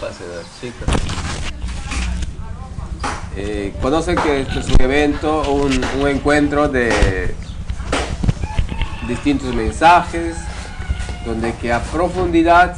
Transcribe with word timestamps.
Pase 0.00 0.24
las 0.28 0.46
chicas. 0.60 0.88
Eh, 3.36 3.74
conocen 3.82 4.16
que 4.16 4.42
este 4.42 4.60
es 4.60 4.68
un 4.68 4.80
evento, 4.80 5.42
un, 5.50 5.80
un 6.00 6.08
encuentro 6.08 6.68
de 6.68 7.34
distintos 9.08 9.54
mensajes, 9.54 10.36
donde 11.26 11.52
que 11.54 11.72
a 11.72 11.80
profundidad 11.80 12.76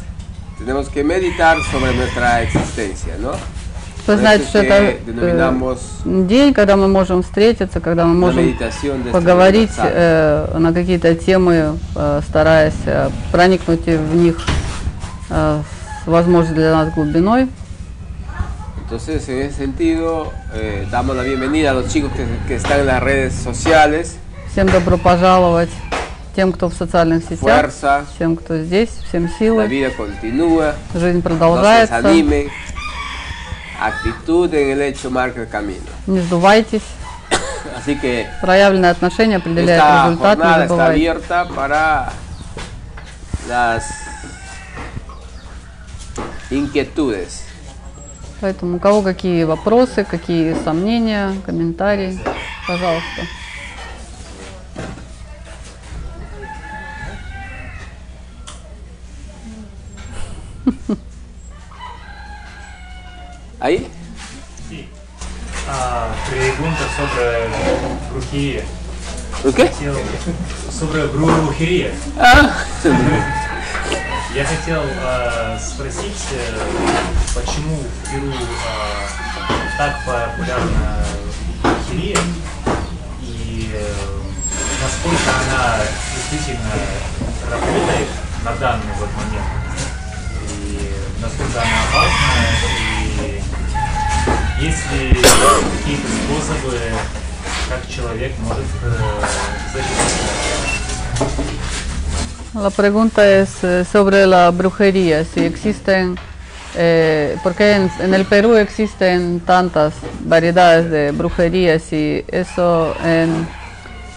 tenemos 0.59 0.89
que 0.89 1.05
meditar 1.05 1.59
sobre 1.71 1.95
nuestra 1.95 2.43
existencia, 2.43 3.17
¿no? 3.21 3.33
Вы 4.07 4.13
Por 4.15 4.21
знаете, 4.21 4.45
eso 4.45 4.51
что 4.51 4.59
es 4.61 4.65
это 4.67 4.79
que 4.79 5.13
denominamos 5.13 5.79
э, 6.05 6.27
день, 6.29 6.55
когда 6.55 6.77
мы 6.77 6.87
можем 6.87 7.23
встретиться, 7.25 7.81
когда 7.81 8.05
мы 8.05 8.15
la 8.15 8.21
можем 8.21 8.45
meditación 8.45 9.03
de 9.03 9.11
поговорить 9.11 9.71
este 9.71 9.83
э, 9.83 10.59
на 10.59 10.73
какие-то 10.73 11.13
темы, 11.17 11.77
э, 11.97 12.21
стараясь 12.29 12.75
э, 12.87 13.11
проникнуть 13.33 13.85
в 13.85 14.15
них 14.15 14.37
э, 15.29 15.61
с 15.61 15.80
возможной 16.06 16.56
для 16.56 16.72
нас 16.74 16.94
глубиной. 16.94 17.48
Entonces, 18.84 19.28
en 19.30 19.42
ese 19.44 19.56
sentido, 19.58 20.32
eh, 20.54 20.86
damos 20.92 21.16
la 21.16 21.24
bienvenida 21.24 21.72
a 21.72 21.74
los 21.74 21.88
chicos 21.88 22.12
que, 22.12 22.26
que 22.48 22.56
están 22.56 22.82
en 22.82 22.88
las 22.88 23.02
redes 23.02 23.34
sociales. 23.34 24.18
Всем 24.52 24.68
добро 24.68 24.98
пожаловать, 24.98 25.70
тем, 26.36 26.52
кто 26.52 26.68
в 26.70 26.74
социальных 26.74 27.24
сетях, 27.24 27.68
Fuerza, 27.72 28.04
всем, 28.16 28.36
кто 28.36 28.58
здесь, 28.58 28.90
всем 29.08 29.28
la 29.28 29.40
силы. 29.40 29.68
vida 29.68 29.92
continúa, 29.92 30.76
Жизнь 30.94 31.20
no 31.20 31.22
se 31.22 31.22
продолжается. 31.22 32.02
desanimen. 32.02 32.50
Actitud 33.80 34.54
en 34.54 34.72
el 34.72 34.82
hecho 34.82 35.10
marca 35.10 35.40
el 35.42 35.48
camino. 35.48 35.86
Не 36.06 36.20
сдувайтесь. 36.20 36.84
Así 37.78 37.96
que 37.96 38.28
Проявленное 38.42 38.92
отношение 38.92 39.38
определяет 39.38 39.80
esta 39.82 40.08
результат, 40.10 40.38
не 40.38 40.44
jornada 40.44 40.64
está 40.66 40.68
забывайте. 40.68 40.92
abierta 40.92 41.46
para 41.56 42.10
las 43.48 43.84
inquietudes. 46.50 47.44
Поэтому 48.42 48.78
у 48.78 48.80
кого 48.80 49.04
какие 49.04 49.44
вопросы, 49.44 50.04
какие 50.04 50.56
сомнения, 50.64 51.36
комментарии, 51.46 52.20
пожалуйста. 52.68 53.22
¿Ahí? 63.60 63.88
Sì. 64.68 64.90
Ah, 65.70 66.10
pregunta 66.28 66.82
sobre 66.98 67.48
brujería. 68.12 68.64
¿Por 69.44 69.54
qué? 69.54 69.68
Хотел 69.68 69.96
sobre 70.72 71.06
brujería. 71.06 71.92
Ah, 72.18 72.66
Я 74.34 74.46
хотел 74.46 74.82
а, 75.04 75.60
спросить, 75.60 76.28
э, 76.32 76.58
почему 77.36 77.76
в 77.76 78.10
Перу 78.10 78.32
а, 78.66 79.08
так 79.78 80.06
популярна 80.06 81.06
брухерия 81.62 82.18
и 83.22 83.72
э, 83.74 83.94
насколько 84.82 85.32
она 85.38 85.82
действительно 86.16 86.72
работает 87.52 88.08
на 88.46 88.54
данный 88.54 88.94
вот 89.00 89.10
момент 89.18 89.48
и 90.48 90.94
насколько 91.22 91.62
она 91.62 91.84
опасна 91.90 92.42
и 92.80 93.42
есть 94.64 94.92
ли 94.94 95.10
какие-то 95.10 96.08
способы, 96.08 96.80
как 97.68 97.86
человек 97.90 98.32
может 98.40 98.66
э, 98.82 99.26
защититься. 99.74 100.52
La 102.54 102.70
pregunta 102.70 103.26
es 103.30 103.64
eh, 103.64 103.86
sobre 103.86 104.28
la 104.28 104.52
brujería, 104.52 105.24
si 105.24 105.40
existen, 105.40 106.18
eh, 106.76 107.38
porque 107.44 107.76
en, 107.76 108.14
el 108.14 108.26
Perú 108.26 108.56
existen 108.56 109.40
tantas 109.40 109.94
variedades 110.26 110.92
de 110.92 111.12
brujería, 111.12 111.80
si 111.80 112.26
eso 112.28 112.94
en, 113.06 113.48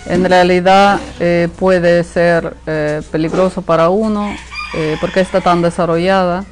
en 0.06 0.25
realidad 0.25 0.98
eh, 1.20 1.48
puede 1.60 2.03
ser 2.03 2.56
eh, 2.66 3.03
peligroso 3.12 3.62
para 3.62 3.88
uno, 3.91 4.34
porque 5.00 5.20
está 5.20 5.41
tan 5.41 5.62
desarrollada, 5.62 6.44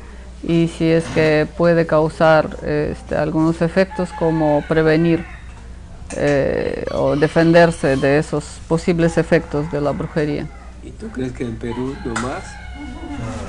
y 0.45 0.69
si 0.69 0.89
es 0.89 1.03
que 1.15 1.49
puede 1.57 1.85
causar 1.89 2.59
este, 2.65 3.17
algunos 3.17 3.61
efectos 3.61 4.11
como 4.17 4.63
prevenir 4.69 5.25
o 6.93 7.17
defenderse 7.17 7.97
de 7.97 8.19
esos 8.19 8.45
posibles 8.69 9.19
efectos 9.19 9.73
de 9.73 9.81
la 9.81 9.91
brujería. 9.91 10.47
¿Y 10.85 10.91
tú 10.91 11.09
crees 11.11 11.33
que 11.33 11.45
en 11.45 11.57
Perú 11.57 11.95
no 12.05 12.13
más? 12.15 12.43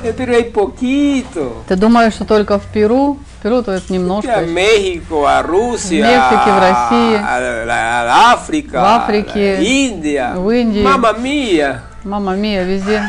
En 0.03 0.15
Perú 0.15 0.33
hay 0.35 0.43
poquito. 0.51 1.63
Ты 1.67 1.75
думаешь, 1.75 2.13
что 2.13 2.25
только 2.25 2.59
в 2.59 2.65
Перу? 2.67 3.17
В 3.39 3.41
Перу 3.43 3.63
то 3.63 3.71
это 3.71 3.91
немножко. 3.91 4.31
a 4.37 4.41
México, 4.41 5.25
a 5.25 5.41
Rusia, 5.41 6.03
В 6.03 6.07
Мексике, 6.07 6.51
в 6.51 6.59
России. 6.59 7.15
a 7.17 8.33
África, 8.33 8.81
В 8.81 8.85
Африке, 8.85 9.57
India, 9.61 10.35
в 10.37 10.49
Индии. 10.51 10.83
mamma 10.83 11.13
mía, 11.13 11.81
Мама 12.03 12.35
мия, 12.35 12.63
везде, 12.63 13.01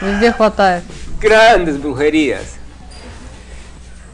везде 0.00 0.32
хватает. 0.32 0.82
grandes 1.20 1.76
brujerías. 1.80 2.56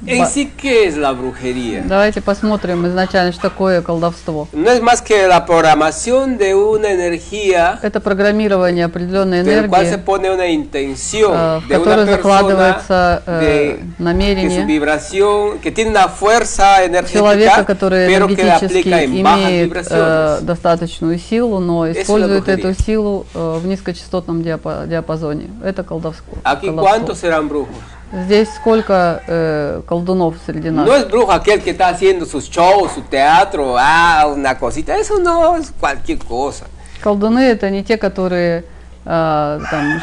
¿Qué 0.05 0.87
es 0.87 0.97
la 0.97 1.13
brujería? 1.13 1.83
Давайте 1.87 2.21
посмотрим 2.21 2.87
изначально, 2.87 3.33
что 3.33 3.43
такое 3.43 3.81
колдовство. 3.83 4.49
No 4.53 4.71
es 4.71 4.81
más 4.81 5.03
que 5.03 5.27
la 5.27 5.47
programación 5.47 6.37
de 6.39 6.55
una 6.55 6.91
energía 6.91 7.79
Это 7.83 8.01
программирование 8.01 8.85
определенной 8.85 9.43
del 9.43 9.69
cual 9.69 9.87
se 9.87 9.95
энергии, 9.95 10.05
pone 10.05 10.31
una 10.31 10.47
intención 10.47 11.33
э, 11.35 11.61
в 11.61 11.69
persona 11.69 12.05
закладывается 12.05 13.23
э, 13.27 13.41
de, 13.41 13.77
que 13.77 13.85
su 13.97 14.03
намерение 14.03 14.65
vibración, 14.65 15.59
que 15.61 15.71
tiene 15.71 15.91
una 15.93 16.09
fuerza 16.09 16.77
человека, 16.77 16.85
energética, 16.87 17.65
который 17.65 18.07
pero 18.07 18.27
que 18.29 18.37
la 18.37 18.59
энергетически 18.59 18.93
aplica 18.93 19.03
en 19.03 19.23
bajas 19.23 19.41
имеет 19.51 19.69
vibraciones. 19.69 20.43
достаточную 20.45 21.19
силу, 21.19 21.59
но 21.61 21.91
использует 21.91 22.49
эту 22.49 22.75
силу 22.75 23.27
э, 23.35 23.59
в 23.63 23.67
низкочастотном 23.67 24.43
диапа- 24.43 24.87
диапазоне. 24.87 25.49
Это 25.65 25.83
колдовство. 25.83 26.35
Aquí. 26.45 26.71
¿cuántos 26.71 27.19
serán 27.19 27.49
brujos? 27.49 27.96
Здесь 28.13 28.49
сколько 28.55 29.23
э, 29.27 29.83
колдунов 29.87 30.37
среди 30.47 30.71
нас? 30.71 30.87
No 30.87 30.95
es 30.95 31.09
brujo 31.09 31.33
aquel 31.33 31.61
que 31.61 31.71
está 31.71 31.89
haciendo 31.89 32.25
sus 32.25 32.49
shows, 32.49 32.93
su 32.93 33.03
teatro, 33.03 33.77
ah, 33.79 34.27
una 34.29 34.57
cosita. 34.57 34.97
Eso 34.97 35.19
no 35.19 35.57
es 35.57 35.73
cualquier 35.81 36.19
cosa. 36.19 36.67
Колдуны 37.03 37.41
это 37.41 37.69
не 37.69 37.83
те, 37.83 37.97
которые 37.97 38.65
э, 39.05 39.61
там 39.71 40.01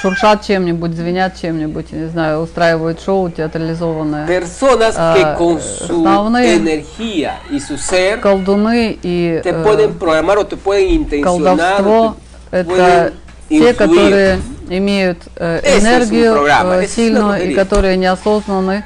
шуршат 0.00 0.44
чем-нибудь, 0.46 0.94
звенят 0.94 1.36
чем-нибудь, 1.40 1.92
не 1.92 2.08
знаю, 2.08 2.40
устраивают 2.40 3.00
шоу 3.02 3.30
театрализованное. 3.30 4.26
Personas 4.26 4.94
Ah, 4.96 5.14
que 5.14 5.38
con 5.38 5.60
su 5.60 6.06
energía 6.06 7.38
y 7.50 7.60
su 7.60 7.76
ser 7.76 8.20
Колдуны 8.20 8.98
и 9.02 9.40
te 9.42 9.50
э, 9.50 9.62
pueden 9.62 9.94
programar 9.94 10.38
o 10.38 10.46
te 10.46 10.56
pueden 10.56 10.88
intencionar. 10.88 11.82
колдовство 11.82 12.16
te 12.50 12.60
это 12.60 13.12
те, 13.58 13.74
которые 13.74 14.40
имеют 14.68 15.18
э, 15.36 15.60
un 15.60 15.80
энергию 15.80 16.34
э, 16.44 16.48
la 16.48 16.86
сильную 16.86 17.36
и 17.42 17.48
brujería. 17.48 17.54
которые 17.56 17.96
неосознаны 17.96 18.84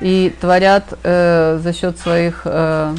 и 0.00 0.32
творят 0.40 0.84
э, 1.02 1.60
за 1.62 1.72
счет 1.72 1.98
своих 1.98 2.42
э, 2.44 2.94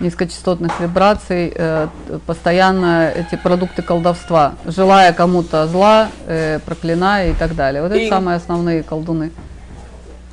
низкочастотных 0.00 0.80
вибраций 0.80 1.52
э, 1.54 1.88
постоянно 2.26 3.10
эти 3.14 3.36
продукты 3.36 3.82
колдовства, 3.82 4.54
желая 4.66 5.12
кому-то 5.12 5.66
зла, 5.66 6.08
э, 6.26 6.58
проклиная 6.64 7.30
и 7.30 7.34
так 7.34 7.54
далее. 7.54 7.82
Вот 7.82 7.92
это 7.92 8.00
И- 8.00 8.08
самые 8.08 8.36
основные 8.36 8.82
колдуны. 8.82 9.30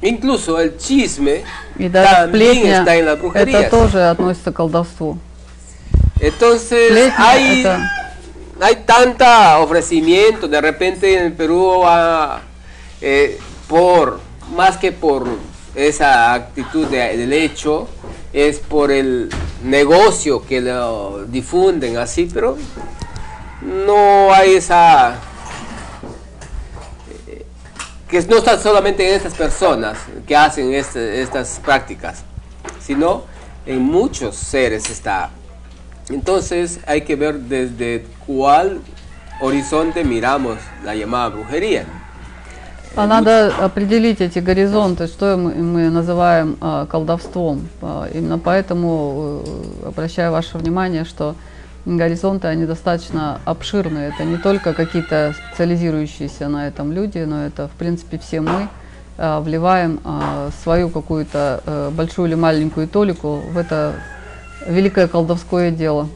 Incluso 0.02 0.58
el 0.58 0.78
chisme 0.80 1.44
И 1.78 1.88
даже 1.88 2.28
сплетня, 2.28 2.80
está 2.80 2.96
en 2.96 3.06
las 3.06 3.20
это 3.36 3.70
тоже 3.70 4.10
относится 4.10 4.52
к 4.52 4.56
колдовству. 4.56 5.20
Entonces 6.20 6.90
Сплетня 6.90 7.14
hay, 7.20 7.62
это 7.62 7.80
hay 8.62 8.78
tanta 8.86 9.60
ofrecimiento, 9.60 10.48
de 10.48 10.62
repente 10.62 11.18
en 11.18 11.26
el 11.26 11.34
Perú 11.34 11.82
ah, 11.84 12.42
eh, 13.02 13.40
por 13.68 14.20
más 14.56 14.78
que 14.78 14.92
por 14.92 15.28
esa 15.76 16.34
actitud 16.34 16.88
de- 16.88 17.18
del 17.18 17.34
hecho, 17.34 17.88
es 18.34 18.60
por 18.60 18.92
el 18.92 19.30
negocio 19.64 20.46
que 20.46 20.62
lo 20.62 21.26
difunden 21.26 21.98
así, 21.98 22.30
pero 22.34 22.58
no 23.62 24.34
hay 24.34 24.56
esa 24.56 25.16
eh, 27.28 27.46
que 28.10 28.22
no 28.24 28.38
está 28.38 28.60
solamente 28.60 29.08
en 29.08 29.16
estas 29.16 29.34
personas 29.34 29.98
que 30.28 30.36
hacen 30.36 30.74
este- 30.74 31.22
estas 31.22 31.60
prácticas, 31.64 32.24
sino 32.86 33.24
en 33.66 33.82
muchos 33.82 34.36
seres 34.36 34.90
está. 34.90 35.30
Entonces 36.12 36.80
hay 36.86 37.02
que 37.02 37.16
ver 37.16 37.40
desde 37.40 38.06
cuál 38.28 38.80
horizonte 39.40 40.04
miramos 40.04 40.58
la 40.84 40.94
llamada 40.96 41.30
brujería. 41.30 41.86
А 42.94 43.08
надо 43.08 43.56
определить 43.56 44.20
эти 44.20 44.40
горизонты, 44.40 45.08
что 45.08 45.38
мы, 45.38 45.90
называем 45.90 46.58
а, 46.60 46.86
колдовством. 46.88 47.70
А, 47.82 48.10
именно 48.14 48.38
поэтому 48.38 49.44
э, 49.46 49.88
обращаю 49.88 50.34
ваше 50.34 50.58
внимание, 50.58 51.06
что 51.06 51.36
горизонты, 51.86 52.48
они 52.48 52.66
достаточно 52.66 53.40
обширные. 53.46 54.10
Это 54.10 54.26
не 54.26 54.36
только 54.36 54.74
какие-то 54.74 55.34
специализирующиеся 55.48 56.50
на 56.50 56.68
этом 56.68 56.92
люди, 56.92 57.20
но 57.20 57.46
это, 57.46 57.70
в 57.70 57.72
принципе, 57.72 58.18
все 58.20 58.42
мы. 58.42 58.68
э, 59.18 59.40
вливаем 59.40 60.00
свою 60.64 60.90
какую-то 60.90 61.62
э, 61.66 61.90
большую 61.92 62.28
или 62.28 62.36
маленькую 62.36 62.88
толику 62.88 63.42
в 63.54 63.58
это 63.58 63.94
великое 64.68 65.08
колдовское 65.08 65.72
дело. 65.72 66.08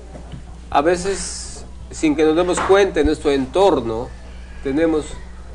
A 0.70 0.82
veces, 0.82 1.64
sin 1.92 2.16
que 2.16 2.26
nos 2.26 2.36
demos 2.36 2.60
cuenta, 2.60 3.00
en 3.00 3.08
nuestro 3.08 3.32
entorno 3.32 4.10
tenemos 4.64 5.06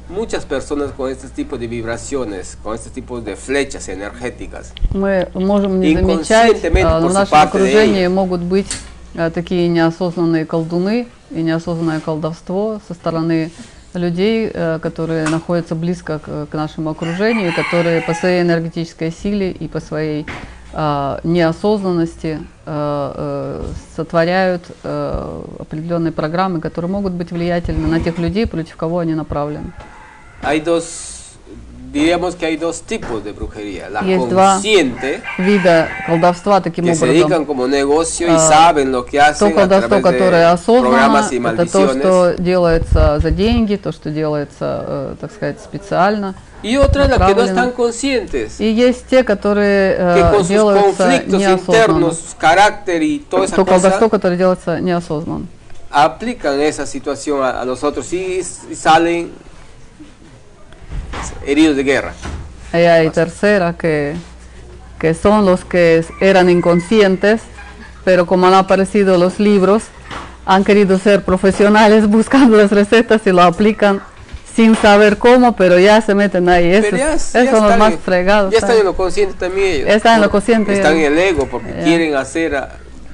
muchas 0.09 0.45
personas 0.45 0.91
con 0.93 1.11
este 1.11 1.29
tipo 1.29 1.57
de 1.57 1.67
vibraciones, 1.67 2.57
con 2.63 2.75
este 2.75 2.91
tipo 2.91 3.21
de 3.21 3.37
flechas 3.37 3.89
energéticas. 3.89 4.73
Мы 4.93 5.29
можем 5.35 5.81
не 5.81 5.95
замечать, 5.95 6.65
а, 6.65 7.01
в 7.01 7.13
нашем 7.13 7.39
окружении 7.39 8.07
могут 8.09 8.41
быть 8.41 8.67
а, 9.17 9.31
такие 9.31 9.69
неосознанные 9.69 10.45
колдуны 10.47 11.07
и 11.31 11.43
неосознанное 11.43 12.01
колдовство 12.01 12.81
со 12.87 12.95
стороны 12.95 13.51
людей, 13.95 14.51
э, 14.53 14.79
которые 14.81 15.29
находятся 15.29 15.75
близко 15.75 16.21
к, 16.21 16.49
нашему 16.53 16.91
окружению, 16.91 17.53
которые 17.53 18.03
по 18.03 18.15
своей 18.15 18.43
энергетической 18.43 19.11
силе 19.11 19.51
и 19.51 19.67
по 19.67 19.81
своей 19.81 20.27
а, 20.27 20.60
неосознанности 21.25 22.39
э, 22.67 23.13
э, 23.17 23.63
сотворяют 23.97 24.63
э, 24.85 25.43
определенные 25.59 26.13
программы, 26.13 26.61
которые 26.61 26.91
могут 26.91 27.13
быть 27.13 27.33
влиятельны 27.33 27.89
на 27.89 28.01
тех 28.01 28.19
людей, 28.19 28.47
против 28.47 28.77
кого 28.77 29.01
они 29.01 29.15
направлены. 29.15 29.73
Diríamos 31.93 32.37
que 32.37 32.47
hay 32.47 32.57
dos 32.57 32.83
tipos 32.83 33.25
de 33.25 33.33
brujería. 33.33 33.89
La 33.91 34.03
два 34.03 34.55
consciente, 34.55 35.23
Вида 35.39 35.89
колдовства 36.07 36.61
таким 36.61 36.85
que 36.85 36.95
se 36.95 37.05
образом. 37.05 37.29
dedican 37.29 37.45
como 37.45 37.67
negocio 37.67 38.29
y 38.29 38.31
Ah, 38.31 38.39
saben 38.39 38.93
lo 38.93 39.05
que 39.05 39.19
То 39.19 39.25
hacen 39.25 39.49
a 39.49 39.55
колдовство, 39.55 40.01
través 40.01 40.03
которое 40.03 40.51
осознанно, 40.53 41.53
это 41.53 41.67
то, 41.67 41.89
что 41.89 42.35
делается 42.39 43.19
за 43.21 43.31
деньги, 43.31 43.77
то, 43.77 43.93
что 43.93 44.11
делается, 44.11 44.85
э, 44.87 45.15
так 45.21 45.33
сказать, 45.33 45.61
специально. 45.61 46.35
Y 46.63 46.77
otras 46.77 47.09
las 47.09 47.19
que 47.19 47.35
no 47.35 47.43
están 47.43 47.73
conscientes, 47.73 48.61
И 48.61 48.67
есть 48.67 49.07
те, 49.09 49.25
которые 49.25 49.97
que 49.97 50.21
э, 50.21 50.31
con 50.31 50.47
делаются 50.47 51.23
неосознанно. 51.27 52.11
То 53.31 53.65
колдовство, 53.65 54.09
которое 54.11 54.37
делается 54.37 54.79
неосознанно. 54.81 55.47
aplican 55.91 56.61
esa 56.61 56.87
situación 56.87 57.43
a, 57.43 57.61
a 57.61 57.65
los 57.65 57.83
otros 57.83 58.13
y, 58.13 58.41
y 58.71 58.75
salen 58.77 59.33
heridos 61.47 61.77
de 61.77 61.85
guerra. 61.85 62.13
Y 62.73 62.77
hay 62.79 63.11
tercera 63.11 63.75
que, 63.79 64.15
que 64.99 65.15
son 65.15 65.45
los 65.47 65.65
que 65.65 66.05
eran 66.21 66.49
inconscientes, 66.51 67.41
pero 68.05 68.27
como 68.27 68.47
han 68.47 68.55
aparecido 68.55 69.19
los 69.19 69.41
libros, 69.41 69.85
han 70.47 70.65
querido 70.65 70.99
ser 70.99 71.23
profesionales 71.25 72.07
buscando 72.09 72.57
las 72.57 72.71
recetas 72.73 73.23
y 73.27 73.31
lo 73.31 73.43
aplican 73.43 74.01
sin 74.55 74.75
saber 74.77 75.17
cómo, 75.19 75.55
pero 75.55 75.79
ya 75.79 76.01
se 76.01 76.15
meten 76.15 76.49
ahí. 76.49 76.71
Eso, 76.73 76.97
ya, 76.97 77.15
esos 77.15 77.33
ya 77.33 77.51
son 77.53 77.69
los 77.69 77.79
más 77.79 77.95
fregados. 78.05 78.53
Ya 78.53 78.59
están 78.59 78.77
en 78.79 78.85
lo 78.85 78.95
consciente 78.95 79.35
también 79.39 79.67
ellos. 79.75 79.89
Ya 79.89 79.95
están 79.95 80.17
en 80.17 80.21
lo 80.23 80.31
consciente, 80.31 80.73
Están 80.73 80.97
en 80.97 81.13
el 81.13 81.19
ego 81.19 81.47
porque 81.51 81.71
Ya. 81.77 81.85
quieren 81.85 82.15
hacer 82.17 82.57
a- 82.57 82.69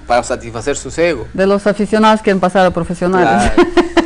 para 0.06 0.22
satisfacer 0.22 0.76
sus 0.76 0.96
egos. 0.98 1.26
De 1.34 1.46
los 1.46 1.66
aficionados 1.66 2.22
quieren 2.22 2.40
pasar 2.40 2.64
a 2.64 2.70
profesionales. 2.70 3.52
Claro. 3.54 3.70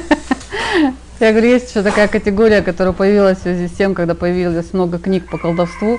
Я 1.20 1.32
говорю, 1.32 1.48
есть 1.48 1.68
еще 1.70 1.82
такая 1.82 2.08
категория, 2.08 2.62
которая 2.62 2.94
появилась 2.94 3.38
в 3.38 3.42
связи 3.42 3.68
с 3.68 3.72
тем, 3.72 3.94
когда 3.94 4.14
появилось 4.14 4.72
много 4.72 4.98
книг 4.98 5.28
по 5.28 5.36
колдовству. 5.36 5.98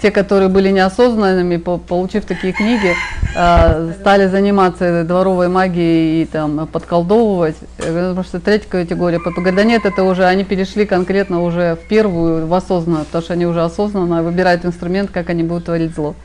Те, 0.00 0.10
которые 0.10 0.48
были 0.48 0.70
неосознанными, 0.70 1.58
по- 1.58 1.76
получив 1.78 2.24
такие 2.24 2.52
книги, 2.54 2.94
а, 3.36 3.92
стали 4.00 4.26
заниматься 4.26 5.04
дворовой 5.04 5.48
магией 5.48 6.22
и 6.22 6.24
там 6.24 6.66
подколдовывать. 6.66 7.54
Говорю, 7.78 8.08
Потому 8.08 8.24
что 8.24 8.40
третья 8.40 8.68
категория 8.68 9.20
ППГ, 9.20 9.54
да 9.54 9.62
нет, 9.62 9.84
это 9.84 10.02
уже 10.02 10.24
они 10.24 10.42
перешли 10.44 10.86
конкретно 10.86 11.42
уже 11.42 11.76
в 11.76 11.86
первую, 11.86 12.46
в 12.46 12.54
осознанно, 12.54 13.04
потому 13.04 13.22
что 13.22 13.34
они 13.34 13.46
уже 13.46 13.62
осознанно 13.62 14.22
выбирают 14.22 14.64
инструмент, 14.64 15.10
как 15.12 15.28
они 15.28 15.42
будут 15.44 15.66
творить 15.66 15.94
зло. 15.94 16.16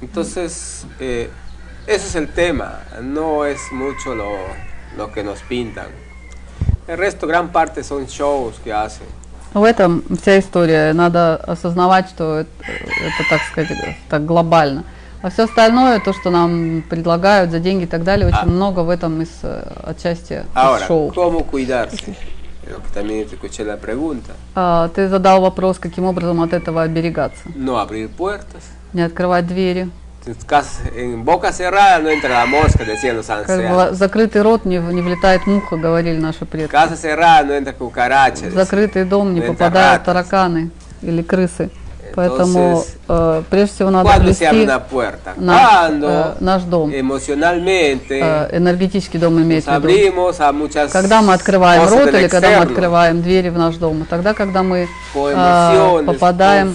Entonces, 0.00 0.86
eh, 0.98 1.28
ese 1.86 2.06
es 2.08 2.16
el 2.16 2.28
tema. 2.28 2.80
No 3.02 3.44
es 3.44 3.60
mucho 3.70 4.14
lo, 4.14 4.38
lo 4.96 5.12
que 5.12 5.22
nos 5.22 5.38
pintan. 5.42 6.09
El 6.90 6.98
resto, 6.98 7.28
gran 7.28 7.52
parte 7.52 7.84
son 7.84 8.08
shows 8.08 8.54
que 8.64 8.72
hacen. 8.72 9.06
В 9.54 9.62
этом 9.62 10.02
вся 10.20 10.40
история. 10.40 10.92
Надо 10.92 11.36
осознавать, 11.36 12.08
что 12.08 12.38
это, 12.40 12.50
это, 12.66 13.28
так 13.30 13.42
сказать, 13.42 13.96
так 14.08 14.24
глобально. 14.26 14.82
А 15.22 15.30
все 15.30 15.44
остальное, 15.44 16.00
то, 16.00 16.12
что 16.12 16.30
нам 16.30 16.82
предлагают 16.90 17.52
за 17.52 17.60
деньги 17.60 17.84
и 17.84 17.86
так 17.86 18.02
далее, 18.02 18.26
очень 18.26 18.38
А. 18.42 18.46
много 18.46 18.80
в 18.80 18.90
этом 18.90 19.22
из 19.22 19.28
э, 19.42 19.62
отчасти 19.84 20.32
из 20.32 20.44
Ahora, 20.56 20.86
шоу. 20.88 21.12
¿cómo 21.14 21.44
cuidarse? 21.44 22.16
También 22.92 23.28
te 23.28 23.36
escuché 23.36 23.64
la 23.64 23.76
pregunta. 23.76 24.32
А, 24.56 24.88
ты 24.88 25.08
задал 25.08 25.40
вопрос, 25.42 25.78
каким 25.78 26.04
образом 26.06 26.40
от 26.42 26.52
этого 26.52 26.82
оберегаться. 26.82 27.42
No 27.54 27.78
abrir 27.78 28.08
puertas. 28.08 28.64
Не 28.92 29.02
открывать 29.02 29.46
двери. 29.46 29.90
En 30.94 31.24
boca 31.24 31.50
cerrada 31.50 31.98
no 31.98 32.10
entra 32.10 32.30
la 32.40 32.46
mosca, 32.46 32.84
decían 32.84 33.16
los 33.16 33.30
ancianos. 33.30 33.96
закрытый 33.96 34.42
рот 34.42 34.66
не, 34.66 34.78
не 34.78 35.00
влетает 35.00 35.46
муха, 35.46 35.76
говорили 35.76 36.18
наши 36.18 36.44
предки. 36.44 36.70
Casa 36.70 36.94
cerrada 36.96 37.44
no 37.44 37.54
entra 37.54 37.72
cucaracha. 37.72 38.50
Закрытый 38.50 39.04
дом 39.04 39.32
не 39.32 39.40
попадают 39.40 40.04
тараканы 40.04 40.70
или 41.00 41.22
крысы. 41.22 41.70
Поэтому 42.14 42.58
Entonces, 42.58 42.96
э, 43.08 43.42
прежде 43.50 43.74
всего 43.74 43.90
надо 43.90 44.08
¿Cuándo 44.08 44.32
se 44.34 44.46
abre 44.46 44.58
блюсти 44.58 44.70
una 44.70 44.84
puerta? 44.84 45.34
наш, 45.36 45.90
э, 45.90 46.34
наш 46.40 46.62
дом. 46.64 46.90
Э, 46.90 48.56
энергетический 48.56 49.18
дом 49.18 49.40
имеется 49.42 49.78
в 49.78 49.84
виду. 49.84 50.32
Когда 50.92 51.22
мы 51.22 51.34
открываем 51.34 51.88
рот 51.88 52.14
или 52.14 52.28
когда 52.28 52.50
мы 52.58 52.62
открываем 52.64 53.22
двери 53.22 53.48
в 53.48 53.58
наш 53.58 53.76
дом, 53.76 54.02
и 54.02 54.04
тогда, 54.04 54.34
когда 54.34 54.62
мы 54.62 54.88
э, 55.14 56.02
попадаем 56.06 56.74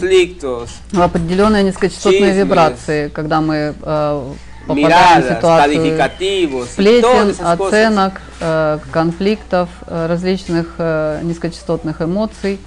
в 0.91 1.01
определенные 1.01 1.63
низкочастотные 1.63 2.33
вибрации, 2.33 3.09
когда 3.09 3.41
мы 3.41 3.73
э, 3.81 4.23
попадаем 4.67 5.21
в 5.21 5.27
ситуацию 5.29 6.65
сплетен, 6.65 7.35
оценок, 7.45 8.21
э, 8.39 8.79
конфликтов, 8.91 9.69
э, 9.87 10.07
различных 10.07 10.75
э, 10.77 11.19
низкочастотных 11.23 12.01
эмоций, 12.01 12.59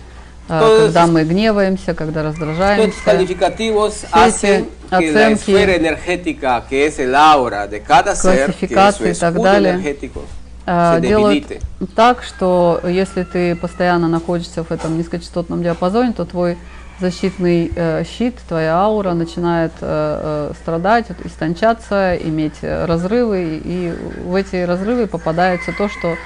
Todos 0.49 0.87
когда 0.87 1.07
мы 1.07 1.25
гневаемся, 1.25 1.95
когда 1.95 2.23
Estos 2.23 2.39
раздражаемся. 2.39 3.05
calificativos 3.05 4.05
эти 4.05 4.13
hacen 4.13 4.69
que 4.99 5.13
la 5.13 5.31
esfera 5.31 5.75
energética, 5.75 6.65
que 6.69 6.87
es 6.87 6.99
el 6.99 7.15
aura 7.15 7.67
de 7.67 7.81
cada 7.83 8.15
ser, 8.15 8.55
su 8.55 9.05
escudo 9.05 9.55
energético, 9.55 10.25
se 10.67 11.01
делают 11.01 11.63
так, 11.95 12.23
что 12.23 12.81
если 12.85 13.25
ты 13.25 13.57
постоянно 13.57 14.09
находишься 14.09 14.65
в 14.65 14.71
этом 14.71 14.99
низкочастотном 14.99 15.63
диапазоне, 15.63 16.13
то 16.13 16.25
твой 16.25 16.57
защитный 17.01 17.71
э, 17.75 18.05
щит, 18.05 18.35
твоя 18.49 18.77
аура 18.77 19.13
начинает 19.15 19.73
э, 19.81 20.51
э, 20.51 20.53
страдать, 20.61 21.07
истончаться, 21.25 22.17
иметь 22.17 22.57
разрывы, 22.63 23.61
и 23.65 23.95
в 24.25 24.35
эти 24.35 24.57
разрывы 24.57 25.07
попадается 25.07 25.73
то, 25.73 25.89
что 25.89 26.17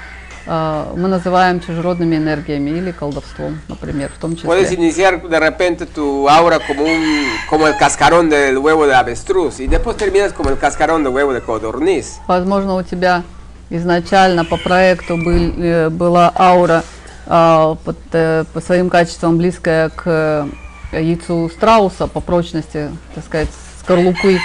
мы 0.45 1.07
называем 1.07 1.59
чужеродными 1.61 2.15
энергиями 2.17 2.71
или 2.71 2.91
колдовством, 2.91 3.61
например, 3.69 4.11
в 4.15 4.19
том 4.19 4.31
Puedes 4.33 4.69
числе. 4.69 4.75
iniciar 4.77 5.21
de 5.29 5.39
repente 5.39 5.85
tu 5.85 6.27
aura 6.29 6.59
como 6.59 6.83
un 6.83 7.01
como 7.49 7.67
el 7.67 7.77
cascarón 7.77 8.29
del 8.29 8.57
huevo 8.57 8.85
de 8.85 8.93
avestruz 8.95 9.59
y 9.59 9.67
después 9.67 9.95
terminas 9.97 10.33
como 10.33 10.49
el 10.49 10.57
cascarón 10.57 11.03
del 11.03 11.13
huevo 11.13 11.31
de 11.33 11.41
codorniz. 11.41 12.19
Возможно, 12.27 12.75
у 12.75 12.83
тебя 12.83 13.23
изначально 13.69 14.43
по 14.43 14.57
проекту 14.57 15.15
был- 15.17 15.53
э, 15.57 15.89
была 15.89 16.31
аура 16.35 16.83
а, 17.25 17.75
под, 17.85 17.97
э, 18.11 18.43
по 18.53 18.59
своим 18.59 18.89
качествам 18.89 19.37
близкая 19.37 19.87
к 19.89 20.03
э, 20.05 20.45
яйцу 20.91 21.49
страуса 21.49 22.07
по 22.07 22.19
прочности, 22.19 22.89
так 23.15 23.23
сказать, 23.23 23.47
скорлупы. 23.79 24.39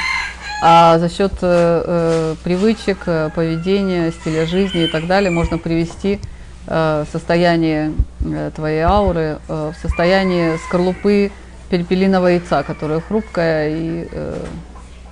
А 0.60 0.98
за 0.98 1.08
счет 1.08 1.32
э, 1.40 1.82
э, 1.86 2.34
привычек, 2.42 2.98
э, 3.06 3.30
поведения, 3.34 4.10
стиля 4.10 4.44
жизни 4.44 4.84
и 4.84 4.86
так 4.88 5.06
далее 5.06 5.30
можно 5.30 5.56
привести 5.56 6.18
э, 6.66 7.04
состояние 7.12 7.92
э, 8.24 8.50
твоей 8.54 8.80
ауры 8.80 9.38
э, 9.48 9.72
в 9.72 9.80
состояние 9.80 10.58
скорлупы 10.66 11.30
перепелиного 11.70 12.28
яйца, 12.28 12.64
которое 12.64 13.00
хрупкое 13.00 13.68
и 13.68 14.08
э, 14.10 14.44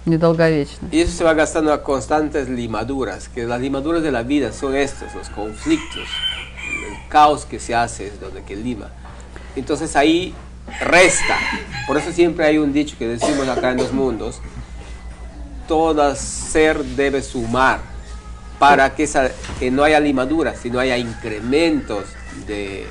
недолговечное. 0.05 0.91
Se 1.07 1.23
va 1.23 1.35
gastando 1.35 1.73
a 1.73 1.79
constantes 1.79 2.49
limaduras, 2.49 3.29
que 3.29 3.47
las 3.47 3.61
limaduras 3.61 4.03
de 4.03 4.11
la 4.11 4.23
vida 4.23 4.53
son 4.53 4.75
estos, 4.75 5.15
los 5.15 5.29
conflictos, 5.29 6.09
el 6.89 7.09
caos 7.09 7.45
que 7.45 7.61
se 7.61 7.73
hace 7.73 8.09
es 8.09 8.21
donde 8.21 8.43
que 8.43 8.57
lima. 8.57 8.89
Entonces 9.55 9.95
ahí 9.95 10.35
resta. 10.81 11.37
Por 11.87 11.97
eso 11.99 12.11
siempre 12.11 12.47
hay 12.47 12.59
un 12.59 12.73
dicho 12.73 12.97
que 12.99 13.07
decimos 13.07 13.47
acá 13.49 13.71
en 13.71 13.77
los 13.77 13.93
mundos, 13.93 14.41
todo 15.67 16.15
ser 16.15 16.83
debe 16.85 17.23
sumar 17.23 17.81
para 18.59 18.95
que, 18.95 19.05
esa- 19.05 19.31
que 19.59 19.71
no 19.71 19.83
haya 19.85 20.01
limaduras, 20.01 20.59
sino 20.63 20.79
haya 20.79 20.97
incrementos 20.97 22.05
de 22.47 22.87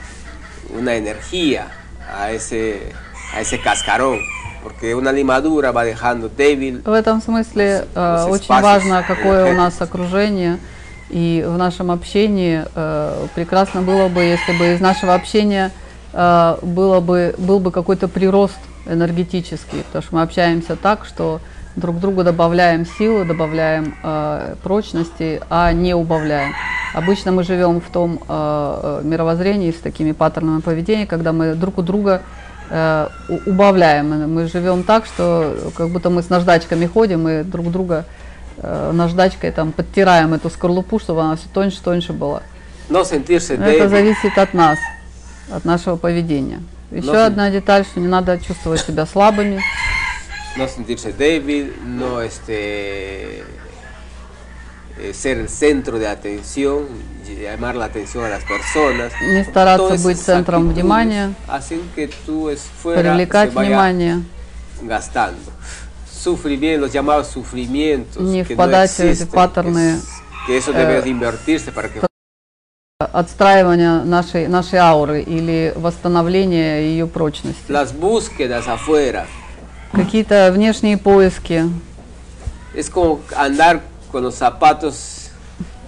una 0.77 0.93
energía 0.95 1.67
a 2.13 2.31
ese, 2.31 2.93
a 3.33 3.41
ese 3.41 3.59
cascarón. 3.59 4.19
Porque 4.63 4.95
una 4.95 5.11
limadura 5.11 5.71
va 5.71 5.83
dejando 5.83 6.27
débil 6.27 6.81
В 6.83 6.93
этом 6.93 7.21
смысле 7.21 7.85
э, 7.93 8.25
Los 8.27 8.29
очень 8.41 8.61
важно, 8.61 9.03
какое 9.07 9.51
у 9.51 9.53
нас 9.57 9.79
окружение. 9.79 10.57
И 11.11 11.43
в 11.47 11.55
нашем 11.55 11.91
общении 11.91 12.63
э, 12.73 13.27
прекрасно 13.35 13.83
было 13.83 14.07
бы, 14.07 14.23
если 14.23 14.53
бы 14.57 14.73
из 14.73 14.79
нашего 14.81 15.13
общения 15.13 15.71
э, 16.13 16.57
было 16.63 16.99
бы, 16.99 17.35
был 17.37 17.59
бы 17.59 17.71
какой-то 17.71 18.07
прирост 18.07 18.57
энергетический, 18.87 19.83
потому 19.83 20.01
что 20.03 20.15
мы 20.15 20.21
общаемся 20.23 20.75
так, 20.75 21.05
что 21.05 21.41
друг 21.75 21.99
другу 21.99 22.23
добавляем 22.23 22.85
силы, 22.85 23.25
добавляем 23.25 23.95
э, 24.03 24.55
прочности, 24.63 25.41
а 25.49 25.71
не 25.73 25.93
убавляем. 25.93 26.53
Обычно 26.93 27.31
мы 27.31 27.43
живем 27.43 27.81
в 27.81 27.89
том 27.89 28.19
э, 28.19 28.19
э, 28.27 29.01
мировоззрении 29.03 29.71
с 29.71 29.75
такими 29.75 30.11
паттернами 30.13 30.61
поведения, 30.61 31.05
когда 31.05 31.33
мы 31.33 31.55
друг 31.55 31.77
у 31.77 31.81
друга 31.81 32.21
э, 32.69 33.07
убавляем. 33.45 34.33
Мы 34.33 34.47
живем 34.47 34.83
так, 34.83 35.05
что 35.05 35.55
как 35.75 35.89
будто 35.89 36.09
мы 36.09 36.23
с 36.23 36.29
наждачками 36.29 36.85
ходим 36.85 37.27
и 37.27 37.43
друг 37.43 37.71
друга 37.71 38.05
э, 38.57 38.91
наждачкой 38.93 39.51
там 39.51 39.71
подтираем 39.71 40.33
эту 40.33 40.49
скорлупу, 40.49 40.99
чтобы 40.99 41.21
она 41.21 41.35
все 41.35 41.47
тоньше, 41.53 41.81
тоньше 41.83 42.13
была. 42.13 42.41
Но 43.59 43.65
это 43.65 43.89
зависит 43.89 44.37
от 44.37 44.53
нас, 44.53 44.77
от 45.51 45.65
нашего 45.65 45.97
поведения. 45.97 46.59
Еще 46.91 47.11
Но- 47.11 47.25
одна 47.25 47.49
деталь, 47.49 47.83
что 47.83 47.99
не 47.99 48.07
надо 48.07 48.39
чувствовать 48.39 48.79
себя 48.79 49.05
слабыми, 49.05 49.59
no 50.56 50.66
sentirse 50.68 51.12
débil, 51.12 51.74
no 51.84 52.20
este, 52.22 53.40
eh, 54.98 55.14
ser 55.14 55.38
el 55.38 55.48
centro 55.48 55.98
de 55.98 56.08
atención, 56.08 56.86
llamar 57.40 57.76
la 57.76 57.86
atención 57.86 58.24
a 58.24 58.28
las 58.28 58.44
personas. 58.44 59.12
Не 59.22 59.44
стараться 59.44 59.86
Todas 59.88 60.02
быть 60.02 60.16
esas 60.16 60.26
центром 60.26 60.62
actitudes 60.62 60.74
внимания, 60.74 61.34
Hacen 61.48 61.80
que 61.94 62.08
tu 62.26 62.50
esfuerzo 62.50 63.00
привлекать 63.02 63.50
se 63.50 63.54
vaya 63.54 63.68
внимание, 63.68 64.18
gastando. 64.82 65.50
Sufrimiento, 66.10 66.82
los 66.86 66.92
llamados 66.92 67.28
sufrimientos. 67.28 68.20
Не 68.22 68.44
que 68.44 68.54
no 68.54 68.62
впадать 68.62 68.90
в 68.90 69.00
эти 69.00 69.08
existen, 69.12 69.28
que 69.28 69.34
паттерны, 69.34 69.94
es- 69.94 70.04
que 70.46 70.56
eso 70.58 70.72
debe 70.72 71.00
de 71.00 71.08
invertirse 71.08 71.72
para 71.72 71.88
que 71.88 72.00
отстраивание 73.12 74.04
нашей, 74.04 74.46
нашей 74.48 74.78
ауры 74.78 75.22
или 75.22 75.72
восстановление 75.76 76.82
ее 76.84 77.06
прочности. 77.06 77.62
las 77.72 77.92
búsquedas 77.94 78.68
afuera 78.68 79.26
Какие-то 79.95 80.51
внешние 80.53 80.97
поиски, 80.97 81.63
es 82.75 82.89
como 82.89 83.21
andar 83.35 83.81
con 84.11 84.23
los 84.23 84.35
zapatos 84.35 85.25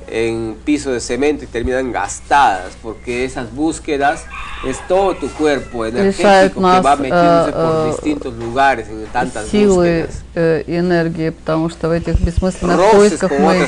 en 0.09 0.55
piso 0.63 0.91
de 0.91 1.01
cemento 1.01 1.43
y 1.43 1.47
terminan 1.47 1.91
gastadas 1.91 2.77
porque 2.81 3.25
esas 3.25 3.53
búsquedas 3.53 4.23
es 4.65 4.79
todo 4.87 5.15
tu 5.15 5.27
cuerpo 5.27 5.85
energético 5.85 6.61
que 6.61 6.79
va 6.79 6.95
metiéndose 6.95 7.49
э, 7.49 7.53
por 7.53 7.87
э, 7.87 7.91
distintos 7.91 8.33
lugares 8.35 8.87
en 8.87 9.05
tantas 9.07 9.47
силы 9.47 10.03
búsquedas 10.03 10.23
э, 10.35 10.63
энергии, 10.67 11.29
потому 11.31 11.69
что 11.69 11.89
в 11.89 11.91
этих 11.91 12.21
бессмысленных 12.21 12.77
roces 12.77 13.19
поисках 13.19 13.31
мы 13.31 13.67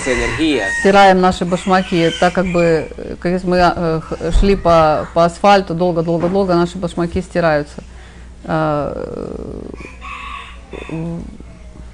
стираем 0.80 1.20
наши 1.20 1.44
башмаки, 1.44 2.10
так 2.20 2.34
как 2.34 2.46
бы, 2.46 2.88
э, 2.96 3.16
как 3.20 3.34
если 3.34 3.48
мы 3.48 3.58
э, 3.58 4.02
шли 4.40 4.56
по, 4.56 5.10
по 5.14 5.26
асфальту 5.26 5.74
долго-долго-долго, 5.74 6.56
наши 6.56 6.78
башмаки 6.78 7.22
стираются. 7.22 7.84
А, 10.73 11.19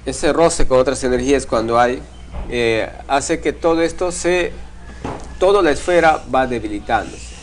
ese 0.05 0.33
roce 0.33 0.67
con 0.67 0.79
otras 0.79 1.03
energías 1.03 1.45
cuando 1.45 1.79
hay 1.79 2.01
eh, 2.49 2.89
hace 3.07 3.39
que 3.39 3.53
todo 3.53 3.81
esto 3.81 4.11
se 4.11 4.51
toda 5.39 5.61
la 5.61 5.71
esfera 5.71 6.23
va 6.33 6.47
debilitándose 6.47 7.35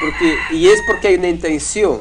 porque 0.00 0.34
y 0.52 0.68
es 0.68 0.80
porque 0.86 1.08
hay 1.08 1.14
una 1.16 1.28
intención 1.28 2.00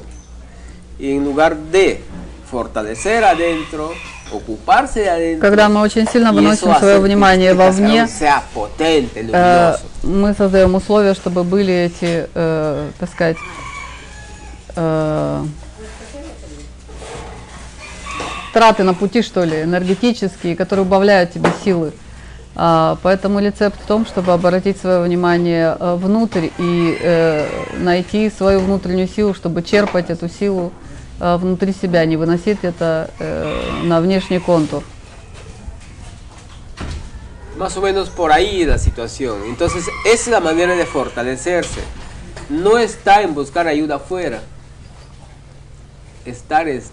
y 0.97 1.11
en 1.11 1.25
lugar 1.25 1.57
de 1.57 2.03
fortalecer 2.49 3.23
adentro 3.23 3.91
ocuparse 4.31 5.01
de 5.01 5.09
adentro 5.09 5.49
Когда 5.49 5.69
мы 5.69 5.81
очень 5.81 6.07
сильно 6.07 6.31
y 6.31 6.35
выносим 6.35 6.69
eso 6.69 6.79
свое 6.79 6.95
hace 6.95 7.01
que 7.01 7.05
внимание 7.05 7.51
este 7.51 7.57
вовне, 7.57 8.01
cascarón 8.01 8.07
sea 8.07 8.43
potente 8.53 9.19
э, 9.19 9.23
luminoso 9.23 9.79
мы 10.03 10.33
создаем 10.33 10.73
условия, 10.75 11.13
чтобы 11.13 11.43
были 11.43 11.73
эти, 11.73 12.27
э, 12.33 12.89
так 12.97 13.09
сказать, 13.09 13.37
э, 14.75 15.43
траты 18.52 18.82
на 18.84 18.94
пути, 18.94 19.22
что 19.22 19.44
ли, 19.44 19.62
энергетические, 19.62 20.56
которые 20.56 20.84
убавляют 20.84 21.32
тебе 21.32 21.50
силы. 21.64 21.92
А, 22.54 22.98
поэтому 23.02 23.40
рецепт 23.40 23.80
в 23.82 23.86
том, 23.86 24.04
чтобы 24.04 24.32
обратить 24.32 24.78
свое 24.78 25.00
внимание 25.00 25.74
э, 25.78 25.94
внутрь 25.94 26.48
и 26.58 26.98
э, 27.00 27.46
найти 27.78 28.30
свою 28.30 28.60
внутреннюю 28.60 29.08
силу, 29.08 29.32
чтобы 29.32 29.62
черпать 29.62 30.10
эту 30.10 30.28
силу 30.28 30.70
э, 31.18 31.36
внутри 31.36 31.72
себя, 31.72 32.04
не 32.04 32.18
выносить 32.18 32.58
это 32.62 33.10
на 33.84 34.00
внешний 34.00 34.38
контур. 34.38 34.82
Más 37.56 37.76
o 37.76 37.80
menos 37.82 38.08
por 38.08 38.32
ahí 38.32 38.64
la 38.64 38.78
situación. 38.78 39.36
Entonces, 39.46 39.84
esa 40.04 40.12
es 40.12 40.28
la 40.28 40.40
manera 40.40 40.74
de 40.74 40.84
fortalecerse. 40.84 41.80
No 42.48 42.76
está 42.76 43.22
en 43.22 43.34
buscar 43.34 43.66
ayuda 43.66 43.96
afuera. 43.96 44.40
Estar 46.24 46.66
es- 46.68 46.90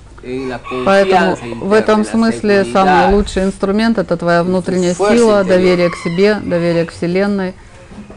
Поэтому 0.86 1.36
в 1.62 1.74
этом 1.74 2.06
смысле 2.06 2.66
самый 2.66 3.14
лучший 3.14 3.44
инструмент 3.44 3.98
это 3.98 4.18
твоя 4.18 4.44
внутренняя 4.44 4.94
сила, 4.94 5.44
доверие 5.44 5.90
к 5.90 5.96
себе, 5.96 6.36
доверие 6.44 6.86
к 6.86 6.92
Вселенной, 6.92 7.54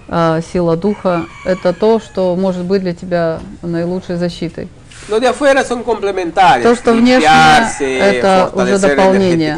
а, 0.09 0.41
сила 0.53 0.77
духа. 0.77 1.27
Это 1.45 1.73
то, 1.73 2.01
что 2.01 2.35
может 2.37 2.65
быть 2.65 2.83
для 2.83 2.95
тебя 2.95 3.41
наилучшей 3.63 4.17
защитой. 4.17 4.69
Lo 5.09 5.19
de 5.19 5.27
afuera 5.27 5.65
son 5.65 5.83
complementarios. 5.83 6.63
То, 6.63 6.77
что 6.77 6.93
внешнее, 6.93 7.99
это 7.99 8.51
уже 8.55 8.79
дополнение. 8.79 9.57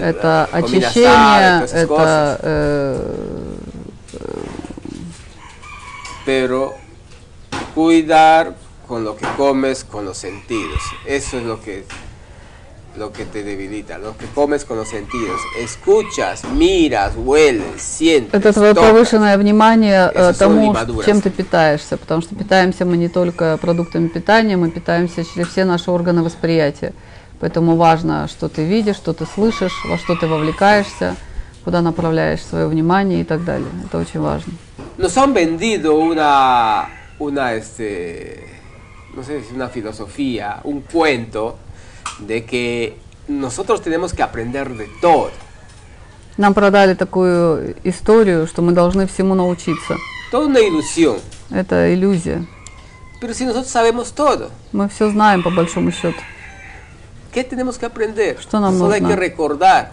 Это 0.00 0.48
очищение, 0.50 1.66
это 1.66 2.38
э, 2.42 3.14
Pero 6.24 6.74
cuidar 7.74 8.54
con 8.86 9.04
lo 9.04 9.16
que 9.16 9.26
comes, 9.36 9.84
con 9.84 10.04
los 10.04 10.18
sentidos. 10.18 10.80
Eso 11.06 11.38
es 11.38 11.44
lo 11.44 11.60
que 11.60 11.84
lo 12.96 13.12
que 13.12 13.24
te 13.24 13.42
debilita, 13.42 13.98
lo 13.98 14.16
que 14.16 14.26
comes 14.26 14.64
con 14.64 14.76
los 14.76 14.88
sentidos. 14.88 15.40
Escuchas, 15.58 16.44
miras, 16.44 17.14
hueles, 17.16 17.82
sientes. 17.82 18.34
Это 18.34 18.52
твое 18.52 18.72
tocas. 18.72 18.90
повышенное 18.90 19.36
внимание 19.36 20.10
э, 20.14 20.30
Eso 20.30 20.32
son 20.32 20.74
тому, 20.74 21.02
чем 21.02 21.20
ты 21.20 21.30
питаешься, 21.30 21.96
потому 21.96 22.22
что 22.22 22.36
питаемся 22.36 22.84
мы 22.84 22.96
не 22.96 23.08
только 23.08 23.58
продуктами 23.60 24.08
питания, 24.08 24.56
мы 24.56 24.70
питаемся 24.70 25.24
через 25.24 25.48
все 25.48 25.64
наши 25.64 25.90
органы 25.90 26.22
восприятия. 26.22 26.92
Поэтому 27.40 27.76
важно, 27.76 28.28
что 28.28 28.48
ты 28.48 28.64
видишь, 28.64 28.96
что 28.96 29.12
ты 29.12 29.26
слышишь, 29.26 29.74
во 29.88 29.98
что 29.98 30.14
ты 30.14 30.26
вовлекаешься, 30.26 31.16
куда 31.64 31.82
направляешь 31.82 32.42
свое 32.42 32.68
внимание 32.68 33.22
и 33.22 33.24
так 33.24 33.44
далее. 33.44 33.68
Это 33.84 33.98
очень 33.98 34.20
важно. 34.20 34.52
Nos 34.96 35.16
han 35.16 35.34
vendido 35.34 35.96
una, 35.96 36.86
una, 37.18 37.54
este, 37.54 38.53
no 39.16 39.22
sé 39.22 39.42
si 39.42 39.54
una 39.54 39.68
filosofía, 39.68 40.60
un 40.64 40.80
cuento 40.82 41.56
de 42.18 42.44
que 42.44 42.98
nosotros 43.28 43.80
tenemos 43.82 44.12
que 44.12 44.22
aprender 44.22 44.68
de 44.76 44.88
todo. 45.00 45.30
Нам 46.36 46.52
продали 46.52 46.94
такую 46.94 47.76
историю, 47.84 48.46
что 48.48 48.60
мы 48.62 48.72
должны 48.72 49.06
всему 49.06 49.34
научиться. 49.34 49.96
Toda 50.32 50.46
una 50.46 50.58
ilusión. 50.60 51.18
Это 51.50 51.92
иллюзия. 51.94 52.44
Pero 53.20 53.32
si 53.34 53.44
nosotros 53.46 53.68
sabemos 53.70 54.12
todo, 54.12 54.50
Мы 54.72 54.88
все 54.88 55.08
знаем 55.10 55.42
по 55.42 55.50
большому 55.50 55.90
счету. 55.92 56.20
¿qué 57.32 57.42
tenemos 57.44 57.78
que 57.78 57.86
aprender? 57.86 58.38
Что 58.40 58.60
нам 58.60 58.76
Solo 58.78 58.92
hay 58.92 59.00
нужно? 59.00 59.14
que 59.16 59.20
recordar. 59.20 59.92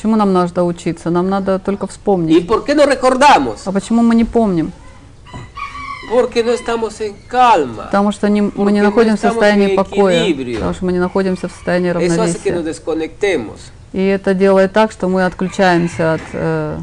Чему 0.00 0.16
нам 0.16 0.32
надо 0.32 0.64
учиться? 0.64 1.10
Нам 1.10 1.28
надо 1.30 1.58
только 1.58 1.86
¿Y 1.86 1.88
вспомнить. 1.88 2.46
por 2.46 2.64
qué 2.64 2.74
no 2.74 2.84
recordamos? 2.86 3.62
А 3.66 3.72
почему 3.72 4.02
мы 4.02 4.14
не 4.14 4.24
помним? 4.24 4.72
Porque 5.32 5.36
no 5.36 5.36
estamos 5.36 5.36
en 5.36 5.36
calma. 5.36 5.97
Потому 7.86 8.12
что 8.12 8.28
не- 8.28 8.42
мы 8.42 8.72
не 8.72 8.80
находимся 8.82 9.28
в 9.28 9.32
состоянии 9.32 9.66
покоя, 9.76 10.20
потому 10.54 10.74
что 10.74 10.84
мы 10.86 10.92
не 10.92 10.98
находимся 10.98 11.48
в 11.48 11.52
состоянии 11.52 11.90
равновесия. 11.94 12.38
И 13.92 14.04
это 14.06 14.34
делает 14.34 14.72
так, 14.72 14.92
что 14.92 15.08
мы 15.08 15.24
отключаемся 15.24 16.14
от, 16.14 16.20
э, 16.32 16.78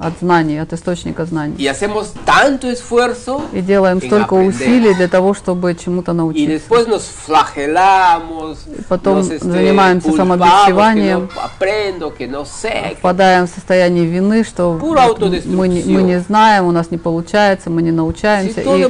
от 0.00 0.12
знаний, 0.20 0.58
от 0.62 0.72
источника 0.72 1.24
знаний. 1.24 1.54
Y 1.58 1.68
hacemos 1.68 2.12
tanto 2.24 2.70
esfuerzo 2.70 3.42
И 3.52 3.60
делаем 3.60 4.00
столько 4.00 4.34
усилий 4.34 4.94
для 4.94 5.08
того, 5.08 5.34
чтобы 5.34 5.74
чему-то 5.74 6.12
y 6.12 6.14
научиться. 6.14 6.52
después 6.52 6.88
nos 6.88 7.02
flagelamos, 7.04 8.58
потом 8.88 9.18
nos, 9.18 9.30
este, 9.30 9.46
занимаемся 9.46 10.12
самобичеванием. 10.12 11.28
que 11.28 11.34
no 11.34 11.40
aprendo, 11.42 12.14
que 12.14 12.26
no 12.26 12.44
sé. 12.44 12.96
Впадаем 12.98 13.46
в 13.46 13.50
состояние 13.50 14.06
вины, 14.06 14.42
что 14.44 14.72
вот 14.72 15.20
мы, 15.44 15.68
не, 15.68 15.82
мы 15.84 16.02
не 16.02 16.20
знаем, 16.20 16.66
у 16.66 16.72
нас 16.72 16.90
не 16.90 16.98
получается, 16.98 17.68
мы 17.70 17.82
не 17.82 17.90
Si 17.90 17.94
научаемся. 17.94 18.62
todo 18.62 18.78
И 18.78 18.86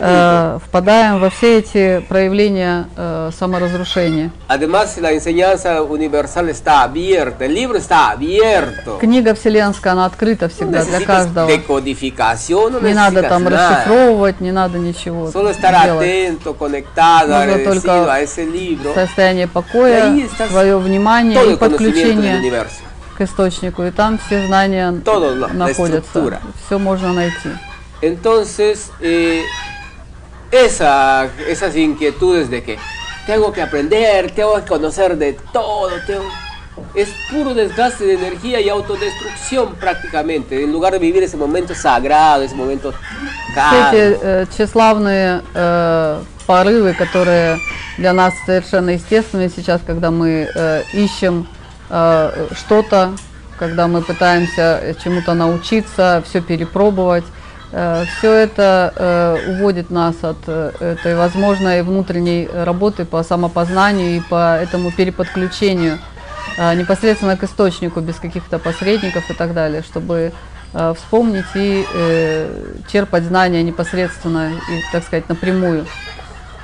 э, 0.00 0.58
впадаем 0.64 1.18
во 1.18 1.30
все 1.30 1.58
эти 1.58 2.04
проявления 2.08 2.88
э, 2.96 3.30
саморазрушения. 3.38 4.30
Además, 4.48 4.98
la 4.98 5.12
enseñanza 5.12 5.82
universal 5.82 6.48
está 6.50 6.82
abierta, 6.82 7.44
el 7.46 7.54
libro 7.54 7.78
está 7.78 8.10
abierto. 8.10 8.98
Книга 9.00 9.34
Вселенская, 9.34 9.94
она 9.94 10.04
открыта 10.06 10.41
No 10.46 10.48
всегда 10.48 10.84
для 10.84 11.00
каждого. 11.00 11.48
Не 11.48 12.94
надо 12.94 13.22
там 13.22 13.44
nada. 13.44 13.50
расшифровывать, 13.50 14.40
не 14.40 14.52
надо 14.52 14.78
ничего 14.78 15.28
Solo 15.30 15.50
estar 15.50 15.84
делать. 15.84 16.08
atento, 16.08 16.54
conectado, 16.54 17.28
Нужно 17.28 17.64
только 17.64 18.12
a 18.12 18.20
ese 18.20 18.44
libro. 18.44 18.94
Состояние 18.94 19.48
покоя, 19.48 20.12
свое 20.48 20.76
внимание 20.78 21.52
и 21.52 21.56
подключение 21.56 22.66
к 23.16 23.20
источнику. 23.20 23.82
И 23.84 23.90
там 23.90 24.18
все 24.18 24.46
знания 24.46 24.92
Todo 25.04 25.34
находятся. 25.52 26.40
Все 26.66 26.78
можно 26.78 27.12
найти. 27.12 27.50
Entonces, 28.00 28.90
eh, 29.00 29.42
esa, 30.50 31.28
esas 31.48 31.76
inquietudes 31.76 32.50
de 32.50 32.62
que 32.62 32.78
tengo 33.26 33.52
que 33.52 33.62
aprender, 33.62 34.30
tengo 34.32 34.56
que 34.56 34.66
conocer 34.66 35.16
de 35.16 35.34
todo, 35.52 35.90
tengo- 36.06 36.24
es 36.94 37.08
puro 37.30 37.54
desgaste 37.54 38.04
de 38.04 38.14
energía 38.14 38.60
y 38.60 38.68
autodestrucción 38.68 39.74
prácticamente, 39.76 40.62
en 40.62 40.72
lugar 40.72 40.92
de 40.92 40.98
vivir 40.98 41.22
ese 41.22 41.36
momento 41.36 41.74
sagrado, 41.74 42.42
ese 42.42 42.54
momento 42.54 42.94
эти 43.54 44.16
э, 44.22 44.46
э, 45.54 46.22
порывы, 46.46 46.94
которые 46.94 47.58
для 47.98 48.12
нас 48.12 48.32
совершенно 48.46 48.90
естественны 48.90 49.50
сейчас, 49.54 49.80
когда 49.86 50.10
мы 50.10 50.48
э, 50.54 50.82
ищем 50.94 51.46
э, 51.90 52.48
что-то, 52.52 53.12
когда 53.58 53.86
мы 53.88 54.02
пытаемся 54.02 54.96
чему-то 55.02 55.34
научиться, 55.34 56.22
все 56.26 56.40
перепробовать, 56.40 57.24
все 58.18 58.32
это 58.34 58.92
э, 58.94 59.52
уводит 59.52 59.90
нас 59.90 60.16
от 60.22 60.36
э, 60.46 60.72
этой 60.78 61.16
возможной 61.16 61.80
внутренней 61.82 62.46
работы 62.52 63.06
по 63.06 63.22
самопознанию 63.22 64.16
и 64.16 64.20
по 64.20 64.58
этому 64.58 64.92
переподключению. 64.92 65.94
э, 65.94 66.11
непосредственно 66.74 67.36
к 67.36 67.44
источнику, 67.44 68.00
без 68.00 68.16
каких-то 68.16 68.58
посредников 68.58 69.30
и 69.30 69.34
так 69.34 69.54
далее, 69.54 69.82
чтобы 69.82 70.32
э, 70.72 70.94
вспомнить 70.96 71.46
и 71.54 71.86
э, 71.94 72.74
черпать 72.90 73.24
знания 73.24 73.62
непосредственно 73.62 74.52
и, 74.52 74.82
так 74.92 75.04
сказать, 75.04 75.28
напрямую. 75.28 75.86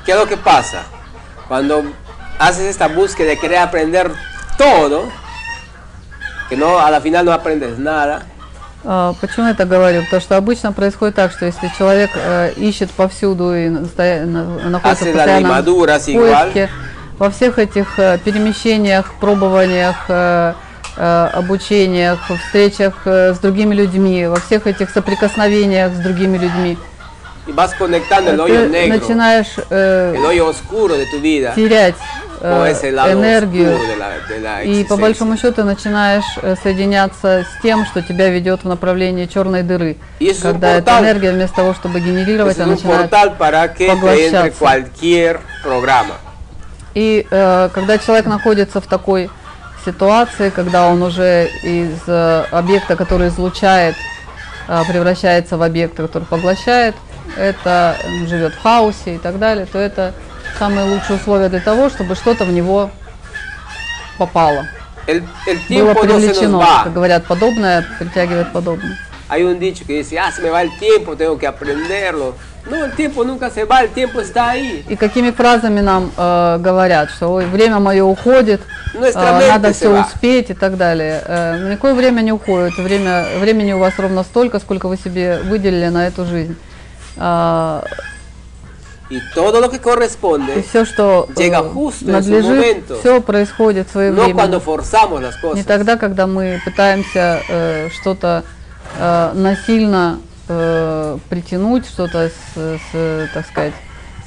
¿Qué 0.04 0.12
es 0.12 0.18
lo 0.18 0.26
que 0.26 0.36
pasa? 0.36 0.82
Cuando 1.48 1.84
haces 2.38 2.66
esta 2.66 2.88
búsqueda 2.88 3.30
de 3.30 3.38
querer 3.38 3.58
aprender 3.58 4.10
todo, 4.56 5.04
que 6.48 6.56
no 6.56 6.78
a 6.78 6.90
la 6.90 7.00
final 7.00 7.24
no 7.24 7.32
aprendes 7.32 7.78
nada, 7.78 8.22
А, 8.84 9.12
Почему 9.20 9.48
я 9.48 9.54
так 9.54 9.68
говорю? 9.68 10.04
Потому 10.04 10.22
что 10.22 10.36
обычно 10.36 10.72
происходит 10.72 11.16
так, 11.16 11.32
что 11.32 11.46
если 11.46 11.70
человек 11.76 12.10
ищет 12.56 12.90
повсюду 12.90 13.54
и 13.54 13.68
находится 13.68 15.04
Hace 15.04 15.98
в 15.98 16.14
поиске, 16.14 16.70
во 17.18 17.30
всех 17.30 17.58
этих 17.58 17.98
э, 17.98 18.18
перемещениях, 18.24 19.12
пробованиях, 19.20 20.04
э, 20.08 20.54
э, 20.96 21.28
обучениях, 21.32 22.18
встречах 22.46 23.06
с 23.06 23.38
другими 23.38 23.74
людьми, 23.74 24.26
во 24.26 24.40
всех 24.40 24.66
этих 24.66 24.90
соприкосновениях 24.90 25.92
с 25.92 25.98
другими 25.98 26.38
людьми, 26.38 26.78
y 27.48 27.52
vas 27.52 27.74
conectando 27.74 28.30
el 28.30 28.40
hoyo 28.40 28.68
negro, 28.68 28.98
начинаешь 28.98 29.48
э, 29.70 30.14
el 30.16 30.24
hoyo 30.24 30.48
oscuro 30.48 30.96
de 30.96 31.06
tu 31.06 31.18
vida, 31.18 31.54
терять 31.56 31.94
э, 32.42 32.74
энергию, 33.10 33.70
de 33.70 33.96
la, 33.96 34.10
de 34.28 34.40
la 34.40 34.62
и 34.62 34.84
по 34.84 34.96
большому 34.96 35.36
счету 35.38 35.64
начинаешь 35.64 36.58
соединяться 36.62 37.44
с 37.44 37.62
тем, 37.62 37.86
что 37.86 38.02
тебя 38.02 38.28
ведет 38.28 38.64
в 38.64 38.68
направлении 38.68 39.24
черной 39.26 39.62
дыры. 39.62 39.96
Когда 40.42 40.74
эта 40.74 40.98
энергия 41.00 41.32
вместо 41.32 41.56
того, 41.56 41.74
чтобы 41.74 42.00
генерировать, 42.00 42.58
она 42.58 42.72
начинает 42.74 43.10
поглощаться. 43.10 44.64
И 46.98 47.24
э, 47.30 47.68
когда 47.72 47.96
человек 47.96 48.26
находится 48.26 48.80
в 48.80 48.86
такой 48.88 49.30
ситуации, 49.84 50.50
когда 50.50 50.88
он 50.88 51.00
уже 51.00 51.48
из 51.62 51.92
э, 52.08 52.44
объекта, 52.50 52.96
который 52.96 53.28
излучает, 53.28 53.94
э, 54.66 54.82
превращается 54.84 55.56
в 55.56 55.62
объект, 55.62 55.94
который 55.94 56.24
поглощает, 56.24 56.96
это 57.36 57.96
м, 58.02 58.26
живет 58.26 58.52
в 58.52 58.60
хаосе 58.60 59.14
и 59.14 59.18
так 59.18 59.38
далее, 59.38 59.66
то 59.66 59.78
это 59.78 60.12
самые 60.58 60.90
лучшие 60.90 61.20
условия 61.20 61.48
для 61.48 61.60
того, 61.60 61.88
чтобы 61.88 62.16
что-то 62.16 62.44
в 62.44 62.50
него 62.50 62.90
попало. 64.18 64.66
El, 65.06 65.22
el 65.46 65.58
Было 65.68 65.94
привлечено, 65.94 66.66
как 66.82 66.92
говорят, 66.92 67.26
подобное 67.26 67.86
притягивает 68.00 68.52
подобное. 68.52 68.98
Hay 69.28 69.44
un 69.44 69.60
dicho 69.60 69.84
que 69.86 69.98
dice, 69.98 70.18
ah, 70.18 70.32
se 70.32 70.42
me 70.42 70.50
va 70.50 70.62
el 70.62 70.76
tiempo, 70.80 71.14
tengo 71.14 71.38
que 71.38 71.46
aprenderlo. 71.46 72.34
No, 72.70 72.84
el 72.84 72.92
tiempo 72.92 73.24
nunca 73.24 73.50
se 73.50 73.64
va, 73.64 73.82
el 73.82 73.90
tiempo 73.90 74.20
está 74.20 74.50
ahí. 74.50 74.84
И 74.88 74.96
какими 74.96 75.30
фразами 75.30 75.80
нам 75.80 76.10
э, 76.16 76.58
говорят, 76.60 77.10
что 77.10 77.28
Ой, 77.32 77.46
время 77.46 77.78
мое 77.78 78.04
уходит, 78.04 78.60
Ну, 78.94 79.04
э, 79.04 79.48
надо 79.48 79.72
все 79.72 79.88
va. 79.90 80.00
успеть 80.06 80.50
и 80.50 80.54
так 80.54 80.76
далее. 80.76 81.22
Э, 81.26 81.68
никакое 81.70 81.94
время 81.94 82.20
не 82.20 82.32
уходит, 82.32 82.76
время, 82.76 83.26
времени 83.40 83.72
у 83.72 83.78
вас 83.78 83.94
ровно 83.98 84.22
столько, 84.22 84.58
сколько 84.58 84.88
вы 84.88 84.96
себе 84.96 85.40
выделили 85.44 85.88
на 85.88 86.06
эту 86.06 86.26
жизнь. 86.26 86.56
Todo 89.34 89.60
lo 89.60 89.70
que 89.70 89.76
и 89.76 89.80
corresponde, 89.80 90.62
все, 90.68 90.84
что 90.84 91.26
э, 91.30 91.40
Llega 91.40 91.62
justo 91.62 92.04
en 92.04 92.22
su 92.22 92.30
надлежит, 92.30 92.48
momento. 92.50 92.98
все 93.00 93.22
происходит 93.22 93.86
no 93.86 93.92
cuando 93.94 94.60
своевременно. 94.60 94.60
forzamos 94.60 95.22
las 95.22 95.36
Не 95.54 95.62
тогда, 95.62 95.96
когда 95.96 96.26
мы 96.26 96.60
пытаемся 96.62 97.40
э, 97.48 97.88
что-то 97.98 98.44
э, 98.98 99.32
насильно 99.34 100.18
э, 100.48 101.18
притянуть, 101.28 101.86
что-то, 101.86 102.28
с, 102.28 102.78
с, 102.92 103.28
так 103.34 103.46
сказать, 103.46 103.74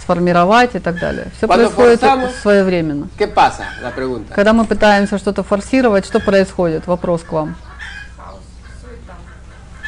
сформировать 0.02 0.76
и 0.76 0.80
так 0.80 1.00
далее. 1.00 1.28
Все 1.38 1.48
Cuando 1.48 1.70
происходит 1.70 2.02
forzamos- 2.04 2.34
своевременно. 2.42 3.08
¿Qué 3.18 3.28
pasa? 3.28 3.66
La 3.82 3.92
pregunta. 3.94 4.34
Когда 4.34 4.54
мы 4.54 4.66
пытаемся 4.66 5.18
что-то 5.18 5.44
форсировать, 5.44 6.06
что 6.06 6.20
происходит? 6.20 6.88
Вопрос 6.88 7.24
к 7.24 7.32
вам. 7.32 7.56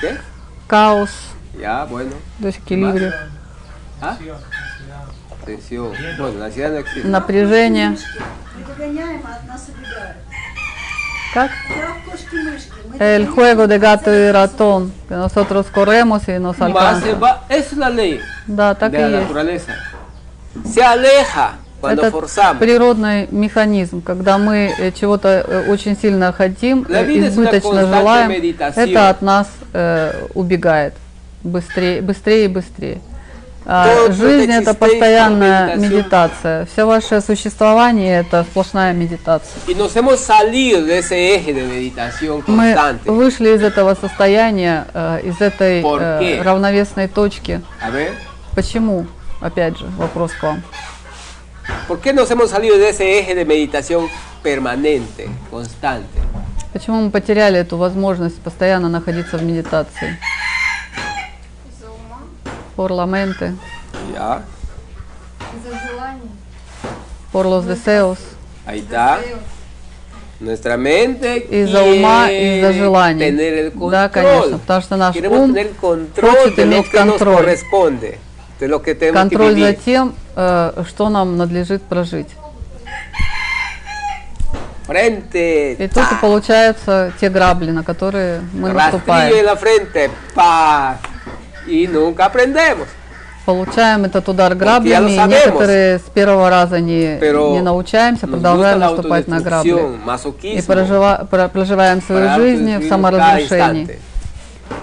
¿Qué? 0.02 0.17
Хаос, 0.69 1.10
Ya, 1.60 1.86
bueno. 1.86 2.12
дезэкилибрия, 2.39 3.13
¿Ah? 4.02 4.17
Tensión. 5.46 5.91
Bueno, 6.17 6.39
la 6.39 6.46
ansiedad 6.46 6.72
no 6.72 6.78
existe. 6.80 7.08
напряжение. 7.08 7.96
А. 7.96 9.58
Как? 11.34 11.52
В 11.52 12.10
кошки-мышки. 12.10 12.72
El 13.15 13.27
juego 13.27 13.67
de 13.67 13.79
gato 13.79 14.13
y 14.13 14.31
ratón, 14.31 14.91
que 15.09 15.15
nosotros 15.15 15.67
corremos 15.67 16.27
y 16.27 16.39
nos 16.39 16.61
alcanza. 16.61 17.07
es 17.49 17.73
la 17.73 17.89
ley 17.89 18.19
Да, 18.47 18.73
так 18.75 18.91
de 18.91 18.97
и 18.97 19.01
la 19.01 19.07
есть. 19.09 19.21
naturaleza. 19.27 19.73
Se 20.73 20.81
aleja 20.83 21.57
cuando 21.81 22.01
Это 22.03 22.11
forzamos. 22.11 22.59
природный 22.59 23.27
механизм, 23.31 24.01
когда 24.01 24.37
мы 24.37 24.73
э, 24.77 24.91
чего-то 24.91 25.29
э, 25.47 25.69
очень 25.69 25.97
сильно 25.97 26.31
хотим, 26.31 26.85
La 26.87 27.01
э, 27.01 27.05
vida 27.05 27.27
es 27.27 27.35
una 27.37 27.49
избыточно 27.49 27.81
constante 27.81 27.97
желаем, 27.99 28.29
meditación. 28.29 28.85
это 28.89 29.09
от 29.09 29.21
нас 29.21 29.47
э, 29.73 30.27
убегает 30.33 30.93
быстрее, 31.43 32.01
быстрее 32.01 32.45
и 32.45 32.47
быстрее. 32.47 33.01
А, 33.65 34.12
жизнь 34.12 34.52
это 34.52 34.73
постоянная 34.73 35.76
медитация. 35.76 36.65
Все 36.65 36.86
ваше 36.86 37.21
существование 37.21 38.19
это 38.19 38.43
сплошная 38.43 38.93
медитация. 38.93 39.62
Мы 42.47 42.99
вышли 43.06 43.56
из 43.56 43.63
этого 43.63 43.95
состояния, 43.95 44.88
э, 44.93 45.21
из 45.23 45.41
этой 45.41 45.82
¿Por 45.82 46.02
э, 46.02 46.41
равновесной 46.41 47.08
точки. 47.08 47.62
Почему? 48.56 49.08
Опять 49.41 49.78
же, 49.78 49.86
вопрос 49.97 50.32
к 50.34 50.43
вам. 50.43 50.63
¿por 51.88 51.99
qué 51.99 52.13
nos 52.13 52.30
hemos 52.32 52.49
salido 52.49 52.78
de 52.78 52.89
ese 52.89 53.19
eje 53.19 53.36
de 53.36 53.45
meditación 53.45 54.08
permanente, 54.41 55.30
constante? 55.49 56.19
Почему 56.71 57.02
мы 57.02 57.12
потеряли 57.12 57.60
эту 57.60 57.78
возможность 57.78 58.41
постоянно 58.41 58.89
находиться 58.89 59.38
в 59.38 59.43
медитации? 59.43 60.17
Por 62.75 62.91
la 62.91 63.05
mente, 63.05 63.53
Ya, 64.13 64.41
por 67.31 67.45
los 67.45 67.65
deseos, 67.65 68.17
ahí 68.65 68.79
está. 68.79 69.19
Nuestra 70.39 70.75
mente 70.77 71.38
из-за 71.49 71.83
ума, 71.83 72.27
quiere 72.27 72.57
из-за 72.57 72.73
желаний. 72.73 73.19
tener 73.29 73.53
el 73.53 73.71
control. 73.71 73.91
Да, 73.91 74.09
конечно, 74.09 74.57
потому 74.57 74.81
что 74.81 74.95
наш 74.97 75.15
Queremos 75.15 75.39
ум 75.39 75.53
tener 75.53 75.73
control 75.79 76.31
хочет 76.43 76.59
иметь 76.59 76.89
контроль. 76.89 77.36
corresponde, 77.45 78.17
de 78.59 78.67
lo 78.67 78.81
que 78.81 78.93
tenemos 78.95 79.13
контроль 79.13 79.55
que 79.55 79.62
за 79.62 79.73
тем, 79.73 80.15
э, 80.36 80.83
что 80.88 81.09
нам 81.09 81.38
надлежит 81.38 81.81
прожить. 81.83 82.29
Frente, 84.86 85.75
И 85.79 85.88
тут 85.88 86.03
и 86.12 86.15
получаются 86.19 87.13
те 87.21 87.29
грабли, 87.29 87.71
на 87.71 87.83
которые 87.86 88.41
мы 88.53 88.73
наступаем. 88.73 89.33
Y 91.67 91.88
nunca 91.88 92.26
aprendemos. 92.26 92.88
Получаем 93.45 94.06
этот 94.06 94.30
удар 94.30 94.54
lo 94.54 94.58
граблями, 94.58 95.12
и 95.12 95.17
sabemos. 95.17 95.28
некоторые 95.45 95.99
с 95.99 96.04
первого 96.13 96.49
раза 96.49 96.80
не, 96.80 97.17
Pero 97.19 97.52
не 97.52 97.62
научаемся, 97.62 98.26
продолжаем 98.26 98.80
наступать 98.80 99.28
на 99.28 99.41
грабли. 99.41 99.97
И 100.43 100.62
прожива- 100.62 101.28
про- 101.30 101.49
проживаем 101.49 102.02
свою 102.02 102.34
жизнь 102.36 102.78
в 102.78 102.88
саморазрушении. 102.88 103.99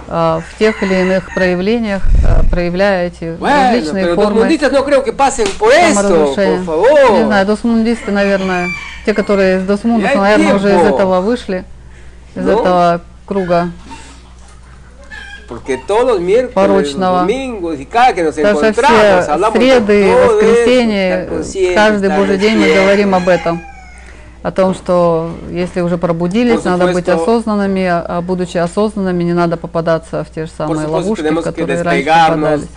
а, 0.07 0.41
в 0.41 0.59
тех 0.59 0.83
или 0.83 0.93
иных 1.01 1.33
проявлениях, 1.33 2.03
а, 2.23 2.43
проявляя 2.49 3.07
эти 3.07 3.23
Bueno, 3.39 3.71
различные 3.73 4.13
формы 4.15 4.41
no 4.41 5.93
саморазрушения. 5.95 7.17
Не 7.17 7.23
знаю, 7.25 7.45
досмундисты, 7.47 8.11
наверное, 8.11 8.67
те, 9.05 9.13
которые 9.13 9.57
из 9.59 9.63
досмундов, 9.65 10.13
наверное, 10.15 10.55
уже 10.55 10.69
из 10.69 10.81
этого 10.85 11.19
вышли, 11.21 11.63
из 12.35 12.45
Ну. 12.45 12.51
этого 12.59 13.01
круга. 13.25 13.69
Porque 15.51 15.77
todos 15.77 16.05
los 16.05 16.21
miércoles, 16.21 16.53
Порочного. 16.53 17.17
los 17.17 17.27
domingos 17.27 17.77
y 17.77 17.85
cada 17.85 18.13
que 18.13 18.23
nos 18.23 18.35
что 18.35 18.47
encontramos, 18.47 19.27
hablamos 19.27 19.57
среды, 19.57 19.85
de 19.85 20.13
todo 20.13 20.23
eso, 20.23 20.33
воскресенье, 20.33 21.75
каждый 21.75 22.09
божий 22.09 22.37
день 22.37 22.57
мы 22.57 22.73
говорим 22.73 23.13
об 23.13 23.27
этом. 23.27 23.61
О 24.43 24.51
том, 24.51 24.73
что 24.73 25.29
если 25.51 25.81
уже 25.81 25.97
пробудились, 25.97 26.63
надо 26.63 26.93
быть 26.93 27.09
осознанными, 27.09 27.85
а 27.85 28.21
будучи 28.21 28.55
осознанными, 28.55 29.23
не 29.23 29.33
надо 29.33 29.57
попадаться 29.57 30.23
в 30.23 30.29
те 30.29 30.45
же 30.45 30.51
самые 30.57 30.87
ловушки, 30.87 31.27
которые 31.43 31.81
раньше 31.81 32.05
попадались. 32.05 32.67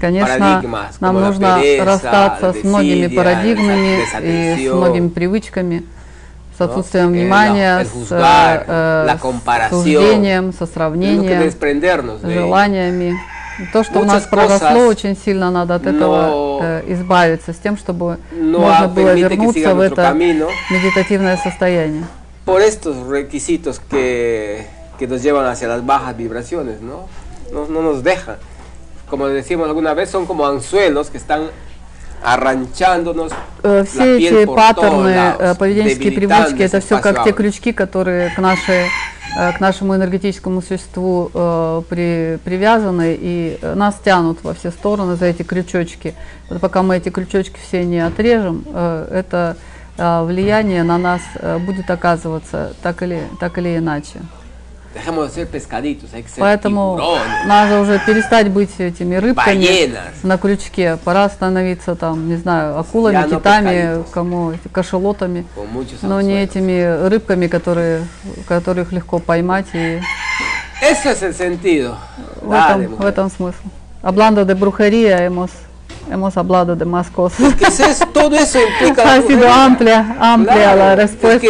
Конечно, 0.00 0.62
нам 1.00 1.20
нужно 1.20 1.60
расстаться 1.84 2.54
с 2.54 2.64
многими 2.64 3.06
парадигмами 3.06 3.98
и 4.22 4.66
с 4.66 4.72
многими 4.72 5.08
привычками, 5.08 5.84
с 6.59 6.59
¿no? 6.59 6.65
отсутствием 6.65 7.07
El- 7.07 7.11
внимания, 7.21 7.79
el 7.81 7.85
с, 7.85 7.91
juzgar, 7.91 8.65
э, 8.67 9.03
la 9.07 9.17
с 9.17 9.21
comparación. 9.21 9.83
суждением, 9.83 10.53
со 10.53 10.65
Tenemos 10.65 10.69
que 10.69 10.73
сравнением, 10.73 11.39
desprendernos 11.41 12.21
de 12.21 12.31
ello. 12.33 12.41
желаниями. 12.45 13.13
И 13.57 13.65
То, 13.71 13.83
что 13.85 13.99
у 13.99 14.03
нас 14.05 14.23
Muchas 14.23 14.29
проросло, 14.29 14.67
cosas 14.67 14.87
очень 14.89 15.15
сильно 15.17 15.49
надо 15.49 15.75
от 15.75 15.83
no- 15.83 15.89
этого 15.95 16.59
э, 16.61 16.83
избавиться, 16.87 17.53
с 17.53 17.57
тем, 17.57 17.77
чтобы 17.77 18.17
No 18.33 18.59
можно 18.59 18.87
было 18.89 19.13
permite 19.13 19.29
que 19.29 19.35
вернуться 19.37 19.59
siga 19.59 19.73
в 19.73 19.77
nuestro 19.77 20.01
это 20.01 20.11
camino 20.11 20.47
медитативное 20.69 21.37
состояние. 21.37 22.03
por 22.45 22.61
estos 22.61 22.97
requisitos 23.07 23.79
que, 23.79 24.65
que 24.99 25.07
nos 25.07 25.23
llevan 25.23 25.45
hacia 25.47 25.67
las 25.69 25.85
bajas 25.85 26.15
vibraciones, 26.17 26.81
¿no? 26.81 27.07
No, 27.53 27.67
no 27.69 27.81
nos 27.81 28.03
dejan. 28.03 28.35
Como 29.09 29.27
decíamos 29.27 29.67
alguna 29.67 29.93
vez, 29.93 30.09
son 30.09 30.25
como 30.25 30.45
anzuelos 30.45 31.09
que 31.09 31.17
están 31.17 31.43
arranchándonos 31.43 31.68
Э, 33.62 33.84
Все 33.84 34.18
эти 34.18 34.46
паттерны, 34.46 35.08
э, 35.38 35.54
поведенческие 35.54 36.12
привычки, 36.12 36.62
это 36.62 36.80
все 36.80 36.98
как 37.00 37.24
те 37.24 37.32
крючки, 37.32 37.72
которые 37.72 38.30
к, 38.30 38.38
нашей, 38.38 38.86
э, 39.38 39.52
к 39.52 39.60
нашему 39.60 39.94
энергетическому 39.96 40.60
существу 40.62 41.30
э, 41.32 41.82
при, 41.88 42.38
привязаны 42.44 43.16
и 43.20 43.58
нас 43.74 43.96
тянут 44.04 44.42
во 44.42 44.54
все 44.54 44.70
стороны 44.70 45.16
за 45.16 45.26
эти 45.26 45.42
крючочки. 45.42 46.14
Вот 46.48 46.60
пока 46.60 46.82
мы 46.82 46.96
эти 46.96 47.08
крючочки 47.10 47.58
все 47.66 47.84
не 47.84 48.00
отрежем, 48.00 48.64
э, 48.66 49.08
это 49.12 49.56
э, 49.96 50.24
влияние 50.24 50.82
на 50.82 50.98
нас 50.98 51.22
э, 51.36 51.58
будет 51.58 51.90
оказываться 51.90 52.74
так 52.82 53.02
или, 53.02 53.22
так 53.38 53.58
или 53.58 53.76
иначе. 53.76 54.20
Поэтому 56.36 57.00
надо 57.46 57.80
уже 57.80 58.00
перестать 58.04 58.48
быть 58.50 58.70
этими 58.78 59.16
рыбками 59.16 59.64
ballenas. 59.64 60.14
на 60.22 60.36
крючке. 60.36 60.98
Пора 61.04 61.28
становиться 61.28 61.94
там, 61.94 62.28
не 62.28 62.36
знаю, 62.36 62.78
акулами, 62.78 63.28
китами, 63.28 64.04
кому 64.10 64.52
кашелотами, 64.72 65.46
но 66.02 66.20
не 66.20 66.42
этими 66.42 67.08
рыбками, 67.08 67.46
которые, 67.46 68.04
которых 68.48 68.92
легко 68.92 69.18
поймать. 69.20 69.66
И 69.74 70.00
в 72.42 72.52
этом, 72.52 72.96
в 72.96 73.04
этом 73.04 73.30
смысл. 73.30 73.58
Hablando 74.02 74.46
de 74.46 74.54
brujería, 74.54 75.18
hemos, 75.18 75.50
hemos 76.10 76.36
hablado 76.36 76.74
de 76.76 76.84
más 76.84 77.08
cosas. 77.10 77.54
Que 77.54 77.66
es- 77.66 78.02
todo 78.12 78.36
eso 78.36 78.58
implica 78.60 79.02
Ha 79.14 79.22
sido 79.22 79.48
amplia, 79.50 80.16
amplia 80.20 80.74
la 80.74 80.94
respuesta. 80.96 81.46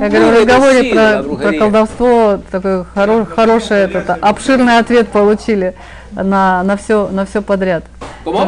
Я 0.00 0.08
говорю, 0.08 0.26
в 0.26 0.34
разговоре 0.40 0.84
про, 0.94 1.22
про 1.36 1.52
колдовство 1.58 2.38
такой 2.50 2.84
хоро- 2.94 3.26
хороший 3.26 3.78
этот, 3.78 4.10
обширный 4.20 4.78
ответ 4.78 5.08
получили 5.08 5.74
на, 6.12 6.62
на 6.62 6.76
все 6.76 7.08
на 7.08 7.24
все 7.26 7.42
подряд. 7.42 7.84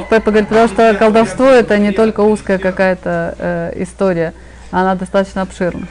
Пеппа 0.08 0.30
говорит, 0.30 0.48
потому 0.48 0.68
что 0.68 0.94
колдовство 0.98 1.46
это 1.46 1.76
не 1.78 1.90
только 1.92 2.20
узкая 2.20 2.58
какая-то 2.58 3.34
э, 3.38 3.72
история, 3.82 4.32
она 4.70 4.94
достаточно 4.94 5.42
обширна. 5.42 5.86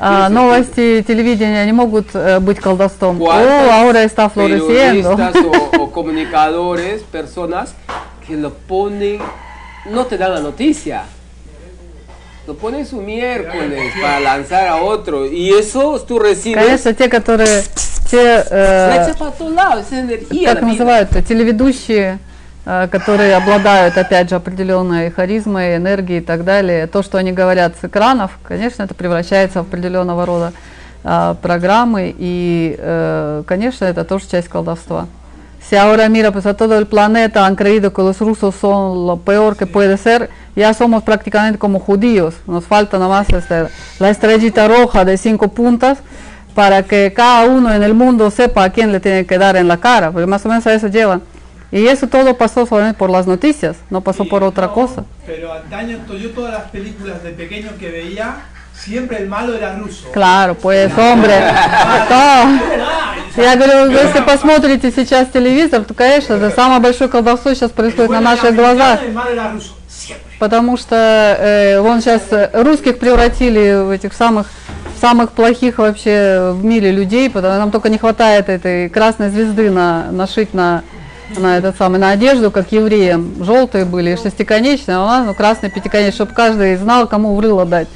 А, 0.00 0.28
новости 0.28 1.04
телевидения 1.06 1.64
не 1.64 1.72
могут 1.72 2.14
э, 2.14 2.40
быть 2.40 2.58
колдовством. 2.60 3.20
О, 3.20 3.24
¿Cuántos 3.26 3.70
ahora 3.72 4.02
está 4.04 4.28
floreciendo. 4.28 5.10
o, 5.12 5.82
o 5.82 5.90
comunicadores, 5.90 7.02
personas 7.02 7.74
que 8.26 8.36
lo 8.36 8.52
ponen, 8.52 9.20
no 9.86 10.04
te 10.06 10.16
dan 10.16 10.34
la 10.34 10.40
noticia. 10.40 11.04
Lo 12.46 12.54
ponen 12.54 12.84
su 12.84 13.00
miércoles 13.00 13.92
para 14.00 14.20
lanzar 14.20 14.68
a 14.68 14.76
otro. 14.76 15.26
Y 15.26 15.50
eso 15.50 15.98
tú 16.06 16.18
recibes. 16.18 16.62
Конечно, 16.62 16.92
те, 16.92 17.08
которые 17.08 17.64
те, 18.10 18.44
э, 18.50 19.14
para 19.18 19.30
todos 19.30 19.52
lados, 19.52 19.86
esa 19.86 20.00
energía. 20.00 20.52
как 20.52 20.62
называют, 20.62 21.10
телеведущие, 21.26 22.18
э, 22.18 22.33
которые 22.64 23.36
обладают, 23.36 23.98
опять 23.98 24.30
же, 24.30 24.36
определенной 24.36 25.10
харизмой, 25.10 25.76
энергией 25.76 26.20
и 26.20 26.24
так 26.24 26.44
далее, 26.44 26.86
то, 26.86 27.02
что 27.02 27.18
они 27.18 27.32
говорят 27.32 27.76
с 27.80 27.84
экранов, 27.84 28.38
конечно, 28.42 28.82
это 28.82 28.94
превращается 28.94 29.62
в 29.62 29.66
определенного 29.66 30.24
рода 30.24 30.52
а, 31.06 31.34
программы, 31.34 32.14
и, 32.16 32.76
э, 32.78 33.42
конечно, 33.46 33.84
это 33.84 34.04
тоже 34.04 34.26
часть 34.26 34.48
колдовства. 34.48 35.06
Si 35.68 35.76
ahora 35.76 36.10
mira, 36.10 36.30
pues 36.30 36.44
a 36.44 36.54
todo 36.54 36.76
el 36.76 36.86
planeta 36.86 37.46
han 37.46 37.56
creído 37.56 37.92
que 37.92 38.02
los 38.02 38.20
rusos 38.20 38.54
son 38.54 39.06
lo 39.06 39.16
peor 39.16 39.56
que 39.56 39.66
puede 39.66 39.96
ser, 39.96 40.28
ya 40.54 40.74
somos 40.74 41.02
prácticamente 41.02 41.58
como 41.58 41.80
judíos. 41.80 42.34
Nos 42.46 42.66
falta 42.66 42.98
nomás 42.98 43.30
este, 43.30 43.68
la 43.98 44.10
estrellita 44.10 44.68
roja 44.68 45.06
de 45.06 45.16
cinco 45.16 45.48
puntas 45.48 45.98
para 46.54 46.82
que 46.82 47.14
cada 47.14 47.46
uno 47.46 47.72
en 47.72 47.82
el 47.82 47.94
mundo 47.94 48.30
sepa 48.30 48.64
a 48.64 48.70
quién 48.70 48.92
le 48.92 49.00
tiene 49.00 49.24
que 49.24 49.38
dar 49.38 49.56
en 49.56 49.66
la 49.66 49.78
cara, 49.78 50.10
porque 50.10 50.26
más 50.26 50.44
o 50.44 50.50
menos 50.50 50.66
a 50.66 50.74
eso 50.74 50.88
llevan. 50.88 51.22
Y 51.74 51.88
eso 51.88 52.06
todo 52.06 52.36
pasó 52.36 52.64
solamente 52.66 52.96
por 52.96 53.10
las 53.10 53.26
noticias, 53.26 53.76
no 53.90 54.00
pasó 54.00 54.22
Sí, 54.22 54.28
por 54.30 54.44
otra 54.44 54.68
no, 54.68 54.74
cosa. 54.74 55.04
Pero 55.26 55.52
antaño, 55.52 55.98
yo 56.16 56.30
todas 56.30 56.52
las 56.52 56.70
películas 56.70 57.20
de 57.24 57.30
pequeño 57.30 57.70
que 57.80 57.90
veía, 57.90 58.36
siempre 58.72 59.18
el 59.18 59.28
malo 59.28 59.56
era 59.56 59.74
ruso. 59.74 60.06
Claro, 60.12 60.54
pues 60.54 60.96
hombre, 60.96 61.34
Я 63.36 63.56
говорю, 63.56 63.90
если 63.90 64.20
посмотрите 64.20 64.92
сейчас 64.92 65.26
телевизор, 65.30 65.82
то, 65.82 65.94
конечно, 65.94 66.34
это 66.34 66.50
самое 66.50 66.78
большое 66.78 67.10
колдовство 67.10 67.52
сейчас 67.52 67.72
происходит 67.72 68.12
на 68.12 68.20
наших 68.20 68.54
глазах. 68.54 69.00
Потому 70.38 70.76
что 70.76 70.94
э, 70.96 71.80
вон 71.80 72.00
сейчас 72.00 72.22
русских 72.52 73.00
превратили 73.00 73.82
в 73.82 73.90
этих 73.90 74.12
самых 74.12 74.46
самых 75.00 75.32
плохих 75.32 75.78
вообще 75.78 76.52
в 76.52 76.64
мире 76.64 76.92
людей, 76.92 77.28
потому 77.28 77.58
нам 77.58 77.72
только 77.72 77.88
не 77.88 77.98
хватает 77.98 78.48
этой 78.48 78.88
красной 78.88 79.30
звезды 79.30 79.70
на, 79.70 80.10
нашить 80.12 80.54
на, 80.54 80.84
на 81.36 81.58
этот 81.58 81.76
самый 81.76 81.98
на 81.98 82.10
одежду, 82.10 82.50
как 82.50 82.72
евреям. 82.72 83.34
Желтые 83.40 83.84
были, 83.84 84.16
шестиконечные, 84.16 84.96
а 84.96 85.24
ну, 85.24 85.34
красный 85.34 85.70
пятиконечный, 85.70 86.12
чтобы 86.14 86.32
каждый 86.32 86.76
знал, 86.76 87.06
кому 87.06 87.34
в 87.34 87.40
рыло 87.40 87.64
дать. 87.64 87.88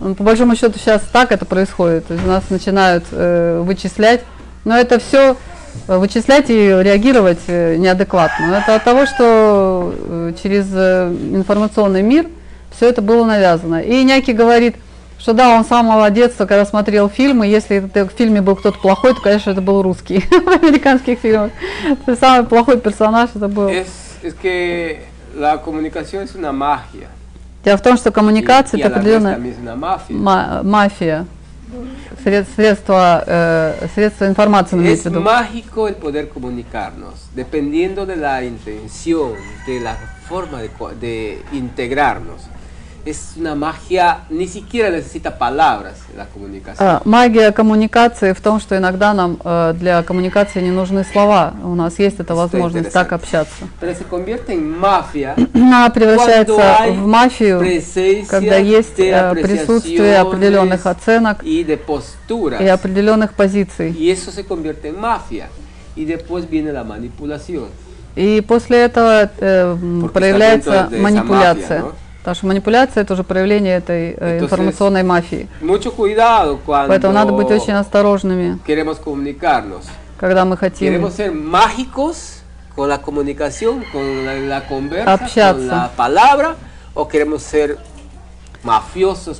Ну, 0.00 0.14
По 0.14 0.22
большому 0.22 0.56
счету 0.56 0.78
сейчас 0.78 1.02
так 1.12 1.32
это 1.32 1.44
происходит. 1.44 2.06
То 2.06 2.14
есть 2.14 2.26
нас 2.26 2.44
начинают 2.50 3.04
э, 3.10 3.62
вычислять. 3.64 4.22
Но 4.64 4.76
это 4.76 4.98
все 4.98 5.36
вычислять 5.86 6.50
и 6.50 6.54
реагировать 6.54 7.38
э, 7.46 7.76
неадекватно. 7.76 8.56
Это 8.56 8.76
от 8.76 8.84
того, 8.84 9.06
что 9.06 9.94
э, 9.96 10.32
через 10.42 10.66
э, 10.72 11.14
информационный 11.32 12.02
мир 12.02 12.26
все 12.74 12.88
это 12.88 13.02
было 13.02 13.24
навязано. 13.24 13.80
И 13.80 14.02
Няки 14.02 14.32
говорит, 14.32 14.76
что 15.18 15.32
да, 15.32 15.56
он 15.56 15.64
с 15.64 15.68
самого 15.68 16.10
детства, 16.10 16.46
когда 16.46 16.64
смотрел 16.66 17.08
фильмы, 17.08 17.46
если 17.46 17.78
в 17.78 18.08
фильме 18.10 18.42
был 18.42 18.56
кто-то 18.56 18.78
плохой, 18.78 19.14
то, 19.14 19.20
конечно, 19.20 19.50
это 19.50 19.60
был 19.60 19.82
русский 19.82 20.20
в 20.30 20.48
американских 20.48 21.18
фильмах. 21.18 21.50
Самый 22.20 22.46
плохой 22.46 22.78
персонаж 22.78 23.30
это 23.34 23.48
был. 23.48 23.68
Дело 27.64 27.76
в 27.76 27.82
том, 27.82 27.96
что 27.96 28.12
коммуникация 28.12 28.78
это 28.78 28.88
определенная 28.88 29.38
мафия, 30.62 31.26
сред- 32.24 32.46
средства, 32.54 33.24
э, 33.26 33.88
средства 33.94 34.26
информации, 34.26 34.76
Es 34.86 35.04
mágico 35.10 35.88
el 35.88 35.96
poder 35.96 36.28
comunicarnos, 36.28 37.14
dependiendo 37.34 38.06
de 38.06 38.16
la 38.16 38.44
intención, 38.44 39.32
de 39.66 39.80
la 39.80 39.96
forma 40.28 40.60
de, 40.60 40.70
de 41.00 41.42
integrarnos. 41.52 42.42
Es 43.06 43.34
una 43.38 43.54
magia, 43.54 44.24
ni 44.30 44.48
siquiera 44.48 44.90
necesita 44.90 45.38
palabras 45.38 45.94
la 46.16 46.26
comunicación. 46.26 46.88
А, 46.88 47.02
Магия 47.04 47.52
коммуникации 47.52 48.32
в 48.32 48.40
том, 48.40 48.58
что 48.58 48.76
иногда 48.76 49.14
нам 49.14 49.38
э, 49.44 49.74
для 49.78 50.02
коммуникации 50.02 50.60
не 50.60 50.72
нужны 50.72 51.04
слова. 51.04 51.54
У 51.62 51.76
нас 51.76 52.00
есть 52.00 52.18
эта 52.18 52.34
возможность 52.34 52.90
так 52.92 53.12
общаться. 53.12 53.68
Она 55.54 55.90
превращается 55.90 56.62
в 56.88 57.06
мафию, 57.06 57.60
когда 58.28 58.56
есть 58.56 58.98
э, 58.98 59.34
присутствие 59.40 60.18
определенных 60.18 60.84
оценок 60.86 61.44
y 61.44 61.62
de 61.62 61.76
posturas. 61.76 62.60
и 62.60 62.66
определенных 62.66 63.34
позиций. 63.34 63.92
Y 63.92 64.10
eso 64.10 64.32
se 64.32 64.44
convierte 64.44 64.88
en 64.88 65.00
mafia. 65.00 65.48
Y 65.94 66.06
después 66.06 66.50
viene 66.50 66.72
la 66.72 66.82
manipulación. 66.82 67.68
И 68.16 68.40
после 68.40 68.82
этого 68.82 69.30
э, 69.38 69.76
проявляется 70.12 70.88
манипуляция. 70.90 71.82
mafia, 71.82 71.92
¿no? 71.92 72.05
Потому 72.26 72.38
что 72.38 72.46
манипуляция 72.48 73.04
это 73.04 73.12
уже 73.12 73.22
проявление 73.22 73.76
этой 73.76 74.16
э, 74.18 74.38
Entonces, 74.38 74.42
информационной 74.46 75.04
мафии. 75.04 75.48
Поэтому 76.66 77.12
надо 77.12 77.32
быть 77.32 77.48
очень 77.52 77.74
осторожными, 77.74 78.58
когда 80.18 80.44
мы 80.44 80.56
хотим 80.56 81.08
con 82.74 82.88
la 82.88 82.98
comunicación, 83.00 83.84
con 83.92 84.26
la, 84.26 84.34
la 84.34 84.60
conversa, 84.66 85.14
Общаться. 85.14 85.54
con 85.54 85.68
la 85.68 85.90
palabra, 85.96 86.56
o 86.94 87.06
queremos 87.08 87.42
ser 87.42 87.78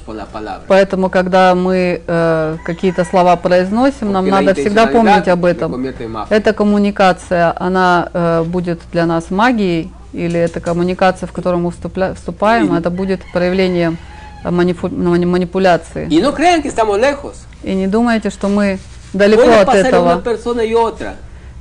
por 0.07 0.15
la 0.15 0.25
palabra. 0.27 0.65
Поэтому, 0.69 1.11
когда 1.11 1.55
мы 1.57 2.01
э, 2.07 2.57
какие-то 2.65 3.05
слова 3.05 3.35
произносим, 3.37 4.13
нам 4.13 4.25
Porque 4.27 4.31
la 4.31 4.41
надо 4.43 4.55
всегда 4.55 4.87
помнить 4.87 5.27
об 5.27 5.45
этом. 5.45 5.85
Эта 6.31 6.53
коммуникация, 6.53 7.53
она 7.59 8.09
э, 8.15 8.45
будет 8.45 8.81
для 8.93 9.05
нас 9.07 9.31
магией, 9.31 9.91
или 10.17 10.39
это 10.41 10.61
коммуникация, 10.61 11.27
в 11.27 11.33
которую 11.33 11.61
мы 11.63 11.71
вступля- 11.71 12.15
вступаем, 12.15 12.75
И- 12.75 12.79
это 12.79 12.91
будет 12.91 13.21
проявлением 13.33 13.99
э, 14.45 14.51
манифу- 14.51 14.89
мани- 14.91 15.27
манипуляции. 15.27 16.07
Y 16.09 16.21
no 16.21 16.35
crean 16.35 16.63
que 16.63 16.69
estamos 16.69 16.99
lejos. 16.99 17.35
И 17.63 17.75
не 17.75 17.87
думайте, 17.87 18.31
что 18.31 18.49
мы 18.49 18.79
далеко 19.13 19.43
Puede 19.43 19.61
от 19.63 19.75
этого. 19.75 20.23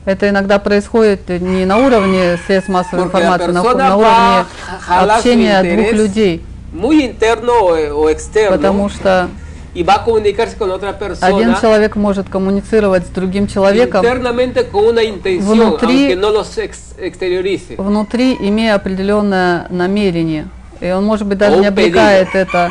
Это 0.06 0.30
иногда 0.30 0.60
происходит 0.60 1.30
не 1.30 1.66
на 1.66 1.78
уровне 1.78 2.38
средств 2.46 2.70
массовой 2.70 3.06
Porque 3.06 3.08
информации, 3.08 3.52
на, 3.52 3.64
на 3.74 3.98
уровне 3.98 4.46
общения 4.88 5.64
двух 5.64 5.92
людей. 5.94 6.44
muy 6.74 7.02
interno 7.06 7.54
o 7.96 8.10
externo 8.10 8.52
Потому 8.58 8.90
что 8.90 9.30
y 9.76 9.84
va 9.84 9.96
a 9.96 10.04
comunicarse 10.06 10.56
con 10.58 10.72
otra 10.72 10.90
один 10.90 11.00
persona 11.00 11.60
человек 11.62 11.96
может 11.98 12.30
коммуницировать 12.30 13.06
с 13.06 13.10
другим 13.10 13.46
человеком 13.48 14.02
internamente 14.04 14.70
con 14.72 14.86
una 14.86 15.04
intención, 15.04 15.46
Внутри- 15.46 16.08
aunque 16.08 16.16
no 16.16 16.32
los 16.32 16.58
ex- 16.58 16.96
exteriorice. 16.98 17.76
внутри, 17.78 18.38
имея 18.40 18.76
определенное 18.76 19.68
намерение. 19.70 20.48
И 20.80 20.90
он, 20.92 21.06
может 21.06 21.28
быть, 21.28 21.38
даже 21.38 21.58
не 21.58 21.68
облекает 21.68 22.30
это 22.34 22.70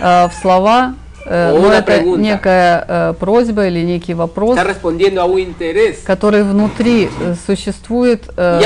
э, 0.00 0.28
в 0.28 0.32
слова, 0.40 0.94
э, 1.26 1.56
но 1.58 1.72
это 1.72 1.92
pregunta. 1.92 2.18
некая 2.20 2.84
э, 2.86 3.14
просьба 3.18 3.66
или 3.66 3.80
некий 3.80 4.14
вопрос, 4.14 4.58
который 6.04 6.42
внутри 6.42 7.08
э, 7.20 7.34
существует, 7.46 8.28
э, 8.36 8.60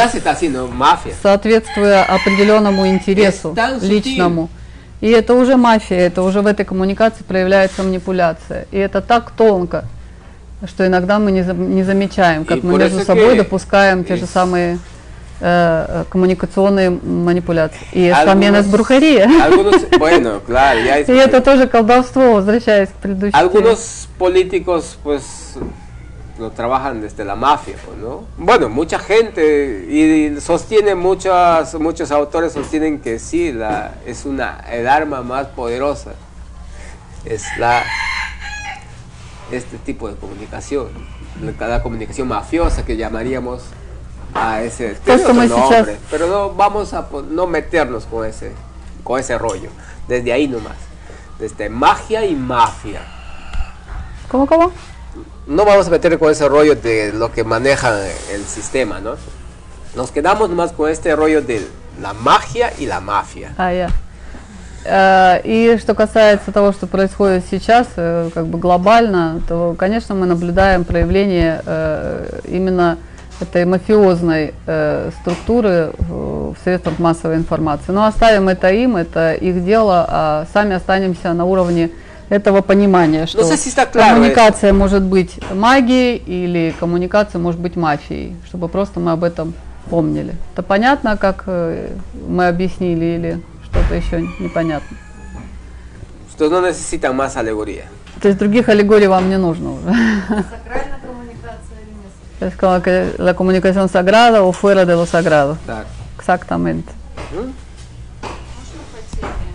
соответствуя 1.22 2.04
определенному 2.04 2.88
интересу 2.88 3.54
личному. 3.82 4.48
И 5.00 5.10
это 5.10 5.34
уже 5.34 5.56
мафия, 5.56 6.06
это 6.06 6.22
уже 6.22 6.40
в 6.40 6.46
этой 6.46 6.64
коммуникации 6.64 7.22
проявляется 7.22 7.82
манипуляция. 7.82 8.66
И 8.70 8.78
это 8.78 9.00
так 9.02 9.30
тонко, 9.30 9.84
что 10.66 10.86
иногда 10.86 11.18
мы 11.18 11.32
не, 11.32 11.42
за- 11.42 11.52
не 11.52 11.82
замечаем, 11.82 12.44
как 12.44 12.58
И 12.58 12.66
мы 12.66 12.78
между 12.78 13.04
собой 13.04 13.36
допускаем 13.36 14.04
те 14.04 14.16
же 14.16 14.26
самые 14.26 14.78
э, 15.40 15.86
э, 15.88 16.04
коммуникационные 16.08 16.90
манипуляции. 16.90 17.78
И 17.92 18.06
es 18.06 18.66
brujería. 18.70 19.28
Algunos, 19.44 19.82
bueno, 19.98 20.40
claro, 20.46 20.80
И 20.80 21.12
это 21.12 21.42
тоже 21.42 21.66
колдовство, 21.66 22.32
возвращаясь 22.34 22.88
к 22.88 22.94
предыдущей 22.94 23.32
теме. 23.32 23.42
Algunos 23.42 24.08
políticos 24.18 24.96
pues 25.04 25.22
lo 26.38 26.50
trabajan 26.50 27.00
desde 27.00 27.24
la 27.24 27.34
mafia, 27.36 27.76
pues, 27.84 27.96
¿no? 27.98 28.24
Bueno, 28.36 28.68
mucha 28.68 28.98
gente 28.98 29.86
y 29.88 30.40
sostiene 30.40 30.94
muchas, 30.94 31.74
muchos 31.76 32.10
autores 32.10 32.52
sostienen 32.52 33.00
que 33.00 33.18
sí, 33.18 33.52
la, 33.52 33.94
es 34.06 34.24
una 34.24 34.60
el 34.70 34.86
arma 34.86 35.22
más 35.22 35.46
poderosa. 35.48 36.12
Es 37.24 37.44
la 37.58 37.82
este 39.50 39.78
tipo 39.78 40.08
de 40.08 40.16
comunicación, 40.16 40.88
la, 41.58 41.68
la 41.68 41.82
comunicación 41.82 42.28
mafiosa 42.28 42.84
que 42.84 42.96
llamaríamos 42.96 43.62
a 44.34 44.62
ese 44.62 44.96
Pues 45.04 45.22
como 45.22 45.42
nombre, 45.44 45.98
pero 46.10 46.26
no 46.26 46.50
vamos 46.52 46.92
a 46.94 47.08
po- 47.08 47.22
no 47.22 47.46
meternos 47.46 48.04
con 48.06 48.26
ese 48.26 48.52
con 49.04 49.20
ese 49.20 49.38
rollo, 49.38 49.70
desde 50.08 50.32
ahí 50.32 50.48
nomás, 50.48 50.76
desde 51.38 51.68
magia 51.68 52.24
y 52.26 52.34
mafia. 52.34 53.00
¿Cómo, 54.28 54.46
cómo? 54.46 54.72
No 55.46 55.64
vamos 55.64 55.86
a 55.86 55.90
meter 55.90 56.18
con 56.18 56.30
ese 56.30 56.48
rollo 56.48 56.74
de 56.74 57.12
lo 57.12 57.32
que 57.32 57.44
maneja 57.44 57.94
el 58.32 58.44
sistema, 58.44 59.00
¿no? 59.00 59.14
Nos 59.94 60.10
quedamos 60.10 60.50
nomás 60.50 60.72
con 60.72 60.90
este 60.90 61.14
rollo 61.14 61.40
de 61.40 61.66
la 62.00 62.12
magia 62.12 62.72
y 62.78 62.86
la 62.86 63.00
mafia. 63.00 63.52
А, 63.56 63.72
я. 63.72 63.88
Э, 64.84 65.40
И 65.44 65.78
что 65.80 65.94
касается 65.94 66.52
того, 66.52 66.72
что 66.72 66.86
происходит 66.86 67.44
сейчас, 67.50 67.86
э, 67.96 68.30
как 68.34 68.46
бы 68.46 68.58
глобально, 68.58 69.40
то, 69.48 69.74
конечно, 69.78 70.14
мы 70.14 70.26
наблюдаем 70.26 70.84
проявление 70.84 71.62
э, 71.64 72.40
именно 72.48 72.98
этой 73.38 73.66
мафиозной 73.66 74.54
структуры 75.20 75.92
в 75.98 76.56
средствах 76.64 76.98
массовой 76.98 77.36
информации. 77.36 77.92
Но 77.92 78.06
оставим 78.06 78.48
это 78.48 78.70
им, 78.70 78.96
это 78.96 79.34
их 79.34 79.62
дело, 79.62 80.06
а 80.08 80.46
сами 80.54 80.74
останемся 80.74 81.34
на 81.34 81.44
уровне 81.44 81.90
этого 82.28 82.60
понимания, 82.60 83.26
что 83.26 83.42
está 83.42 83.86
claro 83.86 84.14
коммуникация 84.14 84.72
может 84.72 85.02
быть 85.02 85.38
магией 85.52 86.16
или 86.16 86.74
коммуникация 86.78 87.38
может 87.38 87.60
быть 87.60 87.76
мафией, 87.76 88.36
чтобы 88.46 88.68
просто 88.68 89.00
мы 89.00 89.12
об 89.12 89.24
этом 89.24 89.54
помнили. 89.90 90.34
Это 90.52 90.62
понятно, 90.62 91.16
как 91.16 91.44
э, 91.46 91.90
мы 92.28 92.48
объяснили, 92.48 93.04
или 93.04 93.42
что-то 93.64 93.94
еще 93.94 94.22
непонятно? 94.40 94.96
Ustedes 96.28 96.50
no 96.50 96.60
necesitan 96.60 97.14
más 97.16 97.36
alegoría. 97.36 97.84
То 98.20 98.28
есть 98.28 98.38
других 98.38 98.68
аллегорий 98.68 99.06
вам 99.06 99.28
не 99.28 99.38
нужно 99.38 99.74
уже. 99.74 99.84
Сакральная 99.86 100.98
коммуникация 101.02 101.78
или 101.82 101.92
нет? 101.92 103.18
La 103.18 103.34
comunicación 103.34 103.88
sagrada 103.88 104.42
o 104.42 104.52
fuera 104.52 104.84
de 104.84 104.96
lo 104.96 105.06
sagrado. 105.06 105.56
Так. 105.66 105.86
Exactamente. 106.18 106.92
¿Mm? 107.32 107.52
Можно 108.22 108.82
по 108.92 108.98
теме? 109.16 109.54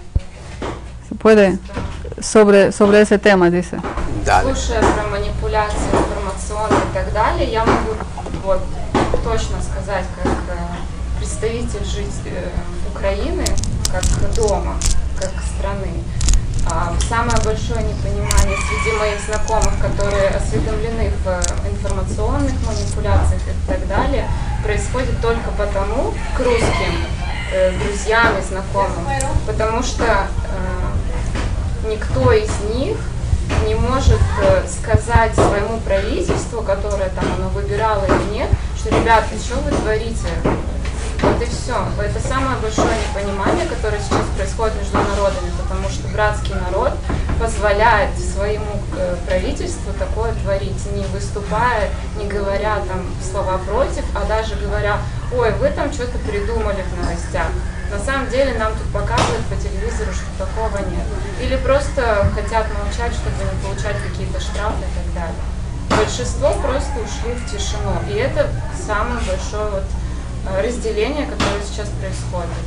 ¿Se 1.10 1.11
puede? 1.22 1.60
Sobre, 2.20 2.72
sobre 2.72 3.02
ese 3.02 3.18
tema, 3.18 3.50
dice. 3.50 3.78
Dale. 4.26 4.54
Слушая 4.54 4.82
про 4.82 5.08
манипуляции 5.10 5.90
информационные 5.92 6.82
и 6.82 6.94
так 6.94 7.14
далее, 7.14 7.52
я 7.52 7.66
могу 7.66 7.96
вот 8.44 8.62
точно 9.24 9.62
сказать, 9.62 10.06
как 10.24 10.32
э, 10.32 11.18
представитель 11.18 11.86
жить, 11.86 12.22
э, 12.26 12.50
Украины, 12.94 13.46
как 13.92 14.04
дома, 14.36 14.76
как 15.20 15.32
страны, 15.42 16.04
а, 16.70 16.94
самое 17.10 17.38
большое 17.44 17.84
непонимание 17.84 18.58
среди 18.58 18.96
моих 18.98 19.20
знакомых, 19.22 19.74
которые 19.82 20.30
осведомлены 20.30 21.12
в 21.24 21.28
э, 21.28 21.42
информационных 21.70 22.54
манипуляциях 22.68 23.42
и 23.48 23.68
так 23.68 23.88
далее, 23.88 24.28
происходит 24.64 25.20
только 25.22 25.50
потому 25.58 26.14
к 26.38 26.40
русским 26.40 26.94
э, 27.52 27.72
друзьям 27.80 28.38
и 28.38 28.42
знакомым, 28.44 29.06
потому 29.48 29.82
что 29.82 30.06
э, 30.06 31.01
никто 31.88 32.32
из 32.32 32.50
них 32.76 32.98
не 33.66 33.76
может 33.76 34.20
э, 34.42 34.64
сказать 34.68 35.34
своему 35.36 35.80
правительству, 35.82 36.62
которое 36.62 37.10
там 37.10 37.26
оно 37.38 37.50
выбирало 37.50 38.06
или 38.06 38.38
нет, 38.38 38.50
что, 38.78 38.90
ребята, 38.90 39.28
что 39.44 39.56
вы 39.58 39.72
творите? 39.72 40.28
Вот 41.22 41.40
и 41.42 41.46
все. 41.46 41.78
Это 42.02 42.20
самое 42.20 42.58
большое 42.58 42.90
непонимание, 43.10 43.66
которое 43.68 44.00
сейчас 44.02 44.26
происходит 44.36 44.76
между 44.78 44.98
народами, 44.98 45.52
потому 45.62 45.88
что 45.90 46.08
братский 46.08 46.56
народ 46.56 46.94
позволяет 47.42 48.12
своему 48.20 48.78
э, 48.96 49.16
правительству 49.26 49.92
такое 49.98 50.32
творить, 50.44 50.86
не 50.94 51.04
выступая, 51.08 51.90
не 52.18 52.28
говоря 52.28 52.76
там 52.88 53.02
слова 53.20 53.58
против, 53.58 54.04
а 54.16 54.26
даже 54.26 54.56
говоря, 54.56 54.98
ой, 55.34 55.52
вы 55.54 55.70
там 55.72 55.92
что-то 55.92 56.20
придумали 56.20 56.84
в 56.84 57.02
новостях. 57.02 57.48
На 57.92 57.98
самом 57.98 58.30
деле 58.30 58.54
нам 58.60 58.72
тут 58.74 58.88
показывают 58.94 59.46
по 59.48 59.56
телевизору, 59.56 60.12
что 60.14 60.46
такого 60.46 60.78
нет. 60.78 61.06
Или 61.42 61.58
просто 61.58 62.30
хотят 62.36 62.68
молчать, 62.78 63.14
чтобы 63.14 63.36
не 63.44 63.66
получать 63.66 63.98
какие-то 64.08 64.40
штрафы 64.40 64.86
и 64.86 64.94
так 64.96 65.14
далее. 65.16 65.42
Большинство 65.90 66.54
просто 66.62 66.92
ушли 67.02 67.34
в 67.34 67.52
тишину. 67.52 67.92
И 68.08 68.14
это 68.14 68.48
самое 68.86 69.20
большое 69.28 69.72
вот 69.72 69.84
э, 70.48 70.62
разделение, 70.62 71.26
которое 71.26 71.62
сейчас 71.66 71.90
происходит. 72.00 72.66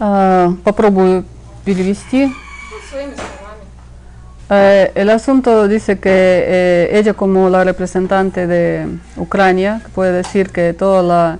А, 0.00 0.52
Попробую 0.64 1.24
Э, 4.50 4.90
el 4.94 5.10
asunto 5.10 5.68
dice 5.68 5.98
que 5.98 6.10
eh, 6.10 6.90
ella 6.92 7.14
como 7.14 7.48
la 7.48 7.64
representante 7.64 8.46
de 8.46 8.86
Ucrania 9.16 9.80
puede 9.94 10.12
decir 10.12 10.50
que 10.50 10.72
toda 10.72 11.02
la 11.02 11.38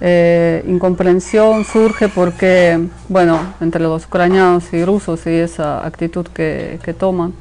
eh, 0.00 0.64
incomprensión 0.66 1.64
surge 1.64 2.08
porque, 2.08 2.78
bueno, 3.08 3.54
entre 3.60 3.82
los 3.82 4.04
ucranianos 4.04 4.72
y 4.72 4.84
rusos 4.84 5.26
y 5.26 5.30
esa 5.30 5.86
actitud 5.86 6.26
que, 6.26 6.80
que 6.82 6.92
toman, 6.92 7.32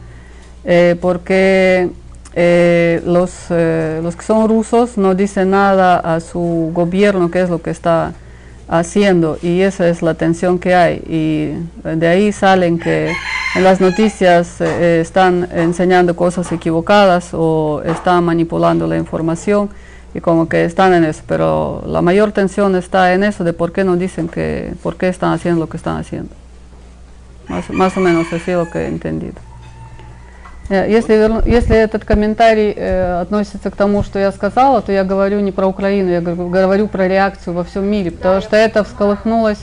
eh, 0.63 0.95
porque 1.01 1.89
los, 3.03 3.49
los 3.49 4.15
que 4.15 4.23
son 4.23 4.47
rusos 4.47 4.97
no 4.97 5.15
dicen 5.15 5.49
nada 5.49 5.97
a 5.97 6.19
su 6.21 6.71
gobierno, 6.73 7.29
que 7.29 7.41
es 7.41 7.49
lo 7.49 7.61
que 7.61 7.71
está 7.71 8.13
haciendo 8.71 9.37
y 9.41 9.61
esa 9.61 9.89
es 9.89 10.01
la 10.01 10.13
tensión 10.13 10.57
que 10.57 10.73
hay 10.73 11.03
y 11.05 11.51
de 11.83 12.07
ahí 12.07 12.31
salen 12.31 12.79
que 12.79 13.13
en 13.53 13.63
las 13.65 13.81
noticias 13.81 14.61
eh, 14.61 15.01
están 15.01 15.49
enseñando 15.53 16.15
cosas 16.15 16.49
equivocadas 16.53 17.31
o 17.33 17.81
están 17.85 18.23
manipulando 18.23 18.87
la 18.87 18.97
información 18.97 19.69
y 20.13 20.21
como 20.21 20.47
que 20.47 20.63
están 20.63 20.93
en 20.93 21.03
eso, 21.03 21.21
pero 21.27 21.83
la 21.85 22.01
mayor 22.01 22.31
tensión 22.31 22.75
está 22.77 23.13
en 23.13 23.25
eso 23.25 23.43
de 23.43 23.51
por 23.51 23.73
qué 23.73 23.83
no 23.83 23.97
dicen 23.97 24.29
que, 24.29 24.73
por 24.81 24.95
qué 24.95 25.09
están 25.09 25.33
haciendo 25.33 25.59
lo 25.59 25.69
que 25.69 25.77
están 25.77 25.97
haciendo. 25.97 26.33
Más, 27.49 27.69
más 27.69 27.97
o 27.97 27.99
menos 27.99 28.31
así 28.31 28.51
lo 28.51 28.69
que 28.69 28.79
he 28.79 28.87
entendido. 28.87 29.50
Э, 30.71 30.89
Если, 30.89 31.13
если 31.49 31.75
этот 31.75 32.05
комментарий 32.05 32.73
э, 32.73 33.19
относится 33.21 33.69
к 33.69 33.75
тому, 33.75 34.03
что 34.03 34.19
я 34.19 34.31
сказала, 34.31 34.81
то 34.81 34.91
я 34.93 35.03
говорю 35.03 35.41
не 35.41 35.51
про 35.51 35.67
Украину, 35.67 36.09
я 36.09 36.21
говорю, 36.21 36.87
про 36.87 37.07
реакцию 37.09 37.53
во 37.55 37.65
всем 37.65 37.83
мире, 37.85 38.09
потому 38.11 38.39
что 38.41 38.55
это 38.55 38.85
всколыхнулось 38.85 39.59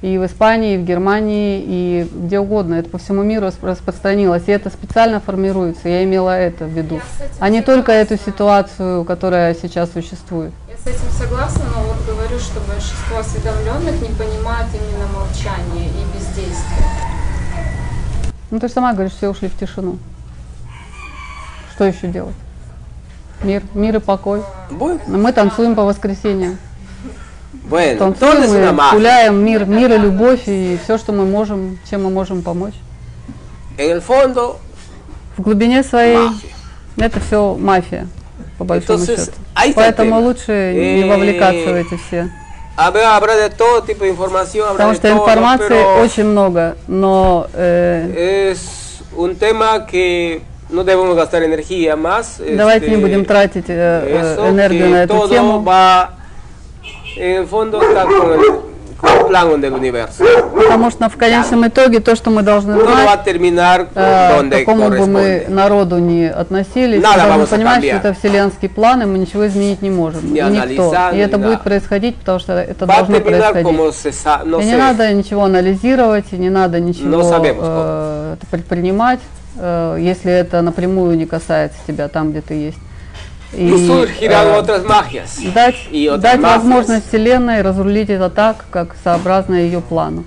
и 0.00 0.16
в 0.16 0.24
Испании, 0.24 0.74
и 0.74 0.78
в 0.78 0.84
Германии, 0.84 1.62
и 1.66 2.10
где 2.10 2.38
угодно. 2.38 2.76
Это 2.76 2.88
по 2.88 2.96
всему 2.96 3.22
миру 3.22 3.46
расп- 3.46 3.66
распространилось, 3.66 4.44
и 4.46 4.52
это 4.52 4.70
специально 4.70 5.20
формируется. 5.20 5.90
Я 5.90 6.04
имела 6.04 6.30
это 6.30 6.64
в 6.64 6.68
виду, 6.70 7.00
Я 7.18 7.26
этим 7.26 7.36
а 7.38 7.48
не 7.50 7.60
только 7.60 7.92
эту 7.92 8.16
ситуацию, 8.16 9.04
которая 9.04 9.54
сейчас 9.54 9.92
существует. 9.92 10.52
Я 10.70 10.76
с 10.78 10.86
этим 10.86 11.10
согласна, 11.10 11.64
но 11.74 11.82
вот 11.82 11.98
говорю, 12.06 12.38
что 12.38 12.60
большинство 12.60 13.18
осведомленных 13.18 14.00
не 14.00 14.14
понимают 14.14 14.68
именно 14.72 15.06
молчание 15.12 15.88
и 15.88 16.16
бездействие. 16.16 16.86
Ну 18.50 18.58
ты 18.58 18.68
же 18.68 18.72
сама 18.72 18.94
говоришь, 18.94 19.12
все 19.12 19.28
ушли 19.28 19.48
в 19.48 19.58
тишину. 19.58 19.98
Что 21.76 21.84
еще 21.84 22.08
делать? 22.08 22.34
Мир, 23.42 23.62
мир 23.74 23.96
и 23.96 24.00
покой. 24.00 24.42
Но 24.70 25.18
Мы 25.18 25.32
танцуем 25.32 25.74
по 25.74 25.84
воскресеньям. 25.84 26.56
Танцуем 27.98 28.44
и 28.44 28.48
гуляем, 28.92 29.44
мир, 29.44 29.66
мир 29.66 29.92
и 29.92 29.98
любовь, 29.98 30.44
и 30.46 30.78
все, 30.82 30.96
что 30.96 31.12
мы 31.12 31.26
можем, 31.26 31.78
чем 31.90 32.04
мы 32.04 32.10
можем 32.10 32.40
помочь. 32.42 32.72
В 33.76 35.42
глубине 35.42 35.82
своей 35.82 36.30
это 36.96 37.20
все 37.20 37.54
мафия, 37.54 38.08
по 38.56 38.64
большому 38.64 39.04
счету. 39.04 39.32
Поэтому 39.74 40.20
лучше 40.20 40.72
не 40.74 41.02
Eh, 41.02 41.10
вовлекаться 41.10 41.72
в 41.72 41.74
эти 41.74 41.98
все. 42.06 42.30
Потому 42.74 44.94
что 44.94 45.10
информации 45.10 46.02
очень 46.02 46.24
много, 46.24 46.76
но 46.88 47.48
э, 47.52 48.54
un 49.16 49.34
tema 49.34 49.80
que 49.80 50.42
no 50.68 50.84
debemos 50.84 51.16
gastar 51.16 51.42
energía 51.42 51.96
más. 51.96 52.38
давайте 52.38 52.88
не 52.88 52.94
este, 52.94 53.06
будем 53.06 53.24
тратить 53.24 53.66
э, 53.68 54.36
э, 54.38 54.48
энергию 54.48 54.88
на 54.90 55.02
эту 55.04 55.28
тему. 55.28 55.62
va, 55.62 56.10
en 57.16 57.36
el 57.42 57.46
fondo 57.46 57.80
está 57.80 58.04
con 58.04 58.32
el, 58.32 58.40
con 58.96 59.10
el 59.10 59.26
plano 59.26 59.58
del 59.58 59.72
universo. 59.74 60.24
Потому 60.54 60.90
что 60.90 61.08
в 61.08 61.16
конечном 61.16 61.68
итоге 61.68 62.00
то, 62.00 62.16
что 62.16 62.30
мы 62.30 62.42
должны 62.42 62.74
va 62.76 62.84
знать, 62.84 63.88
э, 63.94 64.48
к 64.48 64.50
какому 64.50 64.88
бы 64.88 65.06
мы 65.06 65.44
народу 65.48 65.98
не 65.98 66.28
относились, 66.28 67.02
Надо 67.02 67.22
мы 67.22 67.28
должны 67.28 67.46
понимать, 67.46 67.84
что 67.84 67.96
это 67.96 68.14
вселенский 68.14 68.68
план, 68.68 69.02
и 69.02 69.04
мы 69.06 69.18
ничего 69.18 69.46
изменить 69.46 69.82
не 69.82 69.90
можем. 69.90 70.34
И 70.34 70.40
никто. 70.40 70.92
И 71.12 71.18
это 71.18 71.38
будет 71.38 71.60
nada. 71.60 71.64
происходить, 71.64 72.16
потому 72.16 72.40
что 72.40 72.54
это 72.54 72.86
должно 72.86 73.20
происходить. 73.20 73.66
и 73.66 74.64
не 74.64 74.76
надо 74.76 75.12
ничего 75.12 75.44
анализировать, 75.44 76.26
и 76.32 76.36
не 76.36 76.50
надо 76.50 76.80
ничего 76.80 77.22
э, 77.22 78.36
предпринимать, 78.50 79.20
э, 79.20 79.35
если 79.58 80.32
это 80.32 80.62
напрямую 80.62 81.16
не 81.16 81.26
касается 81.26 81.78
тебя 81.86 82.08
там, 82.08 82.30
где 82.30 82.40
ты 82.40 82.54
есть. 82.54 82.78
surgirán 83.52 84.48
э, 84.48 84.58
otras 84.58 84.84
magias. 84.84 85.38
дать, 85.54 85.76
и 85.90 86.06
otras 86.06 86.18
дать 86.18 86.40
возможность 86.40 87.08
Вселенной 87.08 87.62
разрулить 87.62 88.10
это 88.10 88.28
так, 88.30 88.64
как 88.70 88.94
сообразно 89.02 89.54
ее 89.54 89.80
плану. 89.80 90.24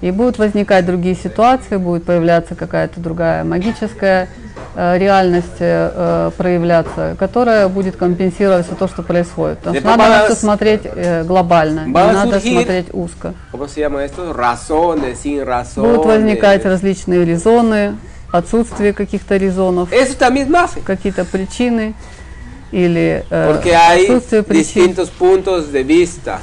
И 0.00 0.10
будут 0.10 0.38
возникать 0.38 0.84
другие 0.84 1.14
ситуации, 1.14 1.76
будет 1.76 2.04
появляться 2.04 2.56
какая-то 2.56 2.98
другая 2.98 3.44
магическая 3.44 4.28
э, 4.74 4.98
реальность 4.98 5.60
э, 5.60 6.32
проявляться, 6.36 7.14
которая 7.20 7.68
будет 7.68 7.94
компенсировать 7.96 8.66
все 8.66 8.74
то, 8.74 8.88
что 8.88 9.04
происходит. 9.04 9.58
Потому 9.58 9.76
что 9.76 9.86
надо 9.86 10.08
на 10.08 10.24
все 10.24 10.34
смотреть 10.34 10.80
э, 10.84 11.22
глобально, 11.22 11.84
не 11.86 11.92
надо 11.92 12.40
смотреть 12.40 12.86
узко. 12.92 13.34
Будут 13.52 13.70
возникать 16.06 16.64
различные 16.64 17.24
резоны, 17.24 17.94
отсутствие 18.32 18.92
каких-то 18.92 19.36
резонов, 19.36 19.90
какие-то 20.84 21.24
причины 21.24 21.94
или 22.72 23.24
э, 23.30 23.60
отсутствие 24.00 24.42
причин. 24.42 24.96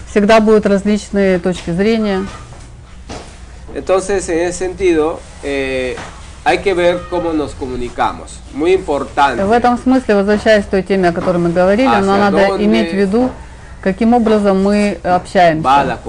Всегда 0.10 0.39
будут 0.39 0.65
различные 0.65 1.39
точки 1.39 1.71
зрения. 1.71 2.25
Entonces, 3.75 4.28
en 4.30 4.39
ese 4.39 4.58
sentido, 4.58 5.19
eh, 5.43 5.95
hay 6.43 6.60
que 6.60 6.73
ver 6.73 7.02
cómo 7.10 7.34
nos 7.34 7.52
comunicamos. 7.52 8.39
Muy 8.54 8.73
importante. 8.73 9.43
В 9.43 9.52
этом 9.52 9.78
смысле, 9.78 10.15
возвращаясь 10.15 10.65
к 10.65 10.69
той 10.69 10.82
теме, 10.82 11.10
о 11.10 11.13
которой 11.13 11.38
мы 11.38 11.52
говорили, 11.52 11.88
но 12.02 12.17
надо 12.17 12.58
иметь 12.63 12.91
в 12.91 12.95
виду, 12.95 13.30
каким 13.82 14.13
образом 14.13 14.63
мы 14.63 14.97
общаемся, 15.04 15.99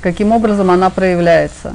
каким 0.00 0.32
образом 0.32 0.70
она 0.70 0.90
проявляется, 0.90 1.74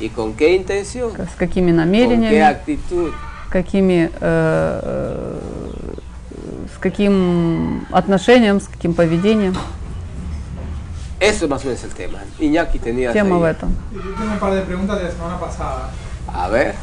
¿Y 0.00 0.08
con 0.08 0.34
qué 0.34 0.54
intención? 0.56 1.12
с 1.16 1.34
какими 1.36 1.70
¿Con 1.70 1.76
qué 1.80 1.86
намерениями, 1.86 2.40
actitud? 2.40 3.12
какими, 3.50 4.10
э, 4.10 4.10
э, 4.20 5.38
с 6.74 6.78
каким 6.78 7.86
отношением, 7.92 8.60
с 8.60 8.66
каким 8.68 8.94
поведением. 8.94 9.54
Eso 11.20 11.48
más 11.48 11.62
o 11.62 11.68
menos 11.68 11.78
es 11.82 11.84
el 11.84 11.94
tema. 11.94 12.18
Iñaki 12.40 12.78
tenía 12.78 13.12
Тема 13.12 13.38
в 13.38 13.44
этом. 13.44 13.70
Yo 13.92 14.00
tengo 14.00 14.32
un 14.32 14.38
par 14.38 14.52
de 14.52 14.62
preguntas 14.62 14.98
de 14.98 15.04
la 15.04 15.10
semana 15.12 15.38
pasada, 15.38 15.90
A 16.26 16.48
ver. 16.48 16.74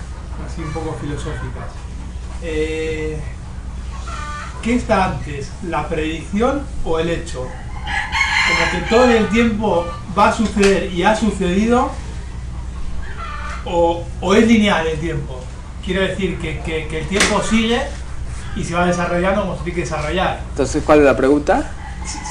así 0.47 0.61
un 0.61 0.71
poco 0.71 0.95
filosóficas. 0.99 1.69
Eh, 2.41 3.19
¿Qué 4.63 4.75
está 4.75 5.05
antes, 5.11 5.51
la 5.67 5.87
predicción 5.89 6.61
o 6.85 6.97
el 6.99 7.09
hecho? 7.09 7.41
Como 7.41 8.71
que 8.71 8.89
todo 8.89 9.05
el 9.11 9.27
tiempo 9.29 9.85
va 10.17 10.29
a 10.29 10.33
suceder 10.33 10.91
y 10.93 11.03
ha 11.03 11.15
sucedido, 11.15 11.91
o, 13.66 14.04
o 14.20 14.34
es 14.34 14.46
lineal 14.46 14.86
el 14.86 14.98
tiempo. 14.98 15.40
Quiero 15.84 16.02
decir 16.02 16.38
que, 16.38 16.60
que- 16.60 16.86
que 16.88 17.00
el 17.00 17.06
tiempo 17.08 17.40
sigue 17.42 17.80
y 18.56 18.64
se 18.64 18.74
va 18.74 18.86
desarrollando 18.86 19.42
como 19.42 19.56
se 19.56 19.62
tiene 19.64 19.74
que 19.76 19.80
desarrollar. 19.82 20.40
Entonces, 20.50 20.82
¿cuál 20.84 21.00
es 21.00 21.04
la 21.04 21.16
pregunta? 21.16 21.72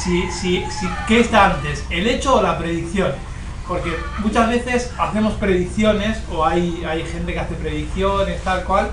si, 0.02 0.32
si, 0.32 0.64
¿qué 1.08 1.20
está 1.20 1.46
antes? 1.56 1.84
¿El 1.90 2.08
hecho 2.08 2.36
o 2.36 2.42
la 2.42 2.58
predicción? 2.58 3.12
Porque 3.68 3.92
muchas 4.20 4.48
veces 4.50 4.92
hacemos 4.98 5.34
predicciones 5.34 6.18
o 6.34 6.46
hay, 6.46 6.84
hay 6.88 7.04
gente 7.06 7.34
que 7.34 7.40
hace 7.40 7.56
predicciones 7.56 8.42
tal 8.44 8.64
cual 8.64 8.92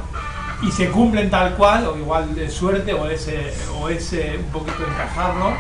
y 0.62 0.70
se 0.72 0.88
cumplen 0.88 1.30
tal 1.30 1.54
cual 1.54 1.86
o 1.86 1.96
igual 1.96 2.34
de 2.34 2.48
suerte 2.50 2.92
o 2.94 3.06
es, 3.08 3.28
o 3.78 3.88
es 3.88 4.12
un 4.12 4.44
poquito 4.52 4.78
encajarlo. 4.88 5.52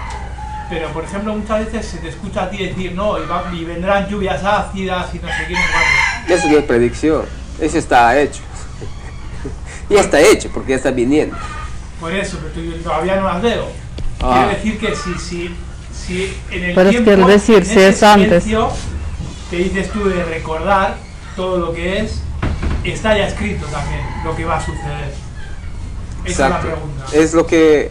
Pero 0.70 0.88
por 0.88 1.04
ejemplo 1.04 1.34
muchas 1.34 1.66
veces 1.66 1.86
se 1.86 1.98
te 1.98 2.08
escucha 2.08 2.44
a 2.44 2.50
ti 2.50 2.56
decir 2.58 2.92
no 2.92 3.18
y, 3.22 3.26
va- 3.26 3.50
y 3.52 3.64
vendrán 3.64 4.08
lluvias 4.08 4.42
ácidas 4.42 5.14
y 5.14 5.18
no 5.18 5.28
sé 5.28 5.44
qué, 5.48 5.52
no 5.54 5.60
sé 5.60 5.66
cuánto". 5.72 6.34
Eso 6.34 6.48
no 6.48 6.58
es 6.58 6.64
predicción. 6.64 7.24
Eso 7.60 7.78
está 7.78 8.18
hecho. 8.18 8.40
ya 9.90 10.00
está 10.00 10.20
hecho 10.20 10.48
porque 10.52 10.70
ya 10.70 10.76
está 10.76 10.90
viniendo. 10.90 11.36
Por 12.00 12.12
eso, 12.12 12.38
pero 12.54 12.74
todavía 12.82 13.16
no 13.16 13.24
las 13.28 13.42
veo. 13.42 13.68
Ah. 14.20 14.46
Quiero 14.48 14.48
decir 14.58 14.78
que 14.78 14.96
si, 14.96 15.14
si, 15.18 15.56
si 15.94 16.36
en 16.50 16.64
el 16.64 16.74
Pero 16.74 16.88
es 16.88 16.94
tiempo, 16.96 17.10
quiero 17.12 17.26
decir, 17.28 17.56
en 17.58 17.64
si 17.66 17.72
ese 17.72 17.88
es 17.88 18.02
antes. 18.02 18.44
que 19.50 19.56
dices 19.56 19.90
tú 19.90 20.08
de 20.08 20.24
recordar 20.24 20.96
todo 21.36 21.58
lo 21.58 21.72
que 21.74 21.98
es, 22.00 22.22
está 22.84 23.16
ya 23.16 23.26
escrito 23.28 23.66
también 23.66 24.00
lo 24.24 24.34
que 24.34 24.44
va 24.44 24.56
a 24.56 24.60
suceder. 24.64 25.12
Esa 26.24 26.46
Exacto. 26.46 26.56
es 26.58 26.64
la 26.64 26.74
pregunta. 26.74 27.04
Es 27.12 27.34
lo 27.34 27.46
que... 27.46 27.90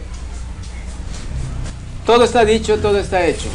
Todo 2.04 2.24
está 2.24 2.44
dicho, 2.44 2.78
todo 2.78 2.98
está 2.98 3.24
hecho. 3.24 3.48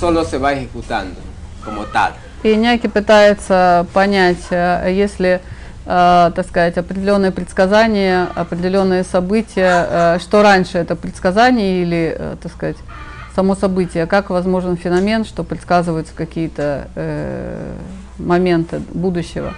Solo 0.00 0.24
se 0.24 0.38
va 0.38 0.52
ejecutando 0.52 1.20
como 1.62 1.84
tal. 1.84 2.14
И 2.42 2.54
Няки 2.54 2.86
пытается 2.86 3.84
понять, 3.92 4.46
э, 4.50 4.90
если, 4.92 5.40
э, 5.84 6.30
так 6.34 6.46
сказать, 6.46 6.78
определенные 6.78 7.32
предсказания, 7.32 8.28
определенные 8.34 9.02
события, 9.02 9.86
э, 9.88 10.18
что 10.20 10.42
раньше 10.42 10.78
это 10.78 10.94
предсказание 10.94 11.82
или, 11.82 12.36
так 12.40 12.52
сказать, 12.52 12.76
само 13.34 13.54
событие, 13.54 14.06
как 14.06 14.30
возможен 14.30 14.76
феномен, 14.76 15.24
что 15.24 15.44
предсказываются 15.44 16.14
какие-то 16.14 16.88
моменты 18.18 18.80
будущего. 18.92 19.54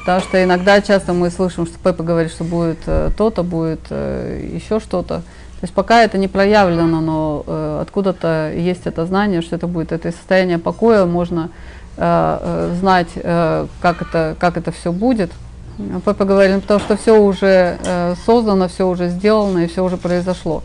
Потому 0.00 0.20
что 0.20 0.42
иногда 0.42 0.82
часто 0.82 1.12
мы 1.14 1.30
слышим, 1.30 1.64
что 1.66 1.78
Пеппа 1.78 2.02
говорит, 2.02 2.32
что 2.32 2.44
будет 2.44 2.80
то-то, 3.16 3.42
будет 3.42 3.90
еще 3.90 4.80
что-то. 4.80 5.22
То 5.62 5.66
есть 5.66 5.74
пока 5.74 6.02
это 6.02 6.18
не 6.18 6.26
проявлено, 6.26 7.00
но 7.00 7.44
э, 7.46 7.78
откуда-то 7.82 8.52
есть 8.52 8.84
это 8.84 9.06
знание, 9.06 9.42
что 9.42 9.54
это 9.54 9.68
будет 9.68 9.92
это 9.92 10.10
состояние 10.10 10.58
покоя, 10.58 11.04
можно 11.04 11.50
э, 11.96 12.38
э, 12.42 12.74
знать, 12.80 13.10
э, 13.14 13.68
как 13.80 14.02
это, 14.02 14.34
как 14.40 14.56
это 14.56 14.72
все 14.72 14.90
будет. 14.90 15.30
А 15.78 16.00
Пеппа 16.00 16.24
говорит, 16.24 16.56
ну, 16.56 16.60
потому 16.62 16.80
что 16.80 16.96
все 16.96 17.16
уже 17.16 17.78
э, 17.84 18.16
создано, 18.26 18.66
все 18.66 18.88
уже 18.88 19.08
сделано 19.10 19.60
и 19.60 19.68
все 19.68 19.84
уже 19.84 19.98
произошло. 19.98 20.64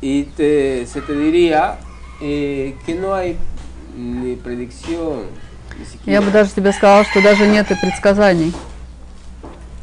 Y 0.00 0.26
te- 0.34 0.86
se 0.86 1.02
te 1.02 1.14
diría 1.14 1.76
eh, 2.22 2.74
que 2.86 2.94
no 2.94 3.12
hay 3.12 3.36
ni 3.94 4.34
predicción, 4.36 5.26
ni 6.06 6.10
Я 6.10 6.22
бы 6.22 6.30
даже 6.30 6.52
тебе 6.52 6.72
сказала, 6.72 7.04
что 7.04 7.20
даже 7.22 7.46
нет 7.46 7.70
и 7.70 7.74
предсказаний. 7.74 8.54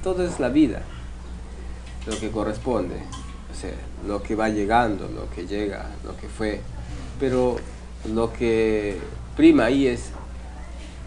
Todo 0.04 0.24
es 0.24 0.39
la 0.39 0.50
vida, 0.50 0.82
lo 2.08 2.13
que 2.19 2.32
corresponde, 2.32 2.96
lo 4.08 4.22
que 4.22 4.36
va 4.36 4.49
llegando, 4.49 5.08
lo 5.14 5.30
que 5.34 5.45
llega, 5.47 5.86
lo 6.06 6.16
que 6.18 6.28
fue. 6.28 6.62
Pero 7.20 7.58
lo 8.14 8.32
que 8.34 8.97
prima 9.36 9.66
ahí 9.66 9.88
es 9.88 10.01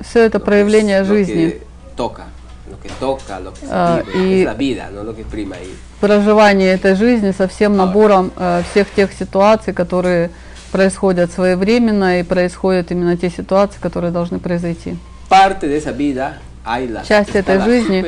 Все 0.01 0.25
это 0.27 0.39
проявление 0.39 1.05
жизни. 1.05 1.55
toca, 1.97 2.27
lo 2.71 2.79
que 2.81 2.89
toca, 3.01 3.41
lo 3.41 3.53
que 3.53 3.61
se 3.61 3.67
Ah, 3.71 4.03
vive, 4.13 4.19
y- 4.29 4.41
es 4.41 4.47
la 4.47 4.55
vida, 4.55 4.91
no 4.93 5.03
lo 5.05 5.15
que 5.15 5.25
prima 5.25 5.57
ahí. 5.57 5.75
проживание 6.01 6.73
этой 6.75 6.95
жизни 6.95 7.33
со 7.33 7.49
всем 7.49 7.77
набором 7.77 8.31
э, 8.37 8.63
всех 8.71 8.91
тех 8.95 9.11
ситуаций, 9.13 9.73
которые 9.73 10.31
происходят 10.71 11.33
своевременно 11.33 12.21
и 12.21 12.23
происходят 12.23 12.91
именно 12.91 13.17
те 13.17 13.31
ситуации, 13.31 13.79
которые 13.81 14.11
должны 14.13 14.39
произойти. 14.39 14.97
Parte 15.31 15.67
de 15.69 15.79
esa 15.79 15.93
vida 15.93 16.39
hay 16.65 16.87
la, 16.89 17.03
Часть 17.05 17.35
этой 17.35 17.59
жизни 17.61 18.03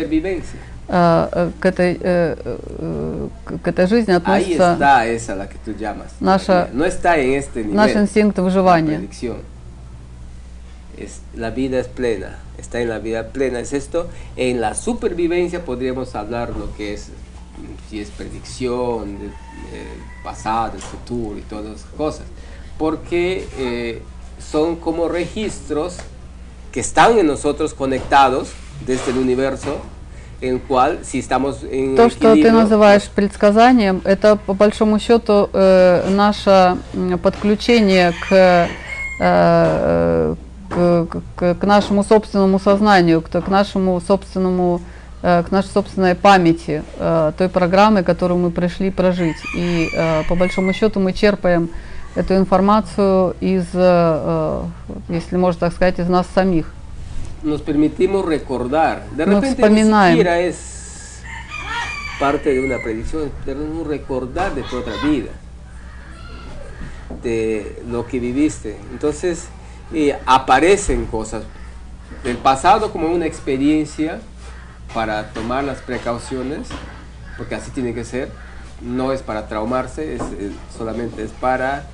к, 0.87 1.65
этой, 1.65 1.97
э, 2.01 2.35
э, 2.45 3.27
к- 3.45 3.61
к 3.61 3.67
этой 3.67 3.87
жизни 3.87 4.11
Ahí 4.11 4.17
относится 4.17 4.73
está 4.73 5.05
esa 5.07 5.35
la 5.35 5.47
que 5.47 5.57
tú 5.65 5.73
llamas. 5.77 6.11
Наша- 6.19 6.69
No 6.73 6.83
está 6.85 7.17
en 7.17 7.33
este 7.33 7.61
nivel. 7.63 7.75
наш 7.75 7.95
инстинкт 7.95 8.37
la 8.37 8.43
выживания. 8.43 8.97
predicción. 8.97 9.37
Es, 10.97 11.21
la 11.35 11.49
vida 11.49 11.79
es 11.79 11.87
plena, 11.87 12.37
está 12.57 12.79
en 12.79 12.89
la 12.89 12.99
vida 12.99 13.29
plena, 13.29 13.59
es 13.59 13.73
esto. 13.73 14.07
En 14.35 14.61
la 14.61 14.75
supervivencia 14.75 15.63
podríamos 15.65 16.13
hablar 16.15 16.49
lo 16.55 16.73
que 16.75 16.93
es 16.93 17.09
si 17.89 17.99
es 17.99 18.09
predicción 18.09 19.19
del 19.19 19.31
pasado, 20.23 20.73
del 20.73 20.81
futuro 20.81 21.37
y 21.37 21.41
todas 21.41 21.77
esas 21.79 21.89
cosas, 21.97 22.25
porque 22.77 23.47
eh, 23.57 24.01
son 24.39 24.75
como 24.75 25.07
registros 25.07 25.97
que 26.71 26.79
están 26.79 27.17
en 27.17 27.27
nosotros 27.27 27.73
conectados 27.73 28.49
desde 28.85 29.11
el 29.11 29.17
universo, 29.17 29.77
То, 31.96 32.10
что 32.10 32.34
ты 32.34 32.52
называешь 32.52 33.02
предсказанием, 33.14 34.00
это 34.04 34.36
по 34.36 34.54
большому 34.54 34.98
счету 35.00 35.48
э, 35.52 36.08
наше 36.10 36.76
подключение 37.22 38.12
к, 38.28 38.68
э, 39.20 40.34
к, 40.70 41.06
к- 41.36 41.54
к 41.54 41.64
нашему 41.64 42.04
собственному 42.04 42.58
сознанию, 42.60 43.20
к, 43.20 43.28
к 43.30 43.48
нашему 43.48 44.00
собственному 44.00 44.80
э, 45.22 45.42
к 45.42 45.50
нашей 45.50 45.68
собственной 45.70 46.14
памяти, 46.14 46.82
э, 46.98 47.32
той 47.36 47.48
программы, 47.48 48.02
которую 48.04 48.38
мы 48.38 48.50
пришли 48.50 48.90
прожить. 48.90 49.36
И 49.56 49.88
э, 49.92 50.22
по 50.28 50.36
большому 50.36 50.72
счету 50.72 51.00
мы 51.00 51.12
черпаем 51.12 51.68
эту 52.14 52.36
информацию 52.36 53.34
из, 53.40 53.64
э, 53.74 53.74
э, 53.74 54.62
если 55.08 55.36
можно 55.36 55.60
так 55.60 55.72
сказать, 55.72 55.98
из 55.98 56.08
нас 56.08 56.26
самих. 56.34 56.66
nos 57.42 57.62
permitimos 57.62 58.24
recordar. 58.24 59.08
De 59.10 59.24
repente 59.24 59.60
pues, 59.60 59.72
ni 59.72 59.82
siquiera 59.82 60.40
es 60.40 61.22
parte 62.18 62.52
de 62.52 62.60
una 62.60 62.82
predicción, 62.82 63.30
recordar 63.86 64.54
de 64.54 64.62
tu 64.62 64.76
otra 64.76 64.94
vida, 65.04 65.30
de 67.22 67.82
lo 67.88 68.06
que 68.06 68.18
viviste. 68.18 68.76
Entonces 68.90 69.48
eh, 69.92 70.18
aparecen 70.26 71.06
cosas 71.06 71.44
del 72.24 72.36
pasado 72.36 72.92
como 72.92 73.08
una 73.08 73.26
experiencia 73.26 74.20
para 74.94 75.30
tomar 75.30 75.64
las 75.64 75.78
precauciones, 75.78 76.68
porque 77.36 77.54
así 77.54 77.70
tiene 77.70 77.94
que 77.94 78.04
ser. 78.04 78.30
No 78.80 79.12
es 79.12 79.22
para 79.22 79.48
traumarse, 79.48 80.14
es 80.14 80.22
solamente 80.76 81.22
es 81.24 81.30
para 81.32 81.86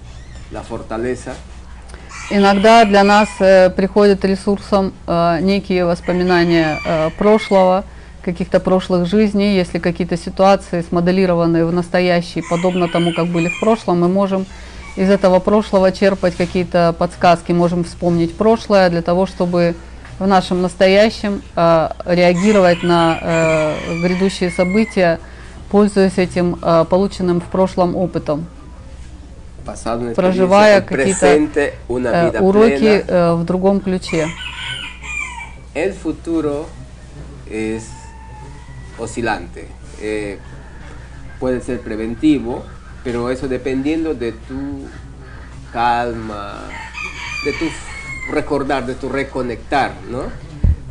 la 0.51 0.63
fortaleza 0.63 1.35
Иногда 2.31 2.85
для 2.85 3.05
нас 3.05 3.29
э, 3.39 3.69
приходят 3.69 4.25
ресурсом 4.25 4.95
э, 5.07 5.39
некие 5.43 5.85
воспоминания 5.85 6.79
э, 6.85 7.11
прошлого, 7.19 7.85
каких-то 8.23 8.61
прошлых 8.61 9.07
жизней, 9.07 9.55
если 9.55 9.79
какие-то 9.79 10.17
ситуации 10.17 10.83
смоделированные 10.89 11.67
в 11.67 11.73
настоящий, 11.73 12.43
подобно 12.49 12.89
тому, 12.89 13.13
как 13.13 13.27
были 13.27 13.49
в 13.49 13.61
прошлом, 13.61 14.01
мы 14.01 14.09
можем 14.09 14.47
из 14.97 15.11
этого 15.11 15.39
прошлого 15.39 15.93
черпать 15.93 16.35
какие-то 16.35 16.95
подсказки, 16.99 17.53
можем 17.53 17.85
вспомнить 17.85 18.35
прошлое 18.35 18.89
для 18.89 19.03
того, 19.03 19.27
чтобы 19.27 19.75
в 20.19 20.27
нашем 20.27 20.63
настоящем 20.63 21.43
э, 21.57 21.89
реагировать 22.07 22.83
на 22.83 23.19
э, 23.21 24.01
грядущие 24.03 24.51
события, 24.51 25.19
пользуясь 25.71 26.17
этим 26.17 26.59
э, 26.63 26.85
полученным 26.89 27.41
в 27.41 27.45
прошлом 27.45 27.97
опытом. 27.97 28.47
Проживая 30.15 30.81
какие-то 30.81 31.27
э, 31.89 32.41
уроки 32.41 33.05
э, 33.07 33.35
в 33.35 33.45
другом 33.45 33.81
ключе. 33.81 34.29
El 35.75 35.93
futuro 35.93 36.67
es 37.51 37.83
oscilante. 38.99 39.67
eh, 40.01 40.39
puede 41.41 41.61
ser 41.61 41.81
preventivo, 41.81 42.63
pero 43.03 43.31
eso 43.31 43.49
dependiendo 43.49 44.15
de 44.15 44.33
tu 44.33 44.87
calma, 45.73 46.55
de 47.45 47.53
tu 47.53 47.67
recordar, 48.33 48.87
de 48.87 48.95
tu 48.95 49.09
reconectar, 49.09 49.93
¿no? 50.11 50.23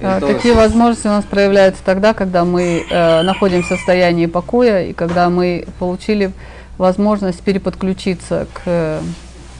Э, 0.01 0.15
Entonces, 0.17 0.35
Такие 0.37 0.53
возможности 0.53 1.07
у 1.07 1.11
нас 1.11 1.23
проявляются 1.25 1.83
тогда, 1.83 2.13
когда 2.13 2.43
мы 2.43 2.85
э, 2.89 3.21
находимся 3.21 3.75
в 3.75 3.77
состоянии 3.77 4.25
покоя 4.25 4.83
и 4.83 4.93
когда 4.93 5.29
мы 5.29 5.65
получили 5.79 6.31
возможность 6.77 7.41
переподключиться 7.41 8.47
к, 8.53 8.61
э, 8.65 9.01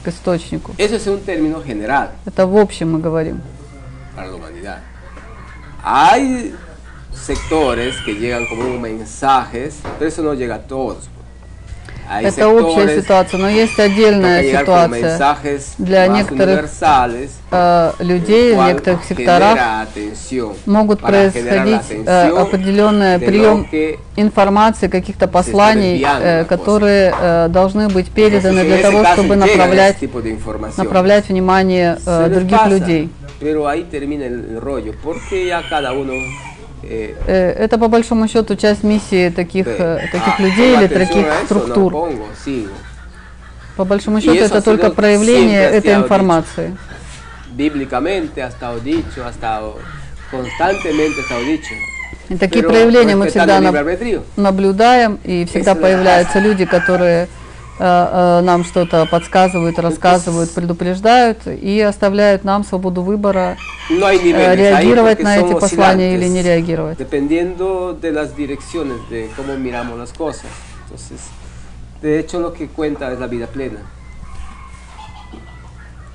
к 0.02 0.08
источнику. 0.08 0.74
Это 0.78 2.46
в 2.46 2.56
общем 2.56 2.92
мы 2.92 2.98
говорим. 3.00 3.40
Hay 5.86 6.54
sectores 7.12 7.94
que 8.06 8.14
llegan 8.14 8.46
como 8.46 8.78
mensajes, 8.78 9.80
pero 9.98 10.08
eso 10.08 10.22
no 10.22 10.32
llega 10.32 10.54
a 10.56 10.62
todos. 10.62 11.10
Это 12.10 12.48
общая 12.48 12.86
sectores 12.86 13.00
ситуация, 13.02 13.38
но 13.40 13.48
есть 13.48 13.78
отдельная 13.78 14.42
ситуация. 14.42 15.36
для 15.78 16.06
некоторых 16.06 16.70
э, 17.50 17.92
людей 18.00 18.54
в 18.54 18.66
некоторых 18.66 19.04
секторах 19.04 19.88
могут 20.66 21.00
происходить 21.00 21.82
э, 22.06 22.28
определенный 22.30 23.18
прием 23.18 23.66
информации, 24.16 24.88
каких-то 24.88 25.26
посланий, 25.28 26.04
э, 26.04 26.44
которые 26.44 27.14
э, 27.18 27.48
должны 27.48 27.88
быть 27.88 28.10
переданы 28.10 28.64
для 28.64 28.78
того, 28.78 29.04
чтобы 29.04 29.36
направлять, 29.36 29.96
направлять 30.76 31.28
внимание 31.28 31.98
э, 32.04 32.28
других 32.28 32.66
людей. 32.66 33.10
Pero 33.40 33.66
ahí 33.66 33.82
termina 33.90 34.24
el, 34.24 34.52
el 34.52 34.60
rollo, 34.60 34.94
porque 35.02 35.46
ya 35.46 35.62
cada 35.68 35.92
uno 35.92 36.14
Это 37.26 37.78
по 37.78 37.88
большому 37.88 38.28
счету 38.28 38.56
часть 38.56 38.82
миссии 38.82 39.30
таких, 39.30 39.66
э, 39.66 40.08
таких 40.12 40.38
людей 40.38 40.76
или 40.76 40.86
таких 40.86 41.26
структур. 41.44 42.10
По 43.76 43.84
большому 43.84 44.20
счету 44.20 44.44
это 44.44 44.62
только 44.62 44.90
проявление 44.90 45.62
этой 45.62 45.94
информации. 45.94 46.76
Bíblicamente 47.56 48.42
ha 48.42 48.48
estado 48.48 48.80
dicho, 48.80 49.24
ha 49.24 49.30
estado 49.30 49.78
constantemente 50.28 51.20
ha 51.20 51.22
estado 51.22 51.42
dicho. 51.44 51.72
И 52.28 52.36
такие 52.36 52.64
проявления 52.64 53.16
мы 53.16 53.28
всегда 53.28 53.60
наблюдаем, 54.36 55.18
и 55.22 55.44
всегда 55.44 55.74
появляются 55.74 56.38
люди, 56.40 56.64
которые 56.64 57.24
э, 57.24 57.26
э, 57.26 57.43
нам 57.78 58.64
что-то 58.64 59.06
подсказывают, 59.06 59.78
рассказывают, 59.78 60.50
предупреждают 60.52 61.46
и 61.46 61.80
оставляют 61.80 62.44
нам 62.44 62.64
свободу 62.64 63.02
выбора 63.02 63.56
No 63.90 64.06
hay 64.06 64.16
э, 64.16 64.50
ahí 64.50 64.56
реагировать 64.56 65.22
на 65.22 65.36
эти 65.38 65.52
послания 65.52 66.14
или 66.14 66.26
не 66.26 66.42
реагировать. 66.42 66.98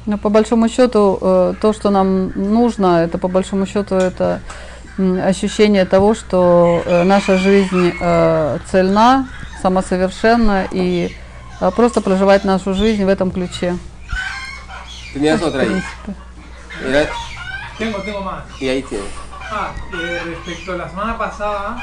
Но 0.05 0.18
по 0.18 0.30
большому 0.30 0.70
счету 0.70 1.20
э, 1.22 1.53
то, 1.62 1.74
что 1.74 1.91
нам 1.91 2.32
нужно, 2.36 3.03
это 3.03 3.20
по 3.20 3.28
большому 3.28 3.68
счету 3.68 3.95
это 3.95 4.41
ощущение 4.97 5.86
того, 5.86 6.16
что 6.16 6.82
э, 6.86 7.03
наша 7.03 7.38
жизнь 7.38 7.93
э, 8.01 8.57
цельна, 8.72 9.28
самосовершенна 9.62 10.66
и 10.72 11.12
э, 11.12 11.28
просто 11.74 12.00
проживать 12.00 12.44
нашу 12.44 12.74
жизнь 12.74 13.05
в 13.05 13.09
этом 13.09 13.30
ключе. 13.30 13.76
Tenías 15.12 15.40
otra 15.42 15.62
ahí. 15.62 15.82
Era- 16.82 17.09
Tengo, 17.78 17.98
tengo 18.02 18.20
más. 18.20 18.42
y 18.61 18.68
ahí 18.68 18.82
tienes. 18.82 19.09
Ah, 19.50 19.70
eh, 19.92 20.22
respecto 20.26 20.72
a 20.72 20.76
la 20.76 20.88
semana 20.88 21.16
pasada, 21.18 21.76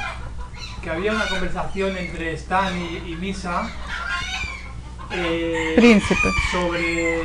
que 0.81 0.89
había 0.89 1.11
una 1.13 1.25
conversación 1.27 1.95
entre 1.97 2.33
Stan 2.33 2.75
y, 2.77 3.11
y 3.11 3.15
Misa 3.15 3.69
eh, 5.11 5.73
Принципы. 5.75 6.29
sobre. 6.51 7.23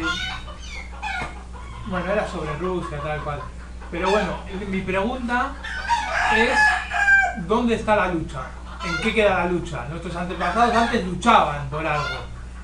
Bueno, 1.88 2.12
era 2.12 2.26
sobre 2.28 2.52
Rusia, 2.58 2.98
tal 3.02 3.20
cual. 3.22 3.40
Pero 3.90 4.10
bueno, 4.10 4.38
mi 4.68 4.80
pregunta 4.80 5.52
es: 6.36 6.58
¿dónde 7.46 7.76
está 7.76 7.96
la 7.96 8.08
lucha? 8.08 8.40
¿En 8.84 8.96
qué 9.02 9.14
queda 9.14 9.38
la 9.38 9.46
lucha? 9.46 9.84
Nuestros 9.88 10.14
antepasados 10.16 10.74
antes 10.74 11.04
luchaban 11.04 11.68
por 11.70 11.86
algo 11.86 12.04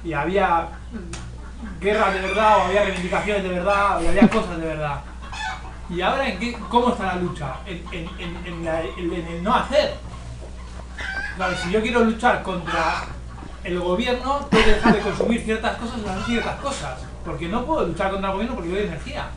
y 0.08 0.14
había 0.14 0.68
guerras 1.82 2.14
de 2.14 2.22
verdad, 2.22 2.58
o 2.58 2.62
había 2.64 2.84
reivindicaciones 2.84 3.43
de 3.43 3.49
verdad, 3.49 4.03
o 4.03 4.08
había 4.10 4.30
cosas 4.30 4.58
de 4.58 4.66
verdad. 4.66 5.01
¿Y 5.89 6.01
ahora 6.01 6.28
en 6.28 6.39
qué, 6.39 6.53
cómo 6.70 6.89
está 6.89 7.05
la 7.08 7.16
lucha? 7.16 7.55
En, 7.66 7.84
en- 7.91 8.10
en- 8.20 8.45
en 8.45 8.66
la- 8.66 8.82
en- 8.82 9.14
en 9.14 9.28
el 9.28 9.43
no 9.43 9.53
hacer. 9.53 9.95
Claro, 11.36 11.55
si 11.58 11.72
yo 11.72 11.82
quiero 11.82 12.03
luchar 12.03 12.41
contra 12.43 13.03
el 13.64 13.80
gobierno, 13.80 14.47
tengo 14.49 14.64
que 14.64 14.72
dejar 14.72 14.93
de 14.95 14.99
consumir 15.01 15.41
ciertas 15.43 15.78
cosas 15.78 15.99
y 16.03 16.08
hacer 16.10 16.24
ciertas 16.24 16.60
cosas. 16.62 16.99
Porque 17.26 17.47
no 17.47 17.66
puedo 17.66 17.86
luchar 17.88 18.10
contra 18.12 18.30
el 18.30 18.34
gobierno 18.36 18.55
porque 18.55 18.70
doy 18.72 18.80
energía. 18.88 19.28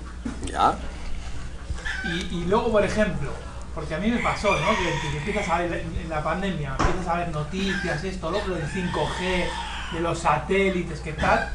Ya. 0.44 0.74
Y, 2.04 2.36
y 2.36 2.44
luego, 2.48 2.70
por 2.72 2.84
ejemplo, 2.84 3.30
porque 3.74 3.94
a 3.94 3.98
mí 3.98 4.08
me 4.10 4.18
pasó, 4.18 4.52
¿no? 4.52 4.68
Que, 4.70 5.08
que 5.10 5.18
empiezas 5.18 5.48
a 5.48 5.58
ver 5.58 5.72
en, 5.74 6.00
en 6.02 6.08
la 6.08 6.22
pandemia, 6.22 6.76
empiezas 6.78 7.08
a 7.08 7.16
ver 7.18 7.28
noticias, 7.30 8.02
esto, 8.04 8.30
lo 8.30 8.38
otro, 8.38 8.54
del 8.54 8.66
5G, 8.66 9.44
de 9.92 10.00
los 10.00 10.18
satélites, 10.20 11.00
que 11.00 11.12
tal. 11.12 11.50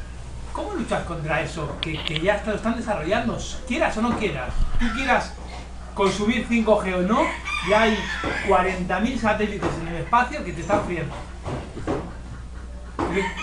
¿Cómo 0.52 0.72
luchas 0.74 1.02
contra 1.04 1.40
eso? 1.42 1.76
Que, 1.80 2.02
que 2.04 2.20
ya 2.20 2.36
está- 2.36 2.50
lo 2.50 2.56
están 2.56 2.76
desarrollando, 2.76 3.38
quieras 3.68 3.96
o 3.98 4.02
no 4.02 4.16
quieras. 4.18 4.50
Tú 4.80 4.86
quieras 4.94 5.32
consumir 5.94 6.46
5G 6.48 6.94
o 6.94 7.02
no, 7.02 7.22
ya 7.68 7.82
hay 7.82 7.98
40.000 8.48 9.18
satélites 9.20 9.68
en 9.82 9.88
el 9.88 9.96
espacio 10.02 10.44
que 10.44 10.52
te 10.52 10.60
están 10.62 10.84
friendo. 10.84 11.14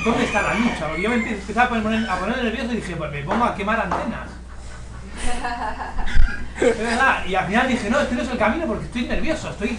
¿Dónde 0.05 0.23
está 0.25 0.41
la 0.43 0.53
lucha? 0.55 0.87
Porque 0.87 1.01
yo 1.01 1.09
me 1.09 1.15
empecé 1.15 1.35
empecé 1.35 1.59
a 1.59 1.69
poner, 1.69 2.09
a 2.09 2.15
poner 2.19 2.43
nervioso 2.43 2.73
y 2.73 2.75
dije, 2.75 2.95
pues 2.95 3.11
me 3.11 3.23
pongo 3.23 3.45
a 3.45 3.55
quemar 3.55 3.79
antenas. 3.79 4.29
Es 6.61 6.77
verdad, 6.77 7.25
y 7.25 7.33
al 7.35 7.47
final 7.47 7.67
dije, 7.67 7.89
no, 7.89 7.99
este 7.99 8.15
no 8.15 8.21
es 8.21 8.29
el 8.29 8.37
camino 8.37 8.67
porque 8.67 8.85
estoy 8.85 9.01
nervioso, 9.07 9.49
estoy... 9.49 9.77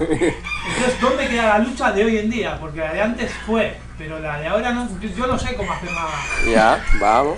Entonces, 0.00 1.00
¿dónde 1.00 1.28
queda 1.28 1.58
la 1.58 1.58
lucha 1.58 1.92
de 1.92 2.04
hoy 2.04 2.18
en 2.18 2.30
día? 2.30 2.58
Porque 2.58 2.80
la 2.80 2.92
de 2.92 3.02
antes 3.02 3.30
fue, 3.46 3.76
pero 3.98 4.18
la 4.18 4.40
de 4.40 4.46
ahora 4.46 4.72
no, 4.72 4.88
yo, 5.00 5.26
no 5.26 5.38
sé 5.38 5.54
cómo 5.54 5.72
hacer 5.72 5.90
nada. 5.92 6.10
Ya, 6.50 6.84
vamos. 6.98 7.36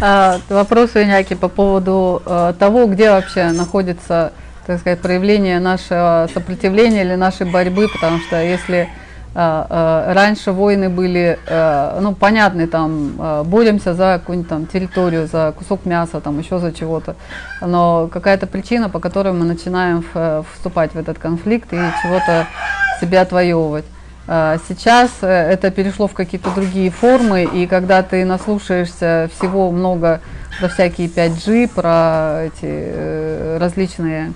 А, 0.00 0.38
вопрос 0.48 0.94
у 0.94 1.00
Иняки 1.00 1.34
по 1.34 1.48
поводу 1.48 2.22
э, 2.26 2.52
того, 2.58 2.86
где 2.86 3.10
вообще 3.10 3.50
находится, 3.52 4.32
так 4.66 4.80
сказать, 4.80 5.00
проявление 5.00 5.58
нашего 5.58 6.28
сопротивления 6.32 7.02
или 7.02 7.14
нашей 7.14 7.50
борьбы, 7.50 7.88
потому 7.88 8.20
что 8.20 8.36
если 8.42 8.80
э, 8.80 8.86
э, 8.86 9.05
раньше 9.36 10.52
войны 10.52 10.88
были, 10.88 11.38
э, 11.46 11.98
ну, 12.00 12.14
понятны, 12.14 12.66
там, 12.66 13.12
э, 13.18 13.42
боремся 13.44 13.92
за 13.92 14.18
какую-нибудь 14.18 14.48
там 14.48 14.66
территорию, 14.66 15.26
за 15.26 15.52
кусок 15.56 15.84
мяса, 15.84 16.20
там, 16.20 16.38
еще 16.38 16.58
за 16.58 16.72
чего-то, 16.72 17.16
но 17.60 18.08
какая-то 18.10 18.46
причина, 18.46 18.88
по 18.88 18.98
которой 18.98 19.34
мы 19.34 19.44
начинаем 19.44 20.02
э, 20.14 20.42
вступать 20.54 20.94
в 20.94 20.98
этот 20.98 21.18
конфликт 21.18 21.72
и 21.72 21.76
чего-то 22.02 22.46
себе 23.00 23.20
отвоевывать. 23.20 23.84
Сейчас 24.26 25.10
э, 25.20 25.28
это 25.28 25.70
перешло 25.70 26.08
в 26.08 26.14
какие-то 26.14 26.50
другие 26.54 26.90
формы, 26.90 27.44
и 27.44 27.66
когда 27.66 28.02
ты 28.02 28.24
наслушаешься 28.24 29.28
всего 29.36 29.70
много 29.70 30.20
про 30.58 30.68
всякие 30.68 31.08
5G, 31.08 31.68
про 31.68 32.44
эти 32.44 32.62
э, 32.62 33.58
различные 33.60 34.32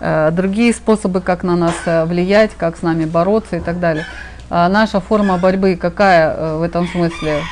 э, 0.00 0.30
другие 0.32 0.72
способы, 0.72 1.20
как 1.20 1.42
на 1.42 1.56
нас 1.56 1.74
э, 1.84 2.04
влиять, 2.04 2.52
как 2.56 2.76
с 2.76 2.82
нами 2.82 3.04
бороться 3.04 3.56
и 3.56 3.60
так 3.60 3.78
далее. 3.78 4.06
А 4.50 4.68
наша 4.68 5.00
форма 5.00 5.36
борьбы 5.36 5.76
какая 5.76 6.34
э, 6.34 6.56
в 6.56 6.62
этом 6.62 6.88
смысле? 6.88 7.42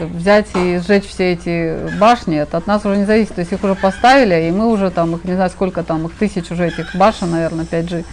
Взять 0.00 0.48
и 0.56 0.78
сжечь 0.78 1.06
все 1.06 1.32
эти 1.32 1.96
башни, 1.98 2.36
это 2.36 2.56
от 2.56 2.66
нас 2.66 2.84
уже 2.84 2.96
не 2.96 3.04
зависит. 3.04 3.34
То 3.36 3.42
есть 3.42 3.52
их 3.52 3.62
уже 3.62 3.76
поставили, 3.76 4.48
и 4.48 4.50
мы 4.50 4.66
уже 4.66 4.90
там, 4.90 5.14
их 5.14 5.24
не 5.24 5.34
знаю 5.34 5.50
сколько 5.50 5.84
там, 5.84 6.06
их 6.06 6.14
тысяч 6.14 6.50
уже 6.50 6.66
этих 6.66 6.96
башен, 6.96 7.30
наверное, 7.30 7.64
5G. 7.64 8.04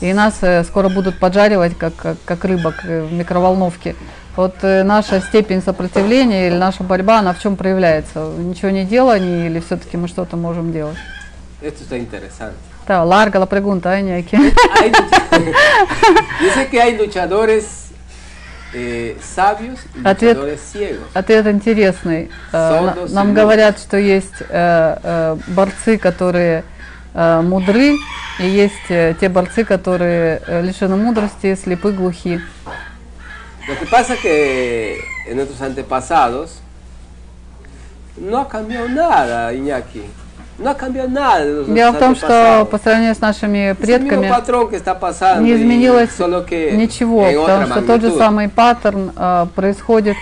И 0.00 0.12
нас 0.12 0.38
э, 0.40 0.64
скоро 0.64 0.88
будут 0.88 1.20
поджаривать, 1.20 1.78
как, 1.78 1.94
как, 1.94 2.16
как 2.24 2.44
рыбок 2.44 2.84
э, 2.84 3.02
в 3.04 3.12
микроволновке. 3.12 3.94
Вот 4.34 4.62
наша 4.62 5.20
степень 5.20 5.60
сопротивления 5.60 6.46
или 6.48 6.56
наша 6.56 6.82
борьба, 6.82 7.18
она 7.18 7.34
в 7.34 7.42
чем 7.42 7.54
проявляется? 7.54 8.32
Ничего 8.38 8.70
не 8.70 8.86
делание 8.86 9.46
или 9.46 9.60
все-таки 9.60 9.98
мы 9.98 10.08
что-то 10.08 10.38
можем 10.38 10.72
делать? 10.72 10.96
Esto 11.60 11.84
está 11.84 12.52
interesante. 12.82 12.82
Está 12.82 13.04
larga 13.04 13.38
la 13.38 13.46
pregunta, 13.46 13.98
¿eh, 13.98 14.22
lucha- 14.22 14.38
Dice 16.40 16.68
que 16.70 16.80
hay 16.82 16.96
luchadores 16.98 17.90
eh, 18.74 19.16
sabios 19.20 19.80
Ответ- 20.04 20.58
ciegos. 20.58 21.06
Ответ 21.14 21.46
интересный. 21.46 22.30
Э, 22.52 23.06
Нам 23.10 23.34
говорят, 23.34 23.78
что 23.78 23.96
есть 23.98 24.32
э, 24.48 24.96
э, 25.02 25.36
борцы, 25.48 25.98
которые 25.98 26.64
э, 27.14 27.40
мудры, 27.42 27.94
и 28.38 28.46
есть 28.46 28.90
э, 28.90 29.14
те 29.20 29.28
борцы, 29.28 29.64
которые 29.64 30.40
э, 30.46 30.62
лишены 30.62 30.96
мудрости, 30.96 31.54
слепы, 31.54 31.92
глухи. 31.92 32.40
Lo 33.68 33.76
que 33.78 33.86
pasa 33.86 34.16
que 34.16 34.98
en 35.28 35.36
nuestros 35.36 35.60
antepasados 35.62 36.58
no 38.16 38.38
ha 38.40 38.48
cambiado 38.48 38.88
nada, 38.88 39.52
Iñaki. 39.52 40.02
Дело 40.62 41.92
в 41.92 41.98
том, 41.98 42.14
что 42.14 42.66
по 42.70 42.78
сравнению 42.78 43.14
с 43.14 43.20
нашими 43.20 43.74
предками 43.78 44.26
pasando, 44.28 45.42
не 45.42 45.54
изменилось 45.54 46.18
ничего, 46.18 47.24
потому 47.42 47.66
что 47.66 47.82
тот 47.82 48.00
же 48.00 48.12
самый 48.12 48.48
паттерн 48.48 49.12
э, 49.16 49.46
происходит 49.54 50.16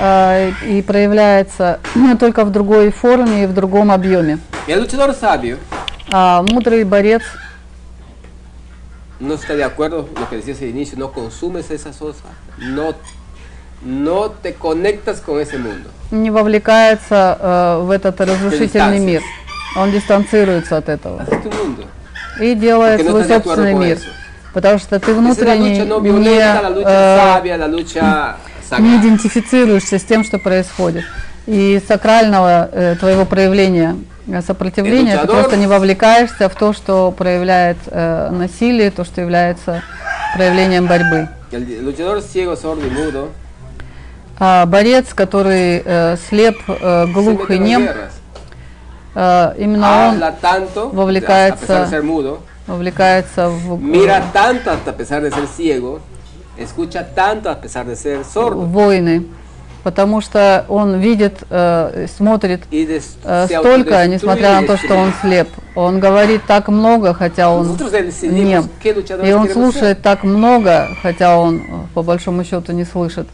э, 0.00 0.50
и 0.66 0.82
проявляется 0.82 1.80
только 2.20 2.44
в 2.44 2.50
другой 2.50 2.90
форме 2.90 3.44
и 3.44 3.46
в 3.46 3.54
другом 3.54 3.90
объеме. 3.90 4.38
А 6.10 6.42
мудрый 6.42 6.84
борец 6.84 7.22
no 9.20 9.34
está 9.34 9.54
de 9.54 9.64
acuerdo 9.64 10.08
lo 10.18 10.28
que 10.28 10.36
decías 10.36 10.60
al 10.62 10.68
inicio, 10.68 10.96
no 10.98 11.12
consumes 11.12 11.70
esas 11.70 11.96
cosas, 11.96 12.22
no, 12.58 12.94
no 13.82 14.30
te 14.30 14.54
conectas 14.54 15.20
con 15.20 15.40
ese 15.40 15.58
mundo. 15.58 15.90
не 16.10 16.30
вовлекается 16.30 17.36
э, 17.38 17.82
в 17.82 17.90
этот 17.90 18.20
разрушительный 18.20 18.98
мир. 18.98 19.22
Он 19.76 19.90
дистанцируется 19.92 20.76
от 20.76 20.88
этого 20.88 21.20
mundo. 21.20 21.86
и 22.40 22.54
делает 22.54 23.06
свой 23.06 23.24
собственный 23.24 23.74
мир. 23.74 23.98
Потому 24.54 24.78
что 24.78 24.98
ты 24.98 25.12
внутренне 25.14 25.78
не, 25.78 26.40
э, 26.84 27.60
не 28.78 28.96
идентифицируешься 28.96 29.98
с 29.98 30.02
тем, 30.04 30.24
что 30.24 30.38
происходит. 30.38 31.04
И 31.46 31.80
сакрального 31.86 32.68
э, 32.72 32.96
твоего 32.98 33.24
проявления 33.24 33.96
э, 34.26 34.42
сопротивления 34.42 35.18
ты 35.18 35.26
просто 35.26 35.56
не 35.56 35.66
вовлекаешься 35.66 36.48
в 36.48 36.54
то, 36.54 36.72
что 36.72 37.10
проявляет 37.12 37.76
э, 37.86 38.30
насилие, 38.30 38.90
то, 38.90 39.04
что 39.04 39.20
является 39.20 39.82
проявлением 40.34 40.86
борьбы. 40.86 41.28
А 44.40 44.66
борец, 44.66 45.06
который 45.14 45.82
э, 45.84 46.16
слеп, 46.28 46.58
э, 46.68 47.06
глух 47.06 47.50
и 47.50 47.58
нем. 47.58 47.88
Э, 49.18 49.54
именно 49.58 50.08
он 50.08 50.22
tanto, 50.40 50.90
вовлекается- 50.92 51.88
mudo, 52.02 52.38
вовлекается 52.66 53.48
в, 53.48 53.80
mira 53.82 54.22
tanto 54.32 54.70
a 54.70 54.92
pesar 54.92 55.22
de 55.22 55.30
ser 55.30 55.46
ciego, 55.48 56.00
escucha 56.56 57.02
tanto 57.02 57.50
a 57.50 57.56
pesar 57.56 57.84
de 57.86 57.96
ser 57.96 58.24
sordo 58.24 58.60
войны, 58.60 59.26
потому 59.82 60.20
что 60.20 60.64
он 60.68 60.98
видит, 61.00 61.38
э, 61.50 62.06
смотрит 62.16 62.62
э, 62.70 63.46
столько, 63.48 64.06
несмотря 64.06 64.60
на 64.60 64.66
то, 64.66 64.76
что 64.76 64.94
он 64.94 65.12
слеп. 65.20 65.48
Он 65.74 66.00
говорит 66.00 66.42
так 66.46 66.68
много, 66.68 67.14
хотя 67.14 67.50
он 67.50 67.76
нем. 68.22 68.68
И 69.24 69.32
он 69.32 69.48
слушает 69.48 70.02
так 70.02 70.24
много, 70.24 70.88
хотя 71.02 71.38
он 71.38 71.56
э, 71.56 71.60
по 71.94 72.02
большому 72.02 72.44
счету 72.44 72.72
не 72.72 72.84
слышит, 72.84 73.26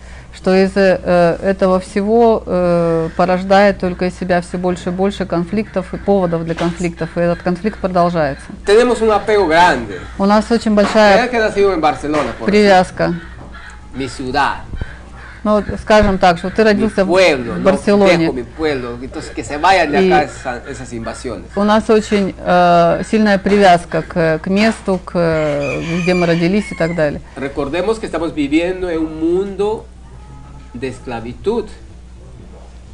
что 0.45 0.55
из-за 0.55 1.01
э, 1.03 1.37
этого 1.43 1.81
всего 1.81 2.43
э, 2.45 3.09
порождает 3.17 3.79
только 3.79 4.05
из 4.05 4.19
себя 4.19 4.43
все 4.43 4.59
больше 4.59 4.91
и 4.91 4.93
больше 4.93 5.25
конфликтов 5.25 5.95
и 5.95 5.97
поводов 5.97 6.45
для 6.45 6.55
конфликтов, 6.55 7.17
и 7.17 7.21
этот 7.21 7.41
конфликт 7.43 7.79
продолжается. 7.79 8.45
Tenemos 8.67 9.01
un 9.01 9.11
apego 9.11 9.47
grande. 9.49 10.01
У 10.19 10.27
нас 10.27 10.51
очень 10.51 10.75
большая 10.75 11.29
привязка. 12.45 13.15
mi 13.97 14.07
ciudad, 14.07 14.65
Ну, 15.45 15.53
вот 15.53 15.65
скажем 15.81 16.19
так, 16.19 16.39
что 16.39 16.51
ты 16.51 16.65
родился 16.65 17.03
pueblo, 17.03 17.53
в 17.59 17.63
Барселоне. 17.63 18.45
pueblo, 18.59 18.99
entonces. 19.01 19.31
У 21.57 21.63
нас 21.63 21.89
очень 21.89 22.35
э, 22.39 23.03
сильная 23.11 23.39
привязка 23.39 24.03
к, 24.03 24.41
к 24.41 24.47
месту, 24.49 25.01
к, 25.05 25.13
э, 25.15 25.81
где 26.03 26.13
мы 26.13 26.27
родились 26.27 26.71
и 26.71 26.75
так 26.75 26.95
далее. 26.95 27.21
Recordemos 27.37 27.99
que 27.99 28.07
estamos 28.07 28.35
viviendo 28.35 28.91
en 28.91 28.99
un 28.99 29.21
mundo 29.21 29.85
de 30.75 30.89
esclavitud 30.89 31.67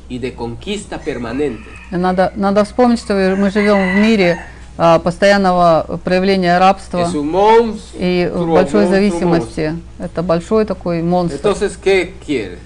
y 0.09 0.19
de 0.19 0.35
conquista 0.35 0.99
permanente. 0.99 1.65
Надо, 1.91 2.33
надо 2.37 2.65
вспомнить, 2.65 3.01
что 3.01 3.15
мы 3.37 3.51
живем 3.51 3.95
в 3.95 4.01
мире 4.01 4.45
а, 4.77 4.99
постоянного 4.99 6.01
проявления 6.05 6.59
рабства 6.59 7.09
monstruo. 7.13 7.79
и 7.99 8.31
большой 8.33 8.47
monstruo, 8.47 8.89
зависимости. 8.89 9.77
Это 9.99 10.23
большой 10.23 10.65
такой 10.65 11.03
монстр. 11.03 11.37
Entonces, 11.37 11.77
¿qué 11.77 12.15
quieres? 12.25 12.59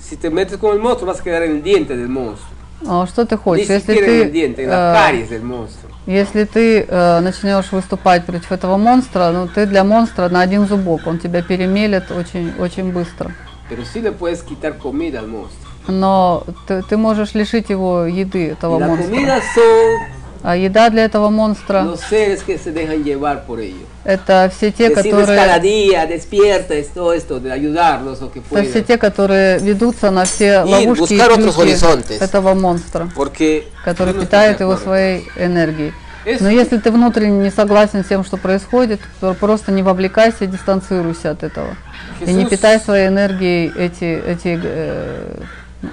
Si 0.00 0.16
te 0.16 0.30
metes 0.30 0.56
con 0.58 0.74
el 0.74 0.80
monstruo, 0.80 1.06
vas 1.08 1.20
a 1.20 1.22
quedar 1.22 1.42
en 1.42 1.56
el 1.56 1.62
diente 1.62 1.96
del 1.96 2.08
monstruo. 2.08 2.48
А 2.86 3.06
Что 3.06 3.26
ты 3.26 3.36
хочешь? 3.36 3.68
Если 3.68 3.94
ты, 3.94 4.30
diente, 4.30 4.62
э, 4.62 5.40
monstruo. 5.42 5.90
если 6.06 6.44
ты 6.44 6.86
э, 6.88 7.20
начнешь 7.20 7.72
выступать 7.72 8.24
против 8.24 8.52
этого 8.52 8.76
монстра, 8.76 9.30
ну 9.32 9.48
ты 9.48 9.66
для 9.66 9.82
монстра 9.84 10.28
на 10.28 10.40
один 10.40 10.66
зубок, 10.66 11.06
он 11.06 11.18
тебя 11.18 11.42
перемелет 11.42 12.10
очень, 12.12 12.52
очень 12.58 12.92
быстро. 12.92 13.32
Pero 13.68 13.84
sí 13.84 14.00
le 14.00 14.12
puedes 14.12 14.42
quitar 14.42 14.78
comida 14.78 15.20
al 15.20 15.28
monstruo. 15.28 15.68
Но 15.88 16.44
ты, 16.66 16.82
ты 16.82 16.96
можешь 16.96 17.34
лишить 17.34 17.70
его 17.70 18.04
еды, 18.04 18.48
этого 18.50 18.78
la 18.78 18.86
монстра. 18.88 19.08
comida 19.08 19.40
son 19.54 20.18
А 20.42 20.56
еда 20.56 20.88
для 20.88 21.04
этого 21.04 21.30
монстра 21.30 21.82
los 21.82 22.00
seres 22.00 22.44
que 22.44 22.58
se 22.58 22.70
dejan 22.70 23.02
llevar 23.02 23.44
por 23.44 23.58
ello. 23.58 23.84
это 24.04 24.50
все 24.54 24.70
те, 24.70 24.88
которые 24.90 25.26
cada 25.26 25.58
día, 25.58 26.06
despierta, 26.06 26.74
esto, 26.74 27.12
esto, 27.12 27.40
de 27.40 27.50
ayudarlos 27.50 28.20
lo 28.20 28.30
que 28.30 28.40
Это 28.50 28.62
все 28.62 28.82
те, 28.82 28.98
которые 28.98 29.58
ведутся 29.58 30.10
на 30.10 30.24
все 30.24 30.60
ловушки 30.60 31.14
и 31.14 32.24
этого 32.24 32.54
монстра, 32.54 33.10
Porque 33.16 33.64
который 33.84 34.14
питает 34.14 34.60
его 34.60 34.76
своей 34.76 35.26
энергией. 35.36 35.92
Но 36.24 36.48
если 36.48 36.78
ты 36.78 36.90
внутренне 36.90 37.44
не 37.44 37.50
согласен 37.50 38.04
с 38.04 38.08
тем, 38.08 38.24
что 38.24 38.36
происходит, 38.36 39.00
то 39.20 39.34
просто 39.34 39.72
не 39.72 39.82
вовлекайся, 39.82 40.46
дистанцируйся 40.46 41.30
от 41.30 41.42
этого. 41.42 41.76
И 42.20 42.32
не 42.32 42.46
питай 42.46 42.80
своей 42.80 43.08
энергией 43.08 43.72
эти, 43.76 44.04
эти 44.04 44.60
э, 44.62 45.40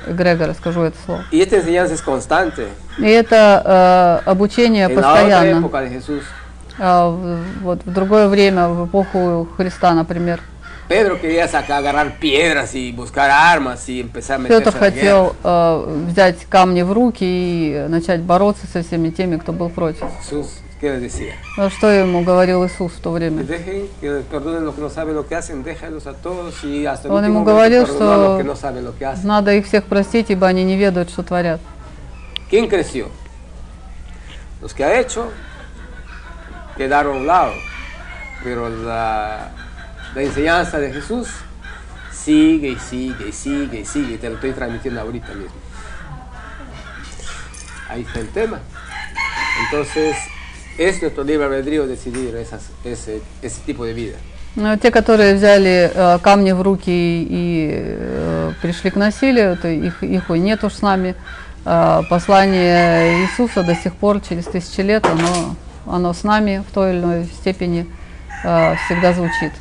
эгрегоры, 0.07 0.53
скажу 0.53 0.81
это 0.81 0.97
слово. 1.05 1.23
Es 1.31 2.03
constante. 2.03 2.67
И 2.97 3.07
это 3.07 4.21
э, 4.25 4.29
обучение 4.29 4.89
постоянно. 4.89 5.69
А 6.77 7.09
вот 7.61 7.79
в 7.85 7.93
другое 7.93 8.27
время, 8.27 8.67
в 8.67 8.87
эпоху 8.87 9.47
Христа, 9.55 9.93
например, 9.93 10.41
Pedro 10.87 11.19
quería 11.19 11.47
sacar, 11.47 11.79
agarrar 11.79 12.19
piedras 12.19 12.75
y 12.75 12.91
buscar 12.91 13.31
armas 13.31 13.89
y 13.89 14.01
empezar 14.01 14.35
a 14.35 14.39
meterse 14.39 14.65
Петр 14.65 14.77
a 14.77 14.81
la 14.81 14.89
guerra. 14.89 15.01
хотел 15.01 15.35
э, 15.43 16.05
взять 16.09 16.45
камни 16.45 16.83
в 16.83 16.91
руки 16.93 17.23
и 17.23 17.85
начать 17.87 18.21
бороться 18.21 18.67
со 18.67 18.83
всеми 18.83 19.09
теми, 19.09 19.37
кто 19.37 19.51
был 19.51 19.69
против. 19.69 20.03
Jesús, 20.21 20.61
¿qué 20.79 20.91
les 20.91 21.01
decía? 21.01 21.33
Но 21.57 21.71
что 21.71 21.89
ему 21.89 22.23
говорил 22.23 22.63
Иисус 22.65 22.93
в 22.93 22.99
то 22.99 23.11
время? 23.11 23.43
dejen, 23.43 23.87
que 23.99 24.21
perdonen 24.29 24.63
los 24.63 24.75
que 24.75 24.81
no 24.81 24.89
saben 24.91 25.15
lo 25.15 25.25
que 25.27 25.33
hacen, 25.33 25.63
déjalos 25.63 26.05
a 26.05 26.13
todos 26.13 26.63
y 26.63 26.85
hasta 26.85 27.07
el 27.07 27.13
Он 27.13 27.25
ему 27.25 27.43
говорил, 27.43 27.87
что 27.87 28.37
que 28.37 28.43
no 28.43 28.55
saben 28.55 28.85
lo 28.85 28.95
que 28.95 29.05
hacen. 29.05 29.25
надо 29.25 29.55
их 29.55 29.65
всех 29.65 29.85
простить, 29.85 30.29
ибо 30.29 30.45
они 30.45 30.63
не 30.63 30.77
ведают, 30.77 31.09
что 31.09 31.23
творят. 31.23 31.59
¿Quién 32.47 32.67
creció? 32.67 33.07
Los 34.61 34.73
que 34.75 34.83
ha 34.83 34.99
hecho 34.99 35.31
quedaron 36.77 37.15
a 37.15 37.19
un 37.21 37.25
lado, 37.27 37.53
pero 38.43 38.69
la, 38.69 39.49
la 40.15 40.21
enseñanza 40.21 40.79
de 40.79 40.93
Jesús 40.93 41.27
sigue 42.11 42.69
y 42.69 42.79
sigue 42.79 43.27
y 43.29 43.31
sigue 43.31 43.81
y 43.81 43.85
sigue, 43.85 44.17
te 44.17 44.29
lo 44.29 44.35
estoy 44.35 44.53
transmitiendo 44.53 45.01
ahorita 45.01 45.33
mismo. 45.33 45.55
Ahí 47.89 48.01
está 48.01 48.19
el 48.19 48.29
tema. 48.29 48.59
Entonces, 49.65 50.15
es 50.77 51.01
nuestro 51.01 51.23
libre 51.23 51.45
albedrío 51.45 51.85
decidir 51.85 52.35
esas, 52.35 52.69
ese, 52.83 53.21
ese 53.41 53.61
tipo 53.65 53.85
de 53.85 53.93
vida. 53.93 54.17
Но 54.55 54.77
те, 54.77 54.89
которые 54.89 55.33
взяли 55.33 55.91
э, 55.93 56.17
камни 56.23 56.53
в 56.53 56.61
руки 56.61 56.87
и 56.89 57.69
э, 57.71 58.53
пришли 58.61 58.89
к 58.89 58.95
насилию, 58.95 59.51
это 59.51 59.67
их, 59.67 60.01
их 60.01 60.31
и 60.31 60.39
нет 60.39 60.63
уж 60.63 60.75
с 60.75 60.81
нами. 60.81 61.13
Э, 61.65 62.01
послание 62.09 63.21
Иисуса 63.23 63.63
до 63.63 63.75
сих 63.75 63.93
пор, 63.95 64.21
через 64.21 64.45
тысячи 64.45 64.79
лет, 64.79 65.05
оно, 65.05 65.57
оно 65.85 66.13
с 66.13 66.23
нами 66.23 66.63
в 66.69 66.73
той 66.73 66.91
или 66.91 66.99
иной 66.99 67.25
степени 67.25 67.85
э, 68.45 68.75
всегда 68.85 69.11
звучит. 69.11 69.51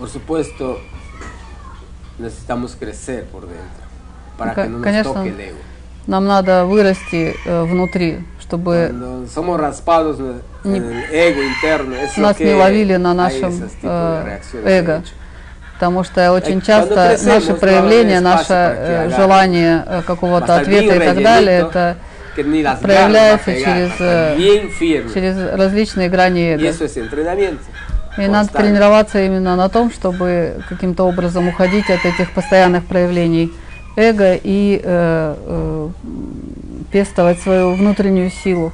Por 0.00 0.08
supuesto, 0.08 0.80
necesitamos 2.18 2.74
crecer 2.74 3.24
por 3.26 3.42
dentro 3.42 3.84
para 4.38 4.54
que 4.54 4.64
no 4.64 4.78
nos 4.78 4.82
конечно. 4.82 5.12
toque 5.12 5.28
el 5.28 5.40
ego. 5.40 5.58
Нам 6.06 6.24
надо 6.24 6.64
вырасти 6.64 7.36
э, 7.44 7.62
внутри, 7.64 8.24
чтобы 8.40 8.88
Не- 10.64 10.80
нас 12.16 12.40
не 12.40 12.54
ловили 12.54 12.96
на 12.96 13.12
нашем 13.12 13.52
э, 13.82 14.38
эго. 14.64 15.02
Потому 15.74 16.02
что 16.04 16.32
очень 16.32 16.62
часто 16.62 17.18
наше 17.22 17.52
проявление, 17.52 18.20
наше 18.20 18.54
э, 18.54 19.10
желание 19.14 19.84
э, 19.86 20.02
какого-то 20.06 20.56
ответа 20.56 20.96
и 20.96 20.98
так 20.98 21.22
далее, 21.22 21.58
это 21.60 21.96
проявляется 22.34 23.54
через, 23.54 23.92
э, 24.00 24.36
через 25.12 25.36
различные 25.58 26.08
грани 26.08 26.54
эго. 26.54 26.72
И 28.20 28.28
надо 28.28 28.52
тренироваться 28.52 29.24
именно 29.24 29.56
на 29.56 29.68
том, 29.68 29.90
чтобы 29.90 30.62
каким-то 30.68 31.04
образом 31.04 31.48
уходить 31.48 31.88
от 31.90 32.04
этих 32.04 32.32
постоянных 32.32 32.84
проявлений 32.84 33.52
эго 33.96 34.34
и 34.34 34.80
э, 34.82 35.36
э, 35.38 35.88
пестовать 36.92 37.40
свою 37.40 37.74
внутреннюю 37.74 38.30
силу. 38.30 38.72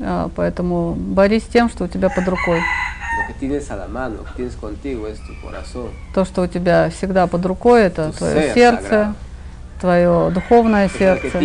А, 0.00 0.30
Поэтому 0.34 0.94
борись 0.94 1.44
с 1.44 1.46
тем, 1.46 1.68
что 1.68 1.84
у 1.84 1.88
тебя 1.88 2.08
под 2.08 2.26
рукой. 2.28 2.60
То, 6.14 6.24
что 6.24 6.42
у 6.42 6.46
тебя 6.46 6.90
всегда 6.90 7.26
под 7.26 7.44
рукой, 7.46 7.82
это 7.82 8.12
твое 8.12 8.54
сердце. 8.54 9.14
Твое 9.80 10.30
духовное 10.30 10.88
сердце. 10.88 11.38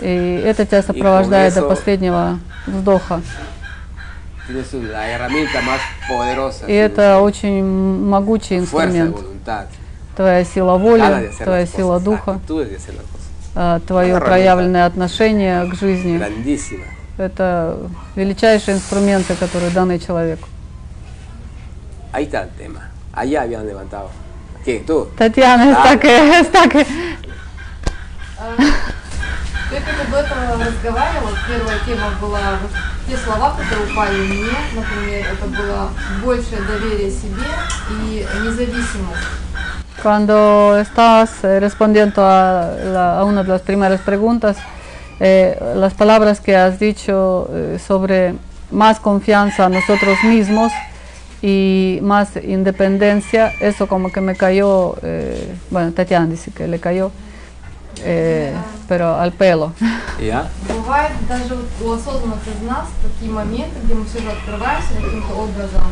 И 0.00 0.42
это 0.44 0.66
тебя 0.66 0.82
сопровождает 0.82 1.54
до 1.54 1.62
последнего 1.62 2.38
вздоха. 2.66 3.20
И 6.66 6.72
это 6.72 7.20
очень 7.20 7.64
могучий 7.64 8.58
инструмент. 8.58 9.16
Твоя 10.16 10.44
сила 10.44 10.76
воли, 10.76 11.32
твоя 11.42 11.66
сила 11.66 12.00
духа, 12.00 12.40
а, 13.54 13.80
твое 13.80 14.20
проявленное 14.20 14.86
отношение 14.86 15.66
к 15.70 15.74
жизни. 15.74 16.20
Это 17.16 17.78
величайшие 18.16 18.76
инструменты, 18.76 19.34
которые 19.34 19.70
даны 19.70 19.98
человеку. 19.98 20.48
Ahí 22.12 22.24
está 22.24 22.42
el 22.42 22.50
tema. 22.50 22.90
Allá 23.12 23.42
habían 23.42 23.64
levantado. 23.64 24.10
¿Quién? 24.64 24.84
¿Tú? 24.84 25.08
Татьяна, 25.16 25.72
Да. 25.72 25.82
так 25.84 26.04
и, 26.04 26.44
так 26.52 26.74
и- 26.74 26.86
Ты 29.70 29.76
как 29.76 30.10
до 30.10 30.16
этого 30.18 30.64
разговаривал, 30.64 31.30
первая 31.48 31.78
тема 31.86 32.10
была 32.20 32.40
вот 32.60 32.70
те 33.08 33.16
слова, 33.16 33.54
которые 33.56 33.92
упали 33.92 34.16
мне, 34.18 34.50
например, 34.74 35.24
это 35.32 35.46
было 35.46 35.88
большее 36.24 36.60
доверие 36.62 37.10
себе 37.10 37.46
и 37.90 38.26
независимость. 38.42 39.28
Cuando 40.02 40.78
estabas 40.80 41.30
eh, 41.42 41.60
respondiendo 41.60 42.22
a, 42.24 42.74
la- 42.84 43.20
a 43.20 43.24
una 43.24 43.42
de 43.44 43.48
las 43.50 43.60
primeras 43.60 44.00
preguntas, 44.00 44.56
eh, 45.20 45.56
las 45.76 45.92
palabras 45.94 46.40
que 46.40 46.56
has 46.56 46.78
dicho 46.80 47.46
eh, 47.52 47.78
sobre 47.86 48.34
más 48.72 48.98
confianza 48.98 49.66
a 49.66 49.68
nosotros 49.68 50.16
mismos 50.24 50.72
y 51.41 51.99
más 52.01 52.29
independencia, 52.37 53.53
eso 53.59 53.87
como 53.87 54.11
que 54.11 54.21
me 54.21 54.35
cayó, 54.35 54.95
eh, 55.03 55.55
bueno, 55.69 55.91
Tatiana 55.91 56.25
dice 56.27 56.51
que 56.51 56.67
le 56.67 56.79
cayó, 56.79 57.11
eh, 58.03 58.53
pero 58.87 59.15
al 59.15 59.31
pelo. 59.31 59.73
¿Ya? 60.19 60.49
Бывает 60.67 61.11
даже 61.27 61.55
вот 61.55 61.65
у 61.81 61.91
осознанных 61.91 62.39
из 62.47 62.67
нас 62.67 62.87
такие 63.03 63.31
моменты, 63.31 63.75
где 63.83 63.93
мы 63.93 64.05
все 64.05 64.19
же 64.19 64.29
открываемся 64.31 64.93
каким-то 64.95 65.33
образом. 65.35 65.83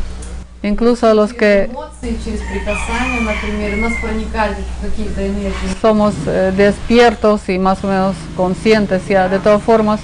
Incluso 0.65 1.07
a 1.07 1.13
los 1.13 1.31
Через 1.31 1.39
que 1.39 1.69
эмоции, 1.73 2.17
через 2.23 2.39
прикасания, 2.39 3.19
например, 3.19 3.77
у 3.79 3.81
нас 3.81 3.93
проникают 4.01 4.57
какие-то 4.81 5.27
энергии. 5.27 5.53
somos 5.81 6.13
eh, 6.25 6.53
despiertos 6.55 7.49
y 7.49 7.59
más 7.59 7.83
o 7.83 7.87
menos 7.87 8.15
conscientes 8.37 9.05
ya. 9.09 9.27
De 9.27 9.39
todas 9.39 9.61
formas, 9.61 9.99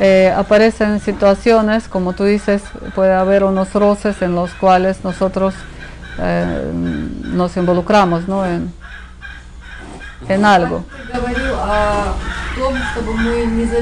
eh, 0.00 0.32
aparecen 0.36 1.00
situaciones, 1.00 1.88
como 1.88 2.12
tú 2.12 2.24
dices, 2.24 2.62
puede 2.94 3.14
haber 3.14 3.44
unos 3.44 3.72
roces 3.72 4.22
en 4.22 4.34
los 4.34 4.52
cuales 4.54 5.04
nosotros 5.04 5.54
eh, 6.18 6.70
nos 6.72 7.56
involucramos 7.56 8.28
¿no? 8.28 8.44
en, 8.46 8.72
en 10.28 10.44
algo. 10.44 10.84
Чтобы 12.94 13.14
мы 13.14 13.46
не 13.46 13.64
в 13.64 13.74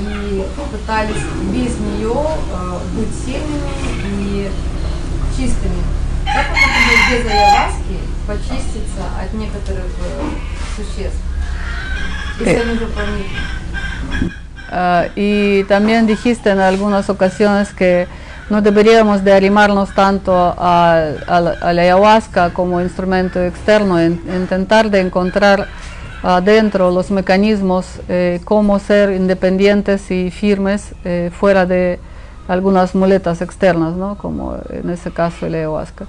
и 0.00 0.44
пытались 0.70 1.22
без 1.52 1.78
нее 1.78 2.14
э, 2.14 2.78
быть 2.94 3.14
сильными 3.14 3.68
и 4.08 4.50
чистыми. 5.36 5.82
Как 6.24 6.48
можем 6.50 7.10
без 7.10 7.30
Аяваски 7.30 7.98
почиститься 8.26 9.04
от 9.20 9.32
некоторых 9.34 9.84
э, 9.84 10.22
существ? 10.76 11.31
Eh, 12.40 12.62
ah, 14.70 15.06
y 15.14 15.64
también 15.64 16.06
dijiste 16.06 16.50
en 16.50 16.60
algunas 16.60 17.10
ocasiones 17.10 17.72
que 17.72 18.06
no 18.50 18.60
deberíamos 18.60 19.24
de 19.24 19.32
arrimarnos 19.32 19.94
tanto 19.94 20.32
a, 20.34 21.10
la 21.26 21.82
ayahuasca 21.82 22.50
como 22.52 22.80
instrumento 22.80 23.42
externo, 23.42 23.98
en, 23.98 24.20
intentar 24.34 24.90
de 24.90 25.00
encontrar 25.00 25.68
adentro 26.22 26.90
los 26.90 27.10
mecanismos, 27.10 27.86
eh, 28.08 28.40
cómo 28.44 28.78
ser 28.78 29.12
independientes 29.12 30.10
y 30.10 30.30
firmes 30.30 30.94
eh, 31.04 31.30
fuera 31.32 31.66
de 31.66 31.98
algunas 32.47 32.95
muletas 32.95 33.41
externas, 33.41 33.95
¿no? 33.95 34.17
como 34.17 34.57
en 34.69 34.89
ese 34.89 35.11
caso 35.11 35.45
el 35.45 35.55
ayahuasca. 35.55 36.05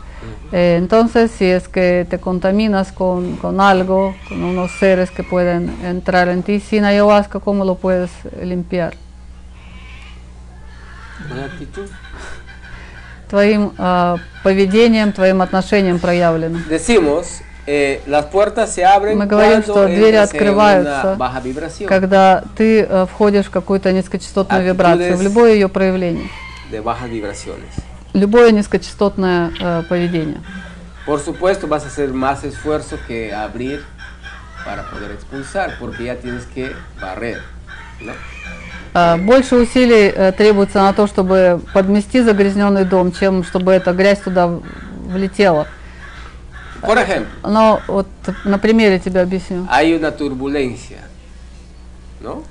Eh, 0.52 0.76
entonces, 0.78 1.30
si 1.32 1.46
es 1.46 1.68
que 1.68 2.06
te 2.08 2.18
contaminas 2.18 2.92
con, 2.92 3.36
con 3.36 3.60
algo, 3.60 4.14
con 4.28 4.44
unos 4.44 4.70
seres 4.72 5.10
que 5.10 5.24
pueden 5.24 5.84
entrar 5.84 6.28
en 6.28 6.42
ti 6.42 6.60
sin 6.60 6.84
ayahuasca, 6.84 7.40
¿cómo 7.40 7.64
lo 7.64 7.74
puedes 7.74 8.10
eh, 8.24 8.46
limpiar? 8.46 8.94
Buena 11.28 11.46
actitud. 11.46 11.88
Твоим 13.28 13.72
а, 13.76 14.16
поведением, 14.42 15.12
твоим 15.12 15.42
отношением 15.42 15.98
проявлено. 15.98 16.60
Decimos, 16.66 17.42
abren 17.65 19.17
Мы 19.17 19.25
говорим, 19.25 19.63
что 19.63 19.85
двери 19.85 20.15
открываются, 20.15 21.17
когда 21.87 22.43
ты 22.57 22.81
э, 22.81 23.05
входишь 23.05 23.45
в 23.45 23.49
какую-то 23.49 23.91
низкочастотную 23.91 24.65
вибрацию, 24.65 25.17
в 25.17 25.21
любое 25.21 25.53
ее 25.53 25.69
проявление, 25.69 26.29
любое 28.13 28.51
низкочастотное 28.51 29.51
э, 29.59 29.83
поведение. 29.87 30.41
Por 31.05 31.19
supuesto 31.19 31.67
vas 31.67 31.83
a 31.83 31.87
hacer 31.87 32.13
más 32.13 32.45
esfuerzo 32.45 32.97
que 33.07 33.33
abrir 33.33 33.83
para 34.65 34.83
poder 34.89 35.11
expulsar, 35.11 35.73
porque 35.77 36.05
ya 36.05 36.15
tienes 36.15 36.45
que 36.45 36.71
barrer. 37.01 37.41
¿no? 37.99 38.13
Больше 39.17 39.55
усилий 39.55 40.13
э, 40.15 40.31
требуется 40.33 40.79
на 40.79 40.93
то, 40.93 41.07
чтобы 41.07 41.59
подмести 41.73 42.21
загрязненный 42.21 42.85
дом, 42.85 43.11
чем 43.11 43.43
чтобы 43.43 43.71
эта 43.71 43.91
грязь 43.91 44.19
туда 44.19 44.47
влетела. 45.07 45.67
Por 46.85 46.97
ejemplo, 46.97 47.49
Но 47.49 47.81
вот 47.87 48.07
на 48.45 48.57
примере 48.57 48.99
тебе 48.99 49.21
объясню. 49.21 49.67
hay 49.69 49.93
una 49.93 50.11
turbulencia, 50.11 50.99
¿no? 52.21 52.43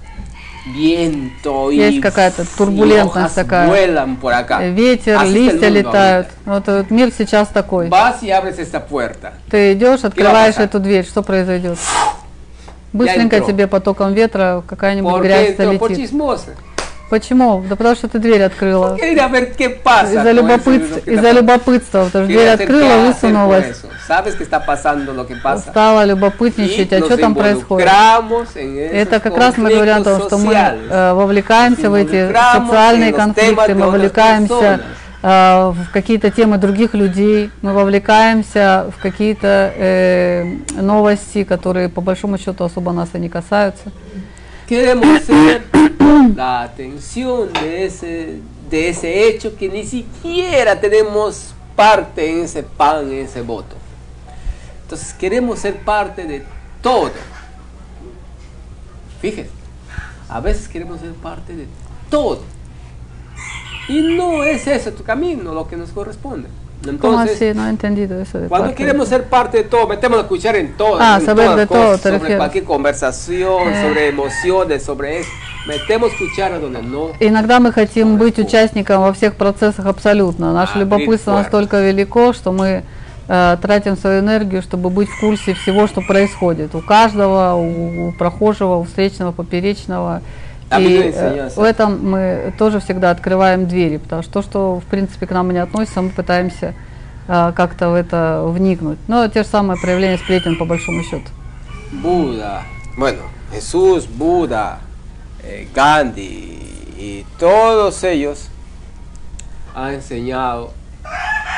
viento 0.66 1.72
y, 1.72 1.76
Есть 1.76 2.00
какая-то 2.00 2.44
турбулентность 2.56 3.34
такая. 3.34 3.68
vuelan 3.68 4.16
por 4.16 4.32
acá. 4.32 4.60
Ветер, 4.62 5.16
Así 5.16 5.32
листья 5.32 5.68
летают. 5.68 6.28
Вот, 6.44 6.66
вот 6.66 6.90
мир 6.90 7.12
сейчас 7.16 7.48
такой. 7.48 7.88
Vas 7.88 8.22
y 8.22 8.30
abres 8.30 8.58
esta 8.58 8.80
puerta. 8.80 9.32
Ты 9.50 9.72
идешь, 9.72 10.04
открываешь 10.04 10.56
эту 10.56 10.78
дверь, 10.78 11.04
что 11.04 11.22
произойдет? 11.22 11.78
Быстренько 12.92 13.40
тебе 13.40 13.66
потоком 13.66 14.12
ветра 14.12 14.62
какая-нибудь 14.66 15.12
¿Por 15.12 15.22
qué 15.22 15.28
грязь 15.28 15.56
залетит. 15.56 16.10
Почему? 17.12 17.62
Да 17.68 17.76
потому 17.76 17.94
что 17.94 18.08
ты 18.08 18.18
дверь 18.18 18.42
открыла. 18.42 18.96
Pasa. 19.84 20.14
Из-за 20.14 20.32
любопытства, 20.32 20.98
из-за 21.04 21.30
любопытства, 21.32 22.04
потому 22.06 22.24
что 22.24 22.32
дверь 22.32 22.48
открыла, 22.48 23.06
высунулась, 23.06 23.82
стала 25.58 26.04
любопытничать, 26.06 26.90
а 26.94 27.00
что 27.00 27.18
там 27.18 27.34
происходит. 27.34 27.86
Это 27.86 29.20
как 29.20 29.36
раз 29.36 29.58
мы 29.58 29.74
говорим 29.74 29.96
о 29.96 30.04
том, 30.04 30.22
что 30.22 30.38
мы 30.38 30.54
э, 30.54 31.12
вовлекаемся 31.12 31.90
в 31.90 31.94
эти 31.94 32.32
социальные 32.32 33.12
конфликты, 33.12 33.74
мы 33.74 33.90
вовлекаемся 33.90 34.80
э, 35.22 35.72
в 35.74 35.92
какие-то 35.92 36.30
темы 36.30 36.56
других 36.56 36.94
людей, 36.94 37.50
мы 37.60 37.74
вовлекаемся 37.74 38.90
в 38.96 39.02
какие-то 39.02 39.70
э, 39.76 40.44
новости, 40.80 41.44
которые 41.44 41.90
по 41.90 42.00
большому 42.00 42.38
счету 42.38 42.64
особо 42.64 42.92
нас 42.92 43.10
и 43.12 43.18
не 43.18 43.28
касаются. 43.28 43.92
Queremos 44.66 45.22
ser 45.22 45.66
la 46.36 46.62
atención 46.62 47.52
de 47.52 47.84
ese, 47.84 48.40
de 48.70 48.88
ese 48.88 49.28
hecho 49.28 49.56
que 49.56 49.68
ni 49.68 49.84
siquiera 49.84 50.80
tenemos 50.80 51.54
parte 51.76 52.30
en 52.30 52.44
ese 52.44 52.62
pan, 52.62 53.10
en 53.10 53.24
ese 53.24 53.42
voto. 53.42 53.76
Entonces 54.82 55.12
queremos 55.14 55.58
ser 55.58 55.80
parte 55.80 56.24
de 56.24 56.44
todo. 56.80 57.12
Fíjese, 59.20 59.50
a 60.28 60.40
veces 60.40 60.68
queremos 60.68 61.00
ser 61.00 61.12
parte 61.14 61.54
de 61.54 61.66
todo. 62.10 62.42
Y 63.88 64.00
no 64.00 64.44
es 64.44 64.66
ese 64.66 64.92
tu 64.92 65.02
camino 65.02 65.52
lo 65.52 65.66
que 65.66 65.76
nos 65.76 65.90
corresponde. 65.90 66.48
¿Cómo 66.82 66.90
Entonces, 67.22 67.36
así? 67.50 67.58
No 67.58 67.66
he 67.66 67.70
entendido 67.70 68.20
eso. 68.20 68.38
de 68.40 68.48
Cuando 68.48 68.68
parte. 68.68 68.82
queremos 68.82 69.08
ser 69.08 69.24
parte 69.24 69.58
de 69.58 69.64
todo, 69.64 69.86
metemos 69.86 70.18
la 70.18 70.24
cuchara 70.26 70.58
en 70.58 70.72
todo. 70.76 70.98
Ah, 71.00 71.18
en 71.20 71.26
saber 71.26 71.50
de 71.50 71.56
las 71.56 71.68
todo, 71.68 71.78
cosas, 71.78 71.96
te 72.00 72.02
sobre 72.08 72.18
refieres. 72.18 72.36
cualquier 72.38 72.64
conversación, 72.64 73.68
Eh. 73.68 73.82
sobre 73.88 74.08
emociones, 74.08 74.82
sobre 74.82 75.20
eso. 75.20 75.30
Metemos 75.68 76.12
cuchara 76.14 76.58
donde 76.58 76.82
no. 76.82 77.12
Иногда 77.20 77.60
мы 77.60 77.70
хотим 77.72 78.16
быть 78.16 78.34
Фу. 78.36 78.42
участником 78.42 79.00
во 79.02 79.12
всех 79.12 79.36
процессах 79.36 79.86
абсолютно. 79.86 80.52
Наше 80.52 80.72
А, 80.76 80.78
любопытство 80.80 81.32
настолько 81.34 81.80
велико, 81.80 82.32
что 82.32 82.50
мы 82.52 82.82
э, 83.28 83.56
тратим 83.62 83.96
свою 83.96 84.18
энергию, 84.20 84.60
чтобы 84.62 84.90
быть 84.90 85.08
в 85.08 85.20
курсе 85.20 85.54
всего, 85.54 85.86
что 85.86 86.00
происходит. 86.00 86.74
У 86.74 86.80
каждого, 86.80 87.54
у, 87.54 88.08
у 88.08 88.12
прохожего, 88.12 88.74
у 88.76 88.82
встречного, 88.82 89.30
поперечного. 89.30 90.20
И 90.78 91.12
э, 91.14 91.50
в 91.54 91.62
этом 91.62 92.10
мы 92.10 92.54
тоже 92.58 92.80
всегда 92.80 93.10
открываем 93.10 93.66
двери, 93.66 93.98
потому 93.98 94.22
что 94.22 94.32
то, 94.32 94.42
что 94.42 94.80
в 94.80 94.84
принципе 94.84 95.26
к 95.26 95.30
нам 95.30 95.50
и 95.50 95.54
не 95.54 95.60
относится, 95.60 96.02
мы 96.02 96.10
пытаемся 96.10 96.74
э, 97.28 97.52
как-то 97.54 97.90
в 97.90 97.94
это 97.94 98.44
вникнуть. 98.46 98.98
Но 99.08 99.26
те 99.28 99.42
же 99.42 99.48
самые 99.48 99.80
проявления 99.80 100.18
сплетен 100.18 100.56
по 100.56 100.64
большому 100.64 101.02
счету. 101.02 101.28
Buda, 101.92 102.62
bueno, 102.96 103.22
Jesús, 103.52 104.06
Buda, 104.06 104.78
eh, 105.44 105.68
Gandhi 105.74 106.62
y 106.96 107.26
todos 107.38 108.02
ellos 108.02 108.48
han 109.74 109.94
enseñado 109.94 110.72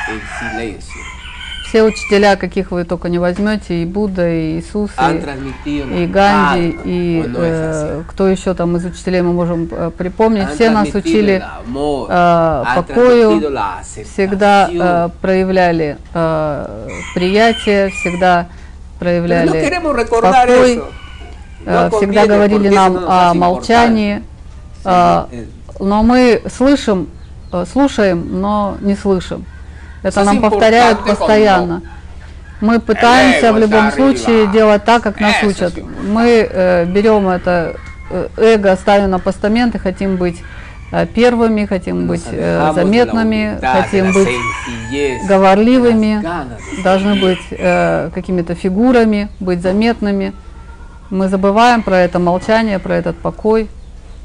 el 0.08 0.20
silencio. 0.38 1.13
Все 1.74 1.82
учителя, 1.82 2.36
каких 2.36 2.70
вы 2.70 2.84
только 2.84 3.08
не 3.08 3.18
возьмете, 3.18 3.82
и 3.82 3.84
Будда, 3.84 4.30
и 4.30 4.60
Иисус, 4.60 4.92
и 5.64 6.02
и 6.02 6.06
Ганди, 6.06 6.78
и 6.84 7.24
¿o 7.24 7.28
no 7.30 7.42
es 7.42 7.52
э, 7.52 8.02
кто 8.06 8.28
еще 8.28 8.54
там 8.54 8.76
из 8.76 8.84
учителей 8.84 9.22
мы 9.22 9.32
можем 9.32 9.68
э, 9.68 9.90
припомнить, 9.90 10.50
все 10.50 10.70
нас 10.70 10.94
учили 10.94 11.42
э, 11.42 12.64
покою, 12.76 13.42
всегда 14.04 14.70
э, 14.72 15.08
проявляли 15.20 15.98
э, 16.14 16.88
приятие, 17.12 17.90
всегда 17.90 18.46
проявляли 19.00 19.68
recordar 19.96 20.46
покой, 20.46 20.80
э, 21.66 21.90
всегда 21.90 22.26
говорили 22.28 22.68
нам 22.68 22.98
о 23.04 23.34
молчании, 23.34 24.22
э, 24.84 25.24
но 25.80 26.04
мы 26.04 26.40
слышим, 26.56 27.08
э, 27.52 27.64
слушаем, 27.68 28.40
но 28.40 28.76
не 28.80 28.94
слышим. 28.94 29.44
Это 30.04 30.22
нам 30.22 30.40
повторяют 30.40 31.04
постоянно. 31.04 31.82
Мы 32.60 32.78
пытаемся 32.78 33.52
в 33.52 33.56
эго 33.56 33.66
любом 33.66 33.90
случае 33.90 34.46
делать 34.46 34.84
так, 34.84 35.02
как 35.02 35.20
нас 35.20 35.42
Eso 35.42 35.48
учат. 35.48 35.74
Мы 36.02 36.48
э, 36.48 36.84
берем 36.86 37.28
это 37.28 37.76
э, 38.10 38.28
эго, 38.36 38.76
ставим 38.76 39.10
на 39.10 39.18
постамент 39.18 39.74
и 39.74 39.78
хотим 39.78 40.16
быть 40.16 40.40
э, 40.92 41.06
первыми, 41.06 41.66
хотим 41.66 42.06
быть 42.06 42.22
э, 42.30 42.72
заметными, 42.74 43.58
хотим 43.60 44.12
быть 44.12 44.28
говорливыми, 45.28 46.22
должны 46.82 47.16
быть 47.16 47.40
э, 47.50 48.10
какими-то 48.14 48.54
фигурами, 48.54 49.28
быть 49.40 49.60
заметными. 49.60 50.32
Мы 51.10 51.28
забываем 51.28 51.82
про 51.82 51.98
это 51.98 52.18
молчание, 52.18 52.78
про 52.78 52.94
этот 52.94 53.16
покой. 53.18 53.68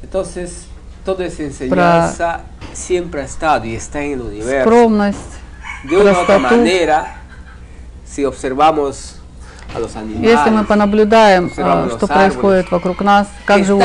Entonces, 0.02 0.66
toda 1.04 1.24
esa 1.24 1.42
enseñanza 1.42 2.40
siempre 2.72 3.22
ha 3.22 3.24
estado 3.24 3.66
y 3.66 3.74
está 3.74 4.02
en 4.02 4.12
el 4.12 4.20
universo. 4.22 4.62
скромность. 4.62 5.39
De 5.84 5.96
una 5.96 6.12
u 6.12 6.14
otra 6.14 6.38
manera, 6.38 7.16
si 8.04 8.24
observamos 8.24 9.14
a 9.74 9.78
los 9.78 9.96
animales, 9.96 10.30
Если 10.30 10.50
мы 10.50 10.64
понаблюдаем, 10.64 11.50
los 11.56 11.96
что 11.96 12.06
происходит 12.06 12.70
вокруг 12.70 13.00
нас, 13.00 13.28
как 13.46 13.64
живут 13.64 13.84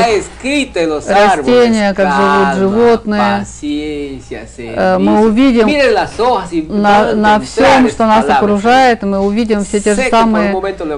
растения, 1.08 1.94
как 1.94 2.14
живут 2.14 2.56
животные. 2.58 3.46
Э, 4.58 4.98
мы 4.98 5.22
увидим 5.22 5.68
на, 6.82 7.14
на 7.14 7.40
всем, 7.40 7.90
что 7.90 8.06
нас 8.06 8.28
окружает, 8.28 9.04
мы 9.04 9.20
увидим 9.20 9.64
все 9.64 9.80
те 9.80 9.96
же 9.96 10.10
самые 10.10 10.52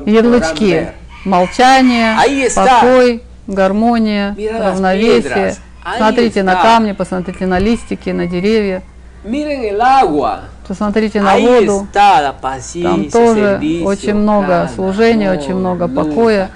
ярлычки. 0.06 0.94
Молчание, 1.26 2.16
покой, 2.56 3.22
гармония, 3.46 4.36
равновесие. 4.60 5.56
Смотрите 5.98 6.44
на 6.44 6.56
камни, 6.56 6.94
посмотрите 6.94 7.46
на 7.46 7.60
листики, 7.60 8.10
на 8.10 8.26
деревья, 8.26 8.82
Miren 9.28 9.64
el 9.66 9.82
agua. 9.82 10.44
посмотрите 10.68 11.22
на 11.22 11.38
воду. 11.38 11.88
Там 11.94 13.10
тоже 13.10 13.60
очень 13.84 14.14
много 14.14 14.70
служения, 14.74 15.32
очень 15.32 15.56
много 15.56 15.88
покоя. 15.88 16.52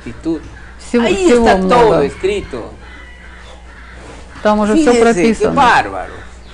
Всего, 0.80 1.08
всего 1.08 1.58
много. 1.58 2.10
Там 4.44 4.60
уже 4.60 4.76
все 4.76 4.94
прописано. 4.94 5.54
bárbaro. 5.54 6.14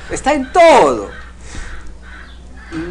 Está 0.09 0.33
en 0.33 0.51
todo. 0.51 1.09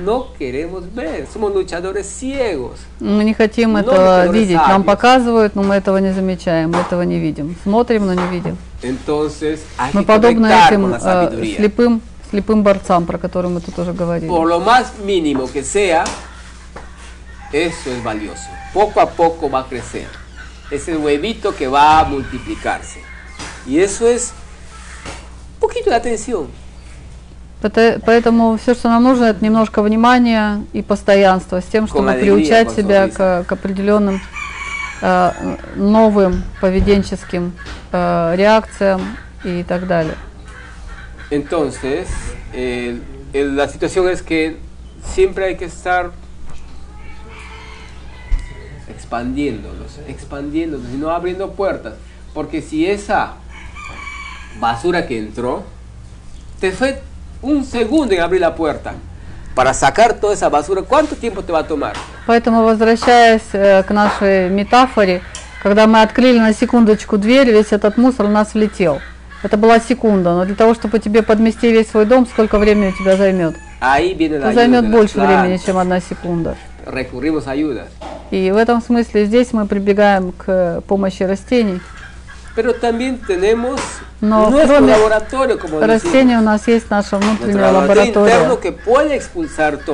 No 0.05 0.33
queremos 0.39 0.85
ver. 0.95 1.27
Somos 1.33 1.55
luchadores 1.55 2.07
ciegos. 2.07 2.79
Мы 2.99 3.25
не 3.25 3.35
хотим 3.35 3.77
этого 3.77 4.29
видеть. 4.29 4.57
Нам 4.57 4.83
показывают, 4.85 5.55
но 5.55 5.63
мы 5.63 5.75
этого 5.75 5.99
не 5.99 6.13
замечаем, 6.13 6.71
мы 6.71 6.79
этого 6.79 7.03
не 7.03 7.19
видим. 7.19 7.57
Смотрим, 7.63 8.07
но 8.07 8.15
не 8.15 8.27
видим. 8.29 8.57
Entonces 8.83 9.61
Мы 9.93 10.03
подобны 10.03 10.47
этим 10.47 10.95
э, 10.95 11.57
слепым, 11.57 12.01
слепым 12.37 12.63
борцам, 12.63 13.07
про 13.07 13.19
которые 13.19 13.51
мы 13.51 13.61
тут 13.61 13.79
уже 13.79 13.93
говорили. 13.93 14.29
Por 14.29 14.47
lo 14.47 14.61
más 14.61 14.93
mínimo 15.03 15.47
que 15.51 15.63
sea, 15.63 16.05
eso 17.53 17.91
es 17.91 18.03
valioso. 18.05 18.49
Poco 18.75 19.01
a 19.01 19.07
poco 19.07 19.49
va 19.49 19.61
a 19.61 19.65
crecer. 19.65 20.09
Es 20.71 20.89
el 20.89 20.99
huevito 20.99 21.55
que 21.55 21.67
va 21.69 22.01
a 22.01 22.05
multiplicarse. 22.05 23.01
Y 23.67 23.79
eso 23.79 24.07
es 24.07 24.33
poquito 25.61 25.91
de 25.91 25.97
atención. 25.97 26.49
Поэтому 28.05 28.59
все, 28.59 28.75
что 28.75 28.89
нам 28.91 29.03
нужно, 29.03 29.25
это 29.25 29.43
немножко 29.43 29.83
внимания 29.83 30.63
и 30.75 30.83
постоянства 30.83 31.61
с 31.61 31.65
тем, 31.65 31.89
чтобы 31.89 32.13
приучать 32.13 32.71
себя 32.71 33.09
к, 33.09 33.45
к 33.45 33.53
определенным 33.53 34.21
э, 35.01 35.57
новым 35.75 36.45
поведенческим 36.61 37.55
э, 37.93 38.35
реакциям 38.37 39.01
и 39.43 39.65
так 39.67 39.87
далее. 39.87 40.17
Entonces, 41.30 42.08
el- 42.54 43.02
el- 43.34 43.56
la 43.56 43.68
situación 43.68 44.10
es 44.10 44.22
que 44.22 44.58
siempre 45.14 45.46
hay 45.46 45.56
que 45.58 45.66
estar 45.66 46.12
expandiéndolos, 48.90 50.00
expandiéndolos 50.08 50.88
y 50.94 50.98
no 50.98 51.10
abriendo 51.10 51.52
puertas. 51.52 51.94
Porque 52.34 52.62
si 52.62 52.86
esa 52.86 53.34
basura 54.60 55.08
que 55.08 55.18
entró, 55.20 55.64
te 56.60 56.72
fue 56.72 57.02
un 57.42 57.64
segundo 57.66 58.14
en 58.14 58.22
abrir 58.22 58.42
la 58.42 58.56
puerta. 58.56 58.94
Para 59.56 59.74
sacar 59.74 60.14
toda 60.14 60.34
esa 60.34 60.48
basura, 60.50 60.82
¿cuánto 60.82 61.16
tiempo 61.16 61.44
te 61.44 61.52
va 61.52 61.60
a 61.60 61.68
tomar? 61.68 61.94
Поэтому, 62.26 62.64
возвращаясь 62.64 63.42
э, 63.54 63.84
к 63.84 63.92
нашей 63.92 64.50
метафоре, 64.50 65.22
когда 65.62 65.88
мы 65.88 66.02
открыли 66.02 66.40
на 66.40 66.54
секундочку 66.54 67.18
дверь, 67.18 67.52
весь 67.52 67.74
этот 67.74 67.98
мусор 67.98 68.28
в 68.28 68.30
нас 68.30 68.54
влетел. 68.54 69.02
Это 69.43 69.57
была 69.57 69.81
секунда, 69.81 70.35
но 70.35 70.45
для 70.45 70.55
того, 70.55 70.75
чтобы 70.75 70.99
тебе 70.99 71.23
подмести 71.23 71.71
весь 71.71 71.91
свой 71.91 72.07
дом, 72.07 72.27
сколько 72.27 72.59
времени 72.59 72.89
у 72.89 72.93
тебя 72.93 73.17
займет? 73.17 73.55
Это 73.81 74.53
займет 74.53 74.91
больше 74.91 75.21
времени, 75.21 75.61
чем 75.65 75.79
одна 75.79 76.01
секунда. 76.01 76.57
И 78.31 78.51
в 78.51 78.57
этом 78.57 78.83
смысле 78.83 79.27
здесь 79.27 79.53
мы 79.53 79.67
прибегаем 79.67 80.33
к 80.33 80.83
помощи 80.89 81.23
растений. 81.23 81.81
Nuestro 84.23 85.59
кроме. 85.59 85.87
Растений 85.87 86.37
у 86.37 86.41
нас 86.41 86.67
есть 86.67 86.89
наша 86.91 87.19
внутренняя 87.19 87.71
лаборатория, 87.71 88.59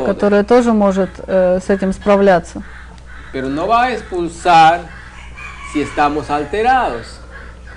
которая 0.07 0.45
тоже 0.45 0.73
может 0.73 1.11
э, 1.27 1.59
с 1.59 1.69
этим 1.69 1.93
справляться. 1.93 2.63
Pero 3.33 3.49
no 3.49 3.67
va 3.67 3.85
a 3.85 3.93
expulsar 3.93 4.83
si 5.73 5.81
estamos 5.81 6.29
alterados, 6.29 7.19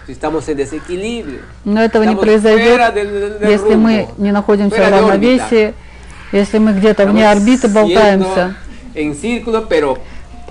estamos 0.07 0.47
en 0.49 0.57
desequilibrio. 0.57 1.39
Но 1.63 1.81
этого 1.81 2.03
не 2.03 2.13
Estamos 2.13 2.25
fuera 2.25 2.41
произойдет, 2.41 2.95
del- 2.95 3.39
del 3.39 3.49
если 3.49 3.75
мы 3.75 4.07
не 4.17 4.31
находимся 4.31 4.75
в 4.75 4.91
равновесии, 4.91 5.73
если 6.31 6.57
мы 6.59 6.73
где-то 6.73 7.05
вне 7.07 7.29
орбиты 7.29 7.67
болтаемся. 7.67 8.55
En 8.93 9.13
círculo, 9.15 9.67
pero 9.67 9.97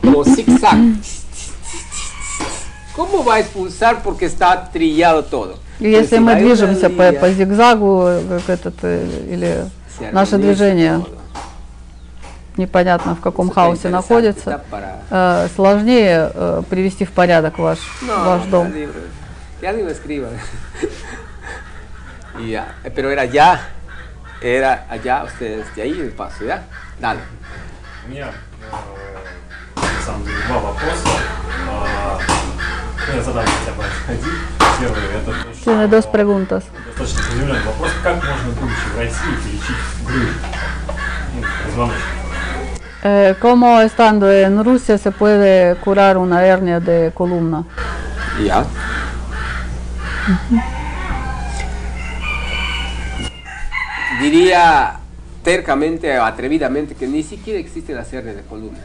como 0.02 0.24
zigzag. 0.24 0.78
¿Cómo 2.96 3.24
va 3.24 3.36
a 3.36 3.40
expulsar 3.40 4.02
porque 4.02 4.26
está 4.26 4.70
trillado 4.72 5.24
todo? 5.24 5.56
Если 5.80 6.18
мы 6.18 6.36
движемся 6.36 6.88
по, 6.88 7.10
по 7.12 7.28
зигзагу, 7.30 8.08
как 8.28 8.48
этот, 8.48 8.74
э, 8.82 9.06
или 9.28 9.64
наше 10.12 10.36
движение 10.38 11.04
непонятно 12.56 13.16
в 13.16 13.20
каком 13.20 13.50
хаосе 13.50 13.88
находится, 13.88 14.62
э, 15.10 15.48
сложнее 15.56 16.30
э, 16.32 16.62
привести 16.70 17.04
в 17.04 17.10
порядок 17.10 17.58
ваш, 17.58 17.78
No, 18.02 18.24
ваш 18.24 18.42
дом. 18.44 18.72
ya 19.63 19.63
digo, 19.63 19.63
Que 19.63 19.67
alguien 19.67 19.85
lo 19.85 19.91
escriba. 19.91 20.29
y 22.39 22.51
ya, 22.51 22.75
eh, 22.83 22.91
pero 22.93 23.09
era 23.11 23.23
allá, 23.23 23.59
era 24.41 24.85
allá, 24.89 25.23
ustedes 25.25 25.65
de 25.75 25.81
ahí 25.81 25.99
el 25.99 26.11
paso, 26.11 26.45
¿ya? 26.45 26.63
Dale. 26.99 27.19
У 28.05 28.11
меня 28.11 28.27
э, 28.27 29.81
на 29.81 30.05
самом 30.05 30.23
деле 30.25 30.37
два 30.47 30.59
вопроса. 30.59 31.09
А, 31.69 32.19
ну, 33.07 33.15
я 33.15 33.21
задам 33.23 33.45
хотя 33.45 33.73
бы 33.77 33.83
один. 34.07 34.33
Первый 34.79 35.03
это 35.13 35.25
то, 35.25 35.53
что 35.53 35.71
Tiene 35.71 35.87
dos 35.89 36.05
preguntas. 36.07 36.63
достаточно 36.97 37.21
удивленный 37.35 37.61
вопрос. 37.63 37.91
Как 38.01 38.15
можно, 38.15 38.51
будучи 38.59 38.87
в 38.93 38.97
России, 38.97 39.35
лечить 39.45 40.07
грыжу? 40.07 40.33
Ну, 41.35 41.43
позвоночник. 41.65 42.03
Eh, 43.03 43.35
¿Cómo 43.41 43.79
estando 43.81 44.29
en 44.31 44.63
Rusia 44.63 44.97
se 44.97 45.11
puede 45.11 45.75
curar 45.77 46.17
una 46.17 46.45
hernia 46.45 46.79
de 46.79 47.11
columna? 47.13 47.63
Ya. 48.41 48.65
Diría 54.20 55.00
tercamente, 55.42 56.16
atrevidamente, 56.16 56.94
que 56.94 57.06
ni 57.06 57.22
siquiera 57.22 57.58
existen 57.58 57.96
las 57.96 58.12
hernias 58.12 58.36
de 58.36 58.42
columna. 58.42 58.78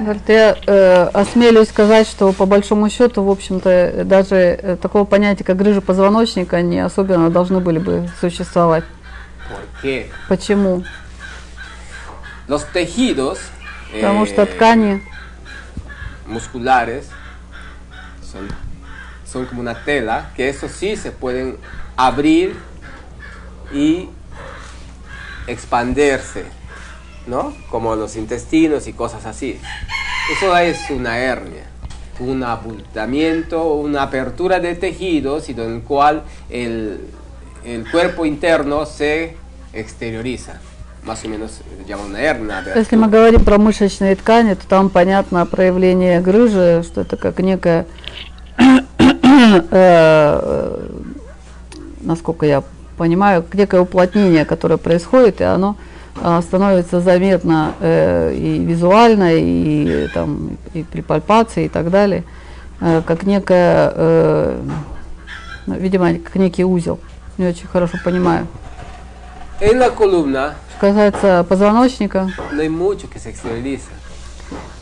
Говорит, 0.00 0.22
я 0.28 0.56
э, 0.66 1.10
осмелюсь 1.12 1.68
сказать, 1.68 2.06
что 2.06 2.32
по 2.32 2.46
большому 2.46 2.88
счету, 2.90 3.24
в 3.24 3.30
общем-то, 3.30 4.04
даже 4.04 4.36
э, 4.36 4.76
такого 4.80 5.04
понятия, 5.04 5.42
как 5.42 5.56
грыжа 5.56 5.80
позвоночника, 5.80 6.62
не 6.62 6.78
особенно 6.78 7.28
должны 7.30 7.58
были 7.60 7.78
бы 7.78 8.08
существовать. 8.20 8.84
Почему? 10.28 10.84
Los 12.48 12.64
tejidos 12.72 13.38
Потому 13.92 14.24
eh, 14.24 14.26
что 14.26 14.46
ткани 14.46 15.02
musculares 16.26 17.04
son, 18.22 18.48
son 19.31 19.45
como 19.45 19.61
una 19.61 19.83
tela, 19.83 20.31
que 20.35 20.49
eso 20.49 20.69
sí 20.69 20.95
se 20.95 21.11
pueden 21.11 21.57
abrir 21.95 22.55
y 23.73 24.09
expandirse, 25.47 26.45
¿no? 27.25 27.53
Como 27.69 27.95
los 27.95 28.15
intestinos 28.15 28.87
y 28.87 28.93
cosas 28.93 29.25
así. 29.25 29.59
Eso 30.31 30.55
es 30.57 30.89
una 30.89 31.17
hernia, 31.17 31.63
un 32.19 32.43
abultamiento, 32.43 33.73
una 33.73 34.03
apertura 34.03 34.59
de 34.59 34.75
tejidos 34.75 35.49
y 35.49 35.53
en 35.53 35.75
el 35.75 35.81
cual 35.81 36.23
el, 36.49 37.01
el 37.65 37.89
cuerpo 37.89 38.25
interno 38.25 38.85
se 38.85 39.35
exterioriza. 39.73 40.59
Más 41.03 41.23
o 41.23 41.29
menos 41.29 41.51
se 41.51 41.85
llama 41.85 42.03
una 42.03 42.19
hernia. 42.19 42.61
de 42.61 42.73
Если 42.77 42.97
мы 42.97 43.07
говорим 43.07 43.45
про 43.45 43.57
мышечные 43.57 44.15
ткани, 44.15 44.55
то 44.55 44.67
там 44.67 44.89
понятно 44.89 45.45
проявление 45.45 46.19
грыжи, 46.19 46.83
что 46.83 47.01
это 47.01 47.15
как 47.15 47.39
некое, 47.39 47.85
э, 49.70 50.88
насколько 52.02 52.46
я 52.46 52.62
понимаю, 52.96 53.44
некое 53.52 53.80
уплотнение, 53.80 54.44
которое 54.44 54.76
происходит, 54.76 55.40
и 55.40 55.44
оно 55.44 55.76
а, 56.20 56.42
становится 56.42 57.00
заметно 57.00 57.74
э, 57.80 58.34
и 58.34 58.58
визуально, 58.64 59.30
и, 59.34 60.08
там, 60.12 60.58
и 60.74 60.82
при 60.82 61.00
пальпации 61.00 61.64
и 61.64 61.68
так 61.68 61.90
далее, 61.90 62.24
э, 62.80 63.02
как 63.06 63.22
некое, 63.24 63.92
э, 63.94 64.62
ну, 65.66 65.74
видимо, 65.74 66.14
как 66.14 66.36
некий 66.36 66.64
узел. 66.64 67.00
Не 67.38 67.46
очень 67.48 67.66
хорошо 67.66 67.98
понимаю. 68.04 68.46
En 69.60 69.78
la 69.78 69.90
columna 69.90 70.54
Что 70.76 70.88
касается 70.88 71.46
позвоночника, 71.48 72.28
no 72.52 72.60
hay 72.60 72.68
mucho 72.68 73.08
que 73.08 73.18
se 73.18 73.30
exterioriza. 73.30 73.90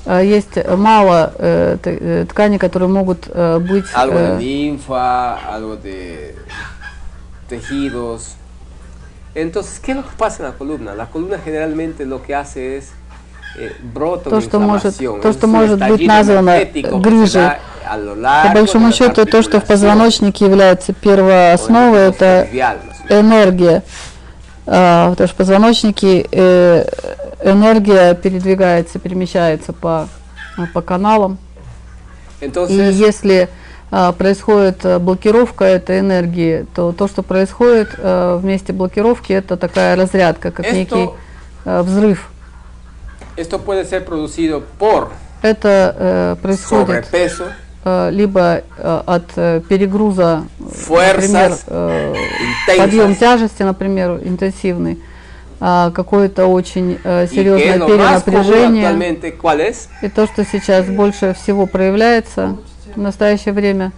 Э, 0.07 0.25
Есть 0.25 0.57
мало 0.67 1.33
э, 1.39 1.77
э, 1.85 2.25
тканей, 2.29 2.59
которые 2.59 2.89
могут 2.89 3.29
э, 3.29 3.59
быть 3.59 3.85
Algo 3.95 4.15
de 4.19 4.37
э, 4.37 4.39
linfa, 4.39 5.37
algo 5.55 5.77
de 5.77 6.35
tejidos. 7.49 8.35
Entonces, 9.35 9.79
¿qué 9.81 9.95
que 9.95 10.03
pasa 10.17 10.43
en 10.43 10.49
la 10.51 10.57
columna? 10.57 10.95
La 10.95 11.07
columna 11.07 11.39
generalmente 11.39 12.05
lo 12.05 12.23
que 12.23 12.35
hace 12.35 12.79
es 12.79 12.93
eh, 13.59 13.73
brota 13.95 14.31
То, 14.31 14.41
что 14.41 14.59
может- 14.59 14.97
то, 14.99 15.33
что 15.33 15.47
может 15.47 15.79
быть 15.87 16.07
названо 16.07 16.59
грыжей. 17.01 17.51
по 18.45 18.51
большому 18.55 18.93
счету 18.93 19.27
то, 19.27 19.43
что 19.43 19.61
в 19.61 19.65
позвоночнике 19.65 20.47
является 20.47 20.93
первоосновой, 20.93 22.09
это 22.11 22.49
энергия. 23.09 23.83
А, 24.67 25.11
Потому 25.11 25.29
что 25.29 25.45
э, 26.31 26.85
энергия 27.43 28.15
передвигается, 28.15 28.99
перемещается 28.99 29.73
по, 29.73 30.09
по 30.75 30.81
каналам. 30.83 31.39
И 32.41 32.47
Entonces, 32.47 32.93
если 32.93 33.49
а, 33.91 34.13
происходит 34.13 34.85
а, 34.85 34.99
блокировка 34.99 35.65
этой 35.65 36.01
энергии, 36.01 36.67
то 36.75 36.93
то, 36.93 37.09
что 37.09 37.23
происходит 37.23 37.91
а, 37.99 38.37
в 38.39 38.45
месте 38.45 38.73
блокировки, 38.73 39.33
это 39.33 39.57
такая 39.57 39.97
разрядка, 39.97 40.51
как 40.51 40.67
Esto- 40.67 40.75
некий 40.75 41.11
а, 41.65 41.83
взрыв. 41.83 42.31
esto 43.37 43.59
puede 43.59 43.85
ser 43.87 44.05
producido 44.05 44.63
por 44.79 45.13
Это 45.43 45.95
э, 45.97 46.37
происходит 46.43 47.07
sobrepeso, 47.07 47.45
э, 47.85 48.11
либо 48.11 48.63
э, 48.77 49.03
от 49.07 49.25
э, 49.37 49.63
перегруза, 49.67 50.45
э, 50.59 50.63
Fuerzas 50.63 51.17
например, 51.17 51.59
э, 51.69 52.15
подъем 52.77 53.15
тяжести, 53.17 53.63
например, 53.63 54.21
интенсивный, 54.23 54.99
какое-то 55.95 56.47
очень 56.47 56.99
э, 57.05 57.27
серьезное 57.27 57.79
перенапряжение. 57.87 59.23
И 60.03 60.09
то, 60.09 60.27
что 60.27 60.45
сейчас 60.45 60.87
больше 60.87 61.35
всего 61.35 61.67
проявляется 61.67 62.57
в 62.95 63.01
настоящее 63.01 63.53
время, 63.53 63.93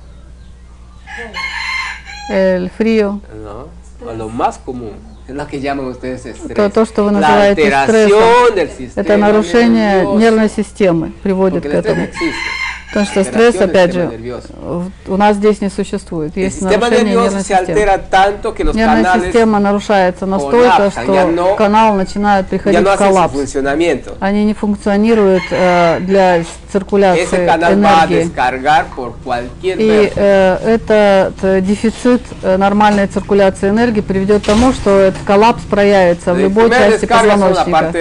ustedes 5.91 6.27
estrés. 6.27 6.57
то, 6.57 6.69
то, 6.71 6.85
что 6.85 7.05
вы 7.05 7.13
называете 7.13 7.71
стрессом, 7.85 8.91
это 8.97 9.17
нарушение 9.17 10.05
нервной 10.17 10.49
системы 10.49 11.13
приводит 11.23 11.63
к 11.63 11.67
этому. 11.67 12.09
Потому 12.93 13.07
что 13.07 13.25
стресс, 13.25 13.57
опять 13.57 13.95
же, 13.95 14.11
у 15.07 15.17
нас 15.17 15.37
здесь 15.37 15.63
не 15.63 15.71
существует. 15.71 16.37
Есть 16.37 16.61
нарушение 16.61 17.15
нервной 17.15 17.41
системы. 17.41 17.81
Нервная 18.75 19.21
система 19.21 19.59
нарушается 19.61 20.27
настолько, 20.27 20.91
что 20.91 21.55
канал 21.57 21.95
начинает 21.95 22.49
приходить 22.49 22.87
в 22.87 22.97
коллапс. 22.97 23.35
Они 24.21 24.45
не 24.45 24.53
функционируют 24.53 25.43
э, 25.51 26.01
для 26.01 26.43
циркуляции 26.71 27.47
энергии. 27.47 28.31
И 29.63 30.13
э, 30.15 30.75
этот 30.75 31.35
э, 31.43 31.61
дефицит 31.63 32.23
э, 32.43 32.59
нормальной 32.59 33.07
циркуляции 33.07 33.71
энергии 33.71 34.03
приведет 34.03 34.43
к 34.43 34.47
тому, 34.47 34.73
что 34.73 34.99
этот 34.99 35.23
коллапс 35.25 35.63
проявится 35.63 36.35
в 36.35 36.39
любой 36.39 36.69
части 36.69 37.07
позвоночника. 37.07 37.93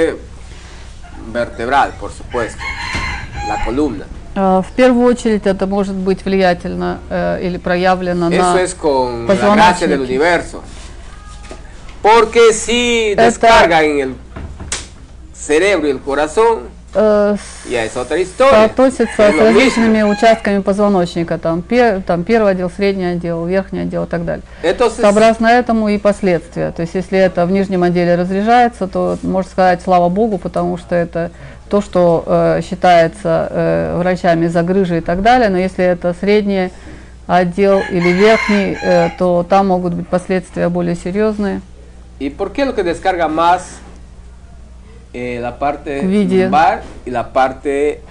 vertebral, 1.32 1.94
por 2.00 2.12
supuesto, 2.12 2.62
la 3.48 3.64
columna. 3.64 4.06
Э, 4.36 4.62
В 4.62 4.72
первую 4.76 5.06
очередь 5.08 5.46
это 5.46 5.68
может 5.68 5.96
быть 5.96 6.24
влиятельно 6.26 7.00
э, 7.10 7.40
или 7.44 7.58
проявлено 7.58 8.30
Eso 8.30 8.42
на 8.54 8.62
es 8.62 8.74
con 8.76 9.24
la 9.24 9.28
позвоночнике. 9.28 9.56
gracia 9.56 9.88
del 9.88 10.02
universo. 10.02 10.62
Porque 12.02 12.52
si 12.54 13.12
Это- 13.14 13.26
descarga 13.26 13.84
en 13.84 14.00
el 14.00 14.16
cerebro 15.34 15.88
y 15.88 15.92
el 15.92 16.00
corazón, 16.00 16.70
э, 16.94 17.36
соотносится 17.94 19.08
с 19.16 19.20
lo 19.20 19.32
mismo. 19.32 19.44
различными 19.44 20.02
участками 20.04 20.62
позвоночника, 20.62 21.38
там, 21.38 21.62
пе- 21.62 22.02
там 22.06 22.24
первый 22.24 22.52
отдел, 22.52 22.70
средний 22.70 23.06
отдел, 23.06 23.46
верхний 23.46 23.82
отдел 23.82 24.04
и 24.04 24.08
так 24.08 24.26
далее. 24.26 24.44
Entonces, 24.64 25.02
Сообразно 25.02 25.48
этому 25.48 25.90
и 25.90 25.98
последствия. 25.98 26.72
То 26.72 26.82
есть 26.82 26.96
если 26.96 27.18
это 27.20 27.46
в 27.46 27.52
нижнем 27.52 27.84
отделе 27.84 28.16
разряжается, 28.16 28.88
то 28.88 29.18
можно 29.24 29.50
сказать 29.50 29.82
слава 29.82 30.10
богу, 30.10 30.38
потому 30.38 30.78
что 30.78 30.96
это 30.96 31.32
то, 31.70 31.82
что 31.82 32.24
э, 32.26 32.62
считается 32.68 33.48
э, 33.50 33.98
врачами 33.98 34.48
за 34.48 34.62
грыжей 34.62 34.98
и 34.98 35.02
так 35.02 35.22
далее. 35.22 35.50
Но 35.50 35.58
если 35.58 35.86
это 35.86 36.14
средний 36.20 36.70
отдел 37.28 37.82
или 37.90 38.10
верхний, 38.10 38.78
э, 38.82 39.10
то 39.18 39.46
там 39.48 39.68
могут 39.68 39.94
быть 39.94 40.08
последствия 40.08 40.68
более 40.70 40.96
серьезные. 40.96 41.62
¿y 42.20 42.30
por 42.30 42.52
qué 42.54 42.66
lo 42.66 42.76
que 42.76 42.84
descarga 42.84 43.28
más 43.28 43.64
eh, 45.14 45.40
la 45.42 45.58
parte 45.60 46.04
lumbar 46.04 46.84
y 47.06 47.10
la 47.12 47.34
parte, 47.34 48.02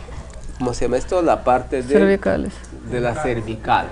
¿cómo 0.58 0.74
se 0.74 0.84
llama 0.84 0.98
esto? 0.98 1.22
La 1.22 1.42
parte 1.42 1.82
de, 1.82 1.94
Cervicales. 1.94 2.52
de 2.90 3.00
la 3.00 3.14
cervical. 3.14 3.86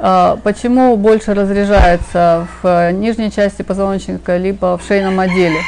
А, 0.00 0.38
Почему 0.44 0.96
больше 0.96 1.34
разряжается 1.34 2.46
в 2.62 2.66
э, 2.66 2.92
нижней 2.92 3.32
части 3.32 3.62
позвоночника, 3.62 4.36
либо 4.36 4.78
в 4.78 4.82
шейном 4.86 5.18
отделе? 5.18 5.58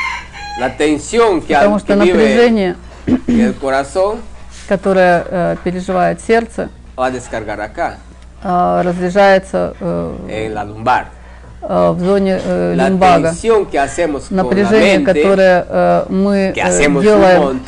La 0.60 0.76
tensión 0.76 1.40
que, 1.40 1.54
Потому 1.54 1.78
что 1.78 1.94
que 1.94 1.96
напряжение, 1.96 2.76
el 3.26 3.54
corazón 3.54 4.18
которое 4.68 5.24
э, 5.26 5.56
переживает 5.64 6.20
сердце, 6.20 6.68
va 6.96 7.06
a 7.06 7.10
descargar 7.10 7.60
acá, 7.60 7.96
а, 8.42 8.82
разряжается 8.84 9.74
э, 9.80 10.46
en 10.46 10.54
la 10.54 10.64
lumbar. 10.64 11.06
Э, 11.62 11.90
в 11.90 12.00
зоне 12.00 12.40
э, 12.42 12.74
лимбага. 12.74 13.34
Напряжение, 14.30 15.00
которое 15.00 15.66
э, 15.68 16.04
мы 16.08 16.52
э, 16.54 17.00
делаем 17.00 17.60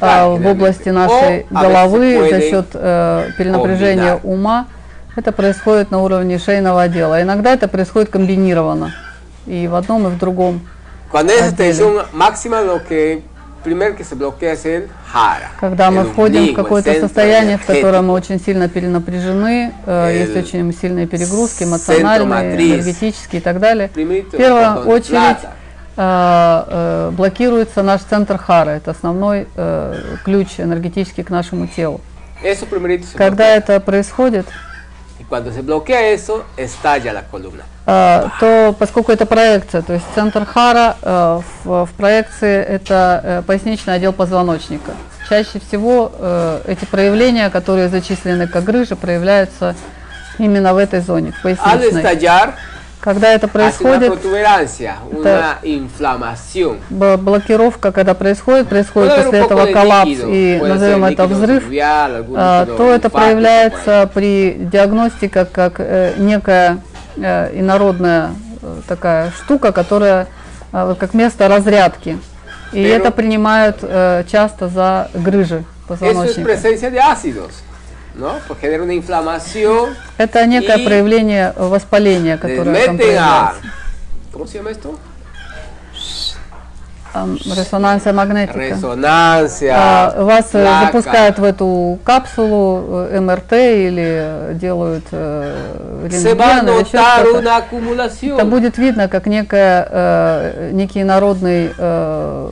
а, 0.00 0.28
в 0.28 0.46
области 0.46 0.88
нашей 0.88 1.46
головы 1.50 2.28
за 2.30 2.40
счет 2.40 2.66
э, 2.74 3.30
перенапряжения 3.38 4.16
ума, 4.22 4.66
это 5.14 5.32
происходит 5.32 5.90
на 5.90 6.02
уровне 6.02 6.38
шейного 6.38 6.82
отдела. 6.82 7.22
Иногда 7.22 7.52
это 7.54 7.68
происходит 7.68 8.10
комбинированно. 8.10 8.92
И 9.46 9.68
в 9.68 9.74
одном, 9.74 10.06
и 10.08 10.10
в 10.10 10.18
другом. 10.18 10.60
Cuando 11.10 11.32
hay 11.32 11.38
esa 11.38 11.54
tensión 11.54 12.02
máxima, 12.12 12.62
lo 12.62 12.84
que 12.84 13.22
Когда 15.60 15.90
мы 15.90 16.04
входим 16.04 16.52
в 16.52 16.54
какое-то 16.54 16.94
состояние, 17.00 17.58
в 17.58 17.66
котором 17.66 18.06
мы 18.06 18.14
очень 18.14 18.40
сильно 18.40 18.68
перенапряжены, 18.68 19.72
э, 19.84 20.18
есть 20.26 20.36
очень 20.36 20.72
сильные 20.72 21.06
перегрузки, 21.06 21.64
эмоциональные, 21.64 22.74
энергетические 22.74 23.40
и 23.40 23.44
так 23.44 23.58
далее. 23.58 23.88
В 23.88 24.36
первую 24.36 24.64
de 24.64 24.84
очередь 24.86 25.38
э, 25.96 26.64
э, 26.68 27.10
блокируется 27.12 27.82
наш 27.82 28.02
центр 28.02 28.38
хара. 28.38 28.70
Это 28.70 28.92
основной 28.92 29.46
ключ 30.24 30.58
энергетический 30.58 31.24
к 31.24 31.30
нашему 31.30 31.66
телу. 31.66 32.00
Когда 33.16 33.48
это 33.48 33.80
происходит, 33.80 34.46
cuando 35.28 35.52
se 35.52 35.62
bloquea 35.62 36.00
eso, 36.08 36.44
estalla 36.56 37.12
la 37.12 37.22
columna. 37.22 37.64
э, 37.86 38.28
то 38.40 38.74
поскольку 38.78 39.12
это 39.12 39.26
проекция, 39.26 39.82
то 39.82 39.92
есть 39.92 40.04
центр 40.14 40.44
хара 40.44 40.96
э, 41.02 41.40
в, 41.64 41.84
в 41.86 41.90
проекции 41.96 42.62
это 42.62 43.20
э, 43.22 43.42
поясничный 43.46 43.94
отдел 43.94 44.12
позвоночника. 44.12 44.92
Чаще 45.28 45.60
всего 45.60 46.12
э, 46.18 46.60
эти 46.66 46.84
проявления, 46.84 47.50
которые 47.50 47.88
зачислены 47.88 48.46
как 48.46 48.64
грыжи, 48.64 48.96
проявляются 48.96 49.74
именно 50.38 50.74
в 50.74 50.78
этой 50.78 51.00
зоне, 51.00 51.32
в 51.32 51.44
Al 51.44 51.56
поясничной. 51.56 52.02
estallar, 52.02 52.52
Когда 53.06 53.32
это 53.32 53.46
происходит, 53.46 54.08
б- 56.90 57.16
блокировка, 57.16 57.92
когда 57.92 58.14
происходит, 58.14 58.66
происходит 58.66 59.12
после 59.22 59.38
этого 59.44 59.60
коллапс 59.72 60.10
и 60.34 60.58
назовем 60.68 61.04
это 61.04 61.22
взрыв, 61.36 61.62
а, 62.36 62.64
то 62.76 62.90
это 62.92 63.08
проявляется 63.22 64.10
при 64.12 64.56
диагностике 64.58 65.44
как 65.44 65.74
э, 65.78 66.14
некая 66.18 66.78
э, 67.16 67.50
инородная 67.60 68.30
э, 68.62 68.80
такая 68.88 69.30
штука, 69.30 69.70
которая 69.70 70.26
как 70.72 71.14
место 71.14 71.46
разрядки. 71.46 72.18
И 72.72 72.82
это 72.82 73.12
принимают 73.12 73.78
часто 74.28 74.66
за 74.68 75.10
грыжи 75.14 75.62
позвоночника. 75.86 76.40
¿No? 78.16 78.38
Pues 78.46 78.58
genera 78.60 78.82
una 78.82 78.94
inflamación. 78.94 79.94
Это 80.18 80.46
некое 80.46 80.78
проявление 80.78 81.52
воспаления, 81.56 82.36
которое 82.36 82.86
там 82.86 82.96
проявляется. 82.96 83.60
¿Cómo 84.32 84.46
se 84.46 84.58
llama 84.58 84.70
esto? 84.70 84.98
Резонансия 87.56 88.12
магнетика. 88.12 88.78
А, 89.72 90.22
Вас 90.22 90.50
э, 90.52 90.62
placa. 90.62 90.86
запускают 90.86 91.38
в 91.38 91.44
эту 91.44 91.98
капсулу 92.04 93.06
э, 93.10 93.20
МРТ 93.20 93.52
или 93.54 94.54
делают 94.54 95.04
э, 95.12 96.04
a 96.04 96.08
рентген 96.08 96.68
или 96.68 96.84
что-то. 96.84 98.36
Это 98.36 98.44
будет 98.44 98.76
видно 98.76 99.08
как 99.08 99.26
некое, 99.26 99.88
э, 99.90 100.70
некий 100.74 101.04
народный, 101.04 101.72
э, 101.76 102.48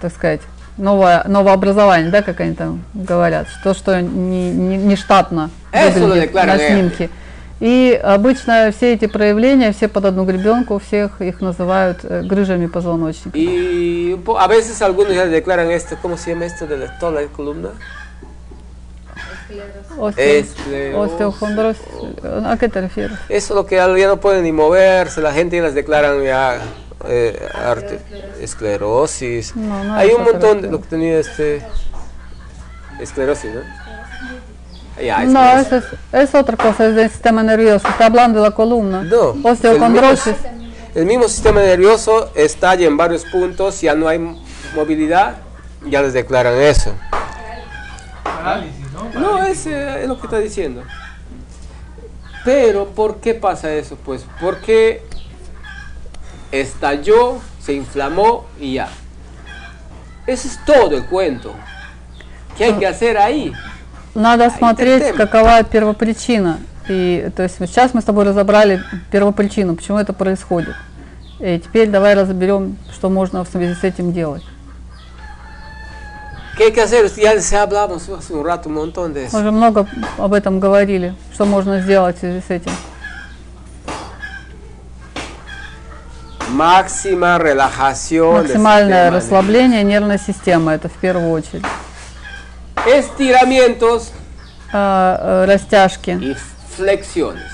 так 0.00 0.12
сказать, 0.12 0.40
новое, 0.76 1.22
новообразование, 1.26 2.10
да, 2.10 2.22
как 2.22 2.40
они 2.40 2.54
там 2.54 2.82
говорят, 2.94 3.46
то, 3.62 3.74
что 3.74 4.00
не, 4.00 4.50
не, 4.50 4.76
не 4.76 4.96
штатно 4.96 5.50
выглядит 5.72 6.30
declaran 6.32 6.46
на 6.46 6.58
снимке. 6.58 7.10
И 7.60 7.98
обычно 8.02 8.70
все 8.76 8.92
эти 8.94 9.06
проявления, 9.06 9.72
все 9.72 9.88
под 9.88 10.04
одну 10.04 10.24
гребенку, 10.24 10.78
всех 10.78 11.22
их 11.22 11.40
называют 11.40 12.00
э, 12.02 12.22
грыжами 12.22 12.66
позвоночника. 12.66 13.38
Po- 13.38 14.38
a 14.38 14.48
veces 14.48 14.82
algunos 14.82 15.14
ya 15.14 15.26
declaran 15.26 15.70
esto, 15.70 15.96
¿cómo 16.02 16.16
se 16.16 16.30
llama 16.32 16.46
esto 16.46 16.66
de 16.66 16.76
la, 16.76 16.98
toda 16.98 17.22
la 17.22 17.26
columna? 17.28 17.70
Остео- 19.98 20.10
Esclerosis. 20.16 21.12
Остеохондроз. 21.12 21.76
¿A 22.44 22.56
qué 22.58 22.68
te 22.68 22.80
refieres? 22.80 23.16
Eso 23.28 23.54
lo 23.54 23.64
que 23.66 23.76
ya 23.76 23.86
no 24.08 24.16
pueden 24.18 24.42
ni 24.42 24.52
moverse, 24.52 25.20
la 25.20 25.32
gente 25.32 25.56
ya 25.56 25.62
las 25.62 25.74
declaran 25.74 26.22
ya 26.22 26.58
eh, 27.06 27.48
arte- 27.54 28.00
esclerosis. 28.40 29.54
No, 29.56 29.84
no 29.84 29.94
Hay 29.94 30.10
un 30.10 30.24
montón 30.24 30.62
de 30.62 30.70
lo 30.70 30.80
que 30.80 30.88
tenía 30.88 31.18
este 31.18 31.62
esclerosis, 33.00 33.50
¿no? 33.54 33.60
Ya, 35.02 35.24
No, 35.24 35.40
esclerosis. 35.40 35.72
eso 35.72 35.96
es, 36.12 36.28
es 36.30 36.34
otra 36.34 36.56
cosa, 36.56 36.86
es 36.86 36.94
del 36.94 37.10
sistema 37.10 37.42
nervioso. 37.42 37.86
Está 37.88 38.06
hablando 38.06 38.40
de 38.42 38.48
la 38.48 38.54
columna. 38.54 39.02
No, 39.02 39.34
Osteocondrosis. 39.42 40.34
El 40.94 41.06
mismo 41.06 41.26
sistema 41.28 41.60
nervioso 41.60 42.30
estalla 42.36 42.86
en 42.86 42.96
varios 42.96 43.24
puntos, 43.24 43.80
ya 43.80 43.94
no 43.96 44.06
hay 44.06 44.20
movilidad, 44.76 45.36
ya 45.86 46.00
les 46.02 46.12
declaran 46.12 46.54
eso. 46.54 46.94
Parálisis, 48.22 48.84
¿no? 48.92 49.20
No, 49.20 49.44
es, 49.44 49.66
eh, 49.66 50.02
es 50.02 50.08
lo 50.08 50.18
que 50.20 50.26
está 50.26 50.38
diciendo. 50.38 50.82
Pero, 52.44 52.86
¿por 52.88 53.16
qué 53.16 53.34
pasa 53.34 53.72
eso? 53.72 53.96
Pues 54.04 54.24
porque 54.40 55.02
estalló, 56.60 57.40
se 57.60 57.74
inflamó 57.74 58.44
y 58.60 58.74
ya. 58.74 58.88
Ese 60.26 60.48
es 60.48 60.58
todo 60.64 60.96
el 60.96 61.04
cuento. 61.06 61.52
¿Qué 62.56 62.64
hay 62.64 62.72
que 62.74 62.86
hacer 62.86 63.18
ahí? 63.18 63.52
Надо 64.14 64.48
смотреть, 64.50 65.16
какова 65.16 65.62
первопричина. 65.64 66.60
И 66.88 67.30
то 67.34 67.42
есть 67.42 67.56
сейчас 67.58 67.94
мы 67.94 68.00
с 68.00 68.04
тобой 68.04 68.24
разобрали 68.24 68.82
первопричину, 69.10 69.74
почему 69.74 69.98
это 69.98 70.12
происходит. 70.12 70.74
И 71.40 71.58
теперь 71.58 71.88
давай 71.88 72.14
разберем, 72.14 72.76
что 72.92 73.10
можно 73.10 73.44
в 73.44 73.48
связи 73.48 73.74
с 73.74 73.82
этим 73.82 74.12
делать. 74.12 74.42
¿Qué 76.56 76.66
hay 76.66 76.72
que 76.72 76.80
hacer? 76.80 77.10
Ya 77.16 77.40
se 77.40 77.56
hablamos 77.56 78.08
hace 78.08 78.32
un 78.32 78.44
rato 78.44 78.68
un 78.68 78.76
montón 78.76 79.12
de 79.12 79.28
Мы 79.32 79.40
уже 79.40 79.50
много 79.50 79.88
об 80.16 80.32
этом 80.32 80.60
говорили, 80.60 81.14
что 81.32 81.46
можно 81.46 81.80
сделать 81.80 82.16
в 82.16 82.20
связи 82.20 82.40
с 82.46 82.50
этим. 82.50 82.70
Máxima 82.70 82.82
relajación. 82.82 82.82
del 86.24 86.33
Максимальное 86.48 87.54
sistema 89.08 89.10
расслабление 89.10 89.82
нервной 89.82 90.18
системы, 90.18 90.72
это 90.72 90.88
в 90.88 90.92
первую 90.92 91.30
очередь. 91.30 91.64
Estiramientos 92.86 94.12
А, 94.72 95.44
э, 95.44 95.52
растяжки, 95.52 96.10
y 96.10 96.36
flexiones. 96.76 97.50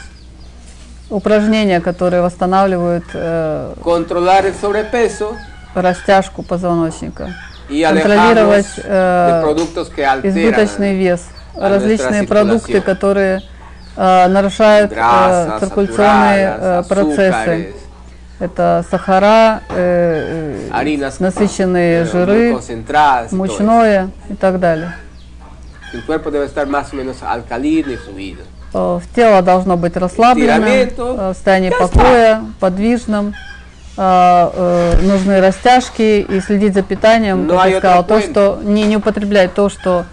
упражнения, 1.10 1.80
которые 1.80 2.22
восстанавливают 2.22 3.04
э, 3.14 3.74
Controlar 3.84 4.46
el 4.46 4.54
sobrepeso 4.54 5.36
растяжку 5.74 6.42
позвоночника. 6.42 7.34
y 7.68 7.82
Контролировать 7.84 8.66
э, 8.82 9.44
избыточный 10.24 10.96
вес, 10.96 11.22
различные 11.54 12.24
продукты, 12.24 12.80
которые 12.80 13.42
э, 13.96 14.26
нарушают 14.28 14.92
э, 14.94 15.56
циркуляционные 15.60 16.56
э, 16.58 16.82
процессы. 16.88 17.74
Это 18.40 18.84
сахара, 18.90 19.60
э, 19.68 20.68
э, 20.68 20.70
harinas 20.72 21.20
насыщенные 21.20 22.04
muy 22.04 22.10
жиры, 22.10 22.58
мучное 23.32 24.10
и 24.30 24.34
так 24.34 24.58
далее. 24.58 24.92
El 25.92 26.02
cuerpo 26.06 26.30
debe 26.30 26.46
estar 26.46 26.66
más 26.66 26.92
o 26.92 26.96
menos 26.96 27.22
alcalino 27.22 27.92
y 27.92 27.96
fluido. 27.96 28.42
Э, 28.72 28.98
в 28.98 29.14
Тело 29.14 29.42
должно 29.42 29.76
быть 29.76 29.96
расслабленным, 29.96 30.64
э, 30.64 30.86
в 30.96 31.34
состоянии 31.34 31.70
покоя, 31.70 32.42
подвижным. 32.58 33.34
а, 34.02 34.50
э, 34.54 35.02
нужны 35.02 35.40
растяжки 35.42 36.20
и 36.20 36.40
следить 36.40 36.72
за 36.72 36.80
питанием, 36.80 37.46
как 37.46 37.66
я 37.66 37.78
сказала, 37.78 38.02
то, 38.02 38.20
что 38.22 38.60
не, 38.62 38.84
не 38.84 38.96
употреблять 38.96 39.52
то, 39.52 39.68
что 39.68 40.06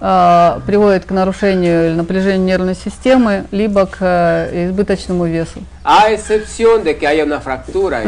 а, 0.00 0.60
приводит 0.66 1.04
к 1.04 1.10
нарушению 1.10 1.88
или 1.88 1.94
напряжению 1.94 2.46
нервной 2.46 2.74
системы, 2.76 3.44
либо 3.50 3.86
к 3.86 3.96
э, 4.00 4.66
избыточному 4.66 5.26
весу. 5.26 5.60
En 5.88 6.18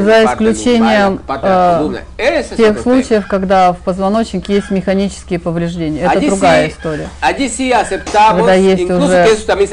За 0.05 0.25
исключением 0.25 1.21
э, 1.27 2.03
es 2.19 2.47
тех 2.57 2.79
случаев, 2.81 3.27
когда 3.27 3.73
в 3.73 3.79
позвоночнике 3.79 4.55
есть 4.55 4.71
механические 4.71 5.39
повреждения. 5.39 6.03
Это 6.03 6.21
другая 6.27 6.69
история. 6.69 7.09
Когда 7.21 8.55
есть 8.55 8.83
уже 8.91 9.27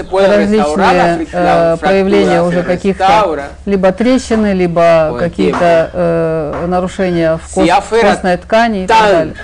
различные 0.10 1.28
э, 1.32 1.78
проявления 1.80 2.42
уже 2.44 2.64
каких-то 2.64 3.50
либо 3.66 3.92
трещины, 3.92 4.54
либо 4.54 5.18
какие-то 5.20 5.92
э, 5.94 6.66
нарушения 6.68 7.38
в 7.38 8.00
костной 8.02 8.38
ткани 8.38 8.86
и 8.86 8.88
так 8.88 9.02
далее. 9.12 9.36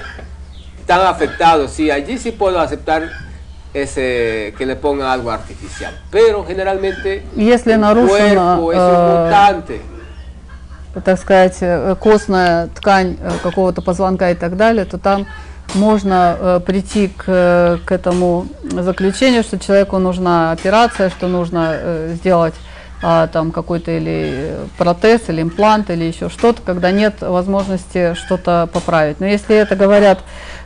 Tan 0.86 1.02
afectados, 1.02 1.72
sí, 1.72 1.90
allí 1.90 2.18
sí 2.18 2.32
puedo 2.32 2.60
aceptar 2.60 3.10
ese 3.74 4.54
que 4.58 4.66
le 4.66 4.76
pongan 4.76 5.08
algo 5.08 5.32
artificial, 5.32 5.94
pero 6.12 6.46
generalmente 6.46 7.24
Если 7.36 7.76
нарушено, 7.78 8.60
cuerpo 8.62 8.74
es 8.74 8.80
un 8.80 9.24
mutante. 9.24 9.82
так 11.04 11.20
сказать, 11.20 11.58
э, 11.62 11.96
костная 12.00 12.68
ткань 12.68 13.18
э, 13.20 13.32
какого-то 13.42 13.82
позвонка 13.82 14.30
и 14.30 14.36
так 14.36 14.58
далее, 14.58 14.86
то 14.86 15.00
там 15.00 15.26
можно 15.74 16.38
э, 16.40 16.60
прийти 16.64 17.08
к, 17.08 17.80
к 17.84 17.92
этому 17.92 18.46
заключению, 18.64 19.42
что 19.42 19.58
человеку 19.58 19.98
нужна 19.98 20.52
операция, 20.52 21.10
что 21.10 21.28
нужно 21.28 21.76
сделать 22.14 22.54
а, 23.06 23.28
там 23.28 23.52
какой-то 23.52 23.92
или 23.92 24.56
протез, 24.78 25.24
или 25.28 25.42
имплант, 25.42 25.90
или 25.90 26.06
еще 26.06 26.30
что-то, 26.30 26.62
когда 26.66 26.92
нет 26.92 27.16
возможности 27.20 28.14
что-то 28.14 28.70
поправить. 28.72 29.20
Но 29.20 29.26
если 29.26 29.58
это 29.58 29.76
говорят 29.76 30.20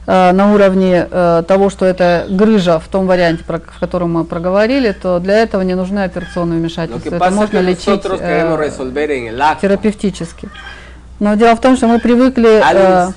э, 0.05 0.31
на 0.33 0.53
уровне 0.53 1.07
э, 1.09 1.43
того, 1.47 1.71
что 1.71 1.85
это 1.85 2.27
грыжа 2.29 2.77
в 2.77 2.87
том 2.89 3.07
варианте, 3.07 3.43
про, 3.43 3.57
в 3.57 3.79
котором 3.79 4.13
мы 4.13 4.23
проговорили, 4.23 4.91
то 4.91 5.17
для 5.19 5.39
этого 5.39 5.63
не 5.63 5.73
нужны 5.73 6.03
операционные 6.03 6.59
вмешательства. 6.59 7.15
Это 7.15 7.31
можно 7.31 7.57
лечить 7.57 8.05
э, 8.05 8.69
терапевтически. 9.59 10.49
Но 11.19 11.33
дело 11.33 11.55
в 11.55 11.61
том, 11.61 11.75
что 11.75 11.87
мы 11.87 11.97
привыкли 11.99 12.61
э, 12.61 13.11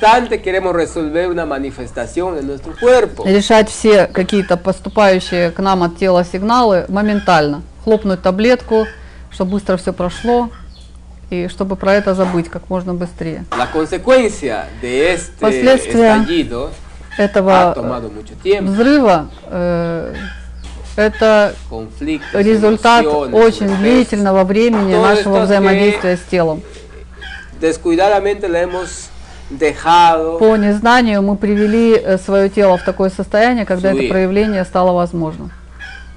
решать 3.26 3.68
все 3.68 4.06
какие-то 4.06 4.56
поступающие 4.56 5.50
к 5.50 5.58
нам 5.58 5.82
от 5.82 5.98
тела 5.98 6.24
сигналы 6.24 6.86
моментально. 6.88 7.62
Хлопнуть 7.84 8.22
таблетку, 8.22 8.86
чтобы 9.30 9.52
быстро 9.52 9.76
все 9.76 9.92
прошло, 9.92 10.50
и 11.30 11.48
чтобы 11.48 11.76
про 11.76 11.94
это 11.94 12.14
забыть 12.14 12.48
как 12.48 12.68
можно 12.68 12.94
быстрее. 12.94 13.44
Последствия 15.40 16.26
Этого 17.16 17.74
взрыва 18.60 19.28
э, 19.46 20.14
это 20.96 21.54
результат 22.32 23.06
очень 23.06 23.66
sobrepeso. 23.66 23.78
длительного 23.78 24.44
времени 24.44 24.94
нашего 24.94 25.40
взаимодействия 25.40 26.16
с 26.16 26.20
телом. 26.30 26.62
По 30.38 30.56
незнанию 30.56 31.22
мы 31.22 31.36
привели 31.36 32.18
свое 32.24 32.48
тело 32.48 32.78
в 32.78 32.84
такое 32.84 33.10
состояние, 33.10 33.66
когда 33.66 33.92
это 33.92 34.08
проявление 34.08 34.64
стало 34.64 34.92
возможным. 34.92 35.50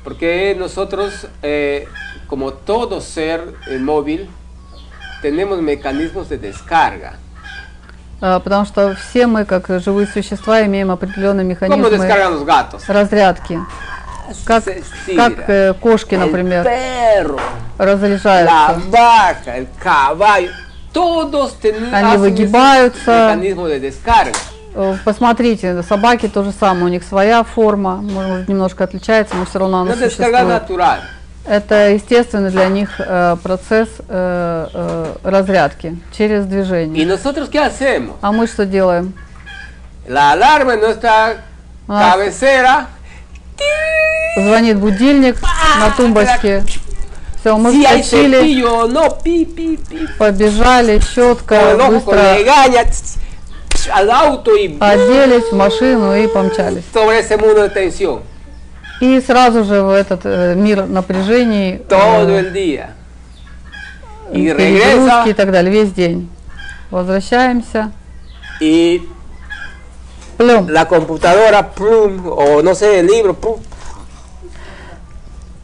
Porque 0.04 0.54
nosotros, 0.56 1.14
eh, 1.42 1.88
como 2.28 2.52
todo 2.52 3.02
ser 3.02 3.56
eh, 3.68 3.78
móvil, 3.80 4.30
tenemos 5.22 5.62
mecanismos 5.62 6.30
de 6.30 6.38
descarga. 6.38 7.14
А, 8.22 8.40
Потому 8.40 8.66
что 8.66 8.96
все 8.96 9.28
мы, 9.28 9.44
как 9.44 9.68
живые 9.82 10.08
существа, 10.08 10.66
имеем 10.66 10.92
определенные 10.92 11.46
¿Cómo 11.46 11.50
механизмы 11.50 11.90
разрядки. 12.88 13.60
Как, 14.46 14.64
как 15.16 15.50
э, 15.50 15.74
кошки, 15.74 16.16
например, 16.16 16.66
разряжаются. 17.78 18.82
Они 21.92 22.18
выгибаются. 22.18 23.38
Э, 24.76 24.96
Посмотрите, 25.04 25.84
собаки 25.84 26.28
то 26.30 26.44
же 26.44 26.52
самое, 26.52 26.86
у 26.86 26.88
них 26.88 27.04
своя 27.04 27.44
форма, 27.44 27.98
может 27.98 28.48
немножко 28.48 28.86
отличается, 28.86 29.36
но 29.36 29.46
все 29.46 29.60
равно 29.60 29.82
она 29.82 29.96
существует. 29.96 30.64
Это 31.46 31.90
естественный 31.90 32.52
для 32.52 32.68
них 32.70 32.90
э, 33.00 33.36
процесс 33.44 33.90
э, 34.08 34.68
э, 34.74 35.16
разрядки 35.24 35.98
через 36.16 36.46
¿Y 36.46 36.48
движение. 36.48 37.06
nosotros 37.06 37.50
qué 37.50 37.60
hacemos? 37.60 38.16
А 38.22 38.32
мы 38.32 38.48
что 38.48 38.66
делаем? 38.66 39.14
La 40.08 40.32
alarma 40.32 40.74
en 40.76 40.80
nuestra 40.82 41.38
Ah. 41.88 42.14
cabecera. 42.16 42.88
Звонит 44.38 44.78
будильник 44.78 45.36
на 45.80 45.92
тумбочке. 45.92 46.64
Все, 47.42 47.58
мы 47.58 47.72
Si 47.74 47.86
hay 47.86 48.02
cepillo 48.02 48.74
o 48.84 48.88
no, 48.88 49.10
pi, 49.22 49.44
pi, 49.46 49.78
pi. 49.78 50.08
побежали, 50.18 50.98
Con 51.00 51.02
щетка, 51.02 51.72
el 51.72 51.82
ojo, 51.82 52.00
con 52.06 52.16
быстро 52.16 52.34
legaña, 52.36 52.86
tss, 52.86 53.18
tss, 53.70 53.90
al 53.94 54.10
auto 54.10 54.56
y 54.56 54.78
оделись 54.80 55.52
в 55.52 55.56
машину 55.56 56.16
и 56.16 56.26
помчались. 56.28 56.86
sobre 56.94 57.20
ese 57.20 57.36
mundo 57.38 57.62
de 57.64 57.70
tensión. 57.70 58.22
И 59.02 59.20
сразу 59.22 59.64
же 59.64 59.82
в 59.82 59.90
этот 59.90 60.22
э, 60.24 60.56
мир 60.56 60.86
напряжений, 60.86 61.80
Todo 61.90 62.30
э, 62.30 62.40
el 62.40 62.54
día. 62.54 62.92
Y 64.32 64.52
regresa 64.52 65.26
и 65.28 65.34
так 65.34 65.52
далее, 65.52 65.72
весь 65.72 65.92
день. 65.92 66.30
Возвращаемся, 66.90 67.92
y 68.60 69.08
плем. 70.38 70.70
la 70.70 70.88
computadora, 70.88 71.72
plum, 71.72 72.28
o 72.28 72.62
no 72.62 72.76
sé, 72.76 73.00
el 73.00 73.08
libro, 73.08 73.34
plum. 73.34 73.60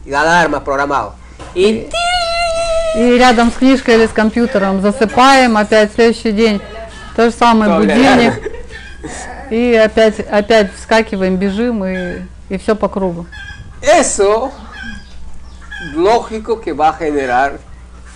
La 0.06 0.22
alarma 0.22 0.62
programado. 0.64 1.14
Y 1.54 1.88
И 2.96 3.16
рядом 3.16 3.52
с 3.52 3.54
книжкой 3.54 3.94
или 3.94 4.06
с 4.06 4.10
компьютером 4.10 4.82
засыпаем, 4.82 5.56
опять 5.56 5.92
следующий 5.94 6.32
день 6.32 6.60
то 7.14 7.26
же 7.26 7.30
самое, 7.32 7.78
будильник. 7.78 8.52
И 9.50 9.74
опять, 9.74 10.20
опять 10.20 10.72
вскакиваем, 10.74 11.36
бежим 11.36 11.84
и, 11.84 12.22
и 12.49 12.57
все 12.57 12.75
по 12.75 12.87
кругу. 12.89 13.25
eso, 13.81 14.51
lógico 15.93 16.59
que 16.61 16.73
va 16.73 16.89
a 16.89 16.93
generar 16.93 17.57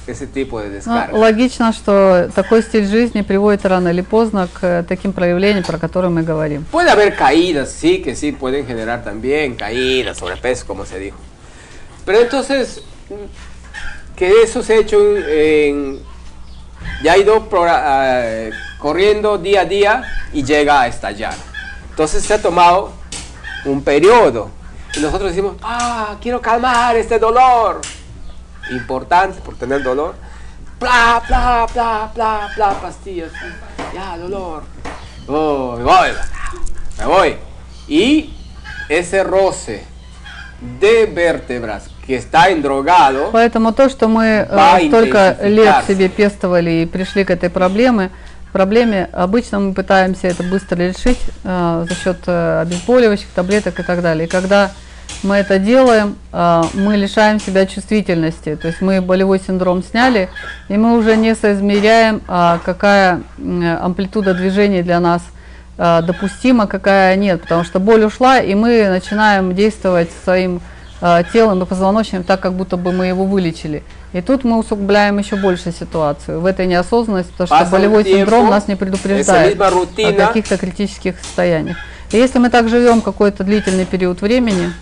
ese 0.07 0.25
tipo 0.25 0.59
de 0.59 0.67
Ну, 0.69 0.73
descarga. 0.73 1.13
логично, 1.17 1.71
что 1.71 2.29
такой 2.33 2.63
стиль 2.63 2.85
жизни 2.87 3.21
приводит 3.21 3.63
рано 3.65 3.89
или 3.89 4.01
поздно 4.01 4.47
к 4.51 4.63
э, 4.63 4.83
таким 4.87 5.13
проявлениям, 5.13 5.63
про 5.63 5.77
которые 5.77 6.09
мы 6.09 6.23
говорим. 6.23 6.65
Puede 6.71 6.89
haber 6.89 7.15
caídas, 7.15 7.69
sí, 7.71 8.01
que 8.01 8.15
sí 8.15 8.31
pueden 8.31 8.65
generar 8.65 9.03
también 9.03 9.55
caídas, 9.55 10.17
sobrepeso, 10.17 10.65
como 10.65 10.85
se 10.85 10.97
dijo. 10.97 11.17
Pero 12.05 12.21
entonces, 12.21 12.81
mm, 13.09 14.15
que 14.15 14.41
eso 14.41 14.63
se 14.63 14.73
ha 14.73 14.77
hecho 14.77 14.97
en, 15.27 15.99
ya 17.03 17.13
ha 17.13 17.17
ido 17.17 17.47
progra- 17.47 17.83
eh, 18.23 18.51
corriendo 18.79 19.37
día 19.37 19.61
a 19.61 19.65
día 19.65 20.03
y 20.33 20.43
llega 20.43 20.81
a 20.81 20.87
estallar. 20.87 21.35
Entonces 21.91 22.23
se 22.23 22.33
ha 22.33 22.41
tomado 22.41 22.93
un 23.65 23.81
periodo 23.83 24.49
y 24.95 24.99
nosotros 25.01 25.29
decimos, 25.29 25.55
ah, 25.61 26.15
quiero 26.21 26.41
calmar 26.41 26.95
este 26.95 27.19
dolor. 27.19 27.81
Importante 28.71 29.39
por 29.41 29.55
tener 29.55 29.83
dolor. 29.83 30.15
Bla, 30.79 31.21
bla, 31.27 31.67
bla, 31.73 32.11
bla, 32.13 32.49
bla, 32.55 32.69
pastillas. 32.81 33.31
Ya, 33.93 34.17
dolor. 34.17 34.63
Oh, 35.27 35.75
me 35.77 35.83
voy, 35.83 36.09
me 36.97 37.05
voy. 37.05 37.35
Y 37.87 38.33
ese 38.87 39.23
roce 39.23 39.85
de 40.79 41.05
vértebras 41.05 41.89
que 42.05 42.15
está 42.15 42.49
endrogado, 42.49 43.29
Поэтому 43.31 43.71
то, 43.73 43.87
что 43.89 44.07
мы 44.07 44.25
э, 44.25 44.47
Va 44.55 44.75
a 44.75 44.79
столько 44.79 45.37
лет 45.43 45.85
intensificarse. 45.85 45.87
себе 45.87 46.09
пестовали 46.09 46.71
и 46.81 46.85
пришли 46.87 47.23
к 47.23 47.29
этой 47.31 47.49
проблеме, 47.49 48.09
проблеме, 48.54 49.08
обычно 49.12 49.58
мы 49.58 49.74
пытаемся 49.74 50.28
это 50.28 50.44
быстро 50.44 50.76
решить 50.76 51.18
э, 51.42 51.86
за 51.88 51.94
счет 51.96 52.18
э, 52.26 52.60
обезболивающих, 52.62 53.26
таблеток 53.34 53.80
и 53.80 53.82
так 53.82 54.00
далее. 54.00 54.28
И 54.28 54.30
когда 54.30 54.70
мы 55.24 55.34
это 55.34 55.58
делаем, 55.58 56.16
э, 56.32 56.62
мы 56.74 56.96
лишаем 56.96 57.40
себя 57.40 57.66
чувствительности. 57.66 58.54
То 58.54 58.68
есть 58.68 58.80
мы 58.80 59.00
болевой 59.00 59.40
синдром 59.40 59.82
сняли, 59.82 60.28
и 60.68 60.76
мы 60.76 60.96
уже 60.96 61.16
не 61.16 61.34
соизмеряем, 61.34 62.22
а, 62.28 62.60
какая 62.64 63.22
м, 63.38 63.76
амплитуда 63.82 64.34
движений 64.34 64.82
для 64.82 65.00
нас 65.00 65.22
э, 65.76 66.02
допустима, 66.02 66.68
какая 66.68 67.16
нет. 67.16 67.42
Потому 67.42 67.64
что 67.64 67.80
боль 67.80 68.04
ушла, 68.04 68.38
и 68.38 68.54
мы 68.54 68.88
начинаем 68.88 69.56
действовать 69.56 70.10
своим 70.22 70.60
э, 71.00 71.22
телом 71.32 71.60
и 71.60 71.66
позвоночным 71.66 72.22
так, 72.22 72.38
как 72.38 72.52
будто 72.52 72.76
бы 72.76 72.92
мы 72.92 73.06
его 73.06 73.24
вылечили. 73.24 73.82
И 74.14 74.20
тут 74.20 74.44
мы 74.44 74.58
усугубляем 74.58 75.18
еще 75.18 75.34
больше 75.34 75.72
ситуацию 75.72 76.40
в 76.40 76.46
этой 76.46 76.66
неосознанности, 76.66 77.32
потому 77.36 77.60
что 77.60 77.70
болевой 77.70 78.04
синдром 78.04 78.48
нас 78.48 78.68
не 78.68 78.76
предупреждает 78.76 79.60
о 79.60 80.12
каких-то 80.12 80.56
критических 80.56 81.18
состояниях. 81.18 81.76
И 82.12 82.16
если 82.16 82.38
мы 82.38 82.48
так 82.48 82.68
живем 82.68 83.00
какой-то 83.00 83.42
длительный 83.42 83.86
период 83.86 84.22
времени, 84.22 84.72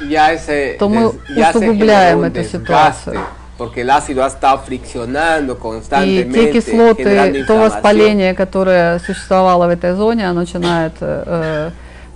ese, 0.00 0.76
То 0.78 0.88
мы 0.88 1.08
усугубляем 1.08 2.24
эту 2.24 2.42
ситуацию. 2.42 3.20
porque 3.56 3.80
el 3.80 3.90
ácido 3.90 4.26
estado 4.26 4.58
friccionando 4.58 5.54
И 5.54 5.56
constantemente, 5.56 6.52
те 6.52 6.60
generando 6.60 7.32
кислоты, 7.32 7.44
то 7.46 7.56
воспаление, 7.56 8.34
которое 8.34 8.98
существовало 8.98 9.66
в 9.66 9.70
этой 9.70 9.94
зоне, 9.94 10.28
оно 10.28 10.40
начинает 10.40 10.92
э, 11.00 11.70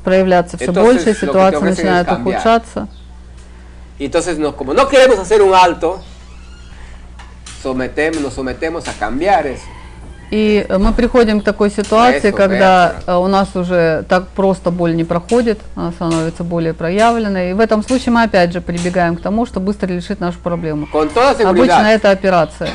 проявляться 0.04 0.58
все 0.58 0.66
Entonces, 0.66 0.82
больше, 0.82 1.14
ситуация 1.14 1.60
начинает 1.60 2.12
ухудшаться. 2.12 2.88
Y 4.00 4.06
entonces, 4.06 4.38
nos, 4.38 4.54
como 4.54 4.72
no 4.72 4.88
queremos 4.88 5.18
hacer 5.18 5.42
un 5.42 5.54
alto, 5.54 6.00
sometemos, 7.62 8.22
nos 8.22 8.32
sometemos 8.32 8.88
a 8.88 8.94
cambiar 8.94 9.46
eso. 9.46 9.66
И 10.30 10.64
мы 10.70 10.92
приходим 10.92 11.40
к 11.40 11.44
такой 11.44 11.70
ситуации, 11.70 12.30
когда 12.30 12.94
э, 13.04 13.14
у 13.16 13.26
нас 13.26 13.54
уже 13.56 14.04
так 14.08 14.28
просто 14.28 14.70
боль 14.70 14.94
не 14.94 15.04
проходит, 15.04 15.58
она 15.74 15.90
становится 15.90 16.44
более 16.44 16.72
проявленной. 16.72 17.50
И 17.50 17.52
в 17.52 17.60
этом 17.60 17.82
случае 17.82 18.12
мы 18.12 18.22
опять 18.22 18.52
же 18.52 18.60
прибегаем 18.62 19.16
к 19.16 19.20
тому, 19.20 19.44
что 19.44 19.60
быстро 19.60 19.88
решить 19.88 20.20
нашу 20.20 20.38
проблему. 20.38 20.88
Обычно 21.44 21.92
это 21.92 22.10
операция. 22.10 22.70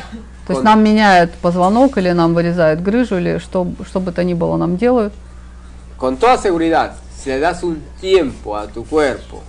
То 0.46 0.54
есть 0.54 0.64
нам 0.64 0.84
меняют 0.84 1.32
позвонок 1.42 1.98
или 1.98 2.12
нам 2.12 2.36
вырезают 2.36 2.82
грыжу, 2.82 3.18
или 3.18 3.40
что, 3.40 3.66
что 3.88 4.00
бы 4.00 4.12
то 4.12 4.24
ни 4.24 4.36
было 4.36 4.58
нам 4.58 4.78
делают. 4.78 5.14
Con 5.98 6.18
toda 6.18 6.38
seguridad, 6.38 6.92
si 7.18 7.30
le 7.30 7.40
das 7.40 7.64
un 7.64 7.82
tiempo 8.02 8.54
a 8.54 8.68
tu 8.68 8.84
cuerpo 8.84 9.42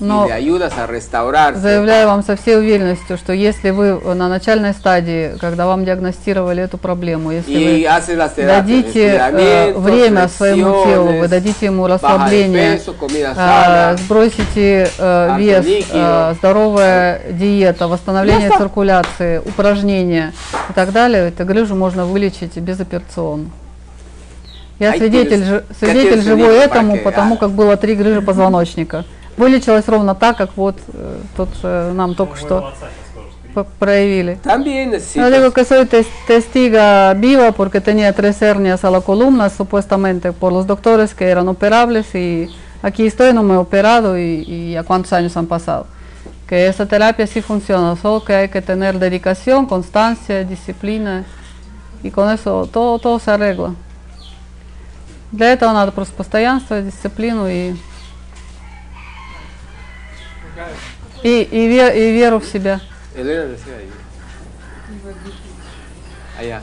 Но 0.00 0.26
y 0.26 0.28
le 0.28 0.34
ayudas 0.34 0.72
a 0.78 0.86
restaurarse, 0.86 1.58
заявляю 1.58 2.08
вам 2.08 2.22
со 2.22 2.36
всей 2.36 2.56
уверенностью, 2.56 3.16
что 3.16 3.32
если 3.32 3.70
вы 3.70 3.98
на 4.14 4.28
начальной 4.28 4.72
стадии, 4.72 5.36
когда 5.40 5.66
вам 5.66 5.84
диагностировали 5.84 6.62
эту 6.62 6.78
проблему, 6.78 7.32
если 7.32 7.52
y 7.52 7.84
вы 7.84 8.46
дадите 8.46 9.20
э, 9.20 9.72
время 9.76 10.28
своему 10.28 10.84
телу, 10.84 11.18
вы 11.18 11.28
дадите 11.28 11.66
ему 11.66 11.86
расслабление, 11.86 12.78
sana, 13.34 13.96
сбросите 13.96 14.88
э, 14.98 15.36
вес, 15.38 15.66
э, 15.90 16.34
здоровая 16.38 17.20
диета, 17.30 17.88
восстановление 17.88 18.50
циркуляции, 18.56 19.38
упражнения 19.38 20.32
и 20.70 20.72
так 20.72 20.92
далее, 20.92 21.28
эту 21.28 21.44
грыжу 21.44 21.74
можно 21.74 22.04
вылечить 22.04 22.56
безоперационно. 22.56 23.50
Я 24.78 24.92
свидетель, 24.92 25.64
свидетель 25.76 26.22
живой 26.22 26.56
этому, 26.56 26.98
потому 26.98 27.34
haga. 27.34 27.40
как 27.40 27.50
было 27.50 27.76
три 27.76 27.96
грыжи 27.96 28.22
позвоночника. 28.26 29.04
Вылечилось 29.38 29.86
ровно 29.88 30.14
так, 30.14 30.36
как 30.36 30.50
вот 30.56 30.76
э, 30.92 31.18
тут 31.36 31.48
э, 31.62 31.92
нам 31.94 32.14
только 32.14 32.36
что 32.36 32.72
проявили. 33.78 34.38
también 34.42 34.90
Yo 34.92 35.30
digo 35.30 35.48
necesitas 35.48 35.54
que 35.54 35.64
soy 35.64 35.86
tes- 35.86 36.06
testiga 36.26 37.14
viva 37.14 37.52
porque 37.52 37.80
tenía 37.80 38.12
tres 38.12 38.40
hernias 38.42 38.84
a 38.84 38.90
la 38.90 39.00
columna, 39.00 39.48
supuestamente 39.50 40.32
por 40.32 40.52
los 40.52 40.66
doctores 40.66 41.14
que 41.14 41.26
eran 41.28 41.48
operables 41.48 42.14
y 42.14 42.48
aquí 42.82 43.06
estoy, 43.06 43.32
no 43.32 43.42
me 43.42 43.54
he 43.54 43.56
operado 43.56 44.18
y, 44.18 44.42
y 44.44 44.76
a 44.76 44.82
cuántos 44.84 45.12
años 45.12 45.36
han 45.36 45.46
pasado. 45.46 45.86
Que 46.46 46.66
esa 46.68 46.86
terapia 46.86 47.26
sí 47.26 47.40
funciona, 47.42 47.96
solo 47.96 48.24
que 48.24 48.34
hay 48.34 48.48
que 48.48 48.62
tener 48.62 48.98
dedicación, 48.98 49.66
constancia, 49.66 50.44
disciplina 50.44 51.24
y 52.02 52.10
con 52.10 52.30
eso 52.30 52.68
todo, 52.72 52.98
todo 52.98 53.18
se 53.18 53.30
arregla. 53.30 53.74
Для 55.30 55.52
этого 55.52 55.72
надо 55.72 55.92
просто 55.92 56.14
постоянство, 56.14 56.80
дисциплину 56.80 57.46
и, 57.48 57.74
и, 61.22 61.42
и, 61.42 61.68
ве- 61.68 61.96
и 61.96 62.12
веру 62.12 62.38
в 62.40 62.44
себя. 62.46 62.80
Allá. 66.38 66.60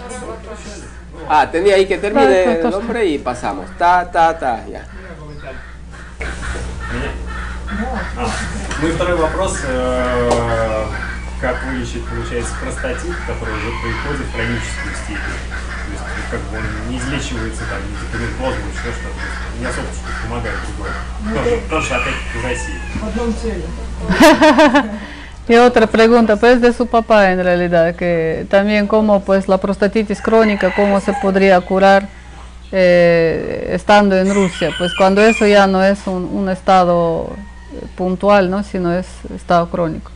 Ah, 1.29 1.49
tenía 1.51 1.75
ahí 1.75 1.85
que 1.85 1.97
termine 1.97 2.59
el 2.59 2.73
hombre 2.73 3.05
y 3.07 3.17
pasamos. 3.19 3.65
Ta, 3.77 4.09
ta, 4.11 4.37
ta, 4.37 4.65
ya. 4.67 4.83
А, 8.17 8.29
ну 8.81 8.87
и 8.87 8.91
второй 8.91 9.15
вопрос. 9.15 9.57
э, 9.67 10.85
Как 11.41 11.63
вылечить, 11.65 12.05
получается, 12.07 12.53
простатит, 12.61 13.13
который 13.27 13.53
уже 13.55 13.69
приходит 13.83 14.25
в 14.27 14.33
хроническую 14.33 14.95
степень? 15.03 15.39
То 16.24 16.24
есть, 16.24 16.28
ну, 16.32 16.38
как 16.38 16.40
бы 16.50 16.58
он 16.58 16.90
не 16.90 16.98
излечивается 16.98 17.62
там 17.68 17.80
медикаментозно, 17.88 18.68
еще 18.70 18.92
что-то. 18.92 19.14
То 19.14 19.26
есть 19.26 19.60
Не 19.60 19.66
особо 19.66 19.88
что 19.92 20.28
помогает 20.28 20.56
другое. 20.66 20.92
Тоже, 21.34 21.60
тоже 21.68 21.94
опять-таки 21.94 22.38
из 22.38 22.44
России. 22.44 22.80
В 22.94 23.06
одном 23.06 23.32
теле. 23.34 23.64
Y 25.48 25.56
otra 25.56 25.88
pregunta, 25.88 26.36
pues 26.36 26.60
de 26.60 26.72
su 26.72 26.86
papá 26.86 27.32
en 27.32 27.42
realidad, 27.42 27.96
que 27.96 28.46
también 28.48 28.86
cómo 28.86 29.20
pues 29.24 29.48
la 29.48 29.58
prostatitis 29.58 30.20
crónica, 30.22 30.72
cómo 30.76 31.00
se 31.00 31.12
podría 31.14 31.60
curar 31.60 32.08
eh, 32.70 33.72
estando 33.72 34.16
en 34.16 34.32
Rusia, 34.32 34.70
pues 34.78 34.92
cuando 34.96 35.20
eso 35.20 35.44
ya 35.48 35.66
no 35.66 35.82
es 35.82 36.06
un, 36.06 36.24
un 36.24 36.48
estado 36.48 37.30
eh, 37.74 37.84
puntual, 37.96 38.48
¿no? 38.48 38.62
sino 38.62 38.92
es 38.92 39.08
estado 39.34 39.68
crónico. 39.68 40.12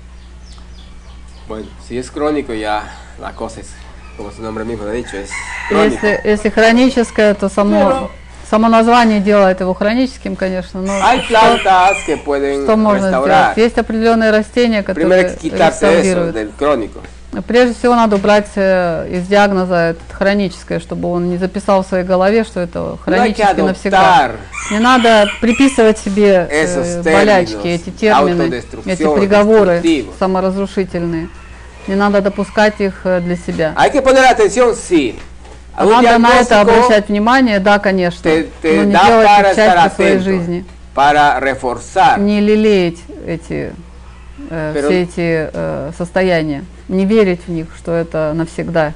Bueno, 1.48 1.66
si 1.85 1.98
es 1.98 2.12
crónico 2.12 2.55
ya 2.55 2.85
la 3.20 3.32
cosa 3.32 3.61
es, 3.61 3.73
como 4.20 4.32
su 4.34 4.41
nombre 4.41 4.66
mismo 4.66 4.84
lo 4.84 4.91
ha 4.91 4.94
dicho, 4.94 5.16
es 5.16 5.30
crónico. 5.70 6.06
Если, 6.06 6.22
если 6.26 6.50
хроническое, 6.50 7.34
то 7.36 7.48
само, 7.48 8.12
само 8.50 8.68
название 8.68 9.22
делает 9.22 9.62
его 9.62 9.74
хроническим, 9.74 10.36
конечно, 10.36 10.82
но 10.82 10.91
Hay 10.91 11.22
что, 11.24 11.58
que 12.06 12.18
pueden 12.18 12.66
что 12.66 12.76
можно 12.76 13.12
restaurar. 13.12 13.54
сделать? 13.54 13.58
Есть 13.58 13.78
определенные 13.78 14.32
растения, 14.32 14.82
Primero 14.82 14.84
которые 14.84 15.38
quitarse 15.38 16.02
eso 16.02 16.34
del 16.34 16.52
crónico. 16.60 17.00
Прежде 17.48 17.76
всего 17.76 17.96
надо 17.96 18.16
убрать 18.18 18.50
э, 18.56 19.08
из 19.12 19.28
диагноза 19.28 19.91
это 19.91 20.02
хроническое, 20.12 20.80
чтобы 20.80 21.10
он 21.10 21.30
не 21.30 21.38
записал 21.38 21.84
в 21.84 21.88
своей 21.88 22.04
голове, 22.04 22.44
что 22.44 22.60
это 22.60 22.98
que 22.98 23.04
хронически 23.06 23.62
навсегда. 23.62 24.32
Не 24.72 24.80
надо 24.80 25.30
приписывать 25.40 25.98
себе 26.00 26.48
э, 26.50 27.04
болячки, 27.04 27.68
эти 27.68 27.91
термины, 27.91 28.62
эти 28.86 29.04
приговоры 29.04 30.06
саморазрушительные. 30.20 31.30
Не 31.90 31.95
надо 31.95 32.22
допускать 32.22 32.80
их 32.80 33.02
э, 33.03 33.20
для 33.20 33.36
себя. 33.36 33.74
Hay 33.76 33.91
que 33.91 33.99
poner 34.03 34.24
atención, 34.24 34.76
sí. 34.76 35.18
Надо 35.76 36.20
на 36.20 36.40
это 36.40 36.61
обращать 36.61 37.10
внимание, 37.10 37.60
да, 37.60 37.80
конечно, 37.80 38.30
te, 38.30 38.48
te 38.61 38.76
но 38.76 38.84
не 38.84 38.91
делать 38.91 39.28
их 39.28 39.56
частью 39.56 39.95
своей 39.95 40.18
atento, 40.18 40.24
жизни. 40.24 40.66
para 40.94 41.40
reforzar. 41.40 42.20
Не 42.20 42.41
лелеять 42.41 42.99
эти, 43.26 43.74
э, 44.52 44.74
Pero- 44.76 44.88
все 44.88 45.02
эти 45.02 45.49
э, 45.52 45.91
состояния, 45.98 46.64
не 46.88 47.06
верить 47.07 47.41
в 47.48 47.52
них, 47.52 47.66
что 47.76 47.94
это 47.94 48.34
навсегда, 48.36 48.94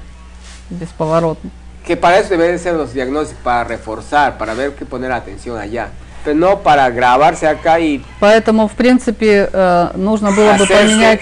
бесповоротно. 0.69 1.49
Que 1.87 1.95
para 1.95 2.19
eso 2.19 2.37
deben 2.37 2.59
ser 2.59 2.75
los 2.75 2.93
diagnósticos, 2.93 3.41
para 3.43 3.63
reforzar, 3.63 4.37
para 4.37 4.53
ver 4.53 4.75
que 4.75 4.85
poner 4.85 5.11
atención 5.11 5.57
allá. 5.57 5.87
Pero 6.23 6.37
no 6.37 6.59
para 6.59 6.91
grabarse 6.91 7.47
acá 7.47 7.79
y 7.79 8.05
Поэтому, 8.19 8.67
в 8.67 8.73
принципе, 8.73 9.49
э, 9.51 9.89
нужно 9.95 10.31
было 10.31 10.53
бы 10.53 10.67
поменять 10.67 11.21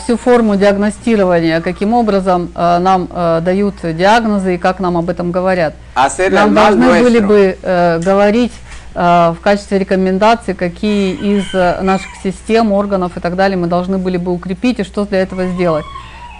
всю 0.00 0.16
форму 0.16 0.56
диагностирования, 0.56 1.60
каким 1.60 1.92
образом 1.92 2.50
э, 2.54 2.78
нам 2.78 3.08
э, 3.10 3.40
дают 3.44 3.74
диагнозы 3.82 4.54
и 4.54 4.58
как 4.58 4.80
нам 4.80 4.96
об 4.96 5.10
этом 5.10 5.30
говорят. 5.30 5.74
el 5.94 6.30
Нам 6.30 6.54
должны 6.54 7.02
были 7.02 7.20
бы 7.20 7.58
э, 7.62 7.98
говорить 8.00 8.52
э, 8.94 9.34
в 9.38 9.40
качестве 9.42 9.78
рекомендаций, 9.78 10.54
какие 10.54 11.14
из 11.14 11.44
э, 11.52 11.80
наших 11.82 12.08
систем, 12.22 12.72
органов 12.72 13.16
и 13.16 13.20
так 13.20 13.36
далее 13.36 13.56
мы 13.56 13.66
должны 13.66 13.98
были 13.98 14.16
бы 14.16 14.32
укрепить 14.32 14.78
и 14.78 14.84
что 14.84 15.04
для 15.04 15.20
этого 15.20 15.46
сделать. 15.46 15.84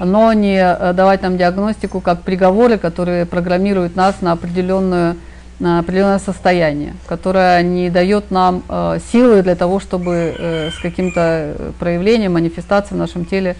Но 0.01 0.33
не 0.33 0.59
э, 0.59 0.93
давать 0.95 1.23
нам 1.23 1.37
диагностику 1.37 2.01
как 2.01 2.23
приговоры, 2.23 2.79
которые 2.79 3.27
программируют 3.27 3.97
нас 3.97 4.17
на 4.21 4.33
определенную 4.33 5.17
на 5.59 5.79
определенное 5.79 6.19
состояние, 6.19 6.95
которое 7.07 7.63
не 7.63 7.91
дает 7.91 8.31
нам 8.31 8.63
э, 8.69 8.99
силы 9.11 9.43
для 9.43 9.55
того, 9.55 9.81
чтобы 9.81 10.35
э, 10.37 10.71
с 10.71 10.79
каким-то 10.79 11.21
э, 11.21 11.73
проявлением, 11.79 12.35
манифестацией 12.35 12.97
в 12.97 12.99
нашем 12.99 13.25
теле 13.25 13.57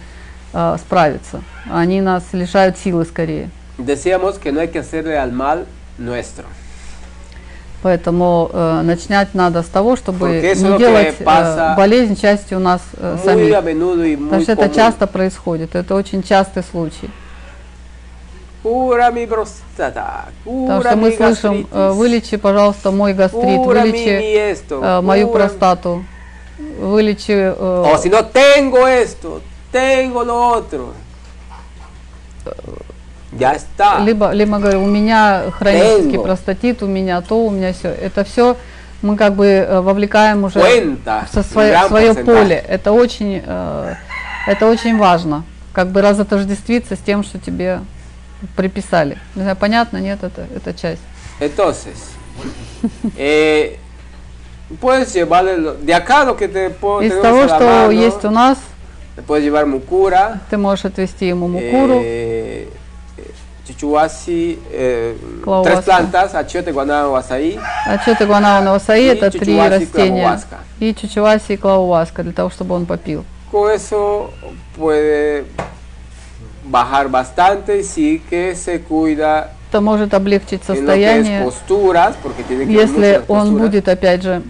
э, 0.53 0.75
справиться. 0.79 1.41
Они 1.69 2.01
нас 2.01 2.23
лишают 2.33 2.77
силы 2.77 3.05
скорее. 3.05 3.49
Decíamos 3.77 4.39
que 4.39 4.51
no 4.51 4.59
hay 4.59 4.69
que 4.69 4.79
hacerle 4.79 5.17
al 5.17 5.31
mal 5.31 5.65
nuestro. 5.97 6.45
Поэтому 7.83 8.49
э, 8.51 8.81
начинать 8.83 9.33
надо 9.33 9.61
с 9.61 9.67
того, 9.67 9.95
чтобы 9.95 10.41
не 10.41 10.77
делать 10.77 11.15
э, 11.19 11.75
болезнь 11.75 12.19
частью 12.19 12.59
нас 12.59 12.81
э, 12.93 13.17
самих. 13.23 13.55
Потому 13.55 14.41
что 14.41 14.51
это 14.51 14.69
часто 14.69 15.05
происходит, 15.07 15.75
это 15.75 15.93
очень 15.95 16.23
частый 16.23 16.63
случай. 16.63 17.09
Потому 20.43 20.81
что 20.81 20.95
мы 20.95 21.11
слышим, 21.11 21.67
э, 21.71 21.91
вылечи, 21.91 22.37
пожалуйста, 22.37 22.91
мой 22.91 23.13
гастрит, 23.13 23.65
вылечи 23.65 24.63
э, 24.69 25.01
мою 25.01 25.29
простату, 25.29 26.03
вылечи... 26.79 27.31
э, 27.31 27.53
O 27.57 27.97
si 27.97 28.09
no, 28.09 28.23
tengo 28.23 28.87
esto, 28.87 29.41
tengo 29.71 30.23
lo 30.23 30.57
otro. 30.57 30.93
Ya 33.33 33.53
está. 33.53 33.99
либо, 33.99 34.31
либо 34.31 34.57
говорю, 34.57 34.83
у 34.83 34.87
меня 34.87 35.51
хронический 35.51 36.15
Tengo. 36.17 36.23
простатит, 36.23 36.81
у 36.81 36.87
меня 36.87 37.21
то, 37.21 37.45
у 37.45 37.51
меня 37.51 37.73
все. 37.73 37.89
Это 37.89 38.23
все 38.23 38.55
мы 39.03 39.15
как 39.15 39.35
бы 39.35 39.67
вовлекаем 39.83 40.45
уже 40.45 40.59
Cuenta, 40.59 41.25
со 41.31 41.43
свое, 41.43 41.77
свое 41.87 42.15
поле. 42.15 42.63
Это 42.67 42.93
очень, 42.93 43.35
это 43.35 44.65
очень 44.65 44.97
важно. 44.97 45.43
Как 45.71 45.89
бы 45.89 46.01
разотождествиться 46.01 46.95
с 46.95 46.99
тем, 46.99 47.23
что 47.23 47.37
тебе 47.37 47.81
приписали. 48.55 49.17
Не 49.35 49.41
знаю, 49.43 49.55
понятно, 49.57 49.97
нет, 49.97 50.23
это, 50.23 50.45
это 50.55 50.73
часть. 50.73 51.01
Entonces, 51.39 51.97
eh, 53.17 53.77
puedes 54.79 55.13
llevarle 55.13 55.57
lo- 55.57 55.73
de 55.75 55.93
acá 55.93 56.23
lo 56.23 56.35
que 56.35 56.47
te 56.47 56.69
puedo 56.69 57.01
Из 57.01 57.13
того, 57.21 57.47
что 57.47 57.59
mano, 57.59 57.91
есть 57.91 58.23
у 58.25 58.29
нас, 58.31 58.57
Le 59.15 59.23
puedes 59.23 59.43
llevar 59.43 59.65
mucura, 59.65 60.41
Ты 60.51 60.57
можешь 60.57 60.85
отвести 60.85 61.27
ему 61.27 61.47
мукуру, 61.47 61.99
eh, 62.03 62.69
eh, 63.17 63.31
chichuasi, 63.67 64.59
eh, 64.71 65.17
Clauhuasca. 65.43 65.63
tres 65.73 65.85
plantas, 65.85 66.35
achiote, 66.35 66.71
guanabo, 66.71 67.15
azaí. 67.15 67.59
Отчеты 67.87 68.25
гуанауна 68.27 68.71
васаи 68.73 69.05
это 69.07 69.31
три 69.31 69.57
растения. 69.57 70.21
клавуаска. 70.21 70.57
И 70.79 70.93
чучеваси 70.93 71.53
и 71.53 71.57
клауваска 71.57 72.21
для 72.21 72.33
того, 72.33 72.51
чтобы 72.51 72.75
он 72.75 72.85
попил. 72.85 73.25
Con 73.51 73.71
eso 73.71 74.29
puede 74.75 75.45
bajar 76.69 77.09
bastante, 77.09 77.83
sí 77.83 78.21
que 78.29 78.55
se 78.55 78.81
cuida 78.81 79.53
Это 79.69 79.81
может 79.81 80.13
облегчить 80.13 80.63
состояние, 80.63 81.43
posturas, 81.43 82.15
если 82.67 83.21
он 83.27 83.57
будет, 83.57 83.89
опять 83.89 84.23
же, 84.23 84.41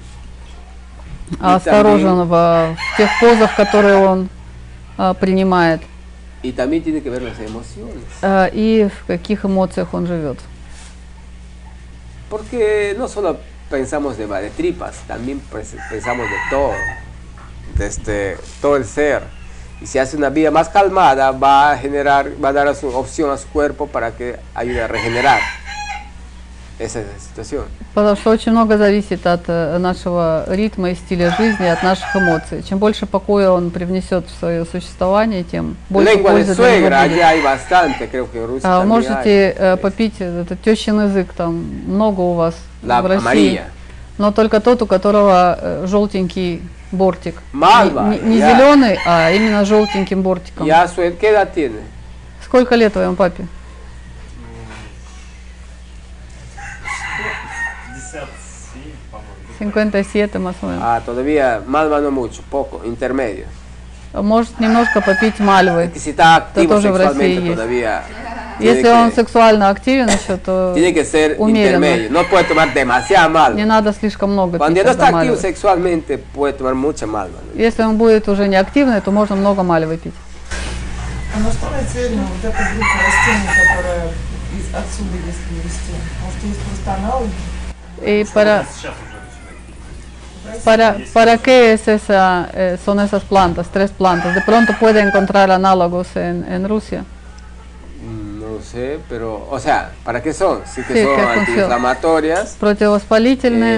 осторожен 1.39 2.27
в, 2.27 2.77
тех 2.98 3.10
позах, 3.19 3.56
которые 3.56 3.98
он 3.98 4.30
а, 4.95 5.15
принимает, 5.15 5.81
Y 6.44 6.52
también 6.52 6.84
tiene 6.84 7.02
que 7.02 7.10
ver 7.10 7.23
las 7.23 7.39
emociones. 7.39 8.03
а, 8.22 8.48
и 8.53 8.88
в 8.88 9.06
каких 9.07 9.44
эмоциях 9.44 9.94
он 9.95 10.06
живет. 10.06 10.38
Porque 12.30 12.95
no 12.98 13.07
solo 13.07 13.38
pensamos 13.72 14.18
de, 14.18 14.27
de 14.27 14.49
tripas, 14.52 14.98
también 15.07 15.41
pensamos 15.89 16.27
de 16.27 16.38
todo, 16.52 16.73
desde 17.76 18.38
todo 18.61 18.76
el 18.76 18.85
ser. 18.85 19.23
Y 19.81 19.85
si 19.85 19.99
hace 19.99 20.17
una 20.17 20.29
vida 20.29 20.49
más 20.49 20.69
calmada, 20.69 21.31
va 21.31 21.71
a 21.71 21.77
generar, 21.77 22.31
va 22.43 22.49
a 22.49 22.53
dar 22.53 22.67
opción 22.67 23.29
a 23.29 23.37
su 23.37 23.47
cuerpo 23.49 23.87
para 23.87 24.11
que 24.11 24.37
ayude 24.55 24.81
a 24.81 24.87
regenerar 24.87 25.39
esa 26.79 27.01
situación. 27.19 27.65
Потому 27.93 28.15
что 28.15 28.29
очень 28.31 28.51
много 28.51 28.77
зависит 28.77 29.25
от 29.25 29.41
э, 29.47 29.77
нашего 29.77 30.45
ритма 30.47 30.91
и 30.91 30.95
стиля 30.95 31.35
жизни, 31.37 31.65
от 31.65 31.81
наших 31.83 32.15
эмоций. 32.15 32.63
Чем 32.63 32.77
больше 32.79 33.05
покоя 33.05 33.49
он 33.49 33.71
привнесет 33.71 34.25
в 34.27 34.39
свое 34.39 34.65
существование, 34.65 35.43
тем 35.43 35.75
больше 35.89 36.13
Lengua 36.13 36.31
пользы 36.31 36.55
для 36.55 36.79
него 36.79 36.89
будет. 38.27 38.61
А, 38.63 38.83
можете 38.83 39.55
э, 39.57 39.77
попить 39.77 40.19
этот 40.19 40.61
тещин 40.61 41.01
язык, 41.01 41.33
там 41.33 41.55
много 41.87 42.21
у 42.21 42.33
вас 42.33 42.55
La 42.83 43.01
в 43.01 43.07
России. 43.07 43.23
amarilla. 43.25 43.76
Но 44.18 44.31
только 44.31 44.60
тот, 44.60 44.81
у 44.81 44.88
которого 44.88 45.57
э, 45.60 45.85
желтенький 45.88 46.61
бортик. 46.91 47.35
Мальва, 47.52 48.10
не 48.10 48.19
не 48.19 48.38
я- 48.39 48.56
зеленый, 48.56 48.99
а 49.06 49.31
именно 49.31 49.64
желтеньким 49.65 50.22
бортиком. 50.22 50.65
Ya 50.65 50.88
su, 50.88 51.02
¿Qué 51.19 51.30
edad 51.30 51.53
tiene? 51.53 51.81
Сколько 52.44 52.76
лет 52.76 52.94
твоему 52.94 53.15
папе? 53.15 53.45
57, 57.94 58.94
по-моему. 59.11 59.34
57 59.60 60.39
más 60.39 60.56
o 60.61 60.68
menos. 60.68 60.84
Ah, 60.84 61.02
todavía, 61.06 61.61
Malva 61.68 61.99
no 62.02 62.11
mucho, 62.11 62.41
poco, 62.49 62.81
intermedio. 62.85 63.45
Может 64.14 64.60
немножко 64.60 65.02
попить 65.02 65.39
мальвы. 65.39 65.91
Activo 65.94 66.68
тоже 66.68 66.91
в 66.91 66.98
России 66.98 67.49
есть. 67.49 67.61
Tiene 68.59 68.75
Если 68.75 68.89
он 68.89 69.11
сексуально 69.11 69.69
активен 69.69 70.07
еще, 70.07 70.38
то 70.38 70.73
Tiene 70.75 70.93
que 70.93 71.03
ser 71.05 71.35
умеренно. 71.38 71.85
intermedio, 71.85 72.11
no 72.11 72.23
puede 72.29 72.43
tomar 72.45 72.73
demasiada 72.73 73.49
Не 73.49 73.65
надо 73.65 73.93
слишком 73.93 74.31
много 74.31 74.57
Cuando 74.57 74.75
пить 74.75 74.84
ya 74.84 74.84
no 74.84 74.91
está 74.91 75.07
activo 75.09 75.35
sexualmente, 75.35 76.17
puede 76.17 76.53
tomar 76.53 76.75
mucha 76.75 77.05
malva. 77.05 77.39
Если 77.55 77.84
он 77.84 77.97
будет 77.97 78.27
уже 78.27 78.47
не 78.47 78.55
активный, 78.55 79.01
то 79.01 79.11
можно 79.11 79.35
много 79.35 79.63
мальвы 79.63 79.97
пить. 79.97 80.13
А 81.35 81.39
на 81.39 81.51
что 81.51 81.69
нацелена 81.69 82.23
вот 82.23 82.39
эта 82.43 82.57
группа 82.57 82.97
растений, 83.05 83.47
которая 83.47 84.07
из, 84.57 84.73
отсюда, 84.73 85.17
если 85.17 85.53
вести? 85.63 85.93
Может, 86.23 86.43
есть 86.43 86.59
просто 86.61 86.93
аналоги? 86.93 87.31
Y 88.05 88.25
para, 88.34 88.63
para, 90.63 90.97
¿Para 91.13 91.38
qué 91.38 91.73
es 91.73 91.88
esa, 91.88 92.47
eh, 92.53 92.77
son 92.84 92.99
esas 92.99 93.23
plantas, 93.23 93.67
tres 93.71 93.91
plantas? 93.91 94.35
De 94.35 94.41
pronto 94.41 94.73
puede 94.79 95.01
encontrar 95.01 95.51
análogos 95.51 96.15
en, 96.15 96.45
en 96.47 96.67
Rusia. 96.69 97.03
pero, 99.09 99.47
o 99.49 99.59
sea, 99.59 99.91
¿para 100.03 100.21
qué 100.21 100.34
son? 100.34 100.61
Sí 100.65 100.81
que 100.84 101.03
son 101.03 101.19
antiinflamatorias, 101.19 102.55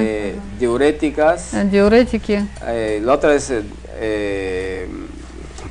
eh, 0.06 0.36
diuréticas. 0.60 1.52
Diuréticas. 1.72 2.44
Eh, 2.68 3.02
la 3.04 3.14
otra 3.14 3.34
es 3.34 3.50
eh, 3.52 3.64
eh, 3.96 4.88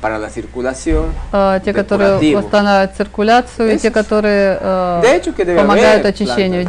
para 0.01 0.17
la 0.17 0.29
circulación. 0.29 1.05
э, 1.31 1.59
те, 1.63 1.73
которые 1.73 2.35
восстанавливают 2.35 2.95
циркуляцию, 2.95 3.75
и 3.75 3.77
те, 3.77 3.89
Esos. 3.89 3.93
которые 3.93 4.59
De 5.01 5.15
hecho, 5.17 5.33
помогают 5.33 6.05
очищению. 6.05 6.63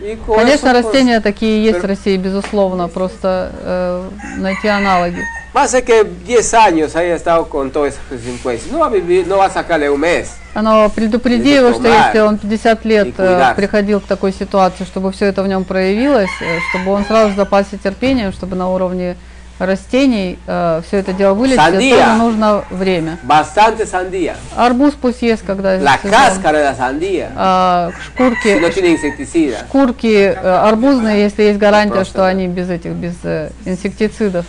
Y 0.00 0.16
con 0.16 0.36
Конечно, 0.36 0.68
eso, 0.68 0.72
pues, 0.72 0.84
растения 0.84 1.20
такие 1.20 1.62
есть 1.62 1.82
в 1.82 1.84
России, 1.84 2.16
безусловно, 2.16 2.88
просто 2.88 3.52
э, 3.62 4.08
найти 4.38 4.66
аналоги. 4.68 5.22
Va 5.52 5.64
a 5.64 5.68
ser 5.68 5.84
que 5.84 6.04
10 6.04 6.54
años 6.54 6.94
haya 6.94 7.16
estado 7.16 7.48
con 7.48 7.70
todas 7.72 7.94
esas 7.94 8.22
secuencias. 8.24 8.70
No 8.72 8.78
va 8.78 8.86
a 8.86 8.88
vivir, 8.88 9.26
no 9.26 9.36
va 9.38 9.46
a 9.46 9.50
sacarle 9.50 9.90
un 9.90 10.00
mes. 10.00 10.30
Но 10.54 10.88
предупреди 10.90 11.50
Или 11.50 11.56
его, 11.56 11.72
что 11.72 11.88
если 11.88 12.20
он 12.20 12.38
50 12.38 12.84
лет 12.84 13.14
э, 13.18 13.52
приходил 13.56 14.00
к 14.00 14.04
такой 14.04 14.32
ситуации, 14.32 14.84
чтобы 14.84 15.12
все 15.12 15.26
это 15.26 15.42
в 15.42 15.48
нем 15.48 15.64
проявилось, 15.64 16.30
э, 16.40 16.58
чтобы 16.70 16.92
он 16.92 17.04
сразу 17.04 17.34
запасся 17.34 17.76
терпением, 17.76 18.32
чтобы 18.32 18.56
на 18.56 18.68
уровне 18.70 19.16
растений 19.60 20.38
все 20.46 20.96
это 20.98 21.12
дело 21.12 21.34
вылечить, 21.34 21.58
тоже 21.90 22.14
нужно 22.16 22.64
время. 22.70 23.18
Bastante 23.22 23.86
sandía. 23.86 24.36
Арбуз 24.56 24.94
пусть 25.00 25.22
ест, 25.22 25.44
когда 25.46 25.76
La 25.76 25.98
cáscara 25.98 26.58
de 26.58 26.76
sandía. 26.76 27.30
А, 27.36 27.90
Si 27.90 28.06
шкурки, 28.06 28.48
no 28.60 28.70
tiene 28.70 28.90
insecticida. 28.92 29.58
шкурки 29.68 30.06
э, 30.06 30.34
арбузные, 30.34 31.20
если 31.22 31.42
есть 31.44 31.58
гарантия, 31.58 32.04
что 32.04 32.26
они 32.26 32.48
без 32.48 32.68
этих, 32.70 32.92
без 32.92 33.14
э, 33.22 33.50
инсектицидов. 33.64 34.46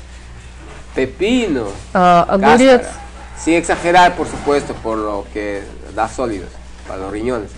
Pepino. 0.95 1.67
А, 1.93 2.25
огурец, 2.27 2.81
Cáscara. 2.81 3.01
Sin 3.45 3.53
exagerar, 3.55 4.15
por 4.15 4.27
supuesto, 4.27 4.73
por 4.83 4.97
lo 4.97 5.25
que 5.33 5.63
da 5.95 6.07
sólidos 6.07 6.49
para 6.87 6.99
los 7.01 7.11
riñones. 7.11 7.49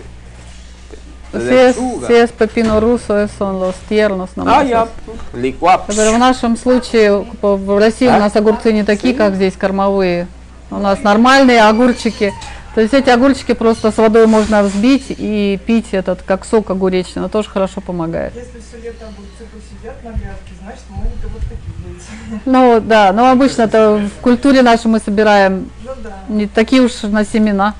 Si 1.32 1.54
es, 1.54 1.76
si 2.06 2.12
es 2.12 2.30
pepino 2.30 2.80
ruso, 2.80 3.18
es- 3.18 3.30
son 3.38 3.58
los 3.60 3.74
tiernos. 3.88 4.30
Ah, 4.36 4.62
es. 4.64 4.88
Licuado. 5.32 5.84
Я 5.92 6.12
в 6.12 6.18
нашем 6.18 6.56
случае 6.56 7.24
в 7.42 7.78
России 7.78 8.06
А? 8.08 8.16
у 8.16 8.20
нас 8.20 8.34
огурцы 8.36 8.72
не 8.72 8.84
такие, 8.84 9.14
как 9.14 9.34
здесь, 9.34 9.54
кормовые. 9.56 10.26
У 10.70 10.76
нас 10.76 11.02
нормальные 11.02 11.62
огурчики. 11.62 12.32
То 12.74 12.80
есть 12.80 12.92
эти 12.92 13.08
огурчики 13.10 13.52
просто 13.54 13.92
с 13.92 13.96
водой 13.98 14.26
можно 14.26 14.62
взбить 14.64 15.06
и 15.08 15.60
пить 15.64 15.88
этот, 15.92 16.22
как 16.22 16.44
сок 16.44 16.70
огуречный, 16.70 17.22
но 17.22 17.28
тоже 17.28 17.48
хорошо 17.48 17.80
помогает. 17.80 18.34
Если 18.34 18.60
все 18.60 18.78
лето 18.84 19.04
огурцы 19.06 19.44
посидят 19.52 20.02
на 20.02 20.10
грядке, 20.10 20.52
значит, 20.60 20.82
могут 20.90 21.12
и 21.22 21.26
вот 21.26 21.42
такие. 21.42 22.40
Ну 22.46 22.80
да, 22.80 23.12
но 23.12 23.30
обычно-то 23.30 23.98
в 24.18 24.20
культуре 24.22 24.62
нашей 24.62 24.88
мы 24.88 24.98
собираем 24.98 25.70
Ну 25.84 25.90
да. 26.02 26.10
не 26.28 26.46
такие 26.48 26.82
уж 26.82 27.02
на 27.02 27.24
семена. 27.24 27.74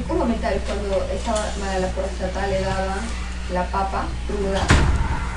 un 0.00 0.18
comentario, 0.18 0.60
cuando 0.66 1.06
estaba 1.12 1.44
mala 1.60 1.78
la 1.80 1.88
próstata 1.88 2.46
le 2.46 2.60
daban 2.60 3.00
la 3.52 3.64
papa 3.64 4.04
cruda, 4.26 4.62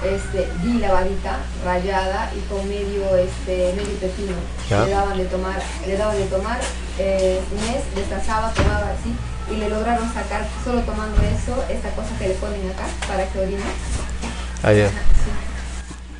este, 0.03 0.47
bien 0.63 0.81
lavadita, 0.81 1.37
rallada 1.63 2.31
y 2.35 2.39
con 2.49 2.67
medio, 2.67 3.15
este, 3.15 3.73
medio 3.75 3.95
pepino. 3.99 4.35
Ya. 4.69 4.85
Le 4.85 4.91
daban 4.91 5.17
de 5.17 5.25
tomar, 5.25 5.61
le 5.85 5.97
daban 5.97 6.17
de 6.17 6.25
tomar, 6.25 6.59
eh, 6.97 7.39
Inés 7.51 7.83
destazaba, 7.95 8.51
tomaba 8.53 8.91
así 8.91 9.13
y 9.51 9.57
le 9.57 9.69
lograron 9.69 10.07
sacar 10.13 10.45
solo 10.63 10.81
tomando 10.81 11.21
eso, 11.21 11.63
esta 11.69 11.89
cosa 11.91 12.09
que 12.17 12.29
le 12.29 12.33
ponen 12.35 12.69
acá 12.69 12.85
para 13.07 13.25
que 13.27 13.39
orine. 13.39 13.63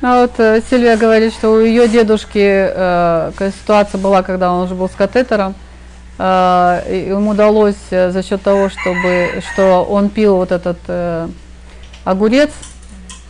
А 0.02 0.22
вот 0.22 0.32
э, 0.38 0.62
Сильвия 0.68 0.96
говорит, 0.96 1.34
что 1.34 1.50
у 1.52 1.60
ее 1.60 1.86
дедушки 1.86 2.38
э, 2.42 3.30
такая 3.32 3.52
ситуация 3.52 3.98
была, 3.98 4.22
когда 4.22 4.50
он 4.50 4.62
уже 4.62 4.74
был 4.74 4.88
с 4.88 4.92
катетером. 4.92 5.54
и 6.17 7.05
ему 7.09 7.31
удалось 7.31 7.75
э, 7.89 8.11
за 8.11 8.23
счет 8.23 8.41
того, 8.41 8.69
чтобы, 8.69 9.41
что 9.51 9.83
он 9.83 10.09
пил 10.09 10.37
вот 10.37 10.51
этот 10.51 10.77
э, 10.87 11.27
огурец 12.05 12.51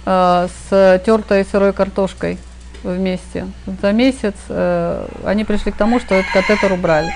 э, 0.06 0.48
с 0.70 1.02
тертой 1.04 1.46
сырой 1.46 1.74
картошкой 1.74 2.38
вместе. 2.84 3.48
За 3.82 3.92
месяц 3.92 4.36
они 5.24 5.44
пришли 5.44 5.72
к 5.72 5.76
тому, 5.76 6.00
что 6.00 6.14
этот 6.14 6.32
катетер 6.32 6.72
убрали. 6.74 7.12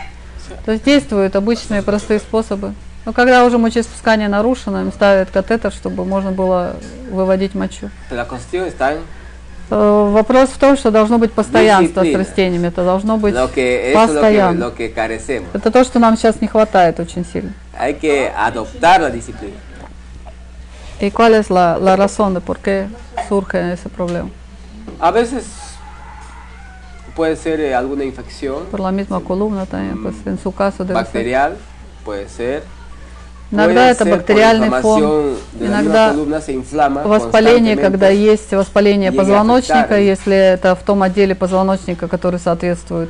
То 0.66 0.72
есть 0.72 0.84
действуют 0.84 1.36
обычные 1.36 1.84
простые 1.84 2.20
способы. 2.20 2.74
Но 3.06 3.14
когда 3.14 3.46
уже 3.46 3.60
мочеиспускание 3.60 4.28
нарушено, 4.30 4.82
им 4.82 4.91
ставят 4.91 5.30
катетер, 5.30 5.72
чтобы 5.72 6.06
можно 6.06 6.32
было 6.32 6.76
выводить 7.12 7.54
мочу. 7.54 7.91
La 8.10 8.26
está 8.68 8.94
en 8.94 9.00
Вопрос 9.70 10.50
в 10.50 10.58
том, 10.58 10.76
что 10.78 10.90
должно 10.91 11.20
быть 11.20 11.32
постоянство 11.32 12.02
с 12.02 12.04
Дисциплина. 12.06 12.18
растениями. 12.20 12.68
Это 12.68 12.84
должно 12.84 13.18
быть 13.18 13.36
que, 13.36 13.54
que, 13.54 13.94
постоянно. 13.94 14.72
que 14.72 14.90
carecemos. 14.94 15.48
Это 15.54 15.70
то, 15.72 15.84
что 15.84 16.00
нам 16.00 16.18
сейчас 16.18 16.41
не 16.41 16.48
хватает 16.48 17.00
очень 17.00 17.24
сильно. 17.26 17.54
Hay 17.80 17.94
que 18.00 18.32
adoptar 18.36 19.02
la 19.02 19.10
disciplina. 19.12 19.56
¿Y 21.00 21.12
cuál 21.12 21.34
es 21.36 21.50
la, 21.50 21.78
la 21.78 21.96
razón 21.96 22.34
de 22.34 22.41
por 22.41 22.58
qué 22.60 22.88
surge 23.30 23.72
ese 23.74 23.90
problema? 23.90 24.30
A 25.00 25.12
veces 25.12 25.46
puede 27.16 27.36
ser 27.36 27.60
eh, 27.62 27.76
alguna 27.76 28.04
infección 28.04 28.66
Por 28.72 28.80
la 28.80 28.91
misma 28.91 29.20
columna 29.22 29.66
también, 29.66 30.02
pues 30.02 30.16
en 30.26 30.38
su 30.40 30.52
caso 30.52 30.84
debe 30.84 30.96
ser. 31.00 31.04
bacterial, 31.06 31.58
puede 32.04 32.28
ser. 32.28 32.64
Иногда 33.51 33.89
это 33.89 34.05
бактериальный 34.05 34.69
фон, 34.81 35.35
иногда 35.59 36.13
воспаление, 37.03 37.76
когда 37.77 38.09
есть 38.09 38.51
воспаление 38.51 39.11
позвоночника, 39.11 39.99
если 39.99 40.35
это 40.35 40.76
в 40.76 40.84
том 40.84 41.03
отделе 41.03 41.35
позвоночника, 41.35 42.07
который 42.07 42.39
соответствует 42.39 43.09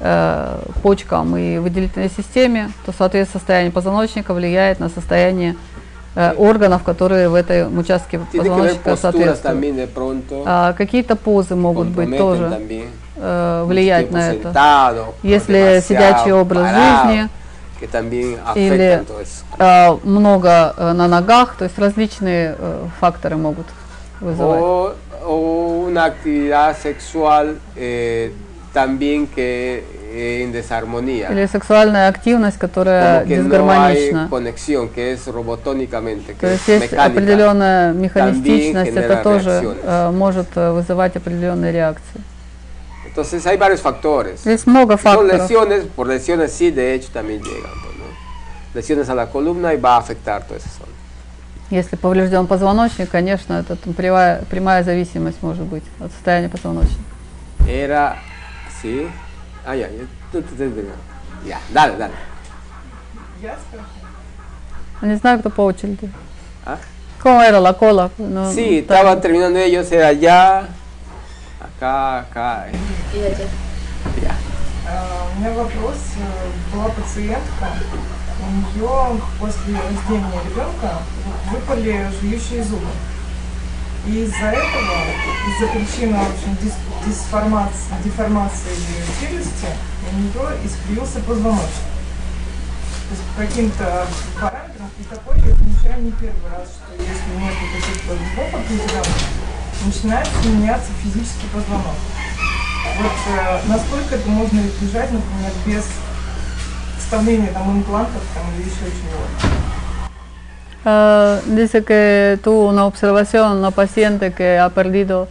э, 0.00 0.58
почкам 0.82 1.36
и 1.36 1.58
выделительной 1.58 2.10
системе, 2.10 2.70
то, 2.84 2.92
соответственно, 2.96 3.40
состояние 3.40 3.72
позвоночника 3.72 4.32
влияет 4.34 4.80
на 4.80 4.88
состояние 4.88 5.56
э, 6.14 6.32
органов, 6.34 6.82
которые 6.82 7.28
в 7.28 7.34
этом 7.34 7.76
участке 7.78 8.20
позвоночника 8.32 8.96
соответствуют. 8.96 10.24
А 10.46 10.72
какие-то 10.72 11.16
позы 11.16 11.54
могут 11.54 11.88
быть 11.88 12.16
тоже 12.16 12.60
э, 13.16 13.64
влиять 13.66 14.10
на 14.10 14.32
это. 14.32 14.52
Если 15.22 15.82
сидячий 15.86 16.32
образ 16.32 16.68
жизни 16.68 17.28
que 17.80 17.86
también 17.86 18.38
или 18.54 18.72
afectan 18.94 19.04
todo 19.06 19.20
eso. 19.20 19.44
э, 19.58 19.98
много 20.04 20.74
э, 20.76 20.92
на 20.92 21.08
ногах, 21.08 21.56
то 21.58 21.64
есть 21.64 21.78
различные 21.78 22.54
э, 22.58 22.86
факторы 23.00 23.36
могут 23.36 23.66
вызывать. 24.20 24.60
O, 24.60 24.94
o 25.24 25.86
una 25.88 26.04
actividad 26.04 26.76
sexual 26.76 27.56
eh, 27.76 28.32
también 28.72 29.26
que 29.26 29.84
eh, 30.12 30.42
en 30.44 30.52
desarmonía. 30.52 31.30
Или 31.30 31.46
сексуальная 31.46 32.08
активность, 32.08 32.58
которая 32.58 33.24
Como 33.24 33.28
que 33.28 33.36
no 33.36 33.70
hay 33.70 33.94
дисгармонична. 33.96 34.28
conexión, 34.30 34.88
que 34.88 35.12
es 35.12 35.26
robotónicamente, 35.26 36.32
То 36.34 36.40
que 36.40 36.46
есть 36.52 36.68
есть 36.68 36.92
mecánica. 36.92 37.04
определенная 37.04 37.92
механистичность, 37.92 38.92
это 38.96 39.16
тоже 39.22 39.76
э, 39.82 40.10
может 40.12 40.46
э, 40.56 40.72
вызывать 40.72 41.16
определенные 41.16 41.72
реакции. 41.72 42.20
Entonces 43.16 43.46
hay 43.46 43.56
varios 43.56 43.80
factores. 43.80 44.44
Есть 44.44 44.66
много 44.66 44.98
Si 44.98 45.04
Son 45.04 45.26
lesiones, 45.26 45.84
por 45.86 46.06
lesiones 46.06 46.52
sí, 46.52 46.70
de 46.70 46.92
hecho 46.92 47.08
también 47.10 47.40
llegan. 47.42 47.70
pues, 47.82 47.96
¿no? 47.96 48.04
Lesiones 48.74 49.08
a 49.08 49.14
la 49.14 49.30
columna 49.30 49.72
y 49.72 49.78
va 49.78 49.94
a 49.94 49.98
afectar 50.00 50.44
toda 50.44 50.58
esa 50.58 50.68
zona. 50.68 50.92
Если 51.70 51.96
поврежден 51.96 52.46
позвоночник, 52.46 53.08
конечно, 53.08 53.54
это 53.54 53.74
там 53.76 53.94
прямая, 53.94 54.42
прямая 54.50 54.84
зависимость 54.84 55.42
может 55.42 55.64
быть 55.64 55.82
от 55.98 56.12
состояния 56.12 56.50
позвоночника. 56.50 57.00
Era, 57.66 58.18
sí. 58.82 59.08
Ah, 59.64 59.74
ya, 59.74 59.88
ya. 59.88 60.04
Ya, 61.46 61.58
dale, 61.70 61.96
dale. 61.96 62.12
Я 63.40 63.56
спрашиваю? 63.56 65.10
Не 65.10 65.16
знаю, 65.16 65.38
кто 65.38 65.48
по 65.48 65.62
очереди. 65.62 66.10
Ah. 66.66 66.76
¿Cómo 67.22 67.40
era 67.42 67.60
la 67.60 67.72
cola? 67.72 68.10
No, 68.18 68.52
Sí, 68.52 68.80
estaban 68.80 69.22
terminando 69.22 69.58
ellos, 69.58 69.90
era 69.90 70.08
allá, 70.08 70.68
eh. 73.12 73.48
Ya. 74.22 74.34
А, 74.88 75.26
У 75.34 75.40
меня 75.40 75.50
вопрос. 75.52 75.96
Э, 76.18 76.50
Была 76.72 76.88
пациентка, 76.88 77.68
у 78.40 78.50
нее 78.78 79.20
после 79.38 79.74
рождения 79.74 80.40
ребенка 80.48 80.98
выпали 81.50 82.10
жующие 82.20 82.62
зубы. 82.64 82.86
И 84.06 84.22
из-за 84.24 84.46
этого, 84.46 84.96
из-за 85.48 85.66
причины, 85.72 86.16
общем, 86.16 86.56
дис- 86.62 87.06
дисформации, 87.06 87.94
деформации 88.04 88.70
челюсти, 89.20 89.66
у 90.12 90.16
нее 90.16 90.64
искривился 90.64 91.20
позвоночник. 91.20 91.90
То 93.08 93.14
есть 93.14 93.22
по 93.36 93.42
каким-то 93.42 94.06
параметрам, 94.40 94.90
и 94.98 95.02
такое 95.04 95.36
я 95.38 95.54
замечаю 95.56 96.04
не 96.04 96.10
первый 96.12 96.50
раз, 96.56 96.68
что 96.70 96.94
если 97.02 97.30
нет 97.40 97.54
каких-то 97.74 98.14
зубов 98.14 98.54
определенных, 98.54 99.16
начинает 99.85 100.27
меняться 100.45 100.91
физический 101.03 101.47
позвонок. 101.53 101.95
Вот 102.99 103.11
э, 103.27 103.59
насколько 103.67 104.15
это 104.15 104.29
можно 104.29 104.59
избежать, 104.59 105.11
например, 105.11 105.51
без 105.65 105.85
вставления 106.97 107.51
там 107.53 107.77
имплантов 107.77 108.21
там, 108.33 108.43
или 108.55 108.63
еще 108.63 108.91
чего-то? 108.91 109.47
Ah, 110.83 111.39
dice 111.45 111.83
que 111.83 112.39
tuvo 112.43 112.69
una 112.69 112.85
observación, 112.85 113.57
una 113.57 113.69
paciente 113.69 114.33
que 114.33 114.57
ha 114.57 114.69
perdido 114.69 115.27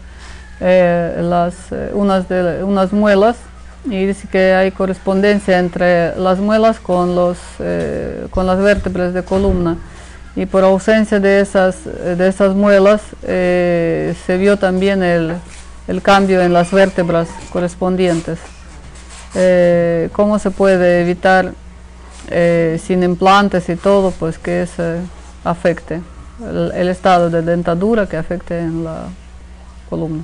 eh, 0.60 1.18
las, 1.22 1.54
eh, 1.72 1.90
unas, 1.92 2.28
de, 2.28 2.62
unas 2.62 2.92
muelas 2.92 3.36
y 3.84 4.06
dice 4.06 4.28
que 4.28 4.52
hay 4.54 4.70
correspondencia 4.70 5.58
entre 5.58 6.14
las 6.16 6.38
muelas 6.38 6.78
con, 6.78 7.16
los, 7.16 7.38
eh, 7.58 8.26
con 8.30 8.46
las 8.46 8.60
vértebras 8.60 9.14
de 9.14 9.24
columna 9.24 9.76
y 10.35 10.45
por 10.45 10.63
ausencia 10.63 11.19
de 11.19 11.39
esas, 11.39 11.85
de 11.85 12.27
esas 12.27 12.55
muelas 12.55 13.01
eh, 13.23 14.13
se 14.25 14.37
vio 14.37 14.57
también 14.57 15.01
el, 15.01 15.35
el 15.87 16.01
cambio 16.01 16.41
en 16.41 16.51
las 16.51 16.71
vértebras 16.71 17.29
correspondientes. 17.51 18.39
Eh, 19.33 20.09
¿Cómo 20.11 20.39
se 20.39 20.51
puede 20.51 21.01
evitar 21.01 21.53
eh, 22.29 22.79
sin 22.83 23.03
implantes 23.03 23.69
y 23.69 23.75
todo, 23.75 24.11
pues 24.11 24.37
que 24.37 24.63
eso 24.63 24.83
afecte 25.43 26.01
el, 26.41 26.71
el 26.75 26.89
estado 26.89 27.29
de 27.29 27.41
dentadura 27.41 28.07
que 28.07 28.17
afecte 28.17 28.59
en 28.59 28.83
la 28.83 29.03
columna? 29.89 30.23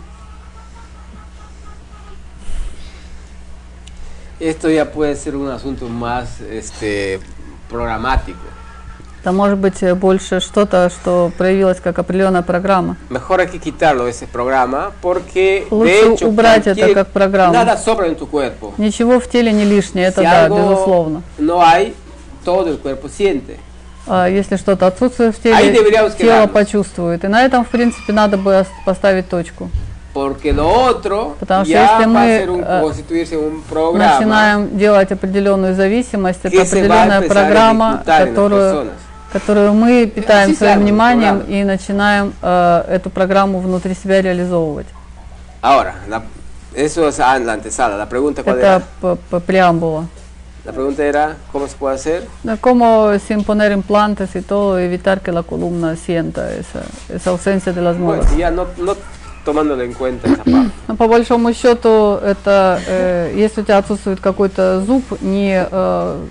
Esto 4.41 4.69
ya 4.69 4.91
puede 4.91 5.15
ser 5.15 5.35
un 5.35 5.49
asunto 5.49 5.87
más 5.87 6.41
este, 6.41 7.19
programático. 7.69 8.39
Это 9.21 9.31
может 9.33 9.59
быть 9.59 9.83
э, 9.83 9.93
больше 9.93 10.39
что-то, 10.39 10.89
что 10.89 11.31
проявилось 11.37 11.79
как 11.79 11.99
определенная 11.99 12.41
программа. 12.41 12.97
Mejor 13.11 13.39
hay 13.39 13.47
que 13.47 13.59
quitarlo 13.59 14.07
ese 14.07 14.25
programa 14.25 14.93
porque 14.99 15.67
Лучше 15.69 15.91
de 15.91 16.15
hecho 16.15 16.27
убрать 16.27 16.65
это 16.65 16.91
как 16.95 17.09
программу. 17.09 17.53
nada 17.53 17.77
sobra 17.77 18.07
en 18.07 18.15
tu 18.15 18.27
cuerpo. 18.27 18.73
Ничего 18.79 19.19
в 19.19 19.29
теле 19.29 19.51
не 19.51 19.63
лишнее, 19.63 20.07
это 20.07 20.21
si 20.21 20.23
да, 20.23 20.49
безусловно. 20.49 21.21
no 21.37 21.61
hay, 21.61 21.93
todo 22.43 22.69
el 22.69 22.79
cuerpo 22.79 23.09
siente. 23.09 23.59
А 24.07 24.27
если 24.27 24.55
что-то 24.55 24.87
отсутствует 24.87 25.35
в 25.35 25.43
теле, 25.43 25.71
тело 26.17 26.47
почувствует. 26.47 27.23
И 27.23 27.27
на 27.27 27.45
этом, 27.45 27.63
в 27.63 27.69
принципе, 27.69 28.13
надо 28.13 28.37
бы 28.37 28.61
ос- 28.61 28.67
поставить 28.85 29.29
точку. 29.29 29.69
Porque 30.15 30.51
lo 30.51 30.89
otro 30.89 31.35
Потому 31.39 31.63
что 31.63 31.73
если 31.73 32.05
мы, 32.05 32.45
un, 32.45 32.65
э, 32.65 32.83
un 32.83 33.97
Начинаем 33.97 34.77
делать 34.77 35.11
определенную 35.11 35.75
зависимость, 35.75 36.39
это 36.43 36.63
определенная 36.63 37.21
программа, 37.21 38.03
которую. 38.03 38.89
Которую 39.31 39.73
мы 39.73 40.05
питаем 40.07 40.51
sí, 40.51 40.55
своим 40.57 40.79
вниманием 40.81 41.39
programa. 41.39 41.61
и 41.61 41.63
начинаем 41.63 42.33
э, 42.41 42.83
эту 42.89 43.09
программу 43.09 43.59
внутри 43.59 43.95
себя 43.95 44.21
реализовывать. 44.21 44.87
Ahora, 45.61 45.93
la- 46.07 46.23
eso 46.75 47.07
es 47.07 47.19
ah, 47.19 47.37
la 47.39 47.53
antesala. 47.53 47.97
La 47.97 48.07
pregunta 48.07 48.43
cuál 48.43 48.57
Это 48.59 48.83
era? 49.01 49.39
преамбула. 49.45 50.05
La 50.63 50.71
pregunta 50.73 51.03
era 51.03 51.37
cómo 51.51 51.67
se 51.67 51.75
puede 51.75 51.95
hacer. 51.95 52.27
Cómo 52.61 53.11
sin 53.27 53.43
poner 53.43 53.71
implantes 53.71 54.35
y 54.35 54.41
todo, 54.41 54.77
evitar 54.77 55.21
que 55.21 55.31
la 55.31 55.41
columna 55.43 55.95
sienta 55.95 56.53
esa, 56.53 56.81
esa 57.09 57.31
ausencia 57.31 57.73
de 57.73 57.81
las 57.81 57.97
muelas. 57.97 58.27
ya 58.37 58.51
no, 58.51 58.67
no 58.77 58.95
tomándole 59.43 59.85
en 59.85 59.93
cuenta 59.93 60.27
esa 60.27 60.43
parte. 60.43 60.71
По 60.97 61.07
большому 61.07 61.51
счету, 61.53 62.19
это 62.23 62.79
э, 62.87 63.33
если 63.35 63.61
у 63.61 63.63
тебя 63.63 63.79
отсутствует 63.79 64.19
какой-то 64.19 64.81
зуб, 64.81 65.03
не, 65.21 65.65
э, 65.69 66.25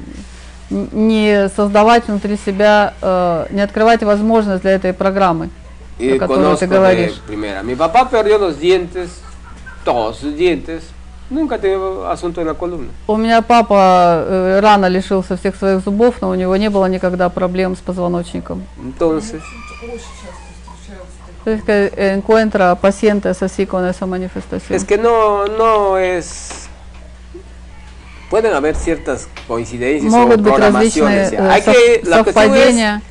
не 0.70 1.48
создавать 1.48 2.06
внутри 2.08 2.36
себя, 2.36 2.94
э, 3.02 3.46
не 3.50 3.60
открывать 3.60 4.02
возможность 4.02 4.62
для 4.62 4.72
этой 4.72 4.92
программы, 4.92 5.50
Y 5.98 6.16
о 6.16 6.18
которой 6.18 6.56
ты 6.56 6.66
говоришь. 6.66 7.20
primera. 7.26 7.62
Mi 7.62 7.74
papá 7.76 8.08
perdió 8.08 8.38
los 8.38 8.58
dientes, 8.58 9.10
todos 9.84 10.18
sus 10.18 10.34
dientes. 10.36 10.82
Nunca 11.28 11.58
tuvo 11.58 12.06
asunto 12.08 12.40
en 12.40 12.48
la 12.48 12.54
columna. 12.54 12.90
У 13.06 13.16
меня 13.16 13.40
папа 13.42 14.24
э, 14.26 14.60
рано 14.60 14.86
лишился 14.86 15.36
всех 15.36 15.54
своих 15.54 15.80
зубов, 15.84 16.16
но 16.20 16.30
у 16.30 16.34
него 16.34 16.56
не 16.56 16.70
было 16.70 16.86
никогда 16.86 17.28
проблем 17.28 17.76
с 17.76 17.80
позвоночником. 17.80 18.64
Entonces, 18.82 19.40
que 21.64 21.92
encuentra 21.96 22.74
pacientes 22.74 23.42
así 23.42 23.64
con 23.66 23.84
esa 23.86 24.06
manifestación. 24.06 24.76
es 24.76 24.84
que 24.84 24.98
no, 24.98 25.46
no 25.46 25.96
es... 25.98 26.59
Pueden 28.30 28.52
haber 28.54 28.76
ciertas 28.76 29.26
coincidencias 29.48 30.12
Могут 30.12 30.36
o 30.36 30.42
быть 30.42 30.56
различные 30.56 31.26
programaciones. 31.26 31.32
э, 31.32 31.50
Hay 31.50 31.62
que, 31.62 32.02
сов- 32.02 32.08
la 32.08 32.22
cuestión 32.22 32.22
es, 32.22 32.24
совпадения, 32.24 33.02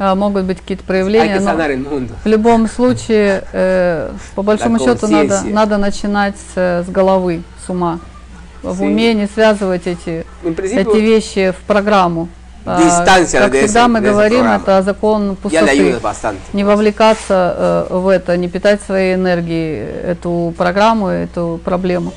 а, 0.00 0.14
могут 0.16 0.44
быть 0.44 0.58
какие-то 0.58 0.82
проявления, 0.84 1.38
но 1.38 1.54
в 2.24 2.26
любом 2.26 2.68
случае, 2.68 3.44
э, 3.52 4.10
по 4.34 4.42
большому 4.42 4.78
счету, 4.80 5.06
надо, 5.06 5.42
надо 5.44 5.78
начинать 5.78 6.34
с, 6.54 6.84
с 6.84 6.88
головы, 6.88 7.42
с 7.64 7.70
ума. 7.70 8.00
В 8.62 8.80
Sí. 8.80 8.84
уме 8.84 9.14
не 9.14 9.28
связывать 9.28 9.86
эти, 9.86 10.26
principio, 10.42 10.80
эти 10.80 10.96
вещи 10.96 11.52
в 11.56 11.62
программу. 11.64 12.28
А, 12.66 12.82
Дистанция 12.82 13.42
как 13.42 13.52
всегда 13.54 13.84
ese- 13.84 13.88
мы 13.88 14.00
говорим, 14.00 14.44
это 14.44 14.82
закон 14.82 15.36
пустоты. 15.36 15.94
не 16.52 16.64
вовлекаться 16.64 17.86
э, 17.90 17.94
в 17.96 18.08
это, 18.08 18.36
не 18.36 18.48
питать 18.48 18.80
своей 18.82 19.14
энергией 19.14 19.86
эту 20.04 20.52
программу, 20.58 21.06
эту 21.08 21.60
проблему. 21.64 22.12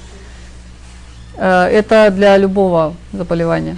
Э, 1.37 1.67
это 1.67 2.09
для 2.11 2.37
любого 2.37 2.93
заболевания. 3.13 3.77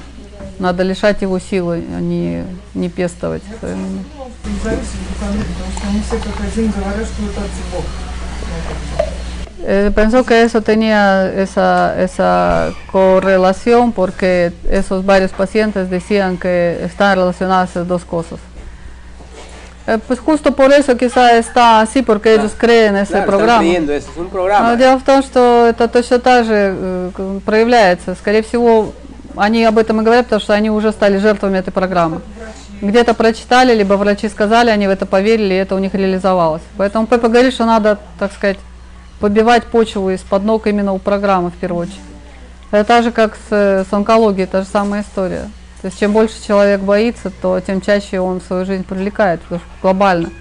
Надо 0.60 0.84
лишать 0.84 1.22
его 1.22 1.40
силы, 1.40 1.84
а 1.96 2.00
не, 2.00 2.44
не 2.74 2.90
пестовать. 2.90 3.42
свою 3.60 3.76
энергию. 3.76 4.04
Ну, 4.18 4.56
что 4.56 4.70
зависит 4.70 4.94
от 5.10 5.18
страны, 5.18 5.44
потому 5.44 5.72
что 5.72 5.88
они 5.88 6.02
все 6.02 6.18
как 6.18 6.48
один 6.48 6.72
говорят, 6.72 7.08
что 7.08 7.24
это 7.24 7.42
от 7.42 7.52
зубов. 7.52 7.86
Ну, 8.42 8.56
как 8.68 9.08
бы. 9.08 9.14
Eh, 9.66 9.92
pensó 9.96 10.26
que 10.26 10.44
eso 10.44 10.62
tenía 10.62 11.26
esa, 11.32 11.98
esa 11.98 12.74
correlación 12.92 13.94
porque 13.94 14.52
esos 14.70 15.06
varios 15.06 15.32
pacientes 15.32 15.90
decían 15.90 16.38
que 16.38 16.84
están 16.84 17.16
relacionadas 17.16 17.70
esas 17.70 17.88
dos 17.88 18.04
cosas. 18.04 18.40
Eh, 19.86 20.00
pues 20.08 20.20
justo 20.20 20.56
por 20.56 20.72
eso 20.72 20.96
quizá 20.96 21.38
está 21.38 21.82
así, 21.82 22.02
porque 22.04 22.34
ellos 22.36 22.54
creen 22.58 22.96
ese 22.96 23.14
Claro, 23.14 23.24
están 23.24 23.26
программа. 23.26 23.60
creyendo 23.60 23.92
eso, 23.92 24.10
es 24.12 24.18
un 24.18 24.30
programa. 24.30 24.70
Но 24.70 24.76
дело 24.76 24.98
в 24.98 25.04
том, 25.04 25.22
что 25.22 25.68
это 25.68 25.88
точно 25.90 26.20
так 26.20 26.46
же 26.46 26.54
э, 26.78 27.40
проявляется. 27.46 28.16
Скорее 28.16 28.44
всего, 28.44 28.94
они 29.36 29.66
об 29.66 29.78
этом 29.78 30.00
и 30.00 30.04
говорят, 30.04 30.26
потому 30.28 30.42
что 30.42 30.54
они 30.54 30.70
уже 30.70 30.92
стали 30.92 31.18
жертвами 31.18 31.58
этой 31.58 31.72
программы. 31.72 32.22
Где-то 32.82 33.14
прочитали, 33.14 33.74
либо 33.76 33.94
врачи 33.96 34.30
сказали, 34.30 34.70
они 34.70 34.88
в 34.88 34.90
это 34.90 35.06
поверили, 35.06 35.54
и 35.54 35.58
это 35.58 35.76
у 35.76 35.80
них 35.80 35.94
реализовалось. 35.94 36.62
Поэтому 36.78 37.06
Пеппа 37.08 37.28
говорит, 37.28 37.54
что 37.54 37.66
надо, 37.66 37.98
так 38.20 38.32
сказать, 38.34 38.58
побивать 39.20 39.66
почву 39.66 40.10
из-под 40.12 40.44
ног 40.44 40.68
именно 40.68 40.94
у 40.94 41.00
программы 41.00 41.50
в 41.50 41.54
первую 41.56 41.84
очередь. 41.84 42.00
Это 42.72 42.86
так 42.86 43.04
же, 43.04 43.12
как 43.12 43.38
с, 43.50 43.86
с 43.90 43.94
онкологией, 43.94 44.48
та 44.48 44.62
же 44.62 44.68
самая 44.68 45.02
история. 45.04 45.50
То 45.84 45.88
есть 45.90 46.00
чем 46.00 46.14
больше 46.14 46.42
человек 46.42 46.80
боится, 46.80 47.30
то 47.30 47.60
тем 47.60 47.82
чаще 47.82 48.20
он 48.20 48.40
в 48.40 48.44
свою 48.44 48.66
жизнь 48.66 48.86
привлекает, 48.86 49.42
потому 49.42 49.60
что 49.60 49.70
глобально. 49.82 50.32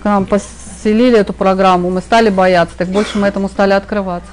К 0.00 0.04
нам 0.04 0.24
поселили 0.26 1.18
эту 1.18 1.32
программу, 1.32 1.90
мы 1.90 2.00
stали 2.00 2.30
бояться, 2.30 2.76
так 2.78 2.88
больше 2.88 3.18
мы 3.18 3.26
этому 3.26 3.48
stали 3.48 3.72
открываться. 3.72 4.30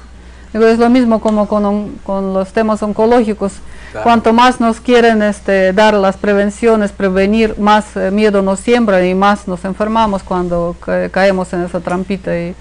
Digo, 0.52 0.64
es 0.64 0.78
lo 0.78 0.88
mismo 0.88 1.18
como 1.20 1.46
con, 1.46 1.98
con 2.04 2.32
los 2.32 2.48
temas 2.52 2.82
oncológicos. 2.82 3.52
Claro. 3.90 4.04
Cuanto 4.04 4.32
más 4.32 4.60
nos 4.60 4.80
quieren 4.80 5.22
este, 5.22 5.72
dar 5.74 5.92
las 5.94 6.16
prevenciones, 6.16 6.92
prevenir, 6.92 7.58
más 7.58 7.84
eh, 7.96 8.10
miedo 8.10 8.40
nos 8.40 8.60
siembran 8.60 9.04
y 9.04 9.14
más 9.14 9.46
nos 9.48 9.64
enfermamos 9.64 10.22
cuando 10.22 10.76
ca- 10.80 11.08
caemos 11.10 11.52
en 11.52 11.64
esa 11.64 11.80
trampita 11.80 12.38
y 12.38 12.54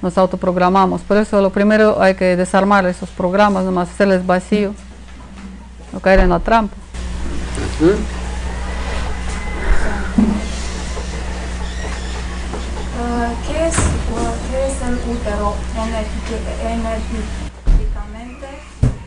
nos 0.00 0.16
autoprogramamos. 0.16 1.02
Por 1.02 1.16
eso 1.18 1.42
lo 1.42 1.50
primero 1.50 2.00
hay 2.00 2.14
que 2.14 2.36
desarmar 2.36 2.86
esos 2.86 3.10
programas, 3.10 3.64
nomás 3.64 3.90
hacerles 3.90 4.24
vacío, 4.24 4.72
no 5.92 6.00
caer 6.00 6.20
en 6.20 6.30
la 6.30 6.38
trampa. 6.38 6.74
¿Mm? 7.80 7.96
Uh, 12.98 13.30
¿Qué 13.46 13.66
es, 13.66 13.76
uh, 13.76 14.34
qué 14.50 14.66
es 14.66 14.76
el 14.88 14.94
útero 15.12 15.54
energéti- 15.76 16.44
energéticamente? 16.64 18.48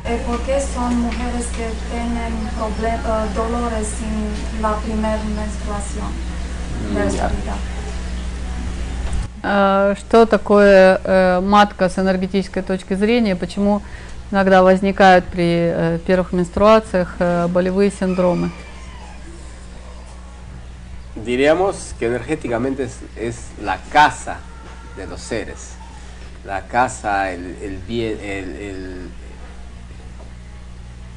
Eh, 0.05 0.21
¿Por 0.27 0.39
qué 0.41 0.61
son 0.61 1.01
mujeres 1.01 1.45
que 1.57 1.71
tienen 1.91 2.33
problem- 2.57 3.01
uh, 3.05 3.27
dolores 3.35 3.87
en 4.03 4.61
la 4.61 4.75
primera 4.77 5.19
menstruación 5.35 6.11
Mm? 6.93 6.95
А, 9.43 9.95
Что 9.95 10.25
такое 10.25 10.99
э, 11.03 11.39
матка 11.41 11.89
с 11.89 11.97
энергетической 11.99 12.61
точки 12.63 12.93
зрения? 12.95 13.35
Почему 13.35 13.81
иногда 14.31 14.61
возникают 14.63 15.25
при 15.25 15.71
э, 15.71 15.99
первых 16.05 16.33
менструациях 16.33 17.15
э, 17.19 17.47
болевые 17.47 17.91
синдромы? 17.91 18.51
Diríamos 21.15 21.93
que 21.99 22.05
energéticamente 22.05 22.83
es, 22.83 22.97
es 23.17 23.35
la 23.61 23.77
casa 23.91 24.37
de 24.95 25.05
los 25.07 25.19
seres, 25.19 25.71
la 26.45 26.61
casa, 26.61 27.31
el, 27.31 27.57
el 27.61 27.77
bien, 27.87 28.17
el, 28.21 28.55
el- 28.55 29.09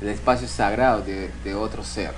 el 0.00 0.08
espacio 0.08 0.48
sagrado 0.48 1.00
de, 1.02 1.30
de 1.44 1.54
otro 1.54 1.84
ser. 1.84 2.12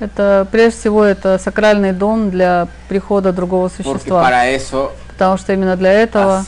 Это 0.00 0.48
прежде 0.50 0.78
всего 0.80 1.04
это 1.04 1.36
сакральный 1.38 1.92
дом 1.92 2.30
для 2.30 2.68
прихода 2.88 3.34
другого 3.34 3.68
Porque 3.68 3.82
существа, 3.82 4.22
para 4.22 4.46
eso 4.46 4.92
потому 5.08 5.36
что 5.36 5.52
именно 5.52 5.76
для 5.76 5.92
этого 5.92 6.42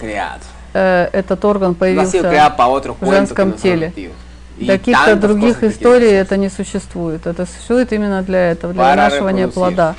creado. 0.00 0.42
Э, 0.74 1.08
этот 1.12 1.44
орган 1.44 1.74
появился 1.74 2.22
в 3.00 3.06
женском 3.06 3.52
теле. 3.52 3.92
каких-то 4.66 5.16
других 5.16 5.62
историй 5.62 6.10
это 6.10 6.36
не 6.36 6.48
существует. 6.48 7.26
Это 7.26 7.46
существует 7.46 7.92
именно 7.92 8.22
для 8.22 8.50
этого, 8.50 8.72
для 8.72 8.90
вынашивания 8.90 9.48
плода, 9.48 9.94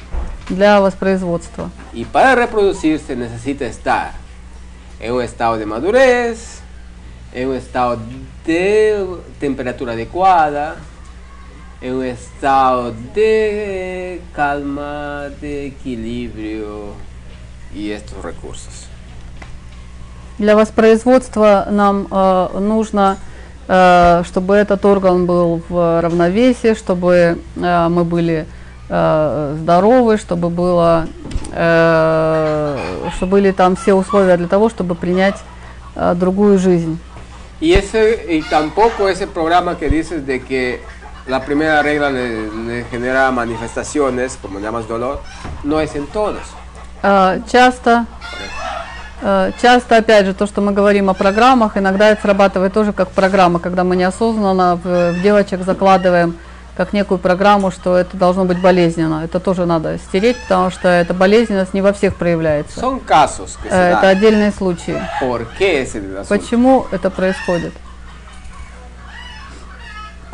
для 0.50 0.82
воспроизводства. 0.82 1.72
Y 1.94 2.06
para 2.06 2.36
reproducirse 2.36 3.16
necesita 3.16 3.66
estar 3.66 4.12
en 5.00 5.14
un 5.14 5.22
estado 5.22 5.58
de 5.58 5.66
madurez, 5.66 6.60
en 7.34 7.50
un 7.50 7.56
estado 7.56 8.00
de 8.46 9.06
temperatura 9.40 9.94
adecuada, 9.94 10.76
en 11.82 11.94
un 11.96 12.06
estado 12.06 12.94
de 13.14 14.22
calma, 14.34 15.30
de 15.42 15.68
equilibrio 15.68 16.94
y 17.74 17.92
estos 17.92 18.24
recursos. 18.24 18.85
Для 20.38 20.56
воспроизводства 20.56 21.66
нам 21.70 22.08
э, 22.12 22.60
нужно, 22.60 23.18
э, 23.68 24.24
чтобы 24.26 24.56
этот 24.56 24.84
орган 24.84 25.26
был 25.26 25.62
в 25.70 26.02
равновесии, 26.02 26.74
чтобы 26.74 27.40
э, 27.56 27.88
мы 27.88 28.04
были 28.04 28.46
э, 28.90 29.56
здоровы, 29.58 30.18
чтобы 30.18 30.50
было, 30.50 31.08
э, 31.54 32.78
чтобы 33.16 33.32
были 33.32 33.52
там 33.52 33.78
все 33.78 33.94
условия 33.94 34.36
для 34.36 34.48
того, 34.48 34.70
чтобы 34.70 34.94
принять 34.96 35.38
э, 35.96 36.14
другую 36.16 36.60
жизнь. 36.60 37.00
Y, 37.62 37.72
ese, 37.72 38.26
y 38.30 38.42
tampoco 38.42 39.08
ese 39.08 39.28
programa 39.28 39.78
que 39.78 39.90
dices 39.90 40.26
de 40.28 40.42
que 40.42 40.82
la 41.26 41.40
primera 41.46 41.82
regla 41.82 42.10
le, 42.10 42.52
le 42.52 42.84
genera 42.92 43.32
manifestaciones, 43.32 44.38
como 44.42 44.60
llamas 44.60 44.86
dolor, 44.90 45.22
no 45.64 45.80
es 45.80 45.96
en 45.96 46.06
todos. 46.08 46.44
Э, 47.02 47.40
часто, 47.50 48.06
часто, 49.62 49.98
опять 49.98 50.26
же, 50.26 50.34
то, 50.34 50.46
что 50.46 50.62
мы 50.62 50.72
говорим 50.72 51.10
о 51.10 51.14
программах, 51.14 51.78
иногда 51.78 52.10
это 52.10 52.22
срабатывает 52.22 52.74
тоже 52.74 52.94
как 52.94 53.10
программа, 53.10 53.60
когда 53.60 53.84
мы 53.84 53.96
неосознанно 53.96 54.76
в, 54.76 55.14
в 55.14 55.22
девочек 55.24 55.64
закладываем 55.64 56.38
как 56.78 56.94
некую 56.94 57.18
программу, 57.20 57.72
что 57.72 57.98
это 57.98 58.18
должно 58.18 58.46
быть 58.46 58.60
болезненно. 58.60 59.24
Это 59.24 59.40
тоже 59.40 59.66
надо 59.66 59.98
стереть, 59.98 60.38
потому 60.42 60.70
что 60.70 60.90
эта 60.90 61.14
болезненность 61.14 61.74
не 61.74 61.82
во 61.82 61.94
всех 61.94 62.16
проявляется. 62.18 62.80
Son 62.80 63.02
casos 63.06 63.58
que 63.64 63.70
se 63.70 63.72
Э, 63.72 63.94
Это 63.94 64.10
отдельные 64.10 64.52
случаи. 64.52 65.02
Почему 66.28 66.86
это 66.92 67.10
происходит? 67.10 67.74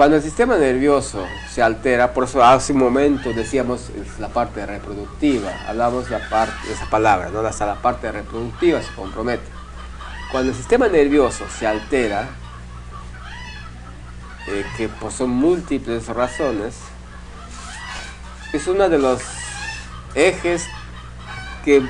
Cuando 0.02 0.18
el 0.18 0.24
sistema 0.24 0.58
nervioso 0.58 1.28
se 1.48 1.62
altera, 1.62 2.12
por 2.12 2.24
eso 2.24 2.44
hace 2.44 2.74
un 2.74 2.80
momento 2.80 3.34
decíamos 3.34 3.92
es 3.92 4.18
la 4.18 4.30
parte 4.30 4.66
reproductiva, 4.66 5.52
hablamos 5.68 6.10
la 6.10 6.28
parte 6.28 6.68
de 6.68 6.74
esa 6.74 6.90
palabra, 6.90 7.30
¿no? 7.30 7.42
hasta 7.42 7.68
la 7.68 7.76
parte 7.76 8.12
reproductiva 8.12 8.82
se 8.82 8.92
compromete. 8.96 9.44
Cuando 10.32 10.50
el 10.50 10.58
sistema 10.58 10.88
nervioso 10.88 11.46
se 11.56 11.68
altera, 11.68 12.30
eh, 14.48 14.66
que 14.76 14.90
pues, 14.90 15.14
son 15.14 15.30
múltiples 15.30 16.08
razones, 16.08 16.80
es 18.54 18.66
uno 18.66 18.90
de 18.90 18.98
los 18.98 19.22
ejes 20.16 20.66
que 21.64 21.88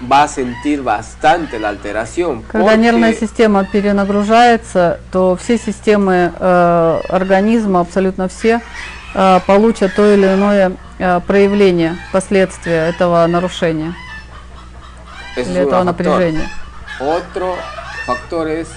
va 0.00 0.22
a 0.24 0.28
sentir 0.28 0.82
bastante 0.82 1.58
la 1.58 1.68
alteración. 1.70 2.42
Когда 2.42 2.76
нервная 2.76 3.14
система 3.14 3.64
перенагружается, 3.64 5.00
то 5.10 5.36
все 5.36 5.58
системы 5.58 6.32
э, 6.38 7.00
организма, 7.08 7.80
абсолютно 7.80 8.28
все, 8.28 8.60
э, 9.14 9.40
получат 9.46 9.94
то 9.94 10.12
или 10.12 10.26
иное 10.26 10.72
э, 10.98 11.20
проявление, 11.26 11.96
последствия 12.12 12.88
этого 12.88 13.26
нарушения 13.26 13.94
или 15.36 15.44
es 15.44 15.48
un 15.48 15.56
этого 15.56 15.80
factor. 15.80 15.84
напряжения. 15.84 16.48
Otro 17.00 17.56
factor 18.06 18.48
es 18.48 18.68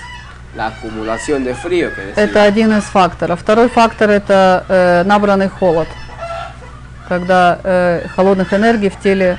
la 0.55 0.67
acumulación 0.67 1.43
de 1.43 1.53
frío 1.53 1.93
que. 1.93 2.13
Это 2.15 2.43
один 2.43 2.77
из 2.77 2.83
факторов. 2.83 3.39
Второй 3.39 3.69
фактор 3.69 4.09
это 4.09 4.65
э, 4.67 5.03
набранный 5.03 5.49
холод, 5.49 5.87
когда 7.07 7.59
э, 7.63 8.07
холодных 8.15 8.53
энергий 8.53 8.89
в 8.89 8.99
теле 8.99 9.37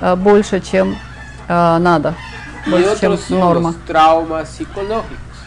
э, 0.00 0.14
больше, 0.16 0.60
чем 0.60 0.96
э, 1.50 1.78
надо, 1.78 2.14
больше, 2.66 3.00
чем 3.00 3.18
норма. 3.28 3.74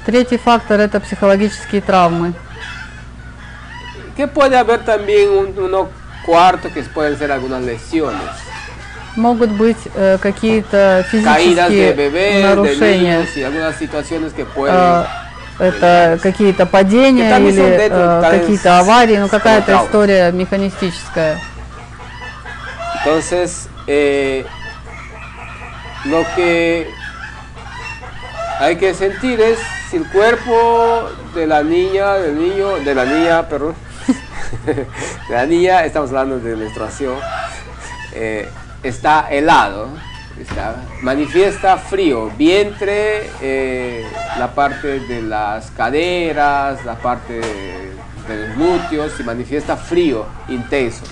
Третий 0.05 0.38
фактор 0.38 0.81
это 0.81 0.99
психологические 0.99 1.81
травмы. 1.81 2.34
Que 4.17 4.27
puede 4.27 4.57
haber 4.57 4.80
también 4.84 5.30
un, 5.30 5.57
uno 5.57 5.89
cuarto 6.25 6.71
que 6.71 6.84
pueden 6.84 7.17
ser 7.17 7.31
algunas 7.31 7.63
lesiones. 7.63 8.19
Могут 9.15 9.51
быть 9.51 9.77
э, 9.95 10.17
какие-то 10.19 11.05
физические 11.09 11.93
bebés, 11.93 12.35
de 12.35 12.43
нарушения. 12.43 13.25
niños 13.25 14.34
pueden... 14.53 14.75
Э, 14.75 15.05
это 15.59 16.19
какие-то 16.21 16.65
падения 16.65 17.38
или 17.38 17.61
э, 17.61 18.21
какие-то 18.21 18.80
аварии, 18.80 19.17
ну 19.17 19.30
какая-то 19.30 19.84
история 19.85 20.31
механистическая. 20.31 21.39
Entonces, 23.05 23.67
eh, 23.88 24.45
lo 26.05 26.23
que 26.35 26.88
hay 28.59 28.75
que 28.77 28.93
sentir 28.93 29.39
es 29.41 29.59
si 29.89 29.97
el 29.97 30.07
cuerpo 30.09 31.09
de 31.34 31.47
la 31.47 31.63
niña, 31.63 32.13
del 32.13 32.38
niño, 32.38 32.77
de 32.77 32.95
la 32.95 33.05
niña, 33.05 33.47
perdón, 33.47 33.75
de 34.65 35.34
la 35.34 35.45
niña, 35.45 35.85
estamos 35.85 36.09
hablando 36.09 36.39
de 36.39 36.55
menstruación, 36.55 37.17
eh, 38.13 38.49
está 38.84 39.27
helado, 39.30 39.89
está, 40.39 40.75
manifiesta 41.01 41.77
frío, 41.77 42.31
vientre, 42.38 43.30
eh, 43.41 44.05
la 44.38 44.53
parte 44.53 44.99
de 44.99 45.21
las 45.21 45.71
caderas, 45.71 46.84
la 46.85 46.95
parte 46.95 47.34
de, 47.34 47.93
los 48.27 48.55
glúteos, 48.55 49.19
y 49.19 49.23
manifiesta 49.23 49.75
frío 49.75 50.25
intenso. 50.47 51.03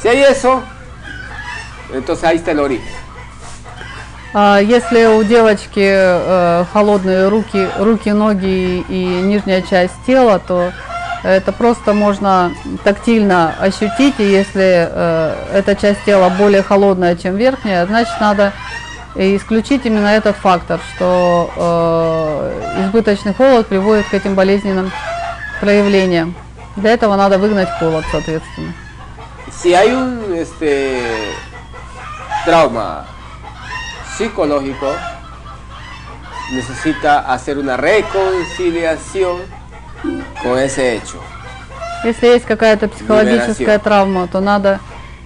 Si 0.00 0.08
hay 0.08 0.22
eso, 0.22 0.62
entonces 1.92 2.24
ahí 2.24 2.36
está 2.36 2.52
el 2.52 2.60
origen. 2.60 2.82
А 4.34 4.58
если 4.60 5.06
у 5.06 5.22
девочки 5.24 5.80
э, 5.82 6.64
холодные 6.72 7.28
руки, 7.28 7.68
руки, 7.78 8.10
ноги 8.10 8.84
и 8.86 9.04
нижняя 9.22 9.62
часть 9.62 9.94
тела, 10.06 10.38
то 10.38 10.72
это 11.22 11.52
просто 11.52 11.94
можно 11.94 12.52
тактильно 12.84 13.54
ощутить, 13.58 14.14
и 14.18 14.24
если 14.24 14.88
э, 14.90 15.34
эта 15.54 15.74
часть 15.74 16.04
тела 16.04 16.28
более 16.28 16.62
холодная, 16.62 17.16
чем 17.16 17.36
верхняя, 17.36 17.86
значит 17.86 18.12
надо 18.20 18.52
исключить 19.14 19.86
именно 19.86 20.08
этот 20.08 20.36
фактор, 20.36 20.80
что 20.94 21.50
э, 21.56 22.82
избыточный 22.84 23.32
холод 23.32 23.66
приводит 23.66 24.06
к 24.06 24.14
этим 24.14 24.34
болезненным 24.34 24.92
проявлениям. 25.60 26.34
Для 26.76 26.90
этого 26.92 27.16
надо 27.16 27.38
выгнать 27.38 27.70
холод, 27.78 28.04
соответственно. 28.12 28.74
Si 29.50 29.72
hay 29.72 29.94
un 29.94 30.34
este, 30.34 31.00
trauma 32.46 33.04
psicológico, 34.14 34.94
necesita 36.52 37.18
hacer 37.32 37.58
una 37.58 37.76
reconciliación 37.76 39.38
con 40.42 40.58
ese 40.58 40.94
hecho. 40.94 41.20
Если 42.04 42.28
есть 42.28 42.46
какая-то 42.46 42.88
психологическая 42.88 43.78
Liberación. 43.78 43.80
травма, 43.80 44.28
то 44.28 44.40
надо 44.40 44.78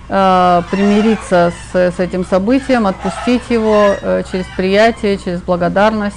э, 0.08 0.62
примириться 0.70 1.52
с, 1.72 1.76
с 1.94 2.00
этим 2.00 2.24
событием, 2.24 2.86
отпустить 2.86 3.42
его 3.50 3.94
э, 4.00 4.22
через 4.32 4.46
приятие, 4.56 5.18
через 5.18 5.42
благодарность 5.42 6.16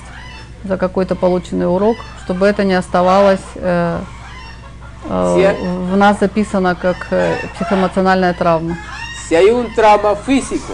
за 0.64 0.78
какой-то 0.78 1.16
полученный 1.16 1.68
урок, 1.68 1.98
чтобы 2.24 2.48
это 2.48 2.64
не 2.64 2.76
оставалось 2.76 3.42
э, 3.56 4.00
э, 5.10 5.56
в 5.92 5.98
нас 5.98 6.20
записано 6.20 6.76
как 6.76 7.08
э, 7.12 7.36
психоэмоциональная 7.56 8.34
травма. 8.34 8.78
Si 9.28 9.36
hay 9.36 9.50
un 9.50 9.74
trauma 9.74 10.16
físico, 10.16 10.74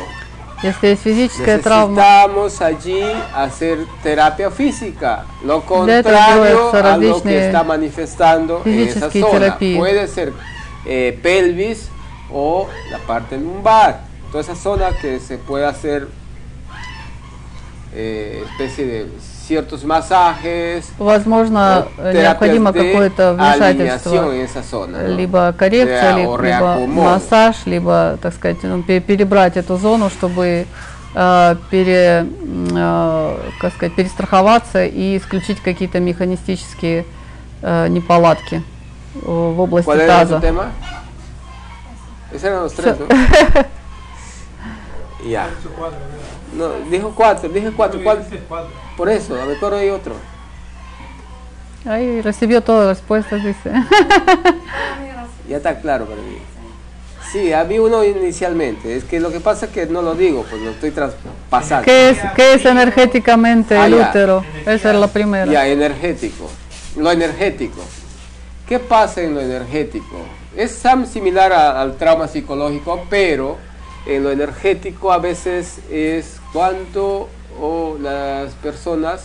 Если 0.63 0.89
есть 0.89 1.03
физическая 1.03 1.59
травма, 1.59 1.97
necesitamos 1.97 2.63
allí 2.63 3.05
hacer 3.35 3.87
terapia 4.03 4.51
física, 4.51 5.27
lo 5.43 5.61
Для 5.61 5.99
этого 5.99 6.15
contrario 6.15 6.35
делаются 6.35 6.79
a 6.79 6.97
lo 6.97 7.01
que 7.01 7.07
различные 7.07 7.47
está 7.47 7.65
manifestando 7.65 8.63
en 8.65 8.79
esa 8.81 9.11
физические 9.11 9.23
zona. 9.25 9.39
терапии. 9.41 9.77
Puede 9.77 10.09
ser 10.09 10.33
eh, 10.87 11.19
pelvis 11.23 11.91
o 12.33 12.67
la 12.91 12.99
parte 12.99 13.37
lumbar, 13.37 14.01
toda 14.33 14.43
esa 14.43 14.57
zona 14.57 14.89
que 15.01 15.21
se 15.21 15.37
puede 15.37 15.67
hacer 15.67 16.09
eh, 17.93 18.43
especie 18.51 18.87
de 18.87 19.07
ciertos 19.21 19.23
masajes, 19.23 19.28
возможно, 20.98 21.88
э, 21.98 22.14
необходимо 22.22 22.72
какое-то 22.74 23.34
вмешательство. 23.34 24.10
либо 25.08 25.54
коррекция, 25.58 26.16
либо, 26.16 26.38
массаж, 26.88 27.56
либо, 27.66 28.18
так 28.22 28.34
сказать, 28.34 28.58
ну, 28.64 28.84
пе- 28.84 29.00
перебрать 29.00 29.58
эту 29.58 29.78
зону, 29.78 30.10
чтобы 30.10 30.66
э, 31.16 31.56
пере, 31.72 32.28
э, 32.72 33.38
как 33.60 33.74
сказать, 33.74 33.96
перестраховаться 33.96 34.86
и 34.86 35.18
исключить 35.18 35.60
какие-то 35.60 36.00
механистические 36.00 37.06
неполадки 37.62 38.64
в 39.16 39.60
области 39.60 39.90
¿Cuál 39.90 40.00
era 40.00 40.24
tu 40.24 40.30
таза. 40.30 40.40
Ya. 45.26 45.50
No, 46.54 46.70
dijo 46.90 47.12
cuatro, 47.16 47.50
dije 47.50 47.72
cuatro. 47.76 48.00
Cuatro. 48.02 48.89
Por 49.00 49.08
eso, 49.08 49.42
a 49.42 49.46
ver, 49.46 49.58
¿cuál 49.60 49.76
hay 49.76 49.90
otro? 49.92 50.14
Ahí 51.86 52.20
recibió 52.22 52.62
todas 52.62 52.86
las 52.88 52.98
respuestas, 52.98 53.42
dice. 53.46 53.72
Ya 55.48 55.56
está 55.58 55.80
claro 55.80 56.06
para 56.06 56.22
mí. 56.22 56.38
Sí, 57.32 57.54
había 57.54 57.82
uno 57.82 58.04
inicialmente. 58.04 58.96
Es 58.98 59.06
que 59.06 59.20
lo 59.22 59.32
que 59.32 59.40
pasa 59.40 59.68
es 59.68 59.72
que 59.72 59.86
no 59.86 60.02
lo 60.02 60.14
digo, 60.16 60.46
pues 60.50 60.62
lo 60.62 60.72
estoy 60.72 60.92
traspasando. 60.92 61.86
¿Qué 61.86 62.10
es, 62.10 62.18
qué 62.36 62.54
es 62.56 62.66
energéticamente 62.66 63.76
Ah, 63.78 63.86
el 63.88 63.98
ya. 63.98 64.10
útero? 64.10 64.44
Esa 64.66 64.94
es 64.94 65.00
la 65.00 65.08
primera. 65.08 65.50
Ya, 65.52 65.66
energético. 65.66 66.52
Lo 66.98 67.10
energético. 67.10 67.82
¿Qué 68.68 68.78
pasa 68.80 69.22
en 69.22 69.34
lo 69.34 69.40
energético? 69.42 70.18
Es 70.58 70.84
similar 71.12 71.52
a- 71.54 71.82
al 71.82 71.96
trauma 71.96 72.28
psicológico, 72.28 73.06
pero 73.10 73.58
en 74.06 74.24
lo 74.24 74.30
energético 74.32 75.12
a 75.12 75.18
veces 75.18 75.80
es 75.90 76.40
cuando 76.54 77.28
o 77.61 77.97
las 78.01 78.53
personas 78.55 79.25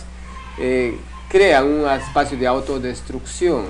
eh, 0.58 0.96
crean 1.28 1.66
un 1.66 1.88
espacio 1.88 2.36
de 2.38 2.46
autodestrucción. 2.46 3.66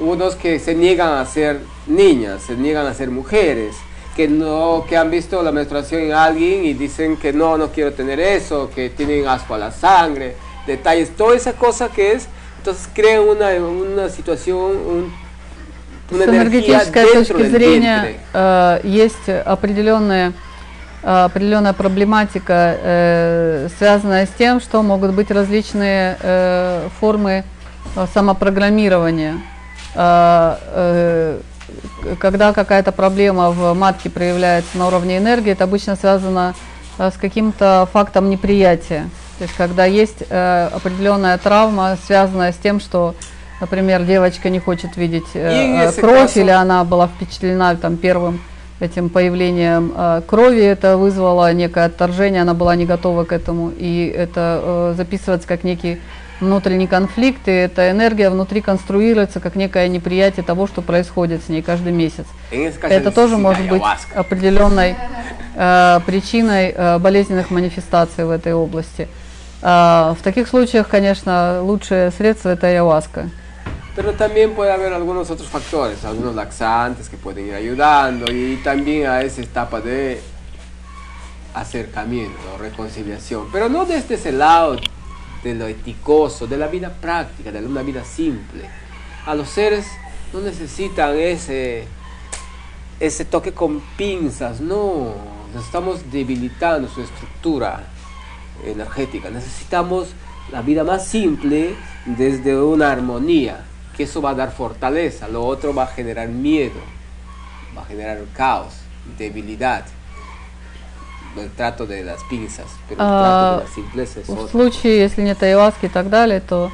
Unos 0.00 0.34
que 0.34 0.58
se 0.58 0.74
niegan 0.74 1.12
a 1.18 1.26
ser 1.26 1.60
niñas, 1.86 2.42
se 2.42 2.56
niegan 2.56 2.86
a 2.86 2.94
ser 2.94 3.10
mujeres, 3.10 3.76
que 4.16 4.26
no 4.28 4.84
que 4.88 4.96
han 4.96 5.10
visto 5.10 5.42
la 5.42 5.52
menstruación 5.52 6.02
en 6.02 6.12
alguien 6.12 6.64
y 6.64 6.72
dicen 6.74 7.16
que 7.16 7.32
no, 7.32 7.56
no 7.56 7.68
quiero 7.68 7.92
tener 7.92 8.18
eso, 8.20 8.70
que 8.74 8.90
tienen 8.90 9.26
asco 9.28 9.54
a 9.54 9.58
la 9.58 9.70
sangre, 9.70 10.34
detalles, 10.66 11.10
toda 11.16 11.36
esa 11.36 11.52
cosa 11.52 11.88
que 11.88 12.12
es, 12.12 12.26
entonces 12.58 12.88
crean 12.94 13.22
una, 13.22 13.48
una 13.54 14.08
situación, 14.08 14.58
un- 14.58 15.22
una 16.10 16.24
С 16.24 16.28
energía 16.28 16.58
энергетической 16.60 17.02
dentro 17.04 17.20
точки 17.36 17.42
del 17.42 17.52
зрения 17.52 18.00
vientre. 18.02 18.20
э, 18.34 18.80
есть 18.84 19.28
определенная, 19.46 20.28
э, 20.28 20.32
определенная 21.03 21.73
проблематика, 21.73 22.77
э, 22.81 23.69
связанная 23.77 24.25
с 24.25 24.29
тем, 24.29 24.59
что 24.59 24.81
могут 24.81 25.13
быть 25.13 25.31
различные 25.31 26.17
э, 26.19 26.87
формы 26.99 27.43
э, 27.95 28.05
самопрограммирования. 28.13 29.35
Э, 29.95 30.57
э, 30.61 31.39
когда 32.19 32.53
какая-то 32.53 32.91
проблема 32.91 33.51
в 33.51 33.73
матке 33.73 34.09
проявляется 34.09 34.77
на 34.77 34.87
уровне 34.87 35.17
энергии, 35.17 35.51
это 35.51 35.65
обычно 35.65 35.95
связано 35.95 36.55
э, 36.97 37.11
с 37.11 37.17
каким-то 37.17 37.87
фактом 37.91 38.29
неприятия. 38.29 39.09
То 39.37 39.43
есть 39.43 39.55
когда 39.55 39.85
есть 39.85 40.23
э, 40.29 40.69
определенная 40.73 41.37
травма, 41.37 41.97
связанная 42.05 42.51
с 42.51 42.57
тем, 42.57 42.79
что, 42.79 43.13
например, 43.61 44.03
девочка 44.03 44.49
не 44.49 44.59
хочет 44.59 44.97
видеть 44.97 45.27
э, 45.35 45.89
э, 45.89 45.91
кровь, 45.91 46.35
или 46.37 46.49
она 46.49 46.83
была 46.83 47.07
впечатлена 47.07 47.75
там 47.75 47.97
первым 47.97 48.41
этим 48.79 49.09
появлением 49.09 49.93
э, 49.95 50.21
крови, 50.25 50.63
это 50.63 50.97
вызвало 50.97 51.51
некое 51.53 51.85
отторжение, 51.85 52.41
она 52.41 52.53
была 52.53 52.75
не 52.75 52.85
готова 52.85 53.23
к 53.23 53.31
этому, 53.31 53.71
и 53.75 54.13
это 54.15 54.61
э, 54.63 54.93
записывается 54.97 55.47
как 55.47 55.63
некий 55.63 55.99
внутренний 56.39 56.87
конфликт, 56.87 57.47
и 57.47 57.51
эта 57.51 57.89
энергия 57.91 58.29
внутри 58.29 58.61
конструируется 58.61 59.39
как 59.39 59.55
некое 59.55 59.87
неприятие 59.87 60.43
того, 60.43 60.67
что 60.67 60.81
происходит 60.81 61.43
с 61.43 61.49
ней 61.49 61.61
каждый 61.61 61.91
месяц. 61.91 62.25
Это 62.51 63.11
тоже 63.11 63.37
может 63.37 63.67
быть 63.67 63.81
определенной 64.13 64.95
э, 65.55 65.99
причиной 66.05 66.73
э, 66.75 66.99
болезненных 66.99 67.49
манифестаций 67.49 68.25
в 68.25 68.29
этой 68.29 68.53
области. 68.53 69.07
А, 69.61 70.15
в 70.19 70.23
таких 70.23 70.47
случаях, 70.47 70.87
конечно, 70.87 71.61
лучшее 71.63 72.11
средство 72.11 72.49
это 72.49 72.67
ayahuasca. 72.67 73.29
Pero 73.97 74.13
también 74.13 74.53
puede 74.53 74.71
haber 74.71 74.93
algunos 74.93 75.31
otros 75.31 75.49
factores, 75.49 76.05
algunos 76.05 76.35
laxantes 76.35 77.09
que 77.09 77.17
pueden 77.17 77.47
ir 77.47 77.55
ayudando 77.55 78.31
y 78.31 78.57
también 78.57 79.07
a 79.07 79.23
esa 79.23 79.41
etapa 79.41 79.81
de 79.81 80.21
acercamiento, 81.55 82.37
reconciliación, 82.59 83.47
pero 83.51 83.69
no 83.69 83.85
desde 83.85 84.13
ese 84.13 84.31
lado 84.31 84.77
de 85.43 85.55
lo 85.55 85.65
eticoso, 85.65 86.45
de 86.45 86.59
la 86.59 86.67
vida 86.67 86.93
práctica, 86.93 87.51
de 87.51 87.65
una 87.65 87.81
vida 87.81 88.03
simple. 88.03 88.69
A 89.25 89.33
los 89.33 89.49
seres 89.49 89.87
no 90.31 90.41
necesitan 90.41 91.17
ese, 91.17 91.87
ese 92.99 93.25
toque 93.25 93.51
con 93.51 93.81
pinzas, 93.97 94.61
no, 94.61 95.15
estamos 95.59 96.11
debilitando 96.11 96.87
su 96.87 97.01
estructura 97.01 97.87
energética, 98.63 99.31
necesitamos 99.31 100.09
la 100.51 100.61
vida 100.61 100.83
más 100.83 101.07
simple 101.07 101.75
desde 102.05 102.55
una 102.61 102.91
armonía, 102.91 103.65
que 103.97 104.03
eso 104.03 104.21
va 104.21 104.29
a 104.29 104.35
dar 104.35 104.51
fortaleza, 104.51 105.27
lo 105.27 105.43
otro 105.43 105.73
va 105.73 105.83
a 105.83 105.87
generar 105.87 106.29
miedo, 106.29 106.79
va 107.75 107.81
a 107.81 107.85
generar 107.85 108.19
caos, 108.35 108.73
debilidad. 109.17 109.83
El 111.35 111.51
trato 111.51 111.85
de 111.85 112.03
las 112.03 112.23
pinzas, 112.23 112.65
pero 112.89 113.01
el 113.01 113.07
trato 113.07 113.57
de 113.57 113.57
А, 113.57 113.63
la 113.63 113.67
simpleza 113.67 114.19
es 114.21 114.27
В 114.27 114.49
случае, 114.49 114.99
если 114.99 115.21
нет 115.21 115.41
ayahuasca 115.43 115.85
и 115.85 115.89
так 115.89 116.09
далее, 116.09 116.39
то 116.41 116.71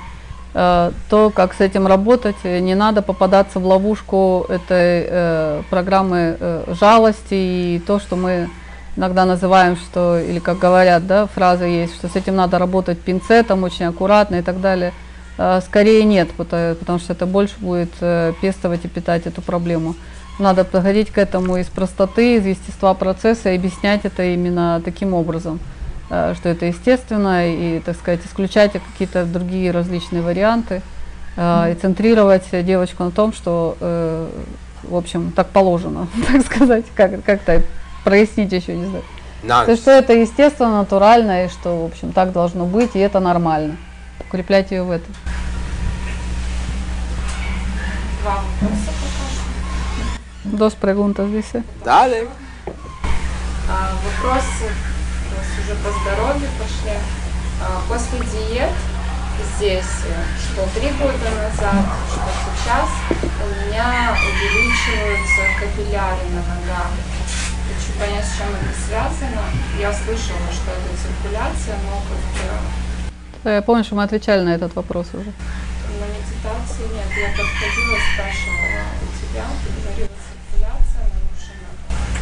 э, 0.53 0.91
то, 1.09 1.31
как 1.31 1.53
с 1.53 1.59
этим 1.59 1.85
работать, 1.85 2.37
э, 2.43 2.59
не 2.59 2.73
надо 2.73 3.01
попадаться 3.01 3.59
в 3.59 3.65
ловушку 3.65 4.45
этой 4.47 5.05
э, 5.09 5.61
программы 5.69 6.37
э, 6.39 6.73
жалости 6.79 7.33
и 7.33 7.83
то, 7.85 7.99
что 7.99 8.15
мы 8.15 8.49
иногда 8.95 9.25
называем, 9.25 9.75
что, 9.75 10.17
или 10.17 10.39
как 10.39 10.59
говорят, 10.59 11.07
да, 11.07 11.27
фраза 11.27 11.65
есть, 11.65 11.95
что 11.95 12.07
с 12.07 12.15
этим 12.15 12.37
надо 12.37 12.57
работать 12.57 12.99
пинцетом, 13.01 13.63
очень 13.63 13.85
аккуратно 13.85 14.35
и 14.35 14.41
так 14.41 14.61
далее. 14.61 14.93
Э, 15.37 15.61
Скорее 15.65 16.03
нет, 16.03 16.31
потому, 16.31 16.99
что 16.99 17.13
это 17.13 17.25
больше 17.25 17.55
будет 17.59 17.91
э, 18.01 18.33
пестовать 18.41 18.85
и 18.85 18.87
питать 18.87 19.25
эту 19.27 19.41
проблему. 19.41 19.95
надо 20.39 20.63
подходить 20.63 21.11
к 21.11 21.17
этому 21.17 21.57
из 21.57 21.67
простоты, 21.67 22.37
из 22.37 22.45
естества 22.45 22.93
процесса 22.93 23.51
и 23.51 23.55
объяснять 23.55 24.01
это 24.05 24.23
именно 24.23 24.81
таким 24.83 25.13
образом, 25.13 25.59
э, 26.09 26.33
что 26.35 26.49
это 26.49 26.65
естественно 26.65 27.47
и, 27.47 27.79
так 27.79 27.95
сказать, 27.95 28.21
исключать 28.25 28.71
какие-то 28.73 29.25
другие 29.25 29.71
различные 29.71 30.21
варианты 30.21 30.81
и 31.35 31.75
центрировать 31.81 32.43
девочку 32.51 33.03
на 33.05 33.09
том, 33.09 33.33
что, 33.33 33.75
в 34.83 34.95
общем, 34.95 35.31
так 35.35 35.47
положено, 35.47 36.07
так 36.31 36.45
сказать, 36.45 36.85
как- 36.95 37.23
как-то 37.23 37.63
прояснить 38.03 38.51
еще, 38.51 38.75
не 38.75 38.85
знаю. 38.85 39.03
No, 39.43 39.65
То 39.65 39.75
что 39.75 39.89
это 39.89 40.13
естественно, 40.13 40.77
натурально, 40.81 41.45
и 41.45 41.49
что, 41.49 41.81
в 41.81 41.85
общем, 41.85 42.11
так 42.11 42.31
должно 42.33 42.65
быть, 42.65 42.95
и 42.95 42.99
это 42.99 43.19
нормально. 43.19 43.77
Укреплять 44.29 44.69
ее 44.69 44.83
в 44.83 44.91
этом. 44.91 45.13
Два 48.23 48.39
что. 48.39 48.97
Dos 50.45 50.75
preguntas, 50.75 51.29
dice. 51.29 51.63
dale. 51.83 52.29
А, 53.69 53.91
вопросы 54.05 54.71
у 55.27 55.35
нас 55.35 55.47
уже 55.59 55.75
по 55.83 55.91
здоровью 55.91 56.49
пошли. 56.57 56.97
А, 57.61 57.81
после 57.89 58.19
диет 58.19 58.71
здесь, 59.57 60.07
э, 60.07 60.23
что 60.39 60.79
три 60.79 60.89
года 60.91 61.29
назад, 61.35 61.83
что 62.07 62.29
сейчас, 62.47 62.89
у 63.11 63.67
меня 63.67 64.15
увеличиваются 64.15 65.41
капилляры 65.59 66.23
на 66.31 66.41
ногах. 66.47 66.91
Хочу 67.67 67.99
понять, 67.99 68.25
с 68.25 68.37
чем 68.37 68.47
это 68.55 68.73
связано. 68.87 69.43
Я 69.77 69.91
слышала, 69.91 70.47
что 70.51 70.71
это 70.71 70.89
циркуляция, 71.01 71.75
но 71.83 72.01
как-то 72.07 73.49
Я 73.49 73.61
помню, 73.61 73.83
что 73.83 73.95
мы 73.95 74.03
отвечали 74.03 74.43
на 74.43 74.55
этот 74.55 74.75
вопрос 74.75 75.07
уже. 75.13 75.33
на 76.00 76.06
медитации 76.06 76.86
нет. 76.94 77.08
Я 77.16 77.28
подходила, 77.36 77.96
спрашивала 78.12 78.82
у 79.02 79.08
тебя, 79.18 79.44
ты 79.62 79.68
говорила, 79.76 80.14
циркуляция 80.18 81.04
нарушена. 81.14 81.70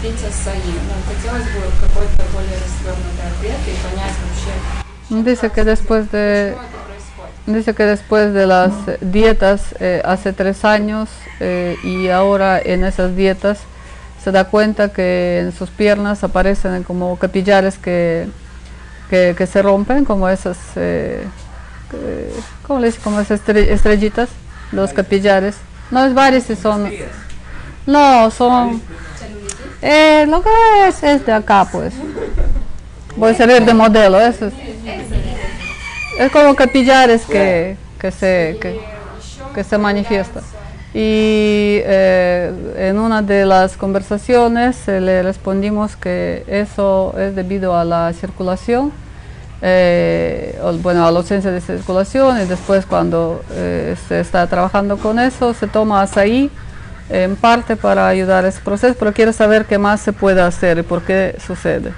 Пить 0.02 0.24
асаи. 0.24 0.74
Но 0.88 0.94
хотелось 1.08 1.48
бы 1.52 1.60
какой-то 1.80 2.22
более 2.32 2.58
развернутый 2.62 3.26
ответ 3.30 3.60
и 3.66 3.74
понять 3.82 4.16
вообще, 4.22 4.54
Dice 5.08 5.50
que 5.50 5.62
después 5.64 6.10
de, 6.10 6.56
почему 6.56 6.66
это 6.66 6.78
происходит. 6.84 7.46
dice 7.46 7.74
que 7.74 7.84
después 7.84 8.34
de 8.34 8.46
las 8.46 8.72
dietas 9.00 9.60
eh, 9.78 10.02
hace 10.04 10.32
tres 10.32 10.64
años 10.64 11.08
eh, 11.38 11.76
y 11.84 12.08
ahora 12.08 12.60
en 12.60 12.82
esas 12.84 13.14
dietas 13.14 13.58
se 14.22 14.32
da 14.32 14.44
cuenta 14.44 14.88
que 14.92 15.38
en 15.38 15.52
sus 15.52 15.70
piernas 15.70 16.24
aparecen 16.24 16.82
como 16.82 17.16
capillares 17.16 17.78
que, 17.78 18.26
que, 19.08 19.36
que 19.38 19.46
se 19.46 19.62
rompen, 19.62 20.04
como 20.04 20.28
esas, 20.28 20.58
eh, 20.74 21.24
eh, 21.92 22.34
¿cómo 22.71 22.79
le 22.79 22.87
dice? 22.87 23.01
Como 23.03 23.19
estre- 23.19 23.67
estrellitas, 23.69 24.29
los 24.71 24.93
capillares. 24.93 25.57
No 25.91 26.05
es 26.05 26.13
varices, 26.13 26.57
son... 26.57 26.89
No, 27.85 28.31
son... 28.31 28.81
Eh, 29.81 30.25
lo 30.29 30.41
que 30.41 30.49
es, 30.87 31.03
es 31.03 31.25
de 31.25 31.33
acá, 31.33 31.67
pues. 31.69 31.93
Voy 33.17 33.33
a 33.33 33.35
servir 33.35 33.65
de 33.65 33.73
modelo, 33.73 34.21
eso 34.21 34.47
es. 34.47 34.53
Es 36.17 36.31
como 36.31 36.55
capillares 36.55 37.23
que, 37.25 37.75
que 37.99 38.09
se, 38.11 38.57
que, 38.61 38.79
que 39.53 39.63
se 39.65 39.77
manifiesta. 39.77 40.39
Y 40.93 41.81
eh, 41.83 42.53
en 42.77 42.99
una 42.99 43.21
de 43.21 43.45
las 43.45 43.75
conversaciones 43.75 44.87
eh, 44.87 45.01
le 45.01 45.23
respondimos 45.23 45.97
que 45.97 46.45
eso 46.47 47.13
es 47.17 47.35
debido 47.35 47.75
a 47.77 47.83
la 47.83 48.13
circulación, 48.13 48.93
eh, 49.61 50.59
bueno, 50.81 51.05
a 51.05 51.11
la 51.11 51.19
ausencia 51.19 51.51
de 51.51 51.61
circulación 51.61 52.41
y 52.41 52.45
después 52.45 52.85
cuando 52.85 53.43
eh, 53.51 53.95
se 54.07 54.19
está 54.19 54.47
trabajando 54.47 54.97
con 54.97 55.19
eso, 55.19 55.53
se 55.53 55.67
toma 55.67 56.01
azaí 56.01 56.49
en 57.09 57.35
parte 57.35 57.75
para 57.75 58.07
ayudar 58.07 58.45
a 58.45 58.47
ese 58.47 58.61
proceso, 58.61 58.95
pero 58.97 59.13
quiero 59.13 59.33
saber 59.33 59.65
qué 59.65 59.77
más 59.77 60.01
se 60.01 60.13
puede 60.13 60.41
hacer 60.41 60.79
y 60.79 60.83
por 60.83 61.03
qué 61.03 61.37
sucede. 61.45 61.93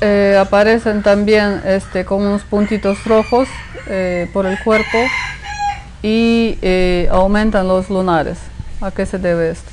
Eh, 0.00 0.36
aparecen 0.38 1.02
también 1.02 1.62
este, 1.64 2.04
como 2.04 2.26
unos 2.26 2.42
puntitos 2.42 3.04
rojos 3.04 3.48
eh, 3.86 4.28
por 4.32 4.46
el 4.46 4.58
cuerpo 4.62 4.98
y 6.03 6.57
eh, 6.61 7.07
aumentan 7.11 7.67
los 7.67 7.89
lunares. 7.89 8.37
¿A 8.81 8.91
qué 8.91 9.05
se 9.05 9.17
debe 9.19 9.51
esto? 9.51 9.69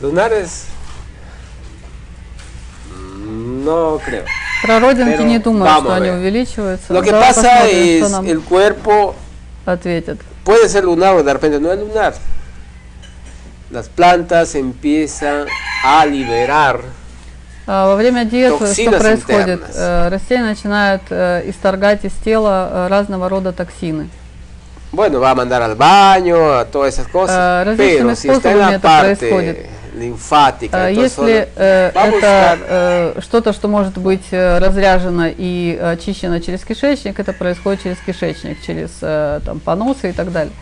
Lunares. 0.00 0.66
mm, 2.94 3.64
No 3.64 3.98
creo. 4.04 4.24
Про 4.62 4.80
родинки 4.80 5.10
Pero 5.18 5.24
не 5.24 5.38
думаю, 5.38 5.64
vamos 5.64 5.82
что 5.84 5.92
a 5.92 5.96
они 5.96 6.08
ver. 6.08 6.18
увеличиваются. 6.18 6.92
Lo 6.92 7.02
que 7.02 7.10
Давай 7.10 7.28
pasa 7.28 7.42
посмотрим, 7.42 7.96
что 7.98 8.06
es 8.06 8.12
нам 8.12 8.26
el 8.26 8.40
cuerpo 8.40 9.14
ответят. 9.66 10.18
puede 10.44 10.68
ser 10.68 10.84
lunar 10.84 11.14
o 11.16 11.22
de 11.22 11.32
repente 11.32 11.60
no 11.60 11.70
es 11.72 11.78
lunar. 11.78 12.14
Las 13.70 13.88
plantas 13.88 14.54
empiezan 14.54 15.46
a 15.84 16.06
liberar 16.06 16.80
А, 16.80 16.97
Во 17.69 17.95
время 17.95 18.25
диеты 18.25 18.73
что 18.73 18.99
происходит? 18.99 19.61
Э, 19.75 20.09
Растение 20.09 20.47
начинает 20.47 21.01
э, 21.11 21.43
исторгать 21.51 22.03
из 22.03 22.13
тела 22.13 22.67
э, 22.71 22.87
разного 22.87 23.29
рода 23.29 23.51
токсины. 23.51 24.09
Bueno, 24.91 25.19
va 25.19 25.29
a 25.29 25.35
mandar 25.35 25.61
al 25.61 25.75
baño, 25.75 26.65
todas 26.71 26.95
esas 26.95 27.07
cosas. 27.07 27.67
pero 27.77 28.15
si 28.15 28.27
está 28.27 28.51
en 28.53 28.59
la 28.59 28.71
это 28.71 28.79
parte 28.79 29.69
А, 30.71 30.89
entonces 30.89 30.97
Если 30.97 31.47
это 31.57 33.21
что-то, 33.21 33.53
что 33.53 33.67
может 33.67 33.99
быть 33.99 34.31
разряжено 34.31 35.27
и 35.27 35.77
очищено 35.79 36.41
через 36.41 36.63
кишечник, 36.63 37.19
это 37.19 37.33
происходит 37.33 37.83
через 37.83 37.97
кишечник, 37.99 38.57
через 38.65 38.89
там, 39.45 39.59
поносы 39.59 40.09
и 40.09 40.13
так 40.13 40.31
далее. 40.31 40.53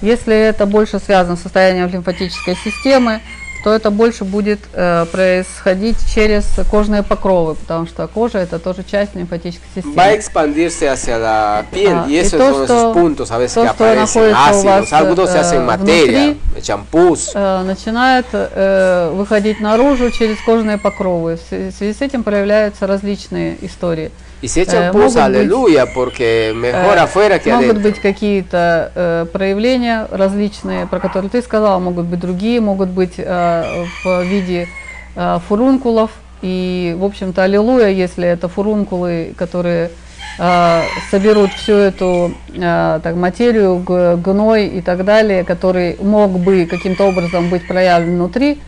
Если 0.00 0.34
это 0.34 0.66
больше 0.66 0.98
связано 0.98 1.36
с 1.36 1.42
состоянием 1.42 1.88
лимфатической 1.88 2.56
системы, 2.56 3.20
то 3.66 3.74
это 3.74 3.90
больше 3.90 4.22
будет 4.22 4.60
э, 4.74 5.06
происходить 5.10 5.96
через 6.14 6.44
кожные 6.70 7.02
покровы, 7.02 7.56
потому 7.56 7.88
что 7.88 8.06
кожа 8.06 8.38
это 8.38 8.60
тоже 8.60 8.84
часть 8.88 9.16
лимфатической 9.16 9.82
va 9.82 10.04
a 10.04 10.12
системы. 10.12 10.14
expandirse 10.14 10.88
hacia 10.88 11.18
la 11.18 11.64
piel 11.72 12.04
Ah, 12.04 12.06
y 12.08 12.14
esos 12.16 12.38
todo 12.38 12.52
son 12.52 12.64
esos 12.64 12.92
puntos 12.94 13.32
a 13.32 13.38
veces 13.38 13.54
todo 13.54 13.64
que 13.64 13.70
aparecen 13.70 14.32
ácidos, 14.36 14.92
algunos 14.92 15.30
se 15.30 15.38
э, 15.38 15.40
hacen 15.40 15.66
materia, 15.66 16.26
внутри. 16.26 16.62
champús. 16.62 17.32
Э, 17.34 17.64
начинает 17.64 18.26
э, 18.32 19.10
выходить 19.12 19.58
наружу 19.58 20.12
через 20.12 20.40
кожные 20.42 20.78
покровы. 20.78 21.36
В 21.36 21.72
связи 21.72 21.92
с 21.92 22.00
этим 22.00 22.22
проявляются 22.22 22.86
различные 22.86 23.56
истории. 23.62 24.12
Y 24.42 24.48
si 24.48 24.60
э, 24.60 24.90
pus, 24.92 25.14
быть, 25.14 25.94
porque 25.94 26.52
mejor 26.54 26.98
Э, 26.98 27.00
afuera 27.00 27.38
que 27.38 27.50
могут 27.50 27.70
adentro. 27.70 27.82
быть 27.82 28.00
какие-то 28.00 28.92
э, 28.94 29.26
проявления 29.32 30.06
различные, 30.10 30.86
про 30.86 31.00
которые 31.00 31.30
ты 31.30 31.40
сказала, 31.40 31.78
могут 31.78 32.04
быть 32.04 32.20
другие, 32.20 32.60
могут 32.60 32.90
быть 32.90 33.14
э, 33.16 33.84
в 34.04 34.22
виде 34.24 34.68
э, 35.14 35.38
фурункулов. 35.48 36.10
И, 36.42 36.94
в 36.98 37.04
общем-то, 37.04 37.44
аллилуйя, 37.44 37.88
если 37.88 38.28
это 38.28 38.48
фурункулы, 38.48 39.32
которые 39.38 39.90
э, 40.38 40.82
соберут 41.10 41.50
всю 41.52 41.72
эту 41.72 42.34
э, 42.54 43.00
так, 43.02 43.16
материю, 43.16 43.78
гной 43.78 44.66
и 44.66 44.82
так 44.82 45.04
далее, 45.06 45.44
который 45.44 45.96
мог 45.98 46.38
бы 46.38 46.66
каким-то 46.66 47.04
образом 47.04 47.48
быть 47.48 47.66
проявлен 47.66 48.16
внутри, 48.16 48.60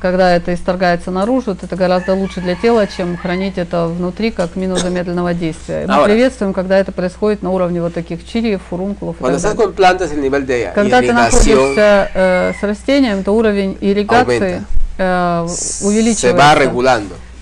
когда 0.00 0.34
это 0.34 0.54
исторгается 0.54 1.10
наружу, 1.10 1.52
это 1.52 1.76
гораздо 1.76 2.14
лучше 2.14 2.40
для 2.40 2.54
тела, 2.56 2.86
чем 2.86 3.16
хранить 3.16 3.58
это 3.58 3.86
внутри 3.86 4.30
как 4.30 4.56
минус 4.56 4.80
замедленного 4.80 5.34
действия. 5.34 5.86
Мы 5.86 5.94
Ahora. 5.94 6.04
приветствуем, 6.04 6.52
когда 6.52 6.78
это 6.78 6.92
происходит 6.92 7.42
на 7.42 7.50
уровне 7.50 7.80
вот 7.80 7.94
таких 7.94 8.26
чириев, 8.26 8.60
фурункулов 8.68 9.16
и 9.16 9.24
так 9.24 9.40
далее. 9.40 10.72
Когда 10.74 11.00
ты 11.00 11.12
находишься 11.12 12.10
э, 12.14 12.52
с 12.60 12.62
растением, 12.62 13.22
то 13.24 13.32
уровень 13.32 13.78
ирригации 13.80 14.64
э, 14.98 15.46
увеличивается. 15.82 16.36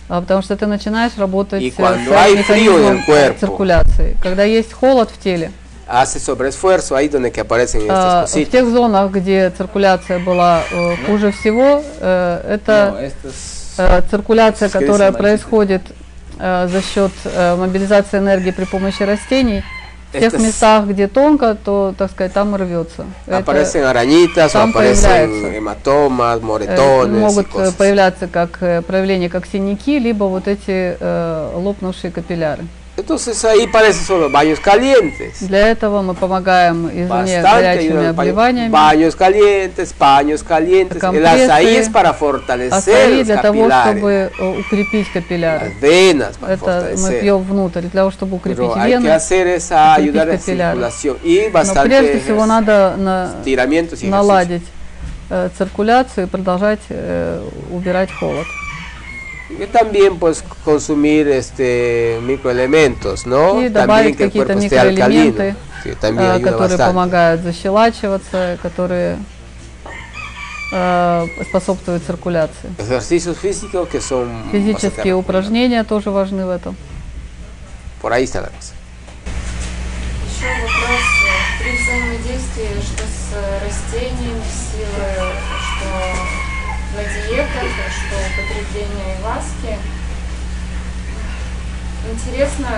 А, 0.09 0.21
потому 0.21 0.43
что 0.43 0.57
ты 0.57 0.67
начинаешь 0.67 1.13
работать 1.17 1.63
э, 1.63 1.71
с 1.71 1.79
механизмом 1.79 3.03
cuerpo. 3.09 3.39
циркуляции. 3.39 4.17
Когда 4.23 4.45
есть 4.45 4.73
холод 4.73 5.11
в 5.11 5.19
теле, 5.19 5.53
Hace 5.87 6.21
sobreesfuerzo 6.21 6.95
ahí 6.95 7.09
donde 7.09 7.31
que 7.31 7.41
aparecen 7.41 7.83
а, 7.83 8.25
estas 8.25 8.31
в 8.31 8.35
cositas. 8.35 8.51
тех 8.51 8.69
зонах, 8.69 9.11
где 9.11 9.51
циркуляция 9.51 10.19
была 10.21 10.63
э, 10.71 10.97
хуже 11.07 11.33
всего, 11.33 11.83
э, 12.01 12.55
это 12.55 13.11
э, 13.79 14.03
циркуляция, 14.11 14.69
которая 14.69 15.13
происходит 15.13 15.83
за 16.39 16.83
счет 16.83 17.13
мобилизации 17.59 18.19
энергии 18.19 18.51
при 18.51 18.65
помощи 18.65 19.03
растений. 19.03 19.63
В 20.13 20.19
тех 20.19 20.39
местах, 20.39 20.87
где 20.87 21.09
тонко, 21.09 21.55
то, 21.55 21.95
так 21.97 22.11
сказать, 22.11 22.33
там 22.35 22.55
и 22.55 22.59
рвется. 22.59 23.07
Aparecen 23.27 23.85
arañitas 23.85 24.53
там 24.53 24.71
aparecen 24.71 25.55
hematomas, 25.55 26.41
moretones 26.43 27.19
могут 27.19 27.47
появляться 27.77 28.29
как 28.29 28.59
проявления, 28.87 29.31
как 29.31 29.47
синяки, 29.47 29.99
либо 29.99 30.25
вот 30.25 30.49
эти 30.49 30.97
э, 31.01 31.51
лопнувшие 31.55 32.11
капилляры. 32.11 32.65
Entonces 33.03 33.45
ahí 33.45 33.67
parece 33.67 34.05
solo 34.05 34.31
baños 34.31 34.61
calientes. 34.61 35.41
Для 35.49 35.69
этого 35.69 36.03
мы 36.03 36.15
помогаем 36.15 36.87
извне 36.89 37.43
горячими 37.43 38.07
обливаниями. 38.07 38.71
baños 38.71 39.17
calientes, 39.17 39.93
paños 39.93 40.45
calientes. 40.45 41.03
El 41.03 41.27
azaí 41.27 41.77
es 41.77 41.89
para 41.89 42.13
fortalecer 42.13 43.11
los 43.11 43.27
для 43.27 43.43
того, 43.43 43.69
чтобы 43.69 44.31
э, 44.39 44.61
укрепить 44.61 45.11
капилляры. 45.13 45.71
las 45.71 45.81
venas 45.81 46.37
para 46.39 46.55
Это 46.55 46.95
мы 46.97 47.21
пьем 47.21 47.43
внутрь 47.43 47.81
для 47.81 47.91
того, 48.03 48.13
чтобы 48.13 48.37
укрепить 48.37 48.59
Pero 48.59 48.77
hay 48.77 48.93
que 48.93 48.99
вены, 48.99 49.11
hacer 49.11 49.49
es 49.49 49.73
a 49.73 49.95
укрепить 49.95 50.15
ayudar 50.15 50.29
a 50.29 50.33
la 50.33 50.39
circulación 50.39 51.17
y 51.25 51.41
Но 51.47 51.51
bastante 51.51 51.89
прежде 51.89 52.21
всего 52.21 52.47
надо 52.47 52.95
на- 52.97 53.35
наладить 54.03 54.63
э, 55.29 55.49
циркуляцию 55.59 56.27
и 56.27 56.31
продолжать 56.31 56.81
э, 56.89 57.43
убирать 57.73 58.13
холод. 58.13 58.47
Y 59.61 59.67
también 59.67 60.19
pues 60.19 60.43
consumir 60.65 61.29
este 61.29 62.19
microelementos, 62.23 63.27
¿no? 63.27 63.61
И 63.61 63.69
También 63.69 63.73
добавить 63.73 64.17
que 64.17 64.25
el 64.25 64.31
какие-то 64.31 64.55
cuerpo 64.55 64.65
esté 64.65 64.79
alcalino, 64.79 65.25
микроэлементы, 65.25 65.55
que 65.85 65.95
también 65.97 66.31
э, 66.31 66.33
ayuda 66.33 66.51
которые 66.53 66.77
bastante. 66.79 66.93
помогают 66.93 67.43
защелачиваться, 67.43 68.59
которые 68.63 69.19
э, 70.73 71.27
способствуют 71.49 72.03
циркуляции. 72.05 72.71
Физические 74.53 75.15
упражнения 75.15 75.85
тоже 75.85 76.11
важны 76.11 76.47
в 76.47 76.51
этом. 76.51 76.77
Por 78.01 78.13
ahí 78.13 78.25
está 78.25 78.41
la 78.41 78.49
cosa. 78.49 78.73
Еще 80.27 80.49
вопрос 80.49 81.07
э, 81.23 81.63
при 81.63 81.73
взаимодействии, 81.77 82.75
что 82.83 83.05
с 83.05 83.31
растениями, 83.63 84.43
силы, 84.43 85.07
на 86.97 87.03
диетах, 87.05 87.69
что 87.91 88.17
употребление 88.17 89.17
иваски. 89.21 89.79
Интересно, 92.11 92.69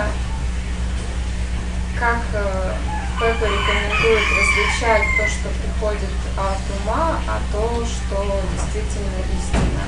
как 1.99 2.19
э, 2.33 2.73
Пеппа 3.19 3.45
рекомендует 3.45 4.23
различать 4.37 5.03
то, 5.17 5.27
что 5.27 5.49
приходит 5.61 6.09
от 6.37 6.59
ума, 6.83 7.17
а 7.27 7.39
то, 7.51 7.83
что 7.85 8.41
действительно 8.53 9.19
истина. 9.33 9.83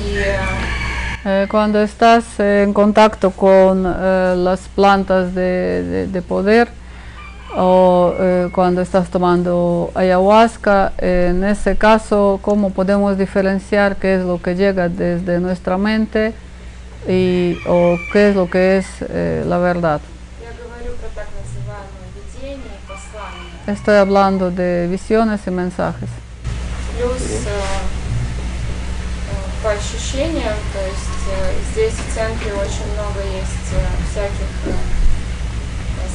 И 0.00 0.16
э, 0.18 0.38
Eh, 1.24 1.46
cuando 1.46 1.80
estás 1.80 2.24
en 2.38 2.72
contacto 2.74 3.30
con 3.30 3.86
eh, 3.86 4.34
las 4.36 4.58
plantas 4.74 5.32
de, 5.32 5.84
de- 5.84 6.06
de 6.08 6.20
poder 6.20 6.68
o 7.55 8.13
eh, 8.19 8.49
cuando 8.53 8.81
estás 8.81 9.09
tomando 9.09 9.91
ayahuasca, 9.95 10.93
eh, 10.97 11.29
en 11.31 11.43
ese 11.43 11.75
caso, 11.75 12.39
¿cómo 12.41 12.71
podemos 12.71 13.17
diferenciar 13.17 13.95
qué 13.95 14.15
es 14.15 14.23
lo 14.23 14.41
que 14.41 14.55
llega 14.55 14.89
desde 14.89 15.39
nuestra 15.39 15.77
mente 15.77 16.33
y, 17.07 17.57
o 17.67 17.97
qué 18.11 18.29
es 18.29 18.35
lo 18.35 18.49
que 18.49 18.77
es 18.77 18.85
eh, 19.09 19.43
la 19.47 19.57
verdad? 19.57 20.01
я 20.43 20.51
говорю 20.53 20.93
про 21.01 21.09
так 21.15 21.27
называемое 21.33 22.07
видение 22.15 22.77
и 22.77 22.87
послание. 22.87 23.51
Estoy 23.65 23.97
hablando 23.97 24.51
de 24.51 24.87
visiones 24.87 25.41
y 25.47 25.51
mensajes. 25.51 26.09
Плюс 26.97 27.21
э, 27.21 27.49
э, 27.49 27.53
по 29.63 29.71
ощущениям, 29.71 30.55
то 30.73 30.81
есть 30.85 31.23
э, 31.31 31.53
здесь 31.71 31.93
в 31.93 32.13
центре 32.13 32.53
очень 32.53 32.91
много 32.93 33.19
есть 33.33 33.67
э, 33.73 33.81
всяких 34.11 34.49
э, 34.65 34.71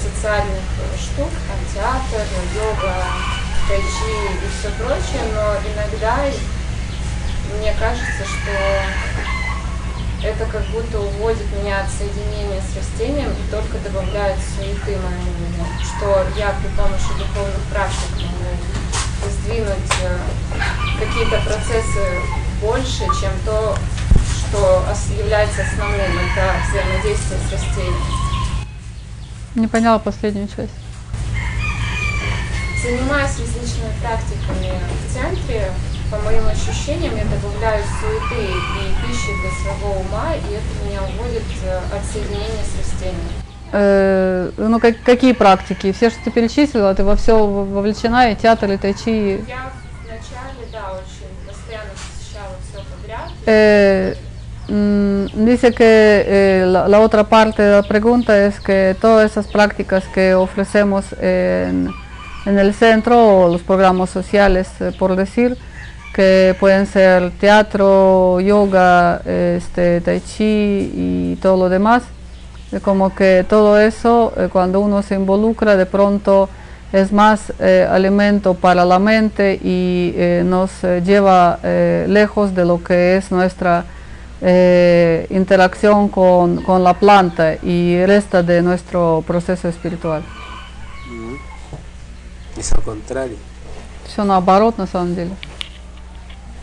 социальных 0.01 0.63
э, 0.79 0.97
штук, 0.97 1.29
там 1.47 1.59
театр, 1.73 2.25
йога, 2.55 2.95
тайчи 3.67 4.15
и 4.33 4.47
все 4.59 4.69
прочее, 4.77 5.23
но 5.33 5.55
иногда 5.73 6.25
мне 7.59 7.73
кажется, 7.79 8.23
что 8.23 8.51
это 10.23 10.45
как 10.45 10.63
будто 10.67 10.99
уводит 10.99 11.45
меня 11.61 11.81
от 11.81 11.89
соединения 11.89 12.61
с 12.61 12.75
растением 12.75 13.31
и 13.31 13.51
только 13.51 13.77
добавляет 13.79 14.37
суеты 14.55 14.97
моему, 14.97 15.65
что 15.83 16.25
я 16.37 16.55
при 16.59 16.69
помощи 16.75 17.09
духовных 17.17 17.61
практик 17.71 18.15
могу 18.15 18.77
сдвинуть 19.29 19.91
э, 20.03 20.17
какие-то 20.99 21.39
процессы 21.41 22.21
больше, 22.61 23.05
чем 23.19 23.31
то, 23.45 23.77
что 24.49 24.83
является 25.17 25.61
основным, 25.61 25.99
это 26.01 26.55
взаимодействие 26.69 27.39
с 27.47 27.51
растением. 27.51 28.26
Не 29.57 29.65
поняла 29.67 29.97
последнюю 29.97 30.47
часть. 30.47 30.69
Занимаясь 32.83 33.39
различными 33.39 33.91
практиками 34.01 34.71
в 35.09 35.13
центре, 35.13 35.71
по 36.11 36.17
моим 36.19 36.45
ощущениям, 36.47 37.15
я 37.17 37.23
добавляю 37.25 37.83
суеты 37.99 38.43
и 38.45 39.07
пищи 39.07 39.31
для 39.41 39.51
своего 39.59 39.99
ума, 40.01 40.35
и 40.35 40.53
это 40.53 40.87
меня 40.87 41.01
уводит 41.01 41.41
э, 41.63 41.77
от 41.91 42.05
соединения 42.05 42.63
с 42.63 42.77
растением. 42.77 43.29
Э, 43.71 44.51
ну, 44.57 44.79
как- 44.79 45.01
какие 45.03 45.33
практики? 45.33 45.91
Все, 45.91 46.11
что 46.11 46.19
ты 46.23 46.29
перечислила, 46.29 46.93
ты 46.93 47.03
во 47.03 47.15
все 47.15 47.35
вовлечена, 47.35 48.31
и 48.31 48.35
театр, 48.35 48.71
и 48.71 48.77
тайчи, 48.77 49.43
Я 49.47 49.71
вначале, 50.03 50.67
да, 50.71 50.91
очень 50.93 51.47
постоянно 51.47 51.89
посещала 51.93 52.53
все 52.61 52.83
подряд. 52.95 53.31
Mm, 53.47 54.17
dice 54.67 55.73
que 55.73 56.23
eh, 56.27 56.65
la, 56.67 56.99
otra 56.99 57.23
parte 57.23 57.63
de 57.63 57.71
la 57.71 57.83
pregunta 57.83 58.45
es 58.45 58.59
que 58.59 58.95
todas 58.99 59.31
esas 59.31 59.47
prácticas 59.47 60.03
que 60.05 60.33
ofrecemos 60.33 61.05
en, 61.21 61.93
el 62.45 62.73
centro 62.73 63.43
o 63.43 63.49
los 63.49 63.61
programas 63.61 64.09
sociales, 64.09 64.69
eh, 64.79 64.91
por 64.97 65.15
decir, 65.15 65.57
que 66.13 66.55
pueden 66.59 66.85
ser 66.85 67.31
teatro, 67.31 68.39
yoga, 68.39 69.21
este, 69.25 70.01
tai 70.01 70.21
chi 70.21 70.91
y 70.95 71.37
todo 71.41 71.57
lo 71.57 71.69
demás, 71.69 72.03
eh, 72.71 72.79
como 72.79 73.13
que 73.13 73.45
todo 73.47 73.79
eso, 73.79 74.33
cuando 74.51 74.79
uno 74.79 75.01
se 75.01 75.15
involucra, 75.15 75.77
de 75.77 75.85
pronto 75.85 76.49
es 76.93 77.11
más 77.11 77.51
alimento 77.59 78.53
para 78.53 78.85
la 78.85 78.97
mente 78.97 79.59
y 79.61 80.15
nos 80.45 80.71
lleva 81.03 81.59
lejos 82.07 82.55
de 82.55 82.63
lo 82.63 82.81
que 82.81 83.17
es 83.17 83.29
nuestra 83.29 83.83
eh, 84.40 85.26
interacción 85.30 86.08
con, 86.08 86.62
con 86.62 86.82
la 86.82 86.94
planta 86.94 87.54
y 87.62 88.04
resta 88.06 88.42
de 88.42 88.62
nuestro 88.62 89.22
proceso 89.26 89.68
espiritual. 89.68 90.22
Es 92.56 92.72
al 92.72 92.82
contrario. 92.82 93.36
Все 94.06 94.24
наоборот, 94.24 94.76
на 94.78 94.86
самом 94.86 95.14
деле. 95.14 95.30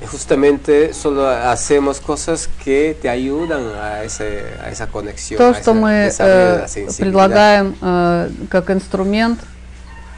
Y 0.01 0.05
Justamente 0.05 0.93
solo 0.93 1.27
hacemos 1.27 1.99
cosas 1.99 2.47
que 2.63 2.97
te 3.01 3.09
ayudan 3.09 3.63
a, 3.81 4.03
ese, 4.03 4.45
a 4.63 4.69
esa 4.69 4.88
conexión, 4.88 5.38
То, 5.38 5.49
a 5.49 5.53
что 5.55 5.71
ese 5.71 5.80
мы 5.80 5.91
desarrollo 6.05 6.35
de 6.38 6.55
э, 6.55 6.59
la 6.59 6.67
sensibilidad. 6.67 6.97
предлагаем 7.03 7.76
э, 7.81 8.30
как 8.49 8.69
инструмент, 8.69 9.39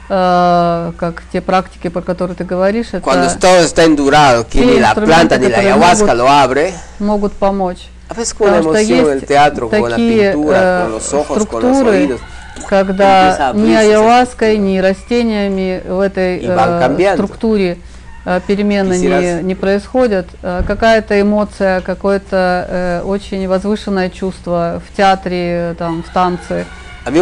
э, 0.09 0.91
как 0.97 1.23
те 1.31 1.41
практики, 1.41 1.89
про 1.89 2.01
которые 2.01 2.35
ты 2.35 2.43
говоришь, 2.43 2.87
Cuando 3.01 3.25
это 3.25 3.39
todo 3.39 3.59
está 3.61 3.83
endurado, 3.83 4.45
que 4.47 4.59
ni 4.59 4.79
la 4.79 4.93
planta 4.95 5.37
ni 5.37 5.49
la 5.49 5.57
ayahuasca 5.59 6.05
могут- 6.05 6.17
lo 6.17 6.27
abre, 6.29 6.73
могут 6.99 7.33
помочь. 7.33 7.87
a 8.09 8.13
veces 8.13 8.33
con 8.33 8.49
la 8.51 8.57
emoción, 8.59 9.09
el 9.11 9.21
teatro, 9.25 9.69
con 9.69 9.89
la 9.89 9.97
pintura, 9.97 10.57
э, 10.61 10.81
con 10.83 10.91
los 10.93 11.13
ojos, 11.13 11.45
con 11.45 11.61
los 11.61 11.77
oídos, 11.85 12.21
когда 12.69 13.53
ни 13.53 13.73
ayahuaской, 13.73 14.57
ни 14.57 14.79
растениями 14.79 15.81
в 15.87 15.99
этой 15.99 16.39
э, 16.41 17.13
структуре 17.15 17.77
э, 18.25 18.39
перемены 18.47 18.93
Quisieras- 18.93 19.37
не, 19.41 19.43
не 19.43 19.55
происходят. 19.55 20.27
Э, 20.41 20.63
Какая-то 20.65 21.19
эмоция, 21.21 21.81
какое-то 21.81 22.65
э, 22.69 23.01
очень 23.05 23.47
возвышенное 23.47 24.09
чувство 24.09 24.81
в 24.85 24.95
театре, 24.97 25.71
э, 25.71 25.75
там, 25.77 26.01
в 26.03 26.09
танце, 26.13 26.65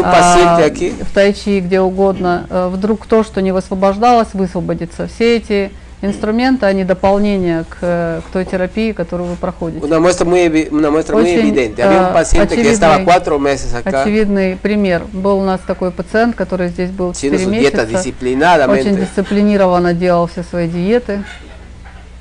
а, 0.03 0.65
aquí, 0.65 0.93
в 1.01 1.13
тайчи, 1.13 1.59
где 1.59 1.79
угодно. 1.81 2.47
Э, 2.49 2.69
Вдруг 2.71 3.05
то, 3.05 3.23
что 3.23 3.41
не 3.41 3.51
высвобождалось, 3.51 4.29
высвободится. 4.33 5.07
Все 5.07 5.37
эти 5.37 5.71
инструменты, 6.01 6.65
они 6.65 6.83
дополнение 6.83 7.63
к, 7.69 7.77
э, 7.81 8.21
к 8.27 8.31
той 8.31 8.45
терапии, 8.45 8.91
которую 8.91 9.29
вы 9.29 9.35
проходите. 9.35 9.85
una 9.85 9.99
muestra 9.99 10.25
muy, 10.25 10.67
una 10.71 10.89
muestra 10.91 11.15
muy 11.15 11.23
Очень, 11.23 11.39
evidente. 11.39 11.83
Había 11.83 11.99
э, 11.99 12.07
un 12.07 12.13
paciente 12.13 12.55
que 12.55 12.69
estaba 12.69 12.95
очевидный- 12.95 13.05
cuatro 13.05 13.39
meses 13.39 13.73
acá, 13.73 14.01
Очевидный 14.01 14.55
пример. 14.57 15.03
Был 15.11 15.39
у 15.39 15.43
нас 15.45 15.61
такой 15.65 15.91
пациент, 15.91 16.35
который 16.35 16.69
здесь 16.69 16.91
был 16.91 17.11
haciendo 17.11 17.37
4 17.37 17.45
su 17.45 17.49
dieta 17.51 17.85
месяца, 17.87 18.71
очень 18.71 18.95
дисциплинированно 18.97 19.93
делал 19.93 20.27
все 20.27 20.43
свои 20.43 20.67
диеты, 20.67 21.23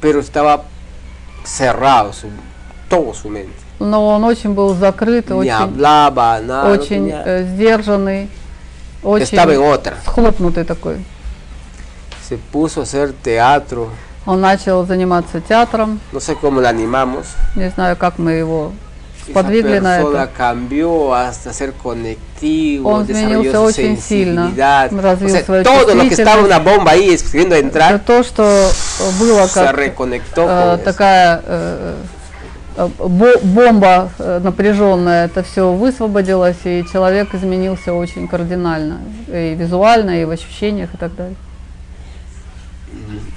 pero 0.00 0.20
estaba 0.20 0.64
cerrado 1.44 2.12
su, 2.12 2.28
todo 2.88 3.12
su 3.14 3.28
mente. 3.28 3.63
Но 3.78 4.06
он 4.08 4.24
очень 4.24 4.54
был 4.54 4.74
закрыт, 4.74 5.30
очень, 5.30 5.50
hablaba, 5.50 6.40
nada. 6.40 6.64
no 6.68 6.72
очень 6.72 7.08
tenía- 7.10 7.22
э, 7.24 7.44
сдержанный, 7.44 8.28
estaba 9.02 9.52
en 9.54 9.58
очень 9.60 9.72
otra. 9.72 9.94
схлопнутый 10.06 10.64
такой. 10.64 11.04
Se 12.28 12.38
puso 12.52 12.80
a 12.80 12.84
hacer 12.84 13.12
teatro, 13.22 13.88
Он 14.26 14.40
начал 14.40 14.86
заниматься 14.86 15.40
театром, 15.40 16.00
no 16.12 16.18
sé 16.20 16.34
cómo 16.40 16.60
le 16.60 16.68
animamos. 16.68 17.26
не 17.56 17.68
знаю, 17.70 17.96
как 17.96 18.18
мы 18.18 18.32
его 18.32 18.72
сподвигли 19.28 19.78
на 19.80 19.98
это. 20.00 20.30
cambió 20.36 21.12
hasta 21.12 21.52
ser 21.52 21.74
conectivo, 21.82 22.88
Он 22.90 23.02
изменился 23.04 23.60
очень 23.60 23.98
сильно, 24.00 24.46
sensibilidad. 24.48 24.90
O 24.92 25.00
развил 25.02 25.34
sea, 25.34 25.44
свою 25.44 25.64
todo 25.64 25.94
lo 25.94 26.02
que 26.08 26.14
estaba 26.14 26.40
чувствительность. 26.40 26.46
una 26.46 26.58
bomba 26.58 26.90
ahí 26.92 27.10
escribiendo 27.12 27.54
Это 27.54 27.66
entrar, 27.66 27.98
то, 28.00 28.22
что 28.22 28.70
было 29.18 29.46
как 29.52 29.78
э, 29.78 30.78
такая 30.84 31.36
э, 31.36 31.42
э, 31.46 31.94
бомба 32.76 34.10
э, 34.18 34.40
напряженная, 34.42 35.26
это 35.26 35.42
все 35.42 35.72
высвободилось, 35.72 36.56
и 36.64 36.84
человек 36.92 37.34
изменился 37.34 37.92
очень 37.92 38.26
кардинально. 38.28 39.00
И 39.28 39.54
визуально, 39.58 40.20
и 40.20 40.24
в 40.24 40.30
ощущениях, 40.30 40.92
и 40.94 40.96
так 40.96 41.14
далее. 41.14 41.36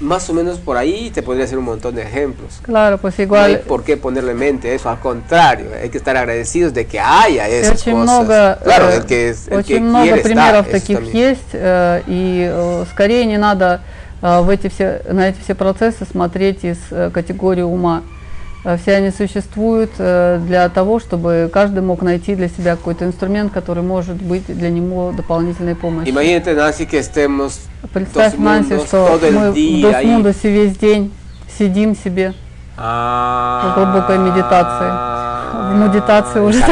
Más 0.00 0.30
o 0.30 0.32
menos 0.32 0.58
por 0.58 0.76
ahí 0.76 1.10
te 1.10 1.22
podría 1.22 1.44
hacer 1.44 1.58
un 1.58 1.64
montón 1.64 1.94
de 1.96 2.02
ejemplos. 2.02 2.60
Claro, 2.62 2.98
pues 2.98 3.14
No 3.18 3.22
hay 3.22 3.24
igual 3.26 3.60
por 3.66 3.82
qué 3.82 3.96
ponerle 3.96 4.32
mente 4.32 4.72
eso, 4.72 4.88
al 4.88 5.00
contrario, 5.00 5.66
hay 5.82 5.88
que 5.90 5.98
estar 5.98 6.16
agradecidos 6.16 6.72
de 6.72 6.86
que 6.86 7.00
haya 7.00 7.48
esas 7.48 7.80
очень 7.80 7.94
cosas. 7.94 8.04
много, 8.04 8.58
claro, 8.62 8.88
э, 8.90 8.96
el 8.96 9.04
que, 9.06 9.28
es- 9.30 9.48
el 9.48 9.58
очень 9.58 9.78
que 9.78 9.80
много 9.80 10.16
примеров 10.22 10.68
eso 10.68 10.72
таких 10.78 11.12
есть, 11.12 11.48
э, 11.52 12.02
и 12.06 12.48
э, 12.48 12.84
скорее 12.92 13.26
не 13.26 13.38
надо 13.38 13.80
э, 14.22 14.40
в 14.40 14.48
эти 14.50 14.68
все, 14.68 15.02
на 15.10 15.28
эти 15.28 15.40
все 15.40 15.54
процессы 15.56 16.04
смотреть 16.04 16.64
из 16.64 16.78
э, 16.92 17.10
категории 17.12 17.62
ума. 17.62 18.02
Э, 18.64 18.76
Все 18.76 18.96
они 18.96 19.10
существуют 19.10 19.90
э, 19.98 20.40
для 20.46 20.68
того, 20.68 20.98
чтобы 20.98 21.50
каждый 21.52 21.82
мог 21.82 22.02
найти 22.02 22.34
для 22.34 22.48
себя 22.48 22.76
какой-то 22.76 23.04
инструмент, 23.04 23.52
который 23.52 23.82
может 23.82 24.16
быть 24.16 24.46
для 24.46 24.70
него 24.70 25.12
дополнительной 25.16 25.74
помощью. 25.74 26.12
Представь, 27.92 28.34
Нанси, 28.36 28.78
что 28.84 29.18
мы 29.32 29.52
в. 29.52 29.82
Досмундусе 29.82 30.50
весь 30.50 30.76
день 30.76 31.12
сидим 31.58 31.96
себе 31.96 32.34
Ah, 32.80 33.72
в 33.72 33.74
глубокой 33.74 34.18
медитации. 34.18 35.72
В 35.72 35.74
медитации 35.74 36.38
уже. 36.38 36.62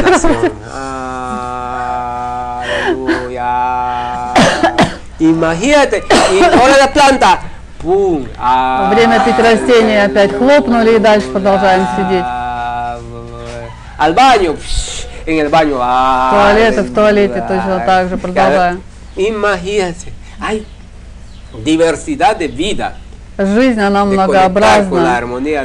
Ah. 0.73 2.63
Imagínate, 5.19 6.03
y 6.31 6.43
ahora 6.43 6.77
la 6.77 6.93
planta. 6.93 7.33
Ah, 7.33 7.41
Время 7.87 9.21
пить 9.23 9.39
растения 9.39 10.05
опять 10.05 10.35
хлопнули 10.35 10.95
и 10.97 10.99
дальше 10.99 11.27
продолжаем 11.29 11.87
сидеть. 11.95 12.23
Ah, 12.23 12.99
Al 13.97 14.13
baño, 14.13 14.55
en 15.25 15.39
el 15.39 15.49
baño. 15.49 15.77
Туалете, 15.77 16.81
в 16.83 16.93
туалете 16.93 17.43
точно 17.47 17.83
так 17.85 18.09
же 18.09 18.17
продолжаем. 18.17 18.83
Imagínate, 19.15 20.11
hay 20.39 20.65
diversidad 21.65 22.37
de 22.37 22.47
vida. 22.47 22.93
Жизнь, 23.39 23.79
она 23.79 24.05
многообразна. 24.05 25.21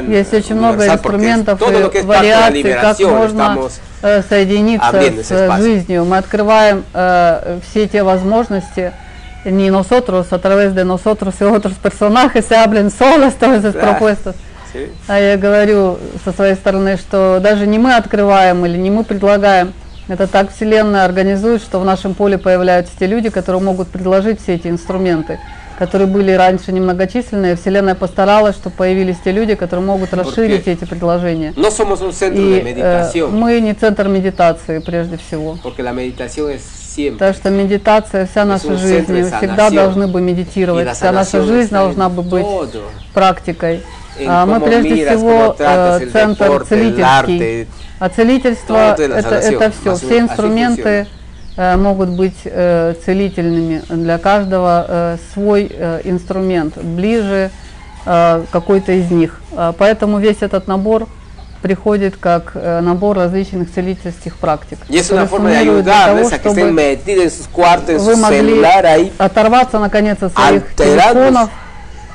Есть 0.07 0.33
очень 0.33 0.55
много 0.55 0.87
инструментов 0.87 1.61
и 1.61 2.01
вариаций, 2.01 2.63
как 2.63 2.99
можно 2.99 3.69
э, 4.01 4.21
соединиться 4.27 5.01
с 5.27 5.57
жизнью. 5.61 6.05
Мы 6.05 6.17
открываем 6.17 6.83
э, 6.93 7.59
все 7.69 7.87
те 7.87 8.03
возможности, 8.03 8.93
ni 9.45 9.69
nosotros, 9.69 10.31
a 10.31 10.39
través 10.39 10.73
de 10.73 10.83
nosotros 10.85 11.35
y 11.41 11.43
otros 11.43 11.73
personajes 11.75 12.45
se 12.45 12.55
hablan 12.55 12.89
solas 12.91 13.35
todas 13.35 13.59
esas 13.59 13.73
Да. 13.75 13.81
propuestas. 13.81 14.35
А 15.07 15.19
я 15.19 15.37
говорю 15.37 15.99
со 16.25 16.31
своей 16.31 16.55
стороны, 16.55 16.97
что 16.97 17.39
даже 17.39 17.67
не 17.67 17.77
мы 17.77 17.93
открываем 17.95 18.65
или 18.65 18.77
не 18.77 18.89
мы 18.89 19.03
предлагаем, 19.03 19.71
это 20.07 20.25
так 20.27 20.51
Вселенная 20.51 21.05
организует, 21.05 21.61
что 21.61 21.79
в 21.79 21.85
нашем 21.85 22.13
поле 22.15 22.37
появляются 22.37 22.93
те 22.97 23.05
люди, 23.05 23.29
которые 23.29 23.61
могут 23.61 23.89
предложить 23.89 24.41
все 24.41 24.55
эти 24.55 24.67
инструменты, 24.67 25.39
которые 25.77 26.07
были 26.07 26.31
раньше 26.31 26.71
немногочисленные. 26.71 27.55
Вселенная 27.55 27.93
постаралась, 27.95 28.55
чтобы 28.55 28.75
появились 28.75 29.17
те 29.23 29.31
люди, 29.31 29.53
которые 29.55 29.85
могут 29.85 30.13
расширить 30.13 30.67
эти 30.67 30.85
предложения. 30.85 31.53
No 31.55 31.69
somos 31.69 32.01
un 32.01 32.11
centro 32.11 32.41
И 32.41 32.55
de 32.55 32.61
э, 32.61 32.63
meditación, 32.63 33.29
мы 33.31 33.59
не 33.61 33.73
центр 33.75 34.07
медитации 34.07 34.79
прежде 34.79 35.17
всего. 35.17 35.57
porque 35.63 35.83
la 35.83 35.93
meditación 35.93 36.49
es 36.49 36.61
siempre. 36.93 37.13
Потому 37.19 37.33
что 37.33 37.49
медитация, 37.49 38.25
вся 38.25 38.45
наша 38.45 38.77
жизнь, 38.77 39.11
мы 39.11 39.23
всегда 39.23 39.69
должны 39.69 40.07
бы 40.07 40.21
медитировать, 40.21 40.95
вся 40.95 41.11
наша 41.11 41.41
жизнь 41.43 41.71
должна 41.71 42.09
бы 42.09 42.21
быть 42.21 42.45
практикой. 43.13 43.81
А 44.25 44.45
мы 44.45 44.59
прежде 44.59 45.05
всего 45.07 45.55
э, 45.57 46.07
центр 46.11 46.63
целительский. 46.65 47.67
А 47.99 48.09
целительство 48.09 48.73
la 48.75 48.93
это, 48.93 49.35
это 49.35 49.71
все. 49.71 49.95
Все 49.95 50.19
инструменты 50.19 51.07
э, 51.55 51.77
могут 51.77 52.09
быть 52.09 52.37
э, 52.43 52.93
целительными. 53.05 53.81
Для 53.89 54.17
каждого 54.17 55.17
свой 55.33 55.65
инструмент, 56.03 56.77
ближе 56.77 57.49
какой-то 58.05 58.91
из 58.91 59.09
них. 59.11 59.41
А 59.53 59.71
Поэтому 59.71 60.19
весь 60.19 60.41
этот 60.41 60.67
набор 60.67 61.07
приходит 61.63 62.17
как 62.17 62.51
э, 62.55 62.81
набор 62.81 63.15
различных 63.15 63.73
целительских 63.73 64.35
практик. 64.35 64.77
Y 64.89 64.97
es 64.97 65.09
una 65.09 65.25
которые 65.25 65.29
forma 65.29 65.49
de 65.49 65.55
суммируют 65.59 65.85
для 65.85 65.93
того, 65.93 66.17
ayudarles 66.17 66.33
a 66.33 66.39
que 66.39 66.49
estén 66.49 66.67
чтобы 66.67 66.71
metidos 66.73 67.23
en 67.23 67.31
sus 67.31 67.47
cuartos, 67.47 67.89
en 67.89 68.05
вы 68.05 68.15
su 68.17 68.25
celular 68.25 68.85
ahí. 68.85 69.11
оторваться 69.17 69.79
наконец 69.79 70.17
от 70.21 70.33
своих 70.33 70.75
телефонов, 70.75 71.49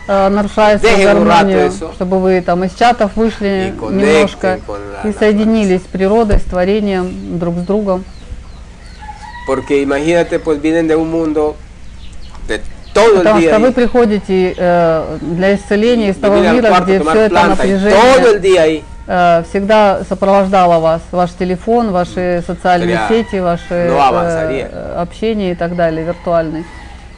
э, 0.07 0.29
нарушая 0.29 0.79
свою 0.79 1.03
гармонию, 1.03 1.73
чтобы 1.95 2.21
вы 2.21 2.43
там 2.43 2.63
из 2.65 2.75
чатов 2.75 3.13
вышли 3.17 3.73
немножко 3.81 4.61
и 5.03 5.13
соединились 5.19 5.81
с 5.81 5.87
природой, 5.87 6.41
с 6.41 6.43
творением, 6.43 7.39
друг 7.39 7.57
с 7.57 7.63
другом. 7.63 8.05
Porque 9.47 9.81
imagínate, 9.83 10.39
pues 10.41 10.61
vienen 10.61 10.89
de 10.89 10.95
un 10.95 11.11
mundo 11.11 11.57
de 12.47 12.61
todo 12.93 13.13
el 13.13 13.19
Потому 13.23 13.41
día. 13.41 13.49
что 13.49 13.61
вы 13.61 13.73
приходите 13.73 14.55
э, 14.55 15.19
для 15.23 15.55
исцеления 15.55 16.11
из 16.11 16.17
того 16.17 16.37
мира, 16.37 16.81
где 16.83 17.01
все 17.01 17.21
это 17.21 17.35
y 17.35 17.39
todo 17.39 17.49
напряжение 17.49 18.33
el 18.35 18.41
día 18.43 18.63
ahí. 18.65 18.85
Э, 19.09 19.43
всегда 19.49 20.05
сопровождало 20.09 20.79
вас, 20.81 21.01
ваш 21.11 21.31
телефон, 21.33 21.91
ваши 21.91 22.45
социальные 22.47 22.97
Sería- 22.97 23.09
сети, 23.09 23.41
ваши 23.41 23.75
no 23.89 23.97
э, 23.97 24.09
avanzaría. 24.09 24.69
э, 24.71 24.95
общение 25.03 25.53
и 25.53 25.55
так 25.55 25.75
далее, 25.75 26.05
виртуальные. 26.05 26.65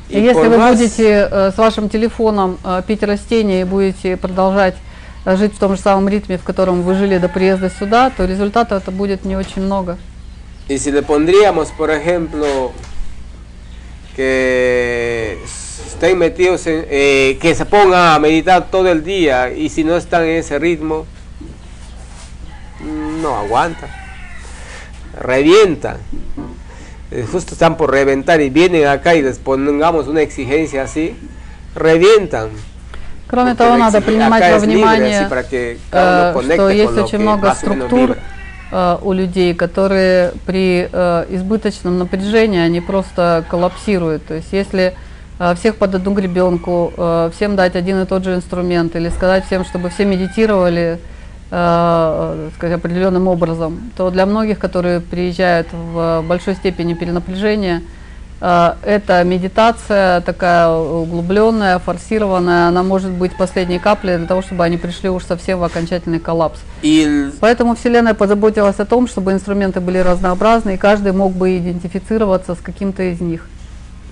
И 0.09 0.19
И 0.19 0.23
если 0.23 0.49
вы 0.49 0.57
más- 0.57 0.73
будете 0.77 1.29
э, 1.31 1.51
с 1.55 1.59
вашим 1.59 1.89
телефоном 1.89 2.59
э, 2.65 2.83
пить 2.87 3.03
растения 3.03 3.61
и 3.61 3.65
будете 3.65 4.17
продолжать 4.17 4.75
э, 5.27 5.37
жить 5.37 5.55
в 5.55 5.59
том 5.59 5.75
же 5.77 5.81
самом 5.83 6.09
ритме, 6.09 6.39
в 6.39 6.45
котором 6.45 6.83
вы 6.83 6.95
жили 6.95 7.19
до 7.19 7.29
приезда 7.29 7.69
сюда, 7.71 8.11
то 8.17 8.25
результатов 8.25 8.83
это 8.83 8.91
будет 8.91 9.25
не 9.25 9.37
очень 9.37 9.63
много. 9.63 9.99
Y 10.69 10.79
si 10.79 10.93
le 10.93 11.03
pondríamos, 11.03 11.71
por 11.77 11.91
ejemplo, 11.91 12.71
que 14.17 15.39
estén 15.87 16.19
metidos 16.19 16.67
en, 16.67 16.85
eh, 16.89 17.39
que 17.41 17.55
se 17.55 17.65
pongan 17.67 18.15
a 18.15 18.19
meditar 18.19 18.67
todo 18.71 18.89
el 18.91 19.03
día 19.05 19.51
y 19.53 19.69
si 19.69 19.85
no 19.85 19.97
están 19.97 20.25
en 20.25 20.37
ese 20.39 20.59
ritmo, 20.59 21.07
no 23.21 23.37
aguantan, 23.37 23.89
revientan. 25.19 25.99
Eh, 27.11 27.27
Justo 27.31 27.55
están 27.55 27.77
por 27.77 27.91
reventar 27.91 28.41
y 28.41 28.51
vienen 28.51 28.87
acá 28.87 29.15
y 29.15 29.23
les 29.23 29.39
pongamos 29.39 30.07
una 30.09 30.23
exigencia 30.23 30.85
así, 30.85 31.17
revientan. 31.75 32.51
Кроме 33.31 33.55
того, 33.55 33.77
надо 33.77 34.01
принимать 34.01 34.53
во 34.53 34.59
внимание, 34.59 35.29
что 35.29 36.69
есть 36.69 36.99
очень 36.99 37.19
много 37.19 37.55
структур 37.55 38.17
у 39.03 39.13
людей, 39.13 39.55
которые 39.55 40.33
при 40.47 40.89
э, 40.91 41.27
избыточном 41.31 41.99
напряжении, 41.99 42.61
они 42.61 42.81
просто 42.81 43.45
коллапсируют. 43.49 44.25
То 44.27 44.35
есть 44.35 44.53
если 44.53 44.95
э, 45.41 45.55
всех 45.57 45.75
под 45.75 45.97
одну 45.97 46.13
гребенку, 46.15 46.93
э, 46.97 47.31
всем 47.35 47.57
дать 47.57 47.75
один 47.75 48.01
и 48.01 48.07
тот 48.07 48.23
же 48.23 48.35
инструмент, 48.35 48.95
или 48.95 49.09
сказать 49.09 49.45
всем, 49.47 49.65
чтобы 49.65 49.91
все 49.91 50.05
медитировали 50.05 51.01
э, 51.51 52.49
сказать, 52.57 52.77
определенным 52.77 53.29
образом, 53.29 53.91
то 53.97 54.11
для 54.11 54.27
многих, 54.27 54.59
которые 54.59 55.01
приезжают 55.01 55.69
в 55.73 56.23
большой 56.27 56.55
степени 56.55 56.95
перенапряжения, 56.95 57.83
э, 58.41 58.73
эта 58.85 59.23
медитация 59.25 60.21
такая 60.23 60.69
углубленная, 60.71 61.79
форсированная, 61.79 62.69
она 62.69 62.83
может 62.83 63.11
быть 63.11 63.37
последней 63.37 63.79
каплей 63.79 64.17
для 64.17 64.27
того, 64.27 64.43
чтобы 64.43 64.65
они 64.65 64.77
пришли 64.77 65.09
уж 65.09 65.25
совсем 65.25 65.59
в 65.59 65.65
окончательный 65.65 66.21
коллапс. 66.21 66.59
El- 66.83 67.33
Поэтому 67.41 67.75
Вселенная 67.75 68.15
позаботилась 68.15 68.79
о 68.81 68.85
том, 68.85 69.07
чтобы 69.09 69.33
инструменты 69.33 69.81
были 69.81 69.99
разнообразны, 69.99 70.75
и 70.75 70.77
каждый 70.77 71.13
мог 71.13 71.33
бы 71.33 71.59
идентифицироваться 71.59 72.55
с 72.55 72.59
каким-то 72.59 73.03
из 73.03 73.21
них, 73.21 73.47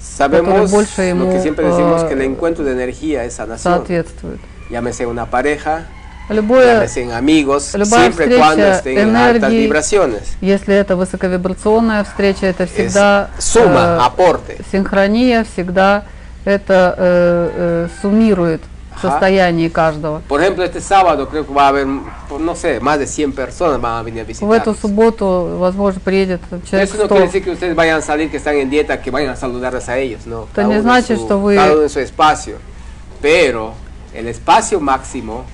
sabemos 0.00 0.70
больше 0.70 1.02
lo 1.02 1.10
ему, 1.10 1.32
que 1.32 1.40
siempre 1.40 1.64
decimos 1.66 2.02
э, 2.02 2.08
que 2.08 2.14
el 2.14 2.22
encuentro 2.22 2.64
de 2.64 2.72
energía 2.72 3.24
es 3.24 3.34
sanación. 3.34 3.58
соответствует. 3.86 4.40
llámese 4.70 5.06
una 5.06 5.26
pareja, 5.26 5.82
Любое, 6.28 6.86
amigos, 7.16 7.74
любая 7.74 8.02
siempre 8.12 8.26
y 8.26 8.38
cuando 8.38 8.64
встреча 8.72 8.76
estén 8.76 8.98
en 8.98 9.16
altas 9.16 9.50
энергии, 9.50 9.66
vibraciones. 9.66 10.22
если 10.42 10.74
это 10.74 10.94
высоковибрационная 10.96 12.04
встреча, 12.04 12.46
это 12.46 12.66
всегда 12.66 13.30
suma, 13.38 14.10
э, 14.46 14.62
синхрония, 14.70 15.44
всегда 15.44 16.04
это 16.44 16.94
э, 16.98 17.50
э, 17.54 17.88
суммирует 18.02 18.60
Ajá. 18.92 19.10
состояние 19.10 19.70
каждого. 19.70 20.20
Por 20.28 20.42
ejemplo, 20.42 20.64
este 20.64 20.80
sábado 20.82 21.28
creo 21.30 21.46
que 21.46 21.52
va 21.54 21.66
a 21.66 21.68
haber, 21.68 21.86
pues, 22.28 22.40
no 22.42 22.54
sé, 22.54 22.78
más 22.80 22.98
de 22.98 23.06
100 23.06 23.32
personas 23.32 23.80
van 23.80 23.92
a 23.98 24.02
venir 24.02 24.22
a 24.28 24.44
В 24.44 24.52
эту 24.52 24.74
субботу, 24.74 25.56
возможно, 25.58 26.00
приедет 26.04 26.40
человек 26.68 26.90
Eso 26.90 26.98
no 26.98 27.04
100. 27.04 27.08
quiere 27.08 27.26
decir 27.26 27.44
que 27.44 27.50
ustedes 27.52 27.74
vayan 27.74 27.98
a 28.00 28.02
salir, 28.02 28.30
que 28.30 28.36
están 28.36 28.56
en 28.56 28.68
dieta, 28.68 29.00
que 29.00 29.10
vayan 29.10 29.30
a 29.30 29.36
saludarles 29.36 29.88
a 29.88 29.96
ellos, 29.98 30.26
no. 30.26 30.44
Это 30.52 30.62
Cada 30.62 30.68
не 30.74 30.80
значит, 30.82 31.18
su- 31.18 31.24
что 31.24 31.38
вы- 31.40 31.54
Cada 31.56 31.72
uno 31.72 31.82
en 31.84 31.88
su 31.88 32.00
espacio. 32.00 32.56
Pero 33.22 33.72
el 34.14 34.26
espacio 34.26 34.78
máximo, 34.80 35.44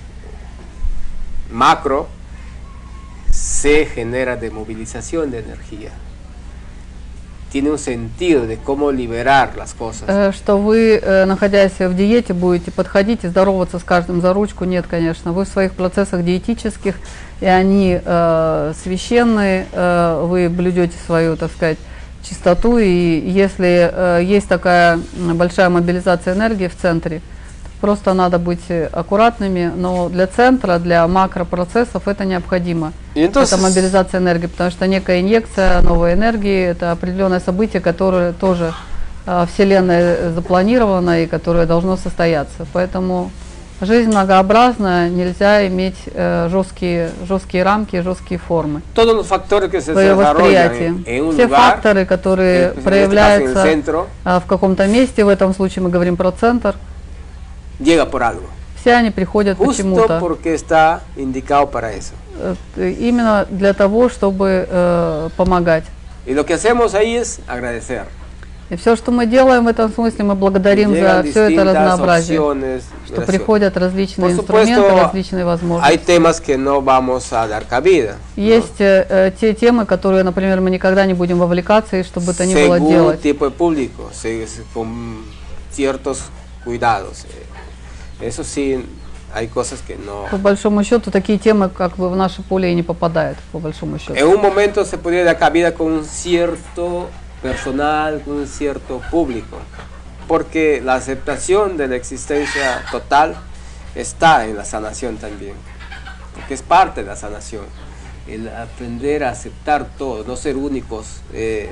macro, 1.55 2.09
se 3.31 3.87
genera 3.87 4.37
de 4.37 4.51
movilización 4.51 5.31
de 5.31 5.39
energía. 5.39 5.91
tiene 7.55 7.71
un 7.71 7.79
sentido 7.79 8.49
de 8.49 8.57
cómo 8.57 8.91
liberar 8.91 9.53
las 9.57 9.75
cosas. 9.75 10.09
Э, 10.09 10.33
Что 10.33 10.59
вы, 10.59 10.99
э, 11.01 11.25
находясь 11.25 11.79
в 11.79 11.95
диете, 11.95 12.33
будете 12.33 12.73
подходить 12.73 13.23
и 13.23 13.29
здороваться 13.29 13.79
с 13.79 13.85
каждым 13.85 14.21
за 14.21 14.33
ручку? 14.33 14.65
Нет, 14.65 14.87
конечно. 14.91 15.31
Вы 15.33 15.45
в 15.45 15.49
своих 15.49 15.75
процессах 15.75 16.25
диетических, 16.25 16.97
и 17.41 17.47
они 17.47 18.01
э, 18.05 18.73
священные, 18.83 19.69
э, 19.71 20.27
вы 20.27 20.49
блюдете 20.49 20.97
свою, 21.07 21.37
так 21.37 21.53
сказать, 21.53 21.79
чистоту, 22.29 22.79
и 22.79 23.23
если 23.25 23.89
э, 23.93 24.25
есть 24.25 24.49
такая 24.49 24.99
большая 25.17 25.69
мобилизация 25.69 26.35
энергии 26.35 26.67
в 26.67 26.77
центре, 26.77 27.21
просто 27.85 28.15
надо 28.15 28.39
быть 28.39 28.65
э, 28.70 28.89
аккуратными, 28.90 29.70
но 29.77 30.09
для 30.09 30.27
центра, 30.27 30.78
для 30.78 31.06
макропроцессов 31.06 32.09
это 32.09 32.24
необходимо. 32.24 32.94
Entonces, 33.15 33.52
это 33.52 33.59
мобилизация 33.59 34.20
энергии, 34.20 34.47
потому 34.47 34.70
что 34.70 34.86
некая 34.86 35.20
инъекция 35.20 35.82
новой 35.82 36.15
энергии, 36.15 36.65
это 36.65 36.93
определенное 36.93 37.40
событие, 37.40 37.82
которое 37.82 38.32
тоже 38.32 38.73
а, 39.27 39.44
Вселенная 39.44 40.31
запланировано 40.31 41.24
и 41.24 41.27
которое 41.27 41.66
должно 41.66 41.98
состояться. 41.98 42.65
Поэтому 42.73 43.31
жизнь 43.82 44.09
многообразна, 44.09 45.11
нельзя 45.11 45.66
иметь 45.66 45.98
э, 46.06 46.48
жесткие, 46.51 47.11
жесткие 47.28 47.65
рамки, 47.65 48.01
жесткие 48.01 48.39
формы. 48.39 48.81
todos 48.94 49.15
los 49.15 49.27
factores 49.27 49.70
que 49.70 49.82
se 49.82 49.93
Свое 49.93 50.15
desarrollan 50.15 50.36
восприятие. 50.36 50.89
en, 50.89 51.05
en 51.06 51.24
un 51.24 51.32
Все 51.35 51.44
lugar, 51.44 51.61
факторы, 51.61 52.06
которые 52.06 52.70
проявляются 52.70 53.66
а, 54.24 54.40
в 54.40 54.47
каком-то 54.47 54.86
месте, 54.86 55.23
в 55.23 55.28
этом 55.28 55.55
случае 55.55 55.82
мы 55.82 55.90
говорим 55.90 56.16
про 56.16 56.31
центр, 56.32 56.77
llega 57.81 58.11
por 58.11 58.23
algo. 58.23 58.47
все 58.77 58.93
они 58.95 59.11
приходят 59.11 59.57
почему-то. 59.59 60.19
porque 60.21 60.55
está 60.55 61.01
indicado 61.17 61.67
para 61.71 61.93
eso. 61.93 62.13
э, 62.77 62.91
именно 62.99 63.47
для 63.51 63.73
того, 63.73 64.09
чтобы 64.09 64.67
э, 64.69 65.29
помогать. 65.37 65.85
Y 66.27 66.33
lo 66.35 66.45
que 66.47 66.55
hacemos 66.55 66.95
ahí 66.95 67.17
es 67.17 67.41
agradecer. 67.47 68.05
И 68.71 68.77
все, 68.77 68.97
что 68.97 69.13
мы 69.13 69.27
делаем 69.27 69.65
в 69.65 69.69
этом 69.69 69.93
смысле, 69.93 70.25
мы 70.25 70.35
благодарим 70.35 70.91
за 70.95 71.23
все 71.23 71.51
это 71.53 71.65
разнообразие, 71.65 72.41
opciones, 72.41 72.83
что 73.07 73.17
gracias. 73.17 73.27
приходят 73.27 73.77
различные 73.77 74.31
Por 74.31 74.41
инструменты, 74.41 74.75
supuesto, 74.81 75.03
различные 75.05 75.45
возможности. 75.45 75.87
Hay 75.93 75.99
temas 75.99 76.41
que 76.41 76.57
no 76.57 76.81
vamos 76.81 77.31
a 77.35 77.47
dar 77.47 77.67
cabida. 77.67 78.17
Есть 78.37 78.81
э, 78.81 79.07
э, 79.09 79.33
те 79.39 79.53
темы, 79.53 79.85
которые, 79.85 80.25
например, 80.25 80.63
мы 80.63 80.71
никогда 80.71 81.05
не 81.05 81.13
будем 81.13 81.39
вовлекаться, 81.39 81.97
и 81.99 82.03
что 82.03 82.21
бы 82.21 82.33
то 82.33 82.47
ни 82.47 82.55
было 82.55 82.81
делать. 82.81 83.21
tipo 83.21 83.45
de 83.45 83.51
público, 83.51 84.11
se- 84.15 84.47
con 84.73 85.25
ciertos 85.71 86.23
cuidados. 86.65 87.25
Eh, 87.25 87.45
Eso 88.22 88.44
sí, 88.44 88.84
hay 89.34 89.48
cosas 89.48 89.82
que 89.82 89.96
no. 89.96 90.28
По 90.30 90.38
большому 90.38 90.84
счету, 90.84 91.12
такие 91.12 91.38
темы 91.38 91.70
как 91.70 91.98
бы 91.98 92.10
в 92.10 92.16
наше 92.16 92.41
поле 92.41 92.72
и 92.72 92.76
не 92.76 92.84
попадают, 92.84 93.38
по 93.52 93.60
большому 93.60 94.00
счету. 94.00 94.14
En 94.14 94.28
un 94.28 94.41
momento 94.41 94.86
se 94.86 94.98
podría 94.98 95.24
dar 95.24 95.38
cabida 95.38 95.74
con 95.74 95.91
un 95.91 96.06
cierto 96.06 97.10
personal, 97.41 98.22
con 98.22 98.36
un 98.36 98.48
cierto 98.48 99.02
público, 99.12 99.58
porque 100.28 100.82
la 100.84 100.96
aceptación 100.96 101.78
de 101.78 101.88
la 101.88 101.96
existencia 101.96 102.84
total 102.91 103.36
está 103.96 104.46
en 104.46 104.58
la 104.58 104.66
sanación 104.66 105.18
también, 105.18 105.54
porque 106.34 106.54
es 106.54 106.62
parte 106.62 107.02
de 107.02 107.08
la 107.08 107.16
sanación, 107.16 107.66
el 108.28 108.50
aprender 108.50 109.24
a 109.24 109.30
aceptar 109.30 109.88
todo, 109.98 110.24
no 110.26 110.36
ser 110.36 110.58
únicos, 110.58 111.22
eh, 111.34 111.70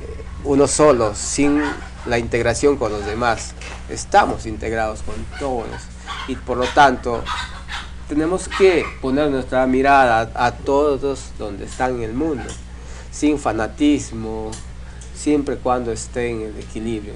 eh, 0.00 0.24
uno 0.44 0.66
solo, 0.66 1.14
sin 1.14 1.62
la 2.06 2.18
integración 2.18 2.76
con 2.76 2.92
los 2.92 3.04
demás. 3.06 3.54
Estamos 3.88 4.46
integrados 4.46 5.02
con 5.02 5.14
todos 5.38 5.66
y 6.28 6.36
por 6.36 6.56
lo 6.58 6.66
tanto 6.66 7.22
tenemos 8.08 8.48
que 8.48 8.84
poner 9.00 9.30
nuestra 9.30 9.66
mirada 9.66 10.30
a, 10.34 10.46
a 10.46 10.52
todos 10.52 11.20
donde 11.38 11.64
están 11.64 11.96
en 11.96 12.02
el 12.02 12.12
mundo, 12.14 12.44
sin 13.10 13.38
fanatismo, 13.38 14.50
siempre 15.14 15.56
cuando 15.56 15.90
esté 15.92 16.30
en 16.30 16.42
el 16.42 16.58
equilibrio. 16.58 17.14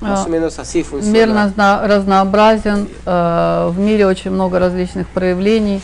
Más 0.00 0.20
А, 0.20 0.24
o 0.24 0.28
menos 0.28 0.58
así 0.58 0.78
Мир 0.78 0.86
funciona. 0.86 1.34
разно- 1.34 1.86
разнообразен, 1.86 2.88
э, 3.04 3.70
в 3.74 3.78
мире 3.78 4.06
очень 4.06 4.30
много 4.30 4.58
различных 4.58 5.06
проявлений, 5.08 5.82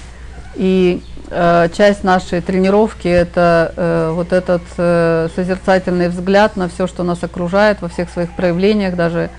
и 0.57 1.03
э, 1.03 1.10
часть 1.32 2.04
нашей 2.04 2.42
тренировки 2.42 3.08
это 3.08 3.74
э, 3.78 4.12
вот 4.14 4.34
этот 4.34 4.62
э, 4.78 5.30
созерцательный 5.34 6.10
взгляд 6.10 6.58
на 6.58 6.68
все, 6.68 6.88
что 6.88 7.04
нас 7.04 7.24
окружает 7.24 7.82
во 7.82 7.88
всех 7.88 8.10
своих 8.10 8.36
проявлениях, 8.36 8.98
даже 8.98 9.30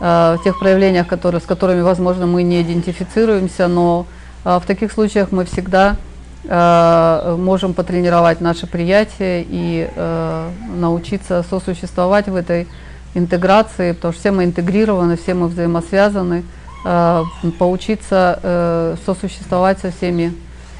э, 0.00 0.36
в 0.38 0.40
тех 0.42 0.58
проявлениях, 0.58 1.06
которые, 1.06 1.42
с 1.42 1.44
которыми, 1.44 1.82
возможно, 1.82 2.26
мы 2.26 2.42
не 2.44 2.62
идентифицируемся, 2.62 3.68
но 3.68 4.06
э, 4.44 4.58
в 4.58 4.66
таких 4.66 4.90
случаях 4.90 5.32
мы 5.32 5.44
всегда 5.44 5.96
э, 6.44 7.36
можем 7.38 7.74
потренировать 7.74 8.40
наше 8.40 8.66
приятие 8.66 9.44
и 9.46 9.90
э, 9.94 10.50
научиться 10.76 11.44
сосуществовать 11.50 12.26
в 12.26 12.36
этой 12.36 12.66
интеграции, 13.12 13.92
потому 13.92 14.12
что 14.12 14.20
все 14.20 14.30
мы 14.30 14.44
интегрированы, 14.44 15.18
все 15.18 15.34
мы 15.34 15.48
взаимосвязаны, 15.48 16.42
э, 16.86 17.22
поучиться 17.58 18.40
э, 18.42 18.96
сосуществовать 19.04 19.78
со 19.80 19.90
всеми 19.90 20.32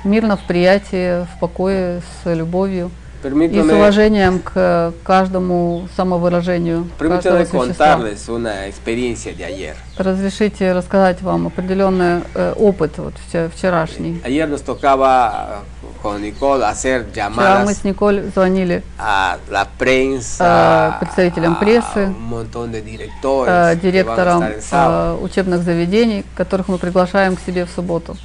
мирно, 0.04 0.36
в 0.36 0.42
приятии, 0.42 1.24
в 1.24 1.40
покое, 1.40 2.00
с 2.22 2.34
любовью 2.34 2.90
и 3.24 3.62
с 3.62 3.72
уважением 3.72 4.38
к 4.40 4.92
каждому 5.02 5.88
самовыражению 5.96 6.86
permítame 6.98 7.46
существа. 7.46 7.98
una 8.28 8.66
experiencia 8.66 9.32
de 9.32 9.44
ayer. 9.44 9.76
Разрешите 9.96 10.72
рассказать 10.72 11.22
вам 11.22 11.46
определенный 11.46 12.22
э, 12.34 12.52
опыт 12.56 12.98
вот, 12.98 13.14
вче- 13.26 13.50
вчерашний. 13.50 14.20
Ayer 14.24 14.46
nos 14.46 14.62
tocaba 14.62 15.62
con 16.02 16.20
Nicole 16.20 16.64
hacer 16.64 17.06
Вчера 17.10 17.30
мы 17.30 17.36
llamadas 17.36 17.74
с 17.74 17.84
Николь 17.84 18.24
звонили 18.34 18.82
a 18.98 19.38
la 19.50 19.66
prensa, 19.78 20.36
А, 20.40 20.98
представителям 21.00 21.54
a 21.54 21.60
прессы, 21.60 22.06
un 22.08 22.28
montón 22.28 22.72
de 22.72 22.82
directores 22.82 23.48
э, 23.48 23.76
директорам 23.80 24.42
э, 24.42 25.18
учебных 25.22 25.62
заведений, 25.62 26.24
которых 26.36 26.68
мы 26.68 26.76
приглашаем 26.76 27.36
к 27.36 27.40
себе 27.40 27.64
в 27.64 27.70
субботу. 27.70 28.16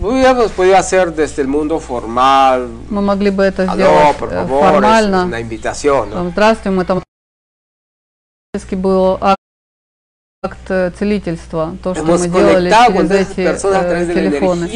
Hubiéramos 0.00 0.50
podido 0.52 0.76
hacer 0.76 1.14
desde 1.14 1.42
el 1.42 1.48
mundo 1.48 1.78
formal, 1.78 2.68
Мы 2.90 3.00
могли 3.00 3.30
бы 3.30 3.44
это 3.44 3.66
сделать 3.66 4.16
por 4.16 4.32
э, 4.32 4.36
favor, 4.36 4.60
формально. 4.60 5.24
una 5.24 5.40
invitación, 5.40 6.10
¿no? 6.10 6.30
Здравствуйте, 6.30 6.70
мы 6.70 6.84
там 6.84 7.02
был 8.72 9.18
акт, 9.20 9.38
акт 10.42 10.70
э, 10.70 10.90
целительства, 10.98 11.76
то, 11.82 11.94
что 11.94 12.04
мы 12.04 12.28
делали 12.28 12.70
через 12.70 13.10
эти 13.10 13.40
э, 13.40 14.14
телефоны. 14.14 14.68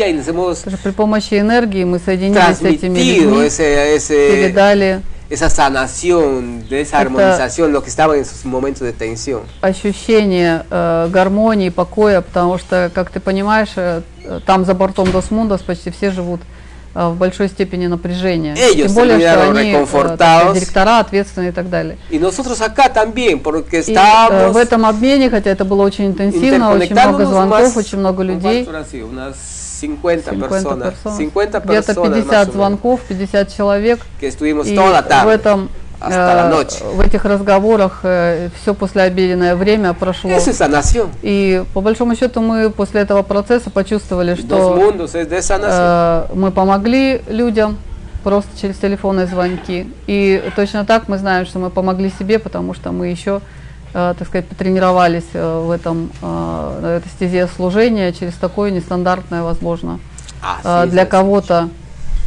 При 0.82 0.92
помощи 0.92 1.34
энергии 1.38 1.84
мы 1.84 1.98
соединились 1.98 2.56
с 2.56 2.62
этими 2.62 2.98
людьми, 2.98 3.46
ese, 3.46 3.96
ese, 3.96 4.30
передали 4.30 5.02
esa 5.30 5.50
sanación, 5.50 6.64
Это- 6.70 6.98
armonización, 6.98 7.72
lo 7.72 7.82
que 7.82 7.90
estaba 7.90 8.16
en 8.16 8.24
sus 8.24 8.44
momentos 8.44 8.82
de 8.82 8.92
tensión. 8.92 9.42
ощущение 9.60 10.64
э, 10.70 11.08
гармонии, 11.10 11.68
покоя, 11.68 12.22
потому 12.22 12.58
что, 12.58 12.90
как 12.94 13.10
ты 13.10 13.20
понимаешь, 13.20 13.72
э, 13.76 14.00
там 14.46 14.64
за 14.64 14.74
бортом 14.74 15.10
Дос 15.10 15.30
Мундос 15.30 15.60
почти 15.62 15.90
все 15.90 16.10
живут 16.10 16.40
э, 16.94 17.06
в 17.08 17.16
большой 17.16 17.48
степени 17.48 17.86
напряжения. 17.86 18.54
Ellos 18.54 18.86
Тем 18.86 18.94
более, 18.94 19.18
что 19.20 19.50
они 19.50 19.72
э, 19.72 20.16
так 20.16 20.54
директора, 20.54 21.00
ответственные 21.00 21.50
и 21.50 21.52
так 21.52 21.68
далее. 21.68 21.98
Y 22.10 22.18
nosotros 22.18 22.60
acá 22.62 22.88
también, 22.88 23.42
И 23.86 23.92
э, 23.94 24.48
в 24.50 24.56
этом 24.56 24.86
обмене, 24.86 25.28
хотя 25.28 25.50
это 25.50 25.66
было 25.66 25.82
очень 25.82 26.06
интенсивно, 26.06 26.72
очень 26.72 26.94
много 26.94 27.26
звонков, 27.26 27.76
очень 27.76 27.98
много 27.98 28.22
людей, 28.22 28.66
¿cuánto 29.78 29.78
habrá 29.78 29.78
sido? 29.78 29.78
Unas 29.78 29.78
50, 29.78 30.30
50 30.30 30.48
personas, 30.48 30.88
персон. 30.94 31.16
50 31.16 31.64
где-то 31.64 31.86
personas 31.86 32.10
más 32.10 32.16
50 32.16 32.30
o 32.30 32.44
menos, 32.44 32.54
звонков, 32.54 33.00
50 33.08 33.56
человек. 33.56 34.00
que 34.20 34.28
estuvimos 34.28 34.66
И 34.66 34.74
toda 34.74 35.02
в 35.24 35.28
этом 35.28 35.68
э, 36.00 36.64
в 36.94 37.00
этих 37.00 37.24
разговорах 37.24 38.00
все 38.00 38.74
послеобеденное 38.74 39.56
время 39.56 39.94
прошло. 39.94 40.30
И 41.22 41.64
по 41.74 41.80
большому 41.80 42.14
счету 42.16 42.40
мы 42.40 42.70
после 42.70 43.02
этого 43.02 43.22
процесса 43.22 43.70
почувствовали, 43.70 44.34
что 44.34 44.96
э, 45.60 46.26
мы 46.34 46.50
помогли 46.50 47.22
людям 47.28 47.78
просто 48.22 48.50
через 48.60 48.76
телефонные 48.76 49.26
звонки. 49.26 49.92
И 50.06 50.42
точно 50.56 50.84
так 50.84 51.08
мы 51.08 51.18
знаем, 51.18 51.46
что 51.46 51.58
мы 51.58 51.70
помогли 51.70 52.12
себе, 52.18 52.38
потому 52.38 52.74
что 52.74 52.92
мы 52.92 53.08
еще, 53.08 53.36
э, 53.36 53.40
так 54.18 54.28
сказать, 54.28 54.46
потренировались 54.46 55.28
э, 55.32 55.62
в 55.66 55.70
этом 55.70 56.10
э, 56.22 56.78
на 56.82 56.86
этой 56.96 57.08
стезе 57.08 57.46
служения 57.48 58.12
через 58.12 58.34
такое 58.34 58.70
нестандартное, 58.70 59.42
возможно, 59.42 59.98
э, 60.64 60.84
es, 60.84 60.86
для 60.88 61.04
кого-то 61.06 61.68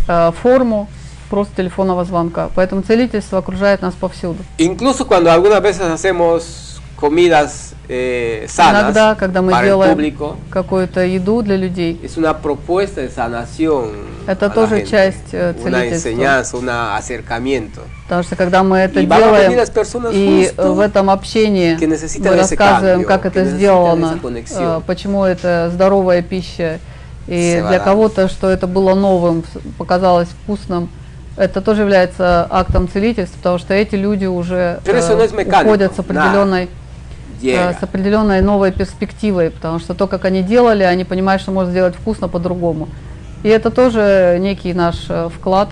э, 0.07 0.31
форму 0.41 0.89
просто 1.29 1.55
телефонного 1.57 2.03
звонка. 2.05 2.49
Поэтому 2.55 2.81
целительство 2.81 3.39
окружает 3.39 3.81
нас 3.81 3.93
повсюду. 3.93 4.43
Incluso 4.57 5.07
cuando 5.07 5.31
algunas 5.31 5.61
veces 5.61 5.87
hacemos 5.89 6.70
comidas 7.01 7.73
eh, 7.89 8.45
sanas 8.47 8.83
Иногда, 8.83 9.15
когда 9.15 9.41
мы 9.41 9.51
para 9.51 9.63
el 9.63 9.69
делаем 9.71 9.95
público, 9.95 10.37
какую-то 10.51 11.03
еду 11.03 11.41
для 11.41 11.57
людей, 11.57 11.99
es 12.03 12.15
una 12.15 12.39
propuesta 12.39 13.01
de 13.01 13.09
sanación. 13.09 13.89
Это 14.27 14.51
тоже 14.51 14.77
gente, 14.77 14.89
часть, 14.91 15.33
э, 15.33 15.55
Una 15.57 15.63
целительства. 15.63 16.09
enseñanza, 16.09 16.57
un 16.57 16.69
acercamiento. 16.69 17.81
Потому 18.03 18.21
что 18.21 18.35
когда 18.35 18.63
мы 18.63 18.77
это 18.77 18.99
a 18.99 19.03
делаем, 19.03 20.11
и 20.13 20.53
в 20.55 20.79
этом 20.79 21.09
общении 21.09 21.75
мы 22.19 22.37
рассказываем, 22.37 23.01
cambio, 23.01 23.05
как 23.05 23.25
это 23.25 23.45
сделано, 23.45 24.19
э, 24.23 24.81
почему 24.85 25.25
это 25.25 25.71
здоровая 25.73 26.21
пища, 26.21 26.79
и 27.25 27.63
для 27.67 27.79
кого-то, 27.79 28.29
что 28.29 28.47
это 28.47 28.67
было 28.67 28.93
новым, 28.93 29.43
показалось 29.79 30.29
вкусным, 30.43 30.89
это 31.35 31.61
тоже 31.61 31.81
является 31.81 32.45
актом 32.49 32.87
целительства, 32.87 33.37
потому 33.37 33.57
что 33.57 33.73
эти 33.73 33.95
люди 33.95 34.25
уже 34.25 34.79
mecánico, 34.85 35.63
уходят 35.63 35.95
с 35.95 35.99
определенной, 35.99 36.65
э, 36.65 36.67
Llega. 37.41 37.79
с 37.79 37.83
определенной 37.83 38.41
новой 38.41 38.71
перспективой, 38.71 39.49
потому 39.49 39.79
что 39.79 39.93
то, 39.93 40.07
как 40.07 40.25
они 40.25 40.43
делали, 40.43 40.83
они 40.83 41.03
понимают, 41.03 41.41
что 41.41 41.51
можно 41.51 41.71
сделать 41.71 41.95
вкусно 41.95 42.27
по-другому. 42.27 42.87
И 43.43 43.49
это 43.49 43.71
тоже 43.71 44.37
некий 44.39 44.73
наш 44.73 45.05
э, 45.09 45.29
вклад 45.35 45.69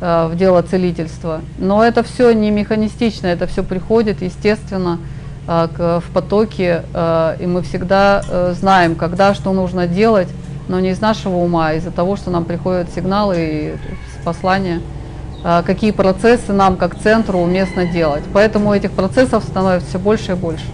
э, 0.00 0.28
в 0.30 0.36
дело 0.36 0.62
целительства. 0.62 1.40
Но 1.58 1.82
это 1.82 2.02
все 2.02 2.32
не 2.32 2.50
механистично, 2.50 3.28
это 3.28 3.46
все 3.46 3.62
приходит 3.62 4.20
естественно 4.20 4.98
э, 5.46 6.00
в 6.06 6.12
потоке, 6.12 6.82
э, 6.92 7.36
и 7.40 7.46
мы 7.46 7.62
всегда 7.62 8.22
э, 8.28 8.54
знаем, 8.58 8.96
когда 8.96 9.34
что 9.34 9.52
нужно 9.52 9.86
делать, 9.86 10.28
но 10.68 10.80
не 10.80 10.90
из 10.90 11.00
нашего 11.00 11.36
ума, 11.36 11.68
а 11.68 11.74
из-за 11.74 11.90
того, 11.90 12.16
что 12.16 12.30
нам 12.30 12.44
приходят 12.44 12.88
сигналы 12.94 13.36
и 13.38 13.74
послания, 14.24 14.82
э, 15.42 15.62
какие 15.64 15.92
процессы 15.92 16.52
нам 16.52 16.76
как 16.76 16.98
центру 16.98 17.38
уместно 17.38 17.86
делать. 17.86 18.24
Поэтому 18.34 18.74
этих 18.74 18.90
процессов 18.90 19.42
становится 19.44 19.88
все 19.88 19.98
больше 19.98 20.32
и 20.32 20.34
больше. 20.34 20.66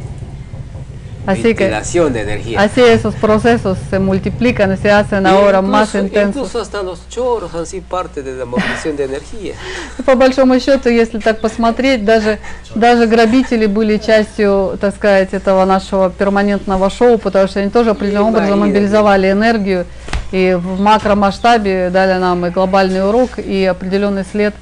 Así 1.24 1.54
que, 1.54 1.68
de 1.68 2.20
energía. 2.20 2.60
así 2.60 2.80
esos 2.80 3.14
procesos 3.14 3.78
se 3.90 3.98
multiplican 4.00 4.72
y 4.72 4.76
se 4.76 4.90
hacen 4.90 5.26
ahora 5.26 5.62
más 5.62 5.94
Incluso- 5.94 5.98
intensos. 6.04 6.36
Incluso 6.36 6.60
hasta 6.60 6.82
los 6.82 7.08
choros 7.08 7.54
han 7.54 7.64
sido 7.66 7.84
parte 7.88 8.22
de 8.22 8.32
la 8.36 8.44
movilización 8.44 8.96
de 8.96 9.04
energía. 9.04 9.54
По 10.04 10.16
большому 10.16 10.58
счету, 10.58 10.88
если 10.88 11.18
так 11.20 11.40
посмотреть, 11.40 12.04
даже, 12.04 12.38
даже 12.74 13.06
грабители 13.06 13.66
были 13.66 13.98
частью, 13.98 14.76
так 14.80 14.94
сказать, 14.96 15.32
этого 15.32 15.64
нашего 15.64 16.10
перманентного 16.10 16.90
шоу, 16.90 17.18
потому 17.18 17.46
что 17.46 17.60
они 17.60 17.70
тоже 17.70 17.90
определенным 17.90 18.34
образом 18.34 18.58
мобилизовали 18.58 19.30
энергию 19.30 19.86
и 20.32 20.58
в 20.58 20.80
макромасштабе 20.80 21.90
дали 21.90 22.18
нам 22.18 22.46
и 22.46 22.50
глобальный 22.50 23.06
урок, 23.06 23.38
и 23.38 23.64
определенный 23.64 24.24
след 24.24 24.54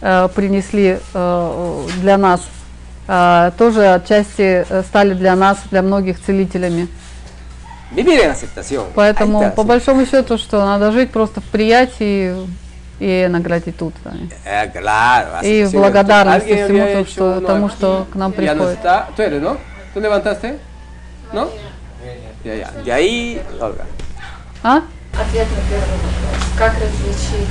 э, 0.00 0.28
принесли 0.34 0.98
э, 1.14 1.82
для 2.02 2.18
нас. 2.18 2.42
Э, 3.06 3.50
тоже 3.58 3.86
отчасти 3.92 4.64
э, 4.68 4.82
стали 4.82 5.14
для 5.14 5.36
нас, 5.36 5.58
для 5.70 5.82
многих 5.82 6.20
целителями. 6.20 6.88
Vivir 7.92 8.20
en 8.24 8.30
aceptación. 8.30 8.86
Поэтому, 8.94 9.52
по 9.52 9.60
sí. 9.60 9.66
большому 9.66 10.06
счету, 10.06 10.36
что 10.38 10.64
надо 10.64 10.90
жить 10.90 11.10
просто 11.12 11.40
в 11.40 11.44
приятии 11.44 12.34
и 12.98 13.26
на 13.30 13.40
гратитуд. 13.40 13.94
да. 14.04 14.12
Eh, 14.44 14.72
claro, 14.72 15.42
Y 15.42 15.62
aceptación. 15.62 15.70
благодарность 15.82 16.46
Alguien 16.46 16.64
всему 16.64 16.82
había 16.82 16.92
то, 16.94 17.00
hecho 17.00 17.10
что- 17.10 17.40
тому, 17.42 17.68
что 17.68 18.06
к 18.12 18.14
нам 18.16 18.32
приходит. 18.32 18.78
¿Tú 19.94 20.00
levantaste? 20.00 20.58
¿No? 21.32 21.48
Ya, 22.44 22.54
ya. 22.54 22.70
De 22.84 22.92
ahí, 22.92 23.40
Olga. 23.60 23.84
А? 24.62 24.82
Ответ 25.12 25.46
на 25.50 25.62
первый 25.70 25.98
вопрос. 26.02 26.44
Как 26.58 26.72
различить 26.74 27.48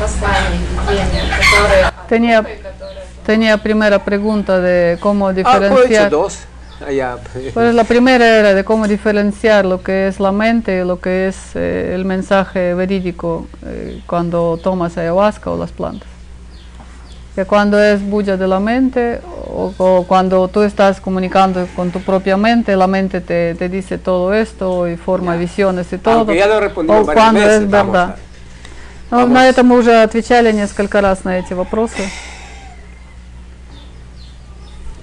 послание 0.00 0.60
видения, 0.88 1.24
которое 2.08 2.40
Бога 2.40 2.50
и 2.50 2.56
которое 2.56 3.04
tenía 3.25 3.57
primera 3.57 4.03
pregunta 4.03 4.59
de 4.59 4.97
cómo 4.99 5.29
Ah, 5.29 5.33
pues 5.33 5.37
he 5.37 5.41
hecho 5.41 5.59
diferenciar. 5.69 6.09
dos. 6.09 6.39
Allá. 6.85 7.17
Pues 7.53 7.75
la 7.75 7.83
primera 7.83 8.25
era 8.25 8.53
de 8.55 8.63
cómo 8.63 8.87
diferenciar 8.87 9.65
lo 9.65 9.83
que 9.83 10.07
es 10.07 10.19
la 10.19 10.31
mente 10.31 10.79
y 10.81 10.83
lo 10.83 10.99
que 10.99 11.27
es 11.27 11.35
eh, 11.53 11.91
el 11.93 12.05
mensaje 12.05 12.73
verídico 12.73 13.45
eh, 13.63 14.01
cuando 14.07 14.57
tomas 14.63 14.97
ayahuasca 14.97 15.51
o 15.51 15.57
las 15.57 15.71
plantas. 15.71 16.07
Que 17.35 17.45
cuando 17.45 17.79
es 17.81 18.01
bulla 18.01 18.35
de 18.35 18.47
la 18.47 18.59
mente 18.59 19.21
o, 19.45 19.71
o 19.77 20.05
cuando 20.07 20.47
tú 20.47 20.63
estás 20.63 20.99
comunicando 20.99 21.67
con 21.75 21.91
tu 21.91 22.01
propia 22.01 22.35
mente, 22.35 22.75
la 22.75 22.87
mente 22.87 23.21
te, 23.21 23.53
te 23.55 23.69
dice 23.69 23.99
todo 23.99 24.33
esto 24.33 24.87
y 24.89 24.97
forma 24.97 25.35
visiones 25.35 25.93
y 25.93 25.99
todo. 25.99 26.15
Aunque 26.19 26.35
ya 26.35 26.47
lo 26.47 26.59
respondimos 26.59 27.03
o 27.03 27.05
varias 27.05 27.23
cuando 27.23 27.39
veces, 27.41 27.61
es 27.61 27.69
vamos 27.69 27.93
verdad. 27.93 28.09
a- 28.09 28.15
Ну, 29.11 29.17
vamos. 29.17 29.29
на 29.33 29.47
это 29.47 29.61
мы 29.63 29.77
уже 29.77 30.01
отвечали 30.01 30.51
несколько 30.51 30.99
раз 31.01 31.23
на 31.25 31.37
эти 31.37 31.53
вопросы. 31.53 32.01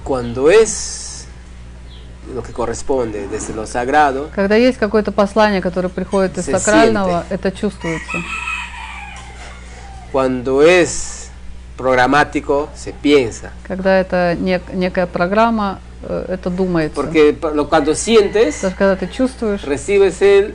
Cuando 0.03 0.49
es 0.49 1.25
lo 2.33 2.41
que 2.41 2.51
corresponde 2.53 3.27
desde 3.27 3.53
lo 3.53 3.65
sagrado, 3.65 4.29
Когда 4.35 4.55
есть 4.55 4.77
какое-то 4.77 5.11
послание, 5.11 5.61
которое 5.61 5.89
приходит 5.89 6.37
из 6.37 6.45
сакрального, 6.45 7.25
это 7.29 7.51
чувствуется. 7.51 8.17
cuando 10.11 10.61
es 10.61 11.29
programático, 11.77 12.69
se 12.75 12.93
piensa. 12.93 13.51
Когда 13.67 13.99
это 13.99 14.33
нек- 14.39 14.73
некая 14.73 15.07
программа, 15.07 15.79
э, 16.03 16.25
это 16.29 16.49
думается. 16.49 16.95
Porque 16.95 17.35
lo- 17.53 17.67
cuando 17.67 17.95
sientes, 17.95 18.57
что 18.59 18.71
когда 18.77 18.95
ты 18.95 19.07
чувствуешь, 19.07 19.63
recibes 19.63 20.21
el, 20.21 20.53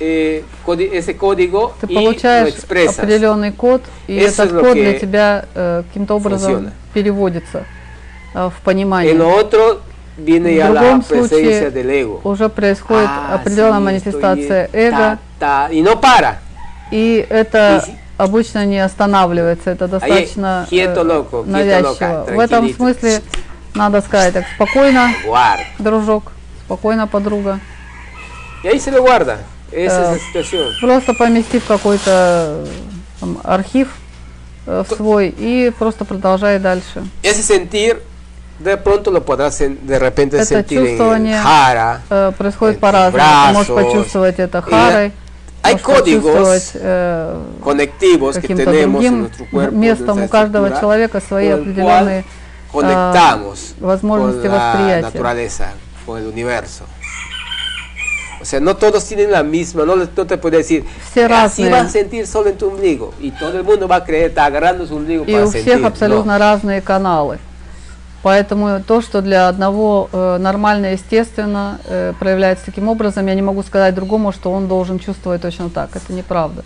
eh, 0.00 0.44
ese 0.92 1.16
código 1.16 1.74
ты 1.80 1.86
y 1.86 1.94
lo 1.94 2.00
получаешь 2.02 2.54
expresas. 2.54 2.98
определенный 2.98 3.52
код, 3.52 3.82
и 4.06 4.16
Eso 4.18 4.42
этот 4.44 4.52
lo 4.52 4.60
код 4.60 4.74
для 4.74 4.98
тебя 4.98 5.44
э, 5.54 5.82
каким-то 5.88 6.14
образом 6.16 6.52
funciona. 6.66 6.72
переводится 6.92 7.64
в 8.34 8.52
понимание. 8.64 9.12
En 9.14 9.20
otro 9.22 9.80
viene 10.16 10.54
ya 10.54 10.68
la 10.70 10.80
другом 10.80 11.02
presencia 11.02 11.28
случае 11.28 11.70
del 11.70 11.90
ego. 11.90 12.20
уже 12.24 12.48
происходит 12.48 13.08
Ah, 13.08 13.34
определенная 13.36 13.80
sí, 13.80 13.84
манифестация 13.84 14.68
эго, 14.72 15.18
ta, 15.38 15.68
ta, 15.68 15.72
y 15.72 15.80
no 15.82 16.00
para. 16.00 16.38
и 16.90 17.24
это 17.28 17.84
Y 17.86 17.96
обычно 18.18 18.66
не 18.66 18.78
останавливается, 18.80 19.70
это 19.70 19.86
достаточно 19.88 20.66
э, 20.70 20.74
quieto, 20.74 21.04
loco, 21.04 21.44
навязчиво. 21.46 22.24
loca, 22.26 22.34
В 22.34 22.38
этом 22.40 22.74
смысле 22.74 23.22
надо 23.74 24.00
сказать 24.00 24.34
так, 24.34 24.44
спокойно, 24.56 25.12
Guarda. 25.24 25.60
дружок, 25.78 26.32
спокойно, 26.64 27.06
подруга. 27.06 27.60
Y 28.64 28.66
ahí 28.68 28.80
se 28.80 28.90
lo 28.90 29.02
guarda. 29.02 29.38
Esa 29.70 30.02
es 30.02 30.10
la 30.14 30.18
situación. 30.18 30.66
Просто 30.80 31.14
помести 31.14 31.60
в 31.60 31.66
какой-то 31.66 32.64
э, 33.22 33.26
архив 33.44 33.88
э, 34.66 34.82
в 34.88 34.92
свой 34.96 35.28
и 35.38 35.70
просто 35.78 36.04
продолжай 36.04 36.58
дальше. 36.58 37.04
Ese 37.22 37.42
sentir, 37.42 38.00
de 38.59 38.77
pronto 38.77 39.11
lo 39.11 39.23
podrás 39.23 39.59
en- 39.61 39.85
de 39.85 39.99
repente 39.99 40.37
Это 40.37 40.45
sentir 40.45 40.77
en 40.79 40.83
el 40.85 40.89
чувствование 40.91 41.37
jara. 41.37 42.01
э, 42.09 42.31
происходит 42.37 42.75
en 42.77 42.79
по-разному. 42.79 43.17
Ты 43.17 43.53
можешь 43.53 43.69
brazos, 43.69 43.83
почувствовать 43.83 44.39
это 44.39 44.59
y 44.59 44.69
харой, 44.71 45.11
hay 45.63 45.73
можешь 45.73 45.81
códigos 45.85 46.31
почувствовать 46.33 46.71
э, 46.75 47.35
conectivos 47.61 48.35
que 48.35 48.41
каким-то 48.41 48.65
tenemos 48.65 49.03
en 49.03 49.11
другим 49.11 49.19
nuestro 49.21 49.45
cuerpo, 49.51 49.73
en 49.73 49.79
местом. 49.79 50.17
nuestra 50.17 50.25
У 50.25 50.29
каждого 50.29 50.67
estructura, 50.67 50.79
человека 50.81 51.21
свои 51.21 51.49
con 51.49 51.53
el 51.53 51.61
определенные 51.61 52.23
cual 52.71 52.83
conectamos 52.85 53.75
возможности 53.79 54.47
con 54.47 54.51
la 54.57 54.65
восприятия. 54.73 55.01
naturaleza, 55.01 55.71
con 56.05 56.17
el 56.21 56.27
universo. 56.27 56.85
O 58.41 58.45
sea, 58.45 58.59
no 58.59 58.75
todos 58.75 59.05
tienen 59.05 59.31
la 59.31 59.41
misma, 59.41 59.85
no, 59.85 59.95
le- 59.95 60.07
no 60.17 60.25
te 60.27 60.37
puede 60.37 60.57
decir, 60.57 60.83
Все 61.09 61.23
así 61.25 61.31
разные. 61.63 61.71
vas 61.71 61.85
a 61.85 61.89
sentir 61.89 62.27
solo 62.27 62.49
en 62.49 62.57
tu 62.57 62.67
ombligo. 62.67 63.13
Y 63.21 63.31
todo 63.31 63.57
el 63.57 63.63
mundo 63.63 63.87
va 63.87 63.97
a 63.97 64.03
creer, 64.03 64.29
está 64.29 64.43
agarrando 64.45 64.85
su 64.85 64.95
ombligo 64.97 65.23
И 65.25 65.31
para 65.31 65.45
у 65.45 65.51
sentir. 65.51 65.61
всех 65.75 65.81
No. 65.81 65.87
абсолютно 65.87 66.37
разные 66.37 66.81
каналы. 66.81 67.39
Поэтому 68.22 68.82
то, 68.82 69.00
что 69.00 69.22
для 69.22 69.48
одного 69.48 70.08
э, 70.12 70.38
нормально, 70.38 70.92
естественно, 70.92 71.78
э, 71.84 72.12
проявляется 72.18 72.66
таким 72.66 72.88
образом, 72.88 73.26
я 73.26 73.34
не 73.34 73.42
могу 73.42 73.62
сказать 73.62 73.94
другому, 73.94 74.32
что 74.32 74.50
он 74.52 74.66
должен 74.66 74.98
чувствовать 74.98 75.42
точно 75.42 75.70
так. 75.70 75.90
Это 75.94 76.12
неправда. 76.12 76.64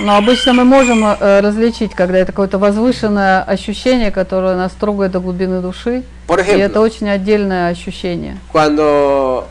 Но 0.00 0.16
обычно 0.16 0.52
мы 0.54 0.64
можем 0.64 1.04
э, 1.04 1.40
различить, 1.40 1.94
когда 1.94 2.18
это 2.18 2.32
какое-то 2.32 2.58
возвышенное 2.58 3.42
ощущение, 3.42 4.10
которое 4.10 4.56
нас 4.56 4.72
трогает 4.72 5.12
до 5.12 5.20
глубины 5.20 5.60
души. 5.60 6.02
Por 6.26 6.40
И 6.40 6.42
это 6.42 6.56
ejemplo, 6.56 6.80
очень 6.80 7.08
отдельное 7.08 7.68
ощущение. 7.68 8.38
cuando 8.50 9.46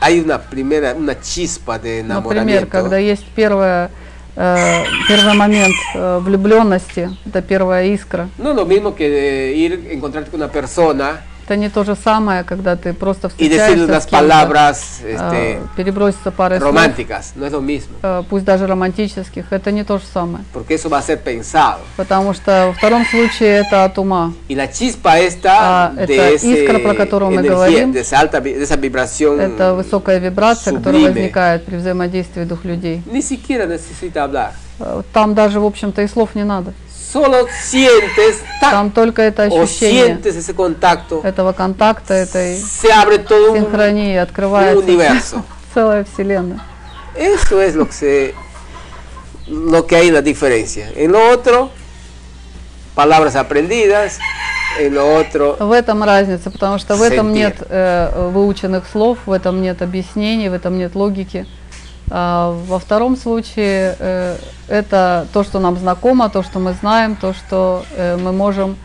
hay 0.00 0.20
una 0.20 0.38
primera, 0.38 0.94
una 0.94 1.18
chispa 1.18 1.78
de 1.78 2.02
Например, 2.02 2.66
когда 2.66 2.98
есть 2.98 3.24
первая, 3.34 3.86
э, 3.86 4.05
первый 4.36 5.34
момент 5.34 5.74
э, 5.94 6.18
влюбленности, 6.20 7.10
это 7.24 7.40
первая 7.40 7.86
искра. 7.86 8.28
es 8.38 8.56
lo 8.56 8.66
mismo 8.66 8.94
que 8.94 9.06
eh, 9.06 9.56
ir 9.56 9.88
encontrarte 9.90 10.30
con 10.30 10.40
una 10.40 10.50
persona 10.52 11.22
Это 11.46 11.56
не 11.56 11.68
то 11.68 11.84
же 11.84 11.94
самое, 11.94 12.42
когда 12.42 12.74
ты 12.74 12.92
просто 12.92 13.28
y 13.28 13.30
встречаешься 13.30 13.84
unas 13.84 14.02
с 14.02 14.06
кем-то, 14.06 14.16
palabras 14.16 15.00
э, 15.04 15.14
este, 15.14 15.58
переброситься 15.76 16.32
парой 16.32 16.58
слов, 16.58 16.74
románticas, 16.74 17.34
no 17.36 17.46
es 17.46 17.52
lo 17.52 17.60
mismo, 17.60 17.94
э, 18.02 18.24
пусть 18.28 18.44
даже 18.44 18.66
романтических, 18.66 19.52
это 19.52 19.70
не 19.70 19.84
то 19.84 19.98
же 19.98 20.04
самое. 20.12 20.44
porque 20.52 20.74
eso 20.74 20.88
va 20.88 20.98
a 20.98 21.02
ser 21.02 21.18
pensado. 21.22 21.78
Потому 21.96 22.34
что 22.34 22.66
во 22.66 22.72
втором 22.72 23.06
случае 23.06 23.60
это 23.64 23.84
от 23.84 23.96
ума. 23.96 24.32
Y 24.48 24.56
la 24.56 24.66
chispa 24.68 25.20
esta 25.20 25.92
Ah, 25.92 25.92
de 25.94 26.34
ese 26.34 26.64
искра, 26.64 26.80
про 26.80 26.94
которую 26.94 27.30
мы 27.30 27.42
говорим, 27.44 27.92
de 27.92 28.00
esa 28.00 28.18
alta, 28.18 28.40
de 28.40 28.60
esa 28.64 28.74
vibración, 28.76 29.38
Это 29.38 29.74
высокая 29.74 30.18
вибрация, 30.18 30.74
которая 30.74 31.02
sublime. 31.02 31.12
возникает 31.12 31.64
при 31.64 31.76
взаимодействии 31.76 32.42
двух 32.42 32.64
людей. 32.64 33.02
ni 33.06 33.22
siquiera 33.22 33.66
necesita 33.66 34.24
hablar. 34.24 34.50
Э, 34.80 35.02
Там 35.12 35.34
даже, 35.34 35.60
в 35.60 35.64
общем-то, 35.64 36.02
и 36.02 36.08
слов 36.08 36.34
не 36.34 36.42
надо. 36.42 36.72
Solo 37.16 37.48
sientes, 37.62 38.42
Там 38.60 38.90
только 38.90 39.22
это 39.22 39.44
ощущение 39.44 40.20
ese 40.22 40.52
contacto, 40.52 41.22
этого 41.24 41.52
контакта, 41.52 42.12
этой 42.12 42.56
se 42.58 42.92
abre 42.92 43.18
todo 43.18 43.52
un, 43.52 43.58
синхронии, 43.58 44.16
un 44.16 44.22
открывается 44.22 44.84
universo. 44.84 45.42
целая 45.74 46.04
вселенная. 46.04 46.60
Eso 47.14 47.62
es 47.62 47.74
lo 47.74 47.86
que 47.86 47.92
se, 47.92 48.34
lo 49.48 49.86
que 49.86 49.96
hay 49.96 50.10
la 50.10 50.20
diferencia. 50.20 50.90
En 50.94 51.12
lo 51.12 51.30
otro, 51.30 51.70
palabras 52.94 53.34
aprendidas, 53.34 54.18
en 54.78 54.94
lo 54.94 55.14
otro, 55.16 55.56
В 55.58 55.72
этом 55.72 56.02
разница, 56.02 56.50
потому 56.50 56.78
что 56.78 56.96
в 56.96 57.02
этом 57.02 57.28
Sentir. 57.28 57.34
нет 57.34 57.56
э, 57.68 58.30
выученных 58.30 58.84
слов, 58.92 59.18
в 59.24 59.32
этом 59.32 59.62
нет 59.62 59.80
объяснений, 59.80 60.50
в 60.50 60.52
этом 60.52 60.76
нет 60.76 60.94
логики. 60.94 61.46
А 62.08 62.56
во 62.66 62.78
втором 62.78 63.16
случае 63.16 63.96
э, 63.98 64.36
это 64.68 65.26
то, 65.32 65.42
что 65.42 65.58
нам 65.58 65.76
знакомо, 65.76 66.28
то, 66.28 66.42
что 66.42 66.60
мы 66.60 66.72
знаем, 66.74 67.16
то, 67.16 67.34
что 67.34 67.84
э, 67.96 68.16
мы 68.16 68.32
можем 68.32 68.76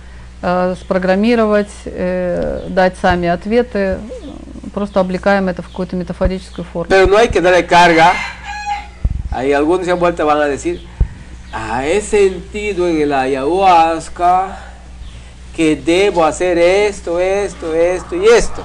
э, 0.42 0.76
спрограммировать, 0.82 1.70
дать 1.86 2.96
сами 3.00 3.28
ответы, 3.28 4.00
просто 4.74 5.00
облекаем 5.00 5.50
это 5.50 5.62
в 5.62 5.68
какую-то 5.68 5.96
метафорическую 5.96 6.66
форму. 6.66 6.90
Pero 6.90 7.08
no 7.08 7.18
hay 7.18 7.28
que 7.28 7.42
darle 7.42 7.66
carga. 7.66 8.14
Hay 9.32 9.54
algunos 9.54 9.88
han 9.88 10.00
vuelto 10.00 10.26
van 10.26 10.42
a 10.42 10.46
decir, 10.46 10.82
ah, 11.54 11.86
he 11.86 12.02
sentido 12.02 12.88
en 12.88 13.02
el 13.02 13.14
ayahuasca 13.14 14.58
que 15.56 15.76
debo 15.76 16.26
hacer 16.26 16.58
esto, 16.58 17.20
esto, 17.20 17.74
esto 17.74 18.16
y 18.16 18.26
esto. 18.26 18.64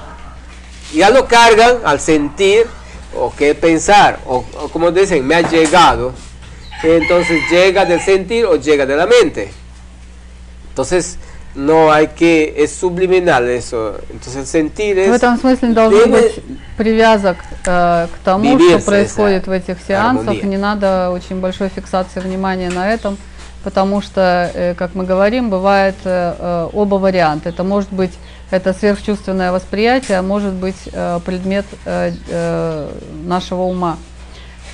Y 0.91 0.97
ya 0.97 1.09
lo 1.09 1.27
cargan 1.27 1.77
al 1.85 1.99
sentir 1.99 2.67
o 3.19 3.31
que 3.31 3.53
pensar, 3.55 4.19
o, 4.25 4.43
o 4.61 4.69
como 4.69 4.91
dicen, 4.91 5.25
me 5.25 5.35
ha 5.35 5.41
llegado. 5.41 6.13
Entonces 6.83 7.41
llega 7.49 7.85
del 7.85 7.99
sentir 7.99 8.45
o 8.45 8.55
llega 8.55 8.85
de 8.85 8.95
la 8.95 9.07
mente. 9.07 9.49
Entonces 10.69 11.17
no 11.55 11.91
hay 11.91 12.09
que, 12.09 12.53
es 12.55 12.71
subliminal 12.71 13.49
eso. 13.49 13.95
Entonces 14.11 14.47
sentir 14.47 14.95
В 14.95 14.99
es... 14.99 15.21
этом 15.21 15.39
смысле 15.39 15.69
Время- 15.69 16.21
быть 16.21 16.43
привязок 16.77 17.37
э, 17.65 18.07
к 18.13 18.17
тому, 18.23 18.59
что 18.59 18.79
происходит 18.79 19.47
в 19.47 19.51
этих 19.51 19.77
сеансах. 19.87 20.43
Не 20.43 20.57
надо 20.57 21.09
очень 21.09 21.41
большой 21.41 21.69
фиксации 21.69 22.19
внимания 22.19 22.69
на 22.69 22.93
этом, 22.93 23.17
потому 23.63 24.01
что, 24.01 24.51
э, 24.53 24.75
как 24.75 24.93
мы 24.93 25.03
говорим, 25.03 25.49
бывает 25.49 25.95
э, 26.03 26.35
э, 26.37 26.69
оба 26.73 26.95
варианта. 26.95 27.49
Это 27.49 27.63
может 27.63 27.91
быть 27.91 28.13
это 28.49 28.73
сверхчувственное 28.73 29.51
восприятие, 29.51 30.19
а 30.19 30.21
может 30.21 30.53
быть 30.53 30.89
э, 30.91 31.19
предмет 31.25 31.65
э, 31.85 32.13
э, 32.29 32.89
нашего 33.23 33.63
ума. 33.63 33.97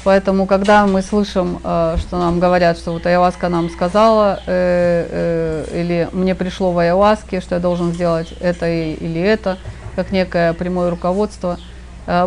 Поэтому, 0.04 0.46
когда 0.48 0.86
мы 0.86 1.02
слышим, 1.02 1.60
что 1.62 1.98
нам 2.12 2.42
говорят, 2.42 2.78
что 2.78 2.92
вот 2.92 3.06
Айаваска 3.06 3.48
нам 3.48 3.70
сказала, 3.70 4.38
или 4.46 6.10
мне 6.12 6.36
пришло 6.36 6.74
в 6.74 6.80
Айаваске, 6.80 7.40
что 7.40 7.56
я 7.56 7.62
должен 7.62 7.94
сделать 7.94 8.34
это 8.42 8.68
или 8.70 9.22
это, 9.22 9.58
как 9.96 10.12
некое 10.12 10.52
прямое 10.52 10.90
руководство, 10.90 11.58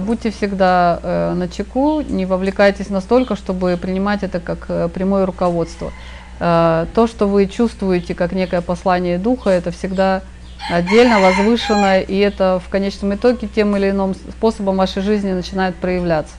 будьте 0.00 0.30
всегда 0.30 1.34
на 1.36 1.48
чеку, 1.48 2.00
не 2.00 2.24
вовлекайтесь 2.24 2.88
настолько, 2.88 3.36
чтобы 3.36 3.76
принимать 3.76 4.22
это 4.22 4.40
как 4.40 4.92
прямое 4.92 5.26
руководство. 5.26 5.92
То, 6.38 7.06
что 7.06 7.28
вы 7.28 7.44
чувствуете 7.44 8.14
как 8.14 8.32
некое 8.32 8.62
послание 8.62 9.18
духа, 9.18 9.50
это 9.50 9.70
всегда 9.70 10.22
отдельно, 10.70 11.20
возвышенно, 11.20 12.00
и 12.00 12.16
это 12.18 12.60
в 12.64 12.68
конечном 12.68 13.14
итоге 13.14 13.48
тем 13.48 13.76
или 13.76 13.90
иным 13.90 14.14
способом 14.14 14.76
вашей 14.76 15.02
жизни 15.02 15.32
начинает 15.32 15.76
проявляться 15.76 16.36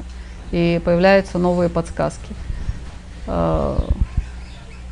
и 0.51 0.81
появляются 0.83 1.37
новые 1.37 1.69
подсказки. 1.69 2.33
Э, 3.27 3.77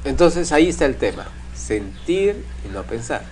Entonces 0.04 0.52
ahí 0.52 0.70
está 0.70 0.86
el 0.86 0.96
tema, 0.96 1.26
sentir 1.56 2.36
y 2.64 2.74
no 2.74 2.84
pensar. 2.84 3.24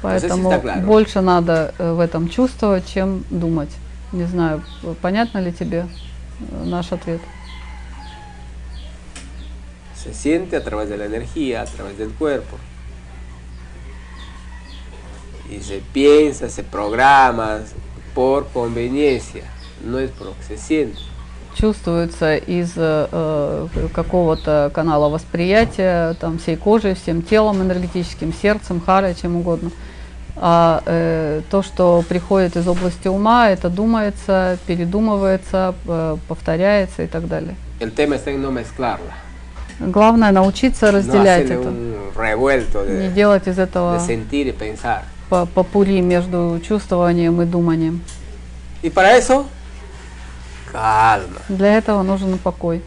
Поэтому 0.00 0.50
está 0.50 0.60
claro. 0.60 0.86
больше 0.86 1.20
надо 1.20 1.74
э, 1.78 1.92
в 1.92 2.00
этом 2.00 2.28
чувствовать, 2.28 2.86
чем 2.92 3.24
думать. 3.30 3.70
Не 4.12 4.24
знаю, 4.24 4.62
понятно 5.00 5.38
ли 5.38 5.52
тебе 5.52 5.86
э, 6.40 6.64
наш 6.64 6.92
ответ? 6.92 7.20
Se 9.94 10.12
siente 10.12 10.56
a 10.56 10.64
través 10.64 10.88
de 10.88 10.96
la 10.96 11.04
energía, 11.04 11.62
a 11.62 11.66
través 11.66 11.96
del 11.96 12.10
cuerpo. 12.10 12.58
Y 15.52 15.60
se 15.62 15.82
piensa, 15.92 16.48
se 16.48 16.62
programa 16.62 17.60
por 18.14 18.48
conveniencia, 18.48 19.42
no 19.84 19.98
es 19.98 20.10
por 20.10 20.28
lo 20.28 20.34
que 20.38 20.44
se 20.44 20.56
siente. 20.56 20.98
Чувствуется 21.54 22.36
из 22.36 22.72
э, 22.76 23.08
э, 23.12 23.88
какого-то 23.92 24.70
канала 24.72 25.10
восприятия, 25.10 26.14
там 26.14 26.38
всей 26.38 26.56
кожей, 26.56 26.94
всем 26.94 27.20
телом 27.20 27.60
энергетическим, 27.60 28.32
сердцем, 28.32 28.80
харой, 28.80 29.14
чем 29.14 29.36
угодно. 29.36 29.70
А 30.36 30.82
э, 30.86 31.42
то, 31.50 31.62
что 31.62 32.02
приходит 32.08 32.56
из 32.56 32.66
области 32.66 33.08
ума, 33.08 33.50
это 33.50 33.68
думается, 33.68 34.58
передумывается, 34.66 35.74
э, 35.86 36.16
повторяется 36.26 37.02
и 37.02 37.06
так 37.06 37.28
далее. 37.28 37.54
El 37.80 37.90
tema 37.90 38.14
está 38.14 38.30
en 38.30 38.40
no 38.40 38.50
mezclarla, 38.50 39.12
Главное 39.80 40.32
научиться 40.32 40.86
no 40.86 40.98
разделять 40.98 41.50
hacerle 41.50 41.60
это, 41.60 41.68
un 41.68 43.00
не 43.00 43.08
делать 43.10 43.46
из 43.48 43.58
этого 43.58 43.98
de 43.98 44.06
sentir 44.06 44.46
y 44.46 44.52
pensar. 44.52 45.02
По- 45.32 45.46
попури 45.46 46.02
между 46.02 46.60
чувствованием 46.62 47.40
и 47.40 47.46
думанием. 47.46 48.02
Y 48.82 48.90
para 48.90 49.16
eso, 49.16 49.46
calma, 50.70 51.40
Для 51.48 51.78
этого 51.78 52.02
нужен 52.02 52.36
покой. 52.36 52.82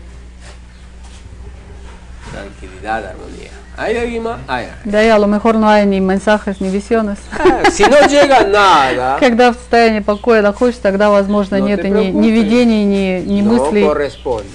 tranquilidad, 2.31 3.03
armonía. 3.03 3.49
¿Hay 3.77 3.97
alguien 3.97 4.23
más? 4.23 4.37
Hay. 4.47 4.67
Да 4.85 5.03
и 5.03 5.07
a 5.09 5.17
lo 5.17 5.25
mejor 5.27 5.55
no 5.55 5.67
hay 5.67 5.85
ni 5.87 5.99
mensajes, 6.01 6.61
ni 6.61 6.69
visiones. 6.69 7.17
Ah, 7.31 7.63
Si 7.71 7.83
no 7.83 7.99
llega 8.07 8.43
nada, 8.43 9.17
Когда 9.19 9.51
в 9.51 9.55
состоянии 9.55 10.01
покоя 10.01 10.41
находишься, 10.43 10.81
тогда, 10.83 11.09
возможно, 11.09 11.55
No 11.55 11.65
нет 11.67 11.83
и 11.83 11.89
ни, 11.89 12.05
ни 12.11 12.27
видений, 12.29 12.83
ни, 12.85 13.23
ни 13.25 13.41
no 13.41 13.53
мыслей, 13.53 14.45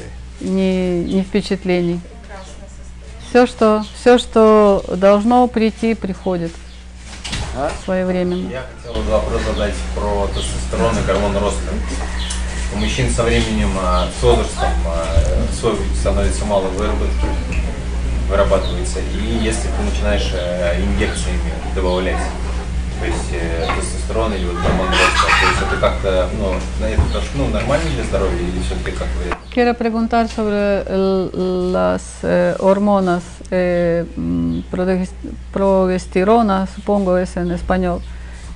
ни, 0.41 1.03
ни 1.12 1.23
впечатлений. 1.23 2.01
Все 3.29 3.47
что, 3.47 3.85
все, 4.01 4.17
что 4.19 4.85
должно 4.97 5.47
прийти, 5.49 5.95
приходит 5.95 6.53
А? 7.56 7.70
своевременно. 7.85 8.48
Я 8.48 8.64
хотел 8.77 9.02
бы 9.02 9.10
вопрос 9.10 9.43
задать 9.43 9.74
про 9.94 10.28
тестостерон 10.28 10.97
и 10.98 11.06
гормон 11.06 11.36
роста. 11.36 11.72
У 12.72 12.77
мужчин 12.78 13.10
со 13.10 13.24
временем, 13.24 13.70
а, 13.81 14.09
с 14.18 14.22
возрастом, 14.22 14.68
а, 14.86 15.05
свой 15.59 15.77
становится 15.98 16.44
мало 16.44 16.68
выработки, 16.68 17.27
вырабатывается. 18.28 19.01
И 19.01 19.40
если 19.43 19.68
ты 19.68 19.82
начинаешь 19.82 20.31
э, 20.32 20.81
инъекциями 20.81 21.52
добавлять, 21.74 22.22
то 22.99 23.06
есть 23.06 23.30
э, 23.34 23.65
тестостерон 23.76 24.34
или 24.34 24.45
вот 24.45 24.56
гормон 24.56 24.88
роста, 24.88 25.27
то 25.41 25.48
есть 25.48 25.61
это 25.61 25.77
как-то, 25.82 26.30
ну, 26.40 26.53
на 26.80 26.86
это 26.90 27.02
хорошо, 27.11 27.27
ну, 27.36 27.48
нормально 27.49 27.86
для 27.94 28.03
здоровья 28.03 28.38
или 28.40 28.61
все-таки 28.64 28.91
как 28.91 29.07
вы 29.19 29.36
Quiero 29.53 29.73
preguntar 29.73 30.27
sobre 30.27 30.84
el- 30.88 31.72
las 31.72 32.02
eh, 32.23 32.56
hormonas 32.60 33.23
eh, 33.52 34.06
mm, 34.15 34.60
proges- 34.72 35.14
progesterona, 35.53 36.68
supongo 36.68 37.18
es 37.18 37.38
en 37.38 37.52
español, 37.52 38.02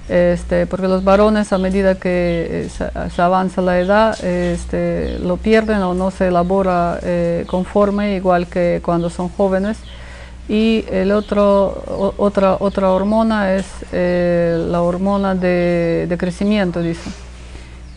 este, 0.09 0.65
porque 0.65 0.87
los 0.87 1.03
varones 1.03 1.53
a 1.53 1.57
medida 1.57 1.95
que 1.95 2.65
eh, 2.65 2.69
se, 2.69 2.89
se 3.15 3.21
avanza 3.21 3.61
la 3.61 3.79
edad 3.79 4.23
este, 4.25 5.19
lo 5.19 5.37
pierden 5.37 5.81
o 5.83 5.93
no 5.93 6.11
se 6.11 6.27
elabora 6.27 6.99
eh, 7.03 7.45
conforme, 7.47 8.15
igual 8.15 8.47
que 8.47 8.81
cuando 8.83 9.09
son 9.09 9.29
jóvenes. 9.29 9.77
Y 10.47 10.83
el 10.91 11.11
otro, 11.11 11.67
o- 11.87 12.13
otra, 12.17 12.57
otra 12.59 12.89
hormona 12.91 13.53
es 13.55 13.65
eh, 13.91 14.65
la 14.67 14.81
hormona 14.81 15.35
de, 15.35 16.07
de 16.09 16.17
crecimiento, 16.17 16.81
dice. 16.81 17.09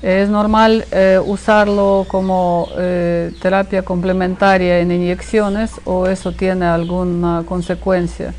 ¿Es 0.03 0.29
normal 0.29 0.85
eh, 0.91 1.19
usarlo 1.25 2.05
como 2.09 2.69
eh, 2.77 3.31
terapia 3.41 3.83
complementaria 3.83 4.81
en 4.81 4.91
inyecciones 4.93 5.71
o 5.85 6.07
eso 6.09 6.33
tiene 6.33 6.67
alguna 6.67 7.45
consecuencia? 7.47 8.35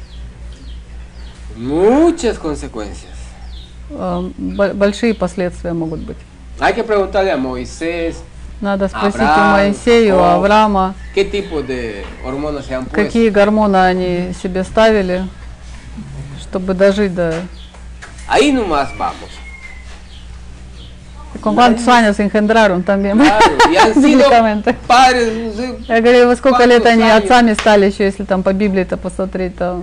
Muchas 1.57 2.37
consecuencias. 2.37 3.11
Э, 3.91 4.31
бо- 4.37 4.73
большие 4.73 5.13
последствия 5.13 5.73
могут 5.73 6.01
быть. 6.01 6.17
Hay 6.59 6.73
que 6.73 6.83
preguntarle 6.83 7.31
a 7.31 7.37
Moisés 7.37 8.21
Надо 8.60 8.88
спросить 8.88 9.20
Авраам, 9.20 9.50
у 9.50 9.52
Моисея, 9.52 10.14
у. 10.16 10.18
Авраама, 10.18 10.94
какие 11.14 11.42
гормоны 13.30 13.76
они 13.76 14.32
себе 14.42 14.64
ставили, 14.64 15.24
чтобы 16.40 16.74
дожить 16.74 17.14
до... 17.14 17.34
Ahí 18.28 18.52
nomás 18.52 18.88
vamos. 18.98 19.30
¿Con 21.40 21.54
cuántos 21.54 21.86
años 21.86 22.18
engendraron 22.18 22.82
también? 22.82 23.18
Claro, 23.18 23.44
y 23.70 23.76
han 23.76 23.94
sido 23.94 24.08
Bíblicamente. 24.08 24.74
padres, 24.86 25.32
no 25.32 25.52
sé, 25.52 25.76
Я 25.86 26.00
говорю, 26.00 26.26
во 26.26 26.36
сколько 26.36 26.64
лет 26.64 26.82
¿Cuántos 26.82 26.92
они 26.92 27.02
años? 27.04 27.24
отцами 27.24 27.54
стали 27.54 27.86
еще, 27.86 28.04
если 28.04 28.24
там 28.24 28.42
по 28.42 28.52
Библии-то 28.52 28.96
посмотреть, 28.96 29.56
то 29.56 29.82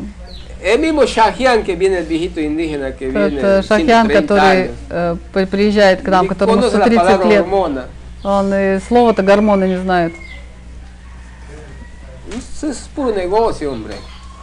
El 0.62 0.80
mismo 0.80 1.04
Shahian 1.06 1.64
que 1.64 1.76
viene, 1.76 2.00
el 2.00 2.06
viejito 2.06 2.42
indígena 2.42 2.92
que 2.92 3.08
viene, 3.10 3.40
Это 3.40 3.64
Шахьян, 3.64 4.08
130 4.08 4.28
который 4.28 4.72
э, 4.90 5.16
приезжает 5.50 6.02
к 6.02 6.08
нам, 6.10 6.28
которому 6.28 6.62
conoce 6.62 6.78
la 6.78 6.86
130 6.86 7.06
palabra 7.06 7.28
лет, 7.30 7.42
hormona. 7.46 7.86
Он 8.26 8.54
и 8.54 8.80
слова-то 8.80 9.22
гормоны 9.24 9.66
не 9.66 9.78
знает. 9.78 10.14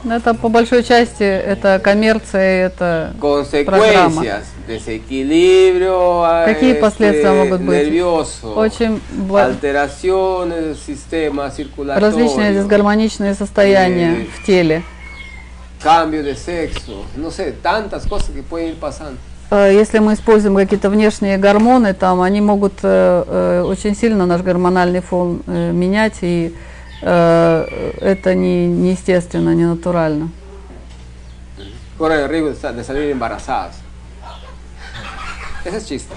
Это 0.04 0.34
по 0.34 0.48
большой 0.48 0.82
части 0.82 1.22
это 1.22 1.80
коммерция, 1.82 2.66
это 2.66 3.14
программа. 3.64 4.24
Какие 6.46 6.74
последствия 6.74 7.32
могут 7.32 7.60
быть? 7.60 7.88
Очень 8.56 9.00
различные 12.00 12.54
дисгармоничные 12.54 13.34
состояния 13.34 14.12
Eh, 14.22 14.26
в 14.26 14.46
теле. 14.46 14.82
cambio 15.82 16.22
de 16.22 16.36
sexo, 16.36 17.04
no 17.16 17.30
sé, 17.32 17.52
tantas 17.60 18.06
cosas 18.06 18.30
que 18.30 18.42
pueden 18.42 18.68
ir 18.68 18.76
pasando. 18.76 19.18
Э, 19.52 19.72
если 19.74 19.98
мы 20.00 20.14
используем 20.14 20.56
какие-то 20.56 20.90
внешние 20.90 21.36
гормоны, 21.38 21.94
там 21.94 22.20
они 22.20 22.40
могут 22.40 22.74
э, 22.82 23.24
э, 23.26 23.62
очень 23.62 23.94
сильно 23.94 24.26
наш 24.26 24.40
гормональный 24.42 25.00
фон 25.00 25.42
менять, 25.46 26.18
и 26.22 26.54
это 27.00 28.34
не, 28.34 28.66
неестественно, 28.68 29.52
не 29.54 29.64
натурально. 29.66 30.28
Corren 31.98 32.20
el 32.20 32.28
riesgo 32.28 32.48
de 32.50 32.56
sa- 32.56 32.72
de 32.72 32.82
salir 32.84 33.10
embarazadas. 33.10 33.74
Ese 35.64 35.76
es 35.78 35.84
chiste. 35.88 36.14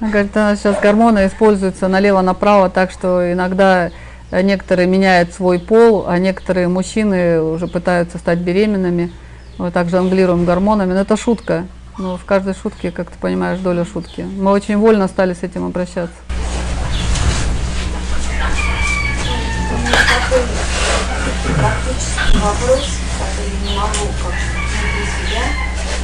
Она 0.00 0.10
говорит, 0.10 0.32
«Да, 0.32 0.54
сейчас 0.56 0.78
гормоны 0.80 1.26
используются 1.26 1.88
налево-направо, 1.88 2.70
так 2.70 2.90
что 2.92 3.32
иногда 3.32 3.90
некоторые 4.30 4.86
меняют 4.86 5.32
свой 5.32 5.58
пол, 5.58 6.04
а 6.06 6.18
некоторые 6.18 6.68
мужчины 6.68 7.40
уже 7.40 7.66
пытаются 7.66 8.18
стать 8.18 8.38
беременными. 8.38 9.12
Вот 9.58 9.72
так 9.72 9.88
жонглируем 9.88 10.44
гормонами. 10.44 10.92
Но 10.92 11.00
это 11.00 11.16
шутка. 11.16 11.66
Ну, 11.98 12.18
в 12.18 12.24
каждой 12.26 12.54
шутке, 12.54 12.90
как 12.90 13.10
ты 13.10 13.18
понимаешь, 13.18 13.58
доля 13.60 13.86
шутки. 13.86 14.20
Мы 14.20 14.50
очень 14.50 14.76
вольно 14.76 15.08
стали 15.08 15.32
с 15.32 15.42
этим 15.42 15.64
обращаться. 15.64 16.14
вопрос, 22.46 22.84
который 23.18 23.50
не 23.62 23.76
могу 23.76 24.06
как 24.22 24.34
внутри 24.36 25.04
себя. 25.08 25.44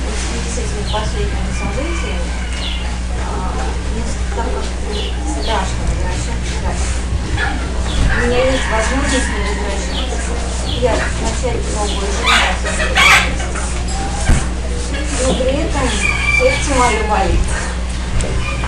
В 0.02 0.16
связи 0.16 0.48
с 0.48 0.59
этими 0.59 0.85
последними 0.90 1.52
событиями, 1.60 2.28
мне 3.93 4.02
так 4.35 4.48
как 4.48 4.66
страшно 5.28 5.82
возвращаться. 5.93 6.97
У 8.16 8.27
меня 8.27 8.40
есть 8.51 8.66
возможность 8.73 9.28
не 9.28 9.40
возвращаться. 9.44 10.32
Я 10.81 10.94
начать 11.20 11.62
новую 11.77 12.06
жизнь 12.06 13.51
при 15.23 15.55
этом 15.62 15.89
сердце 16.39 16.74
мое 16.77 17.03
болит. 17.09 17.40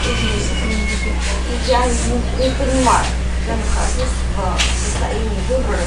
И 0.04 1.70
я 1.70 1.84
не, 1.86 2.44
не 2.44 2.50
понимаю, 2.54 3.06
я 3.48 3.56
нахожусь 3.56 4.14
в 4.36 4.38
состоянии 4.78 5.40
выбора 5.48 5.78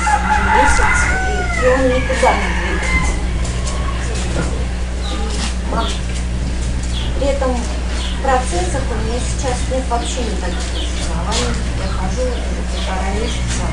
месяц, 0.55 0.97
и, 1.61 1.67
он 1.67 1.87
никуда 1.87 2.33
не 2.33 2.47
двигается. 2.59 3.13
А, 5.73 5.87
При 7.17 7.27
этом 7.27 7.51
в 7.53 8.21
процессах 8.21 8.81
у 8.91 8.95
меня 9.05 9.19
сейчас 9.19 9.57
нет 9.71 9.83
вообще 9.89 10.19
никаких 10.21 10.67
осознаваний. 10.75 11.55
Я 11.79 11.87
хожу 11.93 12.23
полтора 12.73 13.09
месяца, 13.15 13.65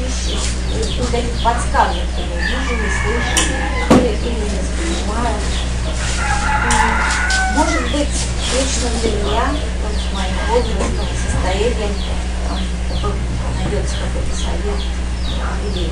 и 0.00 1.00
какие-то 1.10 1.44
подсказки 1.44 2.00
я 2.18 2.40
вижу, 2.42 2.74
не 2.74 2.90
слышу, 2.90 3.54
или, 5.04 5.12
или 5.12 5.64
не 5.74 5.90
воспринимаю. 5.90 6.64
И, 6.64 7.56
Может 7.56 7.82
быть, 7.92 8.14
лично 8.54 8.88
для 9.00 9.10
меня, 9.12 9.46
вот 9.82 9.94
с 9.94 10.12
моим 10.14 10.36
возрастом, 10.48 11.06
состоянием, 11.14 11.94
там, 12.48 12.58
какой- 12.90 13.18
найдется 13.58 13.94
какой-то 14.02 14.34
совет 14.36 14.80
или 15.72 15.84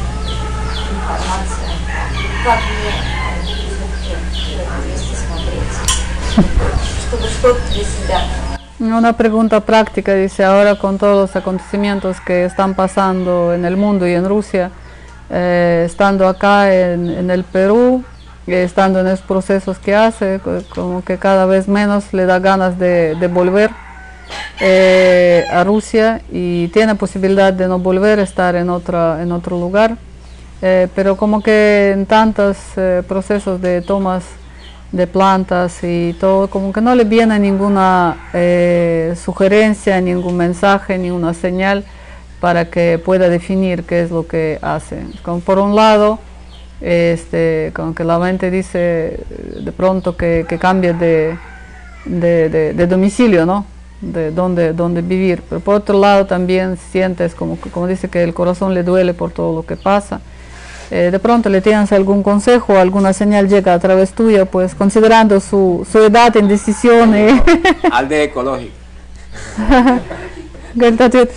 информация, 0.90 1.72
как 2.44 2.58
мне 2.62 2.92
э, 2.92 3.44
в 4.56 4.60
этом 4.60 4.80
месте 4.90 5.14
смотреть, 5.16 5.72
чтобы 7.08 7.28
что-то 7.28 7.60
для 7.72 7.84
себя 7.84 8.20
Una 8.80 9.12
pregunta 9.12 9.60
práctica, 9.60 10.12
dice, 10.14 10.44
ahora 10.44 10.74
con 10.74 10.98
todos 10.98 11.28
los 11.30 11.36
acontecimientos 11.36 12.20
que 12.20 12.44
están 12.46 12.74
pasando 12.74 13.54
en 13.54 13.64
el 13.64 13.76
mundo 13.76 14.08
y 14.08 14.12
en 14.14 14.28
Rusia, 14.28 14.72
eh, 15.30 15.84
estando 15.86 16.26
acá 16.26 16.74
en, 16.74 17.08
en 17.08 17.30
el 17.30 17.44
Perú, 17.44 18.02
eh, 18.02 18.11
estando 18.46 19.00
en 19.00 19.06
esos 19.06 19.20
procesos 19.20 19.78
que 19.78 19.94
hace, 19.94 20.40
co- 20.42 20.62
como 20.74 21.04
que 21.04 21.18
cada 21.18 21.46
vez 21.46 21.68
menos 21.68 22.12
le 22.12 22.26
da 22.26 22.38
ganas 22.38 22.78
de, 22.78 23.14
volver 23.32 23.70
eh, 24.60 25.44
a 25.50 25.64
Rusia 25.64 26.20
y 26.30 26.68
tiene 26.68 26.94
posibilidad 26.94 27.52
de 27.52 27.68
no 27.68 27.78
volver 27.78 28.18
a 28.18 28.22
estar 28.22 28.54
en, 28.56 28.70
otra, 28.70 29.22
en 29.22 29.32
otro 29.32 29.58
lugar, 29.58 29.96
eh, 30.60 30.88
pero 30.94 31.16
como 31.16 31.42
que 31.42 31.90
en 31.92 32.06
tantos 32.06 32.56
eh, 32.76 33.02
procesos 33.06 33.60
de 33.60 33.82
tomas 33.82 34.24
de 34.92 35.06
plantas 35.06 35.78
y 35.82 36.14
todo, 36.20 36.48
como 36.48 36.72
que 36.72 36.80
no 36.82 36.94
le 36.94 37.04
viene 37.04 37.38
ninguna 37.38 38.16
eh, 38.34 39.14
sugerencia, 39.22 40.00
ningún 40.00 40.36
mensaje, 40.36 40.98
ninguna 40.98 41.32
señal 41.32 41.84
para 42.40 42.66
que 42.66 43.00
pueda 43.02 43.28
definir 43.30 43.84
qué 43.84 44.02
es 44.02 44.10
lo 44.10 44.26
que 44.26 44.58
hace. 44.60 45.04
Como 45.22 45.40
por 45.40 45.58
un 45.58 45.74
lado, 45.74 46.18
este, 46.81 47.71
como 47.75 47.93
que 47.95 48.03
la 48.03 48.19
mente 48.19 48.51
dice 48.51 48.79
eh, 49.29 49.59
de 49.61 49.71
pronto 49.71 50.15
que, 50.15 50.45
que 50.47 50.57
cambie 50.59 50.93
de, 50.93 51.37
de, 52.05 52.49
de- 52.49 52.73
de 52.73 52.87
domicilio, 52.87 53.45
¿no? 53.45 53.65
De 54.01 54.29
dónde, 54.31 54.73
dónde 54.73 55.01
vivir. 55.01 55.41
Pero 55.49 55.59
por 55.61 55.75
otro 55.75 55.99
lado 55.99 56.25
también 56.27 56.77
sientes, 56.91 57.33
como, 57.33 57.59
que- 57.59 57.69
como 57.71 57.87
dice, 57.87 58.09
que 58.09 58.23
el 58.23 58.33
corazón 58.33 58.73
le 58.73 58.83
duele 58.83 59.13
por 59.13 59.31
todo 59.31 59.55
lo 59.55 59.65
que 59.65 59.75
pasa. 59.75 60.21
Eh, 60.89 61.09
de 61.11 61.19
pronto 61.19 61.49
le 61.49 61.59
tienes 61.61 61.91
algún 61.91 62.23
consejo, 62.23 62.77
alguna 62.77 63.11
señal 63.11 63.49
llega 63.49 63.73
a 63.73 63.79
través 63.79 64.13
tuya, 64.13 64.45
pues 64.45 64.73
considerando 64.73 65.39
su, 65.41 65.85
su 65.91 65.97
edad, 65.99 66.33
indecisión 66.35 67.13
y 67.17 67.41
Aldea 67.91 68.23
ecológica. 68.23 68.71
говорит, 70.75 71.01
ответ, 71.01 71.31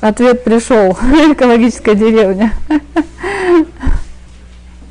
ответ 0.00 0.42
пришел, 0.42 0.96
экологическая 1.30 1.94
деревня. 1.94 2.54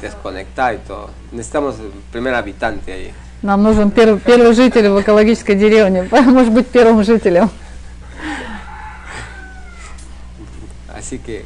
Desconectar 0.02 0.74
y 0.74 0.78
todo. 0.78 1.10
Necesitamos 1.30 1.76
el 1.78 1.90
primer 2.12 2.34
habitante 2.34 2.92
ahí. 2.92 3.12
Нам 3.40 3.62
нужен 3.62 3.90
пер- 3.90 4.20
первый 4.20 4.52
житель 4.54 4.88
в 4.88 5.00
экологической 5.00 5.54
деревне, 5.54 6.02
может 6.10 6.52
быть 6.52 6.66
первым 6.68 7.02
жителем. 7.04 7.50
Así 10.94 11.18
que 11.18 11.44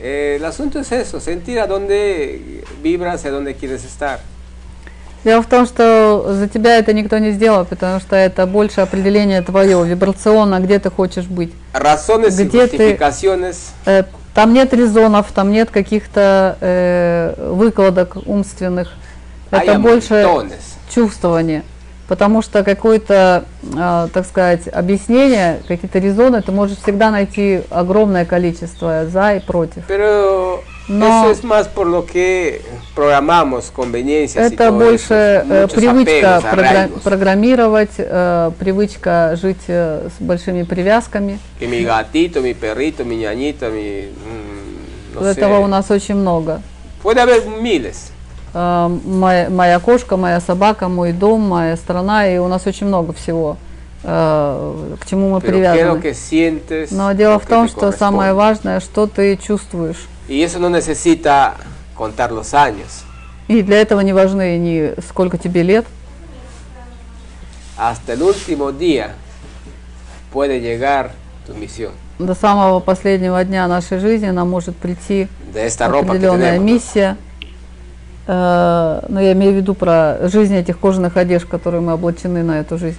eh, 0.00 0.36
el 0.38 0.44
asunto 0.44 0.78
es 0.80 0.92
eso, 0.92 1.20
sentir 1.20 1.58
a 1.60 1.66
dónde 1.66 2.64
vibras 2.82 3.24
y 3.24 3.28
a 3.28 3.30
dónde 3.30 3.54
quieres 3.54 3.84
estar. 3.84 4.20
Дело 5.24 5.42
в 5.42 5.46
том, 5.48 5.66
что 5.66 6.32
за 6.34 6.46
тебя 6.48 6.78
это 6.78 6.92
никто 6.92 7.18
не 7.18 7.32
сделал, 7.32 7.64
потому 7.64 7.98
что 7.98 8.14
это 8.14 8.46
больше 8.46 8.80
определение 8.82 9.42
твое, 9.42 9.84
вибрационно, 9.84 10.60
где 10.60 10.78
ты 10.78 10.90
хочешь 10.90 11.24
быть. 11.26 11.52
Razones 11.74 12.30
Где 12.44 12.66
ты- 12.68 12.96
Э, 13.86 14.04
Там 14.38 14.52
нет 14.52 14.72
резонов, 14.72 15.32
там 15.34 15.50
нет 15.50 15.68
каких-то 15.72 16.56
э, 16.60 17.50
выкладок 17.50 18.16
умственных. 18.24 18.92
hay 19.50 19.66
Это 19.66 19.80
больше 19.80 20.24
чувствование. 20.94 21.64
Потому 22.06 22.40
что 22.40 22.62
какое-то, 22.62 23.46
э, 23.64 24.08
так 24.14 24.24
сказать, 24.24 24.68
объяснение, 24.68 25.60
какие-то 25.66 25.98
резоны, 25.98 26.40
ты 26.40 26.52
можешь 26.52 26.78
всегда 26.78 27.10
найти 27.10 27.62
огромное 27.68 28.24
количество 28.24 29.06
за 29.06 29.34
и 29.34 29.40
против. 29.40 29.82
Pero 29.88 30.62
No. 30.88 31.06
eso 31.06 31.30
es 31.32 31.44
más 31.44 31.68
por 31.68 31.86
lo 31.86 32.06
que 32.06 32.62
programamos, 32.94 33.70
conveniencias 33.70 34.50
Это 34.50 34.70
больше 34.72 35.42
eso. 35.44 35.64
э, 35.64 35.68
привычка 35.68 36.36
apegos, 36.38 36.44
програ- 36.44 36.88
программировать, 37.04 37.90
э, 37.98 38.50
привычка 38.58 39.36
жить 39.36 39.60
э, 39.68 40.08
с 40.08 40.22
большими 40.22 40.62
привязками. 40.62 41.38
Que 41.60 41.66
mi 41.68 41.84
gatito, 41.84 42.40
mi 42.40 42.54
perrito, 42.54 43.04
mi 43.04 43.16
ñañito, 43.16 43.70
mi... 43.70 44.08
mm, 44.08 45.14
no 45.14 45.20
sé. 45.22 45.32
Этого 45.32 45.58
у 45.58 45.66
нас 45.66 45.90
очень 45.90 46.14
много. 46.16 46.62
Puede 47.02 47.20
haber 47.20 47.44
miles. 47.60 48.10
Э, 48.54 48.88
моя, 49.04 49.50
моя 49.50 49.78
кошка, 49.80 50.16
моя 50.16 50.40
собака, 50.40 50.88
мой 50.88 51.12
дом, 51.12 51.42
моя 51.42 51.76
страна, 51.76 52.26
и 52.26 52.38
у 52.38 52.48
нас 52.48 52.66
очень 52.66 52.86
много 52.86 53.12
всего, 53.12 53.58
э, 54.04 54.94
к 55.00 55.06
чему 55.06 55.28
мы 55.28 55.40
Pero 55.40 55.50
привязаны. 55.50 56.00
sientes. 56.14 56.88
Но 56.90 57.12
дело 57.12 57.38
в 57.38 57.44
том, 57.44 57.68
что 57.68 57.92
самое 57.92 58.32
важное, 58.32 58.80
что 58.80 59.06
ты 59.06 59.36
чувствуешь. 59.36 60.08
Y 60.28 60.42
eso 60.42 60.58
no 60.58 60.68
necesita 60.68 61.54
contar 61.94 62.30
los 62.32 62.52
años. 62.54 63.04
И 63.48 63.62
для 63.62 63.80
этого 63.80 64.00
не 64.00 64.12
важны 64.12 64.58
ни 64.58 64.92
сколько 65.00 65.38
тебе 65.38 65.62
лет, 65.62 65.86
Hasta 67.78 68.12
el 68.14 68.22
último 68.22 68.72
día 68.72 69.14
puede 70.32 70.60
llegar 70.60 71.12
tu 71.46 71.54
misión. 71.54 71.92
до 72.18 72.34
самого 72.34 72.80
последнего 72.80 73.42
дня 73.44 73.66
нашей 73.68 73.98
жизни 74.00 74.28
нам 74.30 74.50
может 74.50 74.76
прийти 74.76 75.28
определенная 75.78 76.58
миссия. 76.58 77.16
Э, 78.26 79.00
но 79.08 79.20
я 79.20 79.32
имею 79.32 79.52
в 79.52 79.56
виду 79.56 79.74
про 79.74 80.18
жизнь 80.28 80.54
этих 80.54 80.78
кожаных 80.78 81.16
одежд, 81.16 81.48
которые 81.48 81.80
мы 81.80 81.94
облачены 81.94 82.42
на 82.42 82.60
эту 82.60 82.76
жизнь. 82.76 82.98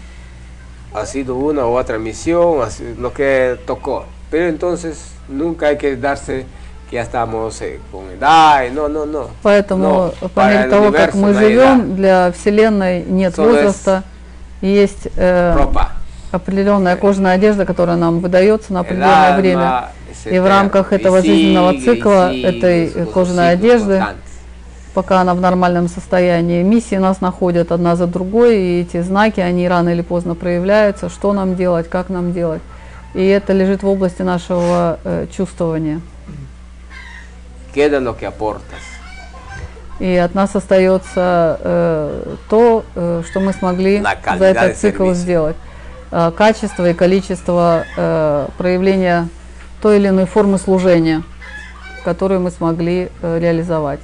Ha 0.92 1.06
sido 1.06 1.36
una 1.36 1.68
u 1.68 1.76
otra 1.78 2.00
misión, 2.00 2.68
lo 2.98 3.14
que 3.14 3.60
tocó. 3.68 4.06
Pero 4.32 4.48
entonces 4.48 4.98
nunca 5.28 5.68
hay 5.68 5.78
que 5.78 5.96
darse 5.96 6.46
ya 6.92 7.04
estamos 7.04 7.62
eh, 7.62 7.80
con 7.92 8.10
edad. 8.10 8.70
No, 8.72 8.88
no, 8.88 9.06
no. 9.06 9.30
Поэтому 9.44 10.12
No, 10.22 10.30
по 10.30 10.48
мере 10.48 10.70
того, 10.70 10.92
как 10.92 11.14
мы 11.14 11.34
живем, 11.34 11.96
для 11.96 12.32
Вселенной 12.32 13.04
нет 13.04 13.34
Solo 13.38 13.48
возраста, 13.48 14.04
есть 14.62 15.08
э, 15.16 15.58
определенная 16.32 16.96
кожаная 16.96 17.36
одежда, 17.36 17.66
которая 17.66 17.98
нам 17.98 18.20
выдается 18.20 18.74
на 18.74 18.82
определенное 18.82 19.38
время. 19.38 19.90
И 20.26 20.38
в 20.40 20.48
рамках 20.48 20.92
этого 20.92 21.22
жизненного 21.22 21.80
цикла 21.80 22.34
этой 22.34 22.90
кожаной 23.06 23.46
ciclos 23.46 23.54
одежды 23.54 24.04
пока 24.94 25.22
она 25.22 25.34
в 25.34 25.40
нормальном 25.40 25.88
состоянии. 25.88 26.64
Миссии 26.64 26.96
нас 26.96 27.22
находят 27.22 27.72
одна 27.72 27.96
за 27.96 28.08
другой, 28.08 28.58
и 28.58 28.82
эти 28.82 29.02
знаки, 29.02 29.40
они 29.40 29.68
рано 29.68 29.90
или 29.90 30.02
поздно 30.02 30.36
проявляются, 30.36 31.10
что 31.10 31.32
нам 31.32 31.56
делать, 31.56 31.90
как 31.90 32.10
нам 32.10 32.34
делать. 32.34 32.62
И 33.14 33.26
это 33.26 33.54
лежит 33.54 33.84
в 33.84 33.88
области 33.88 34.24
нашего 34.24 35.00
э, 35.04 35.28
чувствования. 35.32 36.02
Queda 37.74 38.00
lo 38.00 38.16
que 38.18 38.26
aportas. 38.26 38.80
И 40.00 40.16
от 40.16 40.34
нас 40.34 40.56
остается 40.56 41.60
э, 41.62 42.36
то, 42.50 42.86
э, 42.96 43.24
что 43.30 43.40
мы 43.42 43.52
смогли 43.52 44.02
за 44.38 44.46
этот 44.46 44.78
цикл 44.78 45.12
сделать. 45.12 45.58
Э, 46.12 46.32
качество 46.36 46.90
и 46.90 46.94
количество 46.94 47.86
э, 47.98 48.48
проявления 48.58 49.28
той 49.82 49.98
или 49.98 50.08
иной 50.08 50.26
формы 50.26 50.58
служения, 50.58 51.22
которую 52.06 52.40
мы 52.40 52.52
смогли 52.52 53.10
э, 53.22 53.40
реализовать. 53.40 54.00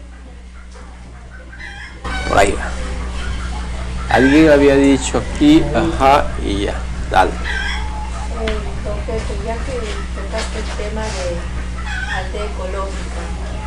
Alguien 4.10 4.50
había 4.50 4.76
dicho 4.76 5.18
aquí, 5.18 5.64
ajá, 5.74 6.28
y 6.44 6.66
ya. 6.66 6.76
Dale. 7.10 7.32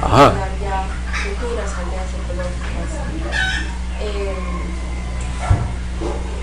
Ajá. 0.09 0.33
ya 0.63 0.85
futuras 1.13 1.71
aldeas 1.79 2.09
ecológicas, 2.17 2.91
eh, 4.01 4.37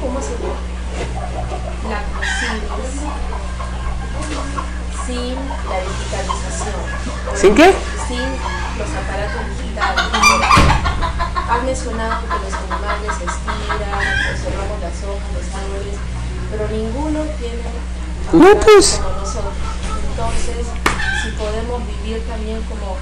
¿cómo 0.02 0.22
se 0.22 0.34
la 1.90 2.04
concibes 2.14 2.94
sin 5.06 5.36
la 5.70 5.78
digitalización? 5.82 6.82
¿Sin 7.36 7.56
qué? 7.56 7.74
Sin 8.08 8.30
los 8.78 8.90
aparatos 9.02 9.44
digitales. 9.58 10.06
Has 11.50 11.64
mencionado 11.64 12.22
que 12.22 12.38
los 12.46 12.54
animales 12.54 13.12
se 13.18 13.26
estiran, 13.26 14.06
observamos 14.32 14.78
las 14.82 14.98
hojas, 15.06 15.30
los 15.34 15.48
árboles, 15.58 15.98
pero 16.52 16.68
ninguno 16.70 17.20
tiene 17.40 17.66
No, 18.32 18.60
pues. 18.60 19.02
como 19.02 19.20
nosotros. 19.22 19.54
Entonces, 20.10 20.66
si 21.24 21.30
podemos 21.32 21.82
vivir 21.88 22.22
también 22.28 22.62
como 22.64 22.98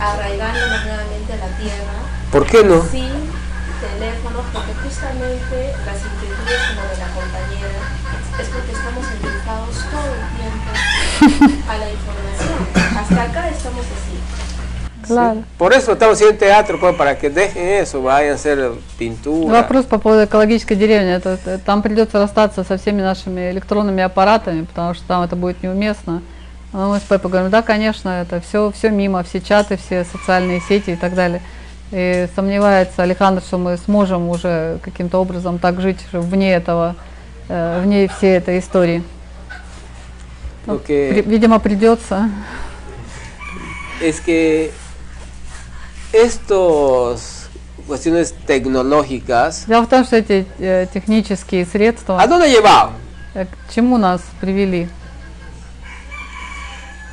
arraigándonos 0.00 0.84
nuevamente 0.84 1.32
a 1.32 1.36
la 1.36 1.56
tierra, 1.58 1.94
¿Por 2.30 2.46
qué 2.46 2.64
no? 2.64 2.82
sin 2.82 3.10
teléfonos, 3.80 4.44
porque 4.52 4.72
justamente 4.82 5.74
las 5.86 5.96
inquietudes 6.02 6.60
como 6.68 6.82
de 6.88 6.96
la 6.98 7.08
compañera 7.14 7.80
es 8.40 8.48
porque 8.48 8.72
estamos 8.72 9.04
enfocados 9.12 9.76
todo 9.90 10.10
el 10.14 10.24
tiempo 10.38 11.70
a 11.70 11.78
la 11.78 11.90
información. 11.90 12.98
Hasta 12.98 13.22
acá 13.22 13.48
estamos 13.50 13.84
así. 13.84 15.06
Claro. 15.06 15.42
Por 15.58 15.74
eso 15.74 15.92
estamos 15.92 16.14
haciendo 16.14 16.38
teatro, 16.38 16.80
pues, 16.80 16.94
para 16.96 17.18
que 17.18 17.28
dejen 17.28 17.68
eso, 17.68 18.00
vayan 18.02 18.32
a 18.32 18.34
hacer 18.36 18.70
pintura. 18.98 19.52
Вопрос 19.60 19.84
по 19.84 19.98
поводу 19.98 20.24
экологической 20.24 20.76
деревни. 20.76 21.10
Это, 21.12 21.34
это- 21.34 21.58
там 21.58 21.82
придется 21.82 22.18
расстаться 22.18 22.64
со 22.64 22.78
всеми 22.78 23.02
нашими 23.02 23.50
электронными 23.50 24.02
аппаратами, 24.02 24.62
потому 24.64 24.94
что 24.94 25.04
там 25.06 25.22
это 25.22 25.36
будет 25.36 25.62
неуместно. 25.62 26.22
Но 26.71 26.89
мы 26.89 26.99
с 26.99 27.01
Пеппой 27.03 27.31
говорим, 27.31 27.49
да, 27.49 27.61
конечно, 27.61 28.09
это 28.09 28.41
все, 28.41 28.71
все 28.71 28.89
мимо, 28.91 29.23
все 29.23 29.41
чаты, 29.41 29.77
все 29.77 30.05
социальные 30.05 30.61
сети 30.61 30.91
и 30.91 30.95
так 30.95 31.15
далее. 31.15 31.41
И 31.91 32.27
сомневается 32.35 33.01
Александр, 33.01 33.41
что 33.41 33.57
мы 33.57 33.77
сможем 33.77 34.29
уже 34.29 34.77
каким-то 34.83 35.17
образом 35.19 35.57
так 35.57 35.81
жить 35.81 35.97
вне 36.11 36.53
этого, 36.53 36.95
э, 37.47 37.81
вне 37.83 38.07
всей 38.07 38.37
этой 38.37 38.59
истории. 38.59 39.03
Ну, 40.67 40.77
при- 40.77 41.21
видимо, 41.23 41.57
придется. 41.59 42.29
es 44.01 44.19
que 44.21 44.71
estos 46.13 47.47
cuestiones 47.87 48.33
tecnológicas, 48.45 49.65
Дело 49.67 49.81
в 49.83 49.89
том, 49.89 50.05
что 50.05 50.17
эти 50.17 50.45
э, 50.59 50.85
технические 50.93 51.65
средства 51.65 52.21
¿a 52.21 52.27
dónde 52.27 52.47
llevado? 52.49 52.91
э, 53.33 53.45
к 53.45 53.73
чему 53.73 53.97
нас 53.97 54.21
привели? 54.39 54.87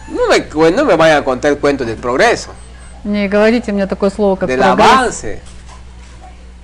No 0.08 0.28
me, 0.28 0.48
cuen- 0.48 0.74
no 0.74 0.84
me 0.84 0.94
vayan 0.96 1.18
a 1.18 1.24
contar 1.24 1.50
el 1.52 1.58
cuento 1.58 1.84
del 1.84 1.96
progreso, 1.96 2.50
Не 3.04 3.28
говорите 3.28 3.72
мне 3.72 3.86
такое 3.86 4.10
слово, 4.10 4.36
как 4.36 4.48
del 4.48 4.58
прогресс, 4.58 4.86
avance. 5.24 5.40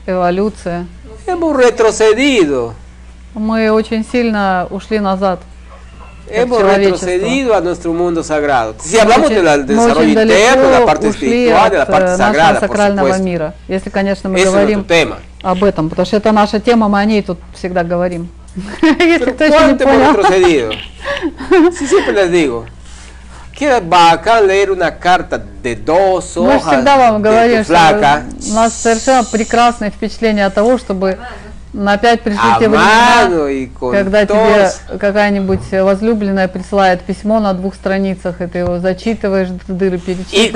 эволюция. 0.06 0.86
Hemos 1.26 1.56
retrocedido, 1.56 2.74
Мы 3.34 3.70
очень 3.70 4.04
сильно 4.04 4.66
ушли 4.70 4.98
назад. 4.98 5.40
hemos 6.28 6.62
retrocedido 6.62 7.54
a 7.54 7.60
nuestro 7.60 7.92
mundo 7.92 8.22
sagrado. 8.22 8.74
Si 8.80 8.98
hablamos 8.98 9.28
del 9.30 9.44
мы 9.44 9.58
desarrollo 9.64 10.08
interno, 10.08 10.68
de 10.68 10.70
la 10.80 10.84
parte 10.86 11.08
espiritual, 11.08 11.70
de 11.70 11.78
la 11.78 11.86
parte 11.86 12.12
э, 12.12 12.16
sagrada, 12.16 12.60
por 12.60 12.76
supuesto. 12.76 13.22
мира. 13.22 13.54
Если, 13.68 13.90
конечно, 13.90 14.30
мы 14.30 14.38
Ese 14.38 14.48
es 14.48 14.52
говорим 14.52 14.84
tema. 14.84 15.18
об 15.42 15.62
этом, 15.64 15.88
потому 15.88 16.06
что 16.06 16.16
это 16.16 16.32
наша 16.32 16.58
тема, 16.60 16.88
мы 16.88 17.00
о 17.00 17.04
ней 17.04 17.22
тут 17.22 17.38
всегда 17.54 17.82
говорим. 17.84 18.28
Если 18.82 19.30
кто 19.32 19.44
еще 19.44 19.58
не 19.66 19.74
¿Cuánto 19.78 19.84
hemos 19.84 19.94
понял. 19.94 20.12
retrocedido? 20.14 20.70
Sí, 21.72 21.86
siempre 21.86 22.12
les 22.12 22.30
digo. 22.30 22.66
Мы 26.42 26.58
всегда 26.58 26.96
вам 26.96 27.16
de 27.16 27.22
говорим, 27.22 27.60
tu 27.60 27.64
что 27.64 28.50
у 28.50 28.54
нас 28.54 28.74
совершенно 28.74 29.24
прекрасное 29.24 29.90
впечатление 29.90 30.46
от 30.46 30.54
того, 30.54 30.78
чтобы 30.78 31.18
на 31.72 31.94
опять 31.94 32.20
пришли 32.20 32.40
те 32.58 32.68
времена, 32.68 33.30
когда 33.78 34.26
тебе 34.26 34.70
какая-нибудь 34.98 35.60
возлюбленная 35.70 36.48
присылает 36.48 37.00
письмо 37.00 37.40
на 37.40 37.54
двух 37.54 37.74
страницах, 37.74 38.40
и 38.42 38.46
ты 38.46 38.58
его 38.58 38.78
зачитываешь, 38.78 39.48
дыры 39.68 39.98
перечитываешь. 39.98 40.48
И 40.48 40.52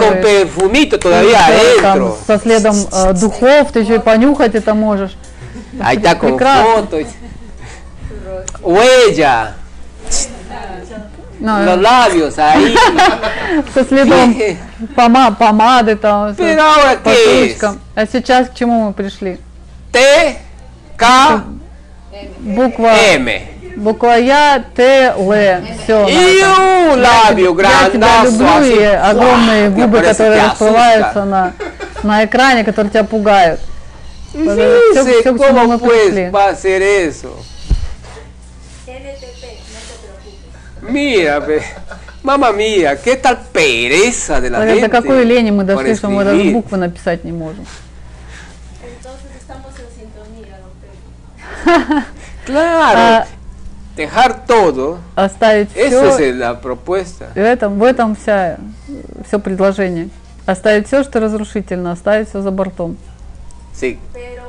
там 1.80 2.14
со 2.26 2.38
следом 2.38 2.76
э, 2.92 3.12
духов, 3.14 3.72
ты 3.72 3.80
еще 3.80 3.96
и 3.96 3.98
понюхать 3.98 4.54
это 4.54 4.74
можешь. 4.74 5.16
Está 5.78 6.14
con 6.14 6.36
Прекрасно. 6.36 6.86
foto. 6.86 7.06
Ну, 11.38 11.64
Los 11.64 11.78
labios 11.80 12.38
ahí. 12.38 12.74
со 13.74 13.84
следом 13.84 14.34
пома- 14.94 15.32
помады 15.32 15.96
там, 15.96 16.34
Pero 16.34 16.62
ahora 16.62 16.96
qué 17.04 17.56
es? 17.56 17.76
А 17.94 18.06
сейчас 18.06 18.48
к 18.48 18.54
чему 18.54 18.86
мы 18.88 18.92
пришли? 18.94 19.38
T, 19.92 20.36
K, 20.96 21.42
Буква 22.40 22.92
M. 23.14 23.28
Буква 23.76 24.16
Я, 24.16 24.64
Т, 24.74 25.12
Л. 25.16 25.32
Все. 25.84 26.06
Тебя 26.06 27.52
grandazo 27.52 28.30
люблю, 28.30 28.46
así. 28.46 28.80
и 28.80 28.84
огромные 28.84 29.68
губы, 29.70 30.00
которые 30.00 30.42
расплываются 30.42 31.24
на, 31.24 31.52
на 32.02 32.24
экране, 32.24 32.64
которые 32.64 32.90
тебя 32.90 33.04
пугают. 33.04 33.60
Все, 34.32 35.04
к 35.04 35.22
чему 35.24 35.38
cómo 35.38 35.66
мы 35.66 35.78
pues 35.78 36.12
пришли. 36.12 36.30
Va 40.86 40.92
a 40.92 40.92
hacer 40.92 40.92
eso. 40.92 40.92
Mira, 40.92 41.38
ve. 41.40 41.62
mamá 42.22 42.52
mía, 42.52 42.96
qué 43.02 43.16
tal 43.16 43.38
pereza 43.52 44.40
de 44.40 44.50
la 44.50 44.64
gente. 44.66 44.88
До 44.88 44.88
какой 44.88 45.24
лени 45.24 45.50
мы 45.50 45.64
дошли, 45.64 45.94
что 45.94 46.08
мы 46.08 46.24
даже 46.24 46.42
буквы 46.50 46.76
написать 46.78 47.24
не 47.24 47.32
можем. 47.32 47.64
Claro, 52.46 52.98
А, 52.98 53.26
dejar 53.96 54.46
todo, 54.46 54.98
оставить 55.16 55.70
все. 55.72 56.16
es 56.18 56.36
la 56.36 56.60
propuesta. 56.60 57.30
В 57.34 57.38
этом, 57.38 57.78
в 57.78 57.82
этом 57.82 58.14
вся, 58.14 58.58
все 59.26 59.38
предложение. 59.40 60.08
Оставить 60.46 60.86
все, 60.86 61.02
что 61.02 61.18
разрушительно, 61.18 61.90
оставить 61.90 62.28
все 62.28 62.40
за 62.40 62.52
бортом. 62.52 62.96
Sí, 63.74 63.98
Pero 64.14 64.45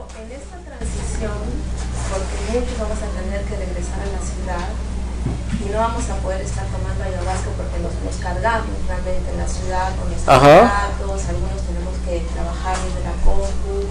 no 5.78 5.84
vamos 5.84 6.10
a 6.10 6.16
poder 6.16 6.42
estar 6.42 6.66
tomando 6.66 7.04
ayahuasca 7.04 7.50
porque 7.56 7.78
nos, 7.86 7.94
nos 8.02 8.16
cargamos 8.18 8.74
realmente 8.88 9.30
en 9.30 9.38
la 9.38 9.48
ciudad 9.48 9.94
con 10.02 10.10
Ajá. 10.10 10.90
datos, 10.90 11.22
algunos 11.30 11.62
tenemos 11.62 11.94
que 12.04 12.26
trabajar 12.34 12.76
desde 12.82 13.06
la 13.06 13.14
compu, 13.22 13.86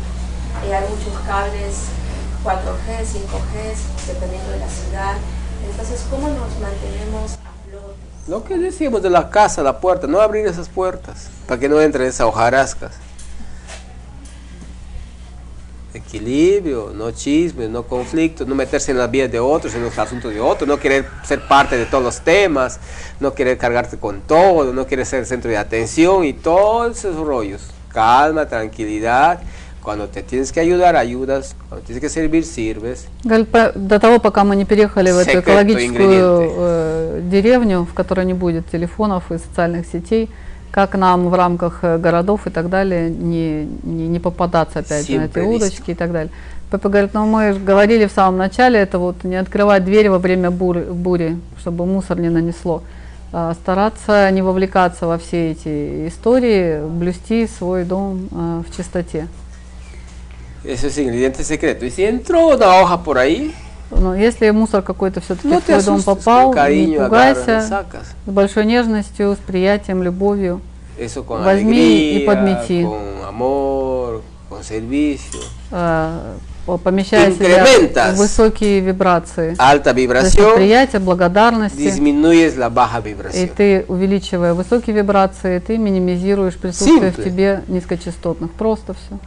eh, 0.66 0.74
hay 0.74 0.82
muchos 0.90 1.14
cables 1.24 1.86
4G, 2.42 3.06
5G, 3.06 4.06
dependiendo 4.08 4.50
de 4.50 4.58
la 4.58 4.68
ciudad. 4.68 5.14
Entonces, 5.70 6.04
¿cómo 6.10 6.28
nos 6.28 6.50
mantenemos 6.58 7.34
a 7.34 7.54
flote? 7.70 8.06
lo 8.26 8.42
que 8.42 8.58
decíamos 8.58 9.02
de 9.02 9.10
la 9.10 9.30
casa, 9.30 9.62
la 9.62 9.78
puerta, 9.78 10.08
no 10.08 10.20
abrir 10.20 10.44
esas 10.46 10.68
puertas 10.68 11.28
para 11.46 11.60
que 11.60 11.68
no 11.68 11.80
entren 11.80 12.08
esas 12.08 12.26
hojarascas 12.26 12.94
Equilibrio, 15.95 16.91
no 16.95 17.11
chismes, 17.11 17.69
no 17.69 17.83
conflictos, 17.83 18.47
no 18.47 18.55
meterse 18.55 18.91
en 18.91 18.97
las 18.97 19.11
vidas 19.11 19.29
de 19.31 19.39
otros, 19.41 19.75
en 19.75 19.83
los 19.83 19.97
asuntos 19.99 20.33
de 20.33 20.39
otros, 20.39 20.67
no 20.67 20.77
querer 20.79 21.05
ser 21.25 21.45
parte 21.47 21.77
de 21.77 21.85
todos 21.85 22.01
los 22.03 22.21
temas, 22.21 22.79
no 23.19 23.33
querer 23.33 23.57
cargarte 23.57 23.97
con 23.97 24.21
todo, 24.21 24.71
no 24.73 24.87
querer 24.87 25.05
ser 25.05 25.19
el 25.19 25.25
centro 25.25 25.51
de 25.51 25.57
atención 25.57 26.23
y 26.23 26.31
todos 26.33 26.97
esos 26.99 27.15
rollos. 27.17 27.61
Calma, 27.89 28.45
tranquilidad. 28.47 29.41
Cuando 29.83 30.07
te 30.07 30.21
tienes 30.23 30.51
que 30.53 30.59
ayudar, 30.61 30.95
ayudas. 30.95 31.55
Cuando 31.67 31.85
tienes 31.85 32.01
que 32.01 32.07
servir, 32.09 32.45
sirves. 32.45 33.07
Говорит, 33.25 33.49
по- 33.49 33.71
До 33.75 33.99
того, 33.99 34.19
пока 34.19 34.43
мы 34.43 34.55
не 34.55 34.63
переехали 34.63 35.11
в 35.11 35.17
эту 35.17 35.25
Секрет, 35.31 35.43
экологическую 35.43 35.89
ингредиенты. 35.89 36.53
э, 36.57 37.21
деревню, 37.29 37.83
в 37.85 37.93
которой 37.93 38.25
не 38.25 38.33
будет 38.35 38.69
телефонов 38.69 39.31
и 39.31 39.37
социальных 39.39 39.85
сетей, 39.87 40.29
как 40.70 40.94
нам 40.94 41.28
в 41.28 41.34
рамках 41.34 41.80
э, 41.82 41.98
городов 41.98 42.46
и 42.46 42.50
так 42.50 42.68
далее 42.68 43.10
не, 43.10 43.64
не, 43.82 44.08
не 44.08 44.20
попадаться 44.20 44.80
опять 44.80 45.06
же 45.06 45.18
на 45.18 45.24
эти 45.24 45.38
удочки 45.38 45.92
и 45.92 45.94
так 45.94 46.12
далее. 46.12 46.32
Папа 46.70 46.88
говорит, 46.88 47.14
ну 47.14 47.26
мы 47.26 47.54
говорили 47.54 48.06
в 48.06 48.12
самом 48.12 48.38
начале, 48.38 48.80
это 48.80 48.98
вот 48.98 49.24
не 49.24 49.36
открывать 49.36 49.84
дверь 49.84 50.10
во 50.10 50.18
время 50.18 50.50
бури, 50.50 50.82
бури 50.82 51.38
чтобы 51.60 51.86
мусор 51.86 52.18
не 52.18 52.28
нанесло. 52.28 52.82
А 53.32 53.54
стараться 53.54 54.30
не 54.30 54.42
вовлекаться 54.42 55.06
во 55.06 55.18
все 55.18 55.52
эти 55.52 56.08
истории, 56.08 56.80
блюсти 56.86 57.46
свой 57.46 57.84
дом 57.84 58.28
а, 58.32 58.62
в 58.68 58.76
чистоте. 58.76 59.28
Eso 60.64 60.88
es 60.88 60.98
ingrediente 60.98 61.44
secreto. 61.44 61.84
Y 61.84 61.90
si 61.90 62.04
entró 62.04 62.48
una 62.48 62.74
hoja 62.74 63.02
por 63.02 63.18
ahí, 63.18 63.54
Но 63.90 64.14
если 64.16 64.50
мусор 64.50 64.82
какой-то 64.82 65.20
все-таки 65.20 65.48
No 65.48 65.60
в 65.60 65.64
твой 65.64 65.82
дом 65.82 66.02
попал, 66.02 66.52
не 66.68 66.98
пугайся, 66.98 67.60
с 68.26 68.30
большой 68.30 68.64
нежностью, 68.66 69.34
с 69.34 69.38
приятием, 69.38 70.02
любовью. 70.02 70.60
eso 70.98 71.24
con 71.24 71.44
Возьми 71.44 72.14
и 72.14 72.16
alegría, 72.16 72.26
подмети. 72.26 72.82
con 72.82 73.24
amor, 73.28 74.22
con 74.48 74.62
servicio. 74.62 75.40
а, 75.70 76.34
по- 76.64 76.78
помещая 76.78 77.30
себя 77.32 77.64
в 78.12 78.16
высокие 78.16 78.80
вибрации. 78.80 79.54
Alta 79.58 79.92
vibración, 79.92 80.56
приятия, 80.56 80.98
благодарности. 80.98 81.76
la 82.56 82.70
baja 82.70 83.00
И 83.34 83.46
ты, 83.46 83.84
увеличивая 83.88 84.54
высокие 84.54 84.96
вибрации, 84.96 85.58
ты 85.60 85.76
минимизируешь 85.78 86.56
присутствие 86.56 87.12
в 87.12 87.18
Simple. 87.18 87.24
тебе 87.24 87.62
низкочастотных. 87.68 88.50
Просто 88.52 88.94
все. 88.94 89.18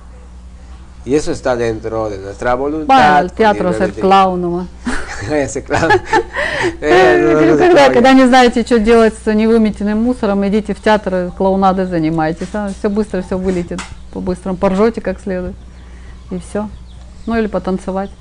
Y 1.06 1.16
eso 1.16 1.32
está 1.32 1.56
dentro 1.56 2.10
de 2.10 2.18
nuestra 2.18 2.56
voluntad. 2.56 2.88
Bueno, 2.88 3.20
el 3.20 3.32
teatro 3.32 3.74
ser. 3.74 3.94
Eh, 6.82 7.46
no 7.48 7.58
se 7.58 7.94
Когда, 7.94 8.14
не 8.14 8.28
знаете, 8.28 8.64
что 8.64 8.80
делать 8.80 9.14
с 9.24 9.34
невыметенным 9.34 10.02
мусором, 10.02 10.46
идите 10.48 10.74
в 10.74 10.82
театр, 10.82 11.16
и 11.16 11.30
клоунадой 11.32 11.86
занимайтесь. 11.86 12.48
Все 12.78 12.90
быстро, 12.90 13.22
все 13.22 13.38
вылетит. 13.38 13.80
По-быстрому 14.14 14.58
поржете 14.58 15.02
как 15.02 15.20
следует. 15.20 15.56
И 16.32 16.40
все. 16.40 16.70
Ну 17.26 17.38
или 17.38 17.48
потанцевать. 17.48 18.12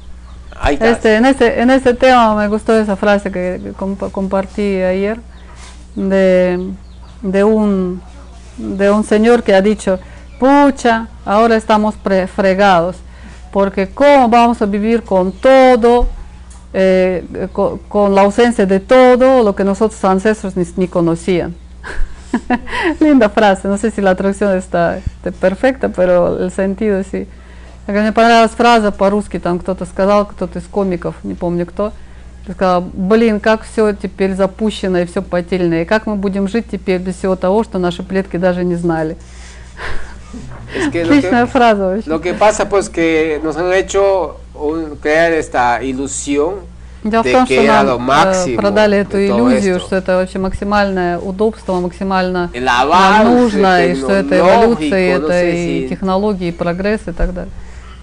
Este, 0.81 1.15
en, 1.15 1.25
ese, 1.27 1.61
en 1.61 1.71
ese 1.71 1.95
tema 1.95 2.35
me 2.35 2.49
gustó 2.49 2.75
esa 2.75 2.97
frase 2.97 3.31
que 3.31 3.61
que 3.63 3.73
compa- 3.75 4.11
compartí 4.11 4.81
ayer 4.81 5.21
de, 5.95 6.73
de, 7.23 7.45
un, 7.45 8.03
de 8.57 8.91
un 8.91 9.05
señor 9.05 9.43
que 9.43 9.55
ha 9.55 9.63
dicho, 9.63 10.01
pucha, 10.39 11.09
ahora 11.25 11.57
estamos 11.57 11.95
fregados, 12.35 12.97
porque 13.53 13.89
¿cómo 13.89 14.29
vamos 14.29 14.61
a 14.63 14.67
vivir 14.67 15.03
con 15.03 15.33
todo, 15.33 16.07
eh, 16.73 17.49
co- 17.53 17.81
con, 17.89 18.15
la 18.15 18.23
ausencia 18.23 18.67
de 18.67 18.81
todo 18.81 19.43
lo 19.43 19.55
que 19.55 19.65
nosotros 19.65 20.03
ancestros 20.05 20.57
ni, 20.57 20.65
ni 20.77 20.89
conocían? 20.89 21.55
Linda 23.01 23.29
frase, 23.29 23.69
no 23.69 23.79
sé 23.79 23.91
si 23.91 24.01
la 24.01 24.15
traducción 24.15 24.57
está, 24.57 24.99
está 24.99 25.31
perfecta, 25.33 25.89
pero 25.89 26.39
el 26.43 26.51
sentido 26.51 27.03
sí. 27.03 27.27
Мне 27.87 28.13
понравилась 28.13 28.51
фраза 28.51 28.93
по-русски, 28.93 29.39
там 29.39 29.59
кто-то 29.59 29.87
сказал, 29.87 30.27
кто-то 30.27 30.59
из 30.59 30.65
комиков, 30.67 31.15
не 31.23 31.33
помню 31.33 31.65
кто, 31.65 31.95
сказал, 32.53 32.83
блин, 32.83 33.41
как 33.41 33.63
все 33.63 33.95
теперь 33.95 34.35
запущено 34.35 34.99
и 34.99 35.07
все 35.07 35.23
потеряно, 35.23 35.81
и 35.81 35.85
как 35.87 36.07
мы 36.07 36.17
будем 36.17 36.49
жить 36.49 36.67
теперь 36.71 37.01
без 37.01 37.17
всего 37.17 37.35
того, 37.35 37.65
что 37.65 37.79
наши 37.79 38.03
предки 38.03 38.37
даже 38.37 38.63
не 38.63 38.75
знали. 38.75 39.17
Es 40.77 40.89
que 40.91 41.05
lo 41.05 41.11
que, 41.21 41.31
вообще. 41.31 42.07
lo 42.07 42.21
que 42.21 42.35
pasa 42.35 42.69
pues 42.69 42.89
que 42.91 43.41
nos 43.43 43.57
han 43.57 43.73
hecho 43.73 44.37
un- 44.55 44.97
crear 45.01 45.33
esta 45.33 45.83
ilusión 45.83 46.57
Дело 47.03 47.23
в 47.23 47.27
de 47.27 47.33
том, 47.33 47.47
que 47.47 47.55
что 47.63 47.67
нам 47.67 48.11
э, 48.11 48.57
продали 48.57 48.97
эту 48.99 49.17
иллюзию, 49.19 49.77
esto. 49.77 49.87
что 49.87 49.97
это 49.97 50.17
вообще 50.17 50.39
максимальное 50.39 51.19
удобство, 51.19 51.81
максимально 51.81 52.51
нам 52.55 53.25
нужно, 53.41 53.85
и 53.87 53.95
что 53.95 54.13
это 54.13 54.37
эволюция, 54.39 55.19
no 55.19 55.27
это 55.29 55.45
и 55.45 55.87
si- 55.87 55.89
технологии, 55.89 56.49
и 56.49 56.53
прогресс 56.53 57.03
и 57.07 57.13
так 57.13 57.33
далее. 57.33 57.53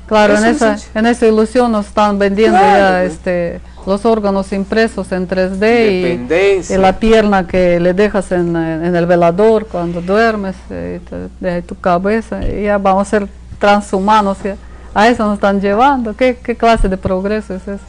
Claro, 0.08 0.36
en 0.38 0.46
esa, 0.46 0.76
es- 0.76 0.88
en 0.94 1.06
esa 1.08 1.26
ilusión 1.28 1.72
nos 1.72 1.88
están 1.88 2.18
vendiendo 2.20 2.58
Claro, 2.58 2.78
ya 2.78 3.04
este, 3.04 3.60
los 3.86 4.06
órganos 4.06 4.52
impresos 4.52 5.12
en 5.12 5.28
3D 5.28 6.68
y, 6.70 6.74
y 6.74 6.78
la 6.78 6.94
pierna 7.00 7.48
que 7.48 7.80
le 7.80 7.94
dejas 7.94 8.32
en, 8.32 8.56
en 8.56 8.96
el 8.96 9.06
velador 9.06 9.68
cuando 9.68 10.02
duermes, 10.02 10.56
eh, 10.70 11.00
y 11.02 11.10
te- 11.10 11.30
de 11.54 11.62
tu 11.62 11.76
cabeza, 11.80 12.40
y 12.48 12.64
ya 12.64 12.78
vamos 12.78 13.08
a 13.08 13.10
ser 13.10 13.28
transhumanos, 13.60 14.38
ya. 14.44 14.56
a 14.94 15.08
eso 15.08 15.26
nos 15.26 15.36
están 15.36 15.60
llevando. 15.62 16.16
¿Qué, 16.16 16.36
qué 16.44 16.56
clase 16.56 16.88
de 16.90 16.98
progreso 16.98 17.54
es 17.56 17.68
eso? 17.68 17.84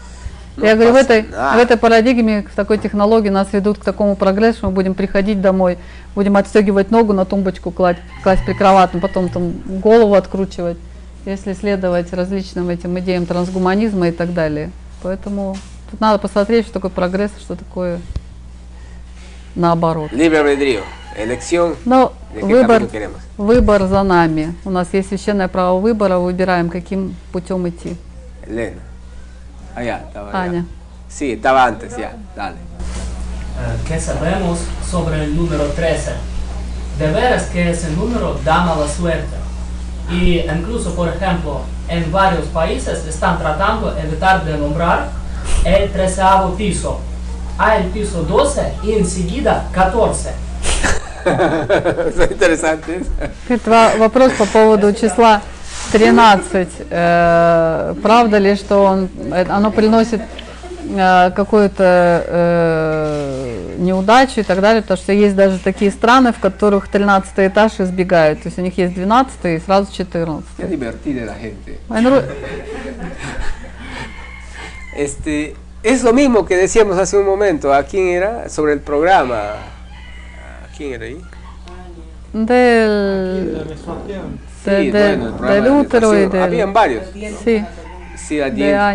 Я 0.59 0.74
говорю, 0.74 0.93
в 0.93 0.97
этой, 0.97 1.23
в 1.23 1.59
этой 1.59 1.77
парадигме, 1.77 2.43
в 2.51 2.55
такой 2.55 2.78
технологии 2.78 3.28
нас 3.28 3.48
ведут 3.52 3.77
к 3.78 3.85
такому 3.85 4.16
прогрессу, 4.16 4.59
что 4.59 4.66
мы 4.68 4.73
будем 4.73 4.94
приходить 4.94 5.43
домой, 5.43 5.77
будем 6.14 6.35
отстегивать 6.36 6.90
ногу 6.90 7.12
на 7.12 7.27
тумбочку 7.27 7.70
класть, 7.70 7.98
класть 8.23 8.43
прикроватным, 8.47 9.02
потом 9.02 9.28
там 9.28 9.52
голову 9.66 10.14
откручивать, 10.14 10.78
если 11.27 11.52
следовать 11.52 12.10
различным 12.14 12.70
этим 12.70 12.98
идеям 13.01 13.27
трансгуманизма 13.27 14.09
и 14.09 14.12
так 14.12 14.32
далее. 14.32 14.70
Поэтому 15.02 15.56
тут 15.90 16.00
надо 16.00 16.18
посмотреть, 16.18 16.64
что 16.64 16.74
такое 16.74 16.90
прогресс, 16.90 17.30
что 17.38 17.56
такое 17.56 18.00
наоборот. 19.54 20.12
Libre 20.12 20.38
albedrío, 20.38 20.82
elección 21.16 21.76
Но 21.84 22.12
выбор, 22.32 22.82
выбор 23.36 23.86
за 23.86 24.02
нами. 24.02 24.54
У 24.64 24.70
нас 24.70 24.88
есть 24.92 25.08
священное 25.08 25.48
право 25.48 25.80
выбора, 25.80 26.18
выбираем, 26.18 26.68
каким 26.68 27.16
путем 27.32 27.68
идти. 27.68 27.96
Elena. 28.46 28.80
Allá, 29.74 30.00
estaba 30.08 30.30
allá. 30.30 30.40
Аня. 30.40 30.66
Sí, 31.08 31.32
estaba 31.32 31.66
antes, 31.66 31.96
ya, 31.96 32.12
dale. 32.34 32.56
Eh, 32.56 33.76
¿Qué 33.86 34.00
sabemos 34.00 34.58
sobre 34.90 35.24
el 35.24 35.36
número 35.36 35.64
13? 35.68 36.12
De 36.98 37.12
veras 37.12 37.44
que 37.46 37.70
ese 37.70 37.90
número 37.90 38.38
da 38.44 38.64
mala 38.64 38.88
suerte. 38.88 39.36
Y 40.10 40.40
incluso, 40.40 40.94
por 40.94 41.08
ejemplo, 41.08 41.62
en 41.88 42.10
varios 42.10 42.46
países 42.48 43.06
están 43.06 43.38
tratando 43.38 43.92
de 43.92 44.02
evitar 44.02 44.44
de 44.44 44.56
nombrar 44.56 45.10
el 45.64 45.90
treceavo 45.90 46.55
piso. 46.55 47.01
Hay 47.59 47.85
el 47.85 47.89
piso 47.90 48.23
12 48.23 48.60
y 48.85 48.93
enseguida 48.93 49.64
14. 49.73 50.31
Son 52.16 52.31
interesantes. 52.31 53.06
Это 53.48 53.93
вопрос 53.98 54.32
по 54.32 54.47
поводу 54.47 54.93
числа 54.93 55.43
13. 55.93 56.68
Э, 56.90 57.94
правда 58.02 58.39
ли, 58.39 58.55
что 58.56 58.82
он, 58.85 59.09
э, 59.32 59.44
оно 59.48 59.70
приносит 59.70 60.20
э, 60.89 61.31
какую-то 61.35 62.24
э, 62.27 63.74
неудачу 63.78 64.40
и 64.40 64.43
так 64.43 64.60
далее, 64.60 64.82
потому 64.82 64.98
что 64.98 65.12
есть 65.12 65.35
даже 65.36 65.59
такие 65.59 65.90
страны, 65.90 66.32
в 66.32 66.39
которых 66.39 66.89
13 66.89 67.32
этаж 67.39 67.73
избегают. 67.78 68.43
То 68.43 68.48
есть 68.48 68.59
у 68.59 68.62
них 68.62 68.77
есть 68.78 68.94
12 68.94 69.44
и 69.44 69.59
сразу 69.59 69.93
14. 69.93 70.47
Este, 74.96 75.54
es 75.82 76.02
lo 76.02 76.12
mismo 76.12 76.46
que 76.46 76.56
decíamos 76.56 76.96
hace 76.98 77.16
un 77.16 77.26
momento. 77.26 77.72
¿A 77.72 77.82
quién 77.82 78.08
era? 78.08 78.48
Sobre 78.48 78.72
el 78.72 78.80
programa. 78.80 79.36
¿A 79.36 80.76
quién 80.76 80.94
era 80.94 81.04
ahí? 81.06 81.20
Del, 82.32 83.66
Sí, 84.64 84.70
de- 84.70 84.90
de- 84.90 85.16
bueno, 85.16 85.40
del 85.42 85.64
de 85.64 85.70
útero 85.70 86.14
y 86.18 86.26
del... 86.26 86.42
Habían 86.42 86.72
varios. 86.72 87.04
Sí. 87.44 87.64
Sí, 88.28 88.40
la. 88.40 88.92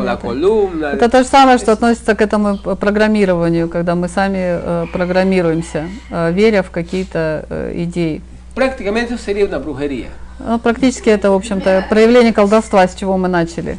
Это 0.94 1.10
то 1.10 1.20
же 1.20 1.26
самое, 1.30 1.58
что 1.58 1.72
относится 1.72 2.16
к 2.16 2.22
этому 2.22 2.58
программированию, 2.58 3.70
когда 3.70 3.96
мы 3.96 4.10
сами 4.10 4.40
э, 4.42 4.86
программируемся, 4.92 5.88
э, 6.10 6.32
веря 6.34 6.64
в 6.64 6.72
какие-то 6.72 7.46
э, 7.50 7.72
идеи. 7.76 8.22
Ну, 10.40 10.60
практически 10.60 11.10
это, 11.10 11.32
в 11.32 11.36
общем-то, 11.36 11.86
проявление 11.90 12.34
колдовства, 12.34 12.86
с 12.86 12.96
чего 12.96 13.16
мы 13.18 13.30
начали. 13.30 13.78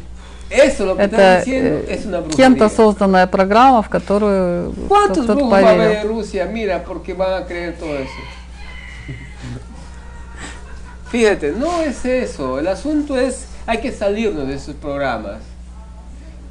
Это 0.53 1.43
diciendo 1.45 1.83
э, 1.87 2.35
кем-то 2.35 2.69
созданная 2.69 3.27
программа, 3.27 3.81
в 3.81 3.89
которую 3.89 4.73
¿Cuántos 4.87 5.23
кто-то 5.23 5.49
поверил. 5.49 6.03
Fíjate, 11.11 11.53
no 11.53 11.81
es 11.81 12.05
eso. 12.05 12.59
El 12.59 12.67
asunto 12.67 13.17
es, 13.17 13.47
hay 13.65 13.79
que 13.79 13.91
salirnos 13.91 14.47
de 14.47 14.55
esos 14.55 14.75
programas. 14.75 15.37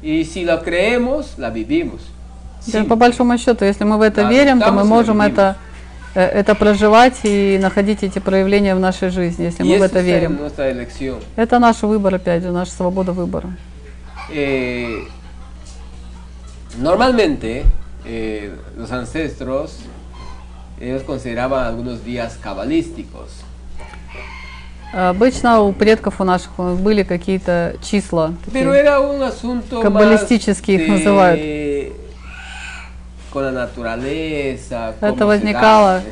Y 0.01 0.25
si 0.25 0.43
lo 0.43 0.61
creemos, 0.61 1.37
la 1.37 1.49
vivimos. 1.49 2.01
Да, 2.67 2.83
По 2.85 2.95
большому 2.95 3.37
счету, 3.37 3.65
если 3.65 3.83
мы 3.83 3.97
в 3.97 4.01
это 4.01 4.23
Да, 4.23 4.29
верим, 4.29 4.61
то 4.61 4.71
мы 4.71 4.85
можем 4.85 5.21
это, 5.21 5.57
э, 6.15 6.23
это 6.23 6.55
проживать 6.55 7.19
и 7.23 7.59
находить 7.61 8.03
эти 8.03 8.19
проявления 8.19 8.75
в 8.75 8.79
нашей 8.79 9.09
жизни, 9.09 9.45
если 9.45 9.63
мы 9.63 9.77
в 9.77 9.81
это 9.81 9.99
верим. 9.99 10.39
Это 11.35 11.59
наш 11.59 11.81
выбор, 11.81 12.15
опять 12.15 12.43
же, 12.43 12.51
наша 12.51 12.71
свобода 12.71 13.11
выбора. 13.11 13.49
Eh, 14.29 15.07
normalmente, 16.77 17.65
eh, 18.05 18.55
los 18.77 18.91
ancestros, 18.91 19.77
ellos 20.79 21.03
consideraban 21.03 21.65
algunos 21.65 22.03
días 22.03 22.37
cabalísticos. 22.41 23.43
Обычно 24.93 25.61
у 25.61 25.73
предков 25.73 26.21
у 26.21 26.23
наших 26.23 26.51
были 26.57 27.01
какие-то 27.01 27.75
числа, 27.81 28.33
Pero 28.53 28.71
такие 28.71 28.83
era 28.83 28.99
un 28.99 29.23
asunto 29.23 29.77
más 29.77 29.83
каббалистические 29.83 30.83
их 30.83 30.87
называют. 30.87 31.41
con 33.33 33.43
la 33.45 33.51
naturaleza. 33.51 34.93
Это 35.01 35.25
возникало 35.25 36.03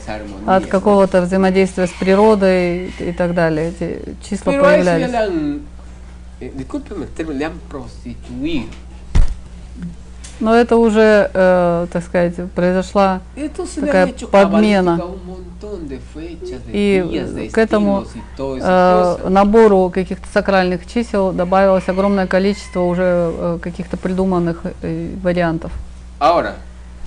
от 0.47 0.65
какого-то 0.65 1.21
взаимодействия 1.21 1.85
с 1.85 1.91
природой 1.91 2.87
и, 2.97 3.11
так 3.11 3.35
далее. 3.35 3.69
Эти 3.69 4.15
числа 4.27 4.51
Pero 4.51 4.65
a 4.65 5.29
eh, 6.41 6.51
discúlpeme 6.55 7.05
el 7.05 7.11
término, 7.11 7.39
le 7.39 7.45
han 7.45 7.59
prostituido. 7.69 8.67
Но 10.39 10.55
это 10.55 10.75
уже, 10.77 11.29
э, 11.31 11.87
так 11.93 12.03
сказать, 12.03 12.33
произошла 12.55 13.21
Entonces 13.35 13.79
такая 13.79 14.07
подмена. 14.31 14.99
И 16.73 17.05
días, 17.07 17.51
к 17.51 17.57
этому 17.59 18.05
э, 18.39 19.17
набору 19.29 19.91
каких-то 19.93 20.27
сакральных 20.33 20.87
чисел 20.87 21.31
добавилось 21.31 21.87
огромное 21.87 22.25
количество 22.25 22.81
уже 22.81 23.03
э, 23.03 23.59
каких-то 23.61 23.97
придуманных 23.97 24.61
э, 24.81 25.15
вариантов. 25.21 25.71
Ahora, 26.19 26.55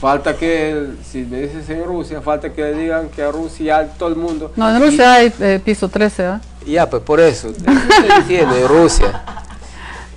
falta 0.00 0.34
que, 0.34 0.90
si 1.10 1.24
me 1.24 1.40
dices 1.40 1.68
en 1.68 1.84
Rusia, 1.84 2.20
falta 2.20 2.50
que 2.50 2.72
digan 2.72 3.08
que 3.08 3.28
Rusia 3.30 3.88
todo 3.98 4.10
el 4.10 4.16
mundo. 4.16 4.52
En 4.56 4.80
Rusia 4.80 5.14
hay 5.14 5.32
э, 5.40 5.60
piso 5.64 5.88
13, 5.88 6.22
¿ah? 6.24 6.40
Ya, 6.66 6.88
pues 6.88 7.02
por 7.02 7.20
eso, 7.20 7.48
estoy 7.48 7.74
diciendo, 8.20 8.56
en 8.56 8.68
Rusia. 8.68 9.22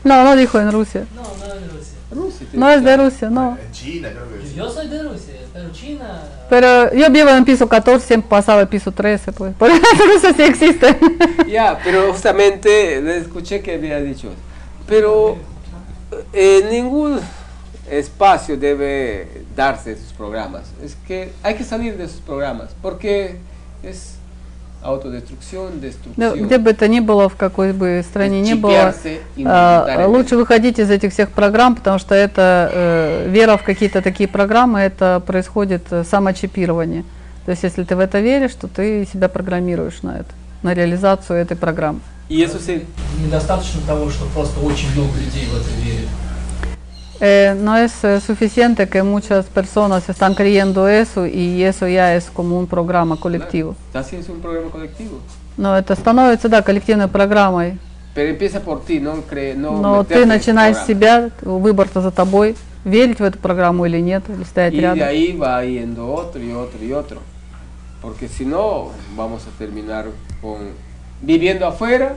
No, 0.03 0.23
no 0.23 0.35
dijo 0.35 0.59
en 0.59 0.71
Rusia. 0.71 1.05
No, 1.13 1.21
no 1.21 1.53
es 1.53 1.61
de 1.61 2.15
Rusia. 2.15 2.47
No 2.53 2.69
es 2.69 2.83
de 2.83 2.97
Rusia, 2.97 3.29
no. 3.29 3.57
China, 3.71 4.09
creo 4.09 4.41
que 4.41 4.55
Yo 4.55 4.69
soy 4.69 4.87
de 4.87 5.03
Rusia, 5.03 5.33
pero 5.53 5.71
China... 5.71 6.23
Pero 6.49 6.93
yo 6.93 7.09
vivo 7.11 7.29
en 7.29 7.43
piso 7.43 7.67
14, 7.67 8.05
siempre 8.05 8.29
pasaba 8.29 8.61
el 8.61 8.67
piso 8.67 8.91
13, 8.91 9.33
pues. 9.33 9.53
Por 9.55 9.69
eso 9.69 9.81
Rusia 10.13 10.33
sí 10.35 10.43
existe. 10.43 10.97
Ya, 11.47 11.79
pero 11.83 12.11
justamente 12.11 13.01
le 13.01 13.17
escuché 13.17 13.61
que 13.61 13.75
había 13.75 13.99
dicho. 13.99 14.29
Pero 14.85 15.37
eh, 16.33 16.65
ningún 16.69 17.19
espacio 17.89 18.57
debe 18.57 19.43
darse 19.55 19.93
esos 19.93 20.13
programas. 20.13 20.63
Es 20.83 20.95
que 21.07 21.31
hay 21.43 21.55
que 21.55 21.63
salir 21.63 21.97
de 21.97 22.05
esos 22.05 22.21
programas 22.21 22.69
porque 22.81 23.37
es 23.83 24.16
destrucción. 25.81 26.45
где 26.45 26.57
бы 26.57 26.69
это 26.71 26.87
ни 26.87 26.99
было, 26.99 27.29
в 27.29 27.35
какой 27.35 27.73
бы 27.73 28.03
стране 28.07 28.41
ни 28.41 28.53
было, 28.53 28.93
а, 29.45 30.05
лучше 30.07 30.37
выходить 30.37 30.79
из 30.79 30.89
этих 30.89 31.11
всех 31.11 31.31
программ, 31.31 31.75
потому 31.75 31.99
что 31.99 32.15
это 32.15 32.69
э, 32.73 33.29
вера 33.29 33.57
в 33.57 33.63
какие-то 33.63 34.01
такие 34.01 34.29
программы, 34.29 34.79
это 34.79 35.21
происходит 35.25 35.83
э, 35.91 36.03
самочипирование. 36.03 37.03
То 37.45 37.51
есть, 37.51 37.63
если 37.63 37.83
ты 37.83 37.95
в 37.95 37.99
это 37.99 38.19
веришь, 38.19 38.53
то 38.53 38.67
ты 38.67 39.05
себя 39.11 39.29
программируешь 39.29 40.01
на 40.03 40.19
это, 40.19 40.29
на 40.63 40.73
реализацию 40.73 41.39
этой 41.39 41.57
программы. 41.57 41.99
Eso 42.29 42.59
se, 42.59 42.83
Недостаточно 43.23 43.79
того, 43.87 44.09
что 44.09 44.25
просто 44.25 44.59
очень 44.59 44.91
много 44.93 45.17
людей 45.17 45.45
в 45.45 45.55
это 45.55 45.69
верят. 45.81 46.09
Eh, 47.20 47.54
no 47.56 47.76
es 47.76 48.02
eh, 48.04 48.20
suficiente 48.20 48.88
que 48.88 49.02
muchas 49.04 49.46
personas 49.46 50.08
están 50.08 50.34
creyendo 50.34 50.88
eso 50.88 51.24
y 51.26 51.62
eso 51.62 51.86
ya 51.86 52.14
es 52.16 52.30
como 52.30 52.58
un 52.58 52.66
programa 52.66 53.16
colectivo. 53.16 53.76
así 53.94 54.16
es 54.16 54.28
un 54.28 54.40
programa 54.40 54.70
colectivo. 54.70 55.20
Но 55.56 55.76
это 55.76 55.94
становится, 55.94 56.48
да, 56.48 56.62
коллективной 56.62 57.06
программой. 57.08 57.78
Pero 58.14 58.30
empieza 58.30 58.60
por 58.60 58.84
ti, 58.84 58.98
no 59.00 59.22
cree, 59.30 59.54
no 59.54 59.80
Но 59.80 59.98
meterte 60.02 60.14
ты 60.14 60.22
en 60.22 60.32
ese 60.32 60.52
начинаешь 60.52 60.76
с 60.78 60.86
programa. 60.86 61.30
себя, 61.30 61.30
выбор-то 61.42 62.00
за 62.00 62.10
тобой, 62.10 62.56
верить 62.84 63.20
в 63.20 63.24
эту 63.24 63.38
программу 63.38 63.86
или 63.86 64.00
нет, 64.00 64.24
или 64.28 64.42
стоять 64.44 64.72
Y 64.72 64.76
de 64.76 64.82
рядом. 64.82 65.02
ahí 65.08 65.36
va 65.36 65.62
yendo 65.64 66.12
otro 66.12 66.42
y 66.42 66.52
otro 66.52 66.82
y 66.82 66.92
otro. 66.92 67.20
Porque 68.00 68.26
si 68.28 68.44
no, 68.44 68.90
vamos 69.16 69.42
a 69.46 69.50
terminar 69.58 70.06
con 70.40 70.56
viviendo 71.20 71.66
afuera 71.66 72.16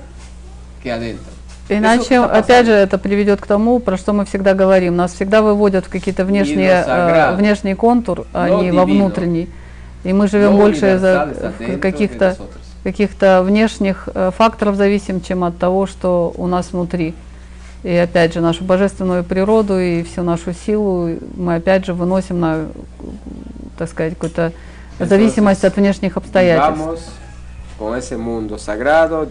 que 0.82 0.92
adentro. 0.92 1.32
Иначе, 1.71 2.19
опять 2.19 2.67
же, 2.67 2.73
это 2.73 2.99
приведет 2.99 3.41
к 3.41 3.47
тому, 3.47 3.79
про 3.79 3.97
что 3.97 4.13
мы 4.13 4.25
всегда 4.25 4.55
говорим. 4.55 4.97
Нас 4.97 5.13
всегда 5.13 5.41
выводят 5.41 5.87
в 5.87 5.89
какие-то 5.89 6.25
внешние, 6.25 6.85
э, 6.87 7.35
внешний 7.37 7.75
контур, 7.75 8.27
а 8.33 8.49
Lo 8.49 8.63
не 8.63 8.73
во 8.73 8.85
внутренний. 8.85 9.49
И 10.03 10.13
мы 10.13 10.29
живем 10.29 10.53
Lo 10.53 10.57
больше 10.57 10.95
из-за 10.95 11.53
каких-то 11.81 12.37
каких-то 12.83 13.43
внешних 13.43 14.09
э, 14.15 14.31
факторов 14.37 14.77
зависим, 14.77 15.21
чем 15.21 15.45
от 15.45 15.59
того, 15.59 15.87
что 15.87 16.33
у 16.37 16.47
нас 16.47 16.73
внутри. 16.73 17.15
И 17.83 17.95
опять 17.95 18.35
же, 18.35 18.41
нашу 18.41 18.65
божественную 18.65 19.25
природу 19.25 19.79
и 19.79 20.03
всю 20.03 20.23
нашу 20.23 20.53
силу 20.53 21.11
мы 21.37 21.57
опять 21.57 21.87
же 21.87 21.95
выносим 21.95 22.41
на, 22.41 22.67
так 23.79 23.89
сказать, 23.89 24.15
какую-то 24.15 24.53
зависимость 24.99 25.65
от 25.65 25.77
внешних 25.77 26.17
обстоятельств. 26.17 27.11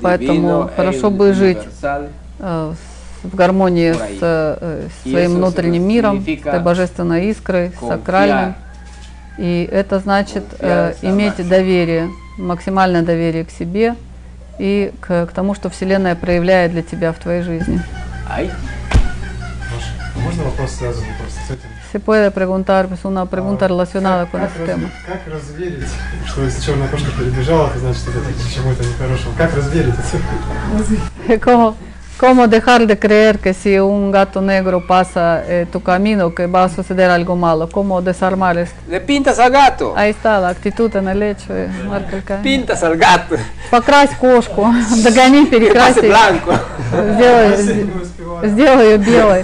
Поэтому 0.01 0.39
divino, 0.39 0.75
хорошо 0.75 1.07
e 1.07 1.09
бы 1.11 1.33
жить 1.33 1.59
в 2.39 3.35
гармонии 3.35 3.93
с 3.93 4.19
э, 4.21 4.87
своим 5.03 5.35
внутренним 5.35 5.87
миром, 5.87 6.23
с 6.23 6.27
этой 6.27 6.59
божественной 6.59 7.29
искрой, 7.29 7.71
сакральным. 7.79 8.55
И 9.37 9.67
это 9.71 9.99
значит 9.99 10.43
э, 10.59 10.93
иметь 11.01 11.47
доверие, 11.47 12.09
максимальное 12.37 13.01
доверие 13.03 13.45
к 13.45 13.51
себе 13.51 13.95
и 14.57 14.91
к, 14.99 15.27
к 15.27 15.31
тому, 15.31 15.55
что 15.55 15.69
Вселенная 15.69 16.15
проявляет 16.15 16.71
для 16.71 16.81
тебя 16.81 17.13
в 17.13 17.19
твоей 17.19 17.41
жизни. 17.41 17.81
Ay, 18.29 18.51
Можно 20.23 20.43
вопрос 20.43 20.71
связанный 20.71 21.13
просто 21.19 21.39
с 21.47 21.51
этим? 21.51 21.69
Se 21.91 21.99
puede 21.99 22.29
preguntar, 22.29 22.87
pues 22.87 23.03
una 23.03 23.25
pregunta 23.25 23.67
relacionada 23.67 24.27
con 24.27 24.41
Как, 24.41 24.51
este 24.51 24.65
tema. 24.65 24.89
как 25.07 25.33
разверить, 25.33 25.87
что 26.27 26.43
если 26.43 26.61
черная 26.61 26.87
кошка 26.87 27.09
перебежала, 27.17 27.69
то 27.69 27.79
значит 27.79 28.03
это 28.09 28.19
к 28.19 28.53
чему-то 28.53 28.83
нехорошему. 28.83 29.33
Как 29.37 29.55
разверить 29.55 29.95
это? 31.27 31.39
¿Cómo, 31.39 31.75
¿Cómo 32.18 32.46
dejar 32.46 32.86
de 32.86 32.96
creer 32.96 33.40
que 33.40 33.52
si 33.52 33.76
un 33.78 34.12
gato 34.12 34.40
negro 34.40 34.86
pasa 34.86 35.42
eh, 35.46 35.66
tu 35.70 35.82
camino 35.82 36.32
que 36.32 36.46
va 36.46 36.64
a 36.64 36.68
suceder 36.68 37.10
algo 37.10 37.34
malo? 37.34 37.68
¿Cómo 37.68 38.00
desarmar 38.00 38.56
esto? 38.56 38.76
le 38.88 39.00
pintas 39.00 39.38
al 39.40 39.50
gato, 39.50 39.92
Ahí 39.96 40.10
está 40.10 40.38
la 40.38 40.50
actitud 40.50 40.94
en 40.94 41.08
el 41.08 41.22
hecho 41.22 41.52
de 41.52 41.66
marca 41.88 42.16
el 42.16 42.22
camino. 42.22 42.42
pintas 42.44 42.82
al 42.84 42.96
gato, 42.96 43.34
Покрась 43.70 44.14
кошку, 44.16 44.62
догони, 45.02 45.44
que 45.44 45.50
перекрась 45.50 45.94
pase 45.96 46.06
ее, 46.06 46.12
blanco. 46.12 46.52
сделай, 47.14 48.48
сделай 48.48 48.84
ее 48.86 48.98
белой. 48.98 49.42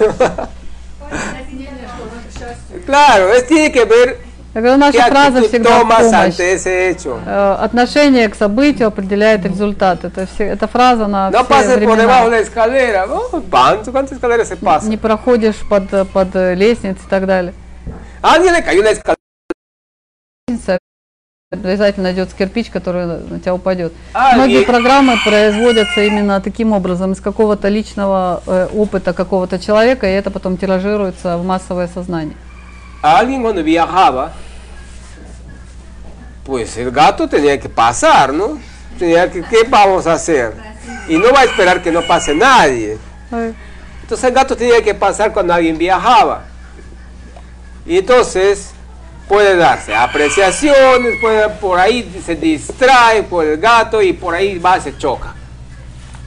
Claro, 2.85 3.33
es, 3.33 3.45
tiene 3.47 3.71
que 3.71 3.85
ver 3.85 4.17
Я 4.17 4.24
говорю, 4.60 4.78
наша 4.78 5.02
фраза 5.02 5.42
всегда 5.48 5.84
в 5.84 5.90
hecho. 5.90 7.18
Э, 7.26 7.56
Отношение 7.60 8.28
к 8.28 8.34
событию 8.34 8.88
определяет 8.88 9.44
результат. 9.44 10.04
Это 10.04 10.26
все, 10.26 10.44
эта 10.44 10.66
фраза 10.66 11.06
на 11.06 11.30
No 11.30 11.44
все 11.44 11.76
времена. 11.76 12.26
escalera. 12.40 13.06
Oh, 13.08 13.42
¿cuánto- 13.50 13.92
¿Cuántas 13.92 14.12
escaleras 14.12 14.48
se 14.48 14.56
pasan? 14.56 14.88
Не 14.88 14.96
проходишь 14.96 15.56
под, 15.68 16.08
под 16.12 16.34
лестницей 16.34 17.04
и 17.04 17.08
так 17.10 17.26
далее. 17.26 17.52
Escalera. 18.22 19.16
Обязательно 21.52 22.04
найдется 22.04 22.36
кирпич, 22.36 22.70
который 22.70 23.06
на 23.06 23.38
тебя 23.38 23.54
упадет. 23.54 23.92
А, 24.12 24.34
Многие 24.34 24.64
программы 24.64 25.14
производятся 25.24 26.02
именно 26.02 26.40
таким 26.40 26.72
образом, 26.72 27.12
из 27.12 27.20
какого-то 27.20 27.68
личного 27.68 28.42
э, 28.46 28.68
опыта 28.74 29.12
какого-то 29.12 29.60
человека, 29.60 30.08
и 30.08 30.10
это 30.12 30.32
потом 30.32 30.56
тиражируется 30.56 31.38
в 31.38 31.44
массовое 31.44 31.86
сознание. 31.86 32.36
Alguien 33.00 33.42
cuando 33.42 33.62
viajaba, 33.62 34.32
pues 36.45 36.75
el 36.77 36.91
gato 36.91 37.27
tenía 37.27 37.59
que 37.59 37.69
pasar, 37.69 38.33
¿no? 38.33 38.59
Tenía 38.97 39.29
que, 39.31 39.41
¿qué 39.43 39.63
vamos 39.67 40.07
a 40.07 40.13
hacer? 40.13 40.53
Y 41.07 41.17
no 41.17 41.31
va 41.31 41.41
a 41.41 41.43
esperar 41.45 41.81
que 41.81 41.91
no 41.91 42.01
pase 42.01 42.33
nadie. 42.35 42.97
Ой, 43.31 43.53
Entonces 44.01 44.27
el 44.27 44.33
gato 44.35 44.55
tenía 44.55 44.81
que 44.81 44.93
pasar 44.93 45.31
cuando 45.33 45.53
alguien 45.53 45.77
viajaba. 45.77 46.43
Y 47.85 47.97
entonces 47.97 48.71
puede 49.27 49.55
darse 49.55 49.95
apreciaciones, 49.95 51.17
puede, 51.21 51.49
por 51.49 51.79
ahí 51.79 52.21
se 52.25 52.35
distrae 52.35 53.23
por 53.23 53.45
el 53.45 53.57
gato 53.57 54.01
y 54.01 54.13
por 54.13 54.35
ahí 54.35 54.59
va, 54.59 54.79
se 54.79 54.97
choca. 54.97 55.33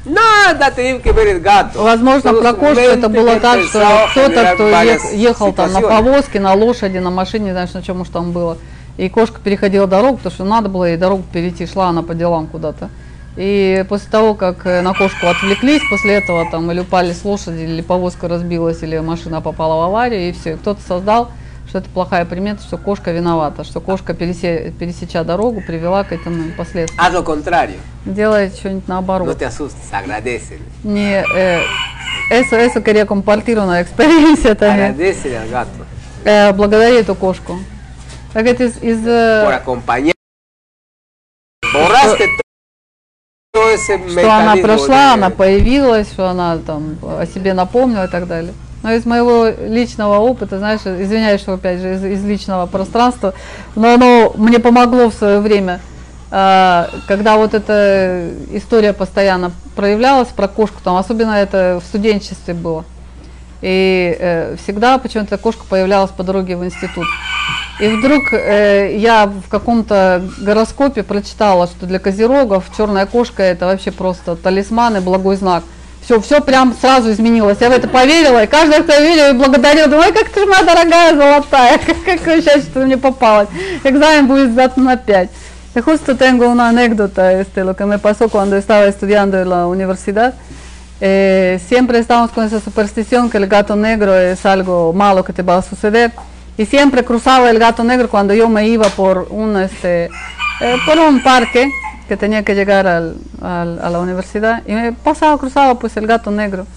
Nada 0.07 0.71
tiene 0.71 1.01
que 1.01 1.13
ver 1.13 1.29
el 1.29 1.41
gato. 1.41 1.83
Возможно, 1.83 2.31
Solo 2.31 2.41
про 2.41 2.51
su 2.51 2.57
кошку 2.57 2.81
это 2.81 3.09
mente 3.09 3.21
было 3.21 3.35
que 3.35 3.41
так, 3.41 3.61
что 3.63 3.81
empezó 3.81 4.05
a 4.05 4.09
кто-то, 4.11 4.31
generar 4.31 4.55
кто 4.55 4.71
varias 4.71 5.03
ех- 5.05 5.15
ехал 5.15 5.53
там 5.55 5.73
на 5.73 5.79
situaciones. 5.81 5.89
повозке, 6.05 6.41
на 6.41 6.53
лошади, 6.55 6.99
на 6.99 7.11
машине, 7.11 7.47
не 7.47 7.51
знаешь, 7.53 7.73
на 7.73 7.83
чем 7.83 8.01
уж 8.03 8.09
там 8.11 8.33
было. 8.33 8.59
И 9.00 9.08
кошка 9.08 9.40
переходила 9.42 9.88
дорогу, 9.88 10.18
потому 10.18 10.34
что 10.36 10.44
надо 10.44 10.68
было 10.68 10.84
ей 10.84 10.98
дорогу 10.98 11.24
перейти, 11.32 11.66
шла 11.66 11.88
она 11.88 12.04
по 12.04 12.14
делам 12.14 12.48
куда-то. 12.48 12.90
И 13.38 13.86
после 13.88 14.10
того, 14.12 14.34
как 14.34 14.66
э, 14.66 14.82
на 14.82 14.94
кошку 14.94 15.28
отвлеклись, 15.28 15.82
после 15.90 16.16
этого 16.16 16.46
там 16.52 16.70
или 16.70 16.82
упали 16.82 17.14
с 17.14 17.24
лошади, 17.24 17.62
или 17.62 17.82
повозка 17.82 18.28
разбилась, 18.28 18.84
или 18.84 19.00
машина 19.00 19.40
попала 19.40 19.78
в 19.78 19.86
аварию, 19.86 20.28
и 20.28 20.34
все. 20.34 20.58
Кто-то 20.58 20.82
создал, 20.86 21.32
что 21.70 21.78
это 21.78 21.90
плохая 21.90 22.26
примета, 22.26 22.62
что 22.62 22.78
кошка 22.78 23.12
виновата, 23.12 23.64
что 23.64 23.80
кошка, 23.80 24.12
пересе- 24.14 24.72
пересеча 24.78 25.24
дорогу, 25.24 25.62
привела 25.66 26.04
к 26.04 26.12
этому 26.12 26.52
последствиям. 26.58 27.00
Haz 27.02 27.14
lo 27.14 27.24
contrario. 27.24 27.78
Делает 28.04 28.54
что-нибудь 28.58 28.90
наоборот. 28.90 29.30
No 29.30 29.34
te 29.34 29.46
asustes, 29.46 29.94
agradecele. 29.94 30.60
Не, 30.84 31.24
э, 31.38 31.62
eso, 32.32 32.58
eso 32.58 32.84
quería 32.84 33.06
compartir 33.06 33.60
una 33.60 33.80
experiencia 33.80 34.56
también. 34.56 34.92
Agradecele 34.92 35.38
al 35.38 35.50
gato 35.50 35.86
Э, 36.26 36.52
благодари 36.52 36.96
эту 36.98 37.16
кошку. 37.16 37.58
Это 38.34 38.64
из, 38.64 38.78
из, 38.82 39.06
э, 39.08 39.44
por 39.46 39.54
acompañar. 39.54 40.14
Borraste 41.74 42.28
todo 43.52 43.70
ese 43.72 43.98
что 44.10 44.32
она 44.32 44.56
прошла, 44.58 44.88
de- 44.88 45.14
она 45.14 45.30
появилась, 45.30 46.08
что 46.08 46.30
она 46.30 46.58
там 46.58 46.98
о 47.02 47.26
себе 47.26 47.54
напомнила 47.54 48.06
и 48.06 48.08
так 48.08 48.28
далее. 48.28 48.54
Но 48.84 48.92
из 48.94 49.06
моего 49.06 49.48
личного 49.48 50.20
опыта, 50.20 50.58
знаешь, 50.60 50.82
извиняюсь, 50.86 51.42
что 51.42 51.54
опять 51.54 51.82
же 51.82 51.96
из, 51.96 52.04
из 52.06 52.24
личного 52.24 52.66
пространства, 52.66 53.34
но 53.76 53.94
оно 53.96 54.34
мне 54.38 54.60
помогло 54.60 55.10
в 55.10 55.14
свое 55.14 55.40
время, 55.40 55.82
а, 56.32 56.90
когда 57.08 57.36
вот 57.38 57.54
эта 57.54 58.30
история 58.52 58.94
постоянно 58.94 59.52
проявлялась 59.76 60.30
про 60.30 60.48
кошку, 60.48 60.78
там 60.84 60.96
особенно 60.96 61.34
это 61.34 61.82
в 61.84 61.88
студенчестве 61.88 62.54
было. 62.54 62.86
И 63.62 64.16
э, 64.18 64.56
всегда 64.64 64.98
почему-то 65.00 65.38
кошка 65.38 65.66
появлялась 65.70 66.12
по 66.12 66.24
дороге 66.24 66.56
в 66.56 66.64
институт. 66.64 67.06
И 67.80 67.88
вдруг 67.88 68.34
э, 68.34 68.98
я 68.98 69.26
в 69.26 69.48
каком-то 69.48 70.22
гороскопе 70.40 71.04
прочитала, 71.04 71.68
что 71.68 71.86
для 71.86 72.00
козерогов 72.00 72.66
черная 72.76 73.06
кошка 73.06 73.42
это 73.42 73.68
вообще 73.68 73.92
просто 73.92 74.36
талисман 74.36 74.98
и 74.98 75.00
благой 75.00 75.38
знак. 75.38 75.64
Все, 76.04 76.20
все 76.20 76.42
прям 76.42 76.76
сразу 76.80 77.12
изменилось. 77.12 77.60
Я 77.62 77.70
в 77.70 77.72
это 77.74 77.88
поверила, 77.88 78.44
и 78.44 78.48
каждый, 78.48 78.84
кто 78.84 79.00
видел, 79.00 79.34
благодарил, 79.36 79.88
думаю, 79.90 80.14
как 80.14 80.30
ты 80.30 80.46
моя 80.46 80.64
дорогая 80.64 81.16
золотая, 81.16 81.78
как, 81.86 81.98
как 82.04 82.44
счастье, 82.44 82.62
что 82.64 82.80
мне 82.80 82.98
попалось. 82.98 83.48
Examen 83.84 84.28
будет 84.28 84.52
sdato 84.52 84.82
na 84.82 84.98
5. 84.98 85.30
E 85.76 85.82
justo 85.82 86.18
tengo 86.18 86.50
una 86.50 86.68
anécdota, 86.70 87.32
este, 87.32 87.64
lo 87.64 87.76
que 87.76 87.86
me 87.86 88.00
pasó 88.00 88.28
cuando 88.28 88.58
estaba 88.58 88.86
estudiando 88.88 89.40
en 89.40 89.50
la 89.50 89.68
universidad. 89.68 90.34
Eh, 91.00 91.60
siempre 91.66 92.00
estamos 92.00 92.32
con 92.32 92.44
esa 92.44 92.60
superstición 92.60 93.30
que 93.30 93.38
el 93.38 93.48
gato 93.48 93.76
negro 93.76 94.18
es 94.18 94.46
algo 94.46 94.92
malo 94.92 95.24
que 95.24 95.32
te 95.32 95.44
va 95.44 95.58
a 95.58 95.62
suceder. 95.62 96.12
Y 96.60 96.66
siempre 96.66 97.06
cruzaba 97.06 97.50
el 97.50 97.58
gato 97.58 97.86
negro 97.86 98.10
cuando 98.10 98.34
yo 98.34 98.50
me 98.50 98.68
iba 98.68 98.90
por 98.90 99.28
un, 99.30 99.56
este, 99.58 100.10
eh, 100.60 100.76
por 100.86 100.98
un 101.00 101.24
parque 101.24 101.72
que 102.10 102.18
tenía 102.18 102.44
que 102.44 102.54
llegar 102.54 102.86
al, 102.86 103.16
al- 103.42 103.80
a 103.82 103.90
la 103.90 104.00
universidad 104.00 104.62
y 104.68 104.74
me 104.74 104.92
pasaba, 104.92 105.38
cruzaba 105.38 105.80
pues 105.80 105.96
el 105.96 106.06
gato 106.06 106.32
negro. 106.32 106.68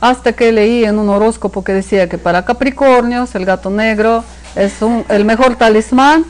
Hasta 0.00 0.32
que 0.32 0.50
leí 0.50 0.84
en 0.84 0.98
un 0.98 1.08
horóscopo 1.10 1.62
que 1.62 1.72
decía 1.72 2.08
que 2.08 2.18
para 2.18 2.44
Capricornios 2.44 3.32
el 3.36 3.44
gato 3.44 3.70
negro 3.70 4.24
es 4.56 4.82
un- 4.82 5.04
el 5.08 5.24
mejor 5.24 5.54
talismán 5.54 6.24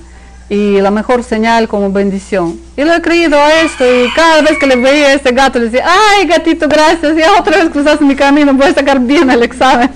y 0.49 0.79
la 0.79 0.91
mejor 0.91 1.23
señal 1.23 1.67
como 1.67 1.91
bendición. 1.91 2.59
Y 2.77 2.83
lo 2.83 2.93
he 2.93 3.01
creído 3.01 3.35
a 3.39 3.61
esto 3.61 3.83
y 3.83 4.07
cada 4.15 4.41
vez 4.43 4.59
que 4.59 4.67
le 4.67 4.75
veía 4.75 5.07
a 5.07 5.13
este 5.13 5.31
gato 5.31 5.57
le 5.57 5.65
decía, 5.65 5.85
ay 5.87 6.27
gatito, 6.27 6.67
gracias, 6.67 7.15
ya 7.17 7.39
otra 7.39 7.57
vez 7.57 7.69
cruzaste 7.71 8.05
mi 8.05 8.15
camino, 8.15 8.53
voy 8.53 8.67
a 8.67 8.73
sacar 8.73 8.99
bien 8.99 9.29
el 9.31 9.41
examen. 9.43 9.89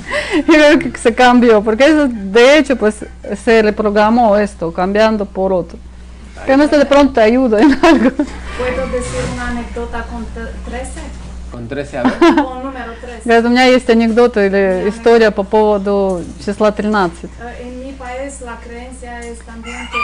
Y 0.48 0.52
veo 0.52 0.80
que 0.80 0.92
se 0.98 1.14
cambió, 1.14 1.62
porque 1.64 1.86
eso 1.86 2.08
de 2.08 2.58
hecho 2.58 2.76
pues 2.76 2.96
se 3.44 3.62
reprogramó 3.62 4.38
esto, 4.38 4.72
cambiando 4.74 5.26
por 5.26 5.54
otro. 5.54 5.78
Que 6.46 6.56
no 6.58 6.68
sé, 6.68 6.78
de 6.78 6.86
pronto 6.86 7.14
te 7.14 7.22
ayuda 7.22 7.60
en 7.62 7.72
algo. 7.84 8.10
¿Puedo 8.12 8.88
decir 8.92 9.20
una 9.36 9.50
anécdota 9.50 10.04
con 10.12 10.26
te- 10.26 10.70
13? 10.72 10.90
Con 11.52 11.68
13 11.68 11.98
a 11.98 12.04
ver. 12.04 12.14
Con 12.20 12.64
número 12.64 12.94
13. 13.02 13.22
Говорит, 13.26 13.46
у 13.46 13.50
меня 13.50 13.66
есть 13.66 13.90
анекдот 13.90 14.38
или 14.38 14.88
история 14.90 15.32
по 15.32 15.44
поводу 15.44 16.24
числа 16.46 16.72
13. 16.72 17.28
Eh, 18.25 18.31
país 18.31 18.41
la 18.41 18.57
creencia 18.57 19.21
es 19.21 19.39
también 19.41 19.77
que 19.93 19.99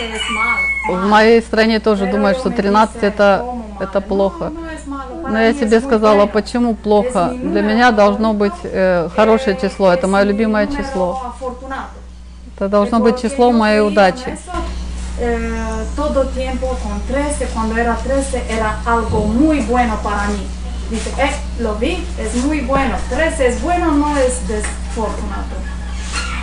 13 0.00 0.16
es 0.16 0.22
malo. 0.30 1.02
В 1.02 1.08
моей 1.08 1.42
стране 1.42 1.80
тоже 1.80 2.06
думают, 2.06 2.38
что 2.38 2.50
13 2.50 3.02
это, 3.02 3.44
это 3.80 4.00
плохо. 4.00 4.52
Но 5.28 5.38
я 5.38 5.52
себе 5.52 5.80
сказала, 5.80 6.26
почему 6.26 6.74
плохо? 6.74 7.34
Для 7.34 7.62
меня 7.62 7.90
должно 7.92 8.32
быть 8.32 8.54
э, 8.64 9.08
хорошее 9.14 9.58
число, 9.60 9.92
это 9.92 10.06
мое 10.06 10.24
любимое 10.24 10.66
число. 10.66 11.34
Это 12.56 12.68
должно 12.68 13.00
быть 13.00 13.20
число 13.20 13.52
моей 13.52 13.80
удачи. 13.80 14.38
Eh, 15.20 15.84
todo 15.96 16.26
tiempo 16.26 16.78
con 16.82 17.00
13, 17.08 17.48
cuando 17.52 17.76
era 17.76 17.96
13, 17.96 18.44
era 18.48 18.78
algo 18.86 19.26
muy 19.26 19.60
bueno 19.62 19.98
para 20.02 20.28
mí. 20.28 20.46
Dice, 20.90 21.10
eh, 21.18 21.32
lo 21.58 21.74
vi, 21.74 22.06
es 22.18 22.34
muy 22.44 22.60
bueno. 22.60 22.96
13 23.10 23.48
es 23.48 23.60
bueno, 23.60 23.92
no 23.92 24.16
es 24.16 24.46
desafortunado. 24.46 25.77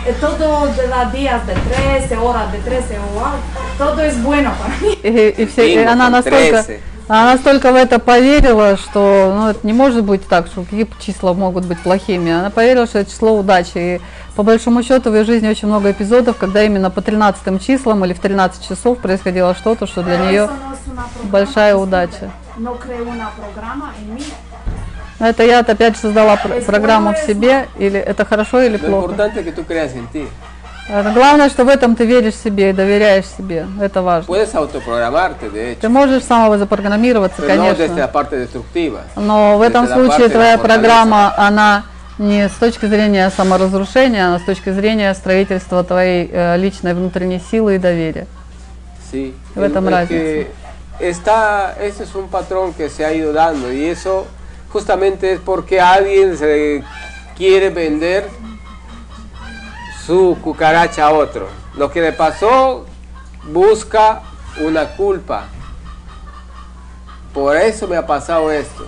Eh, 0.06 0.14
todo 0.20 0.68
de 0.68 0.86
los 0.86 1.12
días 1.12 1.44
de 1.46 1.54
13, 1.54 2.16
horas 2.18 2.52
de 2.52 2.58
13 2.58 2.98
o 2.98 3.24
algo, 3.24 3.38
todo 3.76 4.00
es 4.02 4.22
bueno 4.22 4.52
para 4.60 4.74
mí. 4.80 4.96
И, 5.02 5.42
и 5.42 5.46
все- 5.46 5.74
и 5.74 5.78
она 5.84 6.08
настолько, 6.08 6.62
13. 6.62 6.80
она 7.08 7.32
настолько 7.32 7.72
в 7.72 7.74
это 7.74 7.98
поверила, 7.98 8.76
что 8.76 9.32
ну, 9.36 9.48
это 9.48 9.66
не 9.66 9.72
может 9.72 10.04
быть 10.04 10.26
так, 10.28 10.46
что 10.46 10.62
какие 10.62 10.86
числа 11.00 11.32
могут 11.34 11.64
быть 11.64 11.80
плохими. 11.80 12.30
Она 12.30 12.50
поверила, 12.50 12.86
что 12.86 13.00
это 13.00 13.10
число 13.10 13.36
удачи. 13.36 13.72
И 13.78 14.00
по 14.36 14.44
большому 14.44 14.82
счету 14.84 15.10
в 15.10 15.14
ее 15.16 15.24
жизни 15.24 15.48
очень 15.48 15.66
много 15.66 15.90
эпизодов, 15.90 16.36
когда 16.36 16.62
именно 16.62 16.90
по 16.90 17.00
13 17.02 17.60
числам 17.66 18.04
или 18.04 18.12
в 18.12 18.20
13 18.20 18.68
часов 18.68 18.98
происходило 18.98 19.54
что-то, 19.56 19.86
что 19.88 20.02
для 20.02 20.18
нее 20.18 20.48
большая 21.24 21.74
удача. 21.74 22.30
No 22.58 22.78
creo 22.78 23.04
una 23.04 23.28
programa 23.36 23.92
en 24.00 24.14
mí. 24.14 24.24
Но 25.18 25.26
это 25.28 25.42
я 25.44 25.60
опять 25.60 25.94
же 25.94 26.00
создала 26.02 26.36
пр- 26.36 26.62
программу 26.62 27.14
в 27.14 27.18
себе, 27.18 27.68
или 27.78 27.98
это 27.98 28.24
хорошо 28.24 28.60
или 28.60 28.78
Lo 28.78 28.86
плохо. 28.86 29.14
Это 30.88 31.10
главное, 31.10 31.48
что 31.48 31.64
в 31.64 31.68
этом 31.68 31.96
ты 31.96 32.04
веришь 32.04 32.36
себе 32.36 32.70
и 32.70 32.72
доверяешь 32.72 33.24
себе. 33.26 33.66
Это 33.80 34.02
важно. 34.02 34.32
Puedes 34.32 34.54
autoprogramarte, 34.54 35.50
de 35.50 35.72
hecho, 35.72 35.80
Ты 35.80 35.88
можешь 35.88 36.22
самого 36.22 36.58
запрограммироваться, 36.58 37.42
pero 37.42 37.56
no 37.56 37.70
desde 37.70 37.88
конечно. 37.88 37.96
la 37.96 38.12
parte 38.12 38.36
destructiva. 38.36 39.00
Но 39.16 39.58
в 39.58 39.62
этом 39.62 39.88
случае 39.88 40.28
твоя 40.28 40.58
программа, 40.58 41.34
она 41.36 41.82
не 42.18 42.48
с 42.48 42.52
точки 42.52 42.86
зрения 42.86 43.28
саморазрушения, 43.30 44.32
а 44.34 44.38
с 44.38 44.42
точки 44.42 44.70
зрения 44.70 45.12
строительства 45.14 45.82
твоей 45.82 46.30
э, 46.32 46.56
личной 46.56 46.94
внутренней 46.94 47.40
силы 47.50 47.74
и 47.74 47.78
доверия. 47.78 48.26
Sí, 49.12 49.34
В 49.56 49.62
этом 49.62 49.88
разница. 49.88 50.46
está, 51.00 51.74
ese 51.80 52.04
es 52.04 52.14
un 52.14 52.28
patrón 52.28 52.72
que 52.74 52.88
se 52.88 53.04
ha 53.04 53.12
ido 53.12 53.32
dando 53.32 53.72
y 53.72 53.84
eso 53.86 54.26
justamente 54.76 55.32
es 55.32 55.40
porque 55.40 55.80
alguien 55.80 56.36
se 56.36 56.84
quiere 57.34 57.70
vender 57.70 58.28
su 60.06 60.36
cucaracha 60.44 61.06
a 61.06 61.12
otro. 61.14 61.48
Lo 61.78 61.90
que 61.90 62.02
le 62.02 62.12
pasó 62.12 62.84
busca 63.44 64.20
una 64.60 64.94
culpa. 64.94 65.46
Por 67.32 67.56
eso 67.56 67.88
me 67.88 67.96
ha 67.96 68.06
pasado 68.06 68.52
esto. 68.52 68.86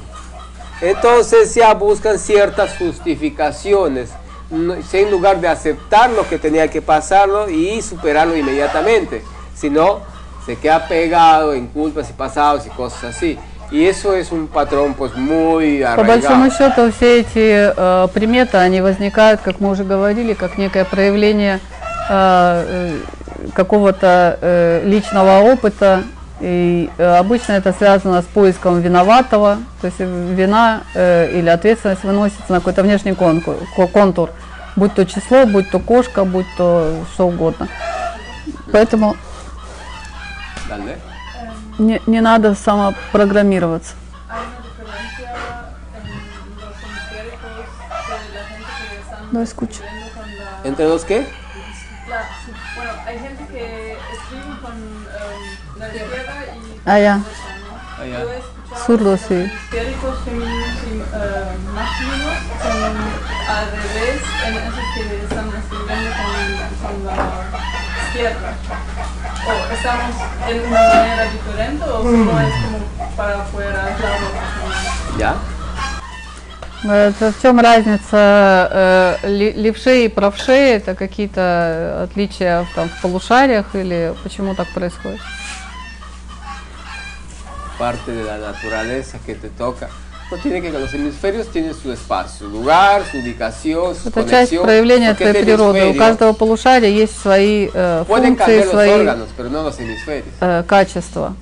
Entonces 0.82 1.54
ya 1.54 1.72
buscan 1.72 2.18
ciertas 2.18 2.76
justificaciones, 2.76 4.10
en 4.50 5.10
lugar 5.10 5.40
de 5.40 5.48
aceptar 5.48 6.10
lo 6.10 6.28
que 6.28 6.38
tenía 6.38 6.68
que 6.68 6.82
pasarlo 6.82 7.48
y 7.48 7.80
superarlo 7.80 8.36
inmediatamente, 8.36 9.24
sino 9.54 10.00
se 10.44 10.56
queda 10.56 10.86
pegado 10.86 11.54
en 11.54 11.66
culpas 11.66 12.10
y 12.10 12.12
pasados 12.12 12.66
y 12.66 12.68
cosas 12.68 13.16
así. 13.16 13.38
Eso 13.70 14.14
es 14.14 14.32
un 14.32 14.46
patrón 14.48 14.94
pues 14.94 15.14
muy 15.14 15.84
По 15.96 16.02
большому 16.02 16.44
arraigado. 16.44 16.50
счету 16.50 16.92
все 16.92 17.20
эти 17.20 17.72
э, 17.76 18.08
приметы, 18.14 18.56
они 18.56 18.80
возникают, 18.80 19.40
как 19.42 19.60
мы 19.60 19.70
уже 19.70 19.84
говорили, 19.84 20.32
как 20.32 20.56
некое 20.56 20.84
проявление 20.86 21.60
э, 22.08 22.90
э, 23.40 23.48
какого-то 23.54 24.38
э, 24.40 24.82
личного 24.84 25.40
опыта. 25.40 26.02
И 26.40 26.88
э, 26.96 27.16
обычно 27.16 27.54
это 27.54 27.72
связано 27.72 28.22
с 28.22 28.24
поиском 28.24 28.80
виноватого, 28.80 29.58
то 29.80 29.88
есть 29.88 29.98
вина 29.98 30.82
э, 30.94 31.32
или 31.36 31.48
ответственность 31.48 32.04
выносится 32.04 32.52
на 32.52 32.58
какой-то 32.60 32.82
внешний 32.84 33.12
конкур, 33.14 33.56
ко- 33.76 33.88
контур, 33.88 34.30
будь 34.76 34.94
то 34.94 35.04
число, 35.04 35.46
будь 35.46 35.68
то 35.70 35.80
кошка, 35.80 36.24
будь 36.24 36.46
то 36.56 36.94
что 37.12 37.26
угодно. 37.26 37.66
Поэтому 38.70 39.16
Dale. 40.70 40.94
Не, 41.78 42.00
не 42.06 42.20
надо 42.20 42.54
самопрограммироваться. 42.54 43.94
No 49.30 49.42
escucho. 49.42 49.82
¿Entre 50.64 50.86
los 50.86 51.04
qué? 51.04 51.26
bueno, 52.76 52.92
hay 53.06 53.18
gente 53.18 53.44
que 53.52 53.92
escribe 54.12 54.58
con 54.62 54.72
em, 54.72 55.78
la 55.78 55.86
izquierda 55.88 56.34
y 56.56 56.80
Ah, 56.86 56.98
ya. 56.98 57.20
Ah, 57.98 58.04
ya. 58.06 58.78
Zurdo, 58.86 59.16
sí. 59.16 59.34
histéricos 59.64 60.18
femeninos 60.24 60.78
y 60.86 60.98
eh, 60.98 61.58
masculinos 61.74 62.36
son 62.62 62.96
al 63.48 63.70
revés 63.70 64.22
en 64.46 64.56
esos 64.56 64.84
que 64.94 65.24
están 65.24 65.48
escribiendo 65.48 66.10
con, 66.16 66.92
con 66.92 67.06
la 67.06 67.14
izquierda. 68.08 68.56
O 69.48 69.72
estamos 69.72 70.14
en 70.46 70.60
una 70.66 70.80
manera 70.82 71.24
diferente 71.24 71.84
o 71.84 72.02
solo 72.02 72.40
es 72.40 72.54
como 72.62 72.78
para 73.16 73.44
poder 73.46 73.74
aislar 73.76 74.20
los 74.20 75.18
¿Ya? 75.18 75.36
Это 76.84 77.32
в 77.32 77.42
чем 77.42 77.58
разница 77.58 79.18
э, 79.22 79.52
левшей 79.56 80.04
и 80.04 80.08
правшей? 80.08 80.76
Это 80.76 80.94
какие-то 80.94 82.04
отличия 82.04 82.64
в, 82.64 82.74
там, 82.74 82.88
в 82.88 83.00
полушариях 83.00 83.74
или 83.74 84.14
почему 84.22 84.54
так 84.54 84.68
происходит? 84.68 85.20
Parte 87.78 88.12
de 88.12 88.22
la 88.24 88.38
naturaleza 88.38 89.18
que 89.24 89.34
te 89.34 89.48
toca. 89.48 89.88
No 90.31 90.37
tiene 90.37 90.61
que 90.61 90.71
los 90.71 90.91
hemisferios 90.93 91.47
tienen 91.51 91.75
su 91.75 91.91
espacio, 91.91 92.47
su 92.47 92.49
lugar, 92.49 93.03
su 93.11 93.17
ubicación, 93.19 93.93
su 93.95 94.09
Это 94.09 94.21
часть 94.25 94.31
conexión. 94.51 94.63
проявления 94.63 95.09
porque 95.09 95.25
твоей 95.25 95.35
este 95.41 95.43
природы. 95.45 95.79
У 95.79 95.83
hemisferio 95.83 95.99
каждого 95.99 96.33
полушария 96.33 96.89
есть 96.89 97.19
свои 97.21 97.69
э, 97.73 98.03
Pueden 98.07 98.35
функции, 98.35 98.37
cambiar 98.37 98.65
los 98.65 98.71
свои 98.71 98.89
órganos, 98.89 99.29
pero 99.37 99.49
no 99.49 99.63
los 99.63 99.79
hemisferios. 99.79 100.33
э, 100.41 100.63
качества. 100.65 101.35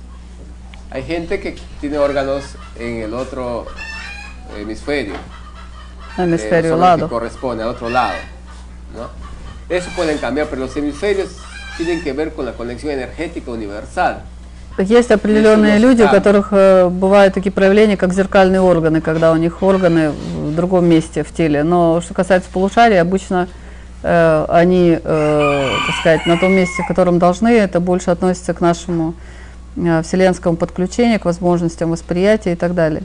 Hay 0.90 1.04
gente 1.04 1.40
que 1.40 1.56
tiene 1.80 1.96
órganos 1.98 2.44
en 2.78 3.00
el 3.02 3.14
otro 3.14 3.64
hemisferio. 4.58 5.14
hemisferio 6.18 6.72
son 6.72 6.80
los 6.80 6.88
lado. 6.88 7.06
que 7.08 7.10
corresponde 7.14 7.62
al 7.62 7.70
otro 7.70 7.88
lado. 7.88 8.18
¿no? 8.94 9.08
Eso 9.74 9.88
pueden 9.96 10.18
cambiar, 10.18 10.48
pero 10.48 10.60
los 10.66 10.76
hemisferios 10.76 11.30
tienen 11.78 12.02
que 12.02 12.12
ver 12.12 12.34
con 12.34 12.44
la 12.44 12.52
conexión 12.52 12.92
energética 12.92 13.50
universal. 13.52 14.22
Есть 14.77 15.09
определенные 15.09 15.79
люди, 15.79 16.03
у 16.03 16.07
которых 16.07 16.49
э, 16.51 16.87
бывают 16.89 17.33
такие 17.33 17.51
проявления, 17.51 17.97
как 17.97 18.13
зеркальные 18.13 18.61
органы, 18.61 19.01
когда 19.01 19.31
у 19.31 19.35
них 19.35 19.63
органы 19.63 20.11
в 20.11 20.55
другом 20.55 20.85
месте 20.85 21.23
в 21.23 21.33
теле. 21.33 21.63
Но 21.63 21.99
что 22.01 22.13
касается 22.13 22.49
полушарий, 22.53 23.01
обычно 23.01 23.47
э, 24.03 24.45
они, 24.49 24.99
э, 25.03 25.69
так 25.87 25.95
сказать, 25.99 26.25
на 26.27 26.37
том 26.37 26.51
месте, 26.53 26.83
в 26.83 26.87
котором 26.87 27.17
должны, 27.17 27.47
это 27.47 27.79
больше 27.79 28.11
относится 28.11 28.53
к 28.53 28.61
нашему 28.61 29.15
э, 29.77 30.03
вселенскому 30.03 30.55
подключению, 30.55 31.19
к 31.19 31.25
возможностям 31.25 31.89
восприятия 31.89 32.53
и 32.53 32.55
так 32.55 32.75
далее. 32.75 33.01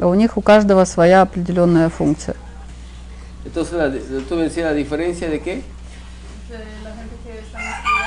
А 0.00 0.08
у 0.08 0.14
них 0.14 0.36
у 0.36 0.40
каждого 0.40 0.84
своя 0.84 1.22
определенная 1.22 1.90
функция. 1.90 2.34
Entonces, 3.44 4.02
¿tú 4.28 4.36
me 4.36 4.44
decías 4.44 4.64
la 4.64 4.72
diferencia 4.72 5.28
de 5.28 5.38
qué? 5.38 5.62
De 6.48 6.58
la 6.82 6.90
gente 6.90 7.14
que 7.22 7.38
está 7.38 7.58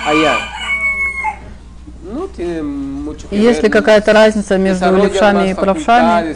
Allá. 0.09 0.56
No 2.13 2.27
tiene 2.27 2.63
mucho 2.63 3.27
que 3.27 3.35
И 3.35 3.39
есть 3.39 3.63
ли 3.63 3.69
какая-то 3.69 4.13
разница 4.13 4.57
между 4.57 4.95
левшами 4.95 5.51
и 5.51 5.53
правшами? 5.53 6.35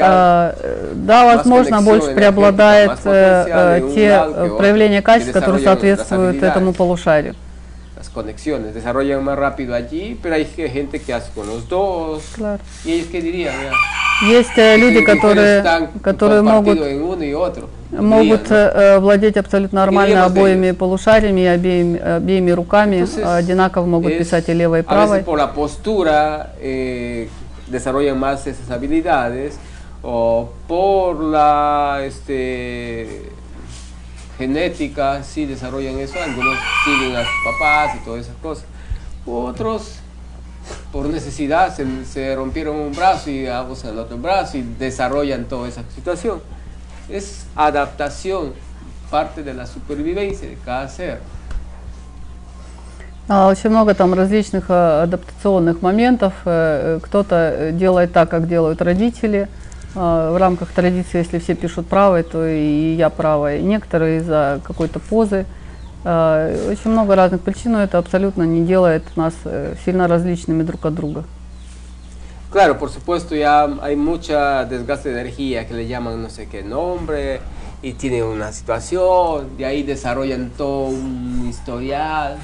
А, 0.00 0.54
э, 0.58 0.92
Да, 0.94 1.36
возможно, 1.36 1.82
больше 1.82 2.12
преобладает 2.14 2.98
э, 3.04 3.44
э, 3.48 3.90
те 3.94 4.24
э, 4.26 4.56
проявления 4.58 5.00
качеств, 5.00 5.32
которые 5.32 5.62
соответствуют 5.62 6.42
этому 6.42 6.72
полушарию. 6.72 7.34
Conexiones, 8.12 8.74
desarrollan 8.74 9.24
más 9.24 9.38
rápido 9.38 9.74
allí, 9.74 10.18
pero 10.22 10.34
hay 10.34 10.44
ge- 10.44 10.68
gente 10.68 11.00
que 11.00 11.12
hace 11.14 11.30
con 11.34 11.46
los 11.46 11.68
dos. 11.68 12.22
Claro. 12.34 12.60
¿Y 12.84 12.92
ellos 12.92 13.06
qué 13.10 13.20
dirían? 13.20 13.54
Ya? 13.62 13.72
Есть 14.28 14.56
э, 14.56 14.76
люди, 14.76 15.02
которые, 15.02 15.62
которые 16.00 16.42
могут, 16.42 16.78
могут 17.90 18.50
э, 18.50 18.98
владеть 19.00 19.36
абсолютно 19.36 19.80
нормально 19.80 20.24
обоими 20.26 20.70
полушариями 20.72 21.40
и 21.40 21.46
обеими, 21.46 21.98
обеими 21.98 22.50
руками, 22.52 23.04
одинаково 23.36 23.86
могут 23.86 24.16
писать 24.18 24.48
и 24.48 24.52
левой, 24.54 24.80
и 24.80 24.82
правой. 24.82 25.22
eh, 26.60 27.28
desarrollan 27.68 28.18
más 28.18 28.46
esas 28.46 28.70
habilidades 28.70 29.58
o 30.04 30.50
por 30.68 31.18
la 31.20 32.00
este, 32.04 33.22
genética 34.41 35.23
sí 35.23 35.45
desarrollan 35.45 35.97
eso. 35.99 36.19
Algunos 36.21 36.57
siguen 36.85 37.15
a 37.15 37.21
sus 37.21 37.31
papás 37.45 37.95
y 37.95 38.05
todas 38.05 38.21
esas 38.21 38.35
cosas. 38.37 38.65
Otros 39.25 39.99
por 40.91 41.05
necesidad 41.07 41.75
se, 41.75 42.05
se 42.05 42.35
rompieron 42.35 42.75
un 42.75 42.93
brazo 42.93 43.29
y 43.29 43.47
ah, 43.47 43.63
usan 43.63 43.91
el 43.91 43.99
otro 43.99 44.17
brazo 44.17 44.57
y 44.57 44.61
desarrollan 44.61 45.45
toda 45.45 45.67
esa 45.67 45.83
situación. 45.93 46.41
Es 47.09 47.45
adaptación, 47.55 48.53
parte 49.09 49.43
de 49.43 49.53
la 49.53 49.65
supervivencia 49.65 50.47
de 50.47 50.57
cada 50.63 50.87
ser. 50.87 51.19
А, 53.29 53.47
Очень 53.47 53.71
много 53.71 53.93
там 53.93 54.13
различных 54.13 54.65
э, 54.69 55.03
адаптационных 55.03 55.81
моментов. 55.81 56.33
Э, 56.45 56.97
э, 56.97 56.99
Кто-то 57.03 57.35
э, 57.35 57.71
делает 57.73 58.13
так, 58.13 58.29
как 58.29 58.47
делают 58.47 58.81
родители. 58.81 59.49
А, 59.94 60.32
В 60.32 60.36
рамках 60.36 60.70
традиции, 60.72 61.18
если 61.18 61.38
все 61.38 61.54
пишут 61.54 61.86
правой, 61.86 62.22
то 62.22 62.46
и 62.46 62.94
я 62.94 63.10
правая. 63.10 63.60
Некоторые 63.60 64.18
из-за 64.18 64.60
какой-то 64.64 64.98
позы. 65.00 65.46
А, 66.04 66.50
Очень 66.70 66.90
много 66.90 67.14
разных 67.14 67.40
причин, 67.40 67.72
но 67.72 67.82
это 67.82 67.98
абсолютно 67.98 68.42
не 68.44 68.64
делает 68.64 69.04
нас 69.16 69.34
э, 69.44 69.74
сильно 69.84 70.08
различными 70.08 70.62
друг 70.62 70.84
от 70.86 70.94
друга. 70.94 71.24
Claro, 72.52 72.78
por 72.78 72.90
supuesto, 72.90 73.34
ya 73.34 73.64
hay 73.80 73.96
mucha 73.96 74.66
desgaste 74.66 75.08
de 75.08 75.20
energía 75.20 75.66
que 75.66 75.72
le 75.72 75.86
llaman 75.86 76.22
no 76.22 76.28
sé 76.28 76.48
qué 76.48 76.62
nombre 76.62 77.40
y 77.80 77.94
tienen 77.94 78.24
una 78.24 78.52
situación, 78.52 79.56
de 79.56 79.64
ahí 79.64 79.82
desarrollan 79.82 80.50
todo 80.50 80.88
un 80.88 81.46
historial. 81.48 82.36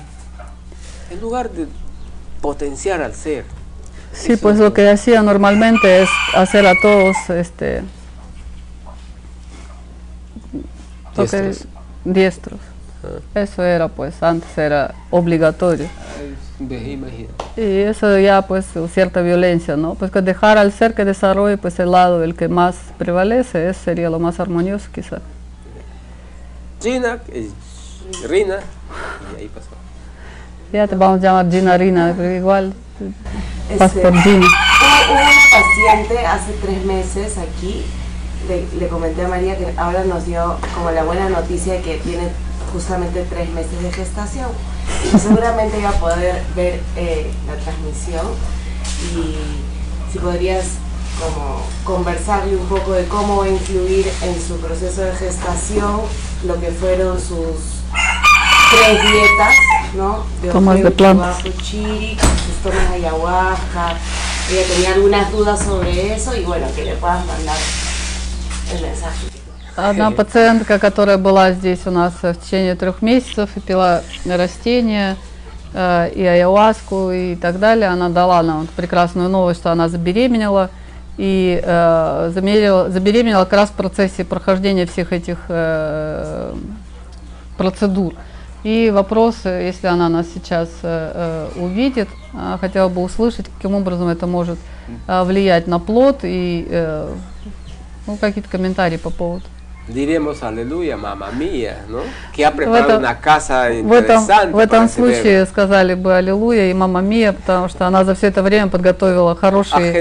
En 1.10 1.20
lugar 1.20 1.50
de 1.50 1.66
potenciar 2.40 3.02
al 3.02 3.14
ser. 3.14 3.44
Sí, 4.18 4.36
pues 4.36 4.58
lo 4.58 4.72
que 4.74 4.88
hacía 4.90 5.22
normalmente 5.22 6.02
es 6.02 6.08
hacer 6.34 6.66
a 6.66 6.74
todos 6.82 7.16
este 7.30 7.82
que- 11.14 11.22
Diestros. 11.22 11.66
diestros. 12.04 12.60
Eso 13.34 13.62
era 13.64 13.88
pues 13.88 14.22
antes 14.22 14.56
era 14.58 14.94
obligatorio. 15.10 15.86
Y 17.56 17.62
eso 17.80 18.18
ya 18.18 18.42
pues 18.42 18.66
cierta 18.92 19.20
violencia, 19.22 19.76
¿no? 19.76 19.94
Pues 19.94 20.10
que 20.10 20.20
dejar 20.20 20.58
al 20.58 20.72
ser 20.72 20.94
que 20.94 21.04
desarrolle 21.04 21.56
pues 21.56 21.78
el 21.78 21.92
lado 21.92 22.24
el 22.24 22.34
que 22.34 22.48
más 22.48 22.76
prevalece, 22.98 23.68
ese 23.68 23.80
sería 23.80 24.10
lo 24.10 24.18
más 24.18 24.40
armonioso 24.40 24.88
quizá. 24.92 25.18
Gina, 26.82 27.18
eh, 27.28 27.50
Rina, 28.28 28.58
y 29.36 29.40
ahí 29.40 29.48
pasó. 29.48 29.68
Ya 30.72 30.86
te 30.86 30.96
vamos 30.96 31.20
a 31.20 31.22
llamar 31.22 31.50
Gina 31.50 31.76
Rina, 31.76 32.14
pero 32.16 32.30
igual 32.34 32.74
Este. 33.70 34.00
Hubo 34.00 34.08
hubo 34.08 35.12
una 35.12 35.30
paciente 35.52 36.26
hace 36.26 36.52
tres 36.62 36.84
meses 36.84 37.38
aquí, 37.38 37.84
le, 38.48 38.66
le 38.78 38.88
comenté 38.88 39.24
a 39.24 39.28
María 39.28 39.56
que 39.56 39.72
ahora 39.76 40.04
nos 40.04 40.26
dio 40.26 40.56
como 40.74 40.90
la 40.90 41.04
buena 41.04 41.28
noticia 41.28 41.74
de 41.74 41.82
que 41.82 41.98
tiene 41.98 42.28
justamente 42.72 43.24
tres 43.28 43.48
meses 43.50 43.82
de 43.82 43.92
gestación. 43.92 44.48
Y 45.14 45.18
seguramente 45.18 45.78
iba 45.78 45.90
a 45.90 46.00
poder 46.00 46.42
ver 46.56 46.80
eh, 46.96 47.30
la 47.46 47.54
transmisión 47.56 48.26
y 49.14 49.36
si 50.12 50.18
podrías 50.18 50.64
como 51.20 51.62
conversarle 51.84 52.56
un 52.56 52.66
poco 52.66 52.92
de 52.92 53.06
cómo 53.06 53.38
va 53.38 53.44
a 53.46 53.48
influir 53.48 54.10
en 54.22 54.40
su 54.40 54.56
proceso 54.58 55.02
de 55.02 55.12
gestación 55.12 56.00
lo 56.44 56.60
que 56.60 56.70
fueron 56.70 57.18
sus 57.18 57.82
tres 58.70 59.02
dietas, 59.02 59.54
¿no? 59.94 60.24
Tomas 60.52 60.82
de 60.82 60.90
plantas. 60.90 61.42
Chiri, 61.62 62.16
tomas 62.62 62.90
de 62.90 62.94
ayahuasca. 62.96 63.94
Ella 64.50 64.62
tenía 64.74 64.94
algunas 64.94 65.30
dudas 65.30 65.62
sobre 65.62 66.14
eso 66.14 66.34
y 66.36 66.44
bueno, 66.44 66.66
que 66.74 66.84
le 66.84 66.94
puedas 66.94 67.24
mandar 67.26 67.56
el 68.74 68.82
mensaje. 68.82 69.28
Одна 69.76 70.10
пациентка, 70.10 70.80
которая 70.80 71.18
была 71.18 71.52
здесь 71.52 71.86
у 71.86 71.92
нас 71.92 72.12
в 72.20 72.34
течение 72.34 72.74
трех 72.74 73.00
месяцев 73.00 73.50
и 73.54 73.60
пила 73.60 74.02
растения, 74.24 75.16
э, 75.72 76.10
и 76.16 76.24
ayahuasку 76.24 77.12
и 77.12 77.36
так 77.36 77.60
далее, 77.60 77.88
она 77.88 78.08
дала 78.08 78.42
нам 78.42 78.66
прекрасную 78.74 79.28
новость, 79.28 79.60
что 79.60 79.70
она 79.70 79.88
забеременела. 79.88 80.70
И 81.16 81.60
э, 81.62 82.32
замерила- 82.34 82.90
забеременела 82.90 83.44
как 83.44 83.52
раз 83.52 83.68
в 83.70 83.72
процессе 83.74 84.24
прохождения 84.24 84.86
всех 84.86 85.12
этих 85.12 85.38
э, 85.48 86.54
процедур. 87.56 88.14
И 88.64 88.90
вопрос, 88.92 89.36
если 89.44 89.86
она 89.86 90.08
нас 90.08 90.26
сейчас 90.34 90.68
э, 90.82 91.48
э, 91.54 91.60
увидит, 91.60 92.08
э, 92.34 92.56
хотела 92.60 92.88
бы 92.88 93.02
услышать, 93.02 93.46
каким 93.56 93.74
образом 93.74 94.08
это 94.08 94.26
может 94.26 94.58
э, 95.06 95.22
влиять 95.22 95.66
на 95.68 95.78
плод 95.78 96.20
и 96.22 96.66
э, 96.68 97.08
ну, 98.06 98.16
какие-то 98.16 98.50
комментарии 98.50 98.96
по 98.96 99.10
поводу. 99.10 99.44
Diremos 99.88 100.42
aleluya, 100.42 100.98
mamá 100.98 101.30
mía, 101.30 101.78
¿no? 101.88 102.00
Que 102.36 102.44
ha 102.44 102.52
preparado 102.52 102.98
una 102.98 103.18
casa 103.20 103.70
В 103.70 103.92
этом, 103.92 104.52
в 104.52 104.58
этом 104.58 104.86
случае 104.86 105.46
сказали 105.46 105.94
бы 105.94 106.14
Аллилуйя 106.14 106.70
и 106.70 106.74
Мама 106.74 107.00
Мия, 107.00 107.32
потому 107.32 107.68
что 107.70 107.86
она 107.86 108.04
за 108.04 108.14
все 108.14 108.26
это 108.26 108.42
время 108.42 108.68
подготовила 108.68 109.34
хорошие 109.34 109.92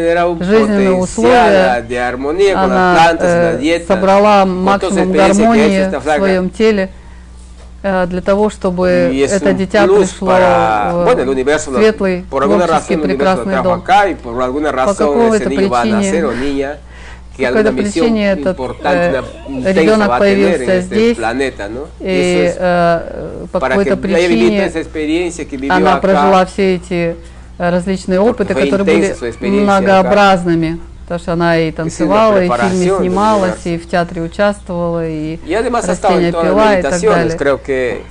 жизненные 0.41 0.91
условия. 0.91 1.85
Она 2.53 3.15
э, 3.17 3.85
собрала 3.87 4.45
максимум 4.45 5.13
гармонии 5.13 5.97
в 5.97 6.03
своем 6.03 6.49
теле 6.49 6.89
для 8.07 8.21
того, 8.21 8.49
чтобы 8.49 9.09
Y 9.13 9.23
es 9.23 9.31
это 9.31 9.53
дитя 9.53 9.85
пришло 9.87 10.27
para, 10.27 10.91
в 10.93 11.05
bueno, 11.05 11.21
el 11.23 11.29
universo, 11.29 11.71
lo- 11.71 11.77
светлый, 11.79 12.23
por 12.29 12.43
alguna 12.43 12.67
razón 12.67 13.01
прекрасный 13.01 13.61
дом. 13.63 13.79
acá 13.81 14.09
y 14.09 14.15
por 14.15 14.41
alguna 14.41 14.71
razón 14.71 15.33
ese 15.33 15.43
какой-то 15.43 15.49
причине- 15.49 16.77
по 17.37 17.43
какой-то 17.43 17.71
причине 17.71 18.31
этот, 18.31 18.59
э, 18.83 19.21
ребенок 19.73 20.17
появился 20.17 20.81
здесь, 20.81 21.17
planeta, 21.17 21.69
¿no? 21.69 21.87
И 21.99 22.51
э, 22.57 23.45
по 23.51 23.59
какой-то 23.59 23.95
причине 23.97 24.71
она 25.69 25.97
прожила 25.97 26.45
все 26.45 26.75
эти 26.75 27.15
э, 27.59 27.69
различные 27.69 28.19
опыты, 28.19 28.53
которые 28.53 28.83
были 28.83 29.15
многообразными. 29.61 30.79
Потому 31.07 31.19
что 31.21 31.33
она 31.33 31.57
и 31.57 31.71
танцевала, 31.71 32.43
и 32.43 32.49
в 32.49 32.53
фильме 32.53 32.97
снималась, 32.97 33.65
и 33.65 33.77
в 33.77 33.89
театре 33.89 34.21
участвовала, 34.23 35.07
и 35.07 35.39
растения 35.87 36.31
пила 36.33 36.79
и 36.79 36.81
так 36.81 36.99
далее. 37.01 38.01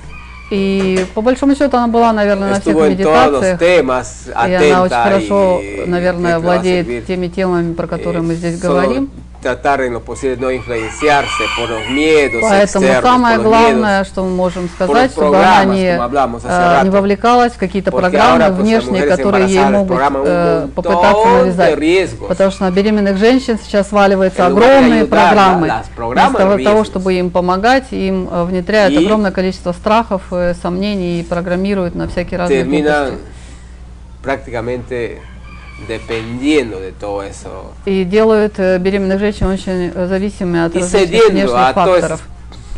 И 0.49 1.05
по 1.13 1.21
большому 1.21 1.55
счету 1.55 1.75
она 1.77 1.87
была, 1.87 2.11
наверное, 2.13 2.49
на 2.51 2.59
всех 2.61 2.75
медитациях. 2.75 3.61
temas 3.61 4.29
И 4.49 4.53
она 4.53 4.83
очень 4.83 4.95
хорошо, 4.95 5.61
наверное, 5.85 6.39
владеет 6.39 7.05
теми 7.05 7.27
темами, 7.27 7.73
про 7.73 7.85
которые 7.85 8.23
мы 8.23 8.33
здесь 8.33 8.57
говорим. 8.59 9.11
Posible 9.99 10.35
de 10.35 10.41
no 10.41 10.51
influenciarse 10.51 11.43
por 11.55 11.69
los 11.69 11.87
miedos 11.89 12.41
Поэтому 12.41 12.85
externos, 12.85 13.03
самое 13.03 13.37
главное, 13.37 14.01
miedos, 14.01 14.07
что 14.07 14.23
мы 14.23 14.29
можем 14.31 14.69
сказать, 14.69 15.11
чтобы 15.11 15.37
она 15.37 15.65
не, 15.65 15.89
э, 15.89 16.83
не 16.83 16.89
вовлекалась 16.89 17.53
в 17.53 17.57
какие-то 17.57 17.91
программы 17.91 18.49
внешние, 18.55 19.03
которые 19.03 19.47
ей 19.47 19.65
могут 19.65 19.99
э, 20.25 20.67
попытаться 20.75 21.27
навязать. 21.27 22.09
Потому 22.27 22.51
что 22.51 22.63
на 22.63 22.71
беременных 22.71 23.17
женщин 23.17 23.57
сейчас 23.63 23.89
сваливаются 23.89 24.45
огромные 24.45 25.05
программы. 25.05 25.71
Вместо 25.95 26.37
того, 26.37 26.55
riesgos. 26.57 26.85
чтобы 26.85 27.13
им 27.13 27.29
помогать, 27.29 27.91
им 27.91 28.27
э, 28.31 28.43
внедряют 28.43 28.93
И 28.93 28.97
огромное 28.97 29.31
количество 29.31 29.71
страхов, 29.71 30.23
сомнений 30.61 31.21
и 31.21 31.23
программируют 31.23 31.95
на 31.95 32.07
всякие 32.07 32.39
разные 32.39 32.63
глупости. 32.63 33.17
Dependiendo 35.85 36.79
de 36.79 36.91
todo 36.91 37.21
eso. 37.21 37.73
И 37.85 38.03
делают 38.03 38.53
э, 38.57 38.77
беременных 38.79 39.19
женщин 39.19 39.47
очень 39.47 39.91
э, 39.93 40.07
зависимыми 40.07 40.65
от 40.65 40.75
cediendo 40.75 41.29
внешних 41.29 41.73
факторов. 41.73 42.21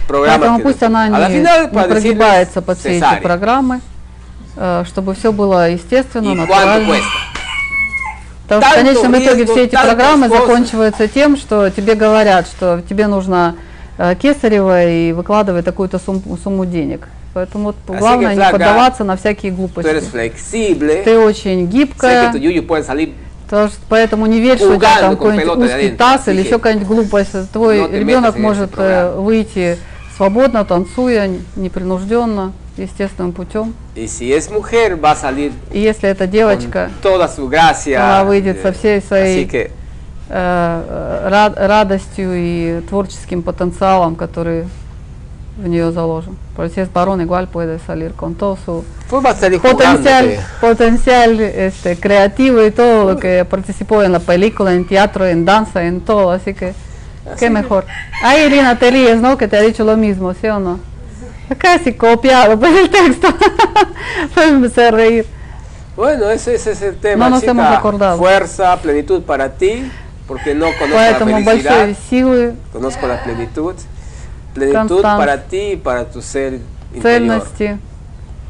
Поэтому 0.07 0.59
пусть 0.59 0.81
она 0.81 1.07
la 1.07 1.29
не, 1.29 1.41
final, 1.41 1.71
не 1.71 1.87
прогибается 1.87 2.61
под 2.61 2.79
все 2.79 2.97
эти 2.97 3.21
программы, 3.21 3.81
э, 4.57 4.83
чтобы 4.87 5.13
все 5.13 5.31
было 5.31 5.69
естественно, 5.69 6.29
¿Y 6.29 6.35
cuánto 6.35 6.47
натурально. 6.47 6.95
Потому 8.47 8.61
что 8.63 8.71
в 8.71 8.73
конечном 8.73 9.11
итоге 9.11 9.43
riesgo, 9.43 9.51
все 9.51 9.63
эти 9.65 9.75
программы 9.75 10.27
заканчиваются 10.27 11.07
тем, 11.07 11.37
что 11.37 11.69
тебе 11.69 11.93
говорят, 11.93 12.47
что 12.47 12.81
тебе 12.89 13.05
нужно 13.05 13.55
кесарево 14.19 14.87
и 14.87 15.11
выкладывай 15.11 15.61
такую-то 15.61 15.99
сумму 15.99 16.65
денег. 16.65 17.07
Поэтому 17.33 17.65
вот 17.65 17.75
Así 17.87 17.99
главное 17.99 18.29
не 18.35 18.39
поддаваться 18.51 19.03
на 19.03 19.15
всякие 19.15 19.51
глупости. 19.51 19.87
Ты 21.03 21.17
очень 21.19 21.67
гибкая, 21.67 22.31
потому 23.45 23.67
что- 23.69 23.77
поэтому 23.87 24.25
не 24.25 24.39
верь, 24.39 24.57
что 24.57 24.65
у 24.71 24.75
тебя 24.77 24.87
там 25.01 25.11
какой-нибудь 25.17 25.45
узкий 25.65 25.89
таз 25.97 26.27
или 26.27 26.37
еще 26.41 26.57
какая-нибудь 26.57 26.87
глупость. 26.87 27.51
Твой 27.51 27.77
ребенок 27.99 28.35
может 28.43 28.69
э, 28.77 29.15
выйти 29.19 29.77
свободно, 30.17 30.65
танцуя, 30.65 31.29
непринужденно, 31.55 32.51
естественным 32.77 33.31
путем. 33.31 33.73
И 35.71 35.79
если 35.79 36.09
это 36.09 36.25
девочка, 36.27 36.89
она 37.95 38.23
выйдет 38.23 38.61
со 38.61 38.71
всей 38.73 39.01
своей 39.01 39.43
э, 40.29 40.83
э, 41.25 41.29
рад- 41.29 41.57
радостью 41.57 42.31
и 42.35 42.81
творческим 42.89 43.41
потенциалом, 43.43 44.15
который 44.15 44.65
в 45.58 45.68
нее 45.68 45.92
заложен. 45.92 46.36
Porque 46.56 46.74
si 46.74 46.80
es 46.80 46.92
varón 46.92 47.20
igual 47.20 47.48
puede 47.48 47.78
salir 47.78 48.12
con 48.12 48.34
todo 48.34 48.56
su 48.64 48.84
pues 49.08 49.24
va 49.24 49.30
a 49.30 49.34
salir 49.34 49.60
potencial, 49.60 50.24
jugándote. 50.24 50.60
potencial 50.60 51.40
este, 51.40 51.96
creativo 51.96 52.64
y 52.64 52.70
todo 52.70 53.12
lo 53.12 53.16
que 53.18 53.44
participó 53.44 54.02
en 54.02 54.12
la 54.12 54.18
película, 54.18 54.72
en 54.72 54.86
teatro, 54.86 55.26
en 55.26 55.44
danza, 55.44 55.84
en 55.84 56.00
todo, 56.00 56.30
así 56.32 56.54
que 56.54 56.74
qué 57.38 57.50
mejor. 57.50 57.86
Ay, 58.22 58.46
Irina, 58.46 58.78
te 58.78 58.90
ríes, 58.90 59.20
¿no? 59.20 59.38
Que 59.38 59.46
te 59.46 59.56
ha 59.56 59.60
dicho 59.60 59.84
lo 59.84 59.96
mismo, 59.96 60.34
¿sí 60.34 60.48
o 60.48 60.58
no? 60.58 60.80
Casi 61.58 61.92
copiado 61.92 62.58
por 62.58 62.68
el 62.68 62.90
texto. 62.90 63.28
Pues 64.34 64.46
me 64.50 64.56
empecé 64.56 64.88
a 64.88 64.90
reír. 64.90 65.26
Bueno, 65.96 66.30
ese, 66.30 66.54
ese 66.54 66.72
es 66.72 66.82
el 66.82 66.96
tema. 66.96 67.26
No 67.26 67.30
nos 67.30 67.40
chica. 67.40 67.52
hemos 67.52 67.66
acordado. 67.66 68.18
Fuerza, 68.18 68.76
plenitud 68.80 69.22
para 69.22 69.50
ti, 69.50 69.90
porque 70.26 70.54
no 70.54 70.66
conozco 70.78 70.96
Поэтому 70.96 71.38
la 71.38 71.44
felicidad, 71.44 71.76
большой 71.76 71.94
силы, 72.08 72.54
conozco 72.72 73.06
la 73.06 73.22
plenitud. 73.22 73.74
Plenitud 74.53 74.87
Constante. 75.01 75.17
para 75.19 75.43
ti 75.43 75.71
y 75.73 75.75
para 75.77 76.05
tu 76.05 76.21
ser 76.21 76.59
interior. 76.93 77.01
цельности. 77.03 77.77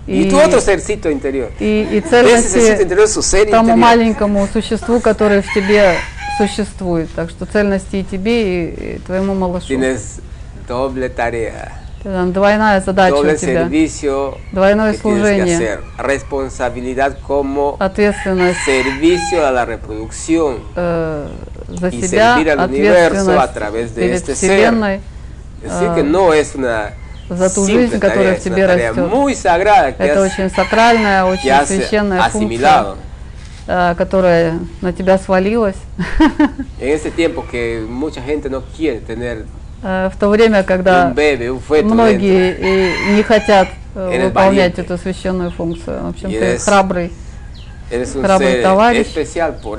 Y, 0.07 0.25
tu 0.27 0.39
otro 0.39 0.59
cercito 0.59 1.09
interior. 1.11 1.51
и, 1.59 1.87
и 1.91 1.97
Ese 1.99 2.09
цельности 2.09 2.81
interior 2.83 3.05
es 3.05 3.13
su 3.13 3.21
ser 3.21 3.49
тому 3.49 3.71
interior. 3.73 3.77
маленькому 3.77 4.47
существу, 4.51 4.99
которое 4.99 5.41
в 5.41 5.53
тебе 5.53 5.95
существует. 6.39 7.09
Так 7.15 7.29
что 7.29 7.45
цельности 7.45 7.97
и 7.97 8.03
тебе, 8.03 8.41
и, 8.41 8.95
и 8.95 8.99
твоему 8.99 9.35
малышу. 9.35 9.67
Tienes 9.67 10.19
doble 10.67 11.09
tarea. 11.15 11.73
Там 12.01 12.31
Двойная 12.31 12.79
задача 12.79 13.13
у 13.13 13.23
doble 13.23 13.35
тебя. 13.37 13.67
servicio 13.67 14.37
Двойное 14.53 14.93
служение. 14.93 15.79
Responsabilidad 15.97 17.17
como 17.27 17.75
Ответственность 17.79 18.61
servicio 18.65 19.45
a 19.45 19.51
la 19.51 19.65
reproducción 19.65 20.59
э, 20.75 21.27
за 21.67 21.91
себя, 21.91 22.37
universo 22.37 23.37
a 23.37 23.43
ответственность 23.43 23.53
través 23.53 23.95
de 23.95 24.01
перед 24.01 24.15
este 24.15 24.35
ser. 24.35 24.73
Así 25.65 25.85
а, 25.85 25.95
que 25.95 26.03
no 26.03 26.33
es 26.33 26.55
una 26.55 26.93
за 27.29 27.49
ту 27.49 27.65
simple 27.65 27.73
жизнь, 27.73 27.99
которая 27.99 28.33
tarea, 28.33 28.39
в 28.39 28.43
тебе 28.43 28.65
растет. 28.65 28.95
Это 29.99 30.21
очень 30.21 30.49
сакральная, 30.49 31.25
очень 31.25 31.65
священная 31.65 32.23
asimilado. 32.23 32.95
функция, 32.95 32.97
э, 33.67 33.95
которая 33.95 34.59
на 34.81 34.93
тебя 34.93 35.17
свалилась. 35.17 35.77
Э, 39.81 40.09
В 40.09 40.19
то 40.19 40.27
время, 40.27 40.63
когда 40.63 41.07
многие 41.07 43.15
не 43.15 43.23
хотят 43.23 43.69
э, 43.95 44.25
выполнять 44.25 44.77
эту 44.77 44.97
священную 44.97 45.51
функцию. 45.51 46.03
В 46.03 46.09
общем, 46.09 46.31
ты 46.31 46.57
храбрый, 46.57 47.13
храбрый 48.21 48.61
товарищ. 48.61 49.07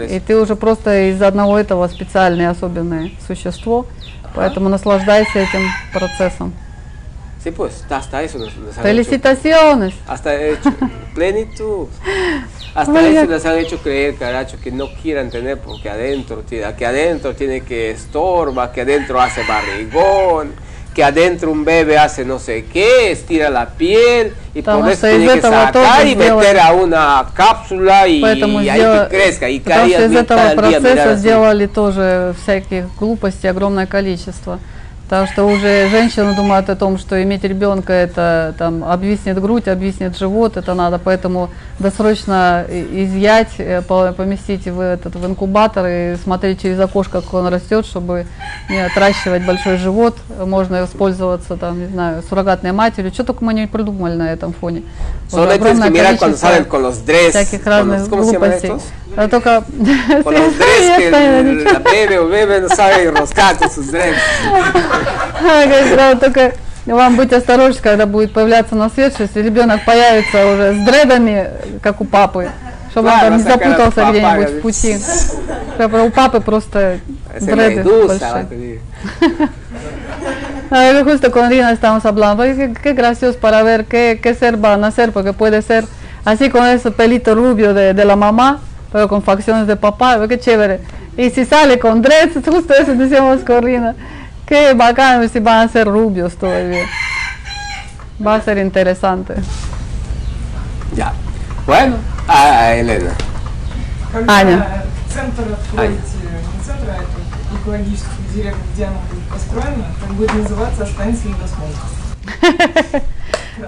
И 0.08 0.20
ты 0.20 0.36
уже 0.36 0.56
просто 0.56 1.10
из 1.10 1.20
одного 1.20 1.58
этого 1.58 1.86
специальное 1.88 2.50
особенное 2.50 3.10
существо. 3.26 3.86
Поэтому 4.34 4.68
наслаждайся 4.68 5.40
этим 5.40 5.68
процессом. 5.92 6.52
Sí, 7.42 7.50
pues 7.50 7.84
hasta 7.88 8.22
eso 8.22 8.36
nos 8.38 8.48
han 8.54 8.68
hecho, 8.68 8.82
Felicitaciones. 8.82 9.94
hasta 10.06 10.34
hecho 10.34 10.74
plenitud. 11.14 11.88
Hasta 12.74 12.92
Vaya. 12.92 13.22
eso 13.22 13.30
les 13.30 13.46
han 13.46 13.58
hecho 13.58 13.78
creer, 13.78 14.16
caracho, 14.16 14.58
que 14.62 14.70
no 14.70 14.88
quieran 15.02 15.30
tener 15.30 15.58
porque 15.58 15.88
adentro, 15.88 16.44
que 16.46 16.62
adentro 16.86 17.34
tiene 17.34 17.62
que 17.62 17.90
estorba, 17.92 18.70
que 18.70 18.82
adentro 18.82 19.20
hace 19.20 19.42
barrigón, 19.44 20.52
que 20.93 21.03
adentro 21.03 21.51
un 21.51 21.65
bebé 21.65 21.97
hace 21.97 22.23
no 22.23 22.39
sé 22.39 22.63
qué, 22.71 23.11
estira 23.11 23.49
la 23.49 23.65
piel 23.67 24.33
y 24.53 24.61
Потому 24.61 24.83
por 24.83 24.91
eso 24.91 24.99
что 24.99 25.09
из 25.09 25.17
tiene 25.17 25.33
que 25.33 25.39
этого 25.39 25.53
sacar 25.53 25.73
тоже 25.73 26.07
y 26.07 26.13
сделали- 26.15 26.37
meter 26.47 26.59
a 26.61 26.71
una 26.71 27.25
cápsula 27.33 28.07
y, 28.07 28.21
Поэтому 28.21 28.61
y 28.61 28.69
ahí 28.69 28.79
сдела- 28.79 29.09
que 29.09 29.17
crezca 29.17 29.49
y 29.49 29.59
cada 29.59 29.75
Потому 29.81 29.87
día, 29.89 29.97
что 29.97 30.05
из 30.05 30.11
cada 30.11 30.21
этого 30.21 30.39
día 30.39 30.79
mirar 30.79 30.81
процесса 30.81 31.11
así. 31.11 31.19
сделали 31.19 31.67
тоже 31.67 32.33
всяких 32.41 32.85
глупостей 32.97 33.49
огромное 33.49 33.87
количество. 33.87 34.59
Потому 35.10 35.26
что 35.26 35.44
уже 35.44 35.88
женщины 35.88 36.36
думают 36.36 36.70
о 36.70 36.76
том, 36.76 36.96
что 36.96 37.20
иметь 37.20 37.42
ребенка 37.42 37.92
это 37.92 38.54
там 38.56 38.84
обвиснет 38.84 39.40
грудь, 39.40 39.66
обвиснет 39.66 40.16
живот, 40.16 40.56
это 40.56 40.72
надо 40.74 41.00
поэтому 41.00 41.50
досрочно 41.80 42.64
изъять, 42.70 43.48
э, 43.58 43.82
по- 43.82 44.12
поместить 44.12 44.68
в 44.68 44.78
этот 44.78 45.16
в 45.16 45.26
инкубатор 45.26 45.84
и 45.88 46.16
смотреть 46.22 46.62
через 46.62 46.78
окошко, 46.78 47.22
как 47.22 47.34
он 47.34 47.48
растет, 47.48 47.86
чтобы 47.86 48.26
не 48.68 48.78
отращивать 48.78 49.44
большой 49.44 49.78
живот. 49.78 50.16
Можно 50.46 50.82
воспользоваться 50.82 51.56
там, 51.56 51.80
не 51.80 51.86
знаю, 51.88 52.22
суррогатной 52.28 52.70
матерью. 52.70 53.12
Что 53.12 53.24
только 53.24 53.42
мы 53.44 53.52
не 53.52 53.66
придумали 53.66 54.14
на 54.14 54.32
этом 54.32 54.52
фоне. 54.52 54.82
Solo 55.28 55.46
Уже 55.46 55.48
tienes 55.48 55.48
que 55.48 55.54
огромное 55.54 55.90
mirar 55.90 56.16
cuando 56.18 56.36
количество 56.36 56.48
salen 56.48 56.64
con 56.66 56.82
los 56.82 57.04
dress, 57.04 57.30
всяких 57.30 57.64
con 57.64 57.72
разных 57.72 58.00
los- 58.00 58.08
¿cómo 58.08 58.24
se 58.24 58.32
llaman 58.32 58.50
глупостей. 58.50 58.72
А 59.16 59.26
только 59.28 59.64
Con 60.22 60.34
los 60.34 60.56
dress 60.56 60.98
que 60.98 61.10
la 61.10 61.78
bebé 61.80 62.18
o 62.20 62.28
bebé 62.28 62.60
no 62.60 62.68
sabe 62.68 63.02
enroscar 63.08 63.56
con 63.56 63.68
sus 63.68 63.90
dress. 63.90 64.14
Говорит, 65.41 65.95
да, 65.95 66.09
вот 66.11 66.19
только 66.19 66.53
вам 66.85 67.15
быть 67.15 67.33
осторожны, 67.33 67.81
когда 67.81 68.05
будет 68.05 68.33
появляться 68.33 68.75
на 68.75 68.89
свет, 68.89 69.13
что 69.13 69.23
если 69.23 69.41
ребенок 69.41 69.83
появится 69.85 70.45
уже 70.45 70.73
с 70.73 70.85
дредами, 70.85 71.47
как 71.81 72.01
у 72.01 72.05
папы, 72.05 72.49
чтобы 72.91 73.09
он 73.09 73.13
Claro, 73.15 73.21
там 73.21 73.37
не 73.37 73.43
sacar 73.43 73.51
a 73.51 73.55
tu 73.55 73.69
запутался 73.69 73.95
papá, 73.95 74.09
где-нибудь 74.11 74.33
говорит. 74.35 74.57
в 74.57 74.61
пути. 74.61 74.97
Чтобы 75.75 76.01
у 76.03 76.09
папы 76.11 76.39
просто 76.41 76.99
Ese 77.35 77.45
дреды 77.53 77.83
medusa, 77.83 78.07
va 78.07 78.39
a 78.39 78.43
большие. 78.43 78.45
tener. 78.49 79.49
Ah, 80.71 81.03
justo 81.03 81.31
con 81.31 81.49
Rina 81.49 81.71
estamos 81.71 82.05
hablando, 82.05 82.43
"Ay, 82.43 82.55
qué, 82.55 82.73
qué 82.81 82.93
gracioso 82.93 83.37
para 83.39 83.61
ver 83.63 83.85
qué, 83.85 84.19
qué 84.21 84.33
ser 84.33 84.63
va 84.63 84.73
a 84.73 84.77
nacer, 84.77 85.11
porque 85.11 85.31
puede 85.33 85.61
ser 85.61 85.85
así 86.23 86.49
con 86.49 86.65
ese 86.65 86.89
pelito 86.91 87.35
rubio 87.35 87.73
de, 87.73 87.93
de 87.93 88.05
la 88.05 88.15
mamá, 88.15 88.59
pero 88.91 89.07
con 89.07 89.21
facciones 89.21 89.67
de 89.67 89.75
papá, 89.75 90.19
qué 90.27 90.39
chévere. 90.39 90.79
Y 91.17 91.29
si 91.29 91.45
sale 91.45 91.77
con 91.79 92.01
dreads, 92.01 92.33
justo 92.45 92.73
eso 92.73 92.93
decíamos 92.95 93.41
con 93.41 93.63
Rina, 93.63 93.95
qué 94.49 94.73
bacano 94.73 95.27
si 95.27 95.39
van 95.39 95.67
a 95.67 95.71
ser 95.71 95.87
rubios 95.87 96.35
todavía. 96.35 96.85
Va 98.25 98.35
a 98.35 98.41
ser 98.41 98.57
interesante. 98.57 99.35
Ya. 100.95 101.13
Bueno, 101.65 101.97
a 102.27 102.73
Elena. 102.73 103.11
Когда 104.11 104.37
Аня. 104.37 104.85
центр 105.15 105.43
откроете, 105.51 105.95
не 105.95 106.63
центр, 106.63 106.89
а 106.89 106.95
эту 106.95 107.61
экологическую 107.61 108.27
деревню, 108.33 108.61
где 108.73 108.85
она 108.85 108.99
будет 109.09 109.23
построена, 109.29 109.85
так 110.01 110.09
будет 110.11 110.33
называться 110.33 110.83
«Останься 110.83 111.27
недосмотрен». 111.27 113.01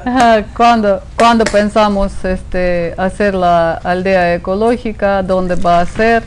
Ajá, 0.06 0.44
Cuando, 0.56 1.02
cuando 1.18 1.45
pensamos 1.45 2.11
este, 2.26 2.94
hacer 2.98 3.34
la 3.34 3.76
aldea 3.76 4.36
ecológica, 4.36 5.24
dónde 5.24 5.56
va 5.56 5.80
a 5.80 5.86
ser 5.86 6.24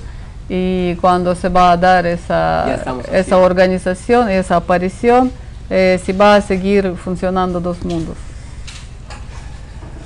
y 0.49 0.95
cuándo 0.97 1.35
se 1.35 1.49
va 1.49 1.73
a 1.73 1.77
dar 1.77 2.05
Ya 2.05 2.11
esa, 2.13 2.75
estamos 2.75 3.05
esa 3.13 3.37
organización, 3.39 4.29
esa 4.31 4.57
aparición, 4.57 5.31
eh, 5.71 6.01
si 6.05 6.13
va 6.13 6.35
a 6.37 6.41
seguir 6.41 6.95
funcionando 6.97 7.61
dos 7.61 7.85
mundos. 7.85 8.17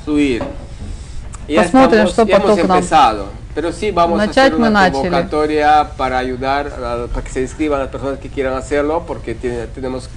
Subir. 0.04 0.42
Ya, 1.48 1.62
Посмотрим, 1.62 2.06
estamos- 2.06 2.12
что 2.12 2.26
ya 2.26 2.36
hemos 2.36 2.50
поток 2.50 2.68
нам 2.68 2.76
empezado. 2.78 3.26
Pero 3.54 3.72
sí 3.72 3.90
vamos 3.92 4.18
Начать 4.18 4.38
a 4.38 4.42
hacer 4.46 4.52
мы 4.58 4.68
una 4.68 4.70
начали. 4.70 4.92
convocatoria 5.10 5.90
para 5.96 6.18
ayudar, 6.18 6.66
a- 6.66 7.06
para 7.06 7.22
que 7.22 7.30
se 7.30 7.40
inscriban 7.42 7.78
las 7.80 7.88
personas 7.88 8.18
que 8.18 8.28
quieran 8.28 8.54
hacerlo, 8.54 9.04
porque 9.06 9.34
tiene- 9.34 9.66
tenemos, 9.68 10.10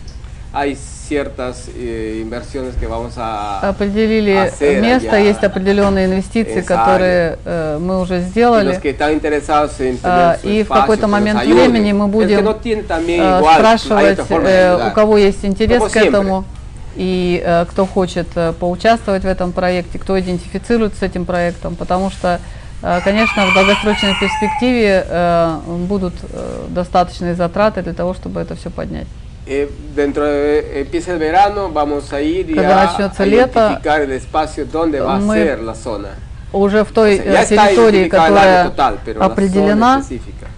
hay 0.51 0.75
ciertas 1.08 1.68
eh, 1.76 2.20
inversiones 2.22 2.74
que 2.76 2.86
vamos 2.86 3.14
a 3.16 3.60
Определили 3.60 4.32
hacer 4.32 4.80
место, 4.80 5.16
allá. 5.16 5.28
есть 5.28 5.44
определенные 5.44 6.06
инвестиции, 6.06 6.60
которые 6.60 7.38
э, 7.44 7.78
мы 7.80 8.00
уже 8.00 8.20
сделали. 8.20 8.72
А, 10.02 10.36
su 10.36 10.48
И 10.48 10.62
в 10.62 10.68
какой-то 10.68 11.08
момент 11.08 11.44
времени 11.44 11.92
мы 11.92 12.06
будем 12.08 12.40
no 12.40 12.56
э, 12.64 13.40
igual, 13.40 13.54
спрашивать, 13.54 14.18
э, 14.30 14.88
у 14.88 14.94
кого 14.94 15.18
есть 15.18 15.44
интерес 15.44 15.82
Como 15.82 15.90
к 15.90 15.96
siempre. 15.96 16.08
этому 16.08 16.44
и 16.96 17.42
э, 17.44 17.64
кто 17.70 17.86
хочет 17.86 18.28
э, 18.34 18.52
поучаствовать 18.52 19.22
в 19.24 19.26
этом 19.26 19.52
проекте, 19.52 19.98
кто 19.98 20.18
идентифицируется 20.18 21.00
с 21.00 21.02
этим 21.02 21.24
проектом, 21.24 21.74
потому 21.74 22.10
что, 22.10 22.38
э, 22.82 23.00
конечно, 23.02 23.46
в 23.46 23.54
долгосрочной 23.54 24.14
перспективе 24.20 25.04
э, 25.08 25.58
будут 25.88 26.14
э, 26.22 26.66
достаточные 26.68 27.34
затраты 27.34 27.82
для 27.82 27.94
того, 27.94 28.14
чтобы 28.14 28.40
это 28.40 28.54
все 28.56 28.70
поднять. 28.70 29.06
Dentro 29.44 30.24
de, 30.24 30.80
empieza 30.80 31.12
el 31.12 31.18
verano, 31.18 31.70
vamos 31.72 32.12
a 32.12 32.20
ir 32.20 32.48
y 32.48 32.54
Когда 32.54 32.82
a, 32.82 32.86
начнется 32.86 33.26
лето, 33.26 33.80
el 33.84 34.12
espacio 34.12 34.66
donde 34.66 35.00
va 35.00 35.16
a 35.16 35.20
ser 35.20 35.60
la 35.60 35.74
zona. 35.74 36.10
Уже 36.52 36.84
в 36.84 36.92
той 36.92 37.16
э, 37.16 37.46
территории, 37.46 38.08
которая 38.08 38.68
total, 38.68 38.98
определена, 39.18 40.02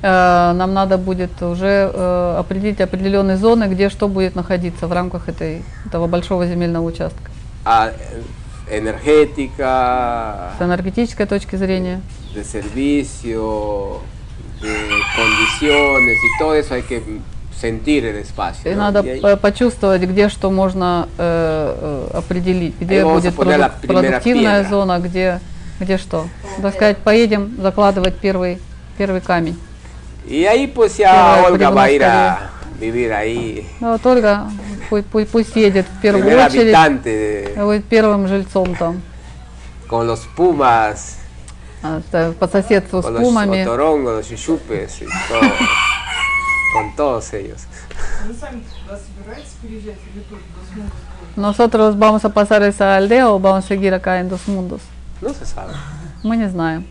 э, 0.03 0.53
нам 0.53 0.75
надо 0.75 0.99
будет 0.99 1.41
уже 1.41 1.91
э, 1.95 2.37
определить 2.39 2.81
определенные 2.81 3.37
зоны, 3.37 3.69
где 3.69 3.89
что 3.89 4.09
будет 4.09 4.35
находиться 4.35 4.89
в 4.89 4.93
рамках 4.93 5.29
этой, 5.29 5.63
этого 5.87 6.09
большого 6.09 6.47
земельного 6.47 6.85
участка. 6.85 7.31
Ah, 7.65 7.91
eh, 7.91 8.23
energética, 8.81 10.53
С 10.59 10.63
энергетической 10.63 11.27
точки 11.27 11.57
зрения. 11.57 12.01
de 12.35 12.43
servicio, 12.43 14.01
de 14.61 14.75
condiciones 15.17 16.17
y 16.17 16.39
todo 16.39 16.55
eso 16.55 16.75
hay 16.75 16.83
que 16.83 17.01
sentir 17.60 18.05
el 18.05 18.16
espacio. 18.16 18.70
И 18.70 18.74
¿no? 18.74 18.83
надо 18.91 19.00
Y 19.02 19.08
ahí- 19.10 19.20
по- 19.20 19.36
почувствовать, 19.36 20.02
где 20.02 20.28
что 20.28 20.50
можно 20.50 21.08
э, 21.18 22.08
э, 22.12 22.18
определить, 22.18 22.74
где 22.81 23.05
будет 23.05 23.34
primera 23.34 23.70
продуктивная 23.81 24.62
piedra. 24.62 24.68
зона, 24.70 24.99
где, 24.99 25.41
где 25.81 25.97
что. 25.99 26.26
Так 26.60 26.74
сказать, 26.74 26.99
поедем 26.99 27.57
закладывать 27.60 28.16
первый, 28.16 28.58
первый 28.99 29.20
камень. 29.20 29.58
y 30.26 30.44
ahí 30.47 30.66
pues 30.66 30.97
ya 30.97 31.12
Первое 31.12 31.50
Olga 31.52 31.70
va 31.70 31.83
a 31.84 31.91
ir 31.91 32.02
a 32.05 32.50
vivir 32.81 33.12
ahí, 33.12 33.66
Ну, 33.81 33.92
вот 33.92 34.07
Ольга 34.07 34.50
пусть, 34.89 35.07
пусть, 35.07 35.28
пусть 35.31 35.55
едет 35.57 35.86
в 35.86 36.00
первую 36.00 36.24
primer 36.24 36.47
очередь, 36.47 36.74
habitante 36.74 37.55
de- 37.55 37.65
будет 37.65 37.84
первым 37.84 38.26
жильцом 38.26 38.74
там, 38.74 39.02
con 39.89 40.07
los 40.07 40.20
pumas, 40.36 41.18
а, 41.83 42.00
по 42.41 42.49
соседству 42.49 43.02
с 43.02 43.05
con 43.07 43.12
los 43.12 43.20
пумами. 43.23 43.62
otorongos, 43.62 44.16
los 44.16 44.28
chuchupes 44.28 45.02
y 45.02 45.07
todo, 45.28 45.42
con 46.75 46.97
todos 46.97 47.33
ellos. 47.33 47.62
Nosotros 51.36 51.97
vamos 51.97 52.25
a 52.25 52.28
pasar 52.31 52.65
esa 52.65 52.97
aldea 52.97 53.31
o 53.31 53.39
vamos 53.39 53.65
a 53.65 53.69
seguir 53.69 53.94
acá 53.94 54.19
en 54.19 54.28
Dos 54.28 54.49
Mundos. 54.49 54.83
No 55.23 55.33
se 55.33 55.47
sabe, 55.47 55.73
Мы 56.25 56.36
не 56.36 56.49
знаем. 56.49 56.85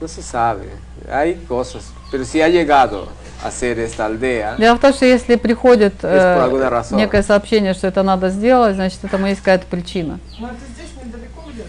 no 0.00 0.08
se 0.08 0.22
sabe, 0.22 0.68
hay 1.08 1.34
cosas, 1.46 1.92
pero 2.10 2.24
si 2.24 2.40
ha 2.40 2.48
llegado 2.48 3.08
a 3.44 3.50
ser 3.50 3.78
esta 3.78 4.06
aldea, 4.06 4.56
Дело 4.56 4.76
в 4.76 4.80
том, 4.80 4.92
что 4.92 5.04
если 5.04 5.36
приходит 5.36 5.94
э, 6.02 6.88
некое 6.92 7.22
сообщение, 7.22 7.74
что 7.74 7.86
это 7.86 8.02
надо 8.02 8.30
сделать, 8.30 8.74
значит, 8.74 9.04
этому 9.04 9.26
есть 9.26 9.40
какая-то 9.40 9.66
причина. 9.66 10.18
Ну 10.40 10.46
это 10.46 10.56
здесь 10.74 10.90
недалеко 11.04 11.42
где-то. 11.52 11.68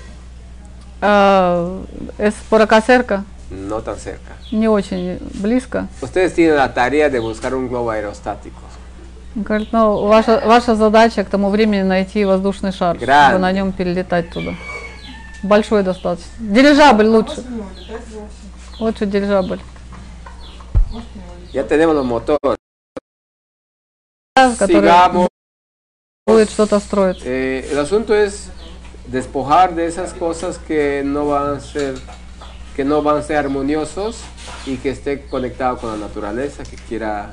А, 1.02 1.84
es 2.18 2.34
por 2.50 2.62
acá 2.62 2.82
cerca, 2.82 3.24
no 3.54 3.82
tan 3.82 3.98
cerca. 3.98 4.34
не 4.52 4.68
очень 4.68 5.20
близко. 5.42 5.88
Ustedes 6.02 6.34
tienen 6.34 6.56
la 6.58 6.74
tarea 6.74 7.10
de 7.10 7.20
buscar 7.20 7.54
un 7.56 7.68
globo 7.70 7.90
aerostático. 7.92 8.60
Говорит, 9.36 9.70
ну, 9.72 10.06
ваша, 10.08 10.42
ваша 10.46 10.76
задача 10.76 11.24
к 11.24 11.30
тому 11.30 11.50
времени 11.50 11.82
найти 11.82 12.24
воздушный 12.24 12.72
шар, 12.72 12.98
Гранд. 12.98 13.30
чтобы 13.30 13.42
на 13.42 13.52
нем 13.52 13.72
перелетать 13.72 14.30
туда. 14.30 14.54
Большой 15.42 15.84
достаточно. 15.84 16.30
Дирижабль 16.40 17.08
лучше. 17.08 17.44
Лучше 18.80 19.06
дирижабль. 19.06 19.60
Ya 21.52 21.64
tenemos 21.64 21.96
los 21.96 22.06
motores. 22.06 22.58
Который 24.36 24.90
Sigamos. 24.90 25.28
будет 26.28 26.50
что-то 26.50 26.80
строить. 26.80 27.22
Eh, 27.26 27.68
el 27.72 27.80
asunto 27.80 28.14
es 28.14 28.50
despojar 29.08 29.76
de 29.76 29.86
esas 29.88 30.14
cosas 30.14 30.58
que 30.58 31.02
no 31.04 31.28
van 31.28 31.58
a 31.58 31.60
ser 31.60 31.96
que 32.76 32.84
no 32.84 33.02
van 33.02 33.18
a 33.18 33.22
ser 33.22 33.38
armoniosos 33.38 34.18
y 34.66 34.78
que 34.78 34.90
esté 34.90 35.22
conectado 35.22 35.78
con 35.78 35.92
la 35.92 35.98
naturaleza, 35.98 36.64
que 36.64 36.76
quiera 36.76 37.32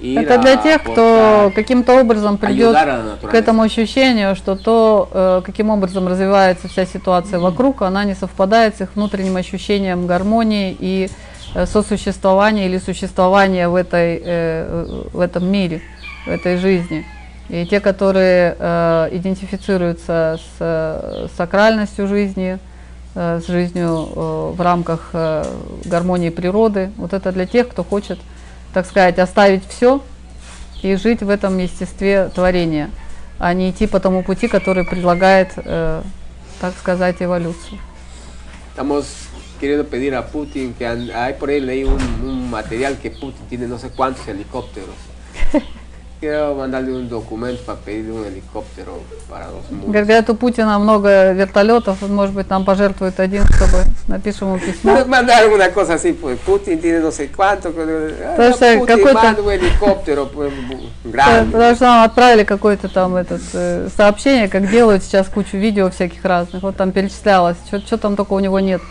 ir 0.00 0.18
Это 0.18 0.38
для 0.38 0.56
тех, 0.56 0.82
кто 0.82 1.52
каким-то 1.54 2.00
образом 2.00 2.38
придет 2.38 2.76
к 3.22 3.34
этому 3.34 3.62
ощущению, 3.62 4.36
что 4.36 4.56
то, 4.56 5.08
э, 5.12 5.42
каким 5.44 5.70
образом 5.70 6.08
развивается 6.08 6.68
вся 6.68 6.86
ситуация 6.86 7.38
вокруг, 7.38 7.82
она 7.82 8.04
не 8.04 8.14
совпадает 8.14 8.76
с 8.76 8.80
их 8.80 8.90
внутренним 8.94 9.36
ощущением 9.36 10.06
гармонии 10.06 10.76
и 10.78 11.10
э, 11.54 11.66
сосуществования 11.66 12.66
или 12.66 12.78
существования 12.78 13.68
в, 13.68 13.74
этой, 13.74 14.20
э, 14.24 15.04
в 15.12 15.20
этом 15.20 15.50
мире, 15.50 15.82
в 16.26 16.30
этой 16.30 16.56
жизни. 16.58 17.04
И 17.48 17.64
те, 17.64 17.80
которые 17.80 18.52
идентифицируются 19.10 20.38
с 20.58 21.30
сакральностью 21.34 22.06
жизни, 22.06 22.58
с 23.18 23.46
жизнью 23.48 24.08
э, 24.14 24.52
в 24.54 24.60
рамках 24.60 25.10
э, 25.12 25.44
гармонии 25.84 26.30
природы, 26.30 26.92
вот 26.96 27.12
это 27.12 27.32
для 27.32 27.46
тех, 27.46 27.68
кто 27.68 27.82
хочет, 27.82 28.18
так 28.72 28.86
сказать, 28.86 29.18
оставить 29.18 29.66
все 29.68 30.00
и 30.82 30.94
жить 30.94 31.22
в 31.22 31.28
этом 31.28 31.58
естестве 31.58 32.30
творения, 32.32 32.90
а 33.38 33.52
не 33.54 33.70
идти 33.70 33.88
по 33.88 33.98
тому 33.98 34.22
пути, 34.22 34.46
который 34.46 34.84
предлагает, 34.84 35.52
э, 35.56 36.02
так 36.60 36.74
сказать, 36.78 37.16
эволюцию. 37.20 37.80
Estamos 38.76 39.06
queriendo 39.60 39.84
pedir 39.84 40.14
a 40.14 40.22
Putin 40.22 40.72
que 40.72 40.86
hay 40.86 41.34
por 41.34 41.50
ahí 41.50 41.60
leí 41.60 41.82
un, 41.82 42.00
un 42.22 42.48
material 42.48 42.96
que 42.98 43.10
Putin 43.10 43.44
tiene 43.48 43.66
no 43.66 43.76
sé 43.78 43.90
cuántos 43.90 44.28
helicópteros. 44.28 44.94
Quiero 46.20 46.54
mandarle 46.56 46.92
un 46.92 47.08
documento 47.08 47.62
para 47.64 47.78
pedirle 47.78 48.12
un 48.12 48.24
helicóptero 48.26 48.98
para 49.30 49.46
los 49.46 49.70
mundos. 49.70 49.92
Говорят, 49.92 50.28
у 50.30 50.34
Путина 50.34 50.76
много 50.80 51.32
вертолетов, 51.32 52.02
может 52.02 52.34
быть, 52.34 52.50
нам 52.50 52.64
пожертвует 52.64 53.20
один, 53.20 53.44
чтобы 53.46 53.84
напишем 54.08 54.48
ему 54.48 54.58
письмо. 54.58 54.94
Me 54.96 55.04
mandaron 55.04 55.52
una 55.52 55.70
cosa 55.72 55.94
así, 55.94 56.12
pues 56.12 56.38
Putin 56.44 56.80
tiene 56.80 56.98
no 56.98 57.12
sé 57.12 57.30
cuánto, 57.30 57.70
Потому 57.70 58.54
что 58.54 58.86
какой-то- 58.86 59.50
helicóptero 59.52 60.28
pues, 60.28 60.52
grande. 61.04 61.52
Потому 61.52 61.74
что 61.76 61.84
нам 61.84 62.04
отправили 62.04 62.42
какое-то 62.42 62.88
там 62.88 63.14
этот, 63.14 63.42
э, 63.54 63.88
сообщение, 63.96 64.48
как 64.48 64.68
делают 64.68 65.04
сейчас 65.04 65.28
кучу 65.28 65.56
видео 65.56 65.88
всяких 65.88 66.24
разных. 66.24 66.64
Вот 66.64 66.76
там 66.76 66.90
перечислялось, 66.90 67.58
что 67.86 67.96
там 67.96 68.16
только 68.16 68.32
у 68.32 68.40
него 68.40 68.58
нет. 68.58 68.82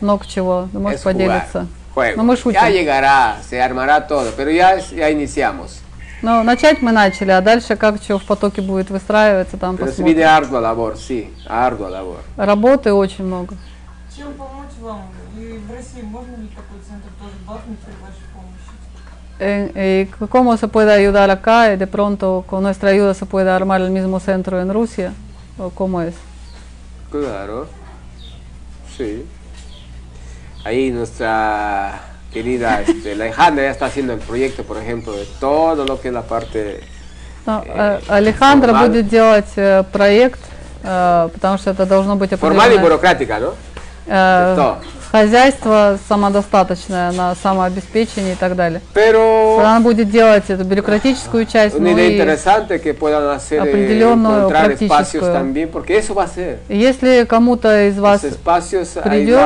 Много 0.00 0.24
чего. 0.26 0.66
Можешь 0.72 1.02
поделиться. 1.02 1.66
juego. 1.94 2.16
Ну, 2.16 2.22
мы 2.24 2.36
шутим. 2.36 2.60
Ya 2.60 2.70
llegará, 2.70 3.36
se 3.48 3.60
armará 3.60 4.06
todo, 4.06 4.30
pero 4.36 4.50
ya, 4.50 4.78
ya 4.78 5.10
iniciamos. 5.10 5.80
Ну, 6.22 6.42
начать 6.42 6.82
мы 6.82 6.92
начали, 6.92 7.30
а 7.30 7.40
дальше 7.40 7.76
как 7.76 7.96
что 8.02 8.18
в 8.18 8.24
потоке 8.24 8.60
будет 8.60 8.90
выстраиваться, 8.90 9.56
там 9.56 9.76
se 9.76 9.78
посмотрим. 9.86 10.04
viene 10.06 10.24
ardua 10.24 10.60
labor, 10.60 10.96
sí, 10.96 11.30
ardua 11.46 11.88
labor. 11.88 12.18
Работы 12.36 12.92
очень 12.92 13.24
много. 13.24 13.56
Чем 14.14 14.34
помочь 14.34 14.74
вам? 14.82 15.02
И 15.38 15.58
в 15.66 15.72
России 15.72 16.02
можно 16.02 16.36
ли 16.36 16.48
такой 16.48 16.78
центр 16.86 17.08
тоже 17.18 17.32
бахнуть 17.46 17.78
при 17.78 17.92
вашей 18.02 18.26
помощи? 18.34 18.70
En- 19.38 19.72
¿Y 19.74 20.06
c- 20.18 20.26
cómo 20.28 20.56
se 20.58 20.68
puede 20.68 20.92
ayudar 20.92 21.30
acá? 21.30 21.72
Y 21.72 21.76
de 21.78 21.86
pronto 21.86 22.44
con 22.46 22.62
nuestra 22.64 22.90
ayuda 22.90 23.14
se 23.14 23.24
puede 23.24 23.48
armar 23.50 23.80
el 23.80 23.90
mismo 23.90 24.20
centro 24.20 24.60
en 24.60 24.70
Rusia. 24.74 25.14
¿O 25.58 25.70
cómo 25.70 26.02
es? 26.02 26.14
Claro, 27.10 27.66
sí. 28.96 29.24
Ahí 30.64 30.90
nuestra 30.90 31.98
querida 32.33 32.81
este, 32.81 33.15
la 33.15 33.25
Alejandra 33.25 33.63
ya 33.65 33.71
está 33.71 33.85
haciendo 33.85 34.13
el 34.13 34.19
proyecto, 34.19 34.63
por 34.63 34.77
ejemplo, 34.77 35.13
de 35.13 35.25
todo 35.39 35.85
lo 35.85 35.99
que 36.01 36.09
es 36.09 36.13
la 36.13 36.21
parte 36.23 36.81
Ну, 37.45 37.61
э, 37.65 37.99
Алехандро 38.09 38.73
формаль- 38.73 38.87
будет 38.87 39.07
делать 39.07 39.51
э, 39.55 39.83
проект, 39.91 40.39
э, 40.83 41.29
потому 41.33 41.57
что 41.59 41.69
это 41.71 41.85
должно 41.85 42.15
быть 42.15 42.31
formal 42.31 42.71
y 42.71 42.75
определенное 42.75 42.81
burocrática, 42.81 43.39
¿no? 43.39 43.53
э, 44.07 44.53
todo. 44.55 44.77
Хозяйство 45.10 45.98
самодостаточное 46.08 47.12
на 47.12 47.34
самообеспечение 47.34 48.34
и 48.34 48.36
так 48.36 48.56
далее. 48.56 48.80
Pero 48.94 49.58
Она 49.60 49.80
будет 49.80 50.10
делать 50.10 50.44
эту 50.48 50.64
бюрократическую 50.64 51.46
часть, 51.46 51.76
una 51.76 51.92
ну 51.92 51.98
и 51.98 52.16
eh, 52.16 53.58
определенную 53.60 54.48
практическую. 54.48 55.32
también, 55.32 55.68
porque 55.68 55.94
eso 55.94 56.14
va 56.14 56.24
a 56.24 56.28
ser. 56.28 56.58
если 56.68 57.24
кому-то 57.24 57.88
из 57.88 57.98
вас 57.98 58.20
придет, 58.20 59.40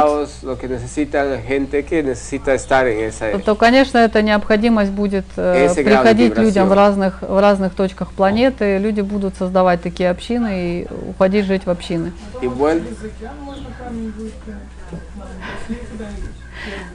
то, 3.45 3.55
конечно, 3.55 3.99
эта 3.99 4.23
необходимость 4.23 4.91
будет 4.91 5.25
э, 5.37 5.69
приходить 5.75 6.37
людям 6.37 6.69
в 6.69 6.73
разных, 6.73 7.23
в 7.23 7.41
разных 7.41 7.75
точках 7.75 8.13
планеты, 8.13 8.79
люди 8.79 9.01
будут 9.01 9.37
создавать 9.37 9.83
такие 9.83 10.11
общины 10.11 10.51
и 10.55 10.87
уходить 11.11 11.47
жить 11.47 11.67
в 11.67 11.71
общины. 11.71 12.13
y 12.43 12.83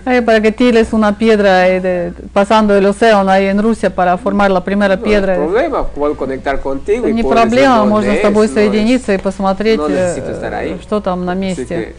Hay 0.05 0.21
para 0.21 0.39
que 0.41 0.51
tires 0.51 0.93
una 0.93 1.17
piedra 1.17 1.67
eh, 1.67 1.81
de- 1.81 2.13
pasando 2.33 2.73
el 2.75 2.85
océano 2.85 3.29
ahí 3.29 3.45
en 3.47 3.61
Rusia 3.61 3.93
para 3.93 4.17
formar 4.17 4.49
la 4.49 4.63
primera 4.63 4.95
No 4.95 5.01
piedra. 5.03 5.35
problema, 5.35 5.85
puedo 5.87 6.15
conectar 6.15 6.59
contigo 6.61 7.07
y 7.07 7.13
Не 7.13 7.23
проблема, 7.23 7.83
можно 7.85 8.13
с 8.15 8.21
тобой 8.21 8.47
no 8.47 8.51
es- 8.51 8.53
соединиться 8.53 9.13
и 9.13 9.17
посмотреть, 9.17 9.77
no 9.79 9.87
э, 9.87 9.91
necesito 9.91 10.31
estar 10.31 10.53
ahí. 10.53 10.79
что 10.81 11.01
там 11.01 11.25
на 11.25 11.35
месте. 11.35 11.93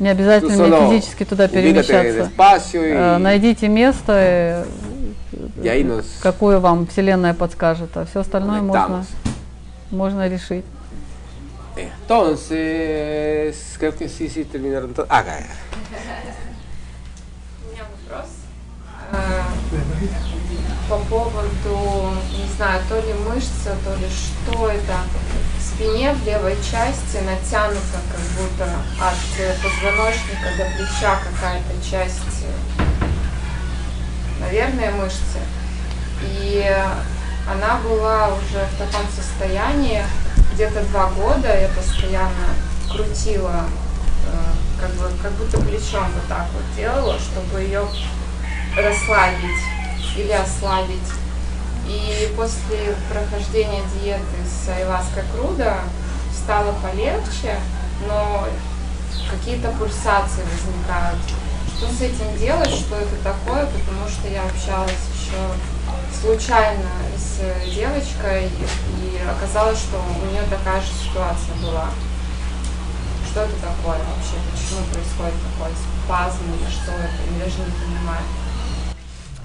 Не 0.00 0.08
обязательно 0.08 0.66
мне 0.66 0.88
физически 0.90 1.24
туда 1.24 1.46
перемещаться. 1.48 2.30
y, 2.72 2.78
Э, 2.78 3.18
Найдите 3.18 3.68
место, 3.68 4.12
э, 4.16 4.64
y 5.62 5.84
nos 5.84 6.04
какое 6.22 6.58
вам 6.58 6.86
Вселенная 6.86 7.34
подскажет, 7.34 7.96
а 7.96 8.04
все 8.06 8.20
остальное 8.20 8.62
можно, 8.62 9.04
можно 9.90 10.26
решить. 10.28 10.64
Entonces, 11.76 13.56
creo 13.78 13.94
que 13.94 14.08
sí, 14.08 14.28
sí, 14.28 14.44
terminaron 14.44 14.92
todo. 14.94 15.06
Ah, 15.08 15.22
ya, 15.24 15.38
ya. 15.40 15.46
У 17.66 17.72
меня 17.72 17.82
вопрос 18.08 18.30
э, 18.30 19.02
по 20.88 20.98
поводу, 20.98 22.14
не 22.30 22.46
знаю, 22.56 22.82
то 22.88 22.96
ли 22.96 23.14
мышца, 23.26 23.76
то 23.84 23.94
ли 23.96 24.06
что 24.08 24.68
это. 24.68 24.96
В 25.58 25.62
спине 25.62 26.12
в 26.12 26.26
левой 26.26 26.56
части 26.56 27.22
натянута 27.24 27.98
как 28.10 28.20
будто 28.36 28.64
от 29.00 29.40
э, 29.40 29.54
позвоночника 29.62 30.50
до 30.58 30.64
плеча 30.76 31.18
какая-то 31.18 31.90
часть, 31.90 32.44
э, 32.44 33.04
наверное, 34.40 34.92
мышцы. 34.92 35.40
И 36.22 36.64
она 37.50 37.78
была 37.78 38.28
уже 38.28 38.66
в 38.66 38.78
таком 38.78 39.06
состоянии 39.14 40.04
где-то 40.54 40.82
два 40.84 41.06
года, 41.08 41.48
я 41.58 41.68
постоянно 41.68 42.54
крутила, 42.88 43.64
э, 44.26 44.80
как, 44.80 44.90
бы, 44.92 45.10
как 45.22 45.32
будто 45.32 45.58
плечом 45.60 46.06
вот 46.14 46.28
так 46.28 46.46
вот 46.54 46.62
делала, 46.76 47.18
чтобы 47.18 47.60
ее 47.60 47.86
расслабить 48.76 49.60
или 50.16 50.32
ослабить. 50.32 51.12
И 51.86 52.32
после 52.36 52.96
прохождения 53.10 53.82
диеты 53.94 54.22
с 54.46 54.68
айваска 54.68 55.24
круда 55.34 55.80
стало 56.32 56.74
полегче, 56.82 57.58
но 58.08 58.48
какие-то 59.30 59.70
пульсации 59.72 60.42
возникают. 60.42 61.20
Что 61.76 61.86
с 61.88 62.00
этим 62.00 62.38
делать, 62.38 62.70
что 62.70 62.96
это 62.96 63.16
такое, 63.22 63.66
потому 63.66 64.08
что 64.08 64.28
я 64.28 64.42
общалась 64.44 64.92
еще 65.12 65.36
случайно 66.20 66.88
с 67.16 67.40
девочкой, 67.68 68.46
и 68.46 69.20
оказалось, 69.28 69.78
что 69.78 69.98
у 69.98 70.26
нее 70.30 70.42
такая 70.48 70.80
же 70.80 70.88
ситуация 70.92 71.54
была. 71.62 71.88
Что 73.28 73.42
это 73.42 73.54
такое 73.56 73.98
вообще? 73.98 74.38
Почему 74.52 74.86
происходит 74.86 75.34
такой 75.52 75.72
спазм 75.74 76.44
или 76.54 76.70
что 76.70 76.92
это? 76.92 77.18
Я 77.32 77.44
даже 77.44 77.58
не 77.58 77.74
понимаю. 77.74 78.24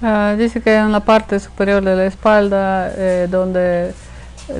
Ah, 0.02 0.34
dice 0.38 0.62
que 0.62 0.74
en 0.74 0.92
la 0.92 1.00
parte 1.00 1.38
superior 1.38 1.84
de 1.84 1.94
la 1.94 2.06
espalda, 2.06 2.90
eh, 2.96 3.28
donde 3.30 3.92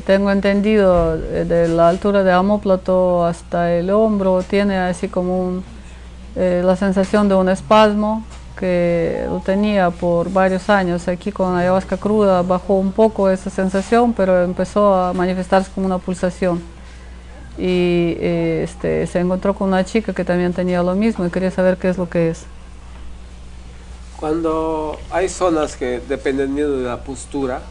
tengo 0.05 0.31
entendido 0.31 1.17
eh, 1.17 1.47
de 1.47 1.67
la 1.69 1.89
altura 1.89 2.23
de 2.23 2.35
omóplato 2.35 3.25
hasta 3.25 3.73
el 3.73 3.89
hombro, 3.91 4.43
tiene 4.43 4.77
así 4.77 5.09
como 5.09 5.41
un, 5.41 5.65
eh, 6.37 6.61
la 6.63 6.77
sensación 6.77 7.29
de 7.31 7.37
un 7.37 7.49
espasmo 7.49 8.23
que 8.59 9.25
lo 9.29 9.41
tenía 9.41 9.89
por 9.91 10.31
varios 10.31 10.69
años. 10.69 11.09
Aquí 11.09 11.33
con 11.33 11.57
ayahuasca 11.57 11.97
cruda 11.97 12.43
bajó 12.43 12.75
un 12.75 12.93
poco 12.93 13.31
esa 13.31 13.49
sensación, 13.49 14.13
pero 14.13 14.43
empezó 14.43 14.95
a 14.95 15.15
manifestarse 15.15 15.71
como 15.75 15.87
una 15.87 15.99
pulsación. 15.99 16.61
Y 17.59 18.17
este, 18.21 19.07
se 19.07 19.21
encontró 19.21 19.55
con 19.55 19.69
una 19.69 19.85
chica 19.85 20.13
que 20.13 20.25
también 20.25 20.53
tenía 20.53 20.83
lo 20.83 20.95
mismo 20.95 21.25
y 21.27 21.31
quería 21.31 21.51
saber 21.51 21.79
qué 21.79 21.89
es 21.89 21.97
lo 21.97 22.11
que 22.11 22.31
es. 22.31 22.45
Cuando 24.21 24.99
hay 25.11 25.31
zonas 25.31 25.77
que 25.77 26.01
dependiendo 26.07 26.77
de 26.77 26.85
la 26.85 26.99
postura, 26.99 27.63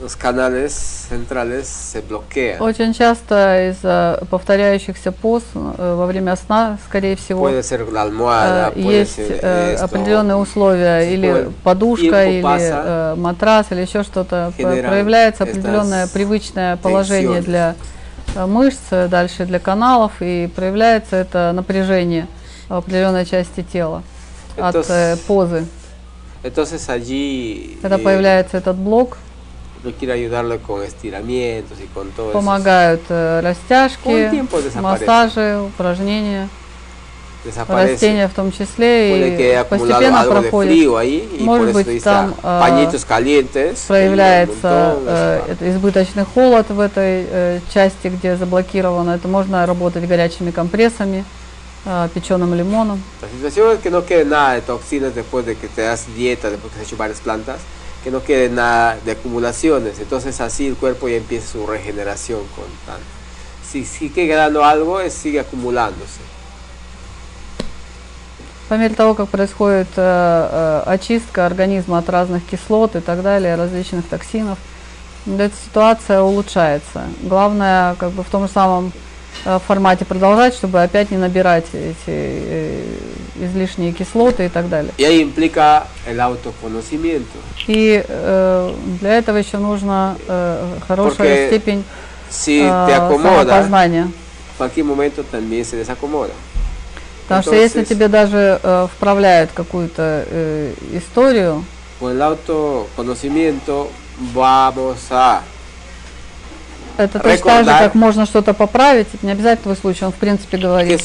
los 0.00 0.16
canales 0.16 0.72
centrales 0.72 1.68
se 1.68 2.00
bloquean. 2.00 2.60
Очень 2.60 2.92
часто 2.94 3.70
из-за 3.70 4.22
повторяющихся 4.30 5.12
поз 5.12 5.42
э, 5.54 5.94
во 5.94 6.06
время 6.06 6.36
сна, 6.36 6.78
скорее 6.86 7.16
всего, 7.16 7.42
Puede 7.48 7.62
ser 7.62 7.86
la 7.90 8.02
almohada, 8.02 8.72
э, 8.74 8.80
есть 8.80 9.18
э, 9.18 9.74
esto. 9.74 9.84
определенные 9.84 10.36
условия, 10.36 11.12
или 11.12 11.50
подушка, 11.62 12.26
или 12.26 12.42
pasa, 12.42 12.82
э, 12.84 13.14
матрас, 13.16 13.66
или 13.70 13.82
еще 13.82 14.02
что-то. 14.02 14.52
Проявляется 14.56 15.44
определенное 15.44 16.06
привычное 16.06 16.76
положение 16.76 17.40
для 17.40 17.74
э, 18.34 18.46
мышц, 18.46 18.80
э, 18.90 19.08
дальше 19.08 19.46
для 19.46 19.60
каналов, 19.60 20.12
и 20.20 20.50
проявляется 20.54 21.16
это 21.16 21.52
напряжение 21.54 22.26
в 22.68 22.74
определенной 22.74 23.24
части 23.24 23.62
тела 23.62 24.02
от 24.56 24.74
Entonces, 24.74 24.90
э, 24.90 25.16
позы. 25.26 25.66
Entonces 26.42 26.88
allí 26.88 27.78
Когда 27.82 27.96
eh, 27.96 28.02
появляется 28.02 28.58
этот 28.58 28.76
блок, 28.76 29.18
помогают 32.32 33.02
э, 33.08 33.40
растяжки, 33.40 34.44
массажи, 34.80 35.60
упражнения. 35.60 36.48
Растения 37.68 38.26
в 38.26 38.34
том 38.34 38.50
числе 38.50 39.62
и 39.62 39.64
постепенно 39.64 40.24
проходит. 40.24 40.88
ahí 40.96 41.28
Может 41.38 41.74
быть 41.74 42.02
там 42.02 42.34
э, 42.42 42.60
pañitos 42.60 43.04
calientes. 43.04 43.84
проявляется 43.86 44.96
э, 45.06 45.42
это 45.52 45.70
избыточный 45.70 46.24
холод 46.24 46.68
в 46.70 46.80
этой 46.80 47.24
э, 47.28 47.60
части, 47.72 48.08
где 48.08 48.36
заблокировано. 48.36 49.10
Это 49.10 49.28
можно 49.28 49.64
работать 49.64 50.08
горячими 50.08 50.50
компрессами, 50.50 51.18
э, 51.18 51.45
печеным 52.12 52.54
лимоном. 52.54 53.02
La 53.22 53.28
situación 53.28 53.72
es 53.72 53.80
que 53.80 53.90
no 53.90 54.04
quede 54.04 54.24
nada 54.24 54.54
de 54.54 54.62
toxinas 54.62 55.14
después 55.14 55.46
de 55.46 55.56
que 55.56 55.68
te 55.68 55.82
das 55.82 56.06
dieta, 56.14 56.50
después 56.50 56.72
que 56.72 56.80
has 56.80 56.86
hecho 56.86 56.96
varias 56.96 57.20
plantas, 57.20 57.60
que 58.02 58.10
no 58.10 58.22
quede 58.22 58.48
nada 58.48 58.98
de 59.04 59.12
acumulaciones. 59.12 59.98
Entonces 59.98 60.40
así 60.40 60.66
el 60.66 60.76
cuerpo 60.76 61.08
ya 61.08 61.16
empieza 61.16 61.52
su 61.52 61.66
regeneración 61.66 62.40
con 62.54 62.66
tal. 62.86 63.00
Si 63.68 63.84
sigue 63.84 64.26
quedando 64.26 64.64
algo, 64.64 64.98
sigue 65.10 65.40
acumulándose. 65.40 66.20
По 68.68 68.74
мере 68.74 68.96
того, 68.96 69.14
как 69.14 69.28
происходит 69.28 69.86
э, 69.96 70.02
э, 70.02 70.82
очистка 70.86 71.46
организма 71.46 71.98
от 71.98 72.08
разных 72.08 72.44
кислот 72.44 72.96
и 72.96 73.00
так 73.00 73.22
далее, 73.22 73.54
различных 73.54 74.08
токсинов, 74.08 74.58
эта 75.24 75.54
ситуация 75.64 76.20
улучшается. 76.20 77.04
Главное, 77.22 77.94
как 77.94 78.10
бы 78.10 78.24
в 78.24 78.28
том 78.28 78.48
же 78.48 78.52
самом 78.52 78.88
э, 78.88 79.05
формате 79.66 80.04
продолжать, 80.04 80.54
чтобы 80.54 80.82
опять 80.82 81.10
не 81.10 81.16
набирать 81.16 81.66
эти 81.72 81.94
э, 82.08 82.82
излишние 83.40 83.92
кислоты 83.92 84.46
и 84.46 84.48
так 84.48 84.68
далее. 84.68 84.92
Ahí 84.98 85.20
implica 85.22 85.84
el 86.06 86.20
autoconocimiento. 86.20 87.38
И 87.66 88.04
э, 88.06 88.74
для 89.00 89.18
этого 89.18 89.36
еще 89.36 89.58
нужна 89.58 90.16
э, 90.26 90.78
хорошая 90.86 91.16
Porque 91.16 91.46
степень 91.48 91.84
Si 92.28 92.60
э, 92.60 92.86
te 92.86 92.92
acomoda, 92.92 93.44
самопознания. 93.44 94.08
también 95.30 95.64
se 95.64 95.76
desacomoda. 95.76 96.32
Потому 97.28 97.42
что 97.42 97.54
если 97.56 97.80
Entonces, 97.82 97.88
тебе 97.88 98.08
даже 98.08 98.60
э, 98.62 98.86
вправляют 98.94 99.50
какую-то 99.52 100.24
э, 100.28 100.74
историю, 100.92 101.64
Con 101.98 102.12
el 102.12 102.22
autoconocimiento 102.22 103.90
vamos 104.34 104.98
a 105.10 105.42
это 106.98 107.18
точно 107.18 107.44
так 107.44 107.64
же, 107.64 107.70
как 107.70 107.94
можно 107.94 108.26
что-то 108.26 108.54
поправить, 108.54 109.06
это 109.12 109.24
не 109.24 109.32
обязательно 109.32 109.74
твой 109.74 109.76
случай, 109.76 110.04
он 110.04 110.12
в 110.12 110.16
принципе 110.16 110.56
говорит, 110.58 111.00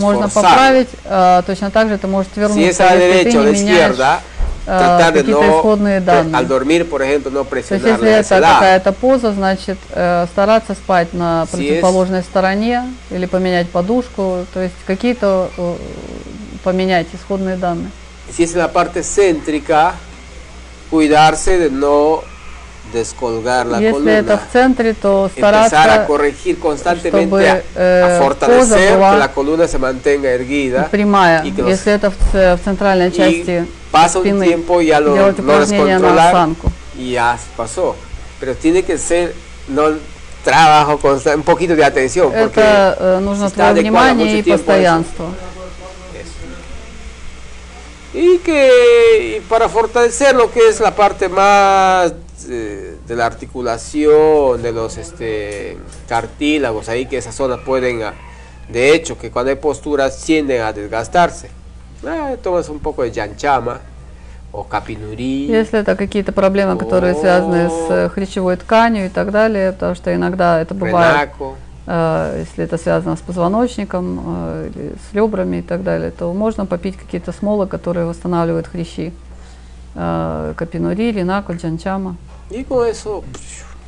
можно 0.00 0.28
поправить, 0.28 0.88
а, 1.04 1.42
точно 1.42 1.70
так 1.70 1.88
же 1.88 1.98
ты 1.98 2.06
можешь 2.06 2.30
Si 2.34 2.40
вернуться, 2.40 2.84
la 2.84 2.94
если 2.94 3.30
ты 3.30 3.36
не 3.38 3.52
меняешь 3.52 3.96
э, 4.66 4.98
de 4.98 5.12
какие-то 5.12 5.40
no, 5.40 5.60
исходные 5.60 6.00
данные. 6.00 6.34
al 6.34 6.48
dormir, 6.48 6.84
por 6.88 7.02
ejemplo, 7.02 7.30
no 7.30 7.44
То 7.44 7.56
есть 7.56 7.70
если 7.70 8.10
это 8.10 8.40
какая-то 8.40 8.92
поза, 8.92 9.32
значит 9.32 9.78
э, 9.90 10.26
стараться 10.32 10.74
спать 10.74 11.12
на 11.12 11.44
Si 11.44 11.50
противоположной 11.50 12.22
стороне 12.22 12.84
или 13.10 13.26
поменять 13.26 13.68
подушку, 13.68 14.46
то 14.54 14.60
есть 14.60 14.74
какие-то 14.86 15.50
э, 15.56 15.74
поменять 16.62 17.06
исходные 17.12 17.56
данные. 17.56 17.90
Si 18.30 18.42
es 18.42 18.54
la 18.54 18.68
parte 18.68 19.02
céntrica, 19.02 19.94
cuidarse 20.90 21.58
de 21.58 21.70
no 21.70 22.22
descolgar 22.93 23.67
la 23.67 23.79
Если 23.79 24.11
это 24.13 24.33
columna. 24.33 24.37
в 24.49 24.51
центре, 24.51 24.93
то 24.95 25.27
Empezar 25.35 25.53
a 25.53 25.67
стараться 25.67 26.05
corregir 26.07 26.57
constantemente, 26.59 27.27
чтобы, 27.27 27.47
a, 27.47 27.61
э, 27.75 28.17
a 28.17 28.19
fortalecer 28.19 28.57
поза 28.59 28.97
была 28.97 29.11
que 29.11 29.17
la 29.19 29.27
columna 29.31 29.67
se 29.67 29.77
mantenga 29.77 30.29
erguida. 30.31 30.87
прямая. 30.89 31.43
y 31.45 31.51
que 31.51 31.61
los- 31.61 31.69
Если 31.71 31.91
это 31.93 32.09
в, 32.09 32.15
ц- 32.31 32.55
в 32.55 32.59
центральной 32.63 33.11
части 33.11 33.65
pasa 33.91 34.17
un 34.19 34.23
спины, 34.25 34.45
tiempo 34.47 34.81
y 34.81 34.87
ya 34.87 34.99
lo 34.99 35.13
делать 35.13 35.37
no 35.37 35.43
упражнения 35.53 35.99
на 35.99 36.07
controlar 36.07 36.27
осанку. 36.35 36.71
y 36.97 37.11
ya 37.11 37.37
pasó. 37.55 37.95
Pero 38.39 38.55
tiene 38.55 38.81
que 38.83 38.97
ser 38.97 39.35
no 39.67 39.91
trabajo 40.43 40.97
constante, 40.97 41.37
un 41.37 41.43
poquito 41.43 41.75
de 41.75 41.83
atención 41.83 42.31
porque 42.31 42.59
Это 42.61 42.97
э, 42.99 43.19
нужно 43.21 43.45
si 43.45 43.51
está 43.51 43.69
твое 43.71 43.81
adecuado 43.81 44.13
внимание 44.15 44.25
mucho 44.25 44.37
и 44.39 44.41
tiempo 44.43 44.63
постоянство. 44.65 45.25
y 48.13 48.39
que 48.39 49.35
y 49.37 49.39
para 49.41 49.69
fortalecer 49.69 50.35
lo 50.35 50.51
que 50.51 50.67
es 50.69 50.79
la 50.79 50.95
parte 50.95 51.29
más 51.29 52.11
eh, 52.48 52.96
de 53.06 53.16
la 53.16 53.26
articulación 53.26 54.62
de 54.62 54.72
los 54.72 54.96
este 54.96 55.76
cartílagos 56.08 56.88
ahí 56.88 57.06
que 57.06 57.18
esas 57.18 57.34
zonas 57.34 57.60
pueden 57.60 58.02
ah, 58.02 58.14
de 58.68 58.94
hecho 58.94 59.18
que 59.18 59.30
cuando 59.30 59.50
hay 59.50 59.56
posturas 59.56 60.22
tienden 60.24 60.62
a 60.62 60.72
desgastarse 60.72 61.50
ah, 62.06 62.34
tomas 62.42 62.68
un 62.68 62.78
poco 62.78 63.02
de 63.02 63.10
yanchama 63.10 63.80
o 64.54 64.62
capinuri. 64.62 65.48
Если 65.48 65.80
это 65.80 65.96
какие-то 65.96 66.32
проблемы, 66.32 66.78
которые 66.78 67.14
связаны 67.14 67.68
с 67.68 67.86
э, 67.90 68.08
хрящевой 68.08 68.56
тканью 68.56 69.06
и 69.06 69.08
так 69.08 69.30
далее, 69.30 69.72
потому 69.72 69.94
что 69.94 70.14
иногда 70.14 70.60
это 70.60 70.74
бывает, 70.74 71.30
э, 71.86 72.44
если 72.46 72.64
это 72.64 72.78
связано 72.78 73.16
с 73.16 73.20
позвоночником 73.20 74.20
э, 74.24 74.70
или 74.72 74.92
с 75.10 75.14
ребрами 75.14 75.56
и 75.56 75.62
так 75.62 75.82
далее, 75.82 76.10
то 76.12 76.32
можно 76.32 76.66
попить 76.66 76.96
какие-то 76.96 77.32
смолы, 77.32 77.66
которые 77.66 78.06
восстанавливают 78.06 78.68
хрящи. 78.68 79.12
Э, 79.94 80.54
Капинури, 80.56 81.12
линако, 81.12 81.52
джанчама. 81.52 82.16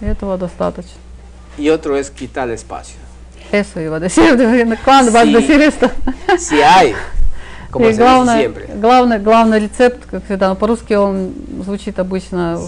Этого 0.00 0.36
достаточно. 0.38 0.98
y 1.58 1.70
otro 1.70 1.96
es 1.96 2.10
quitar 2.10 2.50
espacio. 2.50 2.96
Eso 3.50 3.80
iba 3.80 3.96
a 3.96 4.00
decir, 4.00 4.36
cuando 4.84 5.12
vas 5.12 5.22
a 5.22 5.30
decir 5.30 5.60
esto. 5.62 5.90
Si 6.38 6.60
hay, 6.60 6.94
como 7.70 7.86
se 7.86 7.94
главное, 7.96 8.38
siempre, 8.38 8.66
главный, 8.74 9.18
главный 9.18 9.60
рецепт, 9.60 10.04
как 10.10 10.24
всегда, 10.24 10.54
по-русски 10.54 10.94
он 10.94 11.32
звучит 11.64 11.98
обычно 11.98 12.60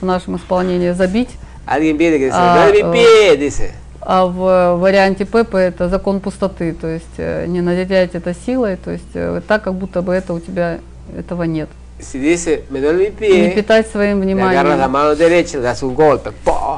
в 0.00 0.04
нашем 0.04 0.36
исполнении 0.36 0.90
«забить», 0.92 1.30
alguien 1.66 1.96
viene 1.98 2.18
que 2.18 2.26
dice, 2.26 2.34
А, 2.34 2.70
mi 2.72 2.80
э, 2.80 2.92
pie, 2.92 3.36
dice. 3.38 3.70
а 4.00 4.24
в 4.26 4.76
варианте 4.80 5.24
Пеппа 5.26 5.58
это 5.58 5.88
закон 5.88 6.20
пустоты, 6.20 6.72
то 6.72 6.86
есть 6.88 7.18
э, 7.18 7.46
не 7.46 7.60
наделять 7.60 8.14
это 8.14 8.34
силой, 8.34 8.76
то 8.76 8.90
есть 8.90 9.46
так, 9.46 9.62
как 9.62 9.74
будто 9.74 10.00
бы 10.02 10.14
это 10.14 10.32
у 10.32 10.40
тебя 10.40 10.78
этого 11.16 11.42
нет. 11.42 11.68
Dice, 11.98 12.62
me 12.70 12.80
duele 12.80 12.96
mi 12.98 13.04
Не 13.04 13.10
pie, 13.10 13.54
питать 13.54 13.90
своим 13.90 14.20
вниманием. 14.20 14.62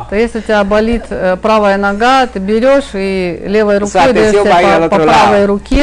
То 0.09 0.17
если 0.17 0.39
у 0.39 0.43
тебя 0.43 0.65
болит 0.65 1.03
э, 1.11 1.37
правая 1.41 1.77
нога, 1.77 2.27
ты 2.27 2.39
берешь 2.39 2.91
и 2.95 3.43
левой 3.47 3.79
рукой 3.79 3.91
даешь 4.15 4.33
по, 4.43 4.89
по 4.89 4.97
правой 5.13 5.45
руке. 5.47 5.77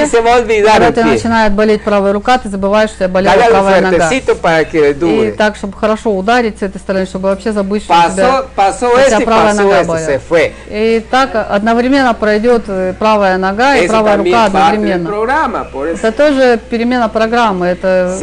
Когда 0.74 1.02
pie. 1.02 1.06
начинает 1.14 1.54
болеть 1.54 1.84
правая 1.84 2.14
рука, 2.14 2.38
ты 2.40 2.50
забываешь, 2.50 2.90
что 2.90 2.98
у 2.98 3.08
тебя 3.08 3.10
болела 3.10 3.34
правая 3.52 3.82
нога. 3.92 4.10
И 5.24 5.32
так, 5.38 5.56
чтобы 5.56 5.78
хорошо 5.78 6.12
ударить 6.16 6.60
с 6.60 6.62
этой 6.64 6.80
стороны, 6.80 7.06
чтобы 7.06 7.30
вообще 7.30 7.52
забыть, 7.52 7.84
что 7.84 7.94
у 7.94 8.12
тебя, 8.16 8.26
у 8.88 8.92
тебя 9.10 9.18
правая 9.26 9.54
нога 9.54 9.70
болит. 9.88 10.22
И 10.68 11.06
так 11.12 11.30
одновременно 11.50 12.14
пройдет 12.14 12.64
э, 12.68 12.94
правая 12.98 13.38
нога 13.38 13.76
и 13.76 13.88
правая 13.88 14.18
рука 14.18 14.46
одновременно. 14.74 15.10
Это 16.02 16.12
тоже 16.12 16.60
перемена 16.70 17.08
программы. 17.10 17.68
Это, 17.68 18.16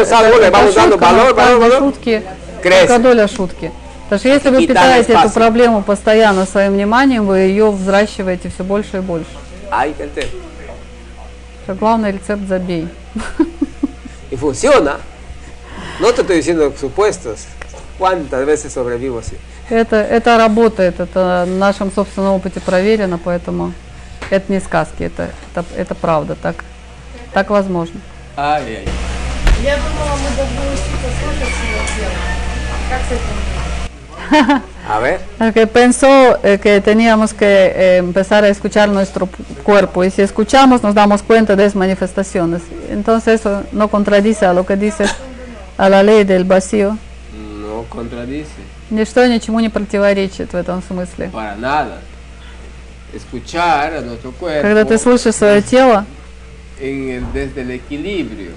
это- 0.00 0.59
dando 0.68 0.92
шутка, 0.92 1.06
в 1.06 1.60
valor. 1.60 1.78
шутке 1.78 2.22
Crece. 2.62 2.86
только 2.86 2.98
доля 2.98 3.28
шутки. 3.28 3.72
Потому 4.04 4.18
что 4.18 4.28
если 4.28 4.50
вы 4.50 4.66
питаете 4.66 5.12
эту 5.12 5.30
проблему 5.30 5.82
постоянно 5.82 6.44
своим 6.46 6.72
вниманием, 6.72 7.26
вы 7.26 7.38
ее 7.38 7.70
взращиваете 7.70 8.50
все 8.50 8.64
больше 8.64 8.98
и 8.98 9.00
больше. 9.00 9.30
Tema. 9.70 10.26
Что 11.64 11.74
главный 11.74 12.12
рецепт 12.12 12.48
забей. 12.48 12.88
Y 14.30 14.36
funciona. 14.36 14.98
No 16.00 16.12
te 16.12 16.22
estoy 16.22 16.36
diciendo 16.36 16.72
supuestos. 16.80 17.46
¿Cuántas 17.98 18.46
veces 18.46 18.72
sobrevivo 18.72 19.18
así? 19.18 19.36
Это, 19.68 19.96
это 19.96 20.36
работает, 20.36 20.98
это 20.98 21.44
на 21.46 21.56
нашем 21.58 21.92
собственном 21.92 22.34
опыте 22.34 22.58
проверено, 22.58 23.18
поэтому 23.22 23.72
это 24.30 24.52
не 24.52 24.58
сказки, 24.60 25.04
это, 25.04 25.30
это, 25.54 25.64
это 25.76 25.94
правда, 25.94 26.34
так, 26.34 26.64
так 27.32 27.50
возможно. 27.50 28.00
Ay. 28.36 28.88
Я 29.63 29.77
думала, 29.77 30.15
мы 30.23 30.29
должны 30.35 30.61
учиться 30.73 31.09
слушать 31.19 31.53
свое 31.55 31.81
тело. 31.95 32.19
Как 32.89 33.01
с 33.01 33.11
этим? 33.11 34.61
A 34.87 34.99
ver. 34.99 35.19
Que 35.53 35.67
pensó 35.67 36.37
eh, 36.43 36.57
que 36.59 36.81
teníamos 36.81 37.33
que 37.33 37.45
eh, 37.75 37.97
empezar 37.97 38.43
a 38.43 38.49
escuchar 38.49 38.89
nuestro 38.89 39.25
p- 39.27 39.37
cuerpo 39.63 40.03
y 40.03 40.09
si 40.11 40.21
escuchamos 40.21 40.81
nos 40.83 40.93
damos 40.95 41.21
cuenta 41.23 41.55
de 41.55 41.63
esas 41.65 41.75
manifestaciones. 41.75 42.61
Entonces 42.89 43.39
eso 43.41 43.63
no 43.71 43.87
contradice 43.87 44.45
a 44.45 44.53
lo 44.53 44.65
que 44.65 44.75
dice 44.75 45.05
a 45.77 45.89
la 45.89 46.01
ley 46.03 46.23
del 46.23 46.43
vacío. 46.43 46.97
No 47.59 47.83
contradice. 47.89 48.61
Ничто 48.91 49.25
ничему 49.27 49.59
не 49.59 49.69
противоречит 49.69 50.51
в 50.53 50.55
этом 50.55 50.81
смысле. 50.83 51.29
Para 51.29 51.55
nada. 51.55 52.01
Escuchar 53.13 53.93
a 53.93 54.01
nuestro 54.01 54.31
cuerpo 54.31 54.61
Когда 54.61 54.85
ты 54.85 54.97
слышишь 54.97 55.35
свое 55.35 55.61
тело, 55.61 56.05
en 56.79 57.09
el- 57.09 57.33
desde 57.33 57.61
el 57.61 57.71
equilibrio. 57.71 58.51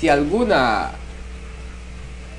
Si 0.00 0.08
alguna 0.08 0.90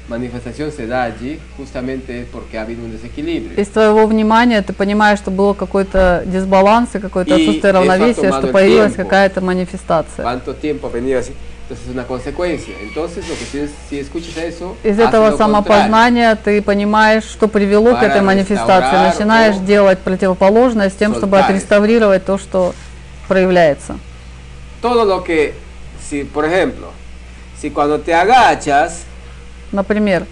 manifestación 0.08 0.72
se 0.72 0.86
da 0.88 1.04
allí, 1.04 1.40
justamente 1.58 2.22
es 2.22 2.28
porque 2.28 2.58
ha 2.58 2.62
habido 2.62 2.84
un 2.84 2.92
desequilibrio. 2.92 3.60
из 3.60 3.68
твоего 3.70 4.06
внимания 4.06 4.62
ты 4.62 4.74
понимаешь, 4.74 5.20
что 5.20 5.32
было 5.32 5.54
какой-то 5.54 6.24
дисбаланс 6.26 6.96
и 6.96 7.00
какое-то 7.00 7.36
отсутствие 7.36 7.74
равновесия, 7.74 8.32
что 8.32 8.48
появилась 8.48 8.94
какая-то 8.94 9.42
манифестация. 9.42 10.24
¿Cuánto 10.24 10.54
tiempo 10.54 10.88
ha 10.88 10.92
venido 10.92 11.20
así? 11.20 11.34
Entonces 11.68 11.88
es 11.88 11.94
una 11.94 12.04
consecuencia. 12.04 12.76
Entonces 12.80 13.28
lo 13.28 13.34
que 13.34 13.46
tienes, 13.46 13.72
si 13.90 13.98
escuchas 14.00 14.38
eso, 14.38 14.78
Из 14.84 15.00
этого 15.00 15.36
самопознания 15.36 16.36
ты 16.36 16.62
понимаешь, 16.62 17.24
что 17.24 17.48
привело 17.48 17.96
к 17.96 18.04
этой 18.04 18.22
манифестации, 18.22 18.98
начинаешь 18.98 19.58
делать 19.58 19.98
противоположное 20.00 20.92
с 20.92 20.94
тем, 20.94 21.16
чтобы 21.16 21.40
отреставрировать 21.40 22.24
то, 22.26 22.38
что 22.38 22.76
проявляется. 23.28 23.98
Todo 24.84 25.06
lo 25.06 25.24
que, 25.24 25.56
si 26.08 26.24
por 26.24 26.46
ejemplo, 26.46 26.92
si 27.65 27.71
cuando 27.71 28.01
te 28.01 28.15
agachas 28.15 29.03
Например, 29.73 30.27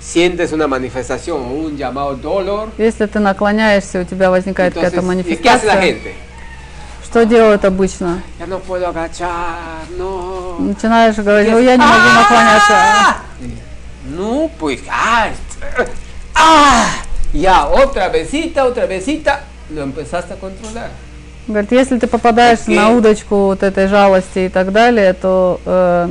sientes 0.00 0.52
una 0.52 0.66
manifestación 0.66 1.40
o 1.40 1.50
un 1.52 1.76
llamado 1.76 2.14
dolor, 2.16 2.70
если 2.78 3.06
ты 3.06 3.20
наклоняешься, 3.20 4.00
у 4.00 4.04
тебя 4.04 4.28
возникает 4.30 4.76
entonces, 4.76 4.92
какая-то 4.92 5.30
¿y 5.30 5.36
qué 5.36 5.48
hace 5.48 5.66
la 5.66 5.74
манифестация, 5.74 5.80
gente? 5.80 6.14
что 7.04 7.24
делают 7.24 7.64
обычно? 7.64 8.22
Ya 8.40 8.46
no 8.46 8.58
puedo 8.58 8.88
agachar, 8.88 9.86
no. 9.96 10.56
Начинаешь 10.58 11.16
говорить, 11.16 11.48
Y 11.48 11.52
ну 11.52 11.58
es, 11.58 11.64
я 11.64 11.76
не 11.76 11.84
могу 11.84 11.92
«Ah!» 11.94 12.22
наклоняться. 12.22 13.16
No, 14.06 14.50
pues, 14.58 14.80
ah, 14.90 15.28
ah, 16.34 16.86
ya, 17.32 17.66
otra 17.68 18.08
besita, 18.08 18.64
otra 18.64 18.86
besita, 18.86 19.44
lo 19.70 19.82
empezaste 19.82 20.34
a 20.34 20.36
controlar. 20.36 20.90
Говорит, 21.49 21.71
если 21.71 21.97
ты 21.97 22.05
попадаешь 22.05 22.59
Окей. 22.61 22.75
на 22.75 22.91
удочку 22.91 23.35
вот 23.47 23.63
этой 23.63 23.87
жалости 23.87 24.39
и 24.45 24.49
так 24.49 24.71
далее, 24.71 25.13
то 25.13 25.59
э, 25.65 26.09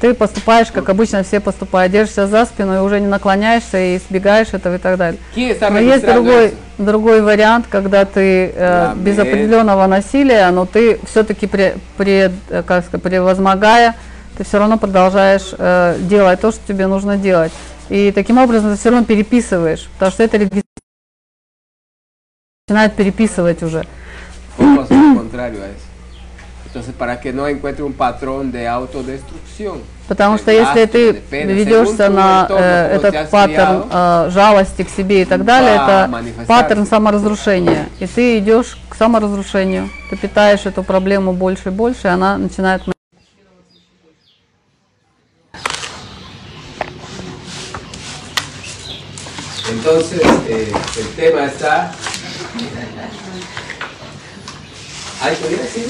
ты 0.00 0.14
поступаешь, 0.14 0.68
как 0.72 0.88
обычно 0.88 1.22
все 1.22 1.38
поступают, 1.38 1.92
держишься 1.92 2.26
за 2.26 2.46
спину 2.46 2.74
и 2.74 2.78
уже 2.78 2.98
не 2.98 3.06
наклоняешься 3.06 3.78
и 3.78 3.98
избегаешь 3.98 4.48
этого 4.54 4.76
и 4.76 4.78
так 4.78 4.96
далее. 4.96 5.20
¿Quién 5.34 5.50
está 5.50 5.68
Но 5.68 5.78
есть 5.80 6.06
другой, 6.06 6.54
другой 6.78 7.20
вариант, 7.20 7.66
когда 7.68 8.06
ты 8.06 8.52
э, 8.54 8.54
La 8.56 8.96
без 8.96 9.18
определенного 9.18 9.86
насилия, 9.86 10.50
но 10.50 10.64
ты 10.64 10.98
все-таки, 11.10 11.46
пре, 11.46 11.74
пре- 11.98 12.32
э, 12.48 12.62
как 12.66 12.86
сказать, 12.86 13.02
превозмогая, 13.02 13.94
ты 14.38 14.44
все 14.44 14.58
равно 14.58 14.78
продолжаешь 14.78 15.50
э, 15.58 15.96
делать 16.00 16.40
то, 16.40 16.52
что 16.52 16.60
тебе 16.66 16.86
нужно 16.86 17.18
делать. 17.18 17.52
И 17.90 18.12
таким 18.12 18.38
образом 18.38 18.72
ты 18.72 18.78
все 18.78 18.88
равно 18.88 19.04
переписываешь, 19.04 19.90
потому 19.92 20.10
что 20.10 20.22
это 20.22 20.38
регистр- 20.38 20.62
начинает 22.66 22.94
переписывать 22.94 23.62
уже. 23.62 23.84
Hacer 24.58 24.96
lo 24.96 25.14
contrario 25.14 25.62
a 25.62 25.66
eso. 25.66 25.94
Entonces, 26.66 26.94
para 26.94 27.20
que 27.20 27.32
no 27.32 27.46
encuentre 27.46 27.84
un 27.84 27.92
patrón 27.92 28.50
de 28.50 28.66
autodestrucción. 28.66 29.80
Потому 30.08 30.38
что 30.38 30.50
если 30.50 30.86
ты 30.86 31.22
ведешься 31.30 32.10
на 32.10 32.46
э, 32.50 32.96
этот 32.96 33.30
паттерн 33.30 33.84
э, 33.90 34.30
жалости 34.30 34.82
к 34.82 34.88
себе 34.90 35.22
и 35.22 35.24
так 35.24 35.44
далее, 35.44 35.74
это 35.74 36.10
паттерн 36.46 36.84
саморазрушения. 36.84 37.88
И 38.00 38.06
ты 38.06 38.38
идешь 38.38 38.76
к 38.88 38.96
саморазрушению. 38.96 39.88
Ты 40.10 40.16
питаешь 40.16 40.66
эту 40.66 40.82
проблему 40.82 41.32
больше 41.32 41.68
и 41.68 41.72
больше, 41.72 42.08
и 42.08 42.10
она 42.10 42.36
начинает 42.38 42.82
Entonces, 49.70 50.20
eh, 50.48 50.72
el 50.98 51.08
tema 51.16 51.46
está. 51.46 51.92
Ay, 55.24 55.36
¿podría 55.40 55.62
decir? 55.62 55.86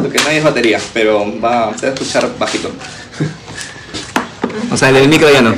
Lo 0.00 0.08
que 0.08 0.18
no 0.20 0.28
hay 0.28 0.36
es 0.36 0.44
batería, 0.44 0.80
pero 0.94 1.40
va, 1.40 1.76
se 1.76 1.86
va 1.86 1.90
a 1.90 1.94
escuchar 1.94 2.38
bajito. 2.38 2.70
o 4.70 4.76
sea, 4.76 4.90
el, 4.90 4.96
el, 4.98 5.08
micro 5.08 5.28
ya 5.28 5.42
no. 5.42 5.52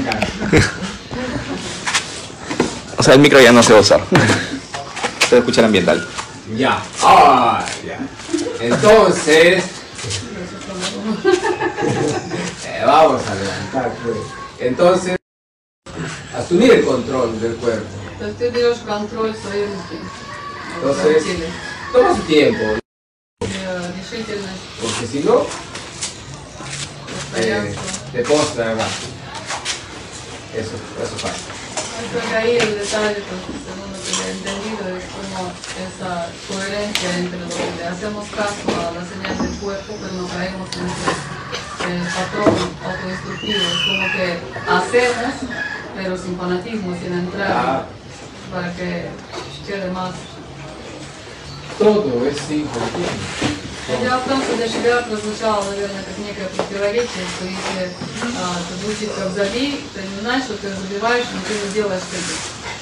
o 2.97 3.03
sea, 3.03 3.13
el 3.13 3.21
micro 3.21 3.39
ya 3.43 3.53
no 3.53 3.63
se 3.63 3.75
va 3.75 3.81
a 3.81 3.83
usar. 3.83 4.01
se 4.09 5.35
va 5.35 5.37
a 5.37 5.39
escuchar 5.41 5.67
ambiental. 5.67 6.09
Ya. 6.57 6.83
Ah, 7.03 7.63
ya. 7.87 7.99
Entonces. 8.59 9.65
Eh, 12.65 12.83
vamos 12.87 13.21
a 13.27 13.35
levantar, 13.35 13.93
pues. 14.03 14.17
Entonces, 14.61 15.17
asumir 16.35 16.73
el 16.73 16.87
control 16.87 17.39
del 17.39 17.55
cuerpo. 17.57 17.87
Entonces, 18.19 18.55
Toma 21.93 22.15
su 22.15 22.23
tiempo. 22.23 22.65
Porque 24.81 25.07
si 25.07 25.21
no, 25.21 25.47
eh, 27.37 27.75
te 28.13 28.23
postra 28.23 28.75
más. 28.75 28.91
Eso, 30.55 30.73
eso 31.03 31.17
pasa. 31.23 31.59
Creo 32.11 32.29
que 32.29 32.37
ahí 32.37 32.57
el 32.57 32.79
detalle, 32.79 33.17
según 33.17 33.93
lo 33.93 33.99
que 33.99 34.11
he 34.23 34.31
entendido, 34.31 34.97
es 34.97 35.05
como 35.13 35.53
esa 35.89 36.31
coherencia 36.47 37.19
entre 37.19 37.41
lo 37.41 37.49
que 37.49 37.77
le 37.77 37.85
hacemos 37.87 38.29
caso 38.31 38.89
a 38.89 38.93
las 38.93 39.09
señales 39.09 39.43
del 39.43 39.61
cuerpo, 39.61 39.95
pero 40.01 40.13
no 40.13 40.29
caemos 40.29 40.69
en 40.77 40.87
ese 40.87 42.11
patrón 42.15 42.55
autodestructivo. 42.85 43.59
Es 43.59 43.81
como 43.87 44.13
que 44.13 44.27
hacemos, 44.71 45.35
pero 45.97 46.17
sin 46.17 46.37
fanatismo, 46.37 46.97
sin 46.99 47.13
entrar, 47.13 47.51
ah. 47.51 47.87
para 48.53 48.73
que 48.75 49.09
quede 49.67 49.91
más 49.91 50.15
Todo 51.79 52.27
es 52.27 52.51
importante. 52.51 53.49
Дело 54.03 54.19
в 54.19 54.29
том, 54.29 54.43
что 54.43 54.57
для 54.57 54.69
себя 54.69 55.01
прозвучало, 55.01 55.65
наверное, 55.71 56.03
как 56.03 56.19
некое 56.19 56.47
противоречие, 56.49 57.25
что 57.37 57.45
если 57.47 57.89
а, 58.37 58.59
это 58.61 58.85
звучит 58.85 59.11
как 59.17 59.31
забей, 59.33 59.81
то 59.95 60.03
не 60.03 60.21
значит, 60.21 60.45
что 60.45 60.55
ты 60.59 60.69
забиваешь, 60.69 61.25
но 61.33 61.41
ты 61.47 61.55
не 61.55 61.73
делаешь 61.73 62.03
это. 62.13 62.35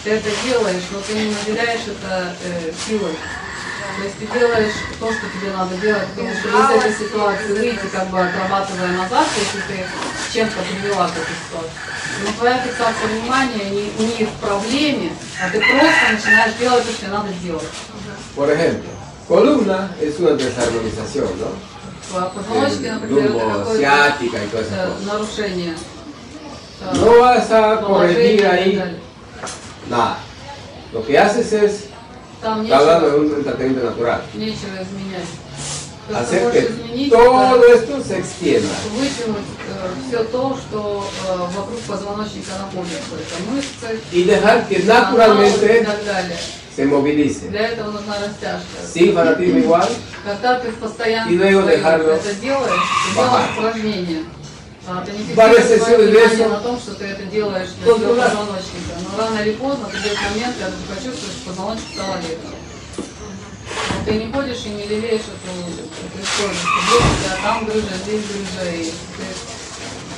Ты 0.02 0.10
это 0.10 0.30
делаешь, 0.42 0.82
но 0.90 1.00
ты 1.00 1.12
не 1.12 1.30
наделяешь 1.30 1.86
это 1.86 2.34
э, 2.42 2.72
силой. 2.88 3.14
То 3.96 4.02
есть 4.02 4.18
ты 4.18 4.26
делаешь 4.38 4.74
то, 4.98 5.12
что 5.12 5.26
тебе 5.28 5.52
надо 5.52 5.76
делать, 5.76 6.08
потому 6.08 6.34
что 6.34 6.48
из 6.48 6.84
этой 6.84 7.06
ситуации 7.06 7.52
выйти, 7.52 7.86
как 7.92 8.08
бы 8.08 8.18
отрабатывая 8.18 8.92
назад, 8.96 9.26
если 9.36 9.60
ты 9.68 9.86
чем-то 10.32 10.56
привела 10.62 11.06
к 11.06 11.12
этой 11.12 11.36
ситуации. 11.46 11.80
Но 12.24 12.32
твоя 12.38 12.58
фиксация 12.58 13.08
внимания 13.08 13.70
не, 13.70 14.06
не 14.06 14.24
в 14.24 14.32
проблеме, 14.40 15.12
а 15.42 15.50
ты 15.50 15.58
просто 15.58 16.12
начинаешь 16.12 16.54
делать 16.58 16.84
то, 16.84 16.90
что 16.92 17.00
тебе 17.02 17.10
надо 17.12 17.28
делать. 17.42 17.68
Por 18.34 18.50
ejemplo, 18.50 18.90
columna 19.28 19.90
es 20.00 20.18
una 20.20 20.30
desarmonización, 20.32 21.28
¿no? 21.38 21.48
По 22.12 22.30
позвоночнике, 22.30 22.92
например, 22.92 23.24
это 23.26 23.32
Rumbo 23.32 23.58
какое-то 23.58 23.72
asiática 23.72 24.44
y 24.44 24.46
todas 24.48 24.66
esas 24.66 24.78
э, 24.78 24.88
cosas. 24.92 25.06
нарушение. 25.06 25.74
э, 26.80 26.94
No 26.94 27.18
vas 27.20 27.50
a 27.50 27.80
corregir 27.80 27.86
положения 27.86 28.34
и 28.34 28.38
так 28.38 28.52
ahí 28.52 28.76
далее. 28.76 29.00
nada. 29.88 30.18
Lo 30.92 31.04
que 31.04 31.18
haces 31.18 31.52
es, 31.52 31.72
Там 32.40 32.62
está 32.62 32.78
hablando 32.78 33.10
de 33.10 33.18
нечего, 33.18 33.36
un 33.38 33.44
tratamiento 33.44 33.84
natural, 33.90 34.22
нечего 34.34 34.76
изменять. 34.82 35.26
То, 35.26 35.32
что 35.32 35.95
hacer 36.14 36.50
que 36.52 36.58
изменить, 36.60 37.12
todo 37.12 37.64
esto 37.66 38.02
se 38.02 38.18
extienda. 38.18 38.68
вытянуть 38.92 39.46
все 40.08 40.24
то, 40.24 40.56
что 40.56 41.08
э, 41.28 41.36
вокруг 41.56 41.80
позвоночника 41.80 42.52
находится. 42.60 43.14
Это 43.14 43.50
мышцы, 43.50 44.00
Y 44.12 44.24
dejar 44.24 44.66
que 44.68 44.78
naturalmente 44.80 45.86
se 46.76 46.84
movilice. 46.84 47.48
Для 47.48 47.68
этого 47.68 47.90
нужна 47.92 48.16
растяжка. 48.18 48.78
Sin 48.94 49.14
fanatismo 49.14 49.58
igual, 49.58 49.88
Когда 50.24 50.60
ты 50.60 50.70
в 50.70 50.76
постоянном 50.76 51.32
Y 51.32 51.36
luego 51.36 51.62
dejarlo 51.62 52.12
это 52.12 52.34
делаешь, 52.34 52.82
ты 53.08 53.14
делаешь. 53.14 54.24
А, 54.88 55.04
не 55.04 55.34
Varias 55.34 55.64
sesiones 55.64 56.12
de 56.12 56.24
eso. 56.24 56.48
на 56.48 56.60
том, 56.60 56.78
что 56.78 56.94
ты 56.94 57.06
это 57.06 57.24
делаешь 57.24 57.70
для 57.82 57.92
позвоночника. 57.92 58.94
Но 59.10 59.18
рано 59.18 59.38
или 59.40 59.52
поздно 59.54 59.88
придет 59.88 60.16
момент, 60.30 60.54
когда 60.60 60.76
ты 60.76 60.94
почувствуешь, 60.94 61.34
что 61.42 61.48
позвоночник 61.50 61.88
стал 61.92 62.14
легче. 62.22 62.65
Но 63.94 64.04
ты 64.04 64.12
не 64.14 64.32
ходишь 64.32 64.64
и 64.66 64.70
не 64.70 64.86
лелеешь 64.86 65.22
эту, 65.22 66.22
историю, 66.22 66.56
тебя 67.22 67.36
там 67.42 67.64
грыжа, 67.64 67.96
здесь 68.04 68.22
грыжа, 68.26 68.70
и 68.70 68.84
ты 68.84 69.24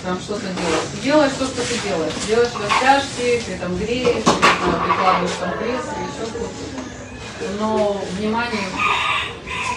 там 0.05 0.21
что-то 0.21 0.47
делаешь. 0.47 0.89
Ты 0.95 1.03
делаешь 1.03 1.33
то, 1.39 1.47
что 1.47 1.63
ты 1.63 1.79
делаешь. 1.87 2.13
Делаешь 2.27 2.51
растяжки, 2.55 3.43
ты 3.47 3.59
там 3.59 3.77
греешь, 3.77 4.25
ты 4.25 4.71
там 4.71 4.85
прикладываешь 4.85 5.37
там 5.41 5.53
пресс 5.59 5.85
или 5.97 6.05
еще 6.07 6.31
что-то. 6.31 7.53
Но 7.61 8.01
внимание 8.19 8.69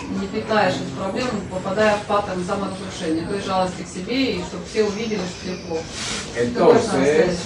не 0.10 0.28
питаешь 0.28 0.76
эту 0.76 0.92
проблему, 0.98 1.42
попадая 1.50 1.98
в 1.98 2.02
паттерн 2.02 2.44
саморазрушения, 2.46 3.28
той 3.28 3.42
жалости 3.42 3.84
к 3.84 3.88
себе, 3.88 4.34
и 4.34 4.44
чтобы 4.44 4.66
все 4.70 4.84
увидели, 4.84 5.20
что 5.20 5.46
тебе 5.46 5.58
плохо. 5.68 5.84
entonces, 6.36 7.38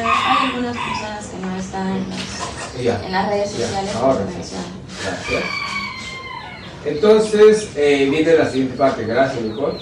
Hay 0.00 0.46
algunas 0.48 0.76
personas 0.76 1.26
que 1.26 1.46
no 1.46 1.56
están 1.56 2.04
en, 2.78 3.12
las 3.12 3.28
redes 3.28 3.50
sociales. 3.50 3.90
Entonces, 6.84 7.68
eh, 7.76 8.08
viene 8.10 8.34
la 8.34 8.50
siguiente 8.50 8.76
parte. 8.76 9.04
Gracias, 9.04 9.42
Nicole. 9.42 9.78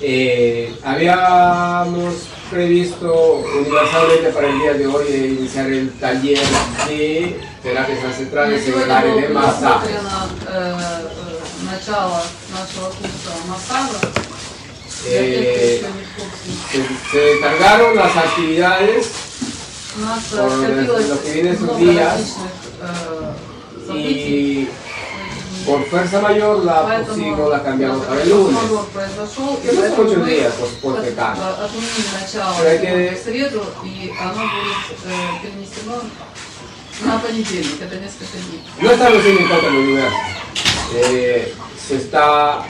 Eh, 0.00 0.74
habíamos 0.84 2.14
previsto 2.50 3.42
universalmente 3.58 4.28
para 4.30 4.48
el 4.48 4.58
día 4.58 4.74
de 4.74 4.86
hoy 4.86 5.06
eh, 5.08 5.36
iniciar 5.38 5.66
el 5.68 5.90
taller 5.98 6.38
de 6.86 7.40
terapias 7.62 8.04
ancestrales 8.04 8.68
en 8.68 8.82
el 8.82 8.90
área 8.90 9.14
de 9.14 9.28
masaje. 9.28 9.88
Eh, 15.08 15.82
se, 16.70 16.78
se 17.10 17.40
cargaron 17.40 17.96
las 17.96 18.16
actividades 18.16 19.25
por 19.96 20.50
скопилось 20.50 21.08
lo 21.08 21.22
que 21.22 21.32
viene 21.32 21.50
esos 21.50 21.62
много 21.62 21.78
días 21.78 22.12
различных 22.12 22.52
э, 22.82 23.86
событий. 23.86 24.62
y 24.62 24.68
por 25.66 25.84
fuerza 25.86 26.20
mayor 26.20 26.64
la 26.64 26.82
Поэтому 26.84 27.16
pusimos, 27.16 27.50
la 27.50 27.62
cambiamos 27.62 28.04
para 28.06 28.22
el 28.22 28.28
такой 28.28 28.44
lunes. 28.44 28.56
форс-мажор 28.60 28.86
произошел, 28.96 29.58
и 29.62 29.66
Que 29.66 29.72
no 29.72 29.72
son 29.72 29.80
поэтому 29.82 30.08
ocho 30.10 30.20
мы 30.20 30.26
días, 30.30 30.52
por 30.54 30.68
supuesto, 30.68 31.02
от- 31.02 31.16
cambia. 31.16 31.42
э, 31.42 31.64
отменили 31.64 32.08
начало 32.20 32.54
Pero 32.58 32.70
hay 32.70 32.78
que- 32.80 33.14
в 33.16 33.24
среду, 33.24 33.62
и 33.84 34.12
оно 34.20 34.42
будет 34.54 34.98
э, 35.06 35.42
перенесено 35.42 35.96
на 37.04 37.18
понедельник, 37.18 37.80
это 37.82 37.96
несколько 37.96 38.36
дней. 38.44 38.62
No 38.80 38.90
estamos 38.92 39.24
en 39.24 39.38
el 39.38 39.48
contra 39.48 39.68
del 39.70 39.78
universo. 39.78 40.16
Eh, 40.94 41.54
se 41.88 41.96
está 41.96 42.62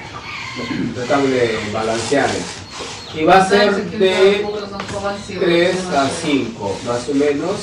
tratando 0.95 1.29
de 1.29 1.59
balancear 1.73 2.31
eso. 2.31 2.66
y 3.15 3.25
va 3.25 3.39
a 3.39 3.49
ser 3.49 3.75
de 3.91 4.47
3 5.39 5.77
a 5.95 6.09
5 6.09 6.79
más 6.87 7.09
o 7.09 7.15
menos. 7.15 7.57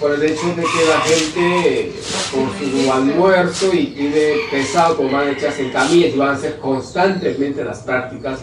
Por 0.00 0.12
el 0.12 0.22
hecho 0.22 0.46
de 0.48 0.62
que 0.62 0.88
la 0.88 1.00
gente 1.00 1.92
con 2.32 2.50
su 2.58 2.92
almuerzo 2.92 3.72
y 3.72 3.86
pide 3.86 4.36
pesado 4.50 4.96
como 4.96 5.12
van 5.12 5.28
a 5.28 5.30
echarse 5.30 5.62
en 5.62 5.70
camillas 5.70 6.14
y 6.14 6.18
van 6.18 6.34
a 6.34 6.38
ser 6.38 6.58
constantemente 6.58 7.64
las 7.64 7.78
prácticas 7.80 8.40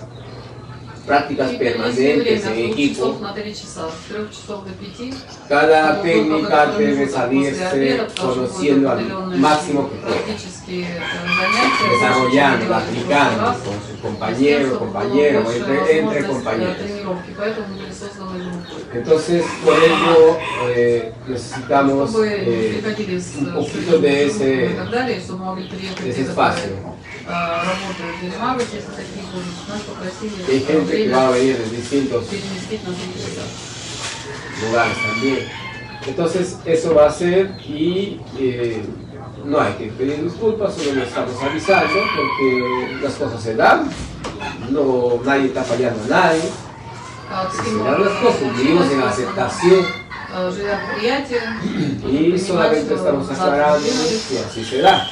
prácticas 1.12 1.52
permanentes 1.56 2.46
en 2.46 2.58
equipo. 2.72 3.20
Cada 5.50 6.02
técnica 6.02 6.68
debe 6.68 7.06
salirse 7.10 8.08
conociendo 8.18 8.92
al 8.92 9.38
máximo 9.38 9.90
que 9.90 9.98
pueda, 9.98 10.22
desarrollando, 11.92 12.76
aplicando 12.76 13.46
con 13.66 13.76
sus 13.86 14.00
compañeros, 14.02 14.78
compañeros, 14.78 15.54
entre, 15.54 16.00
entre 16.00 16.24
compañeros. 16.28 16.78
Тренировки, 18.72 18.92
поэтому 18.92 18.92
были 18.92 18.92
созданы 18.92 18.92
группы. 18.92 18.98
Entonces, 18.98 19.46
por 19.64 19.74
ello 19.78 20.38
eh, 20.76 21.14
necesitamos 21.28 22.10
Чтобы 22.12 22.28
eh, 22.28 22.72
не 22.72 22.82
приходили 22.82 23.20
с 23.20 23.36
un 23.36 23.46
с 23.46 23.54
poquito 23.54 24.00
de 24.00 24.10
группами 24.10 24.10
и 24.10 24.28
ese, 24.28 24.76
так 24.76 24.90
далее, 24.90 25.20
чтобы 25.20 25.46
могли 25.46 25.68
приехать 25.68 26.04
de 26.04 26.10
ese 26.10 26.24
те, 26.24 26.24
которые 26.26 26.56
espacio. 26.56 26.92
э, 27.28 27.32
работают 27.32 28.16
в 28.18 28.22
Дермагах, 28.22 28.68
если 28.74 28.92
такие 28.92 29.26
будут, 29.32 29.70
нас 29.70 29.82
попросили 29.82 30.44
Hay 30.48 30.58
э, 30.58 30.68
gente 30.68 30.92
que 30.92 31.10
va 31.10 31.28
a 31.28 31.32
время 31.32 31.32
venir 31.32 31.58
de 31.58 31.76
distintos 31.78 32.26
переместить 32.26 32.84
на 32.88 32.94
три 32.94 33.14
часа. 33.14 33.46
lugares 34.62 34.98
también. 34.98 35.48
Entonces, 36.08 36.58
eso 36.66 36.96
va 36.96 37.06
a 37.08 37.12
ser 37.12 37.52
y 37.68 38.20
eh, 38.40 38.82
no 39.46 39.60
hay 39.62 39.74
que 39.74 39.86
pedir 39.92 40.24
disculpas, 40.24 40.74
solo 40.76 40.94
le 40.96 41.04
estamos 41.04 41.36
avisando 41.44 41.94
porque 42.16 42.98
las 43.04 43.14
cosas 43.14 43.42
se 43.42 43.56
dan, 43.56 43.90
no, 44.72 45.20
nadie 45.24 45.48
está 45.48 45.64
fallando 45.64 46.04
a 46.06 46.08
nadie. 46.08 46.42
las 47.32 48.22
cosas, 48.22 48.58
vivimos 48.58 48.92
en 48.92 49.02
aceptación. 49.02 49.86
Y 52.10 52.40
solamente 52.40 52.94
estamos 52.94 53.30
aclarando 53.32 53.88
que 54.30 54.40
así 54.40 54.64
se 54.64 54.82
da. 54.82 55.08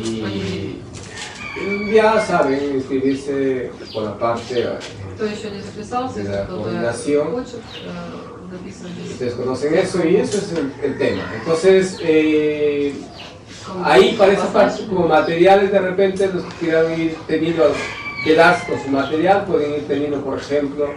Y 0.00 1.92
ya 1.92 2.20
saben 2.24 2.76
inscribirse 2.76 3.72
por 3.92 4.04
la 4.04 4.18
parte 4.18 4.54
de 4.54 4.64
la 4.64 6.46
coordinación. 6.46 7.44
Ustedes 9.10 9.34
conocen 9.34 9.74
eso 9.74 10.06
y 10.06 10.16
eso 10.16 10.38
es 10.38 10.52
el, 10.82 10.96
tema. 10.96 11.22
Entonces, 11.34 11.98
eh, 12.00 12.94
ahí 13.84 14.14
para 14.16 14.32
esa 14.32 14.52
parte, 14.52 14.86
como 14.86 15.06
materiales 15.06 15.70
de 15.70 15.80
repente 15.80 16.30
los 16.32 16.44
que 16.44 16.54
quieran 16.60 16.98
ir 16.98 17.16
teniendo 17.26 17.64
las 18.34 18.64
con 18.64 18.82
su 18.82 18.88
material 18.90 19.44
pueden 19.44 19.74
ir 19.74 19.88
teniendo, 19.88 20.22
por 20.22 20.38
ejemplo, 20.38 20.88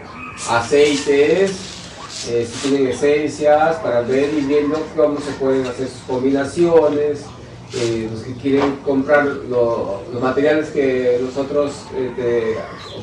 aceites, 0.50 1.52
eh, 2.30 2.48
si 2.50 2.70
tienen 2.70 2.88
esencias, 2.92 3.78
para 3.78 4.02
ver 4.02 4.30
y 4.34 4.42
viendo 4.42 4.86
cómo 4.96 5.20
se 5.20 5.32
pueden 5.34 5.66
hacer 5.66 5.88
sus 5.88 6.02
combinaciones. 6.02 7.26
Eh, 7.74 8.10
los 8.12 8.24
que 8.24 8.34
quieren 8.34 8.76
comprar 8.84 9.26
lo, 9.26 10.02
los 10.12 10.22
materiales 10.22 10.72
que 10.72 11.22
nosotros 11.22 11.72
este, 11.98 12.58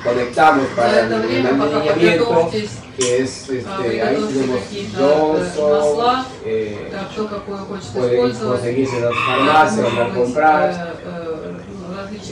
conectamos 0.04 0.66
para 0.76 1.06
el 1.06 1.12
alineamiento, 1.14 2.50
que 2.98 3.22
es, 3.22 3.48
este, 3.48 4.02
ahí 4.02 4.16
tenemos 4.28 4.60
Johnson, 4.94 6.24
eh, 6.44 6.90
pueden 7.94 8.34
conseguirse 8.34 8.96
en 8.98 9.04
las 9.06 9.14
farmacias, 9.26 9.94
las 9.94 10.14
comprar. 10.14 10.96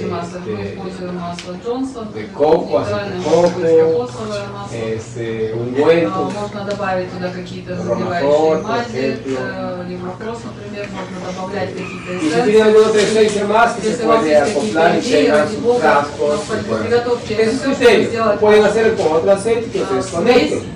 Масла. 0.07 0.39
Мы 0.47 0.67
используем 0.67 1.17
масло 1.17 1.55
Джонсон, 1.65 2.09
de 2.13 2.27
coco, 2.29 2.67
coco, 2.67 2.85
кокосовое 3.25 4.47
масло. 4.53 4.77
este, 4.77 5.55
ungüentos, 5.55 6.33
Можно 6.35 6.65
добавить 6.65 7.13
туда 7.13 7.31
какие-то 7.31 7.77
por 7.77 8.63
мази, 8.63 9.19
э, 9.25 9.85
лимофрос, 9.89 10.39
например, 10.45 10.89
можно 10.93 11.33
добавлять 11.33 11.71
какие-то 11.73 12.13
se 12.13 13.07
Если 13.83 14.05
у 14.05 14.09
вас 14.09 14.25
есть 14.27 14.55
какие-то 14.55 15.01
идеи, 15.01 15.29
ради 15.29 15.57
бога, 15.57 16.07
puede- 16.19 16.83
приготовьте 16.83 17.35
Es 17.35 17.59
все, 17.59 17.75
чтобы 17.75 18.05
сделать 18.05 18.41
Pueden 18.41 18.63
con 18.63 20.27
э, 20.29 20.76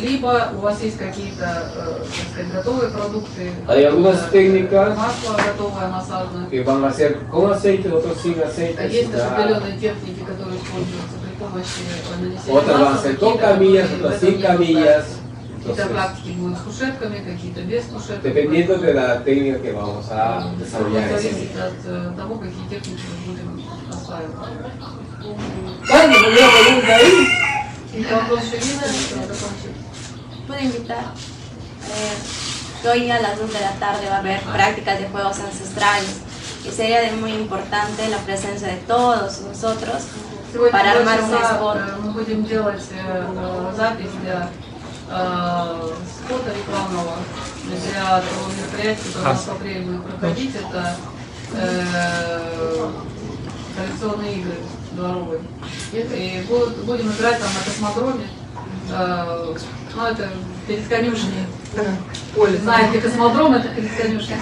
либо 0.00 0.52
у 0.56 0.60
вас 0.60 0.80
есть 0.82 0.96
какие-то, 0.98 1.70
э, 1.76 2.04
сказать, 2.32 2.52
готовые 2.52 2.90
продукты, 2.90 3.52
Hay 3.68 3.84
algunas 3.84 4.16
э, 4.16 4.30
técnicas 4.30 4.96
масло 4.96 5.36
готовое, 5.36 5.88
массажное. 5.88 6.46
que 6.48 6.62
van 6.62 6.84
a 6.84 6.88
hacer 6.88 7.18
con 7.30 7.52
aceite, 7.52 7.92
otros 7.92 8.18
sin 8.22 8.40
aceite. 8.42 8.82
Есть 8.88 9.14
определенные 9.14 9.78
техники, 9.78 10.20
которые 10.20 10.56
используются 10.58 11.18
при 11.22 11.38
помощи 11.38 11.82
э, 11.86 12.22
нанесения 12.22 12.54
Otras 12.54 12.80
van 12.80 12.94
a 12.94 12.98
ser 12.98 13.18
con 13.18 13.38
camillas, 13.38 13.88
otras 13.92 14.20
sin 14.20 14.40
camillas. 14.40 15.04
Какие-то 15.62 15.88
практики 15.88 16.30
будут 16.30 16.56
с 16.56 16.60
кушетками, 16.62 17.18
какие-то 17.18 17.60
без 17.60 17.84
кушеток. 17.84 18.22
dependiendo 18.22 18.78
de 18.78 18.94
la 18.94 19.22
técnica 19.22 19.58
que 19.58 19.72
vamos 19.72 20.06
a 20.10 20.50
desarrollar. 20.58 21.04
día. 21.20 21.66
от 21.66 21.74
э, 21.84 22.12
того, 22.16 22.36
какие 22.36 22.66
техники 22.70 23.02
мы 23.10 23.32
будем 23.32 23.62
осваивать. 23.90 24.34
Dani, 25.86 26.14
¿alguna 26.14 26.48
pregunta 26.50 26.94
ahí? 26.96 27.49
Какие-то 27.90 28.16
вопросы 28.16 28.54
есть? 28.56 29.08
Чтобы 29.08 29.26
закончить? 29.26 29.76
Puedo 30.46 30.60
invitar. 30.62 31.04
Eh, 31.88 32.82
que 32.82 32.88
hoy 32.88 33.10
a 33.10 33.20
las 33.20 33.38
2 33.38 33.52
de 33.52 33.60
la 33.60 33.72
tarde 33.72 34.08
va 34.08 34.16
a 34.16 34.18
haber 34.20 34.40
prácticas 34.42 34.98
de 35.00 35.08
juegos 35.08 35.38
ancestrales 35.40 36.20
y 36.64 36.70
sería 36.70 37.00
de 37.02 37.12
muy 37.12 37.32
importante 37.32 38.08
la 38.08 38.18
presencia 38.18 38.68
de 38.68 38.76
todos 38.86 39.40
nosotros 39.42 40.02
Сегодня 40.52 40.72
para 40.72 40.94
в 40.94 41.02
два 41.04 41.12
armar 41.14 41.20
un 41.24 41.30
часа, 41.30 41.54
spot. 41.56 41.76
э, 41.76 41.96
мы 42.02 42.10
будем 42.12 42.44
делать 42.44 42.82
э, 42.92 43.24
э, 43.26 43.72
запись 43.76 44.10
для 44.22 44.48
э, 45.10 45.90
спота 46.06 46.50
рекламного 46.54 47.16
для 47.64 48.20
того 48.20 48.50
мероприятия, 48.56 49.02
которое 49.04 49.22
у 49.22 49.28
нас 49.28 49.44
в 49.44 49.50
апреле 49.52 49.80
будет 49.80 50.04
проходить. 50.06 50.54
Это 50.56 50.96
э, 51.54 52.90
коллекционные 53.76 54.34
игры 54.40 54.54
дворовые. 55.00 55.40
И 55.92 56.44
будут, 56.48 56.76
будем 56.84 57.10
играть 57.12 57.38
там 57.38 57.48
на 57.48 57.64
космодроме. 57.64 58.26
Э, 58.92 59.54
ну, 59.96 60.06
это 60.06 60.28
перед 60.66 60.86
конюшней. 60.88 61.46
Поле. 62.34 62.58
Знаете, 62.58 63.00
космодром 63.00 63.54
это 63.54 63.68
перед 63.68 63.90
конюшней. 63.96 64.36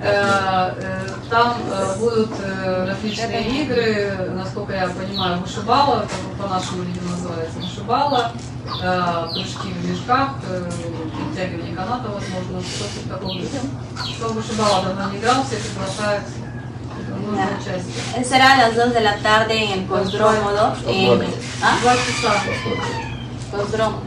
Э, 0.00 0.74
э, 0.76 1.08
Там 1.28 1.56
э, 1.70 1.98
будут 1.98 2.30
э, 2.40 2.86
различные 2.88 3.62
игры, 3.62 4.30
насколько 4.34 4.72
я 4.72 4.88
понимаю, 4.88 5.40
вышибала, 5.40 6.06
по-нашему, 6.40 6.82
видимо, 6.82 7.10
называется, 7.10 7.58
вышибала, 7.58 8.32
э, 8.82 9.26
прыжки 9.32 9.72
в 9.72 9.90
мешках, 9.90 10.30
перетягивание 11.34 11.74
каната, 11.76 12.08
возможно, 12.08 12.60
что-то 12.60 13.06
в 13.06 13.08
таком 13.08 13.38
духе. 13.38 13.60
Кто 14.16 14.28
вышибала 14.28 14.84
давно 14.84 15.12
не 15.12 15.18
играл, 15.18 15.44
все 15.44 15.56
приглашаются. 15.56 16.32
Será 18.24 18.52
a 18.52 18.56
las 18.56 18.76
2 18.76 18.94
de 18.94 19.00
la 19.00 19.16
tarde 19.18 19.64
en 19.64 19.70
el 19.80 19.86
Cosdrómodo. 19.86 20.74
En. 20.86 21.22
¿Ah? 21.62 21.78
Cosmódromo. 23.52 24.02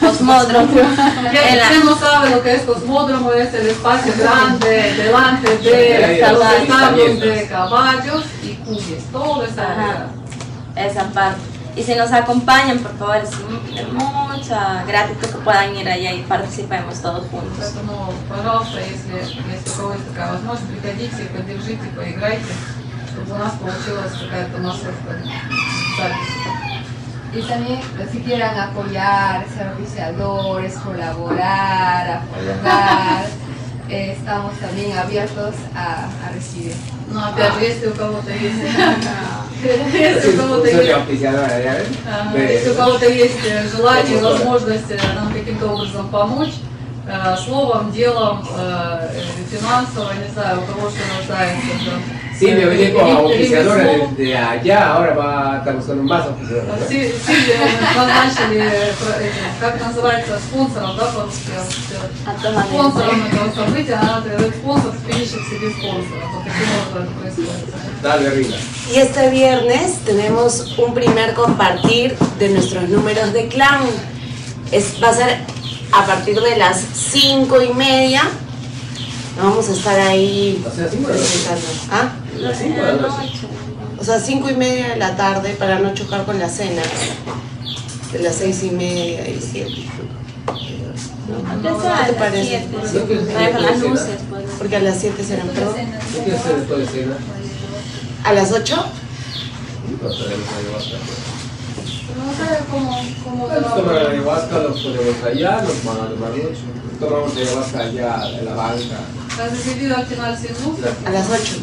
Cosmódromo. 0.00 0.74
Ya 1.32 1.84
no 1.84 1.96
sabe 1.96 2.30
lo 2.30 2.42
que 2.42 2.54
es 2.54 2.62
cosmódromo, 2.62 3.32
es 3.32 3.54
el 3.54 3.68
espacio 3.68 4.12
grande 4.18 4.94
delante 4.94 5.58
de 5.58 6.18
los 6.32 6.52
establos 6.52 7.20
de 7.20 7.46
caballos 7.48 8.24
y 8.42 8.54
cuyes. 8.54 9.04
Todo 9.12 9.44
está 9.44 10.08
Esa 10.74 11.04
parte. 11.12 11.53
Y 11.75 11.83
si 11.83 11.95
nos 11.95 12.11
acompañan, 12.11 12.79
por 12.79 12.97
favor, 12.97 13.17
es 13.17 13.31
de 13.31 13.85
mucha 13.93 14.83
gratitud 14.85 15.27
que 15.27 15.37
puedan 15.37 15.75
ir 15.75 15.87
allá 15.87 16.11
y 16.11 16.23
participemos 16.23 17.01
todos 17.01 17.27
juntos. 17.29 17.57
Поэтому, 17.57 18.13
пожалуйста, 18.27 18.79
если, 18.79 19.15
если 19.15 19.69
у 19.69 19.75
кого 19.75 19.93
есть 19.93 20.07
такая 20.09 20.33
возможность, 20.33 20.71
приходите, 20.71 21.23
поддержите, 21.35 21.87
поиграйте, 21.95 22.53
чтобы 23.11 23.33
у 23.33 23.37
нас 23.37 23.53
получилась 23.53 24.11
какая-то 24.11 24.57
массовка 24.57 25.15
запись. 25.97 26.69
Y 27.31 27.41
también, 27.43 27.79
si 28.11 28.19
quieran 28.21 28.57
apoyar, 28.57 29.45
ser 29.47 29.67
oficiadores, 29.67 30.73
colaborar, 30.79 32.23
apoyar, 32.23 33.27
eh, 33.88 34.16
estamos 34.18 34.54
también 34.58 34.96
abiertos 34.96 35.54
a, 35.74 36.08
a 36.26 36.32
recibir. 36.32 36.74
Но 37.10 37.28
опять 37.28 37.54
же, 37.54 37.60
если 37.60 37.86
у 37.88 37.94
кого-то 37.94 38.30
есть, 38.30 38.56
если 39.94 40.30
у 42.70 42.74
кого-то 42.74 43.08
есть 43.08 43.38
желание, 43.76 44.18
возможность 44.18 44.90
э, 44.90 44.98
нам 45.14 45.32
каким-то 45.32 45.68
образом 45.68 46.08
помочь, 46.08 46.54
э, 47.06 47.36
словом, 47.36 47.92
делом, 47.92 48.44
э, 48.56 49.08
финансово, 49.50 50.12
не 50.14 50.32
знаю, 50.32 50.62
у 50.62 50.66
кого 50.72 50.90
что 50.90 51.00
нуждается. 51.16 51.66
там, 52.33 52.39
Silvia 52.39 52.63
э, 52.65 52.69
venía 52.69 52.93
como 52.93 53.05
ре- 53.05 53.17
auspiciadora 53.21 53.83
ремесло. 53.83 54.15
de, 54.17 54.23
de 54.25 54.37
allá, 54.37 54.87
ahora 54.93 55.13
va 55.13 55.53
a 55.53 55.57
estar 55.59 55.75
buscando 55.75 56.03
más 56.03 56.25
auspiciadores. 56.25 56.67
¿no? 56.81 56.87
Си- 56.87 57.13
Сильвия 57.25 57.59
назначили, 57.95 58.59
э, 58.61 58.93
про- 58.99 59.19
эти, 59.25 59.39
как 59.59 59.81
называется, 59.85 60.39
спонсором, 60.39 60.97
да, 60.97 61.05
по-русски? 61.05 61.49
я 61.53 61.61
вот 61.61 61.73
всё. 61.73 62.61
Спонсором 62.69 63.25
этого 63.27 63.51
события, 63.65 63.93
она 63.95 64.21
говорит, 64.21 64.53
спонсор 64.55 64.91
ищет 65.09 65.41
себе 65.49 65.69
спонсора. 65.71 66.25
Вот 66.33 66.43
таким 66.45 66.69
образом 66.79 67.03
это 67.03 67.19
происходит. 67.19 67.69
Dale, 68.01 68.29
Rina. 68.29 68.55
Y 68.93 68.97
este 68.99 69.29
viernes 69.29 69.99
tenemos 70.05 70.77
un 70.77 70.93
primer 70.93 71.33
compartir 71.33 72.15
de 72.39 72.47
nuestros 72.49 72.87
números 72.87 73.33
de 73.33 73.49
clown. 73.49 73.89
Es, 74.71 75.03
va 75.03 75.09
a 75.09 75.13
ser 75.13 75.39
a 75.91 76.05
partir 76.05 76.39
de 76.39 76.55
las 76.55 76.79
cinco 76.93 77.61
y 77.61 77.73
media. 77.73 78.21
Nos 79.35 79.45
vamos 79.49 79.69
a 79.69 79.73
estar 79.73 79.99
ahí 79.99 80.63
O 80.65 80.73
sea, 80.73 80.87
cinco 80.89 81.09
de 81.09 81.15
la 81.15 81.19
noche. 81.19 81.29
presentando. 81.49 81.67
¿Ah? 81.91 82.09
Las 82.38 82.58
cinco 82.58 82.76
de 82.76 82.82
la 82.82 82.92
noche. 82.94 83.32
O 83.98 84.04
sea, 84.04 84.18
cinco 84.20 84.50
y 84.50 84.54
media 84.54 84.88
de 84.88 84.96
la 84.96 85.16
tarde 85.16 85.54
para 85.58 85.78
no 85.78 85.94
chocar 85.94 86.24
con 86.24 86.38
la 86.38 86.48
cena. 86.48 86.82
De 88.12 88.18
las 88.20 88.34
seis 88.34 88.62
y 88.62 88.70
media 88.70 89.28
y 89.28 89.40
siete. 89.40 89.88
¿Qué 91.62 91.68
te 91.68 91.88
las 91.88 92.10
parece? 92.18 92.68
7. 92.90 93.52
Con 93.52 93.62
las 93.62 93.80
luces, 93.80 94.18
pues. 94.28 94.44
Porque 94.58 94.76
a 94.76 94.80
las 94.80 94.98
siete 94.98 95.24
serán 95.24 95.48
perdón. 95.48 95.74
¿Qué 95.76 96.18
quieres 96.22 96.40
hacer 96.40 96.56
después 96.56 96.80
de 96.80 96.86
cena? 96.86 97.16
¿A 98.24 98.32
las 98.32 98.52
ocho? 98.52 98.84
No 100.02 100.10
sé 100.12 100.24
cómo, 102.70 103.48
tomar 103.48 103.96
a 103.96 104.10
ayahuasca, 104.10 104.58
los 104.58 104.80
ponemos 104.80 105.24
allá, 105.24 105.62
los 105.62 105.84
van 105.84 105.96
a 105.96 106.08
tomar 106.08 106.30
noche. 106.30 106.60
Tomamos 107.00 107.36
ayahuasca 107.36 107.80
allá 107.80 108.38
en 108.38 108.44
la 108.44 108.54
banca. 108.54 108.98
¿Has 109.42 109.52
decidido 109.52 109.96
al 109.96 110.06
final 110.06 110.38
sin 110.38 110.50
luz? 110.50 110.78
A 111.04 111.10
las 111.10 111.28
ocho. 111.30 111.56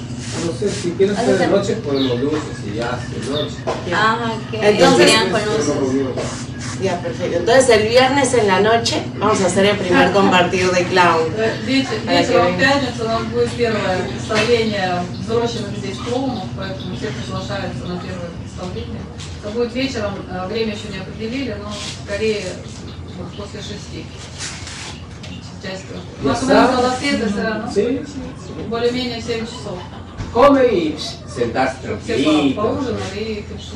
No 0.45 0.53
sé, 0.57 0.69
si 0.69 0.91
quieres 0.91 1.17
hacer 1.17 1.37
de 1.37 1.47
noche, 1.47 1.75
ponemos 1.85 2.19
luces 2.19 2.57
y 2.65 2.77
ya, 2.77 2.97
de 2.97 3.29
noche. 3.29 3.55
Ajá, 3.93 4.31
que 4.49 4.57
Entonces- 4.69 5.11
con. 5.11 6.81
Ya, 6.81 6.99
perfecto. 6.99 7.37
Entonces 7.37 7.69
el 7.69 7.89
viernes 7.89 8.33
en 8.33 8.47
la 8.47 8.59
noche 8.59 9.03
vamos 9.17 9.39
a 9.41 9.47
hacer 9.47 9.65
el 9.67 9.77
primer 9.77 10.11
compartir 10.13 10.71
de 10.71 10.83
clown. 10.85 11.31
Вечером 11.67 12.55
в 12.55 12.59
пятницу 12.59 13.03
у 13.03 13.07
нас 13.07 13.23
будет 13.25 13.51
первое 13.51 13.99
представление 14.07 15.03
взросленных 15.19 15.77
здесь 15.77 15.97
клоунов, 15.97 16.45
поэтому 16.57 16.95
все 16.95 17.07
приглашаются 17.07 17.85
на 17.85 17.99
первое 17.99 18.29
представление. 18.41 19.01
Это 19.43 19.51
будет 19.53 19.73
вечером, 19.75 20.13
время 20.49 20.73
еще 20.73 20.87
не 20.91 20.97
определили, 20.99 21.55
но 21.61 21.71
скорее 22.05 22.45
после 23.37 23.59
шести. 23.61 24.05
Часть 25.61 25.83
У 26.23 26.27
нас 26.27 26.43
до 26.43 26.91
света 26.99 27.27
все 27.29 27.43
равно. 27.43 28.67
Более-менее 28.69 29.21
7 29.21 29.45
часов. 29.45 29.77
come 30.33 30.65
y 30.65 30.97
sentarse 31.27 31.77
tranquilito, 31.81 32.79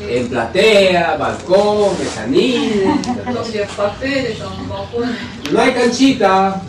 en 0.08 0.27
platea, 0.30 1.17
balcón, 1.17 1.98
mezanina. 2.00 2.98
No 5.51 5.59
hay 5.61 5.74
canchita. 5.74 6.61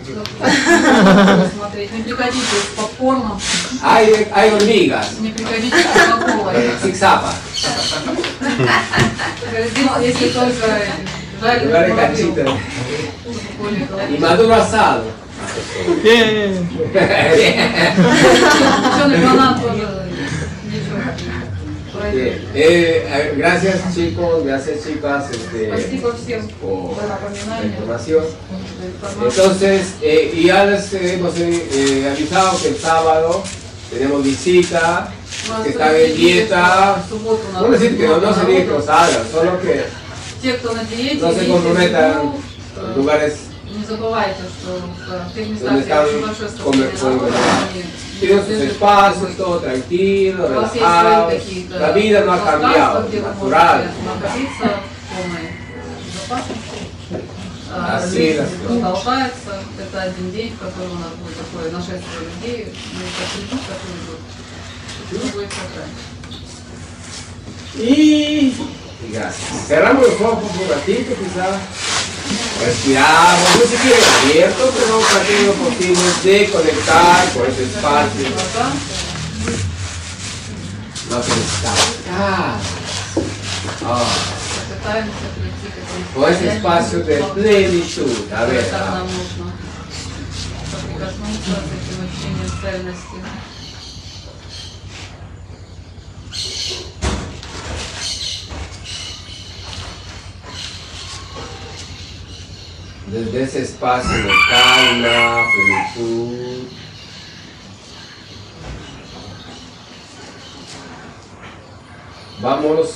Hay, 3.82 4.28
hay 4.32 4.50
hormigas. 4.50 5.16
Zigzapa. 6.82 7.34
Y 14.10 14.18
maduro 14.18 14.54
asado. 14.54 15.25
Зеленый 18.96 19.24
банан 19.26 19.60
тоже 19.60 19.86
ничего. 20.64 20.98
Bien. 22.12 22.38
Eh, 22.54 23.08
eh, 23.10 23.34
gracias 23.36 23.80
chicos, 23.94 24.44
gracias 24.44 24.84
chicas 24.84 25.30
este, 25.30 25.68
Спасибо 25.68 26.12
всем 26.14 26.46
por 26.60 26.94
за 26.94 27.02
la 27.06 27.14
напоминание. 27.14 27.66
información. 27.72 28.24
за 28.78 28.86
информацию. 28.86 29.30
Entonces, 29.44 29.82
eh, 30.02 30.30
y 30.34 30.44
ya 30.44 30.66
les 30.66 30.92
hemos 30.92 31.36
eh, 31.38 31.66
eh, 31.72 32.12
avisado 32.14 32.60
que 32.60 32.68
el 32.68 32.76
sábado 32.76 33.42
tenemos 33.90 34.22
visita, 34.22 35.08
У 35.48 35.52
нас 35.52 35.62
que 35.64 35.70
están 35.70 35.94
en 35.94 36.00
люди 36.02 36.12
видят, 36.22 36.48
dieta. 36.48 36.96
что 37.06 37.16
в 37.16 37.18
субботу 37.18 37.42
у 37.48 37.52
нас 37.54 37.62
No 37.62 37.68
decir 37.70 37.96
que 37.96 38.06
no, 38.06 38.12
no 38.12 38.18
много 38.20 38.34
sería 38.34 38.58
que 38.58 38.64
народу. 38.66 38.78
los 38.78 38.88
hagan, 38.88 39.24
solo 39.32 39.60
que 39.62 39.84
Те, 40.42 40.52
кто 40.58 40.72
на 40.74 40.84
диете, 40.84 41.20
no 41.22 41.28
se 41.32 41.34
видите, 41.40 41.50
comprometan 41.52 42.12
ну, 42.22 42.40
en 42.88 42.94
lugares 42.96 43.32
Не 43.50 43.55
забывайте, 43.86 44.42
что 44.60 44.80
в 45.28 45.34
тех 45.34 45.48
местах, 45.48 45.82
где 45.82 45.94
очень 45.94 46.26
большое 46.26 46.50
скопление 46.50 46.90
tienen 48.20 48.46
sus 48.46 48.60
espacios, 48.60 49.36
todo 49.36 49.60
tranquilo, 49.60 50.48
какие-то 51.28 51.78
La 51.78 51.92
vida 51.92 52.24
no 52.24 52.32
ha 52.32 52.44
cambiado, 52.44 53.08
natural. 53.08 53.90
А, 57.78 58.00
люди 58.06 58.32
las 58.32 58.48
cosas. 58.48 58.80
толкаются. 58.80 59.52
Это 59.78 60.02
один 60.02 60.32
день, 60.32 60.52
в 60.54 60.58
который 60.58 60.88
у 60.88 60.94
нас 60.94 61.12
будет 61.20 61.36
такое 61.36 61.70
нашествие 61.70 62.20
людей. 62.20 62.72
Мы 62.94 63.02
как 63.18 63.28
люди, 63.36 63.62
которые. 63.66 64.18
Все 65.10 65.18
будет 65.32 65.50
сохранено. 65.52 66.16
Y, 67.78 68.54
y 69.06 69.12
gracias. 69.12 69.66
Cerramos 69.68 70.06
los 70.08 70.20
ojos 70.20 70.50
un 70.58 70.68
ratito, 70.68 71.14
quizás. 71.14 72.15
Respiramos, 72.64 73.48
no 73.56 73.66
se 73.68 73.76
quiere 73.76 74.02
abierto, 74.22 74.72
pero 74.76 74.98
tratemos 74.98 75.46
lo 75.46 75.64
posible 75.64 76.00
de 76.24 76.50
conectar 76.50 77.32
con 77.32 77.46
ese 77.46 77.64
espacio. 77.64 78.28
No 81.10 81.20
pensar. 81.20 81.78
Ah. 82.18 82.58
Ah. 83.84 84.04
Попытаемся 84.86 85.26
прийти 85.36 85.68
к 85.68 85.76
этому 85.78 86.04
Con 86.14 86.32
ese 86.32 86.46
espacio 86.56 86.98
de 87.04 87.16
plenitud. 87.34 88.32
A 88.32 88.44
ver. 88.46 88.64
Так 92.62 93.35
desde 103.06 103.42
ese 103.42 103.62
espacio 103.62 104.16
de 104.16 104.32
calma, 104.50 105.44
plenitud. 105.54 106.66
Vamos 112.40 112.90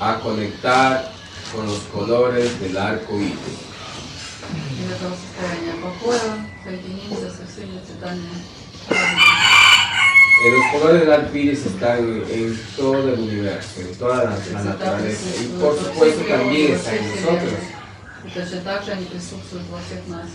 a 0.00 0.18
conectar 0.20 1.12
con 1.54 1.66
los 1.66 1.78
colores 1.92 2.60
del 2.60 2.76
arco 2.76 3.16
iris. 3.16 3.34
En 10.42 10.48
eh, 10.48 10.56
los 10.56 10.80
colores 10.80 11.00
del 11.02 11.12
arco 11.12 11.36
iris 11.36 11.66
están 11.66 11.98
en 11.98 12.60
todo 12.76 13.12
el 13.12 13.20
universo, 13.20 13.80
en 13.82 13.94
toda 13.96 14.24
la, 14.24 14.38
la 14.52 14.64
naturaleza 14.64 15.42
y 15.42 15.46
por 15.60 15.78
supuesto 15.78 16.22
también 16.22 16.72
está 16.72 16.96
en 16.96 17.08
nosotros. 17.08 17.79
И 18.25 18.29
точно 18.29 18.61
так 18.61 18.83
же 18.83 18.91
они 18.91 19.05
присутствуют 19.05 19.65
во 19.69 19.79
всех 19.79 20.07
нас. 20.07 20.29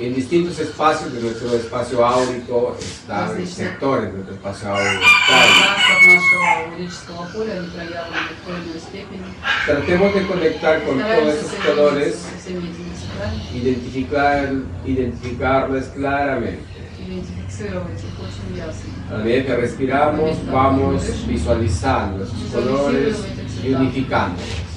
En 0.00 0.14
distintos 0.14 0.56
espacios 0.60 1.12
de 1.12 1.20
nuestro 1.20 1.56
espacio 1.56 2.06
áurico 2.06 2.76
están 2.78 3.44
sectores 3.44 4.12
de 4.12 4.18
nuestro 4.18 4.34
espacio 4.36 4.68
áurico. 4.68 5.04
Пространство 5.26 6.14
нашего 6.14 6.72
аурического 6.72 7.26
поля 7.34 7.52
они 7.58 7.68
проявлены 7.68 8.30
в 8.40 8.46
той 8.46 8.60
или 8.60 8.68
иной 8.70 8.80
степени. 8.80 9.24
Tratemos 9.66 10.14
de 10.14 10.26
conectar 10.26 10.84
con 10.84 10.98
todos 10.98 11.04
Стараемся 11.04 11.40
esos 11.40 11.50
соединиться 11.50 11.66
colores, 11.66 12.14
со 12.14 12.38
всеми 12.38 12.70
этими 12.70 12.92
цветами, 12.94 13.42
identificar, 13.58 14.62
identificarlos 14.86 15.84
claramente. 15.96 16.62
идентифицировать 17.00 17.98
их 17.98 18.14
очень 18.20 18.56
ясно. 18.56 18.90
A 19.10 19.18
medida 19.18 19.46
que 19.46 19.56
respiramos, 19.56 20.46
vamos 20.46 21.26
visualizando 21.26 22.22
esos 22.22 22.52
colores 22.52 23.16
y 23.64 23.74
unificándolos. 23.74 24.71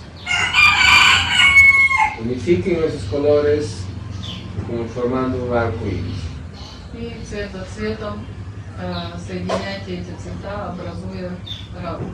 Unifiquen 2.26 2.84
esos 2.84 3.04
colores 3.04 3.84
como 4.68 4.86
formando 4.86 5.46
un 5.46 5.58
arco 5.58 5.86
iris. 5.86 6.32
И 6.94 7.16
цвет 7.26 7.52
за 7.52 7.64
цветом 7.64 8.26
э, 8.78 9.18
соединяйте 9.18 10.00
эти 10.00 10.14
цвета, 10.22 10.70
образуя 10.72 11.32
радугу. 11.82 12.12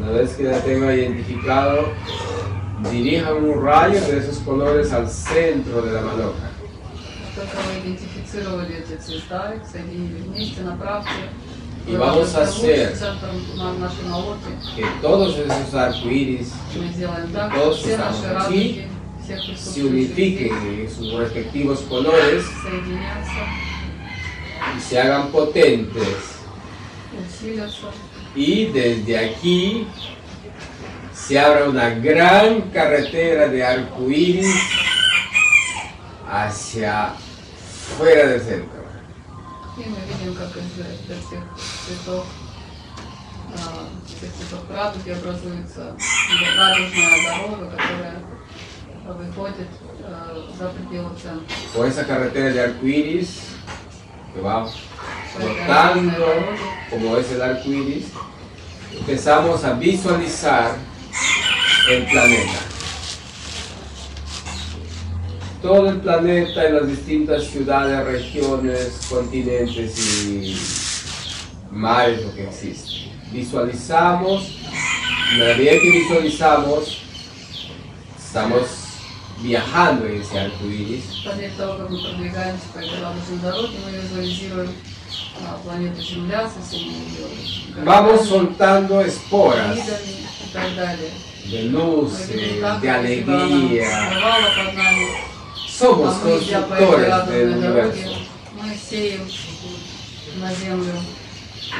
Una 0.00 0.10
vez 0.12 0.34
que 0.36 0.44
la 0.44 0.58
tenga 0.60 0.94
identificado, 0.94 1.92
dirijan 2.90 3.44
un 3.44 3.62
rayo 3.62 4.00
de 4.00 4.18
esos 4.18 4.38
colores 4.38 4.90
al 4.92 5.08
centro 5.08 5.82
de 5.82 5.92
la 5.92 6.00
maloca. 6.00 6.51
Как 7.34 7.46
только 7.46 7.56
вы 7.66 7.80
идентифицировали 7.80 8.76
эти 8.76 9.00
цвета, 9.00 9.54
их 9.54 9.62
соединили 9.70 10.22
вместе, 10.22 10.62
направьте 10.62 11.10
Y 11.86 11.96
vamos 11.96 12.34
a 12.34 12.42
hacer 12.42 12.94
центр 12.94 13.28
на 13.56 13.72
нашей 13.74 14.04
молоки. 14.04 14.50
que 14.76 14.84
todos 15.00 15.38
esos 15.38 15.72
arcoíris, 15.74 16.52
Мы 16.76 16.88
сделаем 16.88 17.32
так, 17.32 17.50
что 17.50 17.60
todos 17.60 17.78
все 17.78 17.90
estamos 17.92 18.22
наши 18.22 18.26
aquí, 18.26 18.34
радуги, 18.34 18.88
всех 19.24 19.40
se 19.40 19.46
присутствующих 19.46 19.84
unifiquen 19.90 20.80
en 20.82 20.90
sus 20.90 21.14
respectivos 21.14 21.80
colores 21.88 22.44
соединятся, 22.62 23.42
y 24.76 24.80
se 24.80 25.00
hagan 25.00 25.28
potentes. 25.28 26.36
усилятся. 27.18 27.88
Y 28.34 28.66
desde 28.66 29.18
aquí 29.18 29.86
se 31.14 31.38
abra 31.38 31.68
una 31.70 31.88
gran 31.90 32.60
carretera 32.70 33.48
de 33.48 33.64
arcoíris 33.64 34.46
hacia 36.30 37.14
fuera 37.97 38.27
del 38.27 38.41
centro. 38.41 38.83
И 39.75 39.89
мы 39.89 39.97
видим, 40.07 40.35
как 40.35 40.55
из 40.55 40.79
этих 40.79 41.25
всех 41.25 41.43
цветов, 41.87 42.27
а, 43.55 43.87
всех 44.05 44.31
цветов 44.33 44.61
радуги 44.69 45.09
образуется 45.09 45.95
радужная 46.57 47.23
дорога, 47.23 47.71
которая 47.71 48.23
выходит 49.07 49.67
а, 50.03 50.53
за 50.59 50.69
пределы 50.69 51.09
центра. 51.19 51.55
Con 51.73 51.87
esa 51.87 52.05
carretera 52.05 52.51
de 52.51 52.61
arcoíris 52.61 53.41
que 54.35 54.41
va 54.41 54.67
flotando 55.35 56.35
como 56.91 57.17
es 57.17 57.31
el 57.31 57.41
arcoíris, 57.41 58.05
empezamos 58.91 59.63
a 59.63 59.73
visualizar 59.73 60.75
el 61.89 62.05
planeta. 62.05 62.72
Todo 65.63 65.89
el 65.91 66.01
planeta 66.01 66.67
en 66.67 66.75
las 66.75 66.87
distintas 66.87 67.45
ciudades, 67.45 68.05
regiones, 68.05 69.07
continentes 69.09 69.97
y 70.27 70.57
mares 71.71 72.21
lo 72.21 72.35
que 72.35 72.43
existe. 72.43 73.09
Visualizamos, 73.31 74.59
en 75.31 75.39
la 75.39 75.55
medida 75.55 75.71
que 75.81 75.89
visualizamos, 75.89 77.01
estamos 78.19 78.63
viajando 79.41 80.05
en 80.05 80.21
ese 80.21 80.37
arcoíris 80.37 81.05
По 81.23 81.33
мере 81.35 81.51
того, 81.57 81.77
как 81.77 81.89
мы 81.89 81.97
продвигаемся 81.97 82.65
по 82.73 82.79
этой 82.79 83.01
радужной 83.01 83.39
дороге, 83.41 83.77
мы 83.85 83.91
визуализируем 83.97 84.71
а, 85.47 85.57
планету 85.63 86.01
Земля 86.01 86.49
со 86.49 86.61
всеми 86.61 86.91
ее 86.91 87.85
Vamos 87.85 88.27
soltando 88.27 89.01
esporas 89.01 89.75
видами 89.77 90.27
и 90.43 90.53
так 90.53 90.75
далее. 90.75 91.09
de 91.45 91.63
Мы 91.63 91.69
luces, 91.69 92.29
видим, 92.29 92.61
как 92.61 92.81
de 92.81 92.87
эта 92.87 92.99
alegría. 92.99 93.87
Somos 95.77 96.15
constructores 96.17 97.27
del 97.27 97.49
universo. 97.49 98.09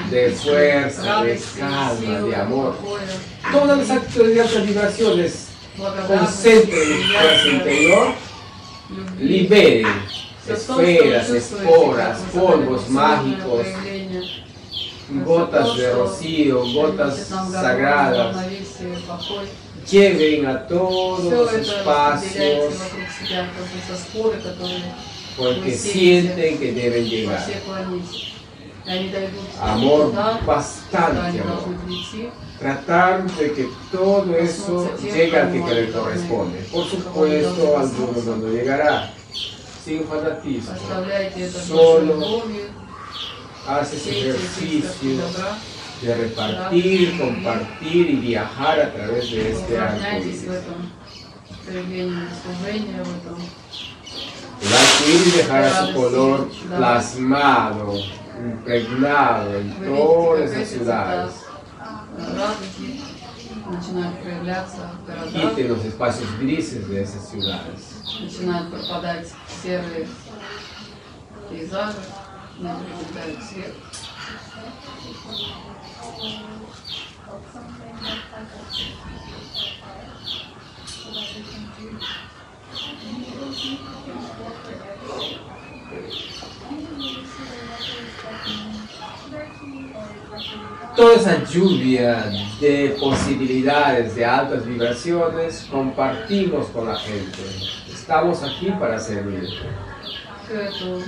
De 0.10 0.32
fuerza, 0.32 1.24
de 1.24 1.40
calma, 1.60 2.22
de 2.22 2.36
amor. 2.36 2.76
Todas 3.52 3.78
las 3.78 3.90
actividades 3.92 4.66
vibraciones 4.66 5.48
concentren 6.08 6.92
en 6.92 7.04
fuerza 7.04 7.48
interior, 7.48 8.14
liberen 9.20 9.88
esferas, 10.48 11.30
esporas, 11.30 12.20
polvos 12.34 12.90
mágicos, 12.90 13.68
gotas 15.24 15.78
de 15.78 15.94
rocío, 15.94 16.64
gotas 16.74 17.28
sagradas. 17.52 18.36
Lleven 19.90 20.46
a 20.46 20.68
todos 20.68 21.22
Все 21.22 21.30
los 21.32 21.52
это 21.54 21.58
распределяется 21.60 21.80
espacios 21.80 22.74
вокруг 22.80 23.10
себя, 23.20 23.48
как 23.56 23.68
будто 23.68 23.96
споры, 24.04 24.38
которые 24.42 24.84
porque 25.36 25.60
вы 25.62 25.72
sienten 25.72 26.36
сеете 26.36 26.58
que 26.58 26.72
deben 26.72 27.04
по 27.04 27.10
llegar. 27.10 27.42
всей 27.42 27.62
планете. 27.66 28.18
И 28.86 28.90
они 28.90 29.10
дойдут 29.10 29.40
Amor, 29.62 30.10
туда, 30.12 30.38
куда 30.40 30.46
bastante 30.46 31.20
они 31.20 31.40
amor. 31.40 31.56
должны 31.56 31.78
прийти. 31.86 32.30
Tratar 32.60 33.24
de 33.24 33.50
que 33.50 33.70
todo 33.92 34.36
eso 34.36 34.90
llegue 35.02 35.38
al 35.38 35.52
que 35.52 35.74
le 35.74 35.92
corresponde. 35.92 36.60
Por 36.72 36.86
supuesto, 36.86 37.78
algunos 37.78 38.26
no 38.26 38.48
llegará. 38.50 39.10
Sin 39.86 40.06
fanatismo. 40.08 40.72
Оставляйте 40.74 41.42
это 41.42 41.60
с 41.60 41.70
большой 41.70 41.78
Solo 41.78 42.02
любовью, 42.06 42.66
haces 43.68 44.04
сейте 44.04 45.20
эти 46.02 46.02
искорки 46.02 46.02
ejercicio 46.02 46.02
добра, 46.02 46.02
de 46.02 46.16
repartir, 46.16 47.20
compartir 47.20 48.10
y 48.10 48.16
viajar 48.16 48.80
a 48.80 48.94
través 48.94 49.32
de 49.32 49.52
este 49.52 49.78
arco 49.78 49.96
Упражняйтесь 49.98 50.42
в 50.42 50.44
iris. 50.44 50.54
этом 50.54 50.92
проявлении 51.66 52.28
служения, 52.44 53.04
в 53.04 53.18
этом 53.18 53.38
El 54.62 54.74
arco 54.74 55.04
iris 55.08 55.38
dejará 55.38 55.70
su 55.70 55.76
радости, 55.76 55.94
color 55.98 56.52
да. 56.70 56.78
plasmado, 56.78 57.94
impregnado 58.40 59.60
en 59.60 59.80
Вы 59.80 59.86
todas 59.86 60.52
видите, 60.52 60.54
как 60.54 60.62
esas 60.62 60.62
эти 60.62 60.80
ciudades 60.80 61.34
цвета 61.34 61.48
э, 62.18 62.38
радуги 62.38 63.02
начинают 63.70 64.22
проявляться 64.22 64.90
в 65.06 65.34
y 75.32 75.83
городах, 76.24 76.84
en 77.84 78.04
los 78.04 78.14
espacios 78.14 78.64
grises 78.74 79.24
de 79.24 79.36
esas 79.42 79.64
ciudades. 79.64 80.24
начинают 82.74 83.02
пропадать 83.54 83.58
серые 83.58 83.58
пейзажи, 83.58 83.78
они 83.90 84.14
приобретают 89.74 90.44
цвет. 90.44 90.74
Toda 90.96 91.16
esa 91.16 91.44
lluvia 91.44 92.32
de 92.60 92.96
posibilidades 93.00 94.16
de 94.16 94.26
altas 94.26 94.66
vibraciones 94.66 95.68
compartimos 95.70 96.68
con 96.68 96.88
la 96.88 96.96
gente. 96.96 97.42
Estamos 97.92 98.44
aquí 98.44 98.72
para 98.72 99.00
servir. 99.00 99.50
Всю 100.44 100.56
эту 100.56 101.02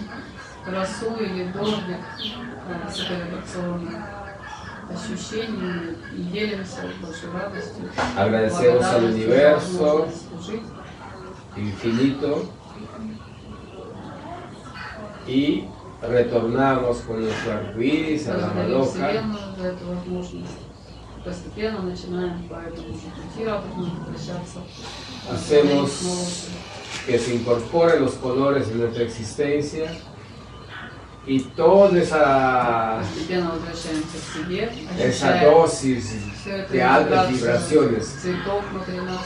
красу 4.88 5.14
или 5.14 5.26
дождик 5.26 5.26
э, 5.26 5.26
с 5.26 5.36
вибрационных 5.36 5.90
ощущениями 5.90 5.98
и 6.16 6.22
делимся 6.24 6.82
большой 7.02 7.32
радостью. 7.32 7.90
Agradecemos 8.18 8.86
al 8.86 9.02
благодарностью 9.02 9.02
за 9.02 9.16
universo 9.16 9.84
возможность 9.84 10.30
служить. 10.30 10.62
infinito 11.58 12.44
y 15.28 15.66
retornamos 16.02 16.98
con 17.00 17.22
nuestro 17.22 17.54
arcoíris 17.54 18.28
a 18.28 18.38
la 18.38 18.48
Благодарим 18.48 18.74
maloca 18.74 18.92
Вселенную 18.92 19.56
за 19.58 19.68
эту 19.68 19.86
возможность. 19.88 20.58
Постепенно 21.24 21.82
начинаем 21.82 22.44
по 22.48 22.56
этому 22.56 22.94
же 22.94 23.08
пути 23.16 23.46
радужно 23.46 23.92
возвращаться. 24.00 24.60
Hacemos 25.32 25.90
Снова 25.90 26.76
que 27.08 27.20
se 27.20 27.36
incorporen 27.36 28.02
los 28.02 28.14
colores 28.16 28.68
de 28.70 28.76
nuestra 28.76 29.04
existencia 29.04 29.92
y 31.28 31.40
toda 31.40 31.98
esa, 32.00 33.02
Постепенно 33.02 33.52
возвращаемся 33.52 34.18
к 34.20 34.38
себе, 34.38 34.72
esa 35.00 35.30
ощущаем 35.30 35.54
dosis 35.54 36.04
всю 36.42 36.50
эту 36.52 36.74
de 36.74 36.82
altas 36.82 37.30
вибрацию 37.32 37.90
vibraciones 37.90 38.06
цветов 38.22 38.64
внутри 38.72 39.00
нас, 39.02 39.26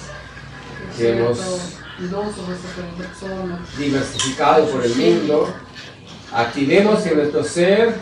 всю 0.94 0.98
que 0.98 1.08
hemos 1.10 1.38
эту 1.40 2.08
дозу 2.10 2.42
высоковибрационных 2.44 3.60
diversificado 3.78 4.66
por 4.68 4.86
el 4.86 4.96
mundo, 4.96 5.54
activemos 6.32 7.06
en 7.06 7.18
nuestro 7.18 7.44
ser 7.44 7.96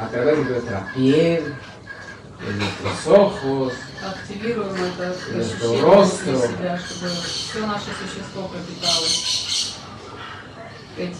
a 0.00 0.06
través 0.08 0.38
de 0.38 0.44
nuestra 0.44 0.92
piel, 0.94 1.54
de 2.46 2.54
nuestros 2.54 3.06
ojos, 3.08 3.72
активируем 4.00 4.74
это 4.74 5.14
Nuestro 5.32 5.72
ощущение 5.72 5.82
rostro. 5.82 6.32
внутри 6.32 6.48
себя, 6.48 6.78
чтобы 6.78 7.08
все 7.10 7.66
наше 7.66 7.86
существо 8.00 8.48
пропитало 8.48 9.04
этими 9.04 9.50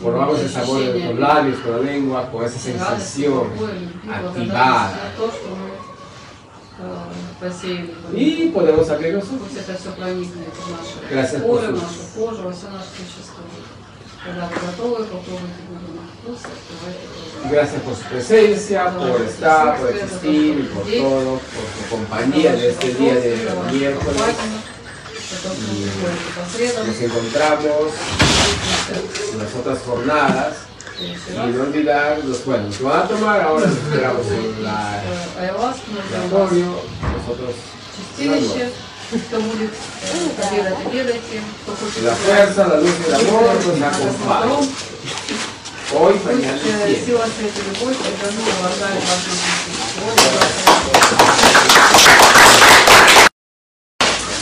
probamos 0.03 0.41
el 0.41 0.49
sabor 0.51 0.79
de 0.81 0.85
nuestros 0.85 1.05
ощущениями 1.05 1.21
labios, 1.21 1.59
con 1.61 1.73
la 1.73 1.79
lengua, 1.93 2.31
con 2.31 2.45
esa 2.45 2.57
радости, 2.57 2.71
sensación 2.71 3.51
покоя, 3.51 3.73
любви, 3.75 4.11
activada. 4.11 4.91
благодарности 4.91 4.97
за 5.01 5.11
то, 5.17 5.33
что 5.33 5.49
мы 5.61 5.69
э, 6.81 7.41
посеяли. 7.41 7.95
в 8.11 8.15
Y 8.15 8.37
мир. 8.45 8.53
podemos 8.53 8.91
abrir 8.91 9.13
los 9.15 9.25
ojos. 9.25 9.41
Пусть 9.49 9.57
это 9.59 9.77
все 9.79 9.91
проникнет 9.93 10.49
в 10.55 10.71
наши 10.71 10.95
Gracias 11.15 11.43
por 11.43 11.61
поры, 11.61 11.73
в 11.73 11.77
su- 11.77 11.83
нашу 11.83 12.03
кожу, 12.17 12.43
во 12.43 12.53
все 12.53 12.67
наше 12.69 12.89
существо. 12.97 13.45
Когда 14.25 14.47
вы 14.49 14.55
готовы, 14.67 15.05
попробуйте 15.05 15.63
буду 15.71 15.93
на 15.97 16.05
вкус, 16.13 16.41
открывайте 16.45 17.05
глаза. 17.09 17.49
Gracias 17.51 17.81
por 17.83 17.95
su 17.97 18.05
presencia, 18.05 18.91
por 18.99 19.21
estar, 19.23 19.79
por 19.81 19.89
existir 19.97 20.59
y 20.61 20.63
por 20.75 20.83
todo, 20.85 21.41
por 21.55 21.65
su 21.77 21.83
compañía 21.91 22.53
en 22.55 22.61
este 22.71 22.95
día 22.95 23.15
de 23.15 23.39
miércoles. 23.73 24.21
nos 25.45 27.01
encontramos 27.01 27.93
en 29.33 29.39
las 29.39 29.55
otras 29.55 29.79
jornadas. 29.81 30.57
Y 31.01 31.15
no 31.33 31.63
olvidar 31.63 32.19
los 32.25 32.45
buenos. 32.45 32.79
Lo 32.81 32.91
van 32.91 33.03
a 33.03 33.09
tomar 33.09 33.41
ahora, 33.41 33.67
nos 33.67 33.79
esperamos 33.79 34.27
en 34.27 34.63
la, 34.63 35.03
laboratorio. 36.13 36.83
Nosotros. 37.17 37.55
La 42.05 42.15
fuerza, 42.15 42.69
la 42.69 42.77
luz 42.77 42.95
y 43.01 43.05
el 43.09 43.15
amor 43.15 43.43
nos 43.65 43.83
acompañan. 43.83 44.69
Hoy, 45.93 46.15
mañana 46.25 46.61
y 46.89 46.95
siempre. 46.97 47.27